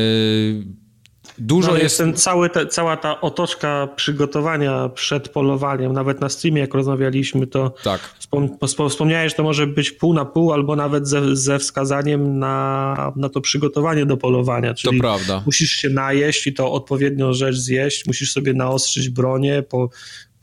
Dużo 1.38 1.72
no, 1.72 1.78
jest... 1.78 1.98
Ten 1.98 2.14
cały 2.14 2.50
te, 2.50 2.66
cała 2.66 2.96
ta 2.96 3.20
otoczka 3.20 3.88
przygotowania 3.96 4.88
przed 4.88 5.28
polowaniem, 5.28 5.92
nawet 5.92 6.20
na 6.20 6.28
streamie 6.28 6.60
jak 6.60 6.74
rozmawialiśmy, 6.74 7.46
to 7.46 7.74
tak. 7.84 8.00
wspom 8.18 8.88
wspomniałeś, 8.88 9.32
że 9.32 9.36
to 9.36 9.42
może 9.42 9.66
być 9.66 9.90
pół 9.90 10.14
na 10.14 10.24
pół, 10.24 10.52
albo 10.52 10.76
nawet 10.76 11.08
ze, 11.08 11.36
ze 11.36 11.58
wskazaniem 11.58 12.38
na, 12.38 13.12
na 13.16 13.28
to 13.28 13.40
przygotowanie 13.40 14.06
do 14.06 14.16
polowania. 14.16 14.74
Czyli 14.74 14.98
to 14.98 15.00
prawda. 15.00 15.42
musisz 15.46 15.70
się 15.70 15.88
najeść 15.88 16.46
i 16.46 16.52
to 16.52 16.72
odpowiednią 16.72 17.32
rzecz 17.32 17.56
zjeść, 17.56 18.06
musisz 18.06 18.32
sobie 18.32 18.52
naostrzyć 18.52 19.08
bronię, 19.08 19.62
po, 19.62 19.88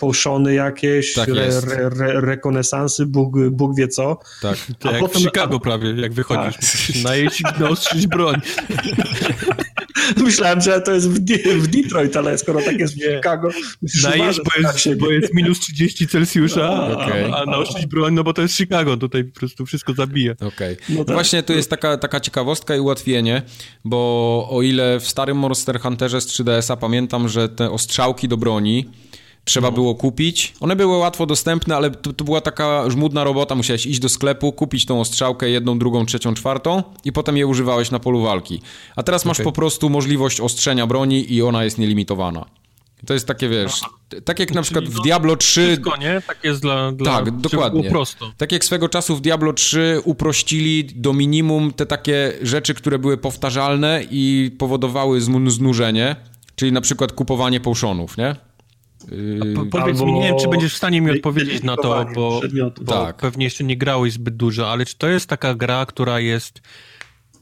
poszony 0.02 0.54
jakieś, 0.54 1.14
tak 1.14 1.30
re, 1.30 1.62
re, 1.68 1.90
re, 2.00 2.22
rekonesansy, 2.22 3.06
Bóg, 3.06 3.36
Bóg 3.52 3.76
wie 3.78 3.88
co. 3.88 4.20
Tak, 4.42 4.58
a 4.84 4.92
jak 4.92 5.00
potem, 5.00 5.22
w 5.22 5.26
Chicago 5.26 5.56
a... 5.56 5.60
prawie, 5.60 6.02
jak 6.02 6.14
wychodzisz. 6.14 6.56
Tak. 6.56 7.04
Najeść 7.04 7.42
i 7.42 7.62
naostrzyć 7.62 8.08
broń. 8.08 8.36
Myślałem, 10.24 10.62
że 10.62 10.82
to 10.82 10.94
jest 10.94 11.10
w, 11.10 11.20
w 11.62 11.68
Detroit, 11.68 12.18
ale 12.18 12.38
skoro 12.38 12.62
tak 12.62 12.80
jest 12.80 12.94
w 12.94 12.98
Chicago, 12.98 13.50
Najeść, 14.04 14.40
bo 14.40 14.62
jest, 14.62 15.00
bo 15.00 15.12
jest 15.12 15.34
minus 15.34 15.60
30 15.60 16.08
Celsjusza, 16.08 16.70
a, 16.70 16.92
okay. 16.92 17.36
a 17.36 17.46
naostrzyć 17.46 17.86
broń, 17.86 18.14
no 18.14 18.24
bo 18.24 18.34
to 18.34 18.42
jest 18.42 18.56
Chicago, 18.56 18.98
tutaj 18.98 19.24
po 19.24 19.40
prostu 19.40 19.66
wszystko 19.66 19.94
zabija. 19.94 20.32
Okej. 20.32 20.48
Okay. 20.74 20.78
No 20.90 21.06
tak. 21.06 21.16
Właśnie 21.16 21.44
tu 21.44 21.54
jest 21.54 21.70
taka, 21.70 21.98
taka 21.98 22.20
ciekawostka 22.20 22.76
i 22.76 22.80
ułatwienie, 22.80 23.42
bo 23.86 24.48
o 24.52 24.62
ile 24.62 25.00
w 25.00 25.08
starym 25.08 25.38
Monster 25.38 25.80
Hunterze 25.80 26.22
z 26.22 26.28
3DS-a 26.28 26.78
pamiętam, 26.78 27.30
że 27.30 27.50
te 27.50 27.72
ostrzałki 27.72 28.28
do 28.28 28.38
broni 28.38 28.90
trzeba 29.46 29.68
no. 29.68 29.72
było 29.72 29.96
kupić. 29.96 30.54
One 30.60 30.76
były 30.76 30.98
łatwo 30.98 31.26
dostępne, 31.26 31.76
ale 31.76 31.92
to, 31.92 32.14
to, 32.14 32.24
była 32.24 32.42
taka 32.42 32.90
żmudna 32.90 33.24
robota. 33.24 33.56
Musiałeś 33.56 33.86
iść 33.86 34.00
do 34.00 34.10
sklepu, 34.10 34.52
kupić 34.52 34.86
tą 34.86 35.02
ostrzałkę 35.02 35.50
jedną, 35.50 35.80
drugą, 35.80 36.06
trzecią, 36.06 36.34
czwartą 36.34 36.84
i 37.06 37.12
potem 37.12 37.38
je 37.38 37.48
używałeś 37.48 37.92
na 37.92 38.00
polu 38.00 38.22
walki. 38.22 38.62
A 38.96 39.04
teraz 39.04 39.26
masz 39.26 39.38
okay. 39.38 39.44
po 39.44 39.52
prostu 39.52 39.90
możliwość 39.90 40.40
ostrzenia 40.40 40.88
broni 40.88 41.34
i 41.34 41.42
ona 41.42 41.64
jest 41.64 41.78
nielimitowana. 41.78 42.46
To 43.06 43.14
jest 43.14 43.28
takie, 43.28 43.50
wiesz, 43.50 43.82
tak 44.26 44.40
jak 44.40 44.54
na 44.54 44.62
przykład 44.62 44.86
w 44.86 45.02
Diablo 45.02 45.36
3... 45.36 45.68
Wszystko, 45.68 45.98
nie? 45.98 46.22
Tak 46.28 46.44
jest 46.44 46.62
dla... 46.62 46.92
dla 46.92 47.16
tak, 47.16 47.32
dokładnie. 47.32 47.90
prosto. 47.90 48.32
Tak 48.38 48.52
jak 48.52 48.66
swego 48.66 48.90
czasu 48.90 49.16
w 49.16 49.22
Diablo 49.22 49.54
3 49.54 50.02
uprościli 50.04 50.86
do 50.86 51.14
minimum 51.14 51.74
te 51.74 51.86
takie 51.86 52.34
rzeczy, 52.42 52.74
które 52.74 53.00
były 53.00 53.18
powtarzalne 53.18 54.04
i 54.12 54.52
powodowały 54.58 55.22
znużenie, 55.48 56.16
czyli 56.56 56.72
na 56.72 56.82
przykład 56.82 57.12
kupowanie 57.12 57.60
potionów, 57.60 58.18
nie? 58.18 58.36
Yy, 59.12 59.66
powiedz 59.72 60.02
mi, 60.02 60.14
nie 60.14 60.22
wiem, 60.22 60.38
czy 60.40 60.48
będziesz 60.48 60.74
w 60.74 60.78
stanie 60.78 61.02
mi 61.02 61.12
odpowiedzieć 61.12 61.64
na 61.64 61.78
to, 61.78 62.06
bo, 62.16 62.42
bo 62.82 62.92
tak. 62.92 63.18
pewnie 63.18 63.46
jeszcze 63.46 63.64
nie 63.64 63.78
grałeś 63.78 64.14
zbyt 64.14 64.36
dużo, 64.36 64.72
ale 64.72 64.86
czy 64.86 64.98
to 64.98 65.08
jest 65.08 65.28
taka 65.28 65.56
gra, 65.56 65.86
która 65.86 66.20
jest 66.20 66.62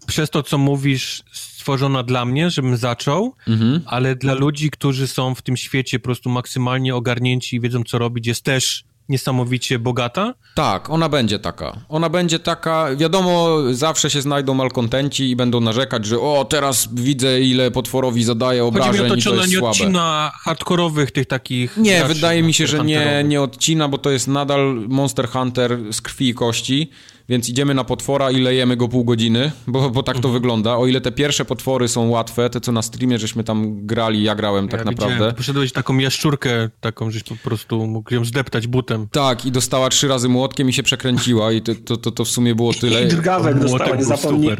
przez 0.07 0.29
to, 0.29 0.43
co 0.43 0.57
mówisz, 0.57 1.23
stworzona 1.33 2.03
dla 2.03 2.25
mnie, 2.25 2.49
żebym 2.49 2.77
zaczął, 2.77 3.35
mhm. 3.47 3.81
ale 3.85 4.15
dla 4.15 4.33
ludzi, 4.33 4.69
którzy 4.69 5.07
są 5.07 5.35
w 5.35 5.41
tym 5.41 5.57
świecie 5.57 5.99
po 5.99 6.03
prostu 6.03 6.29
maksymalnie 6.29 6.95
ogarnięci 6.95 7.55
i 7.55 7.59
wiedzą, 7.59 7.83
co 7.83 7.97
robić, 7.97 8.27
jest 8.27 8.43
też 8.43 8.83
niesamowicie 9.09 9.79
bogata? 9.79 10.33
Tak, 10.55 10.89
ona 10.89 11.09
będzie 11.09 11.39
taka. 11.39 11.77
Ona 11.89 12.09
będzie 12.09 12.39
taka, 12.39 12.95
wiadomo, 12.95 13.57
zawsze 13.71 14.09
się 14.09 14.21
znajdą 14.21 14.53
malkontenci 14.53 15.29
i 15.29 15.35
będą 15.35 15.59
narzekać, 15.61 16.05
że 16.05 16.19
o, 16.19 16.45
teraz 16.49 16.87
widzę, 16.93 17.41
ile 17.41 17.71
potworowi 17.71 18.23
zadaje 18.23 18.65
obrażeń 18.65 18.91
Chodzi 18.91 19.03
mi 19.03 19.11
o 19.11 19.15
to, 19.15 19.21
czy 19.21 19.31
ona 19.31 19.45
nie 19.45 19.51
słabe. 19.57 19.67
odcina 19.69 20.31
hardkorowych 20.41 21.11
tych 21.11 21.25
takich... 21.27 21.77
Nie, 21.77 22.03
wydaje 22.05 22.43
mi 22.43 22.53
się, 22.53 22.67
że 22.67 22.79
nie, 22.79 23.23
nie 23.27 23.41
odcina, 23.41 23.87
bo 23.87 23.97
to 23.97 24.09
jest 24.09 24.27
nadal 24.27 24.75
Monster 24.87 25.29
Hunter 25.29 25.77
z 25.91 26.01
krwi 26.01 26.29
i 26.29 26.33
kości, 26.33 26.89
więc 27.29 27.49
idziemy 27.49 27.73
na 27.73 27.83
potwora 27.83 28.31
i 28.31 28.41
lejemy 28.41 28.77
go 28.77 28.87
pół 28.87 29.03
godziny, 29.03 29.51
bo, 29.67 29.89
bo 29.89 30.03
tak 30.03 30.15
to 30.15 30.17
mhm. 30.17 30.33
wygląda. 30.33 30.77
O 30.77 30.87
ile 30.87 31.01
te 31.01 31.11
pierwsze 31.11 31.45
potwory 31.45 31.87
są 31.87 32.09
łatwe, 32.09 32.49
te 32.49 32.61
co 32.61 32.71
na 32.71 32.81
streamie 32.81 33.19
żeśmy 33.19 33.43
tam 33.43 33.85
grali, 33.85 34.23
ja 34.23 34.35
grałem 34.35 34.67
tak 34.67 34.79
ja 34.79 34.85
naprawdę. 34.85 35.33
Poszedłeś 35.33 35.71
taką 35.71 35.97
jaszczurkę, 35.97 36.69
taką, 36.79 37.11
żeś 37.11 37.23
po 37.23 37.35
prostu 37.35 37.87
mógł 37.87 38.13
ją 38.13 38.25
zdeptać 38.25 38.67
butem. 38.67 39.07
Tak, 39.11 39.45
i 39.45 39.51
dostała 39.51 39.89
trzy 39.89 40.07
razy 40.07 40.29
młotkiem 40.29 40.69
i 40.69 40.73
się 40.73 40.83
przekręciła 40.83 41.51
i 41.51 41.61
to, 41.61 41.75
to, 41.85 41.97
to, 41.97 42.11
to 42.11 42.25
w 42.25 42.29
sumie 42.29 42.55
było 42.55 42.73
tyle. 42.73 43.03
I 43.03 43.07
drgawek 43.07 43.59
dostała, 43.59 43.95
nie 43.95 44.03
zapomnij 44.03 44.51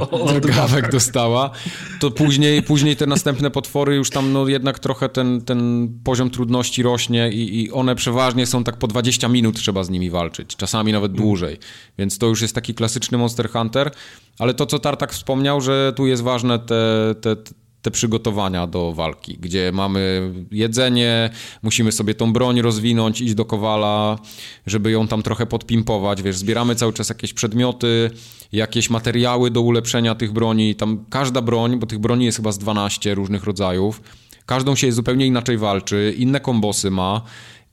Drgawek 0.41 0.91
dostała. 0.91 1.52
To 2.00 2.12
później, 2.12 2.64
później 2.64 2.96
te 2.96 3.06
następne 3.06 3.52
potwory 3.52 3.96
już 3.96 4.10
tam 4.10 4.34
no 4.34 4.48
jednak 4.48 4.80
trochę 4.80 5.10
ten, 5.10 5.41
ten 5.41 5.90
poziom 6.04 6.30
trudności 6.30 6.84
rośnie 6.84 7.32
i, 7.32 7.62
i 7.64 7.72
one 7.72 7.96
przeważnie 7.96 8.46
są 8.46 8.64
tak 8.64 8.78
po 8.78 8.88
20 8.88 9.28
minut 9.28 9.56
trzeba 9.56 9.84
z 9.84 9.90
nimi 9.90 10.10
walczyć, 10.10 10.56
czasami 10.56 10.91
nawet 10.91 11.12
mm. 11.12 11.24
dłużej. 11.24 11.58
Więc 11.98 12.18
to 12.18 12.28
już 12.28 12.41
jest 12.41 12.56
taki 12.60 12.73
klasyczny 12.73 13.18
Monster 13.18 13.49
Hunter, 13.49 13.91
ale 14.40 14.53
to 14.53 14.65
co 14.65 14.80
Tartak 14.80 15.14
wspomniał, 15.14 15.61
że 15.61 15.94
tu 15.95 16.07
jest 16.07 16.23
ważne 16.23 16.60
te, 16.60 17.15
te, 17.22 17.36
te 17.81 17.91
przygotowania 17.91 18.68
do 18.68 18.94
walki, 18.94 19.38
gdzie 19.38 19.72
mamy 19.72 20.31
jedzenie, 20.52 21.30
musimy 21.64 21.91
sobie 21.91 22.15
tą 22.15 22.34
broń 22.34 22.61
rozwinąć, 22.61 23.22
iść 23.22 23.34
do 23.34 23.45
kowala, 23.45 24.19
żeby 24.68 24.91
ją 24.91 25.07
tam 25.07 25.23
trochę 25.23 25.45
podpimpować, 25.45 26.22
wiesz, 26.22 26.38
zbieramy 26.38 26.76
cały 26.76 26.94
czas 26.94 27.10
jakieś 27.10 27.34
przedmioty, 27.34 28.11
jakieś 28.52 28.90
materiały 28.90 29.52
do 29.52 29.61
ulepszenia 29.61 30.15
tych 30.15 30.31
broni, 30.31 30.76
tam 30.76 31.06
każda 31.10 31.41
broń, 31.41 31.80
bo 31.80 31.88
tych 31.88 31.99
broni 31.99 32.26
jest 32.26 32.38
chyba 32.38 32.52
z 32.52 32.57
12 32.57 33.15
różnych 33.15 33.44
rodzajów, 33.44 34.02
każdą 34.45 34.76
się 34.76 34.91
zupełnie 34.91 35.26
inaczej 35.26 35.57
walczy, 35.57 36.15
inne 36.18 36.40
kombosy 36.40 36.91
ma, 36.91 37.22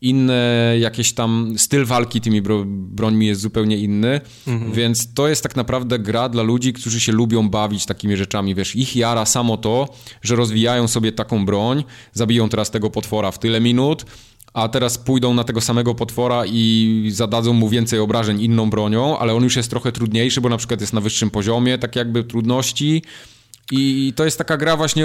inne 0.01 0.75
jakieś 0.81 1.13
tam 1.13 1.55
styl 1.57 1.85
walki 1.85 2.21
tymi 2.21 2.43
bro, 2.43 2.65
brońmi 2.67 3.27
jest 3.27 3.41
zupełnie 3.41 3.77
inny, 3.77 4.21
mhm. 4.47 4.73
więc 4.73 5.15
to 5.15 5.29
jest 5.29 5.43
tak 5.43 5.57
naprawdę 5.57 5.99
gra 5.99 6.29
dla 6.29 6.43
ludzi, 6.43 6.73
którzy 6.73 7.01
się 7.01 7.13
lubią 7.13 7.49
bawić 7.49 7.87
takimi 7.87 8.17
rzeczami, 8.17 8.55
wiesz, 8.55 8.77
ich 8.77 8.97
jara 8.97 9.27
samo 9.27 9.57
to, 9.57 9.89
że 10.23 10.37
rozwijają 10.37 10.89
sobie 10.89 11.13
taką 11.13 11.47
broń, 11.47 11.85
zabiją 12.13 12.49
teraz 12.49 12.71
tego 12.71 12.91
potwora 12.91 13.31
w 13.31 13.39
tyle 13.39 13.61
minut, 13.61 14.07
a 14.55 14.69
teraz 14.69 14.99
pójdą 14.99 15.35
na 15.35 15.45
tego 15.45 15.61
samego 15.61 15.95
potwora 15.95 16.45
i 16.47 17.09
zadadzą 17.13 17.53
mu 17.53 17.69
więcej 17.69 17.99
obrażeń 17.99 18.41
inną 18.41 18.71
bronią, 18.71 19.19
ale 19.19 19.35
on 19.35 19.45
już 19.45 19.57
jest 19.57 19.71
trochę 19.71 19.93
trudniejszy, 19.93 20.41
bo 20.41 20.49
na 20.49 20.57
przykład 20.57 20.81
jest 20.81 20.93
na 20.93 21.01
wyższym 21.01 21.31
poziomie, 21.31 21.79
tak 21.79 21.97
jakby 21.97 22.25
trudności, 22.25 23.03
i 23.73 24.13
to 24.17 24.25
jest 24.25 24.39
taka 24.39 24.57
gra 24.57 24.77
właśnie, 24.77 25.05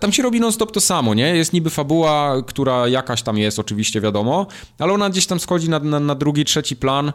tam 0.00 0.12
się 0.12 0.22
robi 0.22 0.40
non-stop 0.40 0.72
to 0.72 0.80
samo, 0.80 1.14
nie? 1.14 1.36
Jest 1.36 1.52
niby 1.52 1.70
fabuła, 1.70 2.42
która 2.46 2.88
jakaś 2.88 3.22
tam 3.22 3.38
jest, 3.38 3.58
oczywiście 3.58 4.00
wiadomo, 4.00 4.46
ale 4.78 4.92
ona 4.92 5.10
gdzieś 5.10 5.26
tam 5.26 5.40
schodzi 5.40 5.68
na, 5.68 5.78
na, 5.78 6.00
na 6.00 6.14
drugi, 6.14 6.44
trzeci 6.44 6.76
plan, 6.76 7.12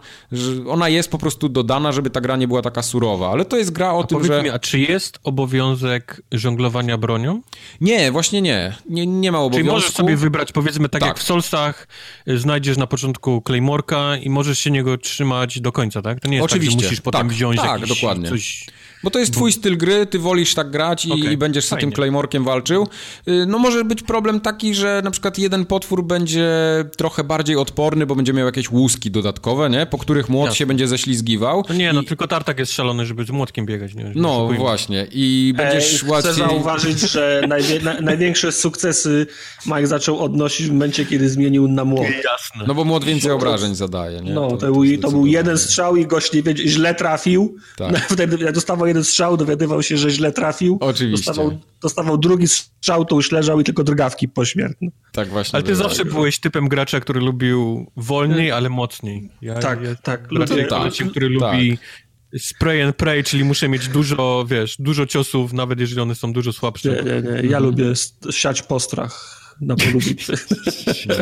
ona 0.68 0.90
jest 0.90 1.12
po 1.12 1.18
prostu 1.18 1.50
dodana, 1.50 1.92
żeby 1.92 2.10
ta 2.10 2.22
gra 2.22 2.36
nie 2.36 2.48
była 2.48 2.62
taka 2.62 2.82
surowa, 2.82 3.32
ale 3.32 3.46
to 3.46 3.58
jest 3.58 3.72
gra 3.72 3.94
o 3.94 4.04
a 4.04 4.08
tym, 4.08 4.24
że... 4.24 4.44
Mi, 4.44 4.50
a 4.50 4.60
czy 4.60 4.80
jest 4.80 5.20
obowiązek 5.24 6.22
żonglowania 6.32 6.98
bronią? 6.98 7.42
Nie, 7.82 8.12
właśnie 8.12 8.42
nie. 8.42 8.76
Nie, 8.90 9.08
nie 9.08 9.32
ma 9.32 9.40
obowiązku. 9.40 9.58
Czyli 9.58 9.70
możesz 9.70 9.92
sobie 9.92 10.18
wybrać, 10.18 10.52
powiedzmy 10.52 10.90
tak, 10.90 11.02
tak. 11.02 11.08
jak 11.08 11.20
w 11.20 11.24
Solsach, 11.24 11.88
y, 12.30 12.38
znajdziesz 12.38 12.78
na 12.78 12.88
początku 12.88 13.44
Claymorka 13.48 14.18
i 14.18 14.30
możesz 14.30 14.60
się 14.60 14.72
niego 14.72 14.98
trzymać 14.98 15.62
do 15.62 15.72
końca, 15.72 16.02
tak? 16.02 16.20
To 16.20 16.28
nie 16.28 16.36
jest 16.36 16.46
Oczywiście. 16.46 16.76
tak, 16.76 16.82
że 16.82 16.88
musisz 16.88 17.02
potem 17.02 17.22
tak, 17.22 17.30
wziąć 17.30 17.58
tak, 17.58 17.82
jakiś, 17.82 18.02
dokładnie. 18.02 18.30
coś... 18.30 18.66
Bo 19.06 19.12
to 19.12 19.20
jest 19.20 19.34
twój 19.34 19.52
styl 19.52 19.78
gry, 19.78 20.06
ty 20.06 20.20
wolisz 20.20 20.54
tak 20.54 20.72
grać 20.72 21.06
i, 21.06 21.12
okay, 21.12 21.34
i 21.34 21.38
będziesz 21.38 21.68
fajnie. 21.68 21.82
z 21.82 21.84
tym 21.84 21.92
Claymorkiem 21.92 22.44
walczył. 22.44 22.88
Y, 23.28 23.46
no 23.48 23.60
może 23.60 23.84
być 23.84 24.04
problem 24.04 24.40
taki, 24.42 24.76
że 24.76 25.02
na 25.04 25.12
przykład 25.12 25.38
jeden 25.38 25.66
potwór 25.66 26.04
będzie 26.04 26.50
trochę 26.98 27.24
bardziej 27.24 27.56
odporny, 27.56 28.06
bo 28.06 28.16
będzie 28.16 28.34
miał 28.34 28.46
jakieś 28.46 28.72
łuski 28.72 29.12
dodatkowe, 29.12 29.70
nie? 29.70 29.86
Po 29.86 29.98
których 29.98 30.30
młot 30.30 30.46
Jasne. 30.46 30.58
się 30.58 30.66
będzie 30.66 30.88
ześlizgiwał. 30.88 31.64
No 31.70 31.76
nie, 31.76 31.94
no 31.94 32.02
I... 32.02 32.06
tylko 32.06 32.28
Tartak 32.28 32.60
jest 32.60 32.72
szalony, 32.72 33.06
żeby 33.06 33.26
z 33.26 33.30
młotkiem 33.30 33.66
biegać, 33.66 33.96
nie? 33.96 34.12
No 34.16 34.48
właśnie 34.48 35.08
i 35.12 35.54
będziesz 35.58 36.04
Ej, 36.04 36.10
łatwiej... 36.10 36.34
Chcę 36.34 36.48
zauważyć, 36.48 37.00
że 37.00 37.42
najwie... 37.48 37.80
na, 37.80 38.02
największe 38.02 38.52
sukcesy 38.52 39.28
Mike 39.66 39.88
zaczął 39.88 40.20
odnosić 40.20 40.68
w 40.68 40.72
momencie, 40.72 41.06
kiedy 41.06 41.30
zmienił 41.30 41.68
na 41.68 41.86
młot. 41.86 42.08
Jasne. 42.08 42.66
No 42.68 42.74
bo 42.74 42.86
młot 42.86 43.04
więcej 43.04 43.32
obrażeń 43.32 43.76
zadaje, 43.76 44.22
nie? 44.22 44.34
No, 44.34 44.50
to, 44.50 44.58
to, 44.58 44.72
był, 44.72 44.84
to 45.02 45.12
był 45.12 45.26
jeden 45.26 45.58
strzał 45.58 45.96
i 45.96 46.06
gość 46.06 46.34
nie 46.34 46.42
źle 46.58 46.96
trafił. 46.96 47.56
Tak. 47.78 48.00
Wtedy 48.14 48.52
dostawał 48.52 48.88
jeden 48.96 49.04
strzał, 49.04 49.38
dowiadywał 49.38 49.84
się, 49.84 49.98
że 49.98 50.10
źle 50.10 50.32
trafił. 50.32 50.78
Oczywiście. 50.82 51.26
Dostawał, 51.26 51.60
dostawał 51.82 52.18
drugi 52.18 52.48
strzał, 52.48 53.06
to 53.06 53.16
już 53.16 53.32
leżał 53.32 53.60
i 53.60 53.64
tylko 53.64 53.84
drgawki 53.84 54.28
pośmiertne. 54.28 54.88
Tak 55.12 55.28
właśnie. 55.30 55.58
Ale 55.58 55.64
ty 55.64 55.76
zawsze 55.76 56.06
byłeś 56.06 56.40
typem 56.40 56.68
gracza, 56.68 57.00
który 57.00 57.20
lubił 57.20 57.92
wolniej, 57.98 58.52
ale 58.52 58.70
mocniej. 58.70 59.30
Ja, 59.42 59.54
tak, 59.54 59.84
ja, 59.84 59.96
tak. 59.96 60.32
Lubię, 60.32 60.66
tak, 60.66 60.94
który 61.10 61.40
tak. 61.40 61.54
lubi 61.54 61.78
spray 62.40 62.82
and 62.82 62.96
pray, 62.96 63.24
czyli 63.24 63.44
muszę 63.44 63.70
mieć 63.70 63.88
dużo, 63.88 64.46
wiesz, 64.50 64.76
dużo 64.80 65.06
ciosów, 65.06 65.54
nawet 65.54 65.80
jeżeli 65.80 66.02
one 66.02 66.16
są 66.16 66.34
dużo 66.34 66.54
słabsze. 66.54 66.90
Nie, 66.90 67.22
nie, 67.22 67.42
nie. 67.44 67.50
Ja 67.50 67.60
lubię 67.60 67.94
siać 68.32 68.62
postrach 68.62 69.45
na 69.62 69.76
polu 69.76 70.00
bitwy. 70.00 70.34
No. 71.08 71.16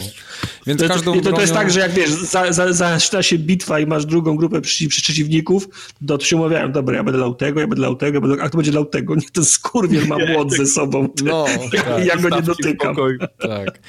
Więc 0.68 0.82
to, 0.82 0.88
każdą 0.88 1.14
to, 1.14 1.22
bronią... 1.22 1.36
to 1.36 1.42
jest 1.42 1.54
tak, 1.54 1.72
że 1.72 1.80
jak 1.80 1.92
wiesz, 1.92 2.10
za, 2.10 2.54
za, 2.54 2.74
zaczyna 2.74 3.24
się 3.24 3.38
bitwa 3.38 3.80
i 3.80 3.86
masz 3.86 4.06
drugą 4.06 4.36
grupę 4.36 4.62
przy, 4.62 4.88
przy 4.88 5.02
przeciwników, 5.02 5.68
to 6.08 6.20
się 6.20 6.36
umawiają, 6.36 6.72
dobra, 6.72 6.96
ja 6.96 7.04
będę 7.04 7.20
lał 7.20 7.36
tego, 7.36 7.60
ja 7.60 7.68
będę 7.68 7.82
lał 7.82 7.96
tego, 7.96 8.22
będę, 8.22 8.44
a 8.44 8.48
kto 8.48 8.58
będzie 8.58 8.72
lał 8.72 8.86
tego? 8.86 9.16
Niech 9.16 9.32
ten 9.32 9.46
skurwiel 9.46 10.08
ma 10.08 10.18
młot 10.18 10.52
ze 10.54 10.66
sobą. 10.66 11.08
No, 11.24 11.46
ja, 11.74 11.84
tak, 11.84 12.06
ja 12.06 12.18
go 12.18 12.30
nie 12.30 12.42
dotykam. 12.42 12.96
Tak. 13.40 13.80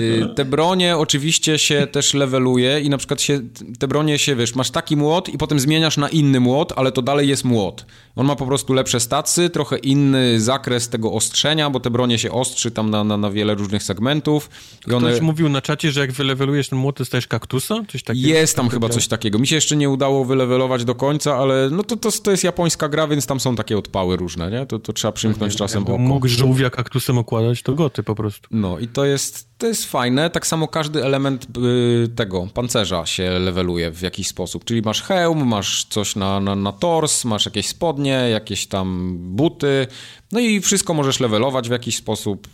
Y, 0.00 0.28
te 0.36 0.44
bronie 0.44 0.96
oczywiście 0.96 1.58
się 1.58 1.86
też 1.92 2.14
leveluje 2.14 2.80
i 2.80 2.90
na 2.90 2.98
przykład 2.98 3.20
się, 3.20 3.40
te 3.78 3.88
bronie 3.88 4.18
się, 4.18 4.36
wiesz, 4.36 4.54
masz 4.54 4.70
taki 4.70 4.96
młot 4.96 5.28
i 5.28 5.38
potem 5.38 5.60
zmieniasz 5.60 5.96
na 5.96 6.08
inny 6.08 6.40
młot, 6.40 6.72
ale 6.76 6.92
to 6.92 7.02
dalej 7.02 7.28
jest 7.28 7.44
młot. 7.44 7.86
On 8.16 8.26
ma 8.26 8.36
po 8.36 8.46
prostu 8.46 8.72
lepsze 8.72 9.00
stacy, 9.00 9.50
trochę 9.50 9.78
inny 9.78 10.40
zakres 10.40 10.88
tego 10.88 11.12
ostrzenia, 11.12 11.70
bo 11.70 11.80
te 11.80 11.90
bronie 11.90 12.18
się 12.18 12.30
ostrzy 12.30 12.70
tam 12.70 12.90
na, 12.90 13.04
na, 13.04 13.16
na 13.16 13.30
wiele 13.30 13.54
różnych 13.54 13.79
segmentów. 13.82 14.50
I 14.88 14.92
one... 14.92 15.10
Ktoś 15.10 15.20
mówił 15.20 15.48
na 15.48 15.62
czacie, 15.62 15.92
że 15.92 16.00
jak 16.00 16.12
wylewelujesz 16.12 16.68
ten 16.68 16.78
młot, 16.78 16.98
dostajesz 16.98 17.26
kaktusa? 17.26 17.82
Coś 17.88 18.02
takiego? 18.02 18.28
Jest 18.28 18.56
tam 18.56 18.68
chyba 18.68 18.88
coś 18.88 19.08
takiego. 19.08 19.38
Mi 19.38 19.46
się 19.46 19.54
jeszcze 19.54 19.76
nie 19.76 19.90
udało 19.90 20.24
wylewelować 20.24 20.84
do 20.84 20.94
końca, 20.94 21.36
ale 21.36 21.68
no 21.70 21.82
to, 21.82 21.96
to, 21.96 22.12
to 22.12 22.30
jest 22.30 22.44
japońska 22.44 22.88
gra, 22.88 23.08
więc 23.08 23.26
tam 23.26 23.40
są 23.40 23.56
takie 23.56 23.78
odpały 23.78 24.16
różne, 24.16 24.50
nie? 24.50 24.66
To, 24.66 24.78
to 24.78 24.92
trzeba 24.92 25.12
przymknąć 25.12 25.56
czasem 25.56 25.82
oko. 25.82 25.98
Mógł 25.98 26.28
żółwia 26.28 26.70
kaktusem 26.70 27.18
okładać, 27.18 27.62
to 27.62 27.72
goty 27.72 28.02
po 28.02 28.14
prostu. 28.14 28.48
No 28.50 28.78
i 28.78 28.88
to 28.88 29.04
jest, 29.04 29.48
to 29.58 29.66
jest 29.66 29.84
fajne. 29.84 30.30
Tak 30.30 30.46
samo 30.46 30.68
każdy 30.68 31.04
element 31.04 31.46
y, 32.04 32.08
tego 32.08 32.48
pancerza 32.54 33.06
się 33.06 33.30
leveluje 33.30 33.90
w 33.90 34.02
jakiś 34.02 34.26
sposób. 34.28 34.64
Czyli 34.64 34.82
masz 34.82 35.02
hełm, 35.02 35.46
masz 35.46 35.84
coś 35.84 36.16
na, 36.16 36.40
na, 36.40 36.54
na 36.54 36.72
tors, 36.72 37.24
masz 37.24 37.46
jakieś 37.46 37.66
spodnie, 37.66 38.28
jakieś 38.30 38.66
tam 38.66 39.16
buty, 39.20 39.86
no 40.32 40.40
i 40.40 40.60
wszystko 40.60 40.94
możesz 40.94 41.20
levelować 41.20 41.68
w 41.68 41.72
jakiś 41.72 41.96
sposób 41.96 42.48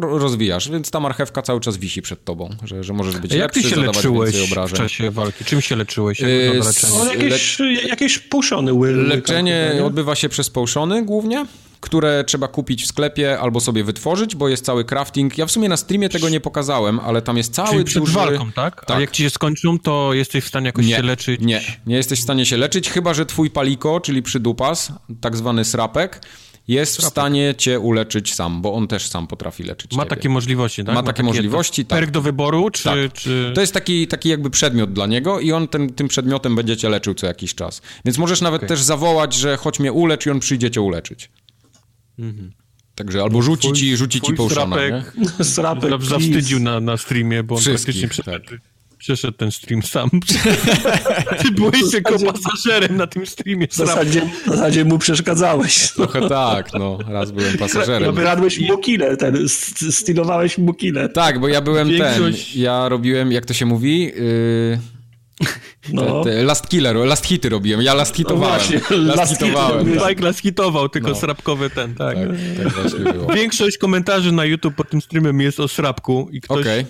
rozwijasz, 0.00 0.70
więc 0.70 0.90
ta 0.90 1.00
marchewka 1.00 1.42
cały 1.42 1.60
czas 1.60 1.76
wisi 1.76 2.02
przed 2.02 2.24
tobą, 2.24 2.50
że, 2.64 2.84
że 2.84 2.92
możesz 2.92 3.16
być 3.16 3.32
Jak 3.32 3.40
lepszy, 3.40 3.62
ty 3.62 3.68
się 3.68 3.76
leczyłeś 3.76 4.36
w 4.68 4.72
czasie 4.72 5.10
walki? 5.10 5.44
Czym 5.44 5.60
się 5.60 5.76
leczyłeś? 5.76 6.20
Jak 6.20 6.30
yy, 6.30 6.60
no, 6.98 7.04
jakieś, 7.04 7.58
Le... 7.58 7.72
jakieś 7.72 8.18
poszony 8.18 8.72
Leczenie 8.92 9.70
tak, 9.72 9.84
odbywa 9.84 10.14
się 10.14 10.28
przez 10.28 10.50
poszony 10.50 11.04
głównie, 11.04 11.46
które 11.84 12.24
trzeba 12.24 12.48
kupić 12.48 12.84
w 12.84 12.86
sklepie 12.86 13.38
albo 13.38 13.60
sobie 13.60 13.84
wytworzyć, 13.84 14.36
bo 14.36 14.48
jest 14.48 14.64
cały 14.64 14.84
crafting. 14.84 15.38
Ja 15.38 15.46
w 15.46 15.50
sumie 15.50 15.68
na 15.68 15.76
streamie 15.76 16.08
tego 16.08 16.28
nie 16.28 16.40
pokazałem, 16.40 17.00
ale 17.00 17.22
tam 17.22 17.36
jest 17.36 17.54
cały 17.54 17.70
Czyli 17.70 17.84
przed 17.84 18.02
duży... 18.02 18.14
walką, 18.14 18.52
tak? 18.52 18.84
tak? 18.84 18.96
A 18.96 19.00
jak 19.00 19.10
ci 19.10 19.22
się 19.22 19.30
skończą, 19.30 19.78
to 19.78 20.14
jesteś 20.14 20.44
w 20.44 20.48
stanie 20.48 20.66
jakoś 20.66 20.86
nie, 20.86 20.96
się 20.96 21.02
leczyć? 21.02 21.40
Nie, 21.40 21.60
nie 21.86 21.96
jesteś 21.96 22.20
w 22.20 22.22
stanie 22.22 22.46
się 22.46 22.56
leczyć, 22.56 22.90
chyba 22.90 23.14
że 23.14 23.26
twój 23.26 23.50
paliko, 23.50 24.00
czyli 24.00 24.22
przydupas, 24.22 24.92
tak 25.20 25.36
zwany 25.36 25.64
srapek, 25.64 26.20
jest 26.68 26.96
w 26.96 27.04
stanie 27.04 27.54
cię 27.58 27.80
uleczyć 27.80 28.34
sam, 28.34 28.62
bo 28.62 28.74
on 28.74 28.88
też 28.88 29.08
sam 29.08 29.26
potrafi 29.26 29.62
leczyć 29.62 29.92
Ma 29.92 30.02
ciebie. 30.02 30.16
takie 30.16 30.28
możliwości, 30.28 30.84
tak? 30.84 30.94
Ma, 30.94 31.02
Ma 31.02 31.06
takie 31.06 31.22
możliwości, 31.22 31.84
tak. 31.84 31.98
Perk 31.98 32.10
do 32.10 32.22
wyboru, 32.22 32.70
czy, 32.70 32.84
tak. 32.84 33.12
czy... 33.12 33.52
To 33.54 33.60
jest 33.60 33.72
taki, 33.72 34.06
taki 34.06 34.28
jakby 34.28 34.50
przedmiot 34.50 34.92
dla 34.92 35.06
niego 35.06 35.40
i 35.40 35.52
on 35.52 35.68
ten, 35.68 35.92
tym 35.92 36.08
przedmiotem 36.08 36.56
będzie 36.56 36.76
cię 36.76 36.88
leczył 36.88 37.14
co 37.14 37.26
jakiś 37.26 37.54
czas. 37.54 37.82
Więc 38.04 38.18
możesz 38.18 38.40
nawet 38.40 38.58
okay. 38.58 38.68
też 38.68 38.82
zawołać, 38.82 39.34
że 39.34 39.56
chodź 39.56 39.80
mnie 39.80 39.92
ulecz 39.92 40.26
i 40.26 40.30
on 40.30 40.40
przyjdzie 40.40 40.70
cię 40.70 40.80
uleczyć. 40.80 41.30
Mhm. 42.18 42.52
Także 42.94 43.22
albo 43.22 43.42
rzuci 43.42 43.72
ci, 43.72 43.96
rzuci 43.96 44.20
ci 44.20 44.34
połszana, 44.34 44.76
srapek, 44.76 45.16
nie? 45.38 45.44
Srapek, 45.54 46.02
zawstydził 46.02 46.60
na, 46.60 46.80
na 46.80 46.96
streamie, 46.96 47.42
bo 47.42 47.54
on 47.54 47.62
praktycznie 47.62 48.08
przeszedł, 48.08 48.46
tak. 48.50 48.60
Przeszedł 49.04 49.36
ten 49.36 49.52
stream 49.52 49.82
sam. 49.82 50.10
Ty 51.42 51.50
byłeś 51.50 51.90
tylko 51.90 52.14
pasażerem 52.32 52.96
na 52.96 53.06
tym 53.06 53.26
streamie. 53.26 53.68
W 53.68 53.74
zasadzie, 53.74 54.22
w 54.46 54.50
zasadzie 54.50 54.84
mu 54.84 54.98
przeszkadzałeś. 54.98 55.92
Trochę 55.92 56.28
tak, 56.28 56.72
no. 56.72 56.98
Raz 57.08 57.30
byłem 57.30 57.58
pasażerem. 57.58 58.14
Wyradłeś 58.14 58.60
mukinę, 58.60 59.16
ten, 59.16 59.48
stylowałeś 59.90 60.58
mukinę. 60.58 61.08
Tak, 61.08 61.40
bo 61.40 61.48
ja 61.48 61.60
byłem 61.60 61.88
Większość... 61.88 62.52
ten, 62.52 62.62
ja 62.62 62.88
robiłem, 62.88 63.32
jak 63.32 63.46
to 63.46 63.54
się 63.54 63.66
mówi... 63.66 64.00
Yy... 64.00 64.78
No. 65.92 66.24
Te, 66.24 66.30
te 66.30 66.42
last 66.42 66.68
killer, 66.68 66.96
last 66.96 67.26
hity 67.26 67.48
robiłem. 67.48 67.82
Ja 67.82 67.94
last 67.94 68.16
hitowałem. 68.16 68.60
No 68.90 68.96
last, 68.96 69.16
last 69.16 69.32
hitowałem. 69.32 69.86
Mike 69.86 70.00
tak. 70.00 70.20
last 70.20 70.40
hitował, 70.40 70.88
tylko 70.88 71.08
no. 71.08 71.14
srapkowy 71.14 71.70
ten, 71.70 71.94
tak. 71.94 72.16
tak, 72.56 72.84
tak 73.04 73.36
Większość 73.36 73.78
komentarzy 73.78 74.32
na 74.32 74.44
YouTube 74.44 74.74
pod 74.74 74.90
tym 74.90 75.00
streamem 75.00 75.40
jest 75.40 75.60
o 75.60 75.68
srapku 75.68 76.28
i 76.32 76.40
ktoś... 76.40 76.60
Okay. 76.60 76.84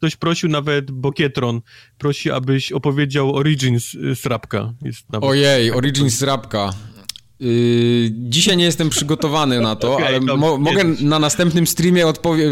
Ktoś 0.00 0.16
prosił 0.16 0.48
nawet 0.48 0.90
Bokietron, 0.90 1.60
prosi, 1.98 2.30
abyś 2.30 2.72
opowiedział 2.72 3.36
Origins 3.36 3.96
Srapka. 4.14 4.72
Nawet... 5.12 5.30
Ojej, 5.30 5.72
Origins 5.72 6.18
Srapka. 6.18 6.70
Yy, 7.40 8.10
dzisiaj 8.12 8.56
nie 8.56 8.64
jestem 8.64 8.90
przygotowany 8.90 9.60
na 9.60 9.76
to, 9.76 9.94
okay, 9.94 10.06
ale 10.06 10.20
mo 10.20 10.58
mogę 10.58 10.84
na 11.00 11.18
następnym 11.18 11.66
streamie 11.66 12.04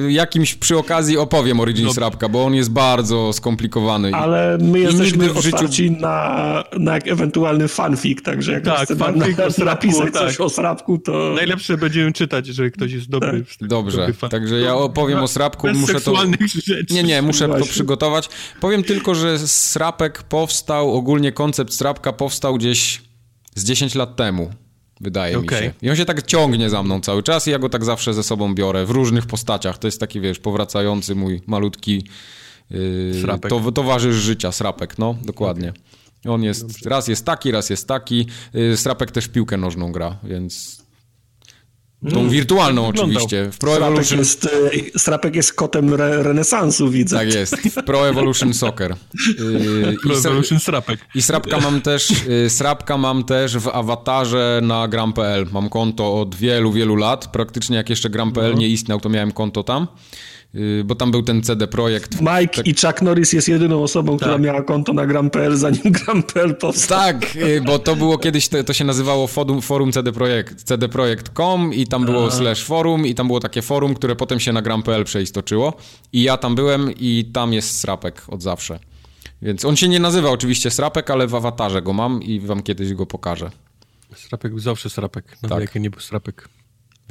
jakimś 0.09 0.55
przy 0.55 0.79
okazji 0.79 1.17
opowiem 1.17 1.61
Origins 1.61 1.99
Rapka, 1.99 2.29
bo 2.29 2.45
on 2.45 2.55
jest 2.55 2.71
bardzo 2.71 3.33
skomplikowany. 3.33 4.15
Ale 4.15 4.59
my 4.61 4.79
jesteśmy 4.79 5.29
w 5.29 5.41
życiu... 5.41 5.67
na, 6.01 6.65
na 6.79 6.97
ewentualny 6.97 7.69
fanfic, 7.69 8.23
także 8.23 8.53
jak 8.53 8.65
tak, 8.65 8.89
fanfic 8.99 9.39
na, 9.39 9.45
o 9.45 9.65
napisać 9.65 10.13
tak. 10.13 10.23
coś 10.23 10.41
o 10.41 10.49
Srapku, 10.49 10.99
to... 10.99 11.33
Najlepsze 11.37 11.77
będziemy 11.77 12.13
czytać, 12.13 12.49
jeżeli 12.49 12.71
ktoś 12.71 12.93
jest 12.93 13.11
dobry. 13.11 13.45
Tak. 13.61 13.69
Dobrze, 13.69 13.99
dobry 13.99 14.29
także 14.31 14.61
ja 14.61 14.75
opowiem 14.75 15.19
o 15.19 15.29
Srapku. 15.29 15.69
Muszę 15.75 16.01
to... 16.01 16.15
rzeczy. 16.67 16.95
Nie, 16.95 17.03
nie, 17.03 17.23
muszę 17.23 17.49
to 17.49 17.65
przygotować. 17.65 18.29
Powiem 18.61 18.83
tylko, 18.83 19.15
że 19.15 19.39
Srapek 19.39 20.23
powstał, 20.23 20.95
ogólnie 20.95 21.33
koncept 21.33 21.75
Srapka 21.75 22.13
powstał 22.13 22.55
gdzieś 22.55 23.03
z 23.55 23.65
10 23.65 23.95
lat 23.95 24.17
temu 24.17 24.51
wydaje 25.01 25.39
okay. 25.39 25.61
mi 25.61 25.67
się. 25.67 25.73
I 25.83 25.91
on 25.91 25.97
się 25.97 26.05
tak 26.05 26.23
ciągnie 26.23 26.71
za 26.71 26.83
mną 26.83 27.01
cały 27.01 27.23
czas 27.23 27.49
i 27.49 27.51
ja 27.51 27.59
go 27.59 27.69
tak 27.69 27.85
zawsze 27.85 28.15
ze 28.15 28.23
sobą 28.23 28.55
biorę 28.55 28.87
w 28.87 28.91
różnych 28.91 29.27
postaciach. 29.27 29.79
To 29.79 29.89
jest 29.89 30.01
taki, 30.01 30.21
wiesz, 30.21 30.39
powracający 30.39 31.15
mój 31.15 31.43
malutki 31.47 32.05
yy, 32.71 33.39
to, 33.49 33.73
towarzysz 33.73 34.17
życia, 34.17 34.53
srapek, 34.53 34.99
no, 34.99 35.15
dokładnie. 35.25 35.73
On 36.29 36.43
jest, 36.43 36.63
Dobrze. 36.63 36.91
raz 36.91 37.09
jest 37.09 37.25
taki, 37.25 37.51
raz 37.51 37.71
jest 37.71 37.89
taki. 37.89 38.27
Yy, 38.55 38.77
srapek 38.77 39.11
też 39.11 39.29
piłkę 39.29 39.57
nożną 39.57 39.93
gra, 39.93 40.17
więc 40.25 40.83
Tą 42.05 42.11
hmm. 42.11 42.31
wirtualną 42.31 42.87
oczywiście. 42.87 43.51
W 43.53 43.59
Pro 43.59 43.71
Strapek 43.71 43.89
Evolution... 43.89 44.19
Jest, 44.19 44.45
e, 44.95 44.99
Strapek 44.99 45.37
jest 45.37 45.53
kotem 45.53 45.95
re 45.95 46.23
renesansu, 46.23 46.91
widzę. 46.91 47.17
Tak 47.17 47.35
jest. 47.35 47.57
W 47.57 47.85
Pro 47.85 48.09
Evolution 48.09 48.55
Soccer. 48.55 48.95
Yy, 49.39 49.97
Pro 50.03 50.19
Evolution 50.19 50.61
Strapek. 50.61 51.01
I 51.15 51.23
Srapka 51.23 51.61
mam 51.61 51.81
też 51.81 52.11
yy, 52.27 52.51
Srapka 52.51 52.99
mam 52.99 53.25
też 53.25 53.59
w 53.59 53.69
awatarze 53.69 54.61
na 54.63 54.89
gram.pl. 54.89 55.47
Mam 55.53 55.69
konto 55.69 56.21
od 56.21 56.35
wielu, 56.35 56.73
wielu 56.73 56.97
lat. 56.97 57.27
Praktycznie 57.27 57.77
jak 57.77 57.91
jeszcze 57.91 58.11
gram.pl 58.11 58.53
no. 58.53 58.59
nie 58.59 58.69
istniał, 58.69 59.01
to 59.01 59.09
miałem 59.09 59.33
konto 59.33 59.63
tam. 59.63 59.87
Y, 60.55 60.85
bo 60.85 60.95
tam 60.95 61.11
był 61.11 61.23
ten 61.23 61.43
CD 61.43 61.67
Projekt. 61.67 62.21
Mike 62.21 62.57
tak... 62.57 62.67
i 62.67 62.75
Chuck 62.75 63.03
Norris 63.03 63.33
jest 63.33 63.49
jedyną 63.49 63.83
osobą, 63.83 64.13
tak. 64.13 64.21
która 64.21 64.39
miała 64.39 64.63
konto 64.63 64.93
na 64.93 65.07
Gram.pl, 65.07 65.57
zanim 65.57 65.83
Gram.pl 65.85 66.57
powstał. 66.57 66.99
Tak, 66.99 67.37
y, 67.37 67.61
bo 67.61 67.79
to 67.79 67.97
było 67.97 68.19
kiedyś, 68.19 68.49
to, 68.49 68.65
to 68.65 68.73
się 68.73 68.85
nazywało 68.85 69.27
forum, 69.27 69.63
forum 69.63 69.93
CD 69.93 70.13
Projekt, 70.13 70.63
cdprojekt.com 70.63 71.75
i 71.75 71.87
tam 71.87 72.05
było 72.05 72.27
A. 72.27 72.31
slash 72.31 72.65
forum 72.65 73.07
i 73.07 73.15
tam 73.15 73.27
było 73.27 73.41
takie 73.41 73.63
forum, 73.63 73.95
które 73.95 74.17
potem 74.17 74.41
się 74.41 74.53
na 74.53 74.63
Gram.pl 74.63 75.05
przeistoczyło 75.05 75.73
i 76.13 76.23
ja 76.23 76.37
tam 76.37 76.55
byłem 76.55 76.93
i 76.97 77.31
tam 77.33 77.53
jest 77.53 77.81
Srapek 77.81 78.23
od 78.29 78.43
zawsze. 78.43 78.79
Więc 79.43 79.65
on 79.65 79.77
się 79.77 79.89
nie 79.89 80.01
nazywa 80.01 80.31
oczywiście 80.31 80.71
Srapek, 80.71 81.11
ale 81.11 81.27
w 81.27 81.35
awatarze 81.35 81.83
go 81.83 81.93
mam 81.93 82.23
i 82.23 82.41
wam 82.41 82.63
kiedyś 82.63 82.95
go 82.95 83.07
pokażę. 83.07 83.51
Srapek 84.15 84.53
był 84.53 84.61
zawsze 84.61 84.91
Srapek, 84.91 85.43
na 85.43 85.49
tak. 85.49 85.75
nie 85.75 85.91
był 85.91 86.01
Srapek 86.01 86.49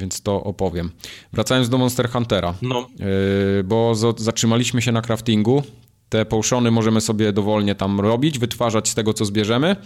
więc 0.00 0.20
to 0.20 0.44
opowiem. 0.44 0.90
Wracając 1.32 1.68
do 1.68 1.78
Monster 1.78 2.10
Huntera, 2.10 2.54
no. 2.62 2.88
Yy, 2.98 3.64
bo 3.64 3.94
zatrzymaliśmy 4.16 4.82
się 4.82 4.92
na 4.92 5.02
craftingu. 5.02 5.62
Te 6.08 6.24
potiony 6.24 6.70
możemy 6.70 7.00
sobie 7.00 7.32
dowolnie 7.32 7.74
tam 7.74 8.00
robić, 8.00 8.38
wytwarzać 8.38 8.88
z 8.88 8.94
tego, 8.94 9.14
co 9.14 9.24
zbierzemy. 9.24 9.76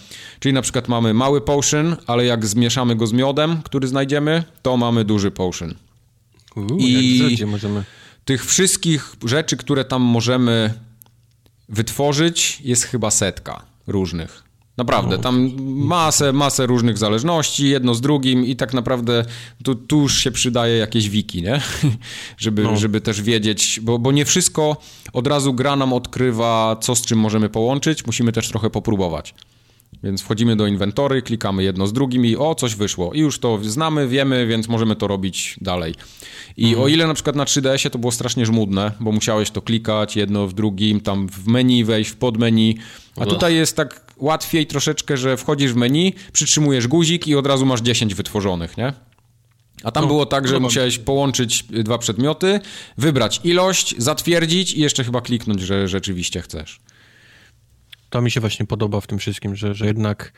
Czyli 0.40 0.52
na 0.52 0.62
przykład 0.62 0.89
mamy 0.89 1.14
mały 1.14 1.40
potion, 1.40 1.97
ale 2.06 2.24
jak 2.24 2.47
zmieszamy 2.47 2.97
go 2.97 3.06
z 3.06 3.12
miodem, 3.12 3.62
który 3.62 3.89
znajdziemy, 3.89 4.44
to 4.62 4.76
mamy 4.76 5.05
duży 5.05 5.30
potion. 5.30 5.74
Uu, 6.56 6.78
I 6.78 7.39
możemy... 7.47 7.84
tych 8.24 8.47
wszystkich 8.47 9.16
rzeczy, 9.24 9.56
które 9.56 9.84
tam 9.84 10.02
możemy 10.02 10.74
wytworzyć, 11.68 12.60
jest 12.64 12.84
chyba 12.84 13.10
setka 13.10 13.62
różnych. 13.86 14.41
Naprawdę, 14.77 15.16
no. 15.16 15.23
tam 15.23 15.53
masę, 15.66 16.32
masę 16.32 16.66
różnych 16.66 16.99
zależności, 16.99 17.69
jedno 17.69 17.94
z 17.94 18.01
drugim 18.01 18.47
i 18.47 18.57
tak 18.57 18.74
naprawdę 18.74 19.24
tu, 19.65 19.74
tu 19.74 20.01
już 20.01 20.19
się 20.19 20.31
przydaje 20.31 20.77
jakieś 20.77 21.09
wiki, 21.09 21.43
nie? 21.43 21.61
żeby, 22.39 22.62
no. 22.62 22.77
żeby 22.77 23.01
też 23.01 23.23
wiedzieć, 23.23 23.81
bo, 23.82 23.99
bo 23.99 24.12
nie 24.12 24.24
wszystko 24.24 24.77
od 25.12 25.27
razu 25.27 25.55
gra 25.55 25.77
nam 25.77 25.93
odkrywa, 25.93 26.77
co 26.81 26.97
z 26.97 27.03
czym 27.03 27.19
możemy 27.19 27.49
połączyć, 27.49 28.07
musimy 28.07 28.32
też 28.32 28.49
trochę 28.49 28.70
popróbować. 28.70 29.35
Więc 30.03 30.23
wchodzimy 30.23 30.57
do 30.57 30.66
inwentory, 30.66 31.23
klikamy 31.23 31.62
jedno 31.62 31.87
z 31.87 31.93
drugim 31.93 32.27
i 32.27 32.37
o, 32.37 32.55
coś 32.55 32.74
wyszło. 32.74 33.12
I 33.12 33.19
już 33.19 33.39
to 33.39 33.59
znamy, 33.62 34.09
wiemy, 34.09 34.47
więc 34.47 34.69
możemy 34.69 34.97
to 34.97 35.07
robić 35.07 35.57
dalej. 35.61 35.95
I 36.57 36.65
mhm. 36.65 36.83
o 36.83 36.89
ile 36.89 37.07
na 37.07 37.15
przykład 37.15 37.37
na 37.37 37.45
3DS-ie 37.45 37.91
to 37.91 37.99
było 37.99 38.12
strasznie 38.12 38.47
żmudne, 38.47 38.93
bo 39.01 39.12
musiałeś 39.12 39.51
to 39.51 39.62
klikać 39.62 40.16
jedno 40.16 40.47
w 40.47 40.53
drugim, 40.53 41.01
tam 41.01 41.29
w 41.29 41.47
menu 41.47 41.85
wejść, 41.85 42.11
w 42.11 42.16
podmenu, 42.16 42.74
a 43.16 43.27
tutaj 43.27 43.55
jest 43.55 43.77
tak 43.77 44.12
łatwiej 44.16 44.66
troszeczkę, 44.66 45.16
że 45.16 45.37
wchodzisz 45.37 45.73
w 45.73 45.77
menu, 45.77 46.15
przytrzymujesz 46.33 46.89
guzik 46.89 47.27
i 47.27 47.37
od 47.37 47.47
razu 47.47 47.66
masz 47.66 47.81
10 47.81 48.15
wytworzonych, 48.15 48.77
nie? 48.77 48.93
A 49.83 49.91
tam 49.91 50.03
no, 50.03 50.09
było 50.09 50.27
tak, 50.27 50.49
że 50.49 50.61
musiałeś 50.61 50.99
połączyć 50.99 51.62
dwa 51.62 51.99
przedmioty, 51.99 52.61
wybrać 52.99 53.41
ilość, 53.45 53.95
zatwierdzić 53.99 54.73
i 54.73 54.81
jeszcze 54.81 55.05
chyba 55.05 55.20
kliknąć, 55.20 55.61
że 55.61 55.89
rzeczywiście 55.89 56.41
chcesz. 56.41 56.81
To 58.12 58.22
mi 58.22 58.30
się 58.30 58.40
właśnie 58.40 58.66
podoba 58.66 59.01
w 59.01 59.06
tym 59.06 59.18
wszystkim, 59.18 59.56
że, 59.56 59.74
że 59.74 59.86
jednak 59.86 60.32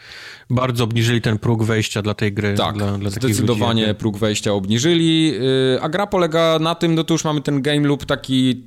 bardzo 0.51 0.84
obniżyli 0.84 1.20
ten 1.20 1.38
próg 1.38 1.62
wejścia 1.62 2.02
dla 2.02 2.14
tej 2.14 2.32
gry. 2.32 2.55
Tak, 2.55 2.76
dla, 2.76 2.98
dla 2.98 3.10
zdecydowanie 3.10 3.86
ludzi. 3.86 3.94
próg 3.94 4.18
wejścia 4.18 4.52
obniżyli, 4.52 5.34
y, 5.74 5.82
a 5.82 5.88
gra 5.88 6.06
polega 6.06 6.59
na 6.59 6.74
tym, 6.74 6.94
no 6.94 7.05
to 7.05 7.14
już 7.14 7.24
mamy 7.24 7.40
ten 7.40 7.62
game 7.62 7.88
loop 7.88 8.05
taki 8.05 8.62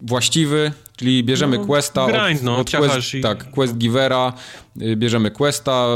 właściwy, 0.00 0.72
czyli 0.96 1.24
bierzemy 1.24 1.58
no, 1.58 1.66
questa 1.66 2.06
grind, 2.06 2.42
no, 2.42 2.56
od, 2.56 2.70
quest, 2.70 3.14
i... 3.14 3.20
tak, 3.20 3.50
quest 3.50 3.76
givera, 3.76 4.32
y, 4.82 4.96
bierzemy 4.96 5.30
questa, 5.30 5.86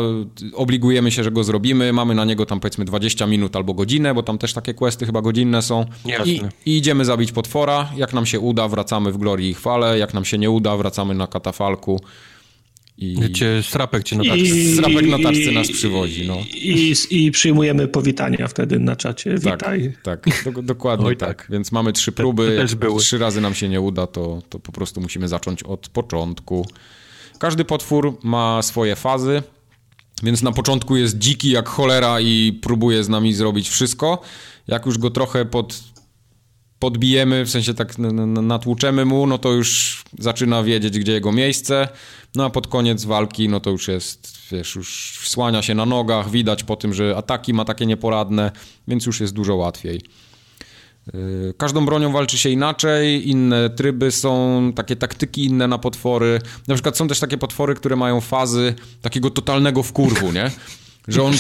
obligujemy 0.55 1.11
się, 1.11 1.25
że 1.25 1.31
go 1.31 1.45
zrobimy, 1.45 1.93
mamy 1.93 2.15
na 2.15 2.25
niego 2.25 2.47
tam 2.47 2.61
powiedzmy 2.61 2.85
20 2.85 3.27
minut 3.27 3.57
albo 3.57 3.75
godzinę, 3.75 4.15
bo 4.15 4.23
tam 4.23 4.39
też 4.39 4.53
takie 4.53 4.75
questy 4.75 5.07
chyba 5.07 5.23
godzinne 5.23 5.63
są. 5.63 5.85
I, 6.25 6.41
i, 6.67 6.77
idziemy 6.77 7.05
zabić 7.05 7.33
potwora, 7.33 7.91
jak 7.97 8.13
nam 8.13 8.27
się 8.27 8.41
uda 8.41 8.69
wracamy 8.69 9.13
w 9.13 9.19
glorii 9.19 9.51
i 9.51 9.55
chwale, 9.55 9.99
jak 9.99 10.15
nam 10.15 10.25
się 10.25 10.39
nie 10.39 10.51
uda 10.51 10.77
wracamy 10.77 11.15
na 11.15 11.27
katafalku 11.27 12.01
i... 13.01 13.33
Cię, 13.33 13.63
strapek 13.63 14.05
cię 14.05 14.17
na 14.17 14.25
taczce. 14.25 14.39
I, 14.39 14.75
strapek 14.75 15.07
nas 15.53 15.69
przywozi, 15.69 16.27
no. 16.27 16.37
I, 16.55 16.95
I, 17.11 17.31
przyjmujemy 17.31 17.89
powitania 17.89 18.49
wtedy 18.49 18.79
na 18.79 18.97
czacie. 18.97 19.31
Tak, 19.31 19.41
Witaj. 19.41 19.93
Tak, 20.03 20.25
tak 20.45 20.55
do, 20.55 20.63
dokładnie 20.63 21.07
Oj, 21.07 21.17
tak. 21.17 21.29
tak. 21.29 21.47
Więc 21.51 21.73
mamy 21.73 21.93
trzy 21.93 22.13
próby. 22.13 22.47
Te, 22.47 22.77
te 22.77 22.87
Jak 22.87 22.99
trzy 22.99 23.19
razy 23.19 23.41
nam 23.41 23.55
się 23.55 23.69
nie 23.69 23.81
uda, 23.81 24.07
to, 24.07 24.43
to 24.49 24.59
po 24.59 24.73
prostu 24.73 25.01
musimy 25.01 25.29
zacząć 25.29 25.63
od 25.63 25.89
początku. 25.89 26.67
Każdy 27.39 27.65
potwór 27.65 28.19
ma 28.23 28.63
swoje 28.63 28.97
fazy, 28.97 29.43
więc 30.23 30.43
na 30.43 30.53
początku 30.53 30.97
jest 30.97 31.19
dziki 31.19 31.51
jak 31.51 31.69
cholera 31.69 32.21
i 32.21 32.59
próbuje 32.63 33.05
z 33.05 33.09
nami 33.09 33.35
zrobić 33.35 33.69
wszystko. 33.69 34.23
Jak 34.69 34.87
już 34.87 34.99
go 34.99 35.11
trochę 35.11 35.45
pod, 35.45 35.81
podbijemy, 36.81 37.45
w 37.45 37.51
sensie 37.51 37.75
tak 37.75 37.99
natłuczemy 38.43 39.05
mu, 39.05 39.27
no 39.27 39.39
to 39.39 39.53
już 39.53 40.03
zaczyna 40.19 40.63
wiedzieć, 40.63 40.99
gdzie 40.99 41.13
jego 41.13 41.33
miejsce. 41.33 41.89
No 42.35 42.45
a 42.45 42.51
pod 42.51 42.67
koniec 42.67 43.05
walki, 43.05 43.49
no 43.49 43.61
to 43.61 43.71
już 43.71 43.89
jest, 43.89 44.39
wiesz, 44.53 44.75
już 44.75 45.21
słania 45.25 45.63
się 45.63 45.75
na 45.75 45.87
nogach, 45.87 46.31
widać 46.31 46.65
po 46.65 46.77
tym, 46.77 46.95
że 46.95 47.17
ataki 47.17 47.55
ma 47.55 47.65
takie 47.65 47.87
nieporadne, 47.87 48.53
więc 48.89 49.07
już 49.07 49.21
jest 49.21 49.33
dużo 49.33 49.57
łatwiej. 49.57 50.01
Yy, 51.15 51.55
każdą 51.57 51.87
bronią 51.87 52.13
walczy 52.13 52.39
się 52.39 52.51
inaczej, 52.51 53.29
inne 53.29 53.71
tryby 53.71 54.11
są, 54.11 54.73
takie 54.77 54.97
taktyki 54.97 55.45
inne 55.45 55.69
na 55.69 55.79
potwory. 55.79 56.41
Na 56.69 56.75
przykład 56.75 56.97
są 56.97 57.09
też 57.09 57.21
takie 57.21 57.39
potwory, 57.39 57.75
które 57.75 57.97
mają 57.97 58.21
fazy 58.21 58.75
takiego 59.03 59.31
totalnego 59.31 59.83
wkurwu, 59.83 60.33
nie? 60.33 60.51
Że 61.11 61.23
on... 61.23 61.35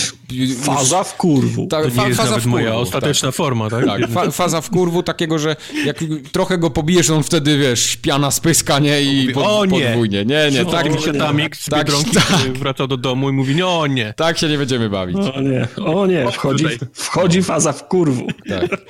Faza 0.62 1.05
w 1.05 1.16
kurwu. 1.16 1.66
Ta, 1.66 1.82
to 1.82 1.88
nie 2.02 2.09
jest 2.09 2.20
faza 2.20 2.30
w 2.30 2.34
kurwu, 2.34 2.48
moja 2.48 2.74
ostateczna 2.74 3.28
tak. 3.28 3.36
forma, 3.36 3.70
tak? 3.70 3.86
Tak, 3.86 4.10
fa, 4.10 4.30
faza 4.30 4.60
w 4.60 4.70
kurwu 4.70 5.02
takiego, 5.02 5.38
że 5.38 5.56
jak 5.84 5.97
trochę 6.32 6.59
go 6.59 6.70
pobijesz, 6.70 7.10
on 7.10 7.22
wtedy, 7.22 7.59
wiesz, 7.59 7.97
piana 7.97 8.30
spyska, 8.30 8.78
nie? 8.78 9.02
I 9.02 9.32
pod, 9.32 9.44
o 9.47 9.64
nie. 9.64 9.80
podwójnie. 9.80 10.24
Nie, 10.24 10.51
nie. 10.52 10.64
Tak 10.64 10.94
mi 10.94 11.02
się 11.02 11.12
tamik 11.12 11.56
z 11.56 11.64
tak, 11.64 11.88
tak. 12.14 12.59
wracał 12.59 12.86
do 12.86 12.97
domu 12.97 13.30
i 13.30 13.32
mówi, 13.32 13.55
no 13.55 13.80
o 13.80 13.86
nie. 13.86 14.14
Tak 14.16 14.38
się 14.38 14.48
nie 14.48 14.59
będziemy 14.59 14.90
bawić. 14.90 15.16
O 15.16 15.40
nie, 15.40 15.68
o 15.84 16.06
nie, 16.06 16.30
wchodzi, 16.32 16.64
wchodzi 16.92 17.42
faza 17.42 17.72
w 17.72 17.88
kurwu. 17.88 18.26
Tak. 18.48 18.80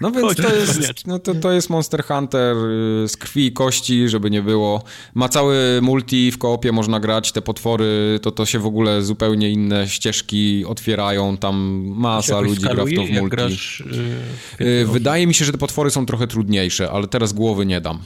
No 0.00 0.10
więc 0.10 0.36
to 0.36 0.54
jest, 0.54 1.06
no 1.06 1.18
to, 1.18 1.34
to 1.34 1.52
jest 1.52 1.70
Monster 1.70 2.04
Hunter 2.04 2.56
y, 2.56 3.08
z 3.08 3.16
krwi 3.16 3.46
i 3.46 3.52
kości, 3.52 4.08
żeby 4.08 4.30
nie 4.30 4.42
było. 4.42 4.82
Ma 5.14 5.28
cały 5.28 5.78
multi, 5.82 6.30
w 6.30 6.38
koopie 6.38 6.72
można 6.72 7.00
grać, 7.00 7.32
te 7.32 7.42
potwory, 7.42 8.18
to 8.22 8.30
to 8.30 8.46
się 8.46 8.58
w 8.58 8.66
ogóle 8.66 9.02
zupełnie 9.02 9.50
inne 9.50 9.88
ścieżki 9.88 10.64
otwierają, 10.64 11.36
tam 11.36 11.84
masa 11.96 12.40
ludzi 12.40 12.60
gra 12.60 12.84
w 12.84 12.94
to 12.94 13.04
w 13.04 13.10
multi. 13.10 13.28
Grasz, 13.28 13.84
yy, 14.60 14.86
Wydaje 14.86 15.26
mi 15.26 15.34
się, 15.34 15.44
że 15.44 15.52
te 15.52 15.58
potwory 15.58 15.90
są 15.90 16.06
trochę 16.06 16.26
trudniejsze, 16.26 16.90
ale 16.90 17.06
teraz 17.06 17.32
głowy 17.32 17.66
nie 17.66 17.80
dam. 17.80 17.98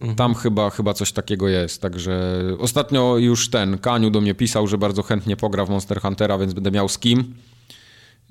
Mhm. 0.00 0.16
Tam 0.16 0.34
chyba, 0.34 0.70
chyba 0.70 0.94
coś 0.94 1.12
takiego 1.12 1.48
jest, 1.48 1.82
także 1.82 2.40
ostatnio 2.58 3.18
już 3.18 3.50
ten 3.50 3.78
Kaniu 3.78 4.10
do 4.10 4.20
mnie 4.20 4.34
pisał, 4.34 4.66
że 4.66 4.78
bardzo 4.78 5.02
chętnie 5.02 5.36
pogra 5.36 5.64
w 5.64 5.70
Monster 5.70 6.00
Huntera, 6.00 6.38
więc 6.38 6.54
będę 6.54 6.70
miał 6.70 6.88
z 6.88 6.98
kim. 6.98 7.34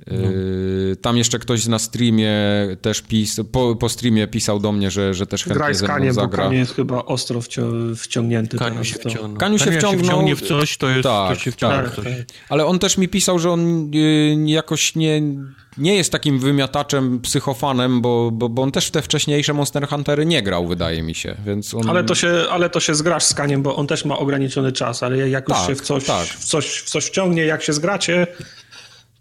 Yy, 0.08 0.96
tam 1.02 1.18
jeszcze 1.18 1.40
ktoś 1.40 1.68
na 1.68 1.80
streamie 1.80 2.34
też 2.82 3.02
pis, 3.02 3.40
po, 3.52 3.76
po 3.76 3.90
streamie 3.90 4.28
pisał 4.28 4.60
do 4.60 4.72
mnie, 4.72 4.92
że, 4.92 5.14
że 5.14 5.28
też 5.28 5.44
chętnie 5.44 5.56
Graj 5.56 5.76
z 5.76 5.82
Kaniem, 5.82 6.14
zagra. 6.14 6.44
Kanie 6.44 6.58
jest 6.58 6.76
chyba 6.76 7.06
ostro 7.06 7.40
wcio- 7.40 7.96
wciągnięty. 7.96 8.58
Kaniu 8.58 8.84
się, 8.84 8.96
wciągnął. 8.96 9.38
Kaniu 9.38 9.60
się 9.60 9.72
wciągnął. 9.72 10.04
wciągnie 10.04 10.36
w 10.36 10.42
coś, 10.42 10.78
to 10.78 10.90
jest 10.90 11.04
tak, 11.04 11.38
to 11.38 11.44
się 11.44 11.52
tak, 11.52 11.96
coś. 11.96 12.06
Ale 12.50 12.66
on 12.66 12.80
też 12.80 12.98
mi 12.98 13.08
pisał, 13.08 13.40
że 13.40 13.52
on 13.52 13.92
yy, 13.92 14.52
jakoś 14.52 14.96
nie, 14.96 15.22
nie 15.78 15.96
jest 15.96 16.12
takim 16.12 16.40
wymiataczem, 16.40 17.20
psychofanem, 17.20 18.02
bo, 18.02 18.32
bo, 18.32 18.50
bo 18.50 18.62
on 18.62 18.72
też 18.72 18.88
w 18.88 18.92
te 18.92 19.02
wcześniejsze 19.02 19.54
Monster 19.54 19.88
Huntery 19.88 20.26
nie 20.26 20.44
grał, 20.44 20.68
wydaje 20.68 21.04
mi 21.04 21.16
się. 21.16 21.36
Więc 21.46 21.74
on... 21.74 21.90
ale, 21.90 22.04
to 22.04 22.16
się 22.16 22.34
ale 22.52 22.70
to 22.70 22.80
się 22.80 22.96
zgrasz 22.96 23.24
z 23.24 23.34
Kaniem, 23.34 23.64
bo 23.64 23.76
on 23.76 23.88
też 23.88 24.06
ma 24.06 24.18
ograniczony 24.18 24.72
czas, 24.72 25.04
ale 25.04 25.30
jak 25.30 25.50
już 25.50 25.58
tak, 25.58 25.68
się 25.68 25.76
w 25.76 25.82
coś, 25.82 26.06
tak. 26.06 26.28
w, 26.28 26.46
coś, 26.46 26.66
w 26.66 26.90
coś 26.90 27.06
wciągnie, 27.06 27.46
jak 27.46 27.64
się 27.64 27.74
zgracie, 27.74 28.28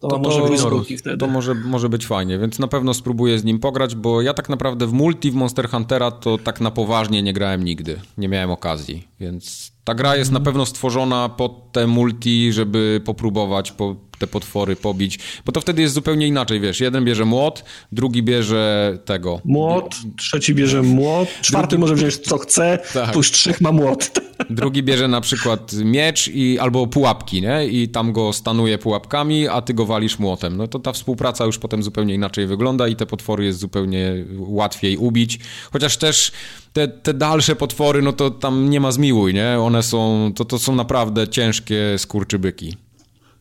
to, 0.01 0.09
to, 0.09 0.19
może, 0.19 0.43
być 0.43 0.99
wtedy. 0.99 1.17
to 1.17 1.27
może, 1.27 1.55
może 1.55 1.89
być 1.89 2.07
fajnie, 2.07 2.39
więc 2.39 2.59
na 2.59 2.69
pewno 2.69 2.95
spróbuję 2.95 3.39
z 3.39 3.45
nim 3.45 3.59
pograć, 3.59 3.95
bo 3.95 4.23
ja 4.23 4.35
tak 4.35 4.49
naprawdę 4.49 4.87
w 4.87 4.93
multi 4.93 5.31
w 5.31 5.35
Monster 5.35 5.69
Huntera 5.69 6.11
to 6.11 6.39
tak 6.39 6.61
na 6.61 6.71
poważnie 6.71 7.23
nie 7.23 7.33
grałem 7.33 7.65
nigdy. 7.65 8.01
Nie 8.19 8.29
miałem 8.29 8.51
okazji, 8.51 9.09
więc 9.21 9.73
ta 9.85 9.95
gra 9.95 10.17
jest 10.17 10.33
na 10.33 10.41
pewno 10.41 10.67
stworzona 10.67 11.29
pod 11.29 11.73
te 11.73 11.87
multi, 11.87 12.53
żeby 12.53 13.01
popróbować 13.05 13.73
po, 13.73 13.97
te 14.21 14.27
potwory 14.27 14.77
pobić, 14.77 15.19
bo 15.47 15.53
to 15.53 15.61
wtedy 15.61 15.83
jest 15.83 15.95
zupełnie 15.95 16.27
inaczej, 16.27 16.61
wiesz, 16.61 16.81
jeden 16.81 17.05
bierze 17.05 17.25
młot, 17.25 17.65
drugi 17.93 18.23
bierze 18.23 18.99
tego. 19.05 19.41
Młot, 19.45 19.95
trzeci 20.19 20.55
bierze 20.55 20.83
młot, 20.83 21.29
czwarty 21.43 21.69
drugi... 21.69 21.81
może 21.81 21.95
wziąć 21.95 22.19
co 22.19 22.39
chce, 22.39 22.79
tak. 22.95 23.17
już 23.17 23.31
trzech 23.31 23.61
ma 23.61 23.73
młot. 23.73 24.11
Drugi 24.51 24.83
bierze 24.83 25.09
na 25.09 25.21
przykład 25.21 25.73
miecz 25.85 26.29
i, 26.29 26.59
albo 26.59 26.87
pułapki, 26.87 27.43
nie? 27.43 27.67
I 27.67 27.89
tam 27.89 28.13
go 28.13 28.33
stanuje 28.33 28.79
pułapkami, 28.79 29.49
a 29.49 29.63
ty 29.63 29.75
go 29.75 29.87
walisz 29.87 30.19
młotem. 30.19 30.57
No 30.57 30.69
to 30.69 30.79
ta 30.79 30.93
współpraca 30.93 31.45
już 31.45 31.59
potem 31.59 31.83
zupełnie 31.83 32.15
inaczej 32.15 32.47
wygląda 32.47 32.89
i 32.89 32.97
te 32.97 33.07
potwory 33.07 33.45
jest 33.45 33.59
zupełnie 33.59 34.25
łatwiej 34.39 34.97
ubić. 34.97 35.39
Chociaż 35.73 35.97
też 35.97 36.33
te, 36.73 36.89
te 36.89 37.15
dalsze 37.15 37.57
potwory, 37.57 38.03
no 38.03 38.13
to 38.13 38.31
tam 38.31 38.71
nie 38.71 38.81
ma 38.81 38.93
zmiłuj, 38.93 39.35
nie? 39.35 39.59
One 39.61 39.83
są, 39.83 40.33
to, 40.37 40.45
to 40.45 40.59
są 40.59 40.75
naprawdę 40.75 41.29
ciężkie 41.29 41.99
skurczybyki. 41.99 42.77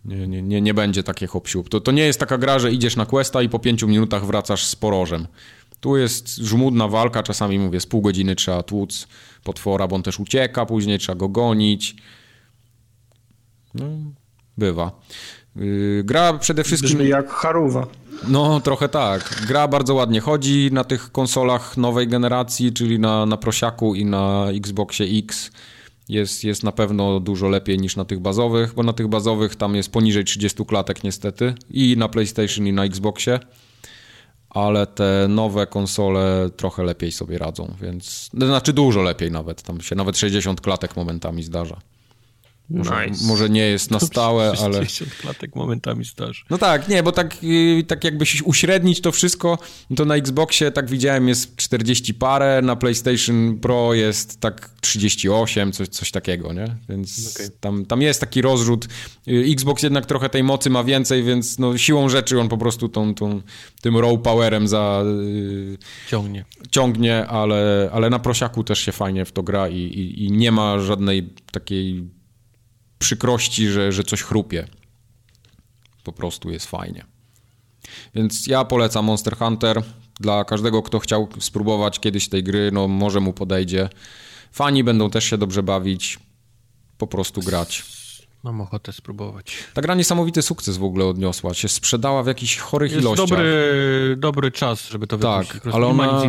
Nie, 0.10 0.27
nie, 0.27 0.41
nie, 0.41 0.61
nie 0.61 0.73
będzie 0.73 1.03
takie 1.03 1.27
hop 1.27 1.48
to, 1.69 1.81
to 1.81 1.91
nie 1.91 2.03
jest 2.03 2.19
taka 2.19 2.38
gra, 2.38 2.60
że 2.60 2.72
idziesz 2.72 2.95
na 2.95 3.06
questa 3.06 3.41
i 3.41 3.49
po 3.49 3.60
pięciu 3.60 3.88
minutach 3.88 4.26
wracasz 4.26 4.65
z 4.65 4.76
porożem. 4.76 5.27
Tu 5.80 5.98
jest 5.98 6.36
żmudna 6.38 6.88
walka, 6.88 7.23
czasami 7.23 7.60
mówię, 7.60 7.80
z 7.80 7.86
pół 7.86 8.02
godziny 8.02 8.36
trzeba 8.36 8.64
tłuc 8.64 9.07
potwora, 9.44 9.88
bo 9.88 9.95
on 9.95 10.03
też 10.03 10.19
ucieka, 10.19 10.65
później 10.65 10.99
trzeba 10.99 11.15
go 11.15 11.30
gonić. 11.30 11.95
No, 13.73 13.86
bywa. 14.57 14.91
Yy, 15.56 16.03
gra 16.06 16.34
przede 16.34 16.64
wszystkim... 16.64 16.98
Brzmi 16.98 17.10
jak 17.10 17.30
Haruwa. 17.30 17.88
No, 18.27 18.60
trochę 18.60 18.90
tak. 18.90 19.45
Gra 19.48 19.68
bardzo 19.68 19.94
ładnie 19.94 20.22
chodzi 20.22 20.69
na 20.72 20.84
tych 20.84 21.11
konsolach 21.11 21.77
nowej 21.77 22.07
generacji, 22.07 22.73
czyli 22.73 22.99
na, 22.99 23.26
na 23.26 23.38
Prosiaku 23.38 23.95
i 23.95 24.06
na 24.06 24.45
Xboxie 24.49 25.06
X. 25.19 25.52
Jest, 26.10 26.44
jest 26.44 26.64
na 26.64 26.72
pewno 26.72 27.19
dużo 27.19 27.49
lepiej 27.49 27.77
niż 27.77 27.95
na 27.95 28.06
tych 28.06 28.19
bazowych, 28.19 28.73
bo 28.73 28.84
na 28.84 28.94
tych 28.94 29.07
bazowych 29.07 29.56
tam 29.56 29.76
jest 29.76 29.91
poniżej 29.91 30.26
30 30.26 30.65
klatek 30.65 31.03
niestety 31.03 31.53
i 31.69 31.98
na 31.98 32.10
PlayStation 32.10 32.68
i 32.68 32.73
na 32.73 32.86
Xboxie 32.86 33.40
ale 34.49 34.88
te 34.88 35.26
nowe 35.30 35.68
konsole 35.68 36.49
trochę 36.57 36.84
lepiej 36.84 37.11
sobie 37.11 37.38
radzą, 37.38 37.76
więc 37.81 38.30
znaczy 38.34 38.73
dużo 38.73 39.02
lepiej 39.02 39.31
nawet, 39.31 39.61
tam 39.61 39.81
się 39.81 39.95
nawet 39.95 40.18
60 40.18 40.61
klatek 40.61 40.95
momentami 40.95 41.44
zdarza. 41.44 41.80
Może, 42.70 43.08
nice. 43.10 43.26
może 43.26 43.50
nie 43.50 43.62
jest 43.62 43.91
na 43.91 44.00
stałe, 44.00 44.54
ale... 44.64 44.74
60 44.74 45.16
klatek 45.16 45.56
momentami 45.56 46.06
zdarzy. 46.06 46.44
No 46.50 46.58
tak, 46.58 46.88
nie, 46.88 47.04
bo 47.04 47.12
tak, 47.12 47.36
y, 47.44 47.84
tak 47.88 48.04
jakby 48.04 48.26
się 48.26 48.44
uśrednić 48.44 49.02
to 49.02 49.12
wszystko, 49.12 49.58
to 49.96 50.06
na 50.06 50.16
Xboxie, 50.16 50.72
tak 50.72 50.90
widziałem, 50.90 51.28
jest 51.28 51.56
40 51.56 52.14
parę, 52.14 52.62
na 52.62 52.76
PlayStation 52.76 53.58
Pro 53.62 53.94
jest 53.94 54.40
tak 54.40 54.70
38, 54.82 55.72
coś, 55.72 55.88
coś 55.88 56.12
takiego, 56.12 56.54
nie? 56.54 56.76
Więc 56.90 57.36
okay. 57.36 57.50
tam, 57.60 57.86
tam 57.86 58.02
jest 58.02 58.20
taki 58.20 58.41
rozrzut. 58.41 58.88
Y, 59.28 59.46
Xbox 59.52 59.84
jednak 59.84 60.06
trochę 60.06 60.30
tej 60.30 60.44
mocy 60.44 60.70
ma 60.70 60.84
więcej, 60.84 61.24
więc 61.24 61.60
no, 61.60 61.78
siłą 61.78 62.10
rzeczy 62.10 62.40
on 62.40 62.50
po 62.50 62.58
prostu 62.58 62.90
tą, 62.90 63.16
tą, 63.16 63.41
tym 63.82 63.98
raw 63.98 64.22
powerem 64.24 64.68
za... 64.68 65.04
Yy, 65.06 65.78
ciągnie. 66.10 66.46
Ciągnie, 66.72 67.28
ale, 67.28 67.90
ale 67.94 68.10
na 68.10 68.20
prosiaku 68.20 68.64
też 68.64 68.80
się 68.80 68.91
fajnie 68.91 69.26
w 69.26 69.32
to 69.32 69.44
gra 69.44 69.70
i, 69.70 69.78
i, 69.78 70.26
i 70.26 70.32
nie 70.32 70.52
ma 70.52 70.80
żadnej 70.80 71.34
takiej 71.52 72.19
przykrości, 73.00 73.68
że, 73.68 73.92
że 73.92 74.04
coś 74.04 74.22
chrupie. 74.22 74.68
Po 76.04 76.12
prostu 76.12 76.52
jest 76.52 76.66
fajnie. 76.66 77.06
Więc 78.16 78.48
ja 78.48 78.66
polecam 78.66 79.06
Monster 79.06 79.38
Hunter. 79.38 79.84
Dla 80.20 80.46
każdego, 80.46 80.82
kto 80.82 81.00
chciał 81.00 81.28
spróbować 81.40 82.00
kiedyś 82.00 82.30
tej 82.30 82.44
gry, 82.44 82.72
no 82.74 82.88
może 82.88 83.20
mu 83.20 83.34
podejdzie. 83.34 83.90
Fani 84.52 84.84
będą 84.84 85.10
też 85.10 85.24
się 85.24 85.38
dobrze 85.38 85.64
bawić. 85.64 86.20
Po 86.98 87.08
prostu 87.08 87.42
grać. 87.42 87.99
Mam 88.44 88.61
ochotę 88.61 88.94
spróbować. 88.94 89.57
Ta 89.74 89.82
gra 89.82 89.95
niesamowity 89.95 90.41
sukces 90.41 90.78
w 90.78 90.84
ogóle 90.84 91.06
odniosła. 91.06 91.53
Się 91.53 91.68
sprzedała 91.68 92.24
w 92.24 92.28
jakichś 92.28 92.57
chorych 92.57 92.91
Jest 92.91 93.03
ilościach. 93.03 93.30
Dobry, 93.30 94.16
dobry 94.18 94.52
czas, 94.52 94.90
żeby 94.90 95.07
to 95.07 95.18
tak, 95.18 95.48
wypuścić. 95.48 95.74
ale 95.74 95.88
ona, 95.88 96.22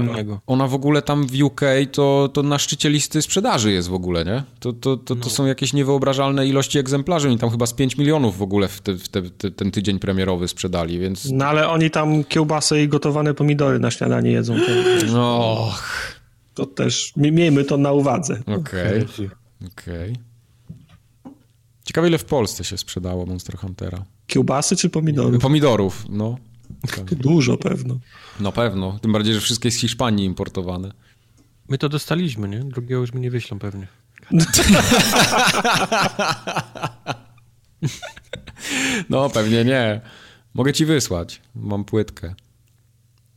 ona 0.46 0.66
w 0.66 0.74
ogóle 0.74 1.02
tam 1.02 1.26
w 1.26 1.42
UK 1.42 1.60
to, 1.92 2.30
to 2.32 2.42
na 2.42 2.58
szczycie 2.58 2.90
listy 2.90 3.22
sprzedaży 3.22 3.72
jest 3.72 3.88
w 3.88 3.94
ogóle, 3.94 4.24
nie? 4.24 4.42
To, 4.60 4.72
to, 4.72 4.96
to, 4.96 5.16
to 5.16 5.24
no. 5.24 5.30
są 5.30 5.46
jakieś 5.46 5.72
niewyobrażalne 5.72 6.46
ilości 6.46 6.78
egzemplarzy. 6.78 7.28
Oni 7.28 7.38
tam 7.38 7.50
chyba 7.50 7.66
z 7.66 7.72
5 7.72 7.96
milionów 7.96 8.38
w 8.38 8.42
ogóle 8.42 8.68
w, 8.68 8.80
te, 8.80 8.94
w 8.94 9.08
te, 9.08 9.22
te, 9.22 9.50
ten 9.50 9.70
tydzień 9.70 9.98
premierowy 9.98 10.48
sprzedali, 10.48 10.98
więc... 10.98 11.30
No 11.32 11.46
ale 11.46 11.68
oni 11.68 11.90
tam 11.90 12.24
kiełbasy 12.24 12.82
i 12.82 12.88
gotowane 12.88 13.34
pomidory 13.34 13.78
na 13.78 13.90
śniadanie 13.90 14.30
jedzą. 14.30 14.56
No. 15.12 15.72
To 16.54 16.66
też, 16.66 17.12
miejmy 17.16 17.64
to 17.64 17.76
na 17.76 17.92
uwadze. 17.92 18.40
Okej, 18.40 18.58
okay. 18.58 19.30
okej. 19.66 20.12
Okay. 20.12 20.29
Ciekawe, 21.90 22.08
ile 22.08 22.18
w 22.18 22.24
Polsce 22.24 22.64
się 22.64 22.78
sprzedało 22.78 23.26
Monster 23.26 23.56
Huntera. 23.56 24.04
Kiełbasy 24.26 24.76
czy 24.76 24.90
pomidorów? 24.90 25.42
Pomidorów, 25.42 26.04
no. 26.08 26.38
Dużo 27.12 27.56
pewno. 27.56 27.98
No 28.40 28.52
pewno, 28.52 28.98
tym 28.98 29.12
bardziej, 29.12 29.34
że 29.34 29.40
wszystkie 29.40 29.70
z 29.70 29.76
Hiszpanii 29.76 30.26
importowane. 30.26 30.92
My 31.68 31.78
to 31.78 31.88
dostaliśmy, 31.88 32.48
nie? 32.48 32.58
Drugiego 32.58 33.00
już 33.00 33.12
mi 33.12 33.20
nie 33.20 33.30
wyślą 33.30 33.58
pewnie. 33.58 33.86
no 39.10 39.30
pewnie 39.30 39.64
nie. 39.64 40.00
Mogę 40.54 40.72
ci 40.72 40.86
wysłać. 40.86 41.40
Mam 41.54 41.84
płytkę. 41.84 42.34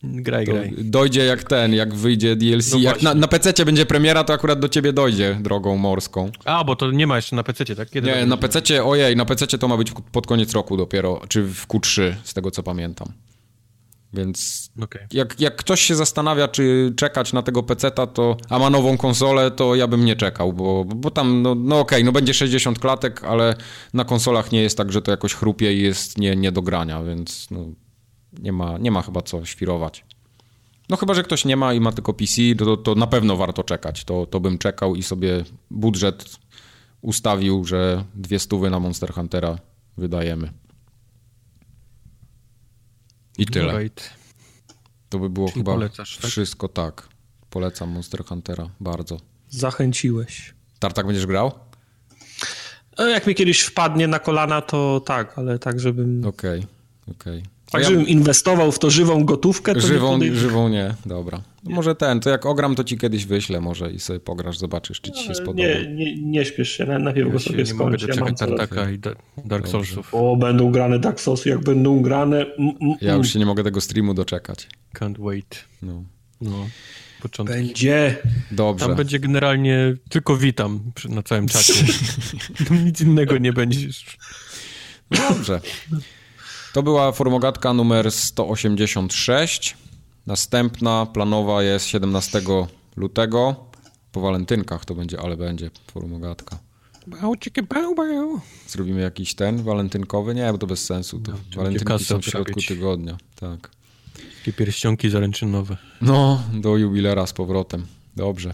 Graj, 0.03 0.45
graj. 0.45 0.73
Dojdzie 0.77 1.25
jak 1.25 1.43
ten, 1.43 1.73
jak 1.73 1.95
wyjdzie 1.95 2.35
DLC. 2.35 2.73
No 2.73 2.79
jak 2.79 3.01
na, 3.01 3.13
na 3.13 3.27
PC 3.27 3.65
będzie 3.65 3.85
premiera, 3.85 4.23
to 4.23 4.33
akurat 4.33 4.59
do 4.59 4.69
ciebie 4.69 4.93
dojdzie 4.93 5.37
drogą 5.41 5.77
morską. 5.77 6.31
A, 6.45 6.63
bo 6.63 6.75
to 6.75 6.91
nie 6.91 7.07
ma 7.07 7.15
jeszcze 7.15 7.35
na 7.35 7.43
PC, 7.43 7.75
tak? 7.75 7.89
Kiedy 7.89 8.07
nie, 8.07 8.25
na 8.25 8.37
PC, 8.37 8.83
ojej, 8.83 9.15
na 9.15 9.25
PC 9.25 9.47
to 9.47 9.67
ma 9.67 9.77
być 9.77 9.91
pod 10.11 10.27
koniec 10.27 10.53
roku 10.53 10.77
dopiero, 10.77 11.21
czy 11.27 11.43
w 11.43 11.67
Q3, 11.67 12.13
z 12.23 12.33
tego 12.33 12.51
co 12.51 12.63
pamiętam. 12.63 13.13
Więc 14.13 14.69
okay. 14.81 15.07
jak, 15.13 15.39
jak 15.39 15.55
ktoś 15.55 15.81
się 15.81 15.95
zastanawia, 15.95 16.47
czy 16.47 16.93
czekać 16.97 17.33
na 17.33 17.41
tego 17.41 17.63
PC-ta, 17.63 18.07
to, 18.07 18.37
a 18.49 18.59
ma 18.59 18.69
nową 18.69 18.97
konsolę, 18.97 19.51
to 19.51 19.75
ja 19.75 19.87
bym 19.87 20.05
nie 20.05 20.15
czekał, 20.15 20.53
bo, 20.53 20.85
bo 20.85 21.11
tam, 21.11 21.41
no, 21.41 21.55
no 21.55 21.79
okej, 21.79 21.97
okay, 21.97 22.03
no 22.03 22.11
będzie 22.11 22.33
60 22.33 22.79
klatek, 22.79 23.23
ale 23.23 23.55
na 23.93 24.05
konsolach 24.05 24.51
nie 24.51 24.61
jest 24.61 24.77
tak, 24.77 24.91
że 24.91 25.01
to 25.01 25.11
jakoś 25.11 25.33
chrupie 25.33 25.73
i 25.73 25.81
jest 25.81 26.17
nie, 26.17 26.35
nie 26.35 26.51
do 26.51 26.61
grania, 26.61 27.03
więc 27.03 27.47
no, 27.51 27.65
nie 28.41 28.51
ma, 28.51 28.77
nie 28.77 28.91
ma 28.91 29.01
chyba 29.01 29.21
co 29.21 29.45
świrować. 29.45 30.05
No 30.89 30.97
chyba, 30.97 31.13
że 31.13 31.23
ktoś 31.23 31.45
nie 31.45 31.57
ma 31.57 31.73
i 31.73 31.79
ma 31.79 31.91
tylko 31.91 32.13
PC, 32.13 32.41
to, 32.57 32.77
to 32.77 32.95
na 32.95 33.07
pewno 33.07 33.37
warto 33.37 33.63
czekać. 33.63 34.03
To, 34.03 34.25
to 34.25 34.39
bym 34.39 34.57
czekał 34.57 34.95
i 34.95 35.03
sobie 35.03 35.43
budżet 35.71 36.39
ustawił, 37.01 37.65
że 37.65 38.03
dwie 38.15 38.39
stówy 38.39 38.69
na 38.69 38.79
Monster 38.79 39.13
Huntera 39.13 39.57
wydajemy. 39.97 40.51
I 43.37 43.45
tyle. 43.45 43.89
To 45.09 45.19
by 45.19 45.29
było 45.29 45.47
Czyli 45.47 45.59
chyba 45.59 45.71
polecasz, 45.71 46.17
tak? 46.17 46.31
wszystko 46.31 46.67
tak. 46.67 47.09
Polecam 47.49 47.89
Monster 47.89 48.25
Huntera 48.25 48.69
bardzo. 48.79 49.17
Zachęciłeś. 49.49 50.53
Tartak 50.79 51.05
będziesz 51.05 51.25
grał? 51.25 51.51
No, 52.97 53.07
jak 53.07 53.27
mi 53.27 53.35
kiedyś 53.35 53.61
wpadnie 53.61 54.07
na 54.07 54.19
kolana, 54.19 54.61
to 54.61 54.99
tak, 54.99 55.37
ale 55.37 55.59
tak, 55.59 55.79
żebym... 55.79 56.25
Okej, 56.25 56.59
okay, 56.59 57.15
okej. 57.15 57.39
Okay. 57.39 57.52
Tak, 57.73 57.81
ja... 57.81 57.89
żebym 57.89 58.07
inwestował 58.07 58.71
w 58.71 58.79
to 58.79 58.89
żywą 58.89 59.25
gotówkę, 59.25 59.73
to 59.73 59.79
żywą, 59.79 60.17
nie 60.17 60.35
żywą 60.35 60.69
nie, 60.69 60.93
dobra. 61.05 61.41
Nie. 61.63 61.75
Może 61.75 61.95
ten, 61.95 62.19
to 62.19 62.29
jak 62.29 62.45
ogram, 62.45 62.75
to 62.75 62.83
ci 62.83 62.97
kiedyś 62.97 63.25
wyślę 63.25 63.61
może 63.61 63.91
i 63.91 63.99
sobie 63.99 64.19
pograsz, 64.19 64.57
zobaczysz, 64.57 65.01
czy 65.01 65.11
ci 65.11 65.23
się 65.23 65.35
spodoba. 65.35 65.57
Nie, 65.57 65.87
nie, 65.87 66.21
nie 66.21 66.45
śpiesz 66.45 66.69
się, 66.69 66.85
najpierw 66.85 67.27
ja 67.27 67.33
go 67.33 67.39
sobie 67.39 67.65
skończ. 67.65 67.79
Nie 67.79 67.85
mogę 67.85 67.97
doczekać 67.97 68.41
ja 68.41 68.47
Tartaka 68.47 68.91
i 68.91 68.99
Dark 69.45 69.67
Soulsów. 69.67 70.09
O, 70.11 70.35
będą 70.35 70.71
grane 70.71 70.99
Dark 70.99 71.19
Soulsy, 71.19 71.49
jak 71.49 71.59
będą 71.59 72.01
grane... 72.01 72.45
Mm, 72.45 72.75
mm, 72.81 72.95
ja 73.01 73.13
już 73.13 73.33
się 73.33 73.39
nie 73.39 73.45
mogę 73.45 73.63
tego 73.63 73.81
streamu 73.81 74.13
doczekać. 74.13 74.67
Can't 74.95 75.25
wait. 75.25 75.65
No. 75.81 76.03
No. 76.41 76.67
Początek. 77.21 77.55
Będzie. 77.55 78.17
Dobrze. 78.51 78.85
Tam 78.85 78.95
będzie 78.95 79.19
generalnie 79.19 79.95
tylko 80.09 80.37
witam 80.37 80.91
na 81.09 81.23
całym 81.23 81.47
czacie. 81.47 81.73
Nic 82.85 83.01
innego 83.01 83.37
nie 83.37 83.53
będzie. 83.53 83.87
Dobrze. 85.29 85.61
To 86.73 86.83
była 86.83 87.11
formogatka 87.11 87.73
numer 87.73 88.11
186. 88.11 89.77
Następna 90.27 91.05
planowa 91.05 91.63
jest 91.63 91.85
17 91.85 92.41
lutego. 92.95 93.55
Po 94.11 94.21
walentynkach 94.21 94.85
to 94.85 94.95
będzie, 94.95 95.19
ale 95.21 95.37
będzie 95.37 95.69
formogatka. 95.91 96.57
Zrobimy 98.67 99.01
jakiś 99.01 99.35
ten 99.35 99.63
walentynkowy? 99.63 100.35
Nie, 100.35 100.51
bo 100.51 100.57
to 100.57 100.67
bez 100.67 100.85
sensu. 100.85 101.19
To 101.19 101.31
No, 101.31 101.37
walentynki 101.55 102.05
są 102.05 102.21
w 102.21 102.25
środku 102.25 102.59
tygodnia. 102.67 103.17
Tak. 103.35 103.69
Takie 104.39 104.53
pierścionki 104.53 105.09
zaręczynowe. 105.09 105.77
No, 106.01 106.43
do 106.53 106.77
jubilera 106.77 107.27
z 107.27 107.33
powrotem. 107.33 107.85
Dobrze. 108.15 108.53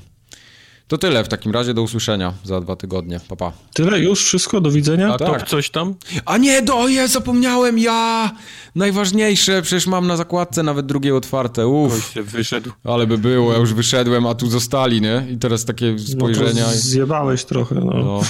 To 0.90 0.98
tyle 0.98 1.24
w 1.24 1.27
takim 1.27 1.51
razie. 1.51 1.74
Do 1.74 1.82
usłyszenia 1.82 2.34
za 2.43 2.61
dwa 2.61 2.76
tygodnie. 2.76 3.19
Pa, 3.27 3.35
pa. 3.35 3.51
Tyle 3.74 4.00
już? 4.00 4.26
Wszystko? 4.26 4.61
Do 4.61 4.72
widzenia? 4.72 5.14
A 5.14 5.18
Tak. 5.18 5.40
to 5.43 5.45
coś 5.45 5.69
tam? 5.69 5.95
A 6.26 6.38
nie, 6.38 6.61
do, 6.61 6.88
je, 6.88 7.08
zapomniałem, 7.08 7.80
ja! 7.80 8.32
Najważniejsze, 8.76 9.61
przecież 9.61 9.88
mam 9.88 10.08
na 10.08 10.18
zakładce 10.18 10.64
nawet 10.64 10.85
drugie 10.85 11.16
otwarte, 11.16 11.68
uff. 11.68 12.11
się 12.14 12.24
wyszedł. 12.24 12.72
Ale 12.84 13.08
by 13.08 13.18
było, 13.18 13.53
ja 13.53 13.59
już 13.59 13.74
wyszedłem, 13.74 14.27
a 14.27 14.35
tu 14.35 14.50
zostali, 14.50 15.01
nie? 15.01 15.27
I 15.32 15.38
teraz 15.38 15.66
takie 15.66 15.92
No 15.92 16.00
spojrzenia. 16.00 16.66
to 16.66 16.72
zjebałeś 16.72 17.45
trochę, 17.45 17.76
no. 17.76 17.93
No. 17.93 18.22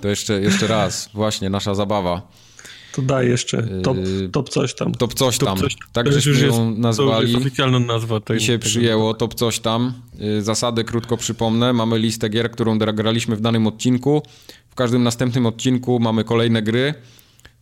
To 0.00 0.08
jeszcze, 0.08 0.40
jeszcze 0.40 0.66
raz, 0.66 1.08
właśnie, 1.14 1.50
nasza 1.50 1.74
zabawa. 1.74 2.22
To 2.92 3.02
daj 3.02 3.28
jeszcze. 3.28 3.68
Top, 3.82 3.96
Yy, 3.96 4.28
top 4.28 4.48
coś 4.48 4.74
tam. 4.74 4.92
Top 4.94 5.14
coś 5.14 5.38
tam. 5.38 5.58
coś- 5.58 5.76
Tak 5.92 6.06
to 6.08 6.12
już 6.14 6.24
żeśmy 6.24 6.46
jest- 6.46 6.58
ją 6.58 6.74
To 6.74 6.80
nazwali. 6.80 7.32
jest 7.32 7.40
oficjalna 7.46 7.78
nazwa. 7.78 8.20
tej- 8.20 8.36
I 8.36 8.40
się 8.40 8.58
przyjęło, 8.58 9.14
top 9.14 9.34
coś 9.34 9.58
tam. 9.60 9.92
Y, 10.38 10.42
Zasady 10.42 10.84
krótko 10.84 11.16
przypomnę. 11.16 11.72
Mamy 11.72 11.98
listę 11.98 12.28
gier, 12.28 12.50
którą 12.50 12.78
gra- 12.78 12.92
graliśmy 12.92 13.36
w 13.36 13.40
danym 13.40 13.66
odcinku. 13.66 14.22
W 14.70 14.74
każdym 14.74 15.02
następnym 15.02 15.46
odcinku 15.46 15.98
mamy 16.00 16.24
kolejne 16.24 16.62
gry. 16.62 16.94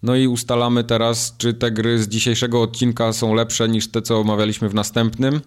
No 0.03 0.17
i 0.17 0.27
ustalamy 0.27 0.85
teraz, 0.85 1.35
czy 1.39 1.55
te 1.55 1.71
gry 1.71 2.03
z 2.03 2.09
dzisiejszego 2.09 2.63
odcinka 2.63 3.13
są 3.13 3.35
lepsze 3.35 3.69
niż 3.69 3.89
te, 3.89 4.03
co 4.03 4.19
omawialiśmy 4.21 4.69
w 4.69 4.75
następnym. 4.75 5.41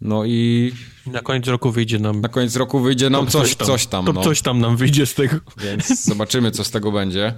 No 0.00 0.24
i 0.24 0.72
Na 1.06 1.20
koniec 1.20 1.46
roku 1.46 1.70
wyjdzie 1.70 1.98
nam... 1.98 2.20
na 2.20 2.28
koniec 2.28 2.56
roku 2.56 2.80
wyjdzie 2.80 3.10
nam 3.10 3.20
top 3.26 3.32
coś, 3.32 3.54
coś 3.54 3.86
tam. 3.86 4.04
To 4.06 4.12
no. 4.12 4.22
coś 4.24 4.42
tam 4.42 4.58
nam 4.60 4.76
wyjdzie 4.76 5.06
z 5.06 5.14
tego. 5.14 5.36
Więc 5.56 6.04
zobaczymy, 6.04 6.50
co 6.50 6.64
z 6.64 6.70
tego 6.70 6.92
będzie. 6.92 7.34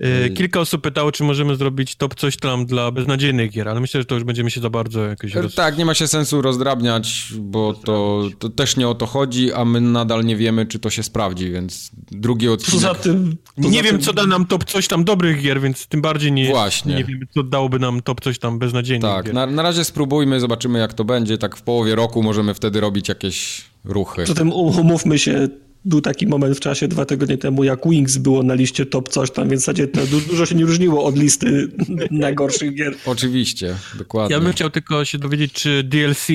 E, 0.00 0.30
Kilka 0.30 0.60
osób 0.60 0.82
pytało, 0.82 1.12
czy 1.12 1.24
możemy 1.24 1.56
zrobić 1.56 1.96
top 1.96 2.14
coś 2.14 2.36
tam 2.36 2.66
dla 2.66 2.90
beznadziejnych 2.90 3.50
gier, 3.50 3.68
ale 3.68 3.80
myślę, 3.80 4.00
że 4.00 4.04
to 4.04 4.14
już 4.14 4.24
będziemy 4.24 4.50
się 4.50 4.60
za 4.60 4.70
bardzo 4.70 5.04
jakoś... 5.04 5.34
Roz... 5.34 5.54
Tak, 5.54 5.78
nie 5.78 5.84
ma 5.84 5.94
się 5.94 6.08
sensu 6.08 6.42
rozdrabniać, 6.42 7.32
bo 7.38 7.72
to, 7.74 8.24
to 8.38 8.48
też 8.48 8.76
nie 8.76 8.88
o 8.88 8.94
to 8.94 9.06
chodzi, 9.06 9.52
a 9.52 9.64
my 9.64 9.80
nadal 9.80 10.24
nie 10.24 10.36
wiemy, 10.36 10.66
czy 10.66 10.78
to 10.78 10.90
się 10.90 11.02
sprawdzi, 11.02 11.50
więc 11.50 11.90
drugi 12.10 12.48
odcinek... 12.48 12.74
Poza 12.74 12.94
tym... 12.94 13.36
Poza 13.56 13.68
Nie 13.68 13.82
wiem, 13.82 13.92
tym, 13.92 14.04
co 14.04 14.12
da 14.12 14.26
nam 14.26 14.46
top 14.46 14.64
coś 14.64 14.88
tam 14.88 15.04
dobrych 15.04 15.42
gier, 15.42 15.60
więc 15.60 15.86
tym 15.86 16.02
bardziej 16.02 16.32
nie, 16.32 16.48
Właśnie. 16.48 16.94
nie 16.94 17.04
wiem, 17.04 17.20
co 17.34 17.42
dałoby 17.42 17.78
nam 17.78 18.02
top 18.02 18.20
coś 18.20 18.38
tam 18.38 18.58
beznadziejnych 18.58 19.10
Tak, 19.10 19.24
gier. 19.24 19.34
na, 19.34 19.46
na 19.46 19.62
razie 19.62 19.84
spróbujmy, 19.84 20.40
zobaczymy 20.40 20.78
jak 20.78 20.94
to 20.94 21.04
będzie. 21.04 21.38
Tak 21.38 21.56
w 21.56 21.62
połowie 21.62 21.94
roku 21.94 22.22
możemy 22.22 22.54
wtedy 22.54 22.80
robić 22.80 23.08
jakieś 23.08 23.64
ruchy. 23.84 24.22
Poza 24.22 24.34
tym 24.34 24.52
um- 24.52 24.78
umówmy 24.78 25.18
się, 25.18 25.48
był 25.86 26.00
taki 26.00 26.26
moment 26.26 26.56
w 26.56 26.60
czasie 26.60 26.88
dwa 26.88 27.04
tygodnie 27.04 27.38
temu, 27.38 27.64
jak 27.64 27.88
Wings 27.90 28.16
było 28.16 28.42
na 28.42 28.54
liście 28.54 28.86
top 28.86 29.08
coś 29.08 29.30
tam, 29.30 29.48
więc 29.48 29.62
w 29.62 29.64
zasadzie 29.64 29.88
to 29.88 30.06
du- 30.06 30.20
dużo 30.20 30.46
się 30.46 30.54
nie 30.54 30.64
różniło 30.64 31.04
od 31.04 31.18
listy 31.18 31.68
najgorszych 32.10 32.74
gier. 32.74 32.94
Oczywiście, 33.06 33.74
dokładnie. 33.98 34.36
Ja 34.36 34.40
bym 34.42 34.52
chciał 34.52 34.70
tylko 34.70 35.04
się 35.04 35.18
dowiedzieć, 35.18 35.52
czy 35.52 35.82
DLC 35.82 36.26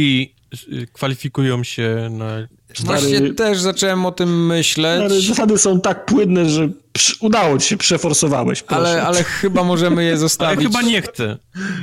kwalifikują 0.93 1.63
się 1.63 2.09
na... 2.11 2.47
Właśnie 2.83 3.17
Stary- 3.17 3.33
też 3.35 3.59
zacząłem 3.59 4.05
o 4.05 4.11
tym 4.11 4.45
myśleć, 4.47 5.01
Ale 5.01 5.21
zasady 5.21 5.57
są 5.57 5.81
tak 5.81 6.05
płynne, 6.05 6.49
że 6.49 6.69
udało 7.19 7.57
ci 7.57 7.67
się, 7.67 7.77
przeforsowałeś. 7.77 8.63
Proszę. 8.63 8.81
ale, 8.81 9.03
ale 9.03 9.23
chyba 9.23 9.63
możemy 9.63 10.03
je 10.03 10.09
Ale 10.11 10.17
zostawić. 10.17 10.67
chyba 10.67 10.81
nie 10.81 11.01
chcę. 11.01 11.37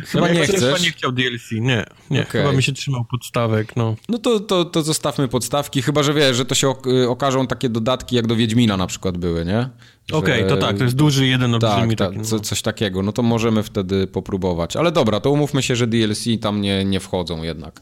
Chyba 0.07 0.29
nie 0.29 0.47
Chyba 0.47 0.59
chcesz? 0.59 0.83
nie 0.83 0.91
chciał 0.91 1.13
DLC, 1.13 1.51
nie. 1.53 1.85
Nie, 2.11 2.23
Okej. 2.23 2.41
chyba 2.43 2.53
mi 2.53 2.63
się 2.63 2.73
trzymał 2.73 3.05
podstawek, 3.11 3.77
no. 3.77 3.97
No 4.09 4.19
to, 4.19 4.41
to, 4.41 4.65
to 4.65 4.83
zostawmy 4.83 5.29
podstawki, 5.29 5.83
chyba 5.83 6.03
że 6.03 6.15
wiesz, 6.15 6.37
że 6.37 6.45
to 6.45 6.55
się 6.55 6.75
y, 6.87 7.09
okażą 7.09 7.47
takie 7.47 7.69
dodatki, 7.69 8.17
jak 8.17 8.27
do 8.27 8.37
Wiedźmina 8.37 8.77
na 8.77 8.87
przykład 8.87 9.19
były, 9.19 9.45
nie? 9.45 9.69
Okej, 10.13 10.47
to 10.49 10.57
tak, 10.57 10.79
to 10.79 10.85
jest 10.85 10.97
duży 10.97 11.27
jeden 11.27 11.55
olbrzymi 11.55 11.73
Tak, 11.77 11.89
taki. 11.89 11.97
tak 11.97 12.17
no. 12.17 12.25
co, 12.25 12.41
coś 12.41 12.63
takiego. 12.63 13.03
No 13.03 13.13
to 13.13 13.23
możemy 13.23 13.63
wtedy 13.63 14.07
popróbować. 14.07 14.77
Ale 14.77 14.93
dobra, 14.93 15.21
to 15.21 15.31
umówmy 15.31 15.63
się, 15.63 15.77
że 15.77 15.87
DLC 15.87 16.25
tam 16.41 16.61
nie, 16.61 16.85
nie 16.85 17.01
wchodzą 17.01 17.43
jednak. 17.43 17.81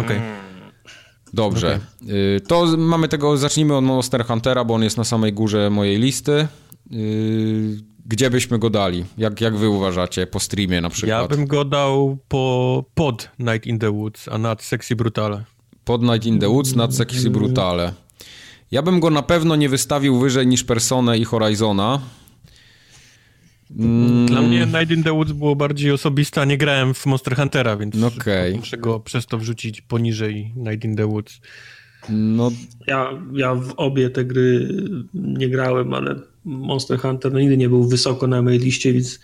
Okej. 0.00 0.20
Dobrze. 1.34 1.80
Y, 2.08 2.40
To 2.48 2.66
mamy 2.76 3.08
tego, 3.08 3.36
zacznijmy 3.36 3.76
od 3.76 3.84
Monster 3.84 4.24
Huntera, 4.26 4.64
bo 4.64 4.74
on 4.74 4.82
jest 4.82 4.96
na 4.96 5.04
samej 5.04 5.32
górze 5.32 5.70
mojej 5.70 5.98
listy. 5.98 6.46
Y, 6.92 7.76
Gdzie 8.08 8.30
byśmy 8.30 8.58
go 8.58 8.70
dali? 8.70 9.04
Jak, 9.18 9.40
jak 9.40 9.56
wy 9.56 9.68
uważacie? 9.68 10.26
Po 10.26 10.40
streamie 10.40 10.80
na 10.80 10.86
Ja 10.86 10.90
przykład. 10.90 11.28
bym 11.30 11.46
go 11.46 11.64
dał 11.64 12.18
po, 12.28 12.84
pod 12.94 13.28
Night 13.38 13.66
in 13.66 13.78
the 13.78 13.90
Woods, 13.90 14.28
a 14.28 14.38
nad 14.38 14.62
Sexy 14.62 14.96
Brutale. 14.96 15.44
Pod 15.84 16.02
Night 16.02 16.26
in 16.26 16.38
the 16.38 16.48
Woods 16.48 16.74
nad 16.76 16.94
Sexy 16.94 17.30
Brutale. 17.30 17.92
Ja 18.70 18.82
bym 18.82 19.00
go 19.00 19.10
na 19.10 19.22
pewno 19.22 19.56
nie 19.56 19.68
wystawił 19.68 20.18
wyżej 20.18 20.46
niż 20.46 20.64
Personę 20.64 21.18
i 21.18 21.24
Horizona. 21.24 22.00
Mm, 23.78 24.26
Dla 24.26 24.42
mnie 24.42 24.66
Night 24.66 24.90
in 24.90 25.02
the 25.02 25.12
Woods 25.12 25.32
było 25.32 25.56
bardziej 25.56 25.90
osobiste, 25.92 26.40
a 26.40 26.44
nie 26.44 26.58
grałem 26.58 26.94
w 26.94 27.06
Monster 27.06 27.36
Huntera, 27.36 27.76
więc 27.76 27.94
No 27.94 28.06
okej. 28.06 28.54
muszę 28.56 28.78
go 28.78 29.00
przez 29.00 29.26
to 29.26 29.38
wrzucić 29.38 29.80
poniżej 29.80 30.52
Night 30.56 30.84
in 30.84 30.96
the 30.96 31.06
Woods. 31.06 31.40
No, 32.08 32.50
Ja, 32.86 33.10
ja 33.34 33.54
w 33.54 33.72
obie 33.76 34.10
te 34.10 34.24
gry 34.24 34.68
nie 35.14 35.48
grałem, 35.48 35.94
ale 35.94 36.14
Monster 36.44 36.98
Hunter 36.98 37.32
no, 37.32 37.38
nigdy 37.40 37.56
nie 37.56 37.68
był 37.68 37.88
wysoko 37.88 38.26
na 38.26 38.42
mojej 38.42 38.58
liście, 38.60 38.92
więc 38.92 39.20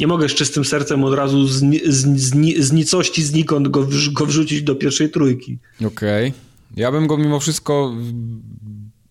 nie 0.00 0.06
mogę 0.06 0.28
z 0.28 0.34
czystym 0.34 0.64
sercem 0.64 1.04
od 1.04 1.14
razu 1.14 1.46
z, 1.46 1.60
z, 1.86 2.20
z, 2.20 2.34
z 2.66 2.72
nicości 2.72 3.22
znikąd 3.22 3.68
go, 3.68 3.86
go 4.12 4.26
wrzucić 4.26 4.62
do 4.62 4.74
pierwszej 4.74 5.10
trójki. 5.10 5.58
okej. 5.86 6.32
Ja 6.76 6.92
bym 6.92 7.06
go 7.06 7.16
mimo 7.18 7.40
wszystko 7.40 7.94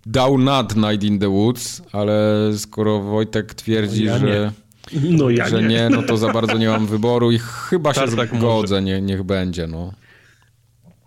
dał 0.05 0.37
nad 0.37 0.75
Night 0.75 1.03
in 1.03 1.19
the 1.19 1.29
Woods, 1.29 1.81
ale 1.91 2.49
skoro 2.57 2.99
Wojtek 3.01 3.53
twierdzi, 3.53 4.03
Ja 4.03 4.19
że... 4.19 4.51
No 4.93 5.29
ja 5.29 5.49
że 5.49 5.61
nie. 5.61 5.67
nie, 5.67 5.89
no 5.89 6.03
to 6.03 6.17
za 6.17 6.33
bardzo 6.33 6.57
nie 6.57 6.67
mam 6.67 6.87
wyboru 6.87 7.31
i 7.31 7.39
chyba 7.39 7.93
się 7.93 7.99
Tartak 7.99 8.35
zgodzę, 8.37 8.81
nie, 8.81 9.01
niech 9.01 9.23
będzie, 9.23 9.67
no. 9.67 9.93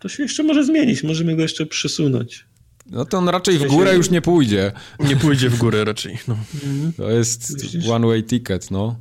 To 0.01 0.09
się 0.09 0.23
jeszcze 0.23 0.43
może 0.43 0.65
zmienić, 0.65 1.03
możemy 1.03 1.37
go 1.37 1.43
jeszcze 1.43 1.67
przesunąć. 1.67 2.47
No 2.91 3.05
to 3.05 3.19
on 3.19 3.29
raczej 3.29 3.59
w 3.59 3.67
górę 3.67 3.97
już 3.97 4.11
nie 4.11 4.23
pójdzie. 4.23 4.73
Nie 5.01 5.17
pójdzie 5.17 5.51
w 5.51 5.59
górę 5.59 5.85
raczej. 5.85 6.19
No. 6.29 6.37
To 6.97 7.11
jest 7.11 7.63
Myślisz? 7.63 7.89
one 7.89 8.07
way 8.07 8.25
ticket, 8.25 8.71
no. 8.71 8.97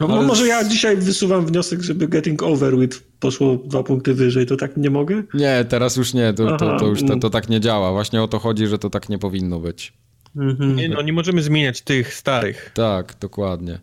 No, 0.00 0.08
Ale 0.08 0.26
Może 0.26 0.46
ja 0.46 0.64
dzisiaj 0.64 0.96
wysuwam 0.96 1.46
wniosek, 1.46 1.82
żeby 1.82 2.08
Getting 2.08 2.42
Over 2.42 2.78
With 2.78 3.02
poszło 3.20 3.56
dwa 3.56 3.82
punkty 3.82 4.14
wyżej, 4.14 4.46
to 4.46 4.56
tak 4.56 4.76
nie 4.76 4.90
mogę? 4.90 5.22
Nie, 5.34 5.64
teraz 5.68 5.96
już 5.96 6.14
nie, 6.14 6.32
to, 6.32 6.56
to, 6.56 6.78
to 6.78 6.86
już 6.86 7.04
to, 7.04 7.16
to 7.16 7.30
tak 7.30 7.48
nie 7.48 7.60
działa. 7.60 7.92
Właśnie 7.92 8.22
o 8.22 8.28
to 8.28 8.38
chodzi, 8.38 8.66
że 8.66 8.78
to 8.78 8.90
tak 8.90 9.08
nie 9.08 9.18
powinno 9.18 9.60
być. 9.60 9.92
Mhm. 10.36 10.76
Nie, 10.76 10.88
no, 10.88 11.02
nie 11.02 11.12
możemy 11.12 11.42
zmieniać 11.42 11.82
tych 11.82 12.14
starych. 12.14 12.70
Tak, 12.74 13.14
dokładnie. 13.20 13.78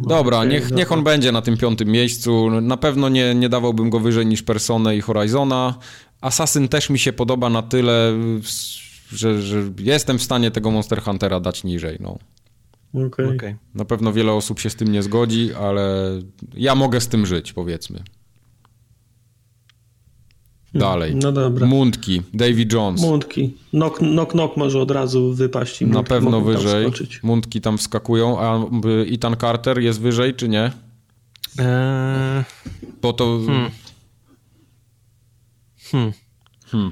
Dobra, 0.00 0.38
okej, 0.38 0.50
niech, 0.50 0.70
niech 0.70 0.92
on 0.92 1.04
będzie 1.04 1.32
na 1.32 1.42
tym 1.42 1.56
piątym 1.56 1.88
miejscu. 1.88 2.60
Na 2.60 2.76
pewno 2.76 3.08
nie, 3.08 3.34
nie 3.34 3.48
dawałbym 3.48 3.90
go 3.90 4.00
wyżej 4.00 4.26
niż 4.26 4.42
Personę 4.42 4.96
i 4.96 5.00
Horizona. 5.00 5.74
Assassin 6.20 6.68
też 6.68 6.90
mi 6.90 6.98
się 6.98 7.12
podoba 7.12 7.50
na 7.50 7.62
tyle, 7.62 8.12
że, 9.12 9.42
że 9.42 9.62
jestem 9.78 10.18
w 10.18 10.22
stanie 10.22 10.50
tego 10.50 10.70
Monster 10.70 11.02
Huntera 11.02 11.40
dać 11.40 11.64
niżej, 11.64 11.96
no. 12.00 12.18
Okej. 13.06 13.36
Okej. 13.36 13.56
Na 13.74 13.84
pewno 13.84 14.12
wiele 14.12 14.32
osób 14.32 14.60
się 14.60 14.70
z 14.70 14.74
tym 14.74 14.92
nie 14.92 15.02
zgodzi, 15.02 15.54
ale 15.54 16.10
ja 16.54 16.74
mogę 16.74 17.00
z 17.00 17.08
tym 17.08 17.26
żyć, 17.26 17.52
powiedzmy. 17.52 18.02
Dalej. 20.74 21.14
No 21.14 21.32
dobra. 21.32 21.66
Mundki, 21.66 22.22
Davy 22.34 22.66
Jones. 22.72 23.00
Mundki. 23.00 23.54
Knock, 23.70 23.98
knock, 23.98 24.32
knock 24.32 24.56
może 24.56 24.80
od 24.80 24.90
razu 24.90 25.34
wypaść 25.34 25.82
i 25.82 25.86
Na 25.86 26.02
pewno 26.02 26.40
wyżej. 26.40 26.84
skoczyć. 26.86 27.22
Mundki 27.22 27.60
tam 27.60 27.78
wskakują, 27.78 28.40
a 28.40 28.58
y, 28.86 29.06
Ethan 29.14 29.36
Carter 29.36 29.78
jest 29.80 30.00
wyżej, 30.00 30.34
czy 30.34 30.48
nie? 30.48 30.72
Eee, 31.58 32.44
Bo 33.02 33.12
to... 33.12 33.40
Hmm. 33.46 33.70
hmm. 35.90 36.12
Hmm. 36.70 36.90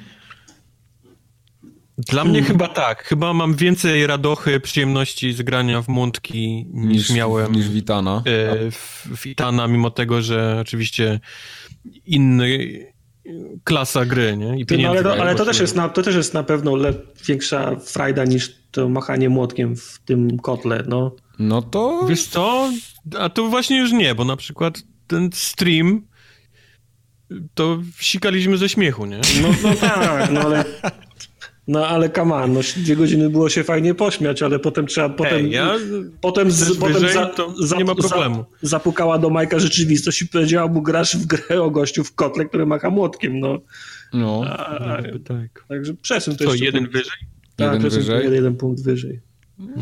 Dla 1.98 2.24
mnie 2.24 2.42
chyba 2.42 2.68
tak. 2.68 3.04
Chyba 3.04 3.32
mam 3.34 3.54
więcej 3.54 4.06
radochy, 4.06 4.60
przyjemności 4.60 5.32
z 5.32 5.42
grania 5.42 5.82
w 5.82 5.88
mundki 5.88 6.66
niż, 6.72 7.10
miałem 7.10 7.52
Niż 7.54 7.68
Witana. 7.68 8.22
e, 8.26 8.70
w, 8.70 9.06
w 9.16 9.26
Itana, 9.26 9.68
mimo 9.68 9.90
tego, 9.90 10.22
że 10.22 10.58
oczywiście 10.60 11.20
inny 12.06 12.58
klasa 13.64 14.04
gry, 14.04 14.36
nie? 14.36 14.60
I 14.60 14.66
Ty, 14.66 14.78
no, 14.78 14.88
ale 14.88 14.98
pieniędzy. 14.98 15.16
to, 15.16 15.22
ale 15.22 15.34
to, 15.34 15.44
też 15.44 15.60
jest 15.60 15.76
na, 15.76 15.88
to 15.88 16.02
też 16.02 16.14
jest 16.14 16.34
na 16.34 16.42
pewno 16.42 16.76
większa 17.26 17.76
frajda 17.76 18.24
niż 18.24 18.56
to 18.70 18.88
machanie 18.88 19.28
młotkiem 19.28 19.76
w 19.76 19.98
tym 20.04 20.38
kotle, 20.38 20.84
no. 20.88 21.16
No 21.38 21.62
to... 21.62 22.06
Wiesz 22.08 22.26
co? 22.26 22.70
A 23.18 23.28
to 23.28 23.48
właśnie 23.48 23.78
już 23.78 23.92
nie, 23.92 24.14
bo 24.14 24.24
na 24.24 24.36
przykład 24.36 24.82
ten 25.06 25.30
stream 25.32 26.02
to 27.54 27.78
sikaliśmy 28.00 28.58
ze 28.58 28.68
śmiechu, 28.68 29.06
nie? 29.06 29.20
No, 29.42 29.48
no 29.62 29.74
tak, 29.74 30.30
no 30.30 30.40
ale 30.40 30.64
No 31.68 31.86
ale 31.86 32.10
come 32.10 32.34
on, 32.34 32.52
no, 32.52 32.60
dwie 32.76 32.96
godziny 32.96 33.30
było 33.30 33.48
się 33.48 33.64
fajnie 33.64 33.94
pośmiać, 33.94 34.42
ale 34.42 34.58
potem 34.58 34.86
trzeba, 34.86 35.08
potem, 35.08 35.34
Ej, 35.44 35.50
ja 35.50 35.74
potem, 36.20 36.50
z, 36.50 36.76
potem 36.76 36.94
wyżej, 36.94 37.12
za, 37.14 37.26
to 37.26 37.54
za, 37.66 37.76
nie 37.76 37.84
ma 37.84 37.94
problemu. 37.94 38.44
Za, 38.62 38.68
zapukała 38.68 39.18
do 39.18 39.30
Majka 39.30 39.58
rzeczywistość 39.58 40.22
i 40.22 40.28
powiedziała 40.28 40.68
mu, 40.68 40.82
grasz 40.82 41.16
w 41.16 41.26
grę 41.26 41.62
o 41.62 41.70
gościu 41.70 42.04
w 42.04 42.14
kotle, 42.14 42.44
który 42.44 42.66
macha 42.66 42.90
młotkiem, 42.90 43.40
no. 43.40 43.58
No. 44.12 44.42
A, 44.46 44.78
a, 44.78 45.02
tak. 45.24 45.64
także 45.68 45.94
przesuń 45.94 46.36
to 46.36 46.44
Co, 46.44 46.54
jeden 46.54 46.72
punkt. 46.82 46.92
wyżej? 46.92 47.18
Tak, 47.56 47.72
Jeden 47.74 47.90
wyżej? 47.90 48.16
jeden, 48.16 48.34
jeden 48.34 48.56
punkt 48.56 48.82
wyżej. 48.82 49.20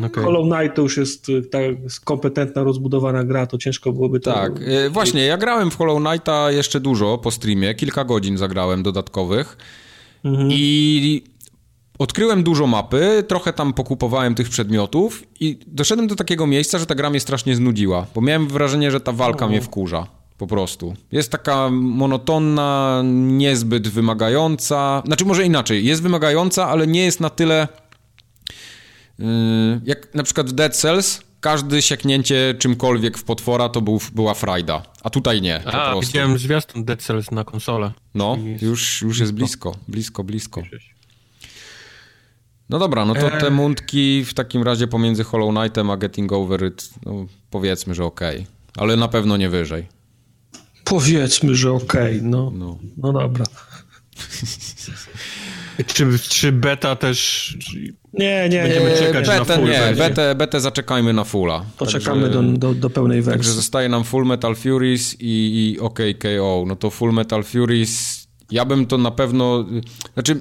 Okay. 0.05 0.23
Hollow 0.23 0.45
Knight 0.51 0.75
to 0.75 0.81
już 0.81 0.97
jest 0.97 1.29
y, 1.29 1.41
tak 1.41 1.63
kompetentna, 2.03 2.63
rozbudowana 2.63 3.23
gra, 3.23 3.47
to 3.47 3.57
ciężko 3.57 3.91
byłoby 3.93 4.19
to... 4.19 4.33
Tak, 4.33 4.51
e, 4.65 4.89
właśnie, 4.89 5.25
ja 5.25 5.37
grałem 5.37 5.71
w 5.71 5.75
Hollow 5.77 6.03
Knighta 6.03 6.51
jeszcze 6.51 6.79
dużo 6.79 7.17
po 7.17 7.31
streamie, 7.31 7.75
kilka 7.75 8.03
godzin 8.05 8.37
zagrałem 8.37 8.83
dodatkowych 8.83 9.57
Mhm. 10.23 10.49
i 10.51 11.23
odkryłem 11.99 12.43
dużo 12.43 12.67
mapy, 12.67 13.23
trochę 13.27 13.53
tam 13.53 13.73
pokupowałem 13.73 14.35
tych 14.35 14.49
przedmiotów 14.49 15.23
i 15.39 15.59
doszedłem 15.67 16.07
do 16.07 16.15
takiego 16.15 16.47
miejsca, 16.47 16.79
że 16.79 16.85
ta 16.85 16.95
gra 16.95 17.09
mnie 17.09 17.19
strasznie 17.19 17.55
znudziła, 17.55 18.05
bo 18.15 18.21
miałem 18.21 18.47
wrażenie, 18.47 18.91
że 18.91 18.99
ta 18.99 19.11
walka 19.11 19.47
mnie 19.47 19.61
wkurza. 19.61 20.07
Po 20.37 20.47
prostu. 20.47 20.93
Jest 21.11 21.31
taka 21.31 21.69
monotonna, 21.71 23.01
niezbyt 23.05 23.87
wymagająca. 23.87 25.03
Znaczy, 25.05 25.25
może 25.25 25.45
inaczej. 25.45 25.85
Jest 25.85 26.01
wymagająca, 26.01 26.67
ale 26.67 26.87
nie 26.87 27.05
jest 27.05 27.19
na 27.19 27.29
tyle. 27.29 27.67
Yy, 29.19 29.25
jak 29.83 30.13
na 30.15 30.23
przykład 30.23 30.49
w 30.49 30.53
Dead 30.53 30.75
Cells, 30.75 31.21
każde 31.39 31.81
sieknięcie 31.81 32.55
czymkolwiek 32.59 33.17
w 33.17 33.23
potwora 33.23 33.69
to 33.69 33.81
był, 33.81 34.01
była 34.13 34.33
frajda. 34.33 34.83
A 35.03 35.09
tutaj 35.09 35.41
nie. 35.41 35.61
Po 35.63 35.71
A, 35.71 35.91
prostu. 35.91 36.07
widziałem 36.07 36.37
zwiastun 36.37 36.85
Dead 36.85 37.01
Cells 37.01 37.31
na 37.31 37.43
konsolę. 37.43 37.91
No, 38.15 38.37
już, 38.61 39.01
już 39.01 39.19
jest 39.19 39.31
blisko. 39.33 39.75
Blisko, 39.87 40.23
blisko. 40.23 40.61
No 42.69 42.79
dobra, 42.79 43.05
no 43.05 43.15
to 43.15 43.29
te 43.29 43.49
mundki 43.49 44.25
w 44.25 44.33
takim 44.33 44.63
razie 44.63 44.87
pomiędzy 44.87 45.23
Hollow 45.23 45.55
Knightem 45.55 45.89
a 45.89 45.97
Getting 45.97 46.31
Over 46.33 46.65
It, 46.65 46.89
no 47.05 47.25
powiedzmy, 47.49 47.95
że 47.95 48.05
okej. 48.05 48.47
Ale 48.77 48.95
na 48.95 49.07
pewno 49.07 49.37
nie 49.37 49.49
wyżej. 49.49 49.87
Powiedzmy, 50.83 51.55
że 51.55 51.71
okej, 51.71 52.19
no. 52.23 52.51
No. 52.55 52.77
no 52.97 53.13
dobra. 53.13 53.45
Czy, 55.87 56.19
czy 56.19 56.51
beta 56.51 56.95
też... 56.95 57.57
Nie, 58.13 58.49
nie, 58.49 58.61
Będziemy 58.63 58.89
nie, 58.89 58.97
czekać 58.97 59.27
na 59.27 59.39
betę 59.39 59.55
full 59.55 59.69
nie, 59.69 59.93
betę, 59.97 60.35
betę 60.35 60.61
zaczekajmy 60.61 61.13
na 61.13 61.23
fulla. 61.23 61.65
Poczekamy 61.77 62.21
Także- 62.21 62.43
do, 62.43 62.57
do, 62.57 62.73
do 62.73 62.89
pełnej 62.89 63.23
Także 63.23 63.37
wersji. 63.37 63.53
zostaje 63.53 63.89
nam 63.89 64.03
Full 64.03 64.25
Metal 64.25 64.55
Furies 64.55 65.15
i, 65.19 65.25
i 65.75 65.79
OK 65.79 65.99
KO. 66.19 66.63
No 66.67 66.75
to 66.75 66.89
Full 66.89 67.13
Metal 67.13 67.43
Furies, 67.43 68.27
ja 68.51 68.65
bym 68.65 68.85
to 68.85 68.97
na 68.97 69.11
pewno... 69.11 69.65
Znaczy, 70.13 70.39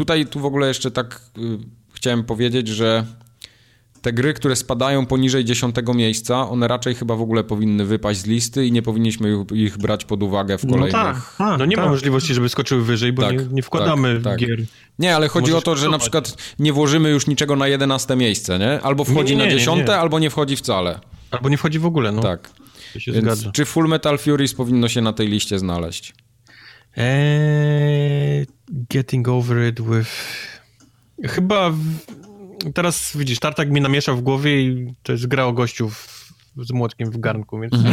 tutaj 0.00 0.26
tu 0.26 0.40
w 0.40 0.44
ogóle 0.44 0.68
jeszcze 0.68 0.90
tak 0.90 1.20
y, 1.38 1.40
chciałem 1.92 2.24
powiedzieć, 2.24 2.68
że 2.68 3.04
te 4.02 4.12
gry, 4.12 4.34
które 4.34 4.56
spadają 4.56 5.06
poniżej 5.06 5.44
10 5.44 5.74
miejsca, 5.94 6.48
one 6.48 6.68
raczej 6.68 6.94
chyba 6.94 7.16
w 7.16 7.20
ogóle 7.22 7.44
powinny 7.44 7.84
wypaść 7.84 8.20
z 8.20 8.26
listy 8.26 8.66
i 8.66 8.72
nie 8.72 8.82
powinniśmy 8.82 9.44
ich, 9.52 9.58
ich 9.58 9.78
brać 9.78 10.04
pod 10.04 10.22
uwagę 10.22 10.58
w 10.58 10.64
No 10.64 10.70
kolejnych... 10.72 10.92
tak, 11.02 11.16
tak, 11.38 11.58
No 11.58 11.66
nie 11.66 11.76
ma 11.76 11.82
tak. 11.82 11.90
możliwości, 11.90 12.34
żeby 12.34 12.48
skoczyły 12.48 12.84
wyżej, 12.84 13.12
bo 13.12 13.22
Tak, 13.22 13.32
nie, 13.32 13.44
nie 13.52 13.62
wkładamy 13.62 14.14
tak, 14.14 14.24
tak. 14.24 14.38
gier. 14.38 14.58
Nie, 14.98 15.16
ale 15.16 15.28
chodzi 15.28 15.50
Możesz 15.50 15.58
o 15.58 15.64
to, 15.64 15.76
że 15.76 15.88
na 15.88 15.98
przykład 15.98 16.36
nie 16.58 16.72
włożymy 16.72 17.10
już 17.10 17.26
niczego 17.26 17.56
na 17.56 17.68
11 17.68 18.16
miejsce, 18.16 18.58
nie? 18.58 18.80
Albo 18.82 19.04
wchodzi 19.04 19.32
Nie, 19.36 19.38
nie, 19.38 19.44
na 19.48 19.52
nie, 19.52 19.58
10, 19.58 19.88
nie. 19.88 19.96
albo 19.96 20.18
nie 20.18 20.30
wchodzi 20.30 20.56
wcale. 20.56 21.00
Albo 21.30 21.48
nie 21.48 21.56
wchodzi 21.56 21.78
w 21.78 21.86
ogóle, 21.86 22.12
no. 22.12 22.22
Tak. 22.22 22.50
Więc 23.06 23.18
zgadza. 23.18 23.50
czy 23.52 23.64
Full 23.64 23.88
Metal 23.88 24.18
Furies 24.18 24.54
powinno 24.54 24.88
się 24.88 25.00
na 25.00 25.12
tej 25.12 25.28
liście 25.28 25.58
znaleźć? 25.58 26.14
Eee, 26.96 28.46
getting 28.90 29.28
over 29.28 29.68
it 29.68 29.80
with... 29.80 30.10
Chyba... 31.24 31.70
W... 31.70 31.78
Teraz 32.74 33.16
widzisz, 33.16 33.38
Tartak 33.38 33.70
mi 33.70 33.80
namieszał 33.80 34.16
w 34.16 34.22
głowie 34.22 34.62
i 34.62 34.94
to 35.02 35.12
jest 35.12 35.26
gra 35.26 35.44
o 35.44 35.52
gościu 35.52 35.90
w... 35.90 36.19
z 36.56 36.72
młotkiem 36.72 37.10
w 37.10 37.18
garnku, 37.20 37.60
więc... 37.60 37.72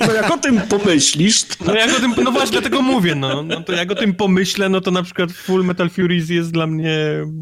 No 0.00 0.12
jak 0.12 0.30
o 0.30 0.38
tym 0.38 0.60
pomyślisz, 0.60 1.44
to... 1.44 1.64
No 1.64 1.74
jak 1.74 1.96
o 1.96 2.00
tym, 2.00 2.14
no 2.24 2.32
właśnie 2.32 2.52
dlatego 2.52 2.82
mówię, 2.82 3.14
no, 3.14 3.42
no 3.42 3.62
to 3.62 3.72
jak 3.72 3.90
o 3.90 3.94
tym 3.94 4.14
pomyślę, 4.14 4.68
no 4.68 4.80
to 4.80 4.90
na 4.90 5.02
przykład 5.02 5.32
Full 5.32 5.64
Metal 5.64 5.90
Furies 5.90 6.28
jest 6.30 6.50
dla 6.52 6.66
mnie 6.66 6.96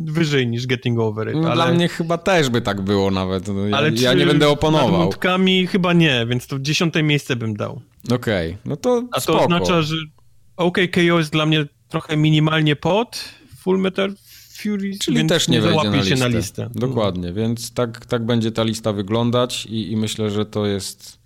wyżej 0.04 0.46
niż 0.46 0.66
Getting 0.66 0.98
Over 0.98 1.28
It, 1.28 1.34
No, 1.34 1.46
ale... 1.52 1.54
Dla 1.64 1.74
mnie 1.74 1.88
chyba 1.88 2.18
też 2.18 2.48
by 2.50 2.60
tak 2.60 2.80
było 2.80 3.10
nawet. 3.10 3.48
No, 3.48 3.68
ja, 3.68 3.76
ale 3.76 3.90
ja 3.90 4.14
nie 4.14 4.26
będę 4.26 4.48
oponował. 4.48 5.00
mundkami 5.00 5.66
chyba 5.66 5.92
nie, 5.92 6.26
więc 6.28 6.46
to 6.46 6.58
dziesiąte 6.58 7.02
miejsce 7.02 7.36
bym 7.36 7.54
dał. 7.56 7.80
Okej, 8.12 8.56
no 8.64 8.76
to 8.76 9.02
A 9.12 9.14
to 9.14 9.20
spoko. 9.20 9.42
oznacza, 9.44 9.82
że 9.82 9.96
OK 10.56 10.78
KO 10.92 11.18
jest 11.18 11.32
dla 11.32 11.46
mnie 11.46 11.64
trochę 11.88 12.16
minimalnie 12.16 12.76
pod 12.76 13.24
Full 13.60 13.78
Metal 13.78 14.14
Furies, 14.64 14.98
Czyli 14.98 15.16
więc 15.16 15.28
też 15.28 15.48
nie 15.48 15.60
wejdzie 15.60 15.78
załapie 15.80 15.98
na 15.98 16.04
się 16.04 16.10
listę. 16.10 16.28
na 16.28 16.36
listę. 16.36 16.70
Dokładnie, 16.74 17.32
więc 17.32 17.72
tak, 17.72 18.06
tak 18.06 18.26
będzie 18.26 18.52
ta 18.52 18.62
lista 18.62 18.92
wyglądać 18.92 19.66
i, 19.66 19.92
i 19.92 19.96
myślę, 19.96 20.30
że 20.30 20.46
to 20.46 20.66
jest... 20.66 21.18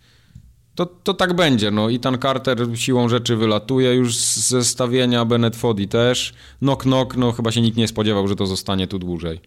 To, 0.75 0.87
to 0.87 1.15
tak 1.15 1.35
będzie, 1.37 1.71
no. 1.71 1.93
Ethan 1.93 2.19
Carter 2.19 2.59
siłą 2.75 3.09
rzeczy 3.09 3.37
wylatuje 3.37 3.95
już 3.95 4.17
z 4.17 4.49
zestawienia, 4.49 5.25
Bennett 5.25 5.57
Foddy 5.57 5.87
też. 5.87 6.35
Knock 6.59 6.83
Knock, 6.83 7.17
no 7.17 7.33
chyba 7.33 7.53
się 7.53 7.61
nikt 7.61 7.77
nie 7.77 7.89
spodziewał, 7.89 8.29
że 8.29 8.37
to 8.37 8.47
zostanie 8.47 8.87
tu 8.87 8.99
dłużej. 8.99 9.41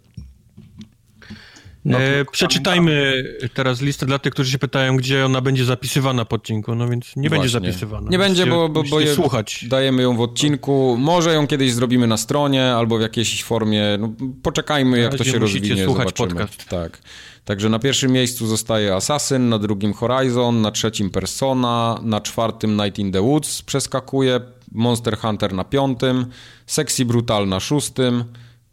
No 1.86 2.00
e, 2.00 2.26
przeczytajmy 2.32 3.24
teraz 3.54 3.82
listę 3.82 4.06
dla 4.06 4.20
tych, 4.20 4.34
którzy 4.34 4.52
się 4.52 4.60
pytają, 4.60 4.98
gdzie 4.98 5.26
ona 5.26 5.42
będzie 5.42 5.66
zapisywana 5.66 6.26
po 6.26 6.36
odcinku, 6.36 6.76
no 6.76 6.88
więc 6.90 7.16
nie 7.16 7.30
będzie 7.30 7.50
Właśnie. 7.50 7.70
zapisywana. 7.72 8.10
Nie 8.10 8.18
będzie, 8.18 8.46
bo, 8.46 8.70
bo, 8.70 8.84
bo 8.84 9.00
je, 9.00 9.14
słuchać. 9.16 9.66
dajemy 9.68 10.02
ją 10.02 10.16
w 10.18 10.22
odcinku. 10.22 10.96
Może 11.00 11.34
ją 11.34 11.48
kiedyś 11.48 11.74
zrobimy 11.74 12.08
na 12.08 12.18
stronie 12.18 12.66
albo 12.66 12.98
w 12.98 13.02
jakiejś 13.02 13.44
formie. 13.44 13.84
No, 14.00 14.14
poczekajmy, 14.44 15.00
jak 15.00 15.16
to 15.16 15.24
się 15.24 15.40
musicie 15.40 15.60
rozwinie. 15.70 15.86
słuchać 15.86 16.08
zobaczymy. 16.08 16.30
podcast. 16.30 16.70
Tak. 16.70 17.02
Także 17.46 17.70
na 17.70 17.80
pierwszym 17.80 18.12
miejscu 18.12 18.48
zostaje 18.48 18.96
Assassin, 18.96 19.50
na 19.50 19.60
drugim 19.60 19.94
Horizon, 19.94 20.62
na 20.62 20.72
trzecim 20.72 21.10
Persona, 21.10 22.00
na 22.04 22.22
czwartym 22.22 22.78
Night 22.78 23.00
in 23.00 23.12
the 23.12 23.22
Woods 23.22 23.62
przeskakuje, 23.62 24.40
Monster 24.72 25.18
Hunter 25.18 25.54
na 25.54 25.64
piątym, 25.64 26.26
Sexy 26.66 27.06
Brutal 27.06 27.48
na 27.48 27.60
szóstym, 27.60 28.24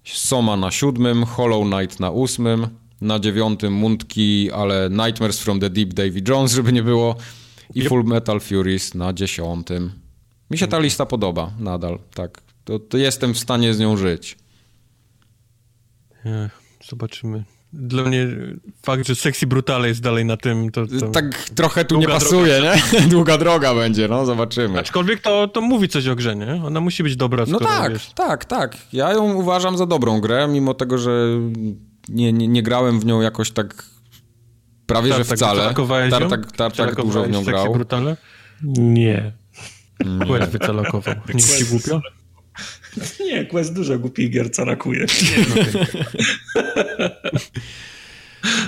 Soma 0.05 0.57
na 0.57 0.71
siódmym, 0.71 1.25
Hollow 1.25 1.67
Knight 1.71 2.01
na 2.01 2.11
ósmym, 2.11 2.69
na 3.01 3.19
dziewiątym 3.19 3.73
Mundki, 3.73 4.51
ale 4.53 4.91
Nightmares 4.91 5.41
from 5.41 5.61
the 5.61 5.71
Deep 5.71 5.95
Davy 5.95 6.23
Jones, 6.29 6.53
żeby 6.53 6.73
nie 6.73 6.83
było, 6.83 7.17
i 7.75 7.83
Full 7.83 8.05
Metal 8.05 8.41
Furies 8.41 8.95
na 8.95 9.13
dziesiątym. 9.13 9.91
Mi 10.51 10.59
się 10.59 10.67
ta 10.67 10.79
lista 10.79 11.07
podoba 11.07 11.51
nadal, 11.59 11.99
tak. 12.15 12.43
To, 12.65 12.79
to 12.79 12.99
jestem 12.99 13.35
w 13.35 13.39
stanie 13.39 13.75
z 13.75 13.79
nią 13.79 13.97
żyć. 13.97 14.37
Ech, 16.25 16.61
zobaczymy. 16.89 17.45
Dla 17.73 18.03
mnie 18.03 18.27
fakt, 18.83 19.07
że 19.07 19.15
Sexy 19.15 19.47
Brutale 19.47 19.89
jest 19.89 20.01
dalej 20.01 20.25
na 20.25 20.37
tym, 20.37 20.71
to... 20.71 20.87
to... 20.87 21.09
Tak 21.09 21.51
trochę 21.55 21.85
tu 21.85 21.95
Długa 21.95 22.09
nie 22.09 22.15
pasuje, 22.15 22.61
nie? 22.61 23.01
Długa 23.15 23.39
droga 23.39 23.75
będzie, 23.75 24.09
no 24.09 24.27
zobaczymy. 24.27 24.79
Aczkolwiek 24.79 25.21
to, 25.21 25.49
to 25.49 25.61
mówi 25.61 25.89
coś 25.89 26.07
o 26.07 26.15
grze, 26.15 26.37
nie? 26.37 26.63
Ona 26.65 26.81
musi 26.81 27.03
być 27.03 27.17
dobra, 27.17 27.45
No 27.49 27.59
tak, 27.61 27.93
tak, 28.15 28.45
tak. 28.45 28.77
Ja 28.93 29.13
ją 29.13 29.35
uważam 29.35 29.77
za 29.77 29.87
dobrą 29.87 30.21
grę, 30.21 30.49
mimo 30.49 30.75
tego, 30.75 30.99
że 30.99 31.29
nie, 32.09 32.33
nie, 32.33 32.49
nie 32.49 32.63
grałem 32.63 33.01
w 33.01 33.05
nią 33.07 33.21
jakoś 33.21 33.51
tak 33.51 33.85
prawie, 34.87 35.09
że 35.13 35.19
Tartak, 35.19 35.37
wcale. 35.37 35.55
wycelakowałeś 35.55 36.13
ją? 36.13 36.19
Tartak, 36.19 36.53
tartak 36.53 36.95
dużo 36.95 37.23
w 37.25 37.31
nią 37.31 37.45
grał. 37.45 37.73
Brutale? 37.73 38.17
Nie. 38.79 39.33
Quest 40.27 40.53
wycelakował. 40.53 41.15
Nie 41.29 41.35
jest 41.35 41.59
ci 41.59 41.65
głupio? 41.65 42.01
Nie, 43.21 43.47
Quest 43.47 43.75
dużo 43.75 43.99
głupich 43.99 44.31
gier 44.31 44.51
carakuje. 44.51 45.07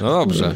No 0.01 0.11
dobrze. 0.11 0.55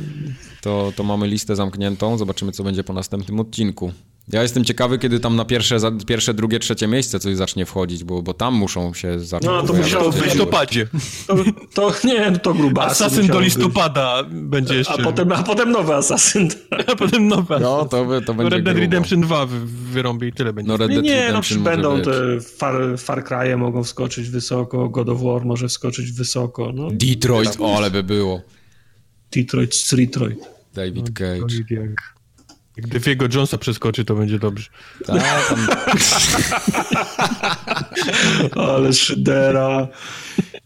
To, 0.60 0.92
to 0.96 1.04
mamy 1.04 1.26
listę 1.26 1.56
zamkniętą. 1.56 2.18
Zobaczymy, 2.18 2.52
co 2.52 2.64
będzie 2.64 2.84
po 2.84 2.92
następnym 2.92 3.40
odcinku. 3.40 3.92
Ja 4.32 4.42
jestem 4.42 4.64
ciekawy, 4.64 4.98
kiedy 4.98 5.20
tam 5.20 5.36
na 5.36 5.44
pierwsze, 5.44 5.80
za- 5.80 5.92
pierwsze 6.06 6.34
drugie, 6.34 6.58
trzecie 6.58 6.86
miejsce 6.86 7.18
coś 7.20 7.36
zacznie 7.36 7.66
wchodzić, 7.66 8.04
bo, 8.04 8.22
bo 8.22 8.34
tam 8.34 8.54
muszą 8.54 8.94
się 8.94 9.20
zacząć 9.20 9.44
No, 9.46 9.62
to 9.62 9.72
musiało 9.72 10.04
W 10.04 10.14
być 10.14 10.14
tytuły. 10.14 10.26
listopadzie. 10.26 10.86
To, 11.26 11.36
to 11.74 11.94
nie, 12.08 12.30
no 12.30 12.38
to 12.38 12.54
grubasy. 12.54 12.90
Asasyn 13.04 13.16
do 13.16 13.22
musiało 13.22 13.40
być. 13.40 13.54
listopada 13.54 14.22
będzie 14.30 14.74
jeszcze. 14.74 14.92
A 14.94 14.98
potem, 15.04 15.32
a 15.32 15.42
potem 15.42 15.70
nowy 15.70 15.94
Asasyn. 15.94 16.48
a 16.92 16.96
potem 16.96 17.28
nowa. 17.28 17.58
No, 17.58 17.84
to, 17.84 18.06
to 18.26 18.34
będzie 18.34 18.56
Red 18.56 18.64
Dead. 18.64 18.76
Redemption 18.76 19.20
2 19.20 19.46
wy- 19.46 19.66
wyrąbi 19.66 20.26
i 20.28 20.32
tyle 20.32 20.52
będzie. 20.52 20.68
No, 20.68 20.76
Red 20.76 20.88
Nie, 20.90 20.94
Dead 20.96 21.04
nie, 21.06 21.16
no 21.20 21.26
Redemption 21.26 21.58
może 21.58 21.70
będą 21.70 21.96
być. 21.96 22.04
te 22.04 22.12
Far, 22.56 22.74
Far 22.98 23.24
Cry'e 23.24 23.56
mogą 23.58 23.84
wskoczyć 23.84 24.30
wysoko, 24.30 24.88
God 24.88 25.08
of 25.08 25.22
War 25.22 25.44
może 25.44 25.68
wskoczyć 25.68 26.12
wysoko, 26.12 26.72
no. 26.74 26.88
Detroit, 26.92 27.56
o, 27.60 27.76
ale 27.76 27.90
by 27.90 28.02
było. 28.02 28.40
Detroit 29.36 29.74
Detroit. 29.96 30.38
David 30.74 31.10
Cage. 31.18 31.46
Jak 32.76 32.88
Defiego 32.88 33.26
Jonesa 33.34 33.58
przeskoczy, 33.58 34.04
to 34.04 34.14
będzie 34.14 34.38
dobrze. 34.38 34.70
Tak, 35.06 35.48
tam 35.48 35.66
Ale 38.74 38.92
Szydera. 38.92 39.88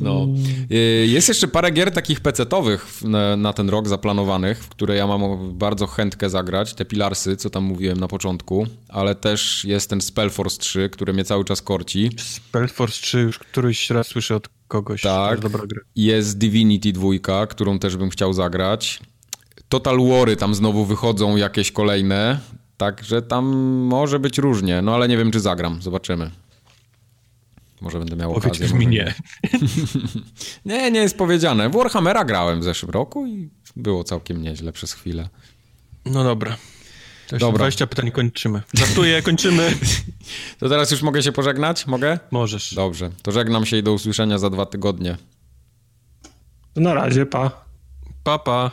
No. 0.01 0.27
Y, 0.73 1.07
jest 1.07 1.28
jeszcze 1.28 1.49
parę 1.49 1.70
gier 1.70 1.91
takich 1.91 2.20
pecetowych 2.20 3.03
na, 3.05 3.37
na 3.37 3.53
ten 3.53 3.69
rok 3.69 3.89
zaplanowanych, 3.89 4.65
w 4.65 4.69
które 4.69 4.97
ja 4.97 5.07
mam 5.07 5.53
bardzo 5.59 5.87
chętkę 5.87 6.31
zagrać. 6.31 6.75
Te 6.75 6.85
Pilarsy, 6.85 7.37
co 7.37 7.51
tam 7.51 7.65
mówiłem 7.65 8.01
na 8.01 8.09
początku, 8.09 8.67
ale 8.89 9.15
też 9.15 9.65
jest 9.65 9.91
ten 9.91 10.01
Spellforce 10.01 10.59
3, 10.59 10.89
który 10.93 11.12
mnie 11.12 11.25
cały 11.25 11.45
czas 11.45 11.62
korci. 11.62 12.11
Spellforce 12.19 13.03
3 13.03 13.19
już 13.19 13.39
któryś 13.39 13.91
raz 13.91 14.07
słyszę 14.07 14.37
od 14.37 14.49
kogoś. 14.69 15.03
Tak. 15.03 15.41
Dobra 15.41 15.67
gra. 15.67 15.81
Jest 15.97 16.39
Divinity 16.39 16.93
2, 16.93 17.47
którą 17.47 17.78
też 17.78 17.97
bym 17.97 18.11
chciał 18.11 18.33
zagrać. 18.33 19.01
Total 19.68 19.98
Wary 20.08 20.36
tam 20.36 20.55
znowu 20.55 20.84
wychodzą 20.84 21.36
jakieś 21.36 21.72
kolejne, 21.72 22.40
także 22.76 23.22
tam 23.22 23.44
może 23.86 24.18
być 24.18 24.38
różnie, 24.38 24.82
no 24.82 24.94
ale 24.94 25.08
nie 25.08 25.16
wiem 25.16 25.30
czy 25.30 25.40
zagram, 25.40 25.82
zobaczymy. 25.82 26.30
Może 27.80 27.98
będę 27.98 28.16
miał 28.16 28.32
Powiedz 28.34 28.56
okazję. 28.56 28.78
mi 28.78 28.86
nie. 28.86 29.14
nie, 30.64 30.90
nie 30.90 31.00
jest 31.00 31.18
powiedziane. 31.18 31.68
W 31.68 31.72
Warhammera 31.72 32.24
grałem 32.24 32.60
w 32.60 32.64
zeszłym 32.64 32.90
roku 32.90 33.26
i 33.26 33.50
było 33.76 34.05
całkiem 34.05 34.42
nieźle 34.42 34.72
przez 34.72 34.92
chwilę. 34.92 35.28
No 36.05 36.24
dobra. 36.24 36.56
To 37.28 37.38
dobra. 37.38 37.58
20 37.58 37.86
pytań 37.86 38.10
kończymy. 38.10 38.62
Żartuję, 38.74 39.22
kończymy. 39.28 39.74
To 40.58 40.68
teraz 40.68 40.90
już 40.90 41.02
mogę 41.02 41.22
się 41.22 41.32
pożegnać? 41.32 41.86
Mogę? 41.86 42.18
Możesz. 42.30 42.74
Dobrze. 42.74 43.10
To 43.22 43.32
żegnam 43.32 43.66
się 43.66 43.76
i 43.76 43.82
do 43.82 43.92
usłyszenia 43.92 44.38
za 44.38 44.50
dwa 44.50 44.66
tygodnie. 44.66 45.16
Na 46.76 46.94
razie, 46.94 47.26
pa. 47.26 47.50
Pa, 48.24 48.38
pa. 48.38 48.70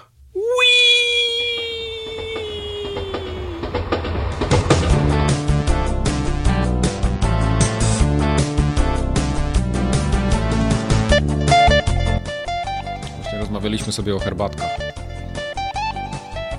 Rozmawialiśmy 13.76 13.94
sobie 13.94 14.16
o 14.16 14.20
herbatkach. 14.20 14.70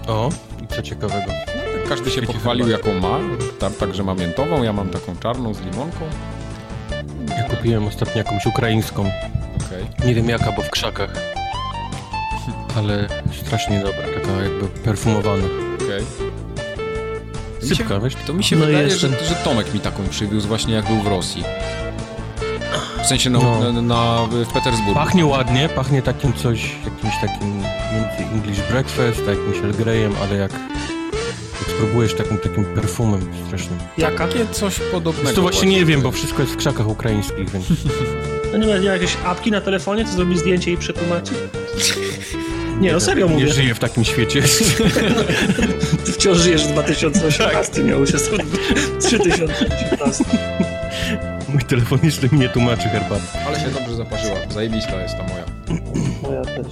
O, 0.07 0.31
i 0.65 0.67
co 0.67 0.83
ciekawego? 0.83 1.33
Każdy 1.89 2.11
się 2.11 2.23
pochwalił, 2.23 2.69
jaką 2.69 3.01
ma. 3.01 3.19
Tartak, 3.59 3.95
że 3.95 4.03
ma 4.03 4.15
miętową, 4.15 4.63
ja 4.63 4.73
mam 4.73 4.89
taką 4.89 5.17
czarną 5.17 5.55
z 5.55 5.61
limonką. 5.61 6.05
Ja 7.29 7.43
kupiłem 7.43 7.87
ostatnio 7.87 8.19
jakąś 8.19 8.47
ukraińską. 8.47 9.03
Okay. 9.67 10.07
Nie 10.07 10.15
wiem 10.15 10.29
jaka, 10.29 10.53
bo 10.53 10.63
w 10.63 10.71
krzakach. 10.71 11.13
Ale 12.77 13.09
strasznie 13.47 13.81
dobra, 13.81 14.03
taka 14.03 14.43
jakby 14.43 14.69
perfumowana. 14.69 15.45
Okej. 15.75 16.05
Okay. 17.61 17.69
Sypka, 17.69 18.01
wiesz? 18.01 18.15
To 18.27 18.33
mi 18.33 18.45
się 18.45 18.57
no 18.57 18.67
wydaje, 18.67 18.91
że, 18.91 19.09
że 19.09 19.35
Tomek 19.45 19.75
mi 19.75 19.81
taką 19.81 20.09
przywiózł 20.09 20.49
właśnie 20.49 20.75
jak 20.75 20.87
był 20.87 20.97
w 20.97 21.07
Rosji. 21.07 21.45
W 23.07 23.09
sensie 23.09 23.31
no, 23.31 23.41
no. 23.61 23.73
Na, 23.73 23.83
na, 23.83 24.27
w 24.45 24.53
Petersburgu. 24.53 24.95
Pachnie 24.95 25.27
ładnie, 25.27 25.69
pachnie 25.69 26.03
takim 26.03 26.33
coś, 26.33 26.77
jakimś 26.85 27.15
takim 27.21 27.63
między 27.93 28.35
English 28.35 28.61
Breakfast, 28.71 29.23
a 29.29 29.31
jakimś 29.31 29.57
Earl 29.57 29.71
Greyem, 29.71 30.13
ale 30.23 30.37
jak, 30.37 30.53
jak 30.53 31.71
spróbujesz 31.77 32.15
takim, 32.15 32.39
takim 32.39 32.65
perfumem 32.65 33.21
strasznym. 33.47 33.79
Jaka? 33.99 34.29
Takie 34.29 34.47
coś 34.47 34.81
podobnego. 34.93 35.37
To 35.37 35.43
właśnie 35.43 35.69
nie 35.69 35.85
wiem, 35.85 36.03
bo 36.03 36.11
wszystko 36.11 36.43
jest 36.43 36.55
w 36.55 36.57
krzakach 36.57 36.89
ukraińskich, 36.89 37.51
więc... 37.51 37.67
No 38.53 38.59
nie 38.59 38.67
ma, 38.67 38.79
nie 38.79 38.87
ma 38.87 38.93
jakieś 38.93 39.17
apki 39.25 39.51
na 39.51 39.61
telefonie, 39.61 40.05
co 40.05 40.13
zrobi 40.13 40.39
zdjęcie 40.39 40.73
i 40.73 40.77
przetłumaczy? 40.77 41.33
Nie, 42.81 42.93
no 42.93 43.01
serio 43.01 43.29
mówię. 43.29 43.45
Nie 43.45 43.53
żyję 43.53 43.75
w 43.75 43.79
takim 43.79 44.05
świecie. 44.05 44.43
Ty 46.05 46.13
wciąż 46.13 46.39
żyjesz 46.39 46.65
w 46.65 46.73
2018, 46.73 47.75
tak. 47.75 47.85
miało 47.85 48.07
się 48.07 48.19
3019. 48.99 50.25
Mój 51.57 51.65
telefoniczny 51.65 52.29
mi 52.33 52.39
nie 52.39 52.49
tłumaczy 52.49 52.89
herbaty. 52.89 53.23
Ale 53.47 53.61
się 53.61 53.71
dobrze 53.71 53.95
zaparzyła. 53.95 54.37
Zajebista 54.51 55.03
jest 55.03 55.17
ta 55.17 55.23
moja. 55.23 55.45
Moja 56.23 56.43
też. 56.45 56.67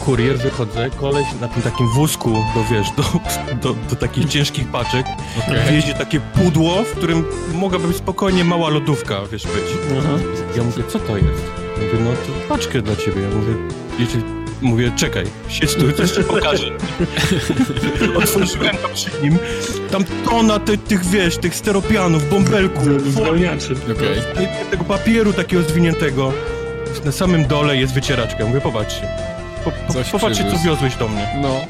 Kurier, 0.00 0.38
wychodzę, 0.38 0.90
koleś 1.00 1.26
na 1.40 1.48
tym 1.48 1.62
takim 1.62 1.88
wózku 1.88 2.30
do, 2.30 2.64
wiesz, 2.70 2.90
do, 2.90 3.02
do, 3.62 3.74
do 3.90 3.96
takich 3.96 4.28
ciężkich 4.28 4.68
paczek, 4.68 5.06
okay. 5.38 5.70
wjeździ 5.70 5.94
takie 5.94 6.20
pudło, 6.20 6.82
w 6.82 6.92
którym 6.92 7.24
mogłaby 7.54 7.92
spokojnie 7.92 8.44
mała 8.44 8.68
lodówka, 8.68 9.20
wiesz, 9.32 9.46
być. 9.46 9.64
Aha. 9.98 10.18
Ja 10.56 10.62
mówię, 10.62 10.82
co 10.88 10.98
to 10.98 11.16
jest? 11.16 11.42
Mówię, 11.76 12.04
no 12.04 12.10
to 12.10 12.48
paczkę 12.48 12.82
dla 12.82 12.96
ciebie. 12.96 13.22
Ja 13.22 13.28
mówię, 13.28 13.54
jeśli 13.98 14.22
Mówię, 14.62 14.92
czekaj, 14.96 15.24
siedź 15.48 15.74
tu, 15.74 15.92
coś 15.92 16.10
ci 16.10 16.24
pokażę. 16.24 16.70
Otworzyłem 18.18 18.76
to 18.76 18.88
przy 18.94 19.10
nim. 19.22 19.38
Tam 19.90 20.04
tona 20.24 20.58
te, 20.58 20.78
tych, 20.78 21.04
wiesz, 21.04 21.38
tych 21.38 21.54
steropianów, 21.54 22.30
bąbelków, 22.30 23.12
zwolniaczy. 23.12 23.76
Okay. 23.92 24.48
Tego 24.70 24.84
papieru 24.84 25.32
takiego 25.32 25.62
zwiniętego. 25.62 26.32
Na 27.04 27.12
samym 27.12 27.46
dole 27.46 27.76
jest 27.76 27.94
wycieraczka. 27.94 28.44
Mówię, 28.44 28.60
popatrzcie. 28.60 29.29
Po, 29.64 29.70
po, 29.70 30.04
popatrzcie, 30.12 30.44
co 30.52 30.58
wiozłeś 30.58 30.96
do 30.96 31.08
mnie. 31.08 31.28
No. 31.42 31.60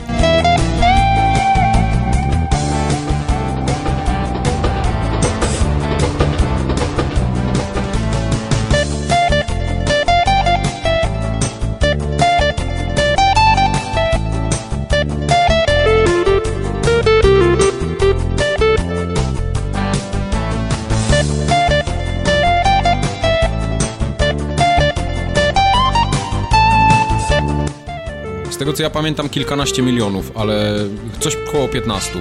Co 28.80 28.84
ja 28.84 28.90
pamiętam 28.90 29.28
kilkanaście 29.28 29.82
milionów, 29.82 30.32
ale 30.36 30.74
coś 31.18 31.36
koło 31.52 31.68
15. 31.68 32.12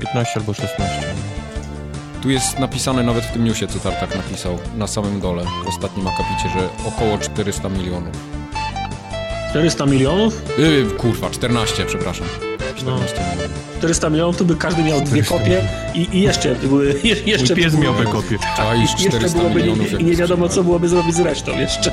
15 0.00 0.40
albo 0.40 0.54
16. 0.54 1.14
Tu 2.22 2.30
jest 2.30 2.58
napisane 2.58 3.02
nawet 3.02 3.24
w 3.24 3.32
tym 3.32 3.44
newsie, 3.44 3.66
co 3.66 3.78
Tartak 3.78 4.16
napisał, 4.16 4.58
na 4.76 4.86
samym 4.86 5.20
dole, 5.20 5.44
w 5.64 5.68
ostatnim 5.68 6.06
akapicie, 6.06 6.48
że 6.58 6.88
około 6.88 7.18
400 7.18 7.68
milionów. 7.68 8.14
400 9.50 9.86
milionów? 9.86 10.42
Yy, 10.58 10.86
kurwa, 10.98 11.30
14, 11.30 11.84
przepraszam. 11.86 12.26
14 12.76 13.16
no. 13.16 13.34
milionów. 13.34 13.56
400 13.78 14.10
milionów, 14.10 14.36
to 14.36 14.44
by 14.44 14.56
każdy 14.56 14.82
miał 14.82 15.00
dwie 15.00 15.22
kopie 15.22 15.68
i, 15.94 16.08
i 16.12 16.20
jeszcze 16.20 16.54
były... 16.54 16.94
Jeszcze 17.26 17.54
Mój 17.54 17.64
pies 17.64 17.74
miałby 17.74 18.04
kopię. 18.04 18.38
A, 18.58 18.74
i 18.74 18.80
jeszcze 18.80 19.28
byłoby, 19.28 19.60
I 19.98 20.04
nie 20.04 20.16
wiadomo, 20.16 20.48
co 20.48 20.64
byłoby 20.64 20.88
zrobić 20.88 21.14
z 21.14 21.20
resztą 21.20 21.58
jeszcze. 21.58 21.92